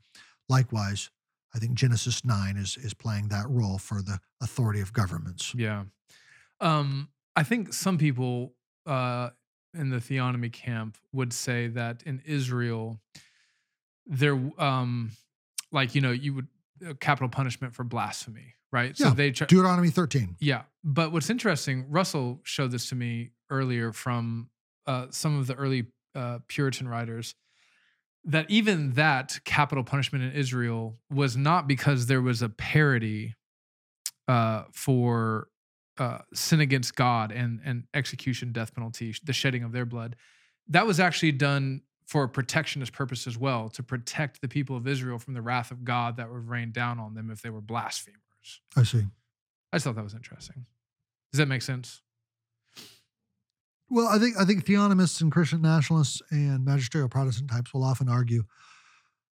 Likewise, 0.49 1.09
I 1.56 1.59
think 1.59 1.74
Genesis 1.75 2.24
9 2.25 2.58
is 2.58 2.77
is 2.77 2.93
playing 2.93 3.30
that 3.30 3.45
role 3.49 3.77
for 3.77 4.01
the 4.01 4.19
authority 4.41 4.82
of 4.82 4.91
governments. 4.93 5.53
Yeah. 5.56 5.83
Um, 6.61 7.09
I 7.39 7.43
think 7.43 7.73
some 7.73 7.97
people 7.97 8.53
uh, 8.85 9.29
in 9.73 9.89
the 9.89 9.97
theonomy 9.97 10.51
camp 10.51 10.97
would 11.13 11.31
say 11.33 11.67
that 11.67 12.03
in 12.05 12.21
Israel, 12.25 12.99
there, 14.05 14.37
um, 14.57 15.11
like 15.71 15.95
you 15.95 16.01
know, 16.01 16.11
you 16.11 16.33
would 16.33 16.47
uh, 16.87 16.93
capital 16.99 17.29
punishment 17.29 17.75
for 17.75 17.83
blasphemy, 17.83 18.55
right? 18.71 18.97
So 18.97 19.07
Yeah. 19.07 19.13
they 19.13 19.31
try, 19.31 19.47
Deuteronomy 19.47 19.89
13. 19.89 20.35
yeah. 20.39 20.63
But 20.83 21.11
what's 21.11 21.29
interesting, 21.29 21.85
Russell 21.89 22.39
showed 22.43 22.71
this 22.71 22.89
to 22.89 22.95
me 22.95 23.31
earlier 23.49 23.91
from 23.93 24.49
uh, 24.87 25.07
some 25.11 25.37
of 25.39 25.47
the 25.47 25.55
early 25.55 25.87
uh, 26.15 26.39
Puritan 26.47 26.87
writers. 26.87 27.35
That 28.25 28.49
even 28.49 28.93
that 28.93 29.39
capital 29.45 29.83
punishment 29.83 30.23
in 30.25 30.31
Israel 30.33 30.99
was 31.09 31.37
not 31.37 31.67
because 31.67 32.07
there 32.07 32.21
was 32.21 32.41
a 32.41 32.49
parity 32.49 33.35
uh, 34.27 34.63
for 34.73 35.47
uh, 35.99 36.19
sin 36.33 36.59
against 36.59 36.95
God 36.95 37.31
and 37.31 37.59
and 37.63 37.83
execution, 37.93 38.51
death 38.51 38.73
penalty, 38.73 39.13
the 39.23 39.33
shedding 39.33 39.63
of 39.63 39.71
their 39.71 39.85
blood. 39.85 40.15
That 40.67 40.87
was 40.87 40.99
actually 40.99 41.33
done 41.33 41.81
for 42.05 42.23
a 42.23 42.29
protectionist 42.29 42.91
purpose 42.91 43.27
as 43.27 43.37
well, 43.37 43.69
to 43.69 43.83
protect 43.83 44.41
the 44.41 44.47
people 44.47 44.75
of 44.75 44.87
Israel 44.87 45.19
from 45.19 45.35
the 45.35 45.41
wrath 45.43 45.69
of 45.69 45.83
God 45.83 46.17
that 46.17 46.31
would 46.31 46.49
rain 46.49 46.71
down 46.71 46.99
on 46.99 47.13
them 47.13 47.29
if 47.29 47.43
they 47.43 47.51
were 47.51 47.61
blasphemers. 47.61 48.61
I 48.75 48.81
see. 48.81 49.03
I 49.71 49.75
just 49.75 49.83
thought 49.83 49.95
that 49.95 50.03
was 50.03 50.15
interesting. 50.15 50.65
Does 51.31 51.37
that 51.37 51.47
make 51.47 51.61
sense? 51.61 52.01
Well, 53.89 54.07
I 54.07 54.17
think 54.17 54.37
I 54.39 54.45
think 54.45 54.65
theonomists 54.65 55.21
and 55.21 55.31
Christian 55.31 55.61
nationalists 55.61 56.21
and 56.31 56.65
magisterial 56.65 57.09
Protestant 57.09 57.51
types 57.51 57.73
will 57.73 57.83
often 57.83 58.09
argue 58.09 58.43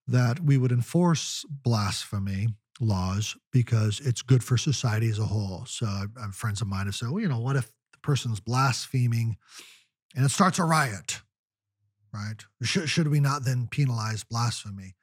that 0.07 0.39
we 0.39 0.57
would 0.57 0.71
enforce 0.71 1.45
blasphemy 1.49 2.47
laws 2.79 3.35
because 3.51 3.99
it's 4.01 4.21
good 4.21 4.43
for 4.43 4.57
society 4.57 5.09
as 5.09 5.19
a 5.19 5.25
whole. 5.25 5.65
So, 5.65 5.85
I, 5.85 6.05
I- 6.19 6.31
friends 6.31 6.61
of 6.61 6.67
mine 6.67 6.85
have 6.85 6.95
said, 6.95 7.09
well, 7.09 7.19
you 7.21 7.27
know, 7.29 7.39
what 7.39 7.55
if 7.55 7.67
the 7.93 7.99
person's 8.01 8.39
blaspheming 8.39 9.37
and 10.15 10.25
it 10.25 10.29
starts 10.29 10.59
a 10.59 10.63
riot, 10.63 11.21
right? 12.13 12.43
Should, 12.63 12.89
should 12.89 13.07
we 13.07 13.19
not 13.19 13.43
then 13.45 13.67
penalize 13.69 14.23
blasphemy? 14.23 14.95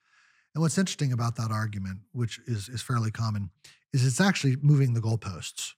And 0.54 0.62
what's 0.62 0.78
interesting 0.78 1.12
about 1.12 1.36
that 1.36 1.50
argument, 1.50 2.00
which 2.12 2.40
is 2.46 2.68
is 2.68 2.80
fairly 2.82 3.10
common, 3.10 3.50
is 3.92 4.06
it's 4.06 4.20
actually 4.20 4.56
moving 4.62 4.94
the 4.94 5.00
goalposts. 5.00 5.72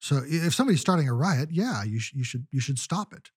So 0.00 0.22
if 0.24 0.54
somebody's 0.54 0.80
starting 0.80 1.08
a 1.08 1.14
riot, 1.14 1.50
yeah, 1.52 1.82
you, 1.84 1.98
sh- 1.98 2.14
you 2.14 2.24
should 2.24 2.46
you 2.50 2.60
should 2.60 2.78
stop 2.78 3.12
it. 3.12 3.30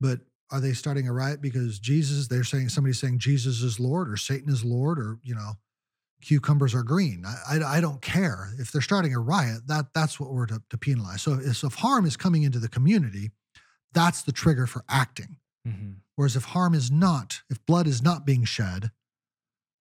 But 0.00 0.20
are 0.50 0.60
they 0.60 0.72
starting 0.72 1.08
a 1.08 1.12
riot 1.12 1.40
because 1.40 1.78
Jesus? 1.78 2.28
They're 2.28 2.44
saying 2.44 2.68
somebody's 2.68 3.00
saying 3.00 3.18
Jesus 3.18 3.62
is 3.62 3.80
Lord 3.80 4.10
or 4.10 4.16
Satan 4.16 4.48
is 4.48 4.64
Lord 4.64 4.98
or 4.98 5.18
you 5.22 5.34
know, 5.34 5.52
cucumbers 6.22 6.74
are 6.74 6.82
green. 6.82 7.24
I 7.24 7.58
I, 7.58 7.76
I 7.76 7.80
don't 7.80 8.00
care 8.02 8.52
if 8.58 8.72
they're 8.72 8.80
starting 8.80 9.14
a 9.14 9.20
riot. 9.20 9.66
That 9.66 9.86
that's 9.94 10.18
what 10.18 10.32
we're 10.32 10.46
to, 10.46 10.62
to 10.70 10.78
penalize. 10.78 11.22
So 11.22 11.34
if, 11.34 11.62
if 11.62 11.74
harm 11.74 12.06
is 12.06 12.16
coming 12.16 12.42
into 12.42 12.58
the 12.58 12.68
community, 12.68 13.30
that's 13.92 14.22
the 14.22 14.32
trigger 14.32 14.66
for 14.66 14.84
acting. 14.88 15.36
Mm-hmm. 15.66 15.92
Whereas 16.14 16.36
if 16.36 16.44
harm 16.44 16.74
is 16.74 16.90
not, 16.90 17.42
if 17.50 17.64
blood 17.66 17.86
is 17.86 18.02
not 18.02 18.24
being 18.24 18.44
shed, 18.44 18.90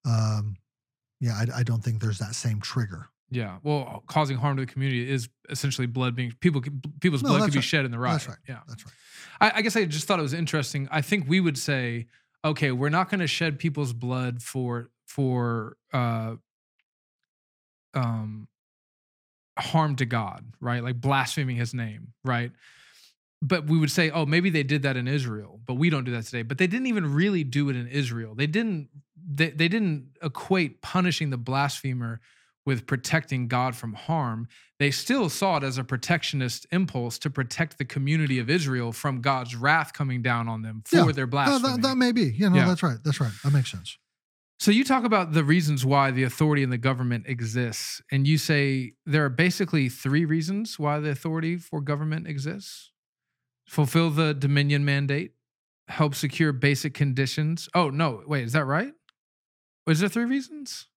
um, 0.06 0.58
yeah, 1.20 1.34
I, 1.34 1.60
I 1.60 1.64
don't 1.64 1.84
think 1.84 2.02
there's 2.02 2.20
that 2.20 2.36
same 2.36 2.60
trigger. 2.60 3.08
Yeah. 3.32 3.58
Well, 3.64 4.04
causing 4.08 4.38
harm 4.38 4.58
to 4.58 4.66
the 4.66 4.72
community 4.72 5.10
is 5.10 5.30
essentially 5.50 5.88
blood 5.88 6.16
being 6.16 6.34
people. 6.42 6.62
People's 7.00 7.24
No, 7.24 7.30
blood 7.30 7.44
could 7.44 7.54
be 7.54 7.58
right. 7.58 7.64
shed 7.64 7.86
in 7.86 7.92
the 7.92 8.00
riot. 8.00 8.14
That's 8.22 8.30
right. 8.30 8.38
Yeah. 8.48 8.60
That's 8.68 8.86
right. 8.86 8.94
I, 9.42 9.60
I 9.60 9.62
guess 9.62 9.76
I 9.76 9.86
just 9.86 10.08
thought 10.08 10.20
it 10.20 10.24
was 10.24 10.34
interesting. 10.34 10.88
I 10.92 11.02
think 11.02 11.26
we 11.28 11.40
would 11.40 11.58
say, 11.58 12.08
okay, 12.44 12.72
we're 12.72 12.90
not 12.90 13.10
going 13.10 13.22
to 13.22 13.28
shed 13.28 13.58
people's 13.58 13.94
blood 13.94 14.42
for 14.42 14.92
for 15.08 15.78
uh, 15.94 16.36
um, 17.94 18.48
harm 19.58 19.96
to 19.98 20.06
God, 20.06 20.46
right? 20.60 20.84
Like 20.84 21.00
blaspheming 21.00 21.56
His 21.58 21.74
name, 21.74 22.14
right? 22.24 22.52
But 23.42 23.68
we 23.68 23.78
would 23.78 23.92
say, 23.92 24.10
oh, 24.10 24.26
maybe 24.26 24.50
they 24.50 24.64
did 24.64 24.84
that 24.84 24.98
in 24.98 25.08
Israel, 25.08 25.60
but 25.66 25.76
we 25.76 25.90
don't 25.90 26.04
do 26.04 26.12
that 26.12 26.24
today. 26.26 26.42
But 26.42 26.58
they 26.58 26.68
didn't 26.68 26.88
even 26.88 27.14
really 27.14 27.44
do 27.44 27.70
it 27.70 27.76
in 27.76 27.88
Israel. 27.88 28.36
They 28.36 28.48
didn't. 28.48 28.90
They, 29.28 29.50
they 29.50 29.68
didn't 29.68 30.10
equate 30.22 30.82
punishing 30.84 31.32
the 31.32 31.38
blasphemer 31.38 32.20
with 32.66 32.86
protecting 32.86 33.48
God 33.48 33.76
from 33.76 33.94
harm. 33.94 34.48
They 34.80 34.92
still 34.92 35.30
saw 35.30 35.58
it 35.58 35.64
as 35.64 35.78
a 35.78 35.84
protectionist 35.84 36.66
impulse 36.72 37.18
to 37.20 37.30
protect 37.30 37.78
the 37.78 37.86
community 37.86 38.38
of 38.40 38.50
Israel 38.50 38.92
from 38.92 39.22
God's 39.22 39.56
wrath 39.56 39.94
coming 39.94 40.22
down 40.22 40.48
on 40.48 40.62
them 40.62 40.84
for 40.86 40.96
Yeah. 40.98 41.12
their 41.12 41.28
blasphemy. 41.28 41.74
that, 41.76 41.82
that 41.82 41.96
may 41.96 42.12
be. 42.12 42.24
You 42.32 42.50
know, 42.50 42.58
Yeah. 42.58 42.66
that's 42.68 42.84
right. 42.84 42.98
That's 43.04 43.20
right. 43.20 43.32
That 43.44 43.52
makes 43.52 43.72
sense. 43.72 43.98
So 44.58 44.72
you 44.72 44.84
talk 44.84 45.04
about 45.04 45.34
the 45.34 45.44
reasons 45.44 45.86
why 45.86 46.12
the 46.12 46.24
authority 46.24 46.64
in 46.64 46.70
the 46.70 46.78
government 46.78 47.26
exists, 47.28 48.02
and 48.12 48.26
you 48.26 48.38
say 48.38 48.94
there 49.06 49.26
are 49.26 49.30
basically 49.30 49.90
three 49.90 50.24
reasons 50.24 50.80
why 50.80 51.00
the 51.00 51.10
authority 51.10 51.58
for 51.58 51.82
government 51.82 52.28
exists: 52.28 52.92
fulfill 53.68 54.10
the 54.10 54.34
dominion 54.34 54.86
mandate, 54.86 55.34
help 55.88 56.16
secure 56.16 56.54
basic 56.54 56.94
conditions. 56.94 57.68
Oh 57.76 57.90
no, 57.90 58.24
wait, 58.26 58.46
is 58.46 58.54
that 58.54 58.66
right? 58.66 58.94
Is 59.88 60.00
there 60.00 60.10
three 60.10 60.26
reasons? 60.26 60.88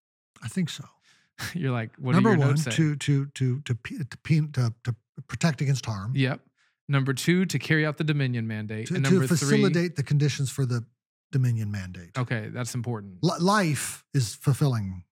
I 0.41 0.47
think 0.47 0.69
so. 0.69 0.85
You're 1.53 1.71
like, 1.71 1.91
what 1.97 2.13
Number 2.13 2.35
one, 2.35 2.55
to 2.55 2.95
to 2.95 2.95
to 2.95 3.59
to 3.59 3.59
to, 3.59 4.03
to 4.03 4.73
to 4.85 4.95
protect 5.27 5.61
against 5.61 5.85
harm. 5.85 6.13
Yep. 6.15 6.41
Number 6.87 7.13
two, 7.13 7.45
to 7.45 7.59
carry 7.59 7.85
out 7.85 7.97
the 7.97 8.03
dominion 8.03 8.47
mandate, 8.47 8.87
To, 8.87 8.95
and 8.95 9.05
to 9.05 9.11
number 9.11 9.27
facilitate 9.27 9.95
the 9.95 10.01
conditions 10.01 10.49
for 10.49 10.65
the 10.65 10.85
dominion 11.31 11.71
mandate. 11.71 12.17
Okay, 12.17 12.49
that's 12.53 12.75
important. 12.75 13.17
Li- 13.21 13.39
life 13.39 14.03
is 14.13 14.35
fulfilling. 14.35 15.03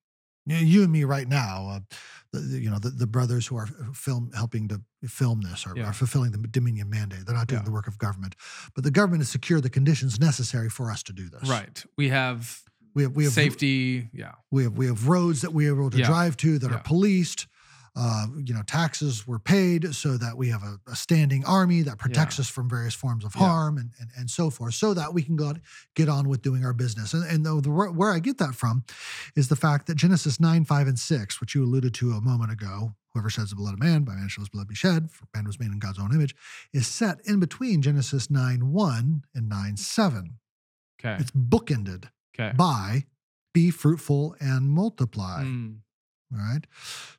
You 0.46 0.58
you 0.58 0.84
and 0.84 0.92
me 0.92 1.04
right 1.04 1.28
now, 1.28 1.68
uh, 1.70 1.80
the, 2.32 2.60
you 2.60 2.70
know, 2.70 2.80
the, 2.80 2.90
the 2.90 3.08
brothers 3.08 3.48
who 3.48 3.58
are 3.58 3.68
film 3.94 4.32
helping 4.34 4.68
to 4.70 4.82
film 5.06 5.42
this 5.42 5.66
are, 5.68 5.74
Yeah. 5.76 5.86
are 5.88 5.94
fulfilling 5.94 6.32
the 6.32 6.38
Dominion 6.48 6.90
mandate. 6.90 7.26
They're 7.26 7.36
not 7.36 7.48
doing 7.48 7.62
Yeah. 7.62 7.66
the 7.66 7.72
work 7.72 7.88
of 7.88 7.98
government, 7.98 8.36
but 8.74 8.84
the 8.84 8.92
government 8.92 9.22
has 9.22 9.30
secured 9.30 9.64
the 9.64 9.70
conditions 9.70 10.20
necessary 10.20 10.70
for 10.70 10.90
us 10.90 11.04
to 11.04 11.14
do 11.14 11.30
this. 11.30 11.48
Right. 11.50 11.84
We 11.98 12.10
have 12.10 12.64
We 12.96 13.04
have 13.04 13.16
we 13.16 13.26
have 13.26 13.34
safety. 13.34 14.10
Yeah. 14.14 14.32
We 14.50 14.64
have 14.64 14.74
we 14.78 14.88
have 14.88 15.08
roads 15.08 15.42
that 15.42 15.54
we 15.54 15.68
are 15.68 15.74
able 15.76 15.90
to 15.92 15.98
Yeah. 16.00 16.08
drive 16.08 16.36
to 16.38 16.58
that 16.60 16.72
are 16.72 16.80
policed. 16.80 17.48
Uh, 18.00 18.28
you 18.46 18.54
know, 18.54 18.62
taxes 18.68 19.26
were 19.26 19.40
paid 19.40 19.96
so 19.96 20.18
that 20.18 20.38
we 20.38 20.50
have 20.50 20.62
a, 20.62 20.80
a 20.92 20.96
standing 20.96 21.44
army 21.46 21.82
that 21.82 21.98
protects 21.98 22.40
us 22.40 22.48
from 22.48 22.70
various 22.70 22.94
forms 22.94 23.26
of 23.26 23.34
Yeah. 23.36 23.48
harm 23.48 23.78
and, 23.78 23.90
and 24.00 24.10
and 24.16 24.30
so 24.30 24.50
forth, 24.52 24.76
so 24.76 24.94
that 24.94 25.14
we 25.16 25.24
can 25.24 25.36
go 25.36 25.48
out, 25.48 25.60
get 25.96 26.08
on 26.08 26.30
with 26.30 26.42
doing 26.44 26.64
our 26.64 26.74
business. 26.74 27.14
And 27.16 27.24
and 27.32 27.44
the, 27.46 27.60
the 27.62 27.70
where 27.72 28.14
I 28.14 28.20
get 28.20 28.38
that 28.38 28.54
from 28.54 28.84
is 29.36 29.48
the 29.48 29.56
fact 29.56 29.88
that 29.88 29.96
Genesis 29.96 30.40
nine, 30.40 30.64
five, 30.64 30.88
and 30.88 31.00
six, 31.00 31.42
which 31.42 31.56
you 31.56 31.64
alluded 31.64 31.94
to 31.96 32.12
a 32.12 32.22
moment 32.22 32.52
ago, 32.52 32.94
whoever 33.14 33.30
sheds 33.32 33.50
the 33.50 33.56
blood 33.56 33.74
of 33.74 33.80
man, 33.80 34.04
by 34.04 34.14
man 34.14 34.28
shall 34.28 34.44
his 34.44 34.50
blood 34.50 34.68
be 34.68 34.76
shed. 34.76 35.10
For 35.10 35.26
man 35.34 35.46
was 35.46 35.60
made 35.60 35.72
in 35.72 35.80
God's 35.80 35.98
own 36.00 36.14
image, 36.14 36.36
is 36.72 36.86
set 36.88 37.18
in 37.26 37.40
between 37.40 37.82
Genesis 37.82 38.30
nine 38.30 38.72
one 38.72 39.24
and 39.34 39.50
nine 39.50 39.76
seven. 39.76 40.38
Okay. 41.00 41.18
It's 41.20 41.32
bookended 41.32 42.10
Okay. 42.40 42.54
by 42.56 43.06
be 43.54 43.72
fruitful 43.72 44.36
and 44.40 44.70
multiply. 44.70 45.44
Mm, 45.46 45.78
All 46.32 46.40
right. 46.40 46.66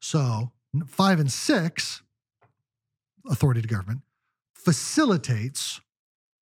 So 0.00 0.52
five 0.87 1.21
and 1.21 1.31
six, 1.31 2.03
authority 3.31 3.63
to 3.63 3.69
government, 3.69 4.01
facilitates 4.55 5.81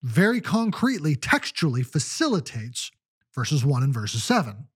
very 0.03 0.41
concretely, 0.41 1.17
textually 1.17 1.83
facilitates 1.83 2.91
verses 3.35 3.65
one 3.65 3.83
and 3.83 3.93
verses 3.93 4.23
seven, 4.25 4.69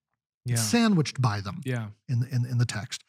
yeah. 0.45 0.55
sandwiched 0.55 1.21
by 1.21 1.41
them 1.41 1.61
Yeah. 1.65 1.87
in 2.09 2.19
the, 2.21 2.27
in, 2.29 2.45
in 2.45 2.57
the 2.57 2.65
text. 2.65 3.03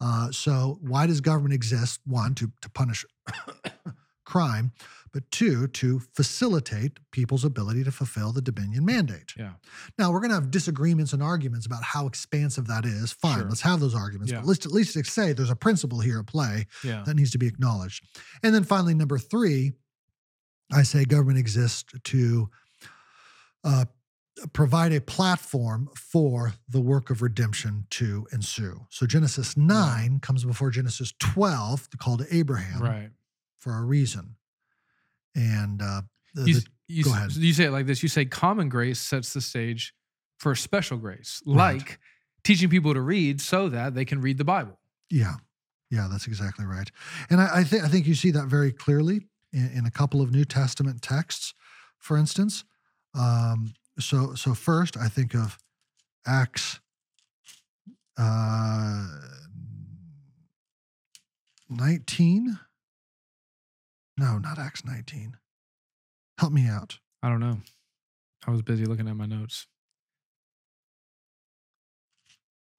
Uh, 0.00 0.30
so 0.30 0.78
why 0.80 1.06
does 1.06 1.20
government 1.20 1.54
exist? 1.54 2.00
One, 2.06 2.34
to, 2.36 2.50
to 2.62 2.70
punish 2.70 3.04
crime, 4.24 4.72
but 5.16 5.30
two, 5.30 5.66
to 5.68 5.98
facilitate 6.12 6.98
people's 7.10 7.42
ability 7.42 7.82
to 7.84 7.90
fulfill 7.90 8.32
the 8.32 8.42
dominion 8.42 8.84
mandate. 8.84 9.32
Yeah. 9.34 9.52
Now 9.98 10.12
we're 10.12 10.20
going 10.20 10.28
to 10.28 10.34
have 10.34 10.50
disagreements 10.50 11.14
and 11.14 11.22
arguments 11.22 11.64
about 11.64 11.82
how 11.82 12.06
expansive 12.06 12.66
that 12.66 12.84
is. 12.84 13.12
Fine, 13.12 13.38
Sure. 13.38 13.48
let's 13.48 13.62
have 13.62 13.80
those 13.80 13.94
arguments. 13.94 14.30
Yeah. 14.30 14.40
But 14.40 14.48
let's 14.48 14.66
at 14.66 14.72
least 14.72 15.02
say 15.06 15.32
there's 15.32 15.48
a 15.48 15.56
principle 15.56 16.00
here 16.00 16.18
at 16.18 16.26
play 16.26 16.66
Yeah. 16.84 17.02
that 17.06 17.16
needs 17.16 17.30
to 17.30 17.38
be 17.38 17.46
acknowledged. 17.46 18.04
And 18.42 18.54
then 18.54 18.62
finally, 18.62 18.92
number 18.92 19.16
three, 19.18 19.72
I 20.70 20.82
say 20.82 21.06
government 21.06 21.38
exists 21.38 21.84
to 22.04 22.50
uh, 23.64 23.86
provide 24.52 24.92
a 24.92 25.00
platform 25.00 25.88
for 25.96 26.52
the 26.68 26.80
work 26.82 27.08
of 27.08 27.22
redemption 27.22 27.86
to 27.88 28.26
ensue. 28.32 28.86
So 28.90 29.06
Genesis 29.06 29.56
9 29.56 30.20
comes 30.20 30.44
before 30.44 30.70
Genesis 30.70 31.14
12, 31.18 31.88
the 31.90 31.96
call 31.96 32.18
to 32.18 32.26
Abraham, 32.30 32.82
Right. 32.82 33.10
for 33.58 33.78
a 33.78 33.82
reason. 33.82 34.35
And 35.36 35.80
uh, 35.80 36.02
the, 36.34 36.46
You, 36.48 36.54
the- 36.60 36.66
you, 36.88 37.04
go 37.04 37.12
ahead. 37.12 37.32
you 37.36 37.52
say 37.52 37.64
it 37.66 37.70
like 37.72 37.86
this. 37.86 38.02
You 38.02 38.08
say 38.08 38.24
common 38.24 38.68
grace 38.68 38.98
sets 38.98 39.32
the 39.34 39.40
stage 39.40 39.92
for 40.38 40.54
special 40.54 40.96
grace, 40.98 41.42
Right. 41.46 41.78
like 41.78 41.98
teaching 42.44 42.68
people 42.70 42.94
to 42.94 43.00
read 43.00 43.40
so 43.40 43.68
that 43.68 43.94
they 43.94 44.04
can 44.04 44.20
read 44.20 44.38
the 44.38 44.44
Bible. 44.44 44.78
Yeah, 45.10 45.34
yeah, 45.90 46.08
that's 46.10 46.26
exactly 46.26 46.64
right. 46.64 46.90
And 47.30 47.40
I, 47.40 47.58
I 47.58 47.64
think 47.64 47.84
I 47.84 47.88
think 47.88 48.06
you 48.06 48.14
see 48.14 48.30
that 48.32 48.46
very 48.46 48.72
clearly 48.72 49.20
in, 49.52 49.70
in 49.74 49.86
a 49.86 49.90
couple 49.90 50.20
of 50.22 50.30
New 50.32 50.44
Testament 50.44 51.02
texts, 51.02 51.54
for 51.98 52.16
instance. 52.16 52.64
Um, 53.14 53.74
so 53.98 54.34
so 54.34 54.54
first, 54.54 54.96
I 54.96 55.08
think 55.08 55.34
of 55.34 55.58
Acts 56.26 56.80
uh, 58.18 59.06
nineteen. 61.68 62.58
No, 64.18 64.38
not 64.38 64.58
Acts 64.58 64.84
nineteen. 64.84 65.36
Help 66.38 66.52
me 66.52 66.66
out. 66.66 66.98
I 67.22 67.28
don't 67.28 67.40
know. 67.40 67.58
I 68.46 68.50
was 68.50 68.62
busy 68.62 68.84
looking 68.84 69.08
at 69.08 69.16
my 69.16 69.26
notes. 69.26 69.66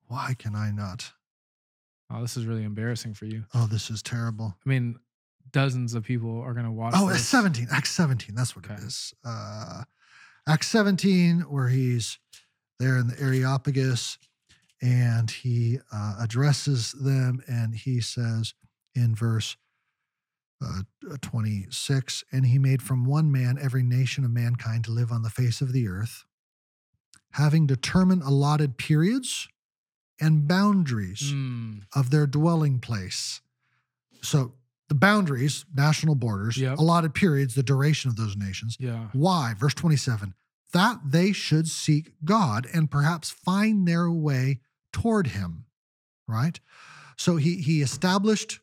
Why 0.07 0.35
can 0.37 0.55
I 0.55 0.71
not? 0.71 1.11
Oh, 2.09 2.21
this 2.21 2.37
is 2.37 2.45
really 2.45 2.63
embarrassing 2.63 3.13
for 3.13 3.25
you. 3.25 3.43
Oh, 3.53 3.67
this 3.67 3.89
is 3.89 4.01
terrible. 4.01 4.55
I 4.65 4.69
mean, 4.69 4.95
dozens 5.51 5.93
of 5.93 6.03
people 6.03 6.39
are 6.41 6.53
going 6.53 6.65
to 6.65 6.71
watch. 6.71 6.93
Oh, 6.95 7.09
this. 7.09 7.17
it's 7.19 7.27
17. 7.27 7.67
Acts 7.71 7.91
17. 7.91 8.33
That's 8.33 8.55
what 8.55 8.65
it 8.65 8.71
Okay. 8.71 8.81
is. 8.83 9.13
Uh, 9.25 9.83
Acts 10.47 10.67
17, 10.67 11.41
where 11.41 11.67
he's 11.67 12.19
there 12.79 12.97
in 12.97 13.07
the 13.07 13.19
Areopagus 13.19 14.17
and 14.81 15.29
he 15.29 15.79
uh, 15.91 16.15
addresses 16.21 16.93
them 16.93 17.41
and 17.47 17.75
he 17.75 17.99
says 17.99 18.53
in 18.95 19.13
verse 19.15 19.57
uh, 20.63 20.81
26. 21.21 22.23
And 22.31 22.45
he 22.47 22.57
made 22.59 22.81
from 22.81 23.05
one 23.05 23.31
man 23.31 23.57
every 23.61 23.83
nation 23.83 24.23
of 24.25 24.31
mankind 24.31 24.83
to 24.85 24.91
live 24.91 25.11
on 25.11 25.21
the 25.23 25.29
face 25.29 25.61
of 25.61 25.71
the 25.73 25.87
earth, 25.87 26.23
having 27.31 27.67
determined 27.67 28.23
allotted 28.23 28.77
periods 28.77 29.47
and 30.19 30.47
boundaries 30.47 31.21
Mm, 31.33 31.83
of 31.95 32.09
their 32.09 32.25
dwelling 32.25 32.79
place. 32.79 33.41
So 34.21 34.53
the 34.89 34.95
boundaries, 34.95 35.65
national 35.75 36.15
borders, 36.15 36.57
Yep. 36.57 36.79
allotted 36.79 37.13
periods, 37.13 37.53
the 37.53 37.61
duration 37.63 38.09
of 38.09 38.15
those 38.15 38.35
nations. 38.35 38.77
yeah. 38.79 39.09
Why? 39.13 39.53
Verse 39.53 39.73
27 39.73 40.33
that 40.73 40.99
they 41.05 41.31
should 41.31 41.65
seek 41.67 42.13
God 42.25 42.67
and 42.73 42.91
perhaps 42.91 43.29
find 43.29 43.87
their 43.87 44.11
way 44.11 44.59
toward 44.91 45.27
him. 45.27 45.65
Right? 46.27 46.59
So 47.15 47.37
he 47.37 47.61
he 47.61 47.81
established 47.81 48.59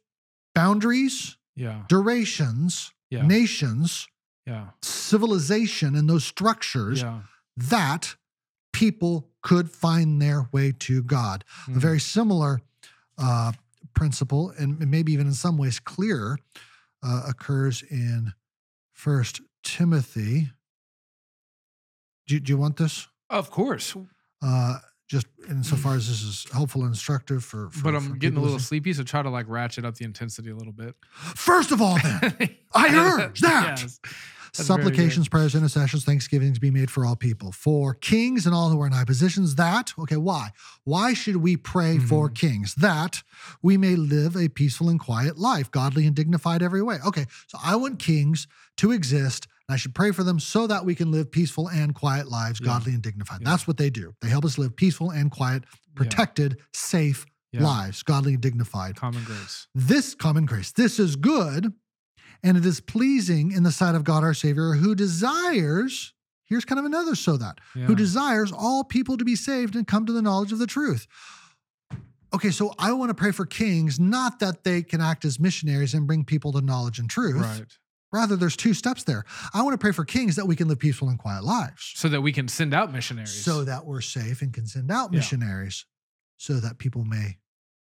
boundaries, 0.54 1.36
Yeah. 1.56 1.84
durations, 1.88 2.92
Yeah. 3.10 3.26
nations, 3.26 4.06
Yeah. 4.46 4.70
civilization, 4.82 5.94
and 5.94 6.08
those 6.08 6.24
structures 6.24 7.00
Yeah. 7.02 7.22
that 7.56 8.16
people 8.72 9.30
could 9.42 9.70
find 9.70 10.20
their 10.20 10.48
way 10.52 10.72
to 10.72 11.02
God. 11.02 11.44
A 11.66 11.70
Mm. 11.70 11.76
very 11.76 12.00
similar 12.00 12.60
uh, 13.16 13.52
principle, 13.94 14.50
and 14.58 14.78
maybe 14.90 15.12
even 15.12 15.28
in 15.28 15.34
some 15.34 15.56
ways 15.56 15.78
clearer, 15.78 16.36
uh, 17.02 17.22
occurs 17.28 17.80
in 17.82 18.34
First 18.92 19.40
Timothy. 19.62 20.50
Do, 22.26 22.40
do 22.40 22.52
you 22.52 22.58
want 22.58 22.76
this? 22.76 23.06
Of 23.30 23.50
course. 23.50 23.94
Uh, 24.42 24.80
just 25.06 25.26
insofar 25.48 25.96
as 25.96 26.08
this 26.08 26.22
is 26.22 26.46
helpful 26.52 26.82
and 26.82 26.90
instructive 26.90 27.44
for, 27.44 27.68
for 27.70 27.82
But 27.84 27.94
I'm 27.94 28.10
for 28.10 28.16
getting 28.16 28.38
a 28.38 28.40
little 28.40 28.54
listening. 28.54 28.66
sleepy, 28.80 28.92
so 28.94 29.02
try 29.02 29.22
to 29.22 29.30
like 29.30 29.46
ratchet 29.48 29.84
up 29.84 29.96
the 29.96 30.04
intensity 30.04 30.50
a 30.50 30.56
little 30.56 30.72
bit. 30.72 30.94
First 31.12 31.72
of 31.72 31.82
all, 31.82 31.98
then, 32.02 32.56
I 32.74 32.94
urge 32.96 33.40
that. 33.40 33.80
Yes. 33.82 34.00
Supplications, 34.52 35.28
prayers, 35.28 35.56
intercessions, 35.56 36.04
thanksgivings 36.04 36.60
be 36.60 36.70
made 36.70 36.88
for 36.88 37.04
all 37.04 37.16
people, 37.16 37.50
for 37.50 37.92
kings 37.94 38.46
and 38.46 38.54
all 38.54 38.68
who 38.70 38.80
are 38.82 38.86
in 38.86 38.92
high 38.92 39.04
positions. 39.04 39.56
That, 39.56 39.92
okay, 39.98 40.16
why? 40.16 40.50
Why 40.84 41.12
should 41.12 41.36
we 41.36 41.56
pray 41.56 41.98
for 41.98 42.28
Mm-hmm. 42.28 42.34
kings? 42.34 42.74
That 42.76 43.22
we 43.62 43.76
may 43.76 43.96
live 43.96 44.36
a 44.36 44.48
peaceful 44.48 44.88
and 44.88 45.00
quiet 45.00 45.38
life, 45.38 45.70
godly 45.72 46.06
and 46.06 46.14
dignified 46.14 46.62
every 46.62 46.82
way. 46.82 46.98
Okay, 47.04 47.26
so 47.48 47.58
I 47.64 47.74
want 47.76 47.98
kings 47.98 48.46
to 48.76 48.92
exist, 48.92 49.48
I 49.68 49.76
should 49.76 49.94
pray 49.94 50.10
for 50.12 50.22
them 50.24 50.38
so 50.40 50.66
that 50.66 50.84
we 50.84 50.94
can 50.94 51.10
live 51.10 51.30
peaceful 51.32 51.68
and 51.68 51.94
quiet 51.94 52.28
lives, 52.28 52.60
Yeah. 52.60 52.66
godly 52.66 52.92
and 52.94 53.02
dignified. 53.02 53.40
Yeah. 53.40 53.50
That's 53.50 53.66
what 53.66 53.76
they 53.78 53.90
do. 53.90 54.14
They 54.20 54.28
help 54.28 54.44
us 54.44 54.58
live 54.58 54.76
peaceful 54.76 55.10
and 55.10 55.30
quiet, 55.30 55.64
Yeah. 55.72 55.78
protected, 55.96 56.60
safe 56.74 57.24
Yeah. 57.52 57.62
lives, 57.64 58.02
godly 58.02 58.34
and 58.34 58.42
dignified 58.42 58.96
Common 58.96 59.24
grace. 59.24 59.66
this 59.74 60.14
common 60.14 60.44
grace. 60.44 60.70
This 60.72 60.98
is 60.98 61.16
good, 61.16 61.72
and 62.42 62.56
it 62.58 62.66
is 62.66 62.80
pleasing 62.80 63.52
in 63.52 63.62
the 63.62 63.72
sight 63.72 63.94
of 63.94 64.04
God 64.04 64.22
our 64.22 64.34
Savior, 64.34 64.74
who 64.74 64.94
desires, 64.94 66.12
here's 66.44 66.66
kind 66.66 66.78
of 66.78 66.84
another 66.84 67.14
so 67.14 67.36
that, 67.38 67.58
who 67.72 67.94
desires 67.94 68.52
all 68.52 68.84
people 68.84 69.16
to 69.16 69.24
be 69.24 69.34
saved 69.36 69.76
and 69.76 69.86
come 69.86 70.04
to 70.04 70.12
the 70.12 70.20
knowledge 70.22 70.52
of 70.52 70.58
the 70.58 70.66
truth. 70.66 71.06
Okay, 72.34 72.50
so 72.50 72.74
I 72.78 72.92
want 72.92 73.10
to 73.10 73.14
pray 73.14 73.30
for 73.30 73.46
kings, 73.46 74.00
not 74.00 74.40
that 74.40 74.64
they 74.64 74.82
can 74.82 75.00
act 75.00 75.24
as 75.24 75.38
missionaries 75.38 75.94
and 75.94 76.06
bring 76.06 76.24
people 76.24 76.52
to 76.52 76.60
knowledge 76.60 76.98
and 76.98 77.08
truth. 77.08 77.36
Right. 77.36 77.78
Rather, 78.14 78.36
there's 78.36 78.56
two 78.56 78.74
steps 78.74 79.02
there. 79.02 79.24
I 79.52 79.62
want 79.62 79.74
to 79.74 79.78
pray 79.78 79.90
for 79.92 80.04
kings 80.04 80.36
that 80.36 80.46
we 80.46 80.54
can 80.54 80.68
live 80.68 80.78
peaceful 80.78 81.08
and 81.08 81.18
quiet 81.18 81.42
lives 81.42 81.92
So 81.96 82.08
that 82.08 82.20
we 82.20 82.32
can 82.32 82.46
send 82.46 82.72
out 82.72 82.92
missionaries. 82.92 83.44
so 83.44 83.64
that 83.64 83.84
we're 83.84 84.00
safe 84.00 84.40
and 84.40 84.52
can 84.54 84.66
send 84.68 84.90
out 84.92 85.12
Yeah. 85.12 85.18
missionaries 85.18 85.84
so 86.36 86.60
that 86.60 86.78
people 86.78 87.04
may 87.04 87.38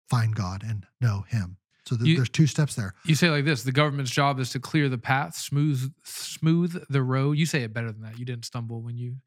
find 0.10 0.34
God 0.34 0.64
and 0.64 0.86
know 1.02 1.26
Him. 1.28 1.58
So 1.86 1.98
th- 1.98 2.08
You- 2.08 2.16
there's 2.16 2.30
two 2.30 2.48
steps 2.48 2.76
there. 2.76 2.94
you 3.04 3.16
say 3.16 3.30
like 3.30 3.44
this: 3.44 3.64
the 3.64 3.72
government's 3.74 4.12
job 4.12 4.40
is 4.40 4.50
to 4.52 4.60
clear 4.60 4.88
the 4.88 4.98
path, 4.98 5.36
smooth 5.36 5.94
smooth 6.04 6.82
the 6.90 7.04
road. 7.04 7.34
You 7.38 7.46
say 7.46 7.64
it 7.64 7.74
better 7.74 7.92
than 7.92 8.02
that. 8.04 8.18
You 8.20 8.24
didn't 8.26 8.46
stumble 8.46 8.82
when 8.82 8.98
you. 8.98 9.18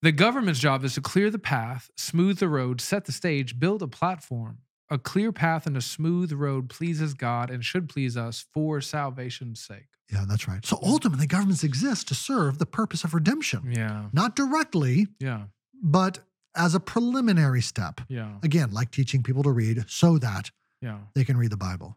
The 0.00 0.10
government's 0.10 0.58
job 0.58 0.82
is 0.84 0.94
to 0.94 1.00
clear 1.00 1.30
the 1.30 1.38
path, 1.38 1.88
smooth 1.96 2.38
the 2.38 2.48
road, 2.48 2.80
set 2.80 3.04
the 3.04 3.12
stage, 3.12 3.60
build 3.60 3.82
a 3.82 3.86
platform. 3.86 4.58
A 4.92 4.98
clear 4.98 5.32
path 5.32 5.66
and 5.66 5.74
a 5.74 5.80
smooth 5.80 6.32
road 6.32 6.68
pleases 6.68 7.14
God 7.14 7.48
and 7.50 7.64
should 7.64 7.88
please 7.88 8.14
us 8.14 8.44
for 8.52 8.82
salvation's 8.82 9.58
sake. 9.58 9.86
Yeah, 10.12 10.24
that's 10.28 10.46
right. 10.46 10.64
So 10.66 10.78
ultimately, 10.82 11.26
governments 11.26 11.64
exist 11.64 12.08
to 12.08 12.14
serve 12.14 12.58
the 12.58 12.66
purpose 12.66 13.02
of 13.02 13.14
redemption, 13.14 13.72
Yeah, 13.72 14.10
not 14.12 14.36
directly, 14.36 15.06
yeah, 15.18 15.44
but 15.82 16.18
as 16.54 16.74
a 16.74 16.80
preliminary 16.80 17.62
step. 17.62 18.02
yeah, 18.10 18.32
Again, 18.42 18.70
like 18.72 18.90
teaching 18.90 19.22
people 19.22 19.42
to 19.44 19.50
read 19.50 19.82
so 19.88 20.18
that 20.18 20.50
yeah. 20.82 20.98
they 21.14 21.24
can 21.24 21.38
read 21.38 21.50
the 21.52 21.56
Bible. 21.56 21.96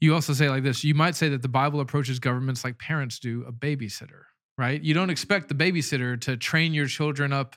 You 0.00 0.14
also 0.14 0.32
say 0.32 0.48
like 0.48 0.62
this 0.62 0.84
you 0.84 0.94
might 0.94 1.16
say 1.16 1.28
that 1.30 1.42
the 1.42 1.48
Bible 1.48 1.80
approaches 1.80 2.20
governments 2.20 2.62
like 2.62 2.78
parents 2.78 3.18
do 3.18 3.44
a 3.48 3.52
babysitter, 3.52 4.22
right? 4.56 4.80
You 4.80 4.94
don't 4.94 5.10
expect 5.10 5.48
the 5.48 5.56
babysitter 5.56 6.20
to 6.20 6.36
train 6.36 6.72
your 6.72 6.86
children 6.86 7.32
up 7.32 7.56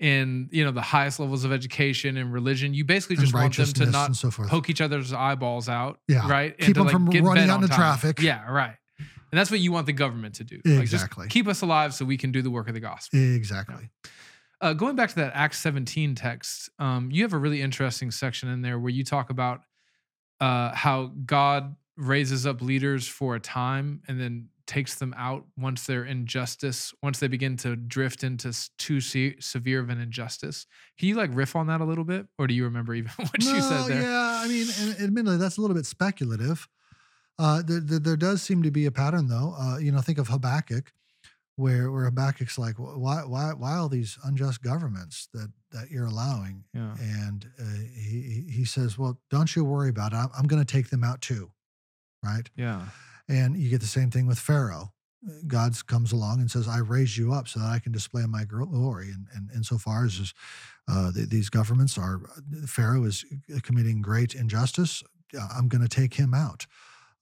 in, 0.00 0.48
you 0.50 0.64
know, 0.64 0.70
the 0.72 0.80
highest 0.80 1.20
levels 1.20 1.44
of 1.44 1.52
education 1.52 2.16
and 2.16 2.32
religion. 2.32 2.72
You 2.74 2.84
basically 2.84 3.16
just 3.16 3.34
want 3.34 3.54
them 3.54 3.66
to 3.66 3.86
not 3.86 4.16
so 4.16 4.30
poke 4.30 4.68
each 4.70 4.80
other's 4.80 5.12
eyeballs 5.12 5.68
out, 5.68 6.00
Yeah. 6.08 6.26
right? 6.28 6.56
Keep 6.58 6.74
them 6.76 6.88
from 6.88 7.04
get 7.10 7.22
running 7.22 7.50
out 7.50 7.62
on 7.62 7.68
time. 7.68 7.76
traffic. 7.78 8.20
Yeah, 8.20 8.50
right. 8.50 8.74
And 8.98 9.38
that's 9.38 9.50
what 9.50 9.60
you 9.60 9.70
want 9.70 9.86
the 9.86 9.92
government 9.92 10.36
to 10.36 10.44
do. 10.44 10.60
Like, 10.64 10.80
Exactly. 10.80 11.28
keep 11.28 11.46
us 11.46 11.60
alive 11.62 11.94
so 11.94 12.04
we 12.04 12.16
can 12.16 12.32
do 12.32 12.42
the 12.42 12.50
work 12.50 12.66
of 12.66 12.74
the 12.74 12.80
gospel. 12.80 13.18
Exactly. 13.20 13.90
Uh, 14.62 14.72
going 14.72 14.96
back 14.96 15.10
to 15.10 15.14
that 15.16 15.32
Acts 15.34 15.58
17 15.60 16.14
text, 16.14 16.70
um, 16.78 17.10
you 17.12 17.22
have 17.22 17.32
a 17.34 17.38
really 17.38 17.60
interesting 17.62 18.10
section 18.10 18.48
in 18.48 18.62
there 18.62 18.78
where 18.78 18.90
you 18.90 19.04
talk 19.04 19.30
about 19.30 19.60
uh, 20.40 20.74
how 20.74 21.12
God 21.26 21.76
raises 21.96 22.46
up 22.46 22.62
leaders 22.62 23.06
for 23.06 23.34
a 23.36 23.40
time 23.40 24.00
and 24.08 24.18
then 24.18 24.48
takes 24.70 24.94
them 24.94 25.12
out 25.18 25.44
once 25.58 25.84
they're 25.86 26.04
injustice, 26.04 26.94
once 27.02 27.18
they 27.18 27.26
begin 27.28 27.56
to 27.58 27.74
drift 27.74 28.22
into 28.22 28.56
too 28.78 29.00
se- 29.00 29.36
severe 29.40 29.80
of 29.80 29.90
an 29.90 30.00
injustice. 30.00 30.64
Can 30.98 31.08
you 31.08 31.16
like 31.16 31.30
riff 31.34 31.56
on 31.56 31.66
that 31.66 31.80
a 31.80 31.84
little 31.84 32.04
bit, 32.04 32.26
or 32.38 32.46
do 32.46 32.54
you 32.54 32.64
remember 32.64 32.94
even 32.94 33.10
what 33.16 33.42
you 33.42 33.60
said 33.60 33.86
there? 33.86 34.02
Yeah, 34.02 34.40
I 34.44 34.46
mean, 34.48 34.68
admittedly, 35.00 35.36
that's 35.38 35.56
a 35.58 35.60
little 35.60 35.74
bit 35.76 35.86
speculative. 35.86 36.68
Uh, 37.38 37.62
there, 37.66 37.80
there, 37.80 37.98
there 37.98 38.16
does 38.16 38.42
seem 38.42 38.62
to 38.62 38.70
be 38.70 38.86
a 38.86 38.90
pattern, 38.92 39.26
though. 39.28 39.54
Uh, 39.58 39.78
you 39.78 39.90
know, 39.90 40.00
think 40.00 40.18
of 40.18 40.28
Habakkuk, 40.28 40.92
where 41.56 41.90
where 41.90 42.04
Habakkuk's 42.04 42.56
like, 42.58 42.76
why 42.78 43.22
why 43.24 43.52
why 43.52 43.74
all 43.76 43.88
these 43.88 44.18
unjust 44.24 44.62
governments 44.62 45.28
that 45.34 45.50
that 45.72 45.90
you're 45.90 46.06
allowing? 46.06 46.64
Yeah. 46.72 46.94
And 47.00 47.44
uh, 47.60 47.64
he 47.96 48.22
he- 48.22 48.52
he 48.58 48.64
says, 48.64 48.96
well, 48.98 49.18
don't 49.30 49.54
you 49.56 49.64
worry 49.64 49.88
about 49.90 50.12
it. 50.12 50.16
I'm, 50.16 50.28
I'm 50.38 50.46
going 50.46 50.64
to 50.64 50.70
take 50.72 50.90
them 50.90 51.02
out 51.02 51.20
too, 51.22 51.50
right? 52.22 52.48
Yeah. 52.56 52.86
And 53.30 53.56
you 53.56 53.70
get 53.70 53.80
the 53.80 53.86
same 53.86 54.10
thing 54.10 54.26
with 54.26 54.40
Pharaoh. 54.40 54.92
God 55.46 55.74
comes 55.86 56.10
along 56.10 56.40
and 56.40 56.50
says, 56.50 56.66
I 56.66 56.78
raised 56.78 57.16
you 57.16 57.32
up 57.32 57.46
so 57.46 57.60
that 57.60 57.66
I 57.66 57.78
can 57.78 57.92
display 57.92 58.24
my 58.26 58.44
glory. 58.44 59.10
And, 59.10 59.26
and 59.34 59.50
insofar 59.54 60.04
as 60.04 60.34
uh, 60.88 61.12
th- 61.12 61.28
these 61.28 61.48
governments 61.48 61.96
are, 61.96 62.22
Pharaoh 62.66 63.04
is 63.04 63.24
committing 63.62 64.02
great 64.02 64.34
injustice, 64.34 65.04
uh, 65.38 65.46
I'm 65.56 65.68
going 65.68 65.82
to 65.82 65.88
take 65.88 66.14
him 66.14 66.34
out. 66.34 66.66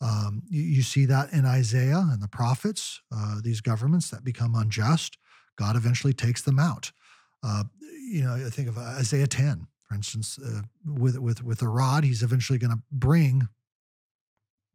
Um, 0.00 0.42
you, 0.48 0.62
you 0.62 0.82
see 0.82 1.04
that 1.06 1.32
in 1.32 1.44
Isaiah 1.44 2.06
and 2.10 2.22
the 2.22 2.28
prophets, 2.28 3.02
uh, 3.14 3.40
these 3.42 3.60
governments 3.60 4.10
that 4.10 4.24
become 4.24 4.54
unjust, 4.54 5.18
God 5.56 5.76
eventually 5.76 6.14
takes 6.14 6.40
them 6.40 6.58
out. 6.58 6.92
Uh, 7.42 7.64
you 8.10 8.22
know, 8.22 8.34
I 8.34 8.48
think 8.48 8.68
of 8.68 8.78
Isaiah 8.78 9.26
10, 9.26 9.66
for 9.82 9.94
instance, 9.94 10.38
uh, 10.38 10.62
with, 10.86 11.18
with, 11.18 11.42
with 11.42 11.60
a 11.60 11.68
rod, 11.68 12.04
he's 12.04 12.22
eventually 12.22 12.58
going 12.58 12.72
to 12.72 12.82
bring 12.90 13.48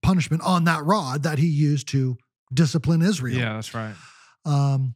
punishment 0.03 0.43
on 0.43 0.65
that 0.65 0.83
rod 0.83 1.23
that 1.23 1.39
he 1.39 1.47
used 1.47 1.87
to 1.89 2.17
discipline 2.53 3.01
Israel. 3.01 3.37
Yeah, 3.37 3.53
that's 3.53 3.73
right. 3.73 3.95
Um, 4.45 4.95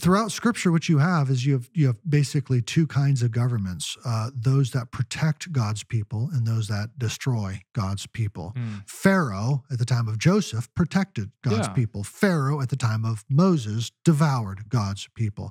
throughout 0.00 0.32
Scripture, 0.32 0.72
what 0.72 0.88
you 0.88 0.98
have 0.98 1.30
is 1.30 1.44
you 1.46 1.52
have 1.54 1.68
you 1.72 1.86
have 1.86 1.96
basically 2.08 2.60
two 2.62 2.86
kinds 2.86 3.22
of 3.22 3.30
governments: 3.30 3.96
uh, 4.04 4.30
those 4.34 4.70
that 4.72 4.90
protect 4.90 5.52
God's 5.52 5.84
people 5.84 6.28
and 6.32 6.46
those 6.46 6.68
that 6.68 6.98
destroy 6.98 7.60
God's 7.74 8.06
people. 8.06 8.52
Mm. 8.56 8.88
Pharaoh 8.88 9.64
at 9.70 9.78
the 9.78 9.84
time 9.84 10.08
of 10.08 10.18
Joseph 10.18 10.68
protected 10.74 11.30
God's 11.42 11.68
Yeah. 11.68 11.74
people. 11.74 12.02
Pharaoh 12.04 12.60
at 12.60 12.68
the 12.70 12.76
time 12.76 13.04
of 13.04 13.24
Moses 13.28 13.92
devoured 14.04 14.68
God's 14.68 15.08
people. 15.14 15.50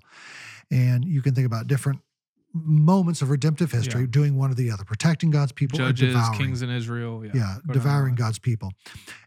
And 0.71 1.05
you 1.05 1.21
can 1.21 1.35
think 1.35 1.45
about 1.45 1.67
different 1.67 1.99
moments 2.53 3.21
of 3.21 3.29
redemptive 3.29 3.71
history 3.71 4.01
Yeah. 4.01 4.07
doing 4.09 4.37
one 4.37 4.51
or 4.51 4.53
the 4.53 4.69
other, 4.71 4.83
protecting 4.83 5.31
God's 5.31 5.51
people 5.51 5.81
or 5.81 5.91
Judges, 5.91 6.15
kings 6.37 6.61
in 6.61 6.69
Israel. 6.69 7.25
Yeah. 7.25 7.31
yeah, 7.33 7.55
Go 7.67 7.73
devouring. 7.73 8.15
God's 8.15 8.39
people. 8.39 8.71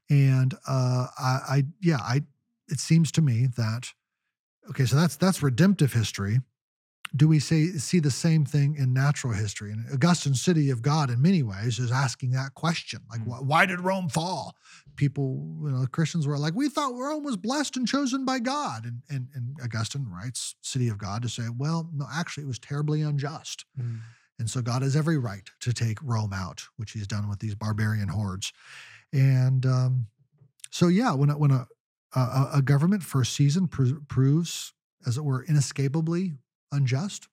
And 0.08 0.55
uh, 0.68 1.06
I, 1.18 1.38
I, 1.48 1.64
yeah, 1.80 1.98
I. 2.00 2.22
It 2.68 2.80
seems 2.80 3.12
to 3.12 3.22
me 3.22 3.46
that 3.56 3.92
okay, 4.70 4.84
so 4.86 4.96
that's 4.96 5.16
that's 5.16 5.42
redemptive 5.42 5.92
history. 5.92 6.40
Do 7.15 7.28
we 7.28 7.39
say 7.39 7.68
see 7.73 8.01
the 8.01 8.10
same 8.10 8.44
thing 8.44 8.75
in 8.76 8.93
natural 8.93 9.33
history? 9.33 9.70
And 9.73 9.86
Augustine's 9.93 10.43
City 10.43 10.70
of 10.70 10.83
God, 10.83 11.10
in 11.10 11.23
many 11.23 11.43
ways, 11.43 11.78
is 11.78 11.93
asking 11.93 12.31
that 12.33 12.55
question: 12.55 13.01
like, 13.10 13.20
Mm. 13.20 13.26
why, 13.26 13.39
why 13.39 13.67
did 13.67 13.81
Rome 13.81 14.09
fall? 14.09 14.57
People, 14.97 15.59
you 15.62 15.70
know, 15.70 15.86
Christians 15.86 16.26
were 16.26 16.39
like, 16.39 16.55
we 16.55 16.68
thought 16.68 16.94
Rome 16.94 17.23
was 17.23 17.36
blessed 17.36 17.76
and 17.76 17.86
chosen 17.86 18.25
by 18.25 18.39
God, 18.39 18.85
and 18.85 19.02
and, 19.09 19.28
and 19.35 19.57
Augustine 19.62 20.07
writes 20.10 20.57
City 20.62 20.89
of 20.89 20.99
God 20.99 21.23
to 21.23 21.28
say, 21.28 21.44
well, 21.57 21.89
no, 21.94 22.07
actually, 22.12 22.44
it 22.44 22.49
was 22.49 22.59
terribly 22.59 23.02
unjust. 23.02 23.65
Mm. 23.78 24.01
And 24.39 24.51
so 24.51 24.60
God 24.60 24.83
has 24.83 24.97
every 24.97 25.17
right 25.17 25.49
to 25.60 25.73
take 25.73 25.99
Rome 26.02 26.33
out, 26.33 26.65
which 26.76 26.93
he's 26.93 27.07
done 27.07 27.28
with 27.28 27.39
these 27.39 27.55
barbarian 27.55 28.09
hordes. 28.09 28.52
And 29.12 29.65
um, 29.65 30.07
So 30.70 30.89
yeah, 30.89 31.12
when 31.15 31.31
a, 31.31 31.39
when 31.39 31.51
a 31.51 31.67
a, 32.15 32.51
a 32.55 32.62
government 32.62 33.02
for 33.02 33.20
a 33.20 33.26
season 33.26 33.68
pr- 33.68 34.01
proves, 34.09 34.73
as 35.07 35.17
it 35.18 35.25
were, 35.25 35.43
inescapably 35.44 36.35
unjust, 36.72 37.28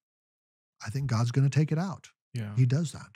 I 0.86 0.90
think 0.90 1.08
God's 1.08 1.32
going 1.32 1.50
to 1.50 1.60
take 1.60 1.72
it 1.72 1.80
out. 1.80 2.10
Yeah. 2.34 2.56
He 2.56 2.66
does 2.66 2.92
that. 2.92 3.08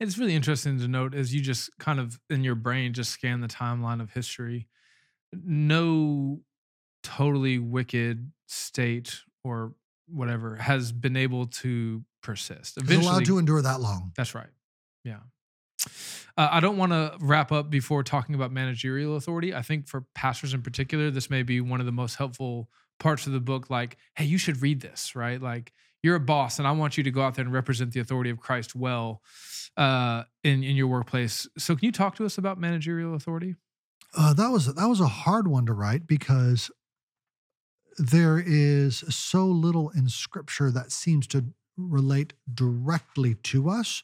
It's 0.00 0.16
really 0.16 0.34
interesting 0.34 0.78
to 0.78 0.88
note 0.88 1.14
as 1.14 1.34
you 1.34 1.42
just 1.42 1.70
kind 1.78 2.00
of 2.00 2.18
in 2.30 2.42
your 2.42 2.54
brain 2.54 2.94
just 2.94 3.10
scan 3.10 3.40
the 3.40 3.48
timeline 3.48 4.00
of 4.00 4.10
history. 4.12 4.66
No 5.32 6.40
totally 7.02 7.58
wicked 7.58 8.32
state 8.46 9.20
or 9.44 9.74
whatever 10.08 10.56
has 10.56 10.90
been 10.90 11.16
able 11.16 11.46
to 11.46 12.02
persist. 12.22 12.78
He's 12.86 13.06
allowed 13.06 13.26
to 13.26 13.38
endure 13.38 13.62
that 13.62 13.80
long. 13.80 14.12
That's 14.16 14.34
right. 14.34 14.48
Yeah. 15.04 15.20
Uh, 16.36 16.48
I 16.50 16.60
don't 16.60 16.76
want 16.76 16.92
to 16.92 17.16
wrap 17.20 17.52
up 17.52 17.70
before 17.70 18.02
talking 18.02 18.34
about 18.34 18.52
managerial 18.52 19.16
authority. 19.16 19.54
I 19.54 19.62
think 19.62 19.88
for 19.88 20.04
pastors 20.14 20.54
in 20.54 20.62
particular, 20.62 21.10
this 21.10 21.30
may 21.30 21.42
be 21.42 21.60
one 21.60 21.80
of 21.80 21.86
the 21.86 21.92
most 21.92 22.16
helpful 22.16 22.68
parts 23.00 23.26
of 23.26 23.32
the 23.32 23.40
book. 23.40 23.68
Like, 23.70 23.96
hey, 24.14 24.24
you 24.26 24.38
should 24.38 24.62
read 24.62 24.80
this, 24.80 25.16
right? 25.16 25.40
Like, 25.42 25.72
you're 26.02 26.16
a 26.16 26.20
boss, 26.20 26.58
and 26.58 26.66
I 26.68 26.72
want 26.72 26.96
you 26.96 27.02
to 27.04 27.10
go 27.10 27.22
out 27.22 27.34
there 27.34 27.44
and 27.44 27.52
represent 27.52 27.92
the 27.92 28.00
authority 28.00 28.30
of 28.30 28.38
Christ 28.38 28.74
well 28.76 29.22
uh, 29.76 30.22
in 30.44 30.62
in 30.62 30.76
your 30.76 30.86
workplace. 30.86 31.48
So, 31.58 31.74
can 31.74 31.84
you 31.86 31.92
talk 31.92 32.14
to 32.16 32.24
us 32.24 32.38
about 32.38 32.58
managerial 32.58 33.14
authority? 33.14 33.56
Uh, 34.16 34.32
that 34.34 34.48
was 34.50 34.72
that 34.74 34.86
was 34.86 35.00
a 35.00 35.06
hard 35.08 35.48
one 35.48 35.66
to 35.66 35.72
write 35.72 36.06
because 36.06 36.70
there 37.98 38.38
is 38.44 38.98
so 39.14 39.44
little 39.46 39.90
in 39.90 40.08
Scripture 40.08 40.70
that 40.70 40.90
seems 40.92 41.26
to 41.28 41.46
relate 41.76 42.32
directly 42.52 43.34
to 43.34 43.68
us 43.68 44.02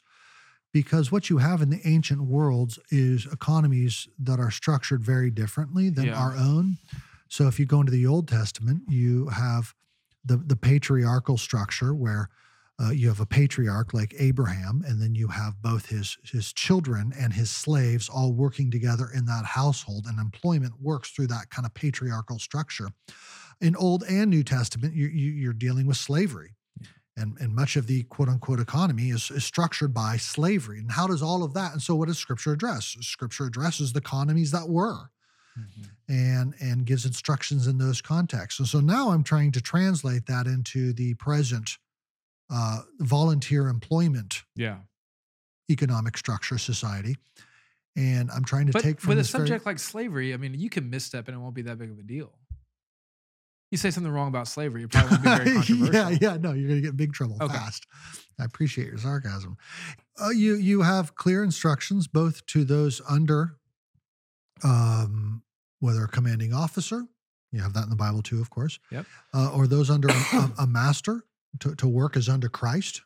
because 0.72 1.10
what 1.10 1.30
you 1.30 1.38
have 1.38 1.62
in 1.62 1.70
the 1.70 1.80
ancient 1.86 2.22
worlds 2.22 2.78
is 2.90 3.26
economies 3.32 4.08
that 4.18 4.38
are 4.38 4.50
structured 4.50 5.02
very 5.02 5.30
differently 5.30 5.88
than 5.88 6.06
Yeah. 6.06 6.18
our 6.20 6.36
own. 6.36 6.76
So 7.28 7.46
if 7.48 7.58
you 7.58 7.66
go 7.66 7.80
into 7.80 7.92
the 7.92 8.06
Old 8.06 8.28
Testament, 8.28 8.82
you 8.88 9.28
have 9.28 9.74
the 10.24 10.36
the 10.36 10.56
patriarchal 10.56 11.38
structure 11.38 11.94
where 11.94 12.28
uh, 12.78 12.90
you 12.90 13.08
have 13.08 13.20
a 13.20 13.26
patriarch 13.26 13.94
like 13.94 14.14
Abraham, 14.18 14.82
and 14.86 15.00
then 15.00 15.14
you 15.14 15.28
have 15.28 15.62
both 15.62 15.86
his 15.86 16.18
his 16.24 16.52
children 16.52 17.12
and 17.18 17.32
his 17.32 17.50
slaves 17.50 18.08
all 18.08 18.32
working 18.32 18.70
together 18.70 19.08
in 19.14 19.24
that 19.26 19.44
household, 19.44 20.06
and 20.06 20.18
employment 20.18 20.74
works 20.80 21.10
through 21.10 21.28
that 21.28 21.50
kind 21.50 21.66
of 21.66 21.74
patriarchal 21.74 22.38
structure. 22.38 22.88
In 23.60 23.74
Old 23.76 24.04
and 24.06 24.30
New 24.30 24.42
Testament, 24.42 24.94
you, 24.94 25.06
you, 25.06 25.32
you're 25.32 25.54
dealing 25.54 25.86
with 25.86 25.96
slavery 25.96 26.56
and, 27.16 27.36
and 27.40 27.54
much 27.54 27.76
of 27.76 27.86
the 27.86 28.02
quote 28.04 28.28
unquote 28.28 28.60
economy 28.60 29.10
is, 29.10 29.30
is 29.30 29.44
structured 29.44 29.94
by 29.94 30.16
slavery. 30.16 30.78
And 30.78 30.92
how 30.92 31.06
does 31.06 31.22
all 31.22 31.42
of 31.42 31.54
that? 31.54 31.72
And 31.72 31.80
so, 31.80 31.94
what 31.94 32.08
does 32.08 32.18
Scripture 32.18 32.52
address? 32.52 32.96
Scripture 33.00 33.46
addresses 33.46 33.92
the 33.92 34.00
economies 34.00 34.50
that 34.50 34.68
were 34.68 35.10
and 36.08 36.54
and 36.60 36.84
gives 36.86 37.04
instructions 37.06 37.66
in 37.66 37.78
those 37.78 38.00
contexts. 38.00 38.60
And 38.60 38.68
so 38.68 38.80
now 38.80 39.10
I'm 39.10 39.22
trying 39.24 39.52
to 39.52 39.60
translate 39.60 40.26
that 40.26 40.46
into 40.46 40.92
the 40.92 41.14
present 41.14 41.78
uh, 42.50 42.80
volunteer 43.00 43.66
employment 43.68 44.42
Yeah. 44.54 44.78
economic 45.70 46.16
structure 46.16 46.58
society. 46.58 47.16
And 47.96 48.30
I'm 48.30 48.44
trying 48.44 48.66
to 48.66 48.72
But 48.72 48.82
take 48.82 49.00
from 49.00 49.10
with 49.10 49.18
a 49.18 49.20
this 49.22 49.30
very- 49.32 49.46
subject 49.48 49.66
like 49.66 49.78
slavery, 49.78 50.32
I 50.34 50.36
mean, 50.36 50.54
you 50.54 50.68
can 50.70 50.90
misstep 50.90 51.26
and 51.28 51.36
it 51.36 51.40
won't 51.40 51.54
be 51.54 51.62
that 51.62 51.78
big 51.78 51.90
of 51.90 51.98
a 51.98 52.02
deal. 52.02 52.38
You 53.72 53.78
say 53.78 53.90
something 53.90 54.12
wrong 54.12 54.28
about 54.28 54.46
slavery, 54.46 54.84
it 54.84 54.92
probably 54.92 55.10
won't 55.10 55.22
be 55.24 55.28
very 55.28 55.52
controversial. 55.56 55.94
yeah, 55.94 56.18
yeah, 56.20 56.36
no, 56.36 56.52
you're 56.52 56.68
going 56.68 56.76
to 56.80 56.82
get 56.82 56.90
in 56.90 56.96
big 56.96 57.12
trouble 57.14 57.36
Okay. 57.40 57.52
fast. 57.52 57.86
I 58.38 58.44
appreciate 58.44 58.86
your 58.86 58.98
sarcasm. 58.98 59.56
Uh, 60.22 60.28
you 60.28 60.54
you 60.54 60.82
have 60.82 61.16
clear 61.16 61.42
instructions 61.42 62.06
both 62.06 62.46
to 62.46 62.64
those 62.64 63.00
under, 63.08 63.56
um, 64.62 65.42
whether 65.80 66.04
a 66.04 66.08
commanding 66.08 66.52
officer, 66.54 67.04
you 67.52 67.60
have 67.60 67.72
that 67.74 67.84
in 67.84 67.90
the 67.90 67.96
Bible 67.96 68.22
too, 68.22 68.40
of 68.40 68.50
course, 68.50 68.78
Yep. 68.90 69.06
uh, 69.34 69.52
or 69.54 69.66
those 69.66 69.90
under 69.90 70.08
a, 70.08 70.50
a, 70.58 70.66
master 70.66 71.24
to, 71.60 71.74
to 71.76 71.88
work 71.88 72.16
as 72.16 72.28
under 72.28 72.48
Christ. 72.48 73.02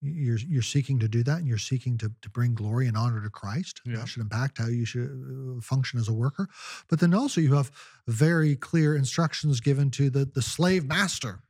You're 0.00 0.38
you're 0.38 0.62
seeking 0.62 1.00
to 1.00 1.08
do 1.08 1.24
that, 1.24 1.38
and 1.38 1.48
you're 1.48 1.58
seeking 1.58 1.98
to 1.98 2.12
to 2.22 2.30
bring 2.30 2.54
glory 2.54 2.86
and 2.86 2.96
honor 2.96 3.20
to 3.20 3.30
Christ. 3.30 3.80
Yeah. 3.84 3.96
That 3.96 4.08
should 4.08 4.22
impact 4.22 4.58
how 4.58 4.68
you 4.68 4.84
should 4.84 5.10
uh, 5.10 5.60
function 5.60 5.98
as 5.98 6.06
a 6.08 6.12
worker. 6.12 6.48
But 6.88 7.00
then 7.00 7.12
also 7.14 7.40
you 7.40 7.54
have 7.54 7.72
very 8.06 8.54
clear 8.54 8.94
instructions 8.94 9.60
given 9.60 9.90
to 9.92 10.08
the 10.08 10.24
the 10.24 10.42
slave 10.42 10.86
master 10.86 11.40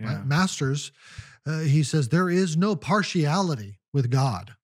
Yeah. 0.00 0.16
right? 0.16 0.26
Masters, 0.26 0.90
uh, 1.46 1.60
he 1.60 1.84
says 1.84 2.08
there 2.08 2.28
is 2.28 2.56
no 2.56 2.74
partiality 2.74 3.78
with 3.92 4.10
God. 4.10 4.54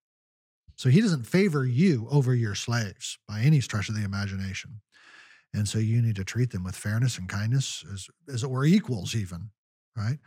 So 0.74 0.88
he 0.88 1.00
doesn't 1.00 1.24
favor 1.26 1.64
you 1.64 2.08
over 2.10 2.34
your 2.34 2.54
slaves 2.56 3.18
by 3.28 3.42
any 3.42 3.60
stretch 3.60 3.88
of 3.88 3.94
the 3.94 4.02
imagination. 4.02 4.80
And 5.52 5.68
so 5.68 5.78
you 5.78 6.00
need 6.00 6.16
to 6.16 6.24
treat 6.24 6.50
them 6.50 6.64
with 6.64 6.76
fairness 6.76 7.18
and 7.18 7.28
kindness 7.28 7.84
as, 7.92 8.06
as 8.32 8.44
it 8.44 8.50
were 8.50 8.64
equals, 8.64 9.14
even, 9.14 9.50
right? 9.96 10.18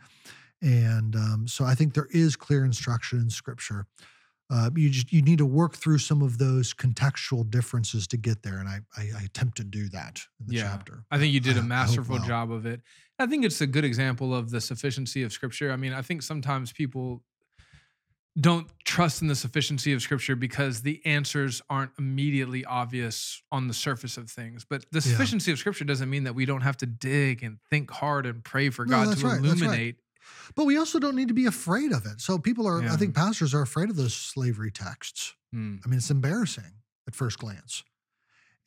And 0.62 1.16
um, 1.16 1.48
so 1.48 1.64
I 1.64 1.74
think 1.74 1.94
there 1.94 2.08
is 2.10 2.36
clear 2.36 2.64
instruction 2.64 3.20
in 3.20 3.30
scripture. 3.30 3.86
Uh, 4.50 4.70
you 4.76 4.90
just 4.90 5.10
you 5.12 5.22
need 5.22 5.38
to 5.38 5.46
work 5.46 5.74
through 5.74 5.98
some 5.98 6.20
of 6.20 6.36
those 6.36 6.74
contextual 6.74 7.48
differences 7.50 8.06
to 8.06 8.18
get 8.18 8.42
there, 8.42 8.58
and 8.58 8.68
I 8.68 8.80
I, 8.96 9.10
I 9.18 9.22
attempt 9.24 9.56
to 9.56 9.64
do 9.64 9.88
that 9.88 10.20
in 10.38 10.46
the 10.46 10.54
Yeah. 10.54 10.64
chapter. 10.64 11.04
I 11.10 11.18
think 11.18 11.32
you 11.32 11.40
did 11.40 11.56
a 11.56 11.62
masterful 11.62 12.16
well. 12.16 12.26
job 12.26 12.52
of 12.52 12.66
it. 12.66 12.82
I 13.18 13.26
think 13.26 13.44
it's 13.44 13.60
a 13.62 13.66
good 13.66 13.84
example 13.84 14.34
of 14.34 14.50
the 14.50 14.60
sufficiency 14.60 15.22
of 15.22 15.32
scripture. 15.32 15.72
I 15.72 15.76
mean, 15.76 15.94
I 15.94 16.02
think 16.02 16.22
sometimes 16.22 16.72
people 16.72 17.22
don't 18.38 18.66
trust 18.84 19.22
in 19.22 19.28
the 19.28 19.34
sufficiency 19.36 19.92
of 19.92 20.02
scripture 20.02 20.34
because 20.34 20.82
the 20.82 21.00
answers 21.06 21.62
aren't 21.70 21.92
immediately 21.98 22.64
obvious 22.64 23.42
on 23.52 23.68
the 23.68 23.74
surface 23.74 24.16
of 24.16 24.28
things. 24.28 24.64
But 24.68 24.86
the 24.90 24.98
Yeah. 24.98 25.12
sufficiency 25.12 25.52
of 25.52 25.58
scripture 25.58 25.84
doesn't 25.84 26.10
mean 26.10 26.24
that 26.24 26.34
we 26.34 26.44
don't 26.44 26.62
have 26.62 26.76
to 26.78 26.86
dig 26.86 27.42
and 27.44 27.58
think 27.70 27.90
hard 27.92 28.26
and 28.26 28.42
pray 28.42 28.70
for 28.70 28.84
No, 28.86 28.90
God 28.90 29.02
to 29.04 29.08
right, 29.08 29.14
that's 29.14 29.22
right. 29.22 29.44
illuminate. 29.44 29.96
But 30.56 30.64
we 30.64 30.76
also 30.76 30.98
don't 30.98 31.14
need 31.14 31.28
to 31.28 31.34
be 31.34 31.46
afraid 31.46 31.92
of 31.92 32.06
it. 32.06 32.20
So 32.20 32.38
people 32.38 32.66
are, 32.66 32.82
Yeah. 32.82 32.92
I 32.92 32.96
think 32.96 33.14
pastors 33.14 33.54
are 33.54 33.62
afraid 33.62 33.88
of 33.90 33.96
those 33.96 34.14
slavery 34.14 34.70
texts. 34.72 35.34
Hmm. 35.52 35.76
I 35.84 35.88
mean, 35.88 35.98
it's 35.98 36.10
embarrassing 36.10 36.72
at 37.06 37.14
first 37.14 37.38
glance. 37.38 37.84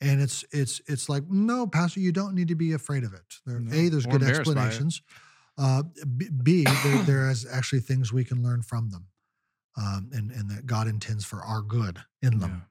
And 0.00 0.20
it's 0.22 0.44
it's 0.52 0.80
it's 0.86 1.08
like, 1.08 1.28
no, 1.28 1.66
Pastor, 1.66 1.98
you 2.00 2.12
don't 2.12 2.34
need 2.34 2.48
to 2.48 2.54
be 2.54 2.72
afraid 2.72 3.02
of 3.04 3.12
it. 3.12 3.40
There, 3.44 3.58
No, 3.60 3.72
a, 3.76 3.88
there's 3.88 4.06
good 4.06 4.22
embarrassed 4.22 4.44
by 4.44 4.52
it. 4.52 4.66
explanations. 4.66 5.02
Uh, 5.58 5.82
B, 6.16 6.28
B 6.42 6.64
there, 6.84 7.02
there 7.02 7.30
is 7.34 7.44
actually 7.44 7.80
things 7.80 8.12
we 8.12 8.24
can 8.24 8.40
learn 8.42 8.62
from 8.62 8.90
them, 8.90 9.08
um, 9.78 10.10
and 10.12 10.30
and 10.32 10.50
that 10.50 10.66
God 10.66 10.88
intends 10.88 11.24
for 11.24 11.38
our 11.40 11.62
good 11.62 12.00
in 12.20 12.38
them. 12.40 12.64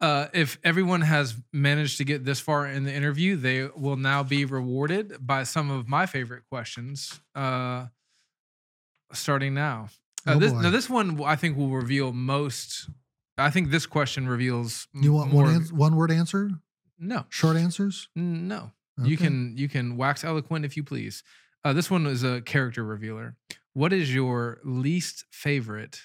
Uh, 0.00 0.26
if 0.34 0.58
everyone 0.64 1.02
has 1.02 1.36
managed 1.52 1.98
to 1.98 2.04
get 2.04 2.24
this 2.24 2.40
far 2.40 2.66
in 2.66 2.82
the 2.82 2.92
interview, 2.92 3.36
they 3.36 3.68
will 3.76 3.94
now 3.96 4.24
be 4.24 4.44
rewarded 4.44 5.14
by 5.24 5.44
some 5.44 5.70
of 5.70 5.86
my 5.88 6.06
favorite 6.06 6.42
questions. 6.50 7.20
Uh, 7.36 7.86
starting 9.12 9.54
now. 9.54 9.88
Uh, 10.26 10.32
Oh, 10.34 10.38
this, 10.38 10.52
now, 10.52 10.70
this 10.70 10.88
one 10.90 11.22
I 11.22 11.36
think 11.36 11.56
will 11.56 11.68
reveal 11.68 12.12
most. 12.12 12.88
I 13.38 13.50
think 13.50 13.70
this 13.70 13.86
question 13.86 14.28
reveals. 14.28 14.88
You 14.94 15.12
want 15.12 15.32
more. 15.32 15.44
one 15.44 15.54
ans- 15.54 15.72
one 15.72 15.94
word 15.96 16.10
answer, 16.10 16.50
no, 16.98 17.24
short 17.28 17.56
answers? 17.56 18.08
no. 18.14 18.72
You 19.02 19.16
can 19.16 19.54
you 19.56 19.68
can 19.68 19.96
wax 19.96 20.22
eloquent 20.22 20.64
if 20.64 20.76
you 20.76 20.84
please. 20.84 21.24
Uh, 21.64 21.72
this 21.72 21.90
one 21.90 22.06
is 22.06 22.22
a 22.24 22.40
character 22.42 22.84
revealer. 22.84 23.36
What 23.74 23.92
is 23.92 24.14
your 24.14 24.60
least 24.64 25.24
favorite 25.30 26.00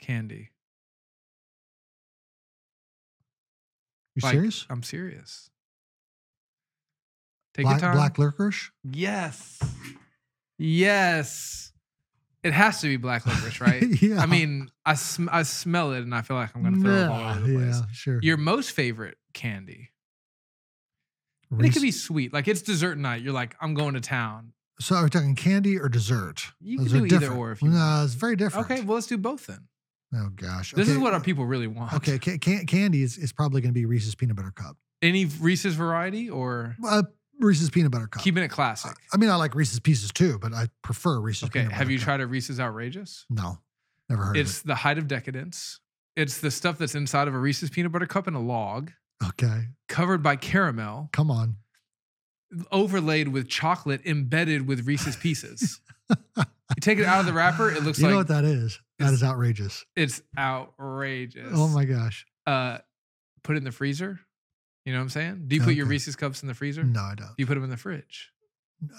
candy? 0.00 0.50
You 4.14 4.20
Like, 4.22 4.32
serious? 4.34 4.66
I'm 4.68 4.82
serious. 4.82 5.48
Take 7.54 7.64
Black, 7.64 7.80
your 7.80 7.90
time. 7.90 7.96
black 7.96 8.18
licorice? 8.18 8.70
Yes. 8.84 9.58
Yes. 10.58 11.72
It 12.42 12.52
has 12.52 12.80
to 12.80 12.88
be 12.88 12.96
black 12.96 13.24
licorice, 13.26 13.60
right? 13.60 13.82
yeah. 14.02 14.20
I 14.20 14.26
mean, 14.26 14.70
I 14.84 14.94
sm- 14.94 15.28
I 15.30 15.42
smell 15.44 15.92
it 15.92 16.00
and 16.02 16.14
I 16.14 16.22
feel 16.22 16.36
like 16.36 16.54
I'm 16.54 16.62
gonna 16.62 16.80
throw 16.80 16.94
up 17.04 17.10
all 17.10 17.30
over 17.30 17.40
the 17.40 17.54
place. 17.56 17.76
Yeah, 17.76 17.82
sure. 17.92 18.20
Your 18.22 18.36
most 18.36 18.72
favorite 18.72 19.16
candy. 19.32 19.90
And 21.50 21.64
it 21.66 21.72
could 21.74 21.82
be 21.82 21.90
sweet. 21.90 22.32
Like 22.32 22.48
it's 22.48 22.62
dessert 22.62 22.96
night. 22.96 23.20
You're 23.22 23.34
like, 23.34 23.54
I'm 23.60 23.74
going 23.74 23.92
to 23.94 24.00
town. 24.00 24.54
So 24.80 24.96
are 24.96 25.04
we 25.04 25.10
talking 25.10 25.34
candy 25.34 25.78
or 25.78 25.88
dessert? 25.88 26.42
You 26.60 26.78
Those 26.78 26.88
can 26.92 26.98
do 27.00 27.04
either 27.06 27.18
different. 27.20 27.40
or 27.40 27.52
if 27.52 27.62
you 27.62 27.68
no, 27.68 27.76
want. 27.76 28.04
it's 28.06 28.14
very 28.14 28.36
different. 28.36 28.70
Okay, 28.70 28.80
well 28.82 28.94
let's 28.96 29.06
do 29.06 29.18
both 29.18 29.46
then. 29.46 29.68
Oh 30.14 30.28
gosh. 30.34 30.72
This 30.72 30.88
is 30.88 30.94
Okay, 30.96 31.02
what 31.02 31.14
our 31.14 31.20
people 31.20 31.46
really 31.46 31.66
want. 31.66 31.92
Okay, 31.94 32.18
ca- 32.18 32.38
ca- 32.38 32.64
candy 32.64 33.02
is, 33.02 33.16
is 33.16 33.32
probably 33.32 33.60
going 33.60 33.70
to 33.72 33.78
be 33.78 33.84
Reese's 33.86 34.14
peanut 34.14 34.36
butter 34.36 34.50
cup. 34.50 34.76
Any 35.00 35.24
Reese's 35.26 35.74
variety 35.74 36.28
or 36.30 36.76
Uh, 36.84 37.02
Reese's 37.40 37.70
peanut 37.70 37.90
butter 37.92 38.06
cup. 38.08 38.22
keeping 38.22 38.42
it 38.42 38.48
classic? 38.48 38.92
I 39.12 39.16
mean, 39.16 39.30
I 39.30 39.36
like 39.36 39.54
Reese's 39.54 39.80
Pieces 39.80 40.10
too, 40.12 40.38
but 40.38 40.52
I 40.52 40.68
prefer 40.82 41.20
Reese's 41.20 41.44
Okay. 41.44 41.60
peanut 41.60 41.70
butter 41.70 41.78
Have 41.78 41.90
you 41.90 41.98
cup. 41.98 42.04
tried 42.04 42.20
a 42.20 42.26
Reese's 42.26 42.60
outrageous? 42.60 43.24
No, 43.30 43.58
never 44.08 44.24
heard 44.26 44.36
It's 44.36 44.62
the 44.62 44.74
height 44.76 44.98
of 44.98 45.06
decadence. 45.08 45.80
It's 46.16 46.38
the 46.40 46.50
stuff 46.50 46.76
that's 46.78 46.94
inside 46.94 47.26
of 47.28 47.34
a 47.34 47.38
Reese's 47.38 47.70
peanut 47.70 47.92
butter 47.92 48.06
cup 48.06 48.28
in 48.28 48.34
a 48.34 48.40
log, 48.40 48.90
of 49.20 49.28
it. 49.28 49.44
Okay, 49.44 49.68
covered 49.88 50.22
by 50.22 50.36
caramel, 50.36 51.08
come 51.12 51.30
on. 51.30 51.56
Overlaid 52.70 53.28
with 53.28 53.48
chocolate 53.48 54.00
embedded 54.04 54.66
with 54.66 54.86
Reese's 54.86 55.16
pieces. 55.16 55.80
you 56.10 56.16
take 56.80 56.98
it 56.98 57.04
out 57.04 57.20
of 57.20 57.26
the 57.26 57.32
wrapper, 57.32 57.70
it 57.70 57.82
looks 57.82 57.98
like. 58.00 58.08
You 58.08 58.10
know 58.12 58.16
what 58.18 58.28
that 58.28 58.44
is? 58.44 58.78
That 58.98 59.12
is 59.12 59.22
outrageous. 59.22 59.84
it's 59.96 60.22
outrageous. 60.38 61.50
Oh 61.54 61.68
my 61.68 61.84
gosh. 61.84 62.26
Uh, 62.46 62.78
put 63.42 63.56
it 63.56 63.58
in 63.58 63.64
the 63.64 63.72
freezer. 63.72 64.20
You 64.84 64.92
know 64.92 64.98
what 64.98 65.04
I'm 65.04 65.08
saying? 65.10 65.44
Do 65.46 65.56
you 65.56 65.62
put 65.62 65.74
your 65.74 65.86
Reese's 65.86 66.16
cups 66.16 66.42
in 66.42 66.48
the 66.48 66.54
freezer? 66.54 66.82
No, 66.84 67.00
I 67.00 67.14
don't. 67.14 67.28
Do 67.28 67.34
you 67.38 67.46
put 67.46 67.54
them 67.54 67.64
in 67.64 67.70
the 67.70 67.76
fridge? 67.76 68.30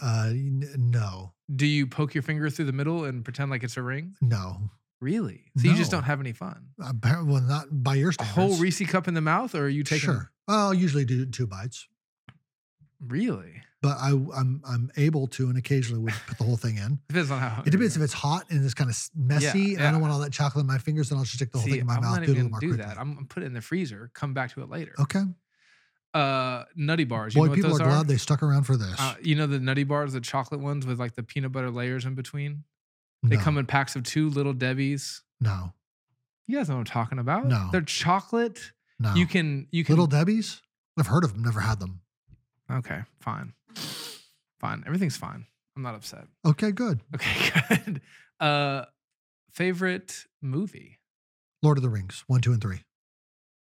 Uh, 0.01 0.27
n- 0.29 0.63
no, 0.77 1.33
Do 1.53 1.65
you 1.67 1.85
poke 1.87 2.13
your 2.15 2.21
finger 2.21 2.49
through 2.49 2.65
the 2.65 2.71
middle 2.71 3.03
and 3.03 3.23
pretend 3.23 3.51
like 3.51 3.63
it's 3.63 3.75
a 3.77 3.81
ring? 3.81 4.15
no. 4.21 4.69
Really? 5.01 5.51
So 5.57 5.67
you 5.67 5.75
just 5.75 5.91
don't 5.91 6.03
have 6.03 6.21
any 6.21 6.31
fun? 6.31 6.67
Apparently, 6.81 7.33
well, 7.33 7.41
not 7.41 7.65
by 7.83 7.95
your 7.95 8.11
A 8.11 8.13
standards. 8.13 8.35
whole 8.35 8.55
Reese 8.55 8.87
cup 8.87 9.09
in 9.09 9.13
the 9.15 9.19
mouth, 9.19 9.53
or 9.53 9.65
are 9.65 9.67
you 9.67 9.83
taking? 9.83 10.05
Sure. 10.05 10.31
I'll 10.47 10.73
usually 10.73 11.03
do 11.03 11.25
two 11.25 11.45
bites, 11.45 11.89
Really? 13.07 13.61
but 13.81 13.97
I, 13.99 14.11
I'm 14.11 14.61
I'm 14.65 14.89
able 14.95 15.27
to, 15.27 15.49
and 15.49 15.57
occasionally 15.57 16.01
would 16.01 16.13
put 16.25 16.37
the 16.37 16.45
whole 16.45 16.55
thing 16.55 16.77
in. 16.77 16.99
Depends 17.09 17.29
on 17.31 17.39
how. 17.39 17.63
It 17.65 17.71
depends 17.71 17.97
if 17.97 18.01
it's 18.01 18.13
hot 18.13 18.45
and 18.49 18.63
it's 18.63 18.73
kind 18.73 18.89
of 18.89 18.97
messy, 19.13 19.75
and 19.75 19.83
I 19.83 19.91
don't 19.91 19.99
want 19.99 20.13
all 20.13 20.19
that 20.19 20.31
chocolate 20.31 20.61
in 20.63 20.67
my 20.67 20.77
fingers. 20.77 21.09
Then 21.09 21.17
I'll 21.17 21.25
just 21.25 21.35
stick 21.35 21.51
the 21.51 21.57
whole 21.57 21.65
See, 21.65 21.71
thing 21.71 21.81
in 21.81 21.87
my 21.87 21.95
I'm 21.95 22.01
mouth. 22.01 22.19
not 22.21 22.29
even 22.29 22.45
do 22.45 22.49
quickly. 22.49 22.77
that. 22.77 22.97
I'm 22.97 23.13
gonna 23.15 23.25
put 23.27 23.43
it 23.43 23.47
in 23.47 23.53
the 23.53 23.61
freezer. 23.61 24.09
Come 24.13 24.33
back 24.33 24.53
to 24.53 24.61
it 24.61 24.69
later. 24.69 24.93
Okay. 25.01 25.23
Uh, 26.13 26.63
nutty 26.75 27.03
bars. 27.05 27.33
You 27.33 27.41
Boy, 27.41 27.45
know 27.45 27.49
what 27.51 27.55
people 27.55 27.71
are 27.71 27.79
those 27.79 27.87
glad 27.87 28.07
they 28.07 28.17
stuck 28.17 28.43
around 28.43 28.63
for 28.63 28.77
this. 28.77 28.95
Uh, 28.99 29.15
you 29.21 29.35
know 29.35 29.47
the 29.47 29.59
nutty 29.59 29.83
bars, 29.83 30.13
the 30.13 30.21
chocolate 30.21 30.61
ones 30.61 30.85
with 30.85 30.99
like 30.99 31.15
the 31.15 31.23
peanut 31.23 31.51
butter 31.51 31.71
layers 31.71 32.05
in 32.05 32.13
between. 32.15 32.63
They 33.23 33.35
no, 33.37 33.41
come 33.41 33.57
in 33.57 33.65
packs 33.65 33.95
of 33.95 34.03
two 34.03 34.29
little 34.29 34.53
Debbie's. 34.53 35.23
no, 35.41 35.73
You 36.47 36.57
guys 36.57 36.69
know 36.69 36.75
what 36.75 36.79
I'm 36.81 36.85
talking 36.85 37.19
about? 37.19 37.47
No. 37.47 37.69
they're 37.71 37.81
chocolate. 37.81 38.59
no. 38.99 39.13
You 39.15 39.25
can 39.25 39.67
you 39.71 39.83
can 39.83 39.93
Little 39.93 40.07
Debbie's. 40.07 40.61
I've 40.99 41.07
heard 41.07 41.23
of 41.23 41.33
them. 41.33 41.41
Never 41.43 41.59
had 41.61 41.79
them. 41.79 42.01
Okay, 42.71 43.01
fine. 43.19 43.53
Fine. 44.59 44.83
Everything's 44.85 45.17
fine. 45.17 45.45
I'm 45.75 45.81
not 45.83 45.95
upset. 45.95 46.25
Okay, 46.45 46.71
good. 46.71 47.01
Okay, 47.15 47.51
good. 47.85 48.01
Uh 48.39 48.85
favorite 49.51 50.25
movie? 50.41 50.99
Lord 51.61 51.77
of 51.77 51.83
the 51.83 51.89
Rings, 51.89 52.23
one, 52.27 52.41
two, 52.41 52.51
and 52.51 52.61
three. 52.61 52.81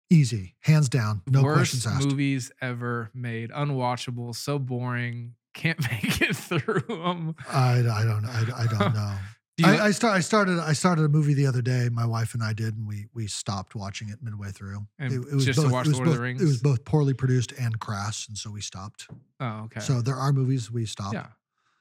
Easy, 0.10 0.56
hands 0.62 0.88
down, 0.88 1.22
no 1.28 1.42
Worst 1.44 1.58
questions 1.58 1.88
asked. 1.88 2.06
movies 2.08 2.52
ever 2.62 3.10
made. 3.14 3.50
Unwatchable, 3.52 4.36
so 4.36 4.60
boring. 4.60 5.34
Can't 5.56 5.80
make 5.92 6.22
it 6.22 6.36
through 6.36 6.82
them. 6.88 7.36
I, 7.52 7.80
I 7.80 8.04
don't 8.04 8.26
I, 8.26 8.44
I 8.64 8.68
don't 8.68 8.94
know. 8.94 9.16
You, 9.58 9.67
I, 9.67 9.85
I 9.85 9.92
start 9.92 10.17
I 10.17 10.19
started 10.19 10.59
I 10.59 10.74
started 10.74 11.06
a 11.06 11.08
movie 11.08 11.34
the 11.34 11.48
other 11.48 11.61
day. 11.61 11.88
My 11.90 12.06
wife 12.06 12.34
and 12.34 12.43
I 12.43 12.51
did, 12.51 12.75
and 12.75 12.85
we 12.85 13.08
we 13.14 13.27
stopped 13.27 13.74
watching 13.74 14.09
it 14.09 14.19
midway 14.22 14.51
through. 14.51 14.85
And 15.00 15.14
it, 15.14 15.17
it 15.32 15.34
was 15.34 15.45
just 15.45 15.59
to 15.59 15.64
both, 15.64 15.72
watch 15.72 15.85
it 15.85 15.90
was 15.90 15.98
Lord 15.98 16.09
of 16.09 16.14
the 16.16 16.22
Rings? 16.22 16.42
It 16.42 16.45
was 16.45 16.61
both 16.61 16.84
poorly 16.84 17.14
produced 17.14 17.53
and 17.53 17.80
crass, 17.80 18.27
and 18.27 18.38
so 18.38 18.51
we 18.51 18.59
stopped. 18.59 19.08
oh, 19.40 19.64
okay. 19.66 19.80
So 19.80 20.01
there 20.01 20.16
are 20.16 20.34
movies 20.34 20.69
we 20.69 20.85
stopped. 20.85 21.14
yeah. 21.14 21.27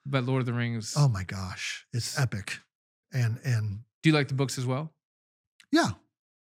But 0.07 0.25
Lord 0.25 0.41
of 0.41 0.47
the 0.47 0.53
Rings. 0.53 0.95
Oh 0.97 1.09
my 1.09 1.25
gosh, 1.25 1.85
it's 1.93 2.17
epic, 2.19 2.59
and 3.13 3.39
and 3.45 3.81
Do 4.05 4.11
you 4.11 4.15
like 4.15 4.29
the 4.29 4.35
books 4.35 4.57
as 4.57 4.67
well? 4.67 4.93
yeah. 5.73 5.91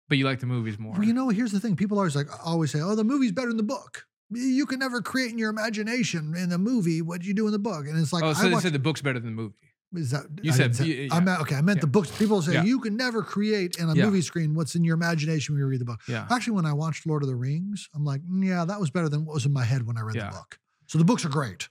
But 0.07 0.17
you 0.17 0.25
like 0.25 0.39
the 0.39 0.47
movies 0.47 0.79
more. 0.79 0.93
Well, 0.93 1.03
you 1.03 1.13
know, 1.13 1.29
here's 1.29 1.51
the 1.51 1.59
thing: 1.59 1.75
people 1.75 1.99
always 1.99 2.15
like 2.15 2.25
always 2.43 2.71
say, 2.71 2.81
"Oh, 2.81 2.95
the 2.95 3.03
movie's 3.03 3.31
better 3.31 3.49
than 3.49 3.57
the 3.57 3.63
book." 3.63 4.07
You 4.31 4.65
can 4.65 4.79
never 4.79 5.01
create 5.01 5.31
in 5.31 5.37
your 5.37 5.51
imagination 5.51 6.35
in 6.35 6.51
a 6.51 6.57
movie 6.57 7.03
what 7.03 7.23
you 7.23 7.35
do 7.35 7.45
in 7.45 7.51
the 7.51 7.59
book, 7.59 7.85
and 7.85 7.99
it's 7.99 8.11
like 8.11 8.23
oh, 8.23 8.29
I 8.29 8.33
so 8.33 8.47
they 8.47 8.53
watch- 8.53 8.63
said 8.63 8.73
the 8.73 8.79
book's 8.79 9.03
better 9.03 9.19
than 9.19 9.35
the 9.35 9.41
movie. 9.41 9.55
Is 9.93 10.11
that 10.11 10.25
You 10.43 10.51
I 10.51 10.55
said- 10.55 10.75
say- 10.75 11.07
y- 11.07 11.15
I 11.15 11.17
yeah. 11.17 11.23
meant 11.23 11.41
okay. 11.41 11.55
I 11.55 11.61
meant 11.61 11.77
Yeah. 11.77 11.81
the 11.81 11.87
books. 11.87 12.11
People 12.17 12.41
say 12.43 12.53
Yeah. 12.53 12.63
you 12.63 12.79
can 12.79 12.95
never 12.95 13.23
create 13.23 13.77
in 13.77 13.89
a 13.89 13.95
Yeah. 13.95 14.05
movie 14.05 14.21
screen 14.21 14.53
what's 14.53 14.75
in 14.75 14.83
your 14.83 14.93
imagination 14.93 15.55
when 15.55 15.59
you 15.61 15.67
read 15.67 15.81
the 15.81 15.85
book. 15.85 16.01
Yeah. 16.07 16.27
Actually, 16.29 16.53
when 16.53 16.65
I 16.67 16.73
watched 16.73 17.07
Lord 17.07 17.23
of 17.23 17.29
the 17.29 17.35
Rings, 17.35 17.89
I'm 17.95 18.05
like, 18.05 18.21
"Mm, 18.21 18.45
yeah, 18.45 18.65
that 18.65 18.79
was 18.79 18.91
better 18.91 19.09
than 19.09 19.25
what 19.25 19.33
was 19.33 19.45
in 19.47 19.53
my 19.53 19.63
head 19.63 19.83
when 19.87 19.97
I 19.97 20.01
read 20.01 20.15
Yeah. 20.15 20.29
the 20.29 20.35
book. 20.37 20.59
So 20.87 20.97
the 20.99 21.05
books 21.05 21.25
are 21.25 21.29
great, 21.29 21.69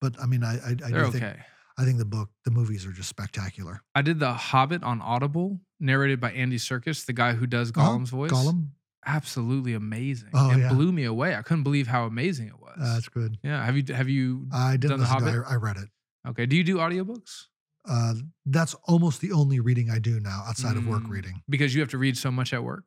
but 0.00 0.14
I 0.22 0.26
mean, 0.26 0.44
I 0.44 0.58
I, 0.58 0.68
I 0.70 0.74
do 0.74 0.96
okay. 0.96 1.18
think 1.18 1.36
I 1.78 1.84
think 1.84 1.98
the 1.98 2.04
book, 2.06 2.30
the 2.44 2.50
movies 2.50 2.86
are 2.86 2.92
just 2.92 3.08
spectacular. 3.08 3.82
I 3.94 4.00
did 4.02 4.18
The 4.18 4.32
Hobbit 4.32 4.82
on 4.82 5.02
Audible, 5.02 5.60
narrated 5.78 6.20
by 6.20 6.30
Andy 6.32 6.56
Serkis, 6.56 7.04
the 7.04 7.12
guy 7.12 7.34
who 7.34 7.46
does 7.46 7.70
Uh-huh. 7.74 7.90
Gollum's 7.98 8.10
voice. 8.10 8.30
Gollum, 8.30 8.68
Absolutely 9.04 9.72
amazing. 9.74 10.30
Oh, 10.34 10.50
it 10.50 10.58
yeah. 10.58 10.68
blew 10.72 10.90
me 10.90 11.04
away. 11.04 11.36
I 11.36 11.42
couldn't 11.42 11.62
believe 11.62 11.86
how 11.86 12.06
amazing 12.06 12.48
it 12.48 12.58
was. 12.60 12.76
uh, 12.80 12.94
that's 12.94 13.08
good. 13.08 13.38
yeah. 13.42 13.64
Have 13.64 13.76
you 13.76 13.84
have 13.94 14.08
you 14.08 14.48
I 14.52 14.76
didn't 14.76 14.90
Done 14.90 15.00
The 15.00 15.04
it. 15.04 15.08
Hobbit? 15.08 15.44
I 15.48 15.54
read 15.56 15.76
it. 15.76 15.88
okay. 16.28 16.44
Do 16.46 16.56
you 16.56 16.64
do 16.64 16.76
audiobooks? 16.78 17.44
Uh, 17.88 18.14
that's 18.46 18.74
almost 18.84 19.20
the 19.20 19.32
only 19.32 19.60
reading 19.60 19.90
I 19.90 19.98
do 19.98 20.18
now 20.20 20.42
outside 20.46 20.76
of 20.76 20.86
work 20.86 21.02
Mm. 21.04 21.10
reading. 21.10 21.42
Because 21.48 21.74
you 21.74 21.80
have 21.80 21.90
to 21.90 21.98
read 21.98 22.16
so 22.16 22.30
much 22.30 22.52
at 22.52 22.64
work? 22.64 22.84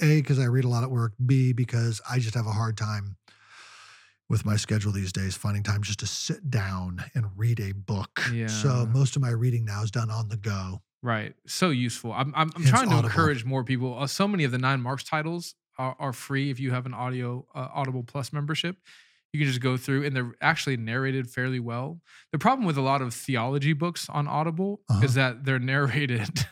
A, 0.00 0.20
because 0.20 0.38
I 0.38 0.44
read 0.44 0.64
a 0.64 0.68
lot 0.68 0.82
at 0.82 0.90
work. 0.90 1.12
B, 1.24 1.52
because 1.52 2.00
I 2.10 2.18
just 2.18 2.34
have 2.34 2.46
a 2.46 2.52
hard 2.52 2.76
time 2.76 3.16
with 4.28 4.44
my 4.44 4.56
schedule 4.56 4.92
these 4.92 5.12
days 5.12 5.36
finding 5.36 5.62
time 5.62 5.82
just 5.82 6.00
to 6.00 6.06
sit 6.06 6.50
down 6.50 7.04
and 7.14 7.26
read 7.36 7.60
a 7.60 7.72
book. 7.72 8.20
Yeah. 8.32 8.46
So 8.46 8.86
most 8.86 9.16
of 9.16 9.22
my 9.22 9.30
reading 9.30 9.64
now 9.64 9.82
is 9.82 9.90
done 9.90 10.10
on 10.10 10.28
the 10.28 10.36
go. 10.38 10.82
Right. 11.02 11.34
So 11.46 11.70
useful. 11.70 12.12
I'm 12.12 12.32
I'm, 12.34 12.50
I'm 12.56 12.64
trying 12.64 12.88
to 12.88 12.94
Audible. 12.94 13.08
encourage 13.10 13.44
more 13.44 13.64
people. 13.64 13.98
Uh, 13.98 14.06
so 14.06 14.26
many 14.28 14.44
of 14.44 14.52
the 14.52 14.58
nine 14.58 14.80
marks 14.80 15.04
titles 15.04 15.54
are, 15.78 15.96
are 15.98 16.12
free 16.12 16.50
if 16.50 16.60
you 16.60 16.70
have 16.70 16.86
an 16.86 16.94
audio 16.94 17.46
uh, 17.54 17.68
Audible 17.74 18.04
Plus 18.04 18.32
membership. 18.32 18.76
You 19.32 19.40
can 19.40 19.48
just 19.48 19.60
go 19.60 19.76
through 19.78 20.04
and 20.04 20.14
they're 20.14 20.34
actually 20.40 20.76
narrated 20.76 21.30
fairly 21.30 21.58
well. 21.60 22.00
The 22.32 22.38
problem 22.38 22.66
with 22.66 22.76
a 22.76 22.82
lot 22.82 23.00
of 23.00 23.14
theology 23.14 23.72
books 23.72 24.08
on 24.10 24.28
Audible 24.28 24.80
Uh-huh. 24.90 25.04
is 25.04 25.14
that 25.14 25.44
they're 25.44 25.58
narrated 25.74 26.46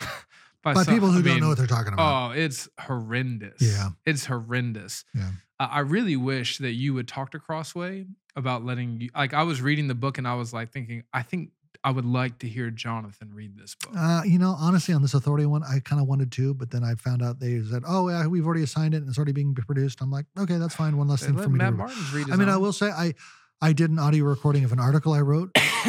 by, 0.62 0.74
By 0.74 0.82
some- 0.82 0.94
people 0.94 1.10
who 1.10 1.20
I 1.20 1.22
don't 1.22 1.40
know 1.40 1.48
what 1.48 1.58
they're 1.58 1.66
talking 1.66 1.92
about. 1.94 2.30
Oh, 2.30 2.32
it's 2.34 2.68
horrendous. 2.78 3.60
Yeah. 3.62 3.90
It's 4.04 4.26
horrendous. 4.26 5.04
Yeah. 5.14 5.30
I 5.58 5.64
I 5.64 5.78
really 5.80 6.16
wish 6.16 6.58
that 6.58 6.72
you 6.72 6.92
would 6.94 7.08
talk 7.08 7.30
to 7.30 7.38
Crossway 7.38 8.04
about 8.34 8.62
letting 8.64 9.00
you 9.00 9.08
like 9.16 9.32
I 9.32 9.42
was 9.44 9.62
reading 9.62 9.88
the 9.88 9.94
book 9.94 10.18
and 10.18 10.28
I 10.28 10.34
was 10.34 10.52
like 10.52 10.70
thinking, 10.70 11.04
I 11.14 11.22
think 11.22 11.50
I 11.86 11.90
would 11.90 12.04
like 12.04 12.40
to 12.40 12.48
hear 12.48 12.68
Jonathan 12.72 13.32
read 13.32 13.56
this 13.56 13.76
book. 13.76 13.92
Uh, 13.96 14.22
you 14.26 14.40
know, 14.40 14.56
honestly, 14.58 14.92
on 14.92 15.02
this 15.02 15.14
authority 15.14 15.46
one, 15.46 15.62
I 15.62 15.78
kind 15.78 16.02
of 16.02 16.08
wanted 16.08 16.32
to, 16.32 16.52
but 16.52 16.72
then 16.72 16.82
I 16.82 16.96
found 16.96 17.22
out 17.22 17.38
they 17.38 17.62
said, 17.62 17.84
"Oh, 17.86 18.08
yeah, 18.08 18.26
we've 18.26 18.44
already 18.44 18.64
assigned 18.64 18.92
it 18.94 18.96
and 18.98 19.08
it's 19.08 19.16
already 19.18 19.30
being 19.30 19.54
produced." 19.54 20.00
I'm 20.00 20.10
like, 20.10 20.26
"Okay, 20.36 20.56
that's 20.56 20.74
fine. 20.74 20.96
One 20.96 21.06
less 21.06 21.24
thing 21.24 21.36
for 21.36 21.48
me 21.48 21.58
Matt 21.58 21.70
to." 21.70 21.76
Martin's 21.76 22.12
read 22.12 22.26
I 22.32 22.34
mean, 22.34 22.48
I 22.48 22.56
will 22.56 22.72
say, 22.72 22.90
I 22.90 23.14
I 23.62 23.72
did 23.72 23.90
an 23.90 24.00
audio 24.00 24.24
recording 24.24 24.64
of 24.64 24.72
an 24.72 24.80
article 24.80 25.12
I 25.12 25.20
wrote 25.20 25.54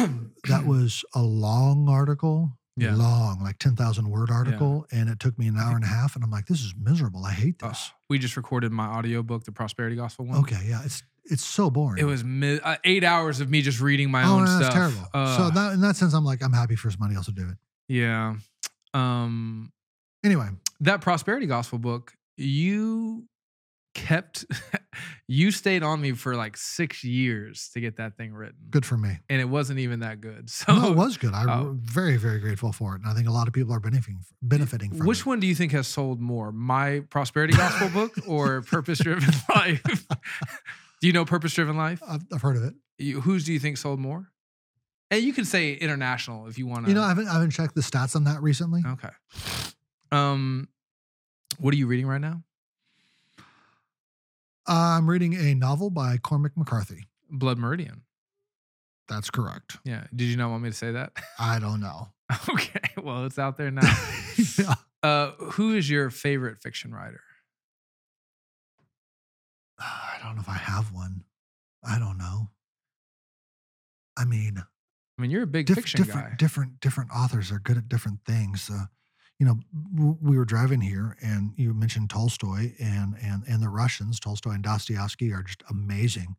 that 0.48 0.64
was 0.66 1.04
a 1.16 1.20
long 1.22 1.88
article, 1.88 2.52
Yeah. 2.76 2.94
long, 2.94 3.40
like 3.42 3.58
ten 3.58 3.74
thousand 3.74 4.08
word 4.08 4.30
article, 4.30 4.86
and 4.92 5.08
it 5.08 5.18
took 5.18 5.36
me 5.36 5.48
an 5.48 5.56
hour 5.58 5.74
and 5.74 5.82
a 5.82 5.88
half, 5.88 6.14
and 6.14 6.22
I'm 6.22 6.30
like, 6.30 6.46
"This 6.46 6.60
is 6.60 6.74
miserable. 6.80 7.24
I 7.24 7.32
hate 7.32 7.56
Oh, 7.64 7.70
this." 7.70 7.90
we 8.08 8.20
just 8.20 8.36
recorded 8.36 8.70
my 8.70 8.86
audiobook, 8.86 9.42
the 9.46 9.52
Prosperity 9.52 9.96
Gospel 9.96 10.26
one. 10.26 10.38
Okay, 10.38 10.64
yeah, 10.68 10.80
it's 10.84 11.02
it's 11.30 11.44
so 11.44 11.70
boring. 11.70 12.00
It 12.02 12.06
was 12.06 12.24
mi- 12.24 12.60
uh, 12.60 12.76
eight 12.84 13.04
hours 13.04 13.40
of 13.40 13.50
me 13.50 13.62
just 13.62 13.80
reading 13.80 14.10
my 14.10 14.24
oh, 14.24 14.34
own 14.34 14.44
no, 14.44 14.46
stuff. 14.46 14.60
that's 14.60 14.74
terrible. 14.74 15.36
so 15.36 15.50
that 15.50 15.72
in 15.74 15.80
that 15.80 15.96
sense, 15.96 16.14
I'm 16.14 16.24
like, 16.24 16.42
I'm 16.42 16.52
happy 16.52 16.76
for 16.76 16.90
somebody 16.90 17.14
else 17.14 17.26
to 17.26 17.32
do 17.32 17.48
it. 17.48 17.56
yeah. 17.88 18.34
Um, 18.94 19.72
Anyway, 20.24 20.48
that 20.80 21.00
Prosperity 21.00 21.46
Gospel 21.46 21.78
book, 21.78 22.12
you 22.36 23.24
kept, 23.94 24.44
you 25.28 25.50
stayed 25.50 25.82
on 25.82 26.00
me 26.00 26.12
for 26.12 26.34
like 26.34 26.56
six 26.56 27.04
years 27.04 27.70
to 27.72 27.80
get 27.80 27.96
that 27.98 28.16
thing 28.16 28.32
written. 28.32 28.56
good 28.68 28.84
for 28.84 28.96
me. 28.96 29.18
And 29.28 29.40
it 29.40 29.44
wasn't 29.44 29.78
even 29.78 30.00
that 30.00 30.20
good. 30.20 30.50
So, 30.58 30.74
no, 30.74 30.90
it 30.90 30.96
was 30.96 31.16
good. 31.16 31.32
I'm 31.34 31.48
oh. 31.48 31.76
very, 31.80 32.16
very 32.16 32.40
grateful 32.40 32.72
for 32.72 32.96
it, 32.96 33.02
and 33.02 33.10
I 33.10 33.14
think 33.14 33.28
a 33.28 33.30
lot 33.30 33.46
of 33.46 33.54
people 33.54 33.72
are 33.72 33.80
benefiting 33.80 34.18
benefiting 34.42 34.90
from 34.90 35.02
it. 35.02 35.06
which 35.06 35.20
it. 35.20 35.26
one 35.26 35.40
do 35.40 35.46
you 35.46 35.54
think 35.54 35.70
has 35.72 35.86
sold 35.86 36.20
more, 36.20 36.50
my 36.50 37.00
Prosperity 37.10 37.54
Gospel 37.54 37.88
book 37.90 38.18
or 38.26 38.62
Purpose 38.70 38.98
Driven 38.98 39.32
Life? 39.54 40.06
Do 41.00 41.06
you 41.06 41.12
know 41.12 41.24
Purpose 41.24 41.54
Driven 41.54 41.76
Life? 41.76 42.02
I've, 42.06 42.22
I've 42.32 42.42
heard 42.42 42.56
of 42.56 42.64
it. 42.64 42.74
You, 42.98 43.20
whose 43.20 43.44
do 43.44 43.52
you 43.52 43.58
think 43.58 43.76
sold 43.76 44.00
more? 44.00 44.30
And 45.10 45.22
you 45.22 45.32
can 45.32 45.44
say 45.44 45.72
international 45.72 46.48
if 46.48 46.58
you 46.58 46.66
want 46.66 46.84
to. 46.84 46.90
You 46.90 46.94
know, 46.94 47.02
I 47.02 47.08
haven't 47.08 47.28
I 47.28 47.34
haven't 47.34 47.50
checked 47.50 47.74
the 47.74 47.80
stats 47.80 48.14
on 48.14 48.24
that 48.24 48.42
recently. 48.42 48.82
okay. 48.86 49.10
Um, 50.12 50.68
what 51.58 51.72
are 51.72 51.76
you 51.76 51.86
reading 51.86 52.06
right 52.06 52.20
now? 52.20 52.42
I'm 54.66 55.08
reading 55.08 55.34
a 55.34 55.54
novel 55.54 55.88
by 55.88 56.18
Cormac 56.18 56.56
McCarthy. 56.56 57.08
Blood 57.30 57.58
Meridian. 57.58 58.02
That's 59.08 59.30
correct. 59.30 59.78
Yeah. 59.84 60.04
Did 60.14 60.24
you 60.24 60.36
not 60.36 60.50
want 60.50 60.62
me 60.62 60.68
to 60.70 60.76
say 60.76 60.92
that? 60.92 61.12
I 61.38 61.58
don't 61.58 61.80
know. 61.80 62.08
okay. 62.50 62.80
Well, 63.02 63.24
it's 63.24 63.38
out 63.38 63.56
there 63.56 63.70
now. 63.70 63.80
yeah. 64.58 64.74
uh, 65.02 65.30
who 65.52 65.74
is 65.74 65.88
your 65.88 66.10
favorite 66.10 66.58
fiction 66.58 66.92
writer? 66.94 67.22
I 70.28 70.30
don't 70.32 70.36
know 70.36 70.42
if 70.42 70.48
I 70.50 70.58
have 70.58 70.92
one. 70.92 71.24
I 71.82 71.98
don't 71.98 72.18
know. 72.18 72.50
I 74.14 74.26
mean, 74.26 74.58
I 74.58 75.22
mean, 75.22 75.30
you're 75.30 75.44
a 75.44 75.46
big 75.46 75.64
diff- 75.64 75.76
fiction 75.76 76.02
different 76.02 76.28
guy. 76.28 76.34
different 76.36 76.80
different 76.80 77.10
authors 77.12 77.50
are 77.50 77.58
good 77.58 77.78
at 77.78 77.88
different 77.88 78.26
things. 78.26 78.68
Uh, 78.70 78.84
you 79.38 79.46
know, 79.46 79.58
w- 79.94 80.18
we 80.20 80.36
were 80.36 80.44
driving 80.44 80.82
here, 80.82 81.16
and 81.22 81.52
you 81.56 81.72
mentioned 81.72 82.10
Tolstoy 82.10 82.74
and 82.78 83.14
and 83.22 83.42
and 83.48 83.62
the 83.62 83.70
Russians. 83.70 84.20
Tolstoy 84.20 84.50
and 84.50 84.62
Dostoevsky 84.62 85.32
are 85.32 85.42
just 85.42 85.62
amazing 85.70 86.36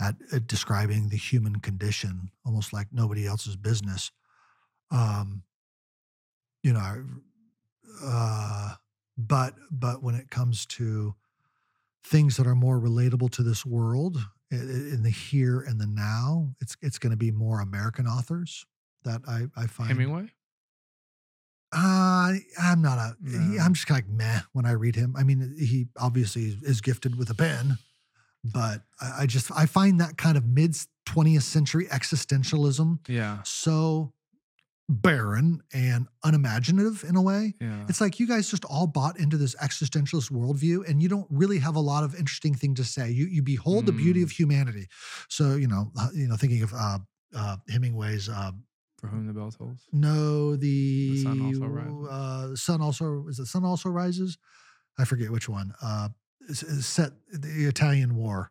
at, 0.00 0.16
at 0.32 0.48
describing 0.48 1.08
the 1.08 1.16
human 1.16 1.60
condition, 1.60 2.32
almost 2.44 2.72
like 2.72 2.88
nobody 2.90 3.24
else's 3.24 3.54
business. 3.54 4.10
Um, 4.90 5.44
you 6.64 6.72
know, 6.72 7.04
uh, 8.02 8.74
but 9.16 9.54
but 9.70 10.02
when 10.02 10.16
it 10.16 10.28
comes 10.28 10.66
to 10.66 11.14
things 12.04 12.36
that 12.36 12.46
are 12.46 12.54
more 12.54 12.78
relatable 12.80 13.30
to 13.30 13.42
this 13.42 13.64
world 13.64 14.18
in 14.50 15.02
the 15.02 15.10
here 15.10 15.60
and 15.60 15.80
the 15.80 15.86
now, 15.86 16.50
it's 16.60 16.76
it's 16.82 16.98
going 16.98 17.10
to 17.12 17.16
be 17.16 17.30
more 17.30 17.60
American 17.60 18.06
authors 18.06 18.66
that 19.04 19.22
I 19.26 19.46
I 19.56 19.66
find. 19.66 19.88
Hemingway. 19.88 20.28
Uh, 21.74 22.34
I'm 22.60 22.82
not 22.82 22.98
a. 22.98 23.16
No. 23.22 23.62
I'm 23.62 23.72
just 23.72 23.86
kind 23.86 24.02
of 24.02 24.08
like 24.08 24.14
meh 24.18 24.40
when 24.52 24.66
I 24.66 24.72
read 24.72 24.94
him. 24.94 25.14
I 25.16 25.22
mean, 25.22 25.56
he 25.58 25.86
obviously 25.98 26.58
is 26.62 26.82
gifted 26.82 27.16
with 27.16 27.30
a 27.30 27.34
pen, 27.34 27.78
but 28.44 28.82
I, 29.00 29.22
I 29.22 29.26
just 29.26 29.50
I 29.56 29.64
find 29.64 29.98
that 30.00 30.18
kind 30.18 30.36
of 30.36 30.44
mid 30.46 30.76
20th 31.06 31.42
century 31.42 31.86
existentialism 31.86 32.98
Yeah. 33.08 33.38
so 33.44 34.12
barren 34.88 35.60
and 35.72 36.06
unimaginative 36.24 37.04
in 37.08 37.16
a 37.16 37.22
way. 37.22 37.54
Yeah. 37.60 37.86
It's 37.88 38.00
like 38.00 38.18
you 38.20 38.26
guys 38.26 38.50
just 38.50 38.64
all 38.64 38.86
bought 38.86 39.18
into 39.18 39.36
this 39.36 39.54
existentialist 39.56 40.30
worldview, 40.30 40.86
and 40.88 41.02
you 41.02 41.08
don't 41.08 41.26
really 41.30 41.58
have 41.58 41.76
a 41.76 41.80
lot 41.80 42.04
of 42.04 42.14
interesting 42.14 42.54
thing 42.54 42.74
to 42.74 42.84
say. 42.84 43.10
You 43.10 43.26
you 43.26 43.42
behold 43.42 43.86
the 43.86 43.92
beauty 43.92 44.20
Mm. 44.20 44.24
of 44.24 44.30
humanity. 44.32 44.88
So 45.28 45.54
you 45.56 45.68
know, 45.68 45.90
uh, 45.98 46.08
you 46.14 46.26
know, 46.28 46.36
thinking 46.36 46.62
of 46.62 46.72
uh, 46.74 46.98
uh, 47.34 47.56
Hemingway's. 47.70 48.28
Uh, 48.28 48.52
For 48.98 49.08
whom 49.08 49.26
the 49.26 49.32
bell 49.32 49.50
tolls. 49.50 49.86
no, 49.92 50.56
the, 50.56 51.10
The 51.12 51.22
Sun 51.22 51.40
Also 51.42 51.66
Rises. 51.66 52.08
Uh, 52.10 52.56
sun 52.56 52.80
also 52.82 53.26
is 53.28 53.38
it 53.38 53.46
sun 53.46 53.64
also 53.64 53.88
rises? 53.88 54.38
I 54.98 55.04
forget 55.04 55.30
which 55.30 55.48
one. 55.48 55.72
Uh, 55.82 56.08
set 56.52 57.12
the 57.32 57.66
Italian 57.66 58.14
War. 58.16 58.50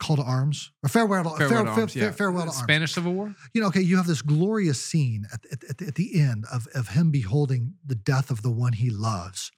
Call 0.00 0.16
to 0.16 0.22
arms 0.22 0.72
or 0.82 0.88
farewell 0.90 1.24
to 1.24 1.30
Farewell 1.30 1.48
fair- 1.48 1.58
to 1.64 1.70
fair- 1.72 1.80
Arms, 1.80 1.96
yeah. 1.96 2.10
farewell 2.10 2.42
to 2.44 2.48
arms 2.50 2.62
Spanish 2.62 2.92
Civil 2.92 3.14
War. 3.14 3.34
you 3.54 3.62
know, 3.62 3.68
okay, 3.68 3.80
you 3.80 3.96
have 3.96 4.06
this 4.06 4.20
glorious 4.20 4.82
scene 4.84 5.26
at, 5.32 5.40
at, 5.50 5.64
at, 5.70 5.78
the- 5.78 5.86
at 5.86 5.94
the 5.94 6.20
end 6.20 6.44
of, 6.52 6.66
of 6.74 6.88
him 6.88 7.10
beholding 7.10 7.74
the 7.84 7.94
death 7.94 8.30
of 8.30 8.42
the 8.42 8.50
one 8.50 8.74
he 8.74 8.90
loves. 8.90 9.50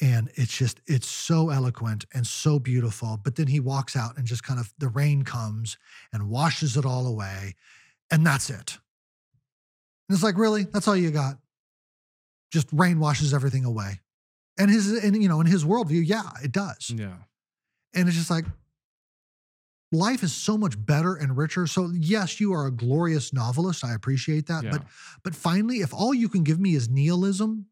And 0.00 0.28
it's 0.34 0.56
just, 0.56 0.80
it's 0.86 1.06
so 1.08 1.50
eloquent 1.50 2.04
and 2.12 2.26
so 2.26 2.58
beautiful. 2.58 3.18
But 3.22 3.36
then 3.36 3.46
he 3.46 3.60
walks 3.60 3.94
out 3.96 4.16
and 4.16 4.26
just 4.26 4.42
kind 4.42 4.58
of, 4.58 4.72
the 4.78 4.88
rain 4.88 5.22
comes 5.22 5.78
and 6.12 6.28
washes 6.28 6.76
it 6.76 6.84
all 6.84 7.06
away. 7.06 7.54
And 8.10 8.26
that's 8.26 8.50
it. 8.50 8.78
And 10.08 10.14
it's 10.16 10.22
like, 10.24 10.36
really? 10.36 10.64
That's 10.64 10.86
all 10.88 10.96
you 10.96 11.10
got? 11.12 11.38
Just 12.52 12.68
rain 12.72 12.98
washes 13.00 13.32
everything 13.32 13.64
away. 13.64 14.00
And 14.58 14.70
his, 14.70 14.92
and 15.02 15.20
you 15.20 15.28
know, 15.28 15.40
in 15.40 15.46
his 15.46 15.64
worldview, 15.64 16.02
yeah, 16.06 16.28
it 16.42 16.52
does. 16.52 16.90
Yeah. 16.94 17.14
And 17.94 18.08
it's 18.08 18.16
just 18.16 18.30
like 18.30 18.44
life 19.94 20.22
is 20.22 20.32
so 20.32 20.58
much 20.58 20.74
better 20.84 21.14
and 21.14 21.36
richer. 21.36 21.66
So 21.66 21.90
yes, 21.94 22.40
you 22.40 22.52
are 22.52 22.66
a 22.66 22.70
glorious 22.70 23.32
novelist. 23.32 23.84
I 23.84 23.94
appreciate 23.94 24.46
that. 24.48 24.64
Yeah. 24.64 24.70
But 24.72 24.82
but 25.22 25.34
finally, 25.34 25.78
if 25.78 25.94
all 25.94 26.12
you 26.14 26.28
can 26.28 26.42
give 26.44 26.58
me 26.60 26.74
is 26.74 26.88
nihilism, 26.88 27.66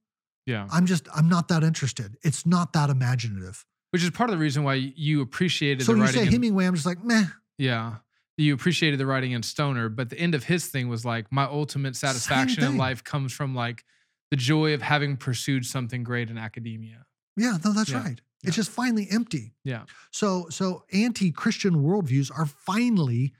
Yeah. 0.46 0.66
I'm 0.70 0.86
just 0.86 1.08
I'm 1.14 1.28
not 1.28 1.48
that 1.48 1.62
interested. 1.64 2.16
It's 2.22 2.46
not 2.46 2.72
that 2.74 2.88
imaginative. 2.90 3.64
Which 3.90 4.02
is 4.02 4.10
part 4.10 4.30
of 4.30 4.36
the 4.36 4.40
reason 4.42 4.62
why 4.64 4.74
you 4.74 5.20
appreciated 5.20 5.84
So 5.84 5.92
the 5.92 6.00
you 6.00 6.06
say 6.06 6.22
in- 6.26 6.32
Hemingway, 6.32 6.64
I'm 6.66 6.74
just 6.74 6.86
like, 6.86 7.04
meh. 7.04 7.24
Yeah. 7.58 7.96
You 8.38 8.54
appreciated 8.54 8.98
the 8.98 9.04
writing 9.06 9.32
in 9.32 9.42
Stoner, 9.42 9.88
but 9.90 10.08
the 10.08 10.18
end 10.18 10.34
of 10.34 10.44
his 10.44 10.66
thing 10.68 10.88
was 10.88 11.04
like, 11.04 11.30
my 11.30 11.44
ultimate 11.44 11.94
satisfaction 11.96 12.64
in 12.64 12.76
life 12.78 13.04
comes 13.04 13.32
from 13.32 13.54
like 13.54 13.84
the 14.30 14.36
joy 14.36 14.72
of 14.72 14.80
having 14.80 15.16
pursued 15.18 15.66
something 15.66 16.02
great 16.02 16.30
in 16.30 16.38
academia. 16.38 17.04
Yeah, 17.36 17.58
no, 17.64 17.72
that's 17.74 17.90
Yeah. 17.90 18.02
right. 18.02 18.20
Yeah. 18.42 18.48
It's 18.48 18.56
just 18.56 18.70
finally 18.70 19.06
empty. 19.10 19.54
Yeah. 19.64 19.84
So 20.10 20.46
so 20.50 20.84
anti-Christian 20.92 21.74
worldviews 21.76 22.30
are 22.36 22.46
finally 22.46 23.32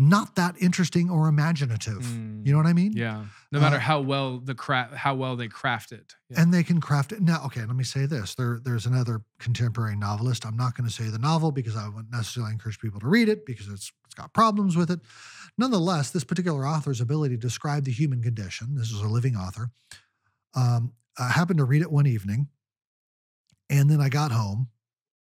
not 0.00 0.36
that 0.36 0.54
interesting 0.60 1.10
or 1.10 1.26
imaginative. 1.26 2.02
Mm, 2.04 2.46
You 2.46 2.52
know 2.52 2.58
what 2.58 2.66
I 2.68 2.72
mean? 2.72 2.92
yeah. 2.92 3.24
No 3.50 3.58
matter 3.58 3.76
Uh, 3.76 3.80
how 3.80 4.00
well 4.00 4.38
the 4.38 4.54
craft, 4.54 4.94
how 4.94 5.14
well 5.16 5.34
they 5.36 5.48
craft 5.48 5.90
it. 5.90 6.14
Yeah. 6.30 6.40
and 6.42 6.54
they 6.54 6.62
can 6.62 6.80
craft 6.80 7.10
it. 7.12 7.20
Now, 7.20 7.44
okay, 7.46 7.64
let 7.64 7.74
me 7.74 7.82
say 7.84 8.06
this: 8.06 8.34
there, 8.36 8.60
there's 8.62 8.86
another 8.86 9.22
contemporary 9.40 9.96
novelist. 9.96 10.44
I'm 10.46 10.56
not 10.56 10.76
going 10.76 10.88
to 10.88 10.94
say 10.94 11.08
the 11.10 11.18
novel 11.18 11.50
because 11.50 11.74
I 11.74 11.88
wouldn't 11.88 12.12
necessarily 12.12 12.52
encourage 12.52 12.78
people 12.78 13.00
to 13.00 13.08
read 13.08 13.28
it 13.28 13.44
because 13.44 13.66
it's 13.68 13.90
it's 14.04 14.14
got 14.14 14.32
problems 14.32 14.76
with 14.76 14.90
it. 14.90 15.00
Nonetheless, 15.56 16.10
this 16.10 16.24
particular 16.24 16.64
author's 16.66 17.00
ability 17.00 17.34
to 17.36 17.40
describe 17.40 17.84
the 17.84 17.92
human 17.92 18.22
condition. 18.22 18.74
This 18.76 18.90
is 18.92 19.00
a 19.00 19.08
living 19.08 19.34
author. 19.36 19.70
Um, 20.54 20.92
I 21.18 21.28
happened 21.30 21.58
to 21.58 21.64
read 21.64 21.82
it 21.82 21.90
one 21.90 22.06
evening, 22.06 22.48
and 23.70 23.90
then 23.90 24.00
I 24.00 24.08
got 24.08 24.32
home. 24.32 24.68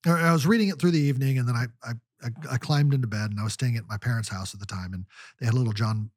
I 0.06 0.32
was 0.32 0.46
reading 0.46 0.68
it 0.68 0.78
through 0.78 0.92
the 0.92 1.00
evening, 1.00 1.38
and 1.38 1.48
then 1.48 1.56
I 1.56 1.66
I, 1.82 1.92
I 2.22 2.54
I 2.54 2.58
climbed 2.58 2.94
into 2.94 3.08
bed, 3.08 3.30
and 3.30 3.40
I 3.40 3.44
was 3.44 3.52
staying 3.52 3.76
at 3.76 3.88
my 3.88 3.96
parents' 3.98 4.28
house 4.28 4.54
at 4.54 4.60
the 4.60 4.66
time, 4.66 4.94
and 4.94 5.04
they 5.38 5.46
had 5.46 5.54
a 5.54 5.58
little 5.58 5.72
John 5.72 6.10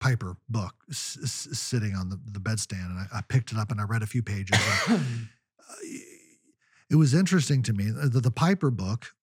Piper 0.00 0.36
book 0.48 0.74
s- 0.90 1.18
s- 1.22 1.58
sitting 1.58 1.94
on 1.94 2.10
the, 2.10 2.20
the 2.32 2.40
bedstand, 2.40 2.86
and 2.90 2.98
I, 2.98 3.18
I 3.18 3.20
picked 3.22 3.52
it 3.52 3.58
up 3.58 3.70
and 3.70 3.80
I 3.80 3.84
read 3.84 4.02
a 4.02 4.06
few 4.06 4.22
pages. 4.22 4.58
and, 4.88 5.00
uh, 5.70 5.74
it 6.90 6.96
was 6.96 7.14
interesting 7.14 7.62
to 7.62 7.72
me 7.72 7.90
that 7.90 8.22
the 8.22 8.30
Piper 8.30 8.70
book, 8.70 9.14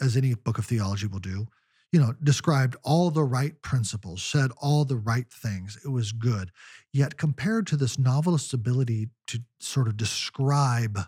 as 0.00 0.16
any 0.16 0.34
book 0.34 0.58
of 0.58 0.66
theology 0.66 1.06
will 1.06 1.20
do, 1.20 1.46
you 1.90 1.98
know, 1.98 2.12
described 2.22 2.76
all 2.82 3.10
the 3.10 3.24
right 3.24 3.60
principles, 3.62 4.22
said 4.22 4.50
all 4.60 4.84
the 4.84 4.96
right 4.96 5.30
things. 5.30 5.78
It 5.82 5.88
was 5.88 6.12
good. 6.12 6.50
Yet 6.92 7.16
compared 7.16 7.66
to 7.68 7.76
this 7.76 7.98
novelist's 7.98 8.52
ability 8.52 9.08
to 9.28 9.40
sort 9.58 9.88
of 9.88 9.96
describe 9.96 10.98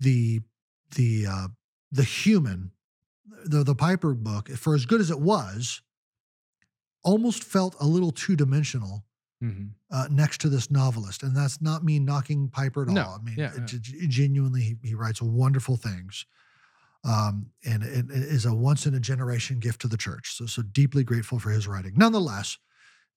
the 0.00 0.40
the 0.94 1.26
uh, 1.26 1.48
the 1.92 2.04
human, 2.04 2.72
the 3.44 3.62
the 3.64 3.74
Piper 3.74 4.14
book, 4.14 4.48
for 4.50 4.74
as 4.74 4.86
good 4.86 5.00
as 5.00 5.10
it 5.10 5.20
was, 5.20 5.82
almost 7.02 7.44
felt 7.44 7.74
a 7.80 7.86
little 7.86 8.10
two 8.10 8.36
dimensional 8.36 9.04
Mhm. 9.42 9.72
uh, 9.90 10.08
next 10.10 10.40
to 10.40 10.48
this 10.48 10.70
novelist, 10.70 11.22
and 11.22 11.36
that's 11.36 11.60
not 11.60 11.84
me 11.84 11.98
knocking 11.98 12.48
Piper 12.48 12.82
at 12.82 12.88
No, 12.88 13.02
all. 13.04 13.18
I 13.20 13.22
mean, 13.22 13.34
yeah, 13.38 13.52
it- 13.54 13.66
g- 13.66 14.06
genuinely, 14.08 14.62
he, 14.62 14.76
he 14.82 14.94
writes 14.94 15.20
wonderful 15.20 15.76
things, 15.76 16.24
um, 17.04 17.50
and 17.64 17.82
it, 17.82 18.10
it 18.10 18.22
is 18.22 18.46
a 18.46 18.54
once 18.54 18.86
in 18.86 18.94
a 18.94 19.00
generation 19.00 19.58
gift 19.58 19.82
to 19.82 19.88
the 19.88 19.98
church. 19.98 20.36
So, 20.36 20.46
so 20.46 20.62
deeply 20.62 21.04
grateful 21.04 21.38
for 21.38 21.50
his 21.50 21.68
writing. 21.68 21.92
Nonetheless, 21.96 22.56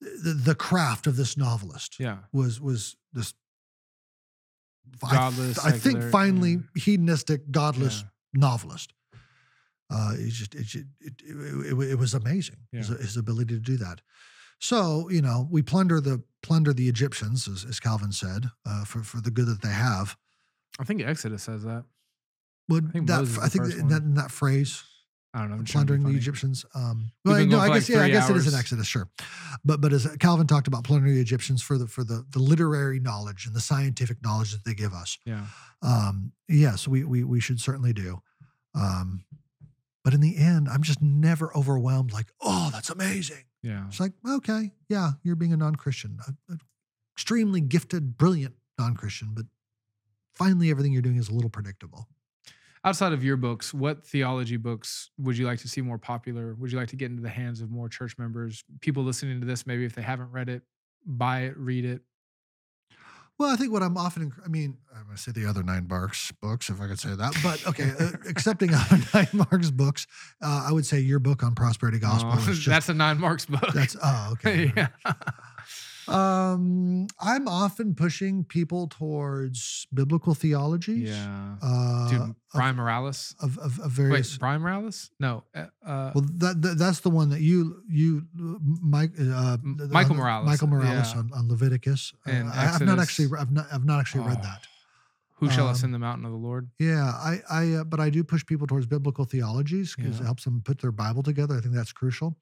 the, 0.02 0.34
the 0.34 0.56
craft 0.56 1.08
of 1.08 1.16
this 1.16 1.38
novelist 1.38 2.00
Yeah. 2.00 2.20
was 2.34 2.60
was 2.60 2.98
this. 3.14 3.34
I, 5.04 5.14
Godless, 5.14 5.66
I 5.66 5.72
think 5.72 6.04
finally 6.04 6.52
yeah. 6.52 6.82
hedonistic, 6.84 7.52
godless 7.52 8.02
Yeah. 8.02 8.42
novelist. 8.42 8.94
Uh, 9.92 10.14
it's 10.16 10.36
just 10.36 10.56
it, 10.56 10.86
it, 11.00 11.14
it, 11.22 11.92
it, 11.92 11.98
was 11.98 12.14
amazing 12.14 12.58
his, 12.72 12.90
Yeah. 12.90 12.98
his 12.98 13.18
ability 13.18 13.56
to 13.56 13.60
do 13.60 13.78
that. 13.78 14.02
So 14.60 15.10
you 15.10 15.22
know 15.22 15.48
we 15.50 15.62
plunder 15.62 16.02
the 16.02 16.22
plunder 16.44 16.74
the 16.74 16.90
Egyptians, 16.90 17.48
as, 17.48 17.66
as 17.66 17.80
Calvin 17.80 18.12
said, 18.12 18.50
uh, 18.66 18.84
for 18.86 19.04
for 19.04 19.22
the 19.22 19.32
good 19.32 19.48
that 19.48 19.62
they 19.62 19.70
have. 19.74 20.18
I 20.80 20.84
think 20.84 21.02
Exodus 21.02 21.44
says 21.44 21.64
that. 21.64 21.86
Would 22.68 22.90
I 22.90 22.92
think 22.92 23.08
that 23.08 23.40
I 23.42 23.50
think 23.50 23.74
in 23.74 23.88
that, 23.88 24.04
in 24.04 24.14
that 24.16 24.32
phrase, 24.32 24.84
I 25.34 25.40
don't 25.40 25.50
know. 25.50 25.58
I'm 25.58 25.66
trying 25.66 25.86
to 25.86 25.94
be 25.94 25.98
plundering 25.98 26.14
the. 26.14 26.20
Egyptians. 26.20 26.66
Um, 26.74 27.12
well, 27.24 27.46
no, 27.46 27.60
I 27.60 27.68
for 27.68 27.70
like 27.70 27.82
guess 27.82 27.90
yeah, 27.90 28.02
I 28.02 28.10
guess 28.10 28.30
it 28.30 28.36
is 28.36 28.52
an. 28.52 28.58
Exodus, 28.60 28.88
sure. 28.88 29.10
But 29.64 29.80
but 29.80 29.94
as 29.94 30.08
Calvin 30.20 30.48
talked 30.48 30.68
about 30.68 30.84
plundering 30.84 31.14
the 31.14 31.22
Egyptians 31.22 31.62
for 31.62 31.78
the 31.78 31.88
for 31.88 32.04
the 32.04 32.26
the 32.32 32.40
literary 32.40 33.00
knowledge 33.00 33.46
and 33.46 33.56
the 33.56 33.62
scientific 33.62 34.24
knowledge 34.24 34.52
that 34.54 34.66
they 34.66 34.74
give 34.74 34.94
us. 34.94 35.18
Yeah. 35.26 35.46
um, 35.84 36.32
yes, 36.48 36.88
we, 36.88 37.04
we 37.04 37.24
we 37.24 37.40
should 37.40 37.60
certainly 37.60 37.94
do. 37.94 38.22
Um, 38.74 39.24
but 40.04 40.14
in 40.14 40.22
the 40.22 40.38
end, 40.38 40.68
I'm 40.68 40.82
just 40.82 41.02
never 41.02 41.56
overwhelmed. 41.56 42.12
Like, 42.12 42.28
oh, 42.42 42.70
that's 42.72 42.90
amazing. 42.90 43.44
Yeah. 43.62 43.86
It's 43.88 44.00
like, 44.00 44.14
okay, 44.28 44.72
yeah, 44.88 45.12
you're 45.24 45.36
being 45.36 45.54
a 45.54 45.58
non-Christian, 45.58 46.18
a, 46.28 46.54
a 46.54 46.58
extremely 47.16 47.60
gifted, 47.62 48.18
brilliant 48.18 48.56
non-Christian, 48.80 49.34
but 49.34 49.46
finally, 50.34 50.72
everything 50.72 50.94
you're 50.94 51.02
doing 51.02 51.18
is 51.18 51.30
a 51.30 51.34
little 51.34 51.50
predictable. 51.50 52.08
Outside 52.86 53.12
of 53.12 53.24
your 53.24 53.36
books, 53.36 53.74
what 53.74 54.06
theology 54.06 54.56
books 54.56 55.10
would 55.18 55.38
you 55.38 55.46
like 55.46 55.60
to 55.60 55.68
see 55.68 55.82
more 55.82 55.98
popular? 55.98 56.56
Would 56.56 56.72
you 56.72 56.78
like 56.78 56.88
to 56.90 56.96
get 56.96 57.12
into 57.12 57.22
the 57.22 57.30
hands 57.30 57.60
of 57.60 57.70
more 57.70 57.90
church 57.90 58.18
members? 58.18 58.64
People 58.80 59.04
listening 59.04 59.42
to 59.42 59.46
this, 59.46 59.68
maybe 59.68 59.84
if 59.84 59.94
they 59.96 60.02
haven't 60.02 60.32
read 60.32 60.48
it, 60.48 60.62
buy 61.06 61.42
it, 61.42 61.58
read 61.58 61.84
it. 61.84 62.02
Well, 63.38 63.50
I 63.50 63.56
think 63.56 63.72
what 63.72 63.82
I'm 63.84 63.98
often, 63.98 64.34
I 64.44 64.50
mean, 64.50 64.78
I'm 64.94 65.06
going 65.06 65.16
to 65.16 65.22
say 65.22 65.32
the 65.32 65.46
other 65.46 65.64
nine 65.64 65.88
Marks 65.90 66.30
books, 66.42 66.70
if 66.70 66.82
I 66.82 66.88
could 66.88 67.00
say 67.00 67.16
that, 67.16 67.34
but 67.42 67.66
okay, 67.68 67.92
uh, 67.98 68.10
accepting 68.30 68.74
other 68.74 68.98
nine 69.14 69.30
Marks 69.34 69.72
books, 69.72 70.08
uh, 70.42 70.66
I 70.68 70.74
would 70.74 70.86
say 70.86 71.00
your 71.00 71.20
book 71.20 71.42
on 71.42 71.56
prosperity 71.56 72.00
gospel 72.00 72.32
Oh, 72.34 72.46
just, 72.46 72.66
that's 72.66 72.90
a 72.90 72.94
nine 72.94 73.18
marks 73.18 73.46
book. 73.46 73.74
that's, 73.74 73.96
oh, 74.04 74.30
okay. 74.34 74.74
yeah. 74.76 74.88
Um, 76.10 77.08
I'm 77.20 77.48
often 77.48 77.96
pushing 77.96 78.44
people 78.44 78.88
towards 78.88 79.88
biblical 79.94 80.34
theologies. 80.34 81.10
Yeah. 81.10 81.56
Uh, 81.62 82.10
Dude, 82.10 82.22
of, 82.22 82.36
Brian 82.54 82.76
Morales. 82.76 83.36
of, 83.42 83.58
of, 83.60 83.80
of 83.80 83.92
various. 83.92 84.34
Wait, 84.34 84.40
Brian 84.40 84.62
Morales? 84.62 85.12
No. 85.20 85.44
Uh, 85.56 85.66
uh, 85.86 86.12
well, 86.16 86.26
that, 86.36 86.62
that 86.62 86.78
that's 86.78 87.02
the 87.02 87.10
one 87.10 87.30
that 87.30 87.42
you 87.42 87.84
you 87.90 88.24
Mike 88.36 89.12
uh, 89.20 89.58
Michael 89.64 90.16
Morales, 90.16 90.46
Michael 90.46 90.68
Morales 90.68 91.14
yeah. 91.14 91.20
on, 91.20 91.32
on 91.34 91.48
Leviticus. 91.50 92.14
Uh, 92.28 92.32
And 92.32 92.50
I, 92.50 92.66
have 92.66 92.82
not 92.82 93.00
actually 93.00 93.30
I've 93.38 93.52
not 93.52 93.68
I've 93.72 93.86
not 93.86 94.00
actually 94.00 94.22
read 94.22 94.38
Oh, 94.40 94.44
that. 94.44 94.68
Who 95.40 95.50
shall 95.50 95.68
um, 95.68 95.72
ascend 95.74 95.94
the 95.94 96.00
mountain 96.00 96.26
of 96.26 96.32
the 96.32 96.38
Lord? 96.38 96.70
Yeah, 96.80 97.06
I, 97.06 97.42
I, 97.50 97.72
uh, 97.76 97.84
but 97.86 98.00
I 98.00 98.10
do 98.10 98.24
push 98.24 98.46
people 98.46 98.68
towards 98.68 98.86
biblical 98.86 99.24
theologies 99.26 99.96
because 99.96 100.16
Yeah. 100.18 100.24
it 100.24 100.26
helps 100.26 100.44
them 100.44 100.62
put 100.64 100.80
their 100.82 100.92
Bible 100.92 101.24
together. 101.24 101.56
I 101.58 101.62
think 101.62 101.74
that's 101.74 101.94
crucial. 101.94 102.38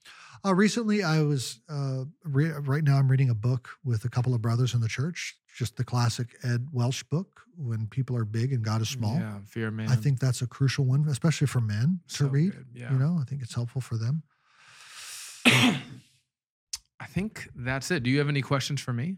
Uh, 0.45 0.53
recently, 0.55 1.03
I 1.03 1.21
was 1.21 1.59
uh, 1.69 2.05
re- 2.23 2.51
right 2.61 2.83
now 2.83 2.97
I'm 2.97 3.07
reading 3.07 3.29
a 3.29 3.35
book 3.35 3.69
with 3.83 4.05
a 4.05 4.09
couple 4.09 4.33
of 4.33 4.41
brothers 4.41 4.73
in 4.73 4.81
the 4.81 4.87
church, 4.87 5.35
just 5.55 5.77
the 5.77 5.83
classic 5.83 6.35
Ed 6.43 6.67
Welch 6.71 7.07
book, 7.09 7.41
"When 7.55 7.87
People 7.87 8.15
Are 8.17 8.25
Big 8.25 8.51
and 8.53 8.63
God 8.63 8.81
Is 8.81 8.89
Small." 8.89 9.15
Yeah. 9.15 9.39
Fear 9.45 9.71
man. 9.71 9.89
I 9.89 9.95
think 9.95 10.19
that's 10.19 10.41
a 10.41 10.47
crucial 10.47 10.85
one, 10.85 11.07
especially 11.07 11.47
for 11.47 11.61
men 11.61 11.99
to 12.09 12.15
So 12.15 12.27
read. 12.27 12.51
good, 12.53 12.65
Yeah. 12.73 12.91
You 12.91 12.97
know, 12.99 13.17
I 13.21 13.25
think 13.25 13.41
it's 13.41 13.53
helpful 13.55 13.81
for 13.81 13.97
them. 13.97 14.23
I 15.45 17.05
think 17.07 17.47
that's 17.55 17.91
it. 17.91 18.03
Do 18.03 18.09
you 18.09 18.17
have 18.19 18.29
any 18.29 18.41
questions 18.41 18.81
for 18.81 18.93
me? 18.93 19.17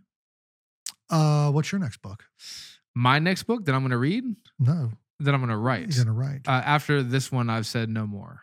Uh, 1.10 1.50
what's 1.52 1.72
your 1.72 1.80
next 1.80 2.02
book? 2.02 2.26
My 3.00 3.18
next 3.20 3.44
book 3.44 3.64
that 3.66 3.74
I'm 3.74 3.82
going 3.82 3.92
to 3.92 3.98
read, 3.98 4.26
No, 4.60 4.92
that 5.22 5.34
I'm 5.34 5.40
going 5.40 5.50
to 5.52 5.56
write. 5.58 5.96
you're 5.96 6.04
gonna 6.04 6.18
write. 6.18 6.42
Uh, 6.46 6.52
after 6.52 7.02
this 7.02 7.32
one, 7.32 7.50
I've 7.50 7.66
said 7.66 7.90
no 7.90 8.06
more. 8.06 8.42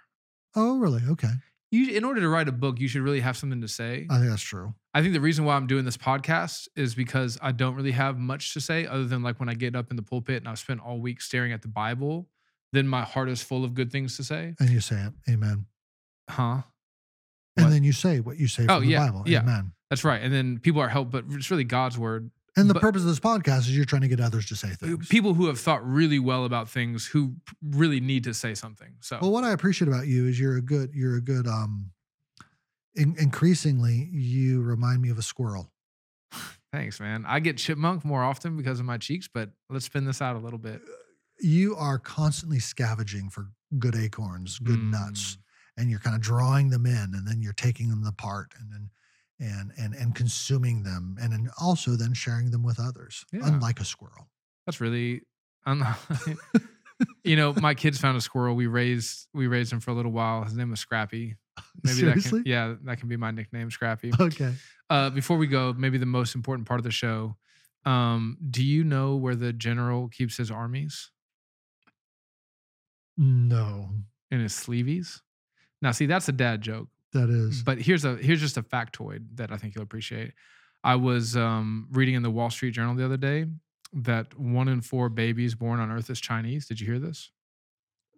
oh, 0.54 0.78
really? 0.78 1.02
Okay, 1.10 1.28
You, 1.70 1.94
in 1.94 2.04
order 2.04 2.22
to 2.22 2.28
write 2.30 2.48
a 2.48 2.52
book, 2.52 2.80
you 2.80 2.88
should 2.88 3.02
really 3.02 3.20
have 3.20 3.36
something 3.36 3.60
to 3.60 3.68
say. 3.68 4.06
I 4.08 4.16
think 4.18 4.30
that's 4.30 4.40
true. 4.42 4.74
I 4.94 5.02
think 5.02 5.12
the 5.12 5.20
reason 5.20 5.44
why 5.44 5.56
I'm 5.56 5.66
doing 5.66 5.84
this 5.84 5.98
podcast 5.98 6.68
is 6.74 6.94
because 6.94 7.38
I 7.42 7.52
don't 7.52 7.74
really 7.74 7.90
have 7.92 8.16
much 8.18 8.54
to 8.54 8.60
say 8.62 8.86
other 8.86 9.04
than 9.04 9.22
like 9.22 9.38
when 9.40 9.50
I 9.50 9.54
get 9.54 9.76
up 9.76 9.90
in 9.90 9.96
the 9.96 10.02
pulpit 10.02 10.38
and 10.38 10.48
I've 10.48 10.58
spent 10.58 10.80
all 10.80 10.98
week 11.00 11.20
staring 11.20 11.52
at 11.52 11.60
the 11.60 11.68
Bible, 11.68 12.26
then 12.72 12.88
my 12.88 13.02
heart 13.02 13.28
is 13.28 13.42
full 13.42 13.62
of 13.62 13.74
good 13.74 13.92
things 13.92 14.16
to 14.16 14.24
say. 14.24 14.54
And 14.58 14.70
you 14.70 14.80
say 14.80 14.96
it. 14.96 15.12
Amen. 15.30 15.66
Huh? 16.30 16.62
And 17.58 17.66
What? 17.66 17.70
then 17.72 17.84
you 17.84 17.92
say 17.92 18.20
what 18.20 18.38
you 18.38 18.48
say 18.48 18.64
from 18.64 18.76
Oh, 18.76 18.80
the 18.80 18.86
yeah, 18.86 19.06
Bible. 19.06 19.22
yeah. 19.26 19.40
Amen. 19.40 19.72
That's 19.90 20.02
right. 20.04 20.22
And 20.22 20.32
then 20.32 20.58
people 20.60 20.80
are 20.80 20.88
helped, 20.88 21.10
but 21.10 21.24
it's 21.30 21.50
really 21.50 21.64
God's 21.64 21.98
word. 21.98 22.30
And 22.56 22.70
the 22.70 22.74
But- 22.74 22.80
purpose 22.80 23.02
of 23.02 23.08
this 23.08 23.20
podcast 23.20 23.60
is 23.60 23.76
you're 23.76 23.84
trying 23.84 24.02
to 24.02 24.08
get 24.08 24.18
others 24.20 24.46
to 24.46 24.56
say 24.56 24.70
things. 24.74 25.08
People 25.08 25.34
who 25.34 25.46
have 25.46 25.60
thought 25.60 25.86
really 25.86 26.18
well 26.18 26.44
about 26.44 26.68
things 26.70 27.06
who 27.06 27.36
really 27.62 28.00
need 28.00 28.24
to 28.24 28.32
say 28.34 28.54
something. 28.54 28.94
So 29.00 29.18
Well, 29.20 29.30
what 29.32 29.44
I 29.44 29.50
appreciate 29.52 29.88
about 29.88 30.06
you 30.06 30.26
is 30.26 30.40
you're 30.40 30.56
a 30.56 30.62
good, 30.62 30.94
you're 30.94 31.16
a 31.16 31.20
good, 31.20 31.46
um, 31.46 31.90
in, 32.94 33.14
increasingly, 33.18 34.08
you 34.10 34.62
remind 34.62 35.02
me 35.02 35.10
of 35.10 35.18
a 35.18 35.22
squirrel. 35.22 35.70
thanks, 36.72 36.98
man. 37.00 37.24
I 37.26 37.40
get 37.40 37.56
chipmunk 37.58 38.04
more 38.04 38.22
often 38.22 38.56
because 38.56 38.80
of 38.80 38.86
my 38.86 38.98
cheeks, 38.98 39.28
but 39.32 39.50
let's 39.70 39.84
spin 39.86 40.04
this 40.04 40.20
out 40.20 40.36
a 40.36 40.38
little 40.38 40.58
bit. 40.58 40.82
You 41.40 41.74
are 41.76 41.98
constantly 41.98 42.58
scavenging 42.58 43.30
for 43.30 43.50
good 43.78 43.94
acorns, 43.94 44.58
good 44.58 44.78
Mm. 44.80 44.90
nuts, 44.90 45.38
and 45.76 45.88
you're 45.90 46.00
kind 46.00 46.16
of 46.16 46.20
drawing 46.22 46.68
them 46.70 46.84
in, 46.86 47.14
and 47.14 47.26
then 47.26 47.40
you're 47.40 47.52
taking 47.54 47.88
them 47.88 48.04
apart, 48.04 48.52
and 48.58 48.70
then 48.72 48.90
and 49.38 49.72
and 49.78 49.94
and 49.94 50.14
consuming 50.14 50.82
them, 50.82 51.16
and 51.20 51.32
then 51.32 51.50
also 51.60 51.92
then 51.92 52.14
sharing 52.14 52.50
them 52.50 52.62
with 52.62 52.80
others. 52.80 53.24
Yeah. 53.32 53.40
Unlike 53.44 53.80
a 53.80 53.84
squirrel. 53.84 54.28
That's 54.66 54.80
really, 54.80 55.22
I'm 55.64 55.84
you 57.24 57.36
know, 57.36 57.52
my 57.54 57.74
kids 57.74 57.98
found 57.98 58.16
a 58.16 58.20
squirrel. 58.20 58.54
We 58.54 58.66
raised 58.66 59.28
we 59.34 59.46
raised 59.46 59.72
him 59.72 59.80
for 59.80 59.90
a 59.90 59.94
little 59.94 60.12
while. 60.12 60.44
His 60.44 60.54
name 60.56 60.70
was 60.70 60.80
Scrappy. 60.80 61.36
Maybe 61.82 61.96
Seriously? 61.96 62.38
that 62.40 62.44
can, 62.44 62.50
yeah, 62.50 62.74
that 62.84 62.98
can 62.98 63.08
be 63.08 63.16
my 63.16 63.30
nickname, 63.30 63.70
Scrappy. 63.70 64.12
Okay. 64.18 64.54
Uh, 64.90 65.10
before 65.10 65.36
we 65.36 65.46
go, 65.46 65.72
maybe 65.72 65.98
the 65.98 66.06
most 66.06 66.34
important 66.34 66.68
part 66.68 66.78
of 66.78 66.84
the 66.84 66.90
show. 66.90 67.36
Um, 67.84 68.36
do 68.50 68.62
you 68.62 68.84
know 68.84 69.16
where 69.16 69.34
the 69.34 69.52
general 69.52 70.08
keeps 70.08 70.36
his 70.36 70.50
armies 70.50 71.10
No, 73.16 73.90
in 74.30 74.40
his 74.40 74.52
sleeveys? 74.52 75.22
Now, 75.80 75.92
see, 75.92 76.06
that's 76.06 76.28
a 76.28 76.32
dad 76.32 76.60
joke. 76.60 76.88
That 77.16 77.30
is. 77.30 77.62
But 77.62 77.80
here's 77.80 78.04
a 78.04 78.16
here's 78.16 78.40
just 78.40 78.56
a 78.56 78.62
factoid 78.62 79.36
that 79.36 79.50
I 79.52 79.56
think 79.56 79.74
you'll 79.74 79.84
appreciate. 79.84 80.32
I 80.84 80.94
was 80.94 81.36
um, 81.36 81.88
reading 81.90 82.14
in 82.14 82.22
the 82.22 82.30
Wall 82.30 82.50
Street 82.50 82.72
Journal 82.72 82.94
the 82.94 83.04
other 83.04 83.16
day 83.16 83.46
that 83.92 84.38
one 84.38 84.68
in 84.68 84.80
four 84.80 85.08
babies 85.08 85.54
born 85.54 85.80
on 85.80 85.90
Earth 85.90 86.10
is 86.10 86.20
Chinese. 86.20 86.66
Did 86.66 86.80
you 86.80 86.86
hear 86.86 86.98
this? 86.98 87.30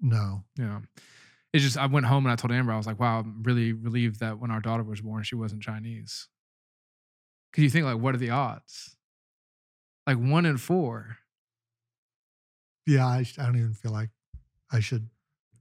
No. 0.01 0.44
Yeah. 0.59 0.81
It's 1.52 1.65
just 1.65 1.78
I 1.78 1.86
went 1.86 2.07
home 2.07 2.27
and 2.27 2.33
I 2.33 2.36
told 2.36 2.52
Amber 2.52 2.73
I 2.73 2.77
was 2.77 2.86
like, 2.86 3.01
"Wow, 3.01 3.20
I'm 3.20 3.43
really 3.43 3.73
relieved 3.73 4.20
that 4.20 4.39
when 4.39 4.51
our 4.51 4.60
daughter 4.60 4.83
was 4.83 5.01
born, 5.01 5.23
she 5.23 5.35
wasn't 5.35 5.62
Chinese." 5.62 6.28
Because 7.51 7.65
you 7.65 7.70
think 7.70 7.86
like, 7.86 7.99
what 7.99 8.15
are 8.15 8.18
the 8.18 8.31
odds? 8.31 8.97
Like 10.07 10.18
one 10.18 10.44
in 10.44 10.59
four. 10.59 11.18
Yeah, 12.86 13.07
I, 13.07 13.25
I 13.39 13.47
don't 13.47 13.57
even 13.57 13.75
feel 13.75 13.93
like 13.93 14.10
I 14.70 14.81
should. 14.81 15.09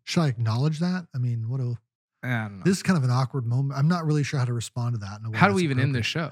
Should 0.04 0.22
I 0.22 0.28
acknowledge 0.28 0.80
that? 0.80 1.08
I 1.14 1.18
mean, 1.18 1.50
what 1.50 1.60
a 1.60 1.64
I 1.64 1.64
don't 1.64 1.70
know. 1.70 1.87
This 2.24 2.78
is 2.78 2.84
kind 2.84 2.98
of 2.98 3.04
an 3.04 3.12
awkward 3.12 3.46
moment. 3.46 3.78
I'm 3.78 3.88
not 3.88 4.06
really 4.06 4.24
sure 4.24 4.40
how 4.40 4.46
to 4.46 4.54
respond 4.54 4.96
to 4.96 5.00
that. 5.00 5.20
In 5.20 5.26
a 5.26 5.30
way 5.32 5.38
How 5.38 5.48
do 5.48 5.54
we 5.54 5.64
even 5.64 5.80
end 5.80 5.96
this 5.96 6.06
show? 6.06 6.32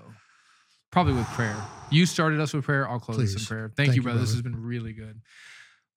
Probably 0.92 1.14
with 1.14 1.28
prayer. 1.28 1.56
You 1.92 2.06
started 2.06 2.40
us 2.40 2.54
with 2.54 2.66
prayer. 2.66 2.90
I'll 2.90 3.00
close 3.00 3.18
this 3.18 3.36
in 3.36 3.46
prayer. 3.46 3.68
Thank, 3.68 3.76
Thank 3.76 3.90
you, 3.90 3.96
you, 3.96 4.02
brother. 4.04 4.20
This 4.20 4.32
has 4.32 4.42
been 4.42 4.62
really 4.62 4.94
good. 4.94 5.22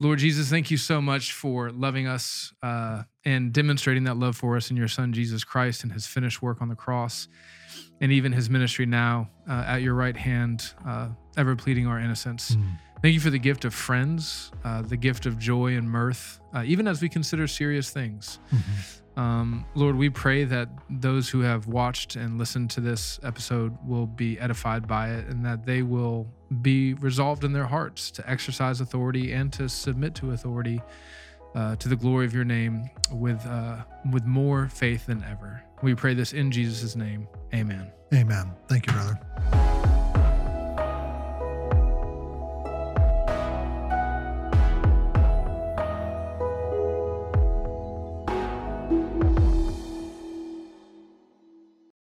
Lord 0.01 0.21
Jesus, 0.21 0.49
thank 0.49 0.71
you 0.71 0.77
so 0.77 1.01
much 1.01 1.33
for 1.33 1.73
loving 1.73 2.07
us 2.07 2.53
uh, 2.63 3.03
and 3.25 3.53
demonstrating 3.53 4.05
that 4.05 4.17
love 4.17 4.37
for 4.37 4.57
us 4.57 4.71
in 4.71 4.77
your 4.77 4.87
Son, 4.87 5.13
Jesus 5.13 5.43
Christ, 5.43 5.83
and 5.83 5.93
his 5.93 6.07
finished 6.07 6.41
work 6.41 6.63
on 6.63 6.69
the 6.69 6.77
cross, 6.77 7.27
and 8.01 8.13
even 8.13 8.31
his 8.31 8.49
ministry 8.49 8.87
now 8.87 9.29
uh, 9.49 9.65
at 9.67 9.83
your 9.83 9.95
right 9.95 10.17
hand, 10.17 10.73
uh, 10.87 11.09
ever 11.37 11.57
pleading 11.57 11.89
our 11.89 11.99
innocence. 11.99 12.55
Mm. 12.55 12.79
Thank 13.03 13.15
you 13.15 13.21
for 13.21 13.31
the 13.31 13.41
gift 13.41 13.65
of 13.65 13.75
friends, 13.75 14.53
uh, 14.65 14.83
the 14.83 14.97
gift 14.97 15.27
of 15.27 15.37
joy 15.37 15.77
and 15.77 15.91
mirth, 15.91 16.41
uh, 16.55 16.63
even 16.65 16.87
as 16.87 17.03
we 17.03 17.09
consider 17.09 17.49
serious 17.49 17.91
things. 17.91 18.39
Mhm. 18.53 19.01
Um, 19.19 19.67
Lord, 19.75 19.97
we 19.97 20.11
pray 20.11 20.45
that 20.45 20.69
those 20.89 21.29
who 21.29 21.41
have 21.41 21.67
watched 21.67 22.15
and 22.15 22.39
listened 22.39 22.71
to 22.71 22.81
this 22.81 23.19
episode 23.25 23.77
will 23.85 24.07
be 24.07 24.39
edified 24.39 24.87
by 24.87 25.11
it 25.11 25.27
and 25.27 25.45
that 25.45 25.67
they 25.67 25.83
will 25.83 26.29
be 26.63 26.95
resolved 26.95 27.43
in 27.43 27.53
their 27.53 27.67
hearts 27.67 28.13
to 28.13 28.31
exercise 28.31 28.81
authority 28.81 29.33
and 29.33 29.53
to 29.55 29.69
submit 29.69 30.15
to 30.15 30.31
authority 30.31 30.81
uh, 31.57 31.75
to 31.77 31.89
the 31.89 31.97
glory 31.97 32.27
of 32.27 32.33
your 32.33 32.45
name 32.45 32.89
with, 33.11 33.45
uh, 33.45 33.79
with 34.13 34.25
more 34.25 34.69
faith 34.69 35.07
than 35.07 35.25
ever. 35.25 35.65
We 35.83 35.97
pray 35.97 36.15
this 36.15 36.33
in 36.33 36.53
Jesus' 36.53 36.95
name. 36.95 37.27
Amen. 37.53 37.91
Amen. 38.15 38.53
Thank 38.69 38.87
you, 38.87 38.93
brother. 38.93 39.68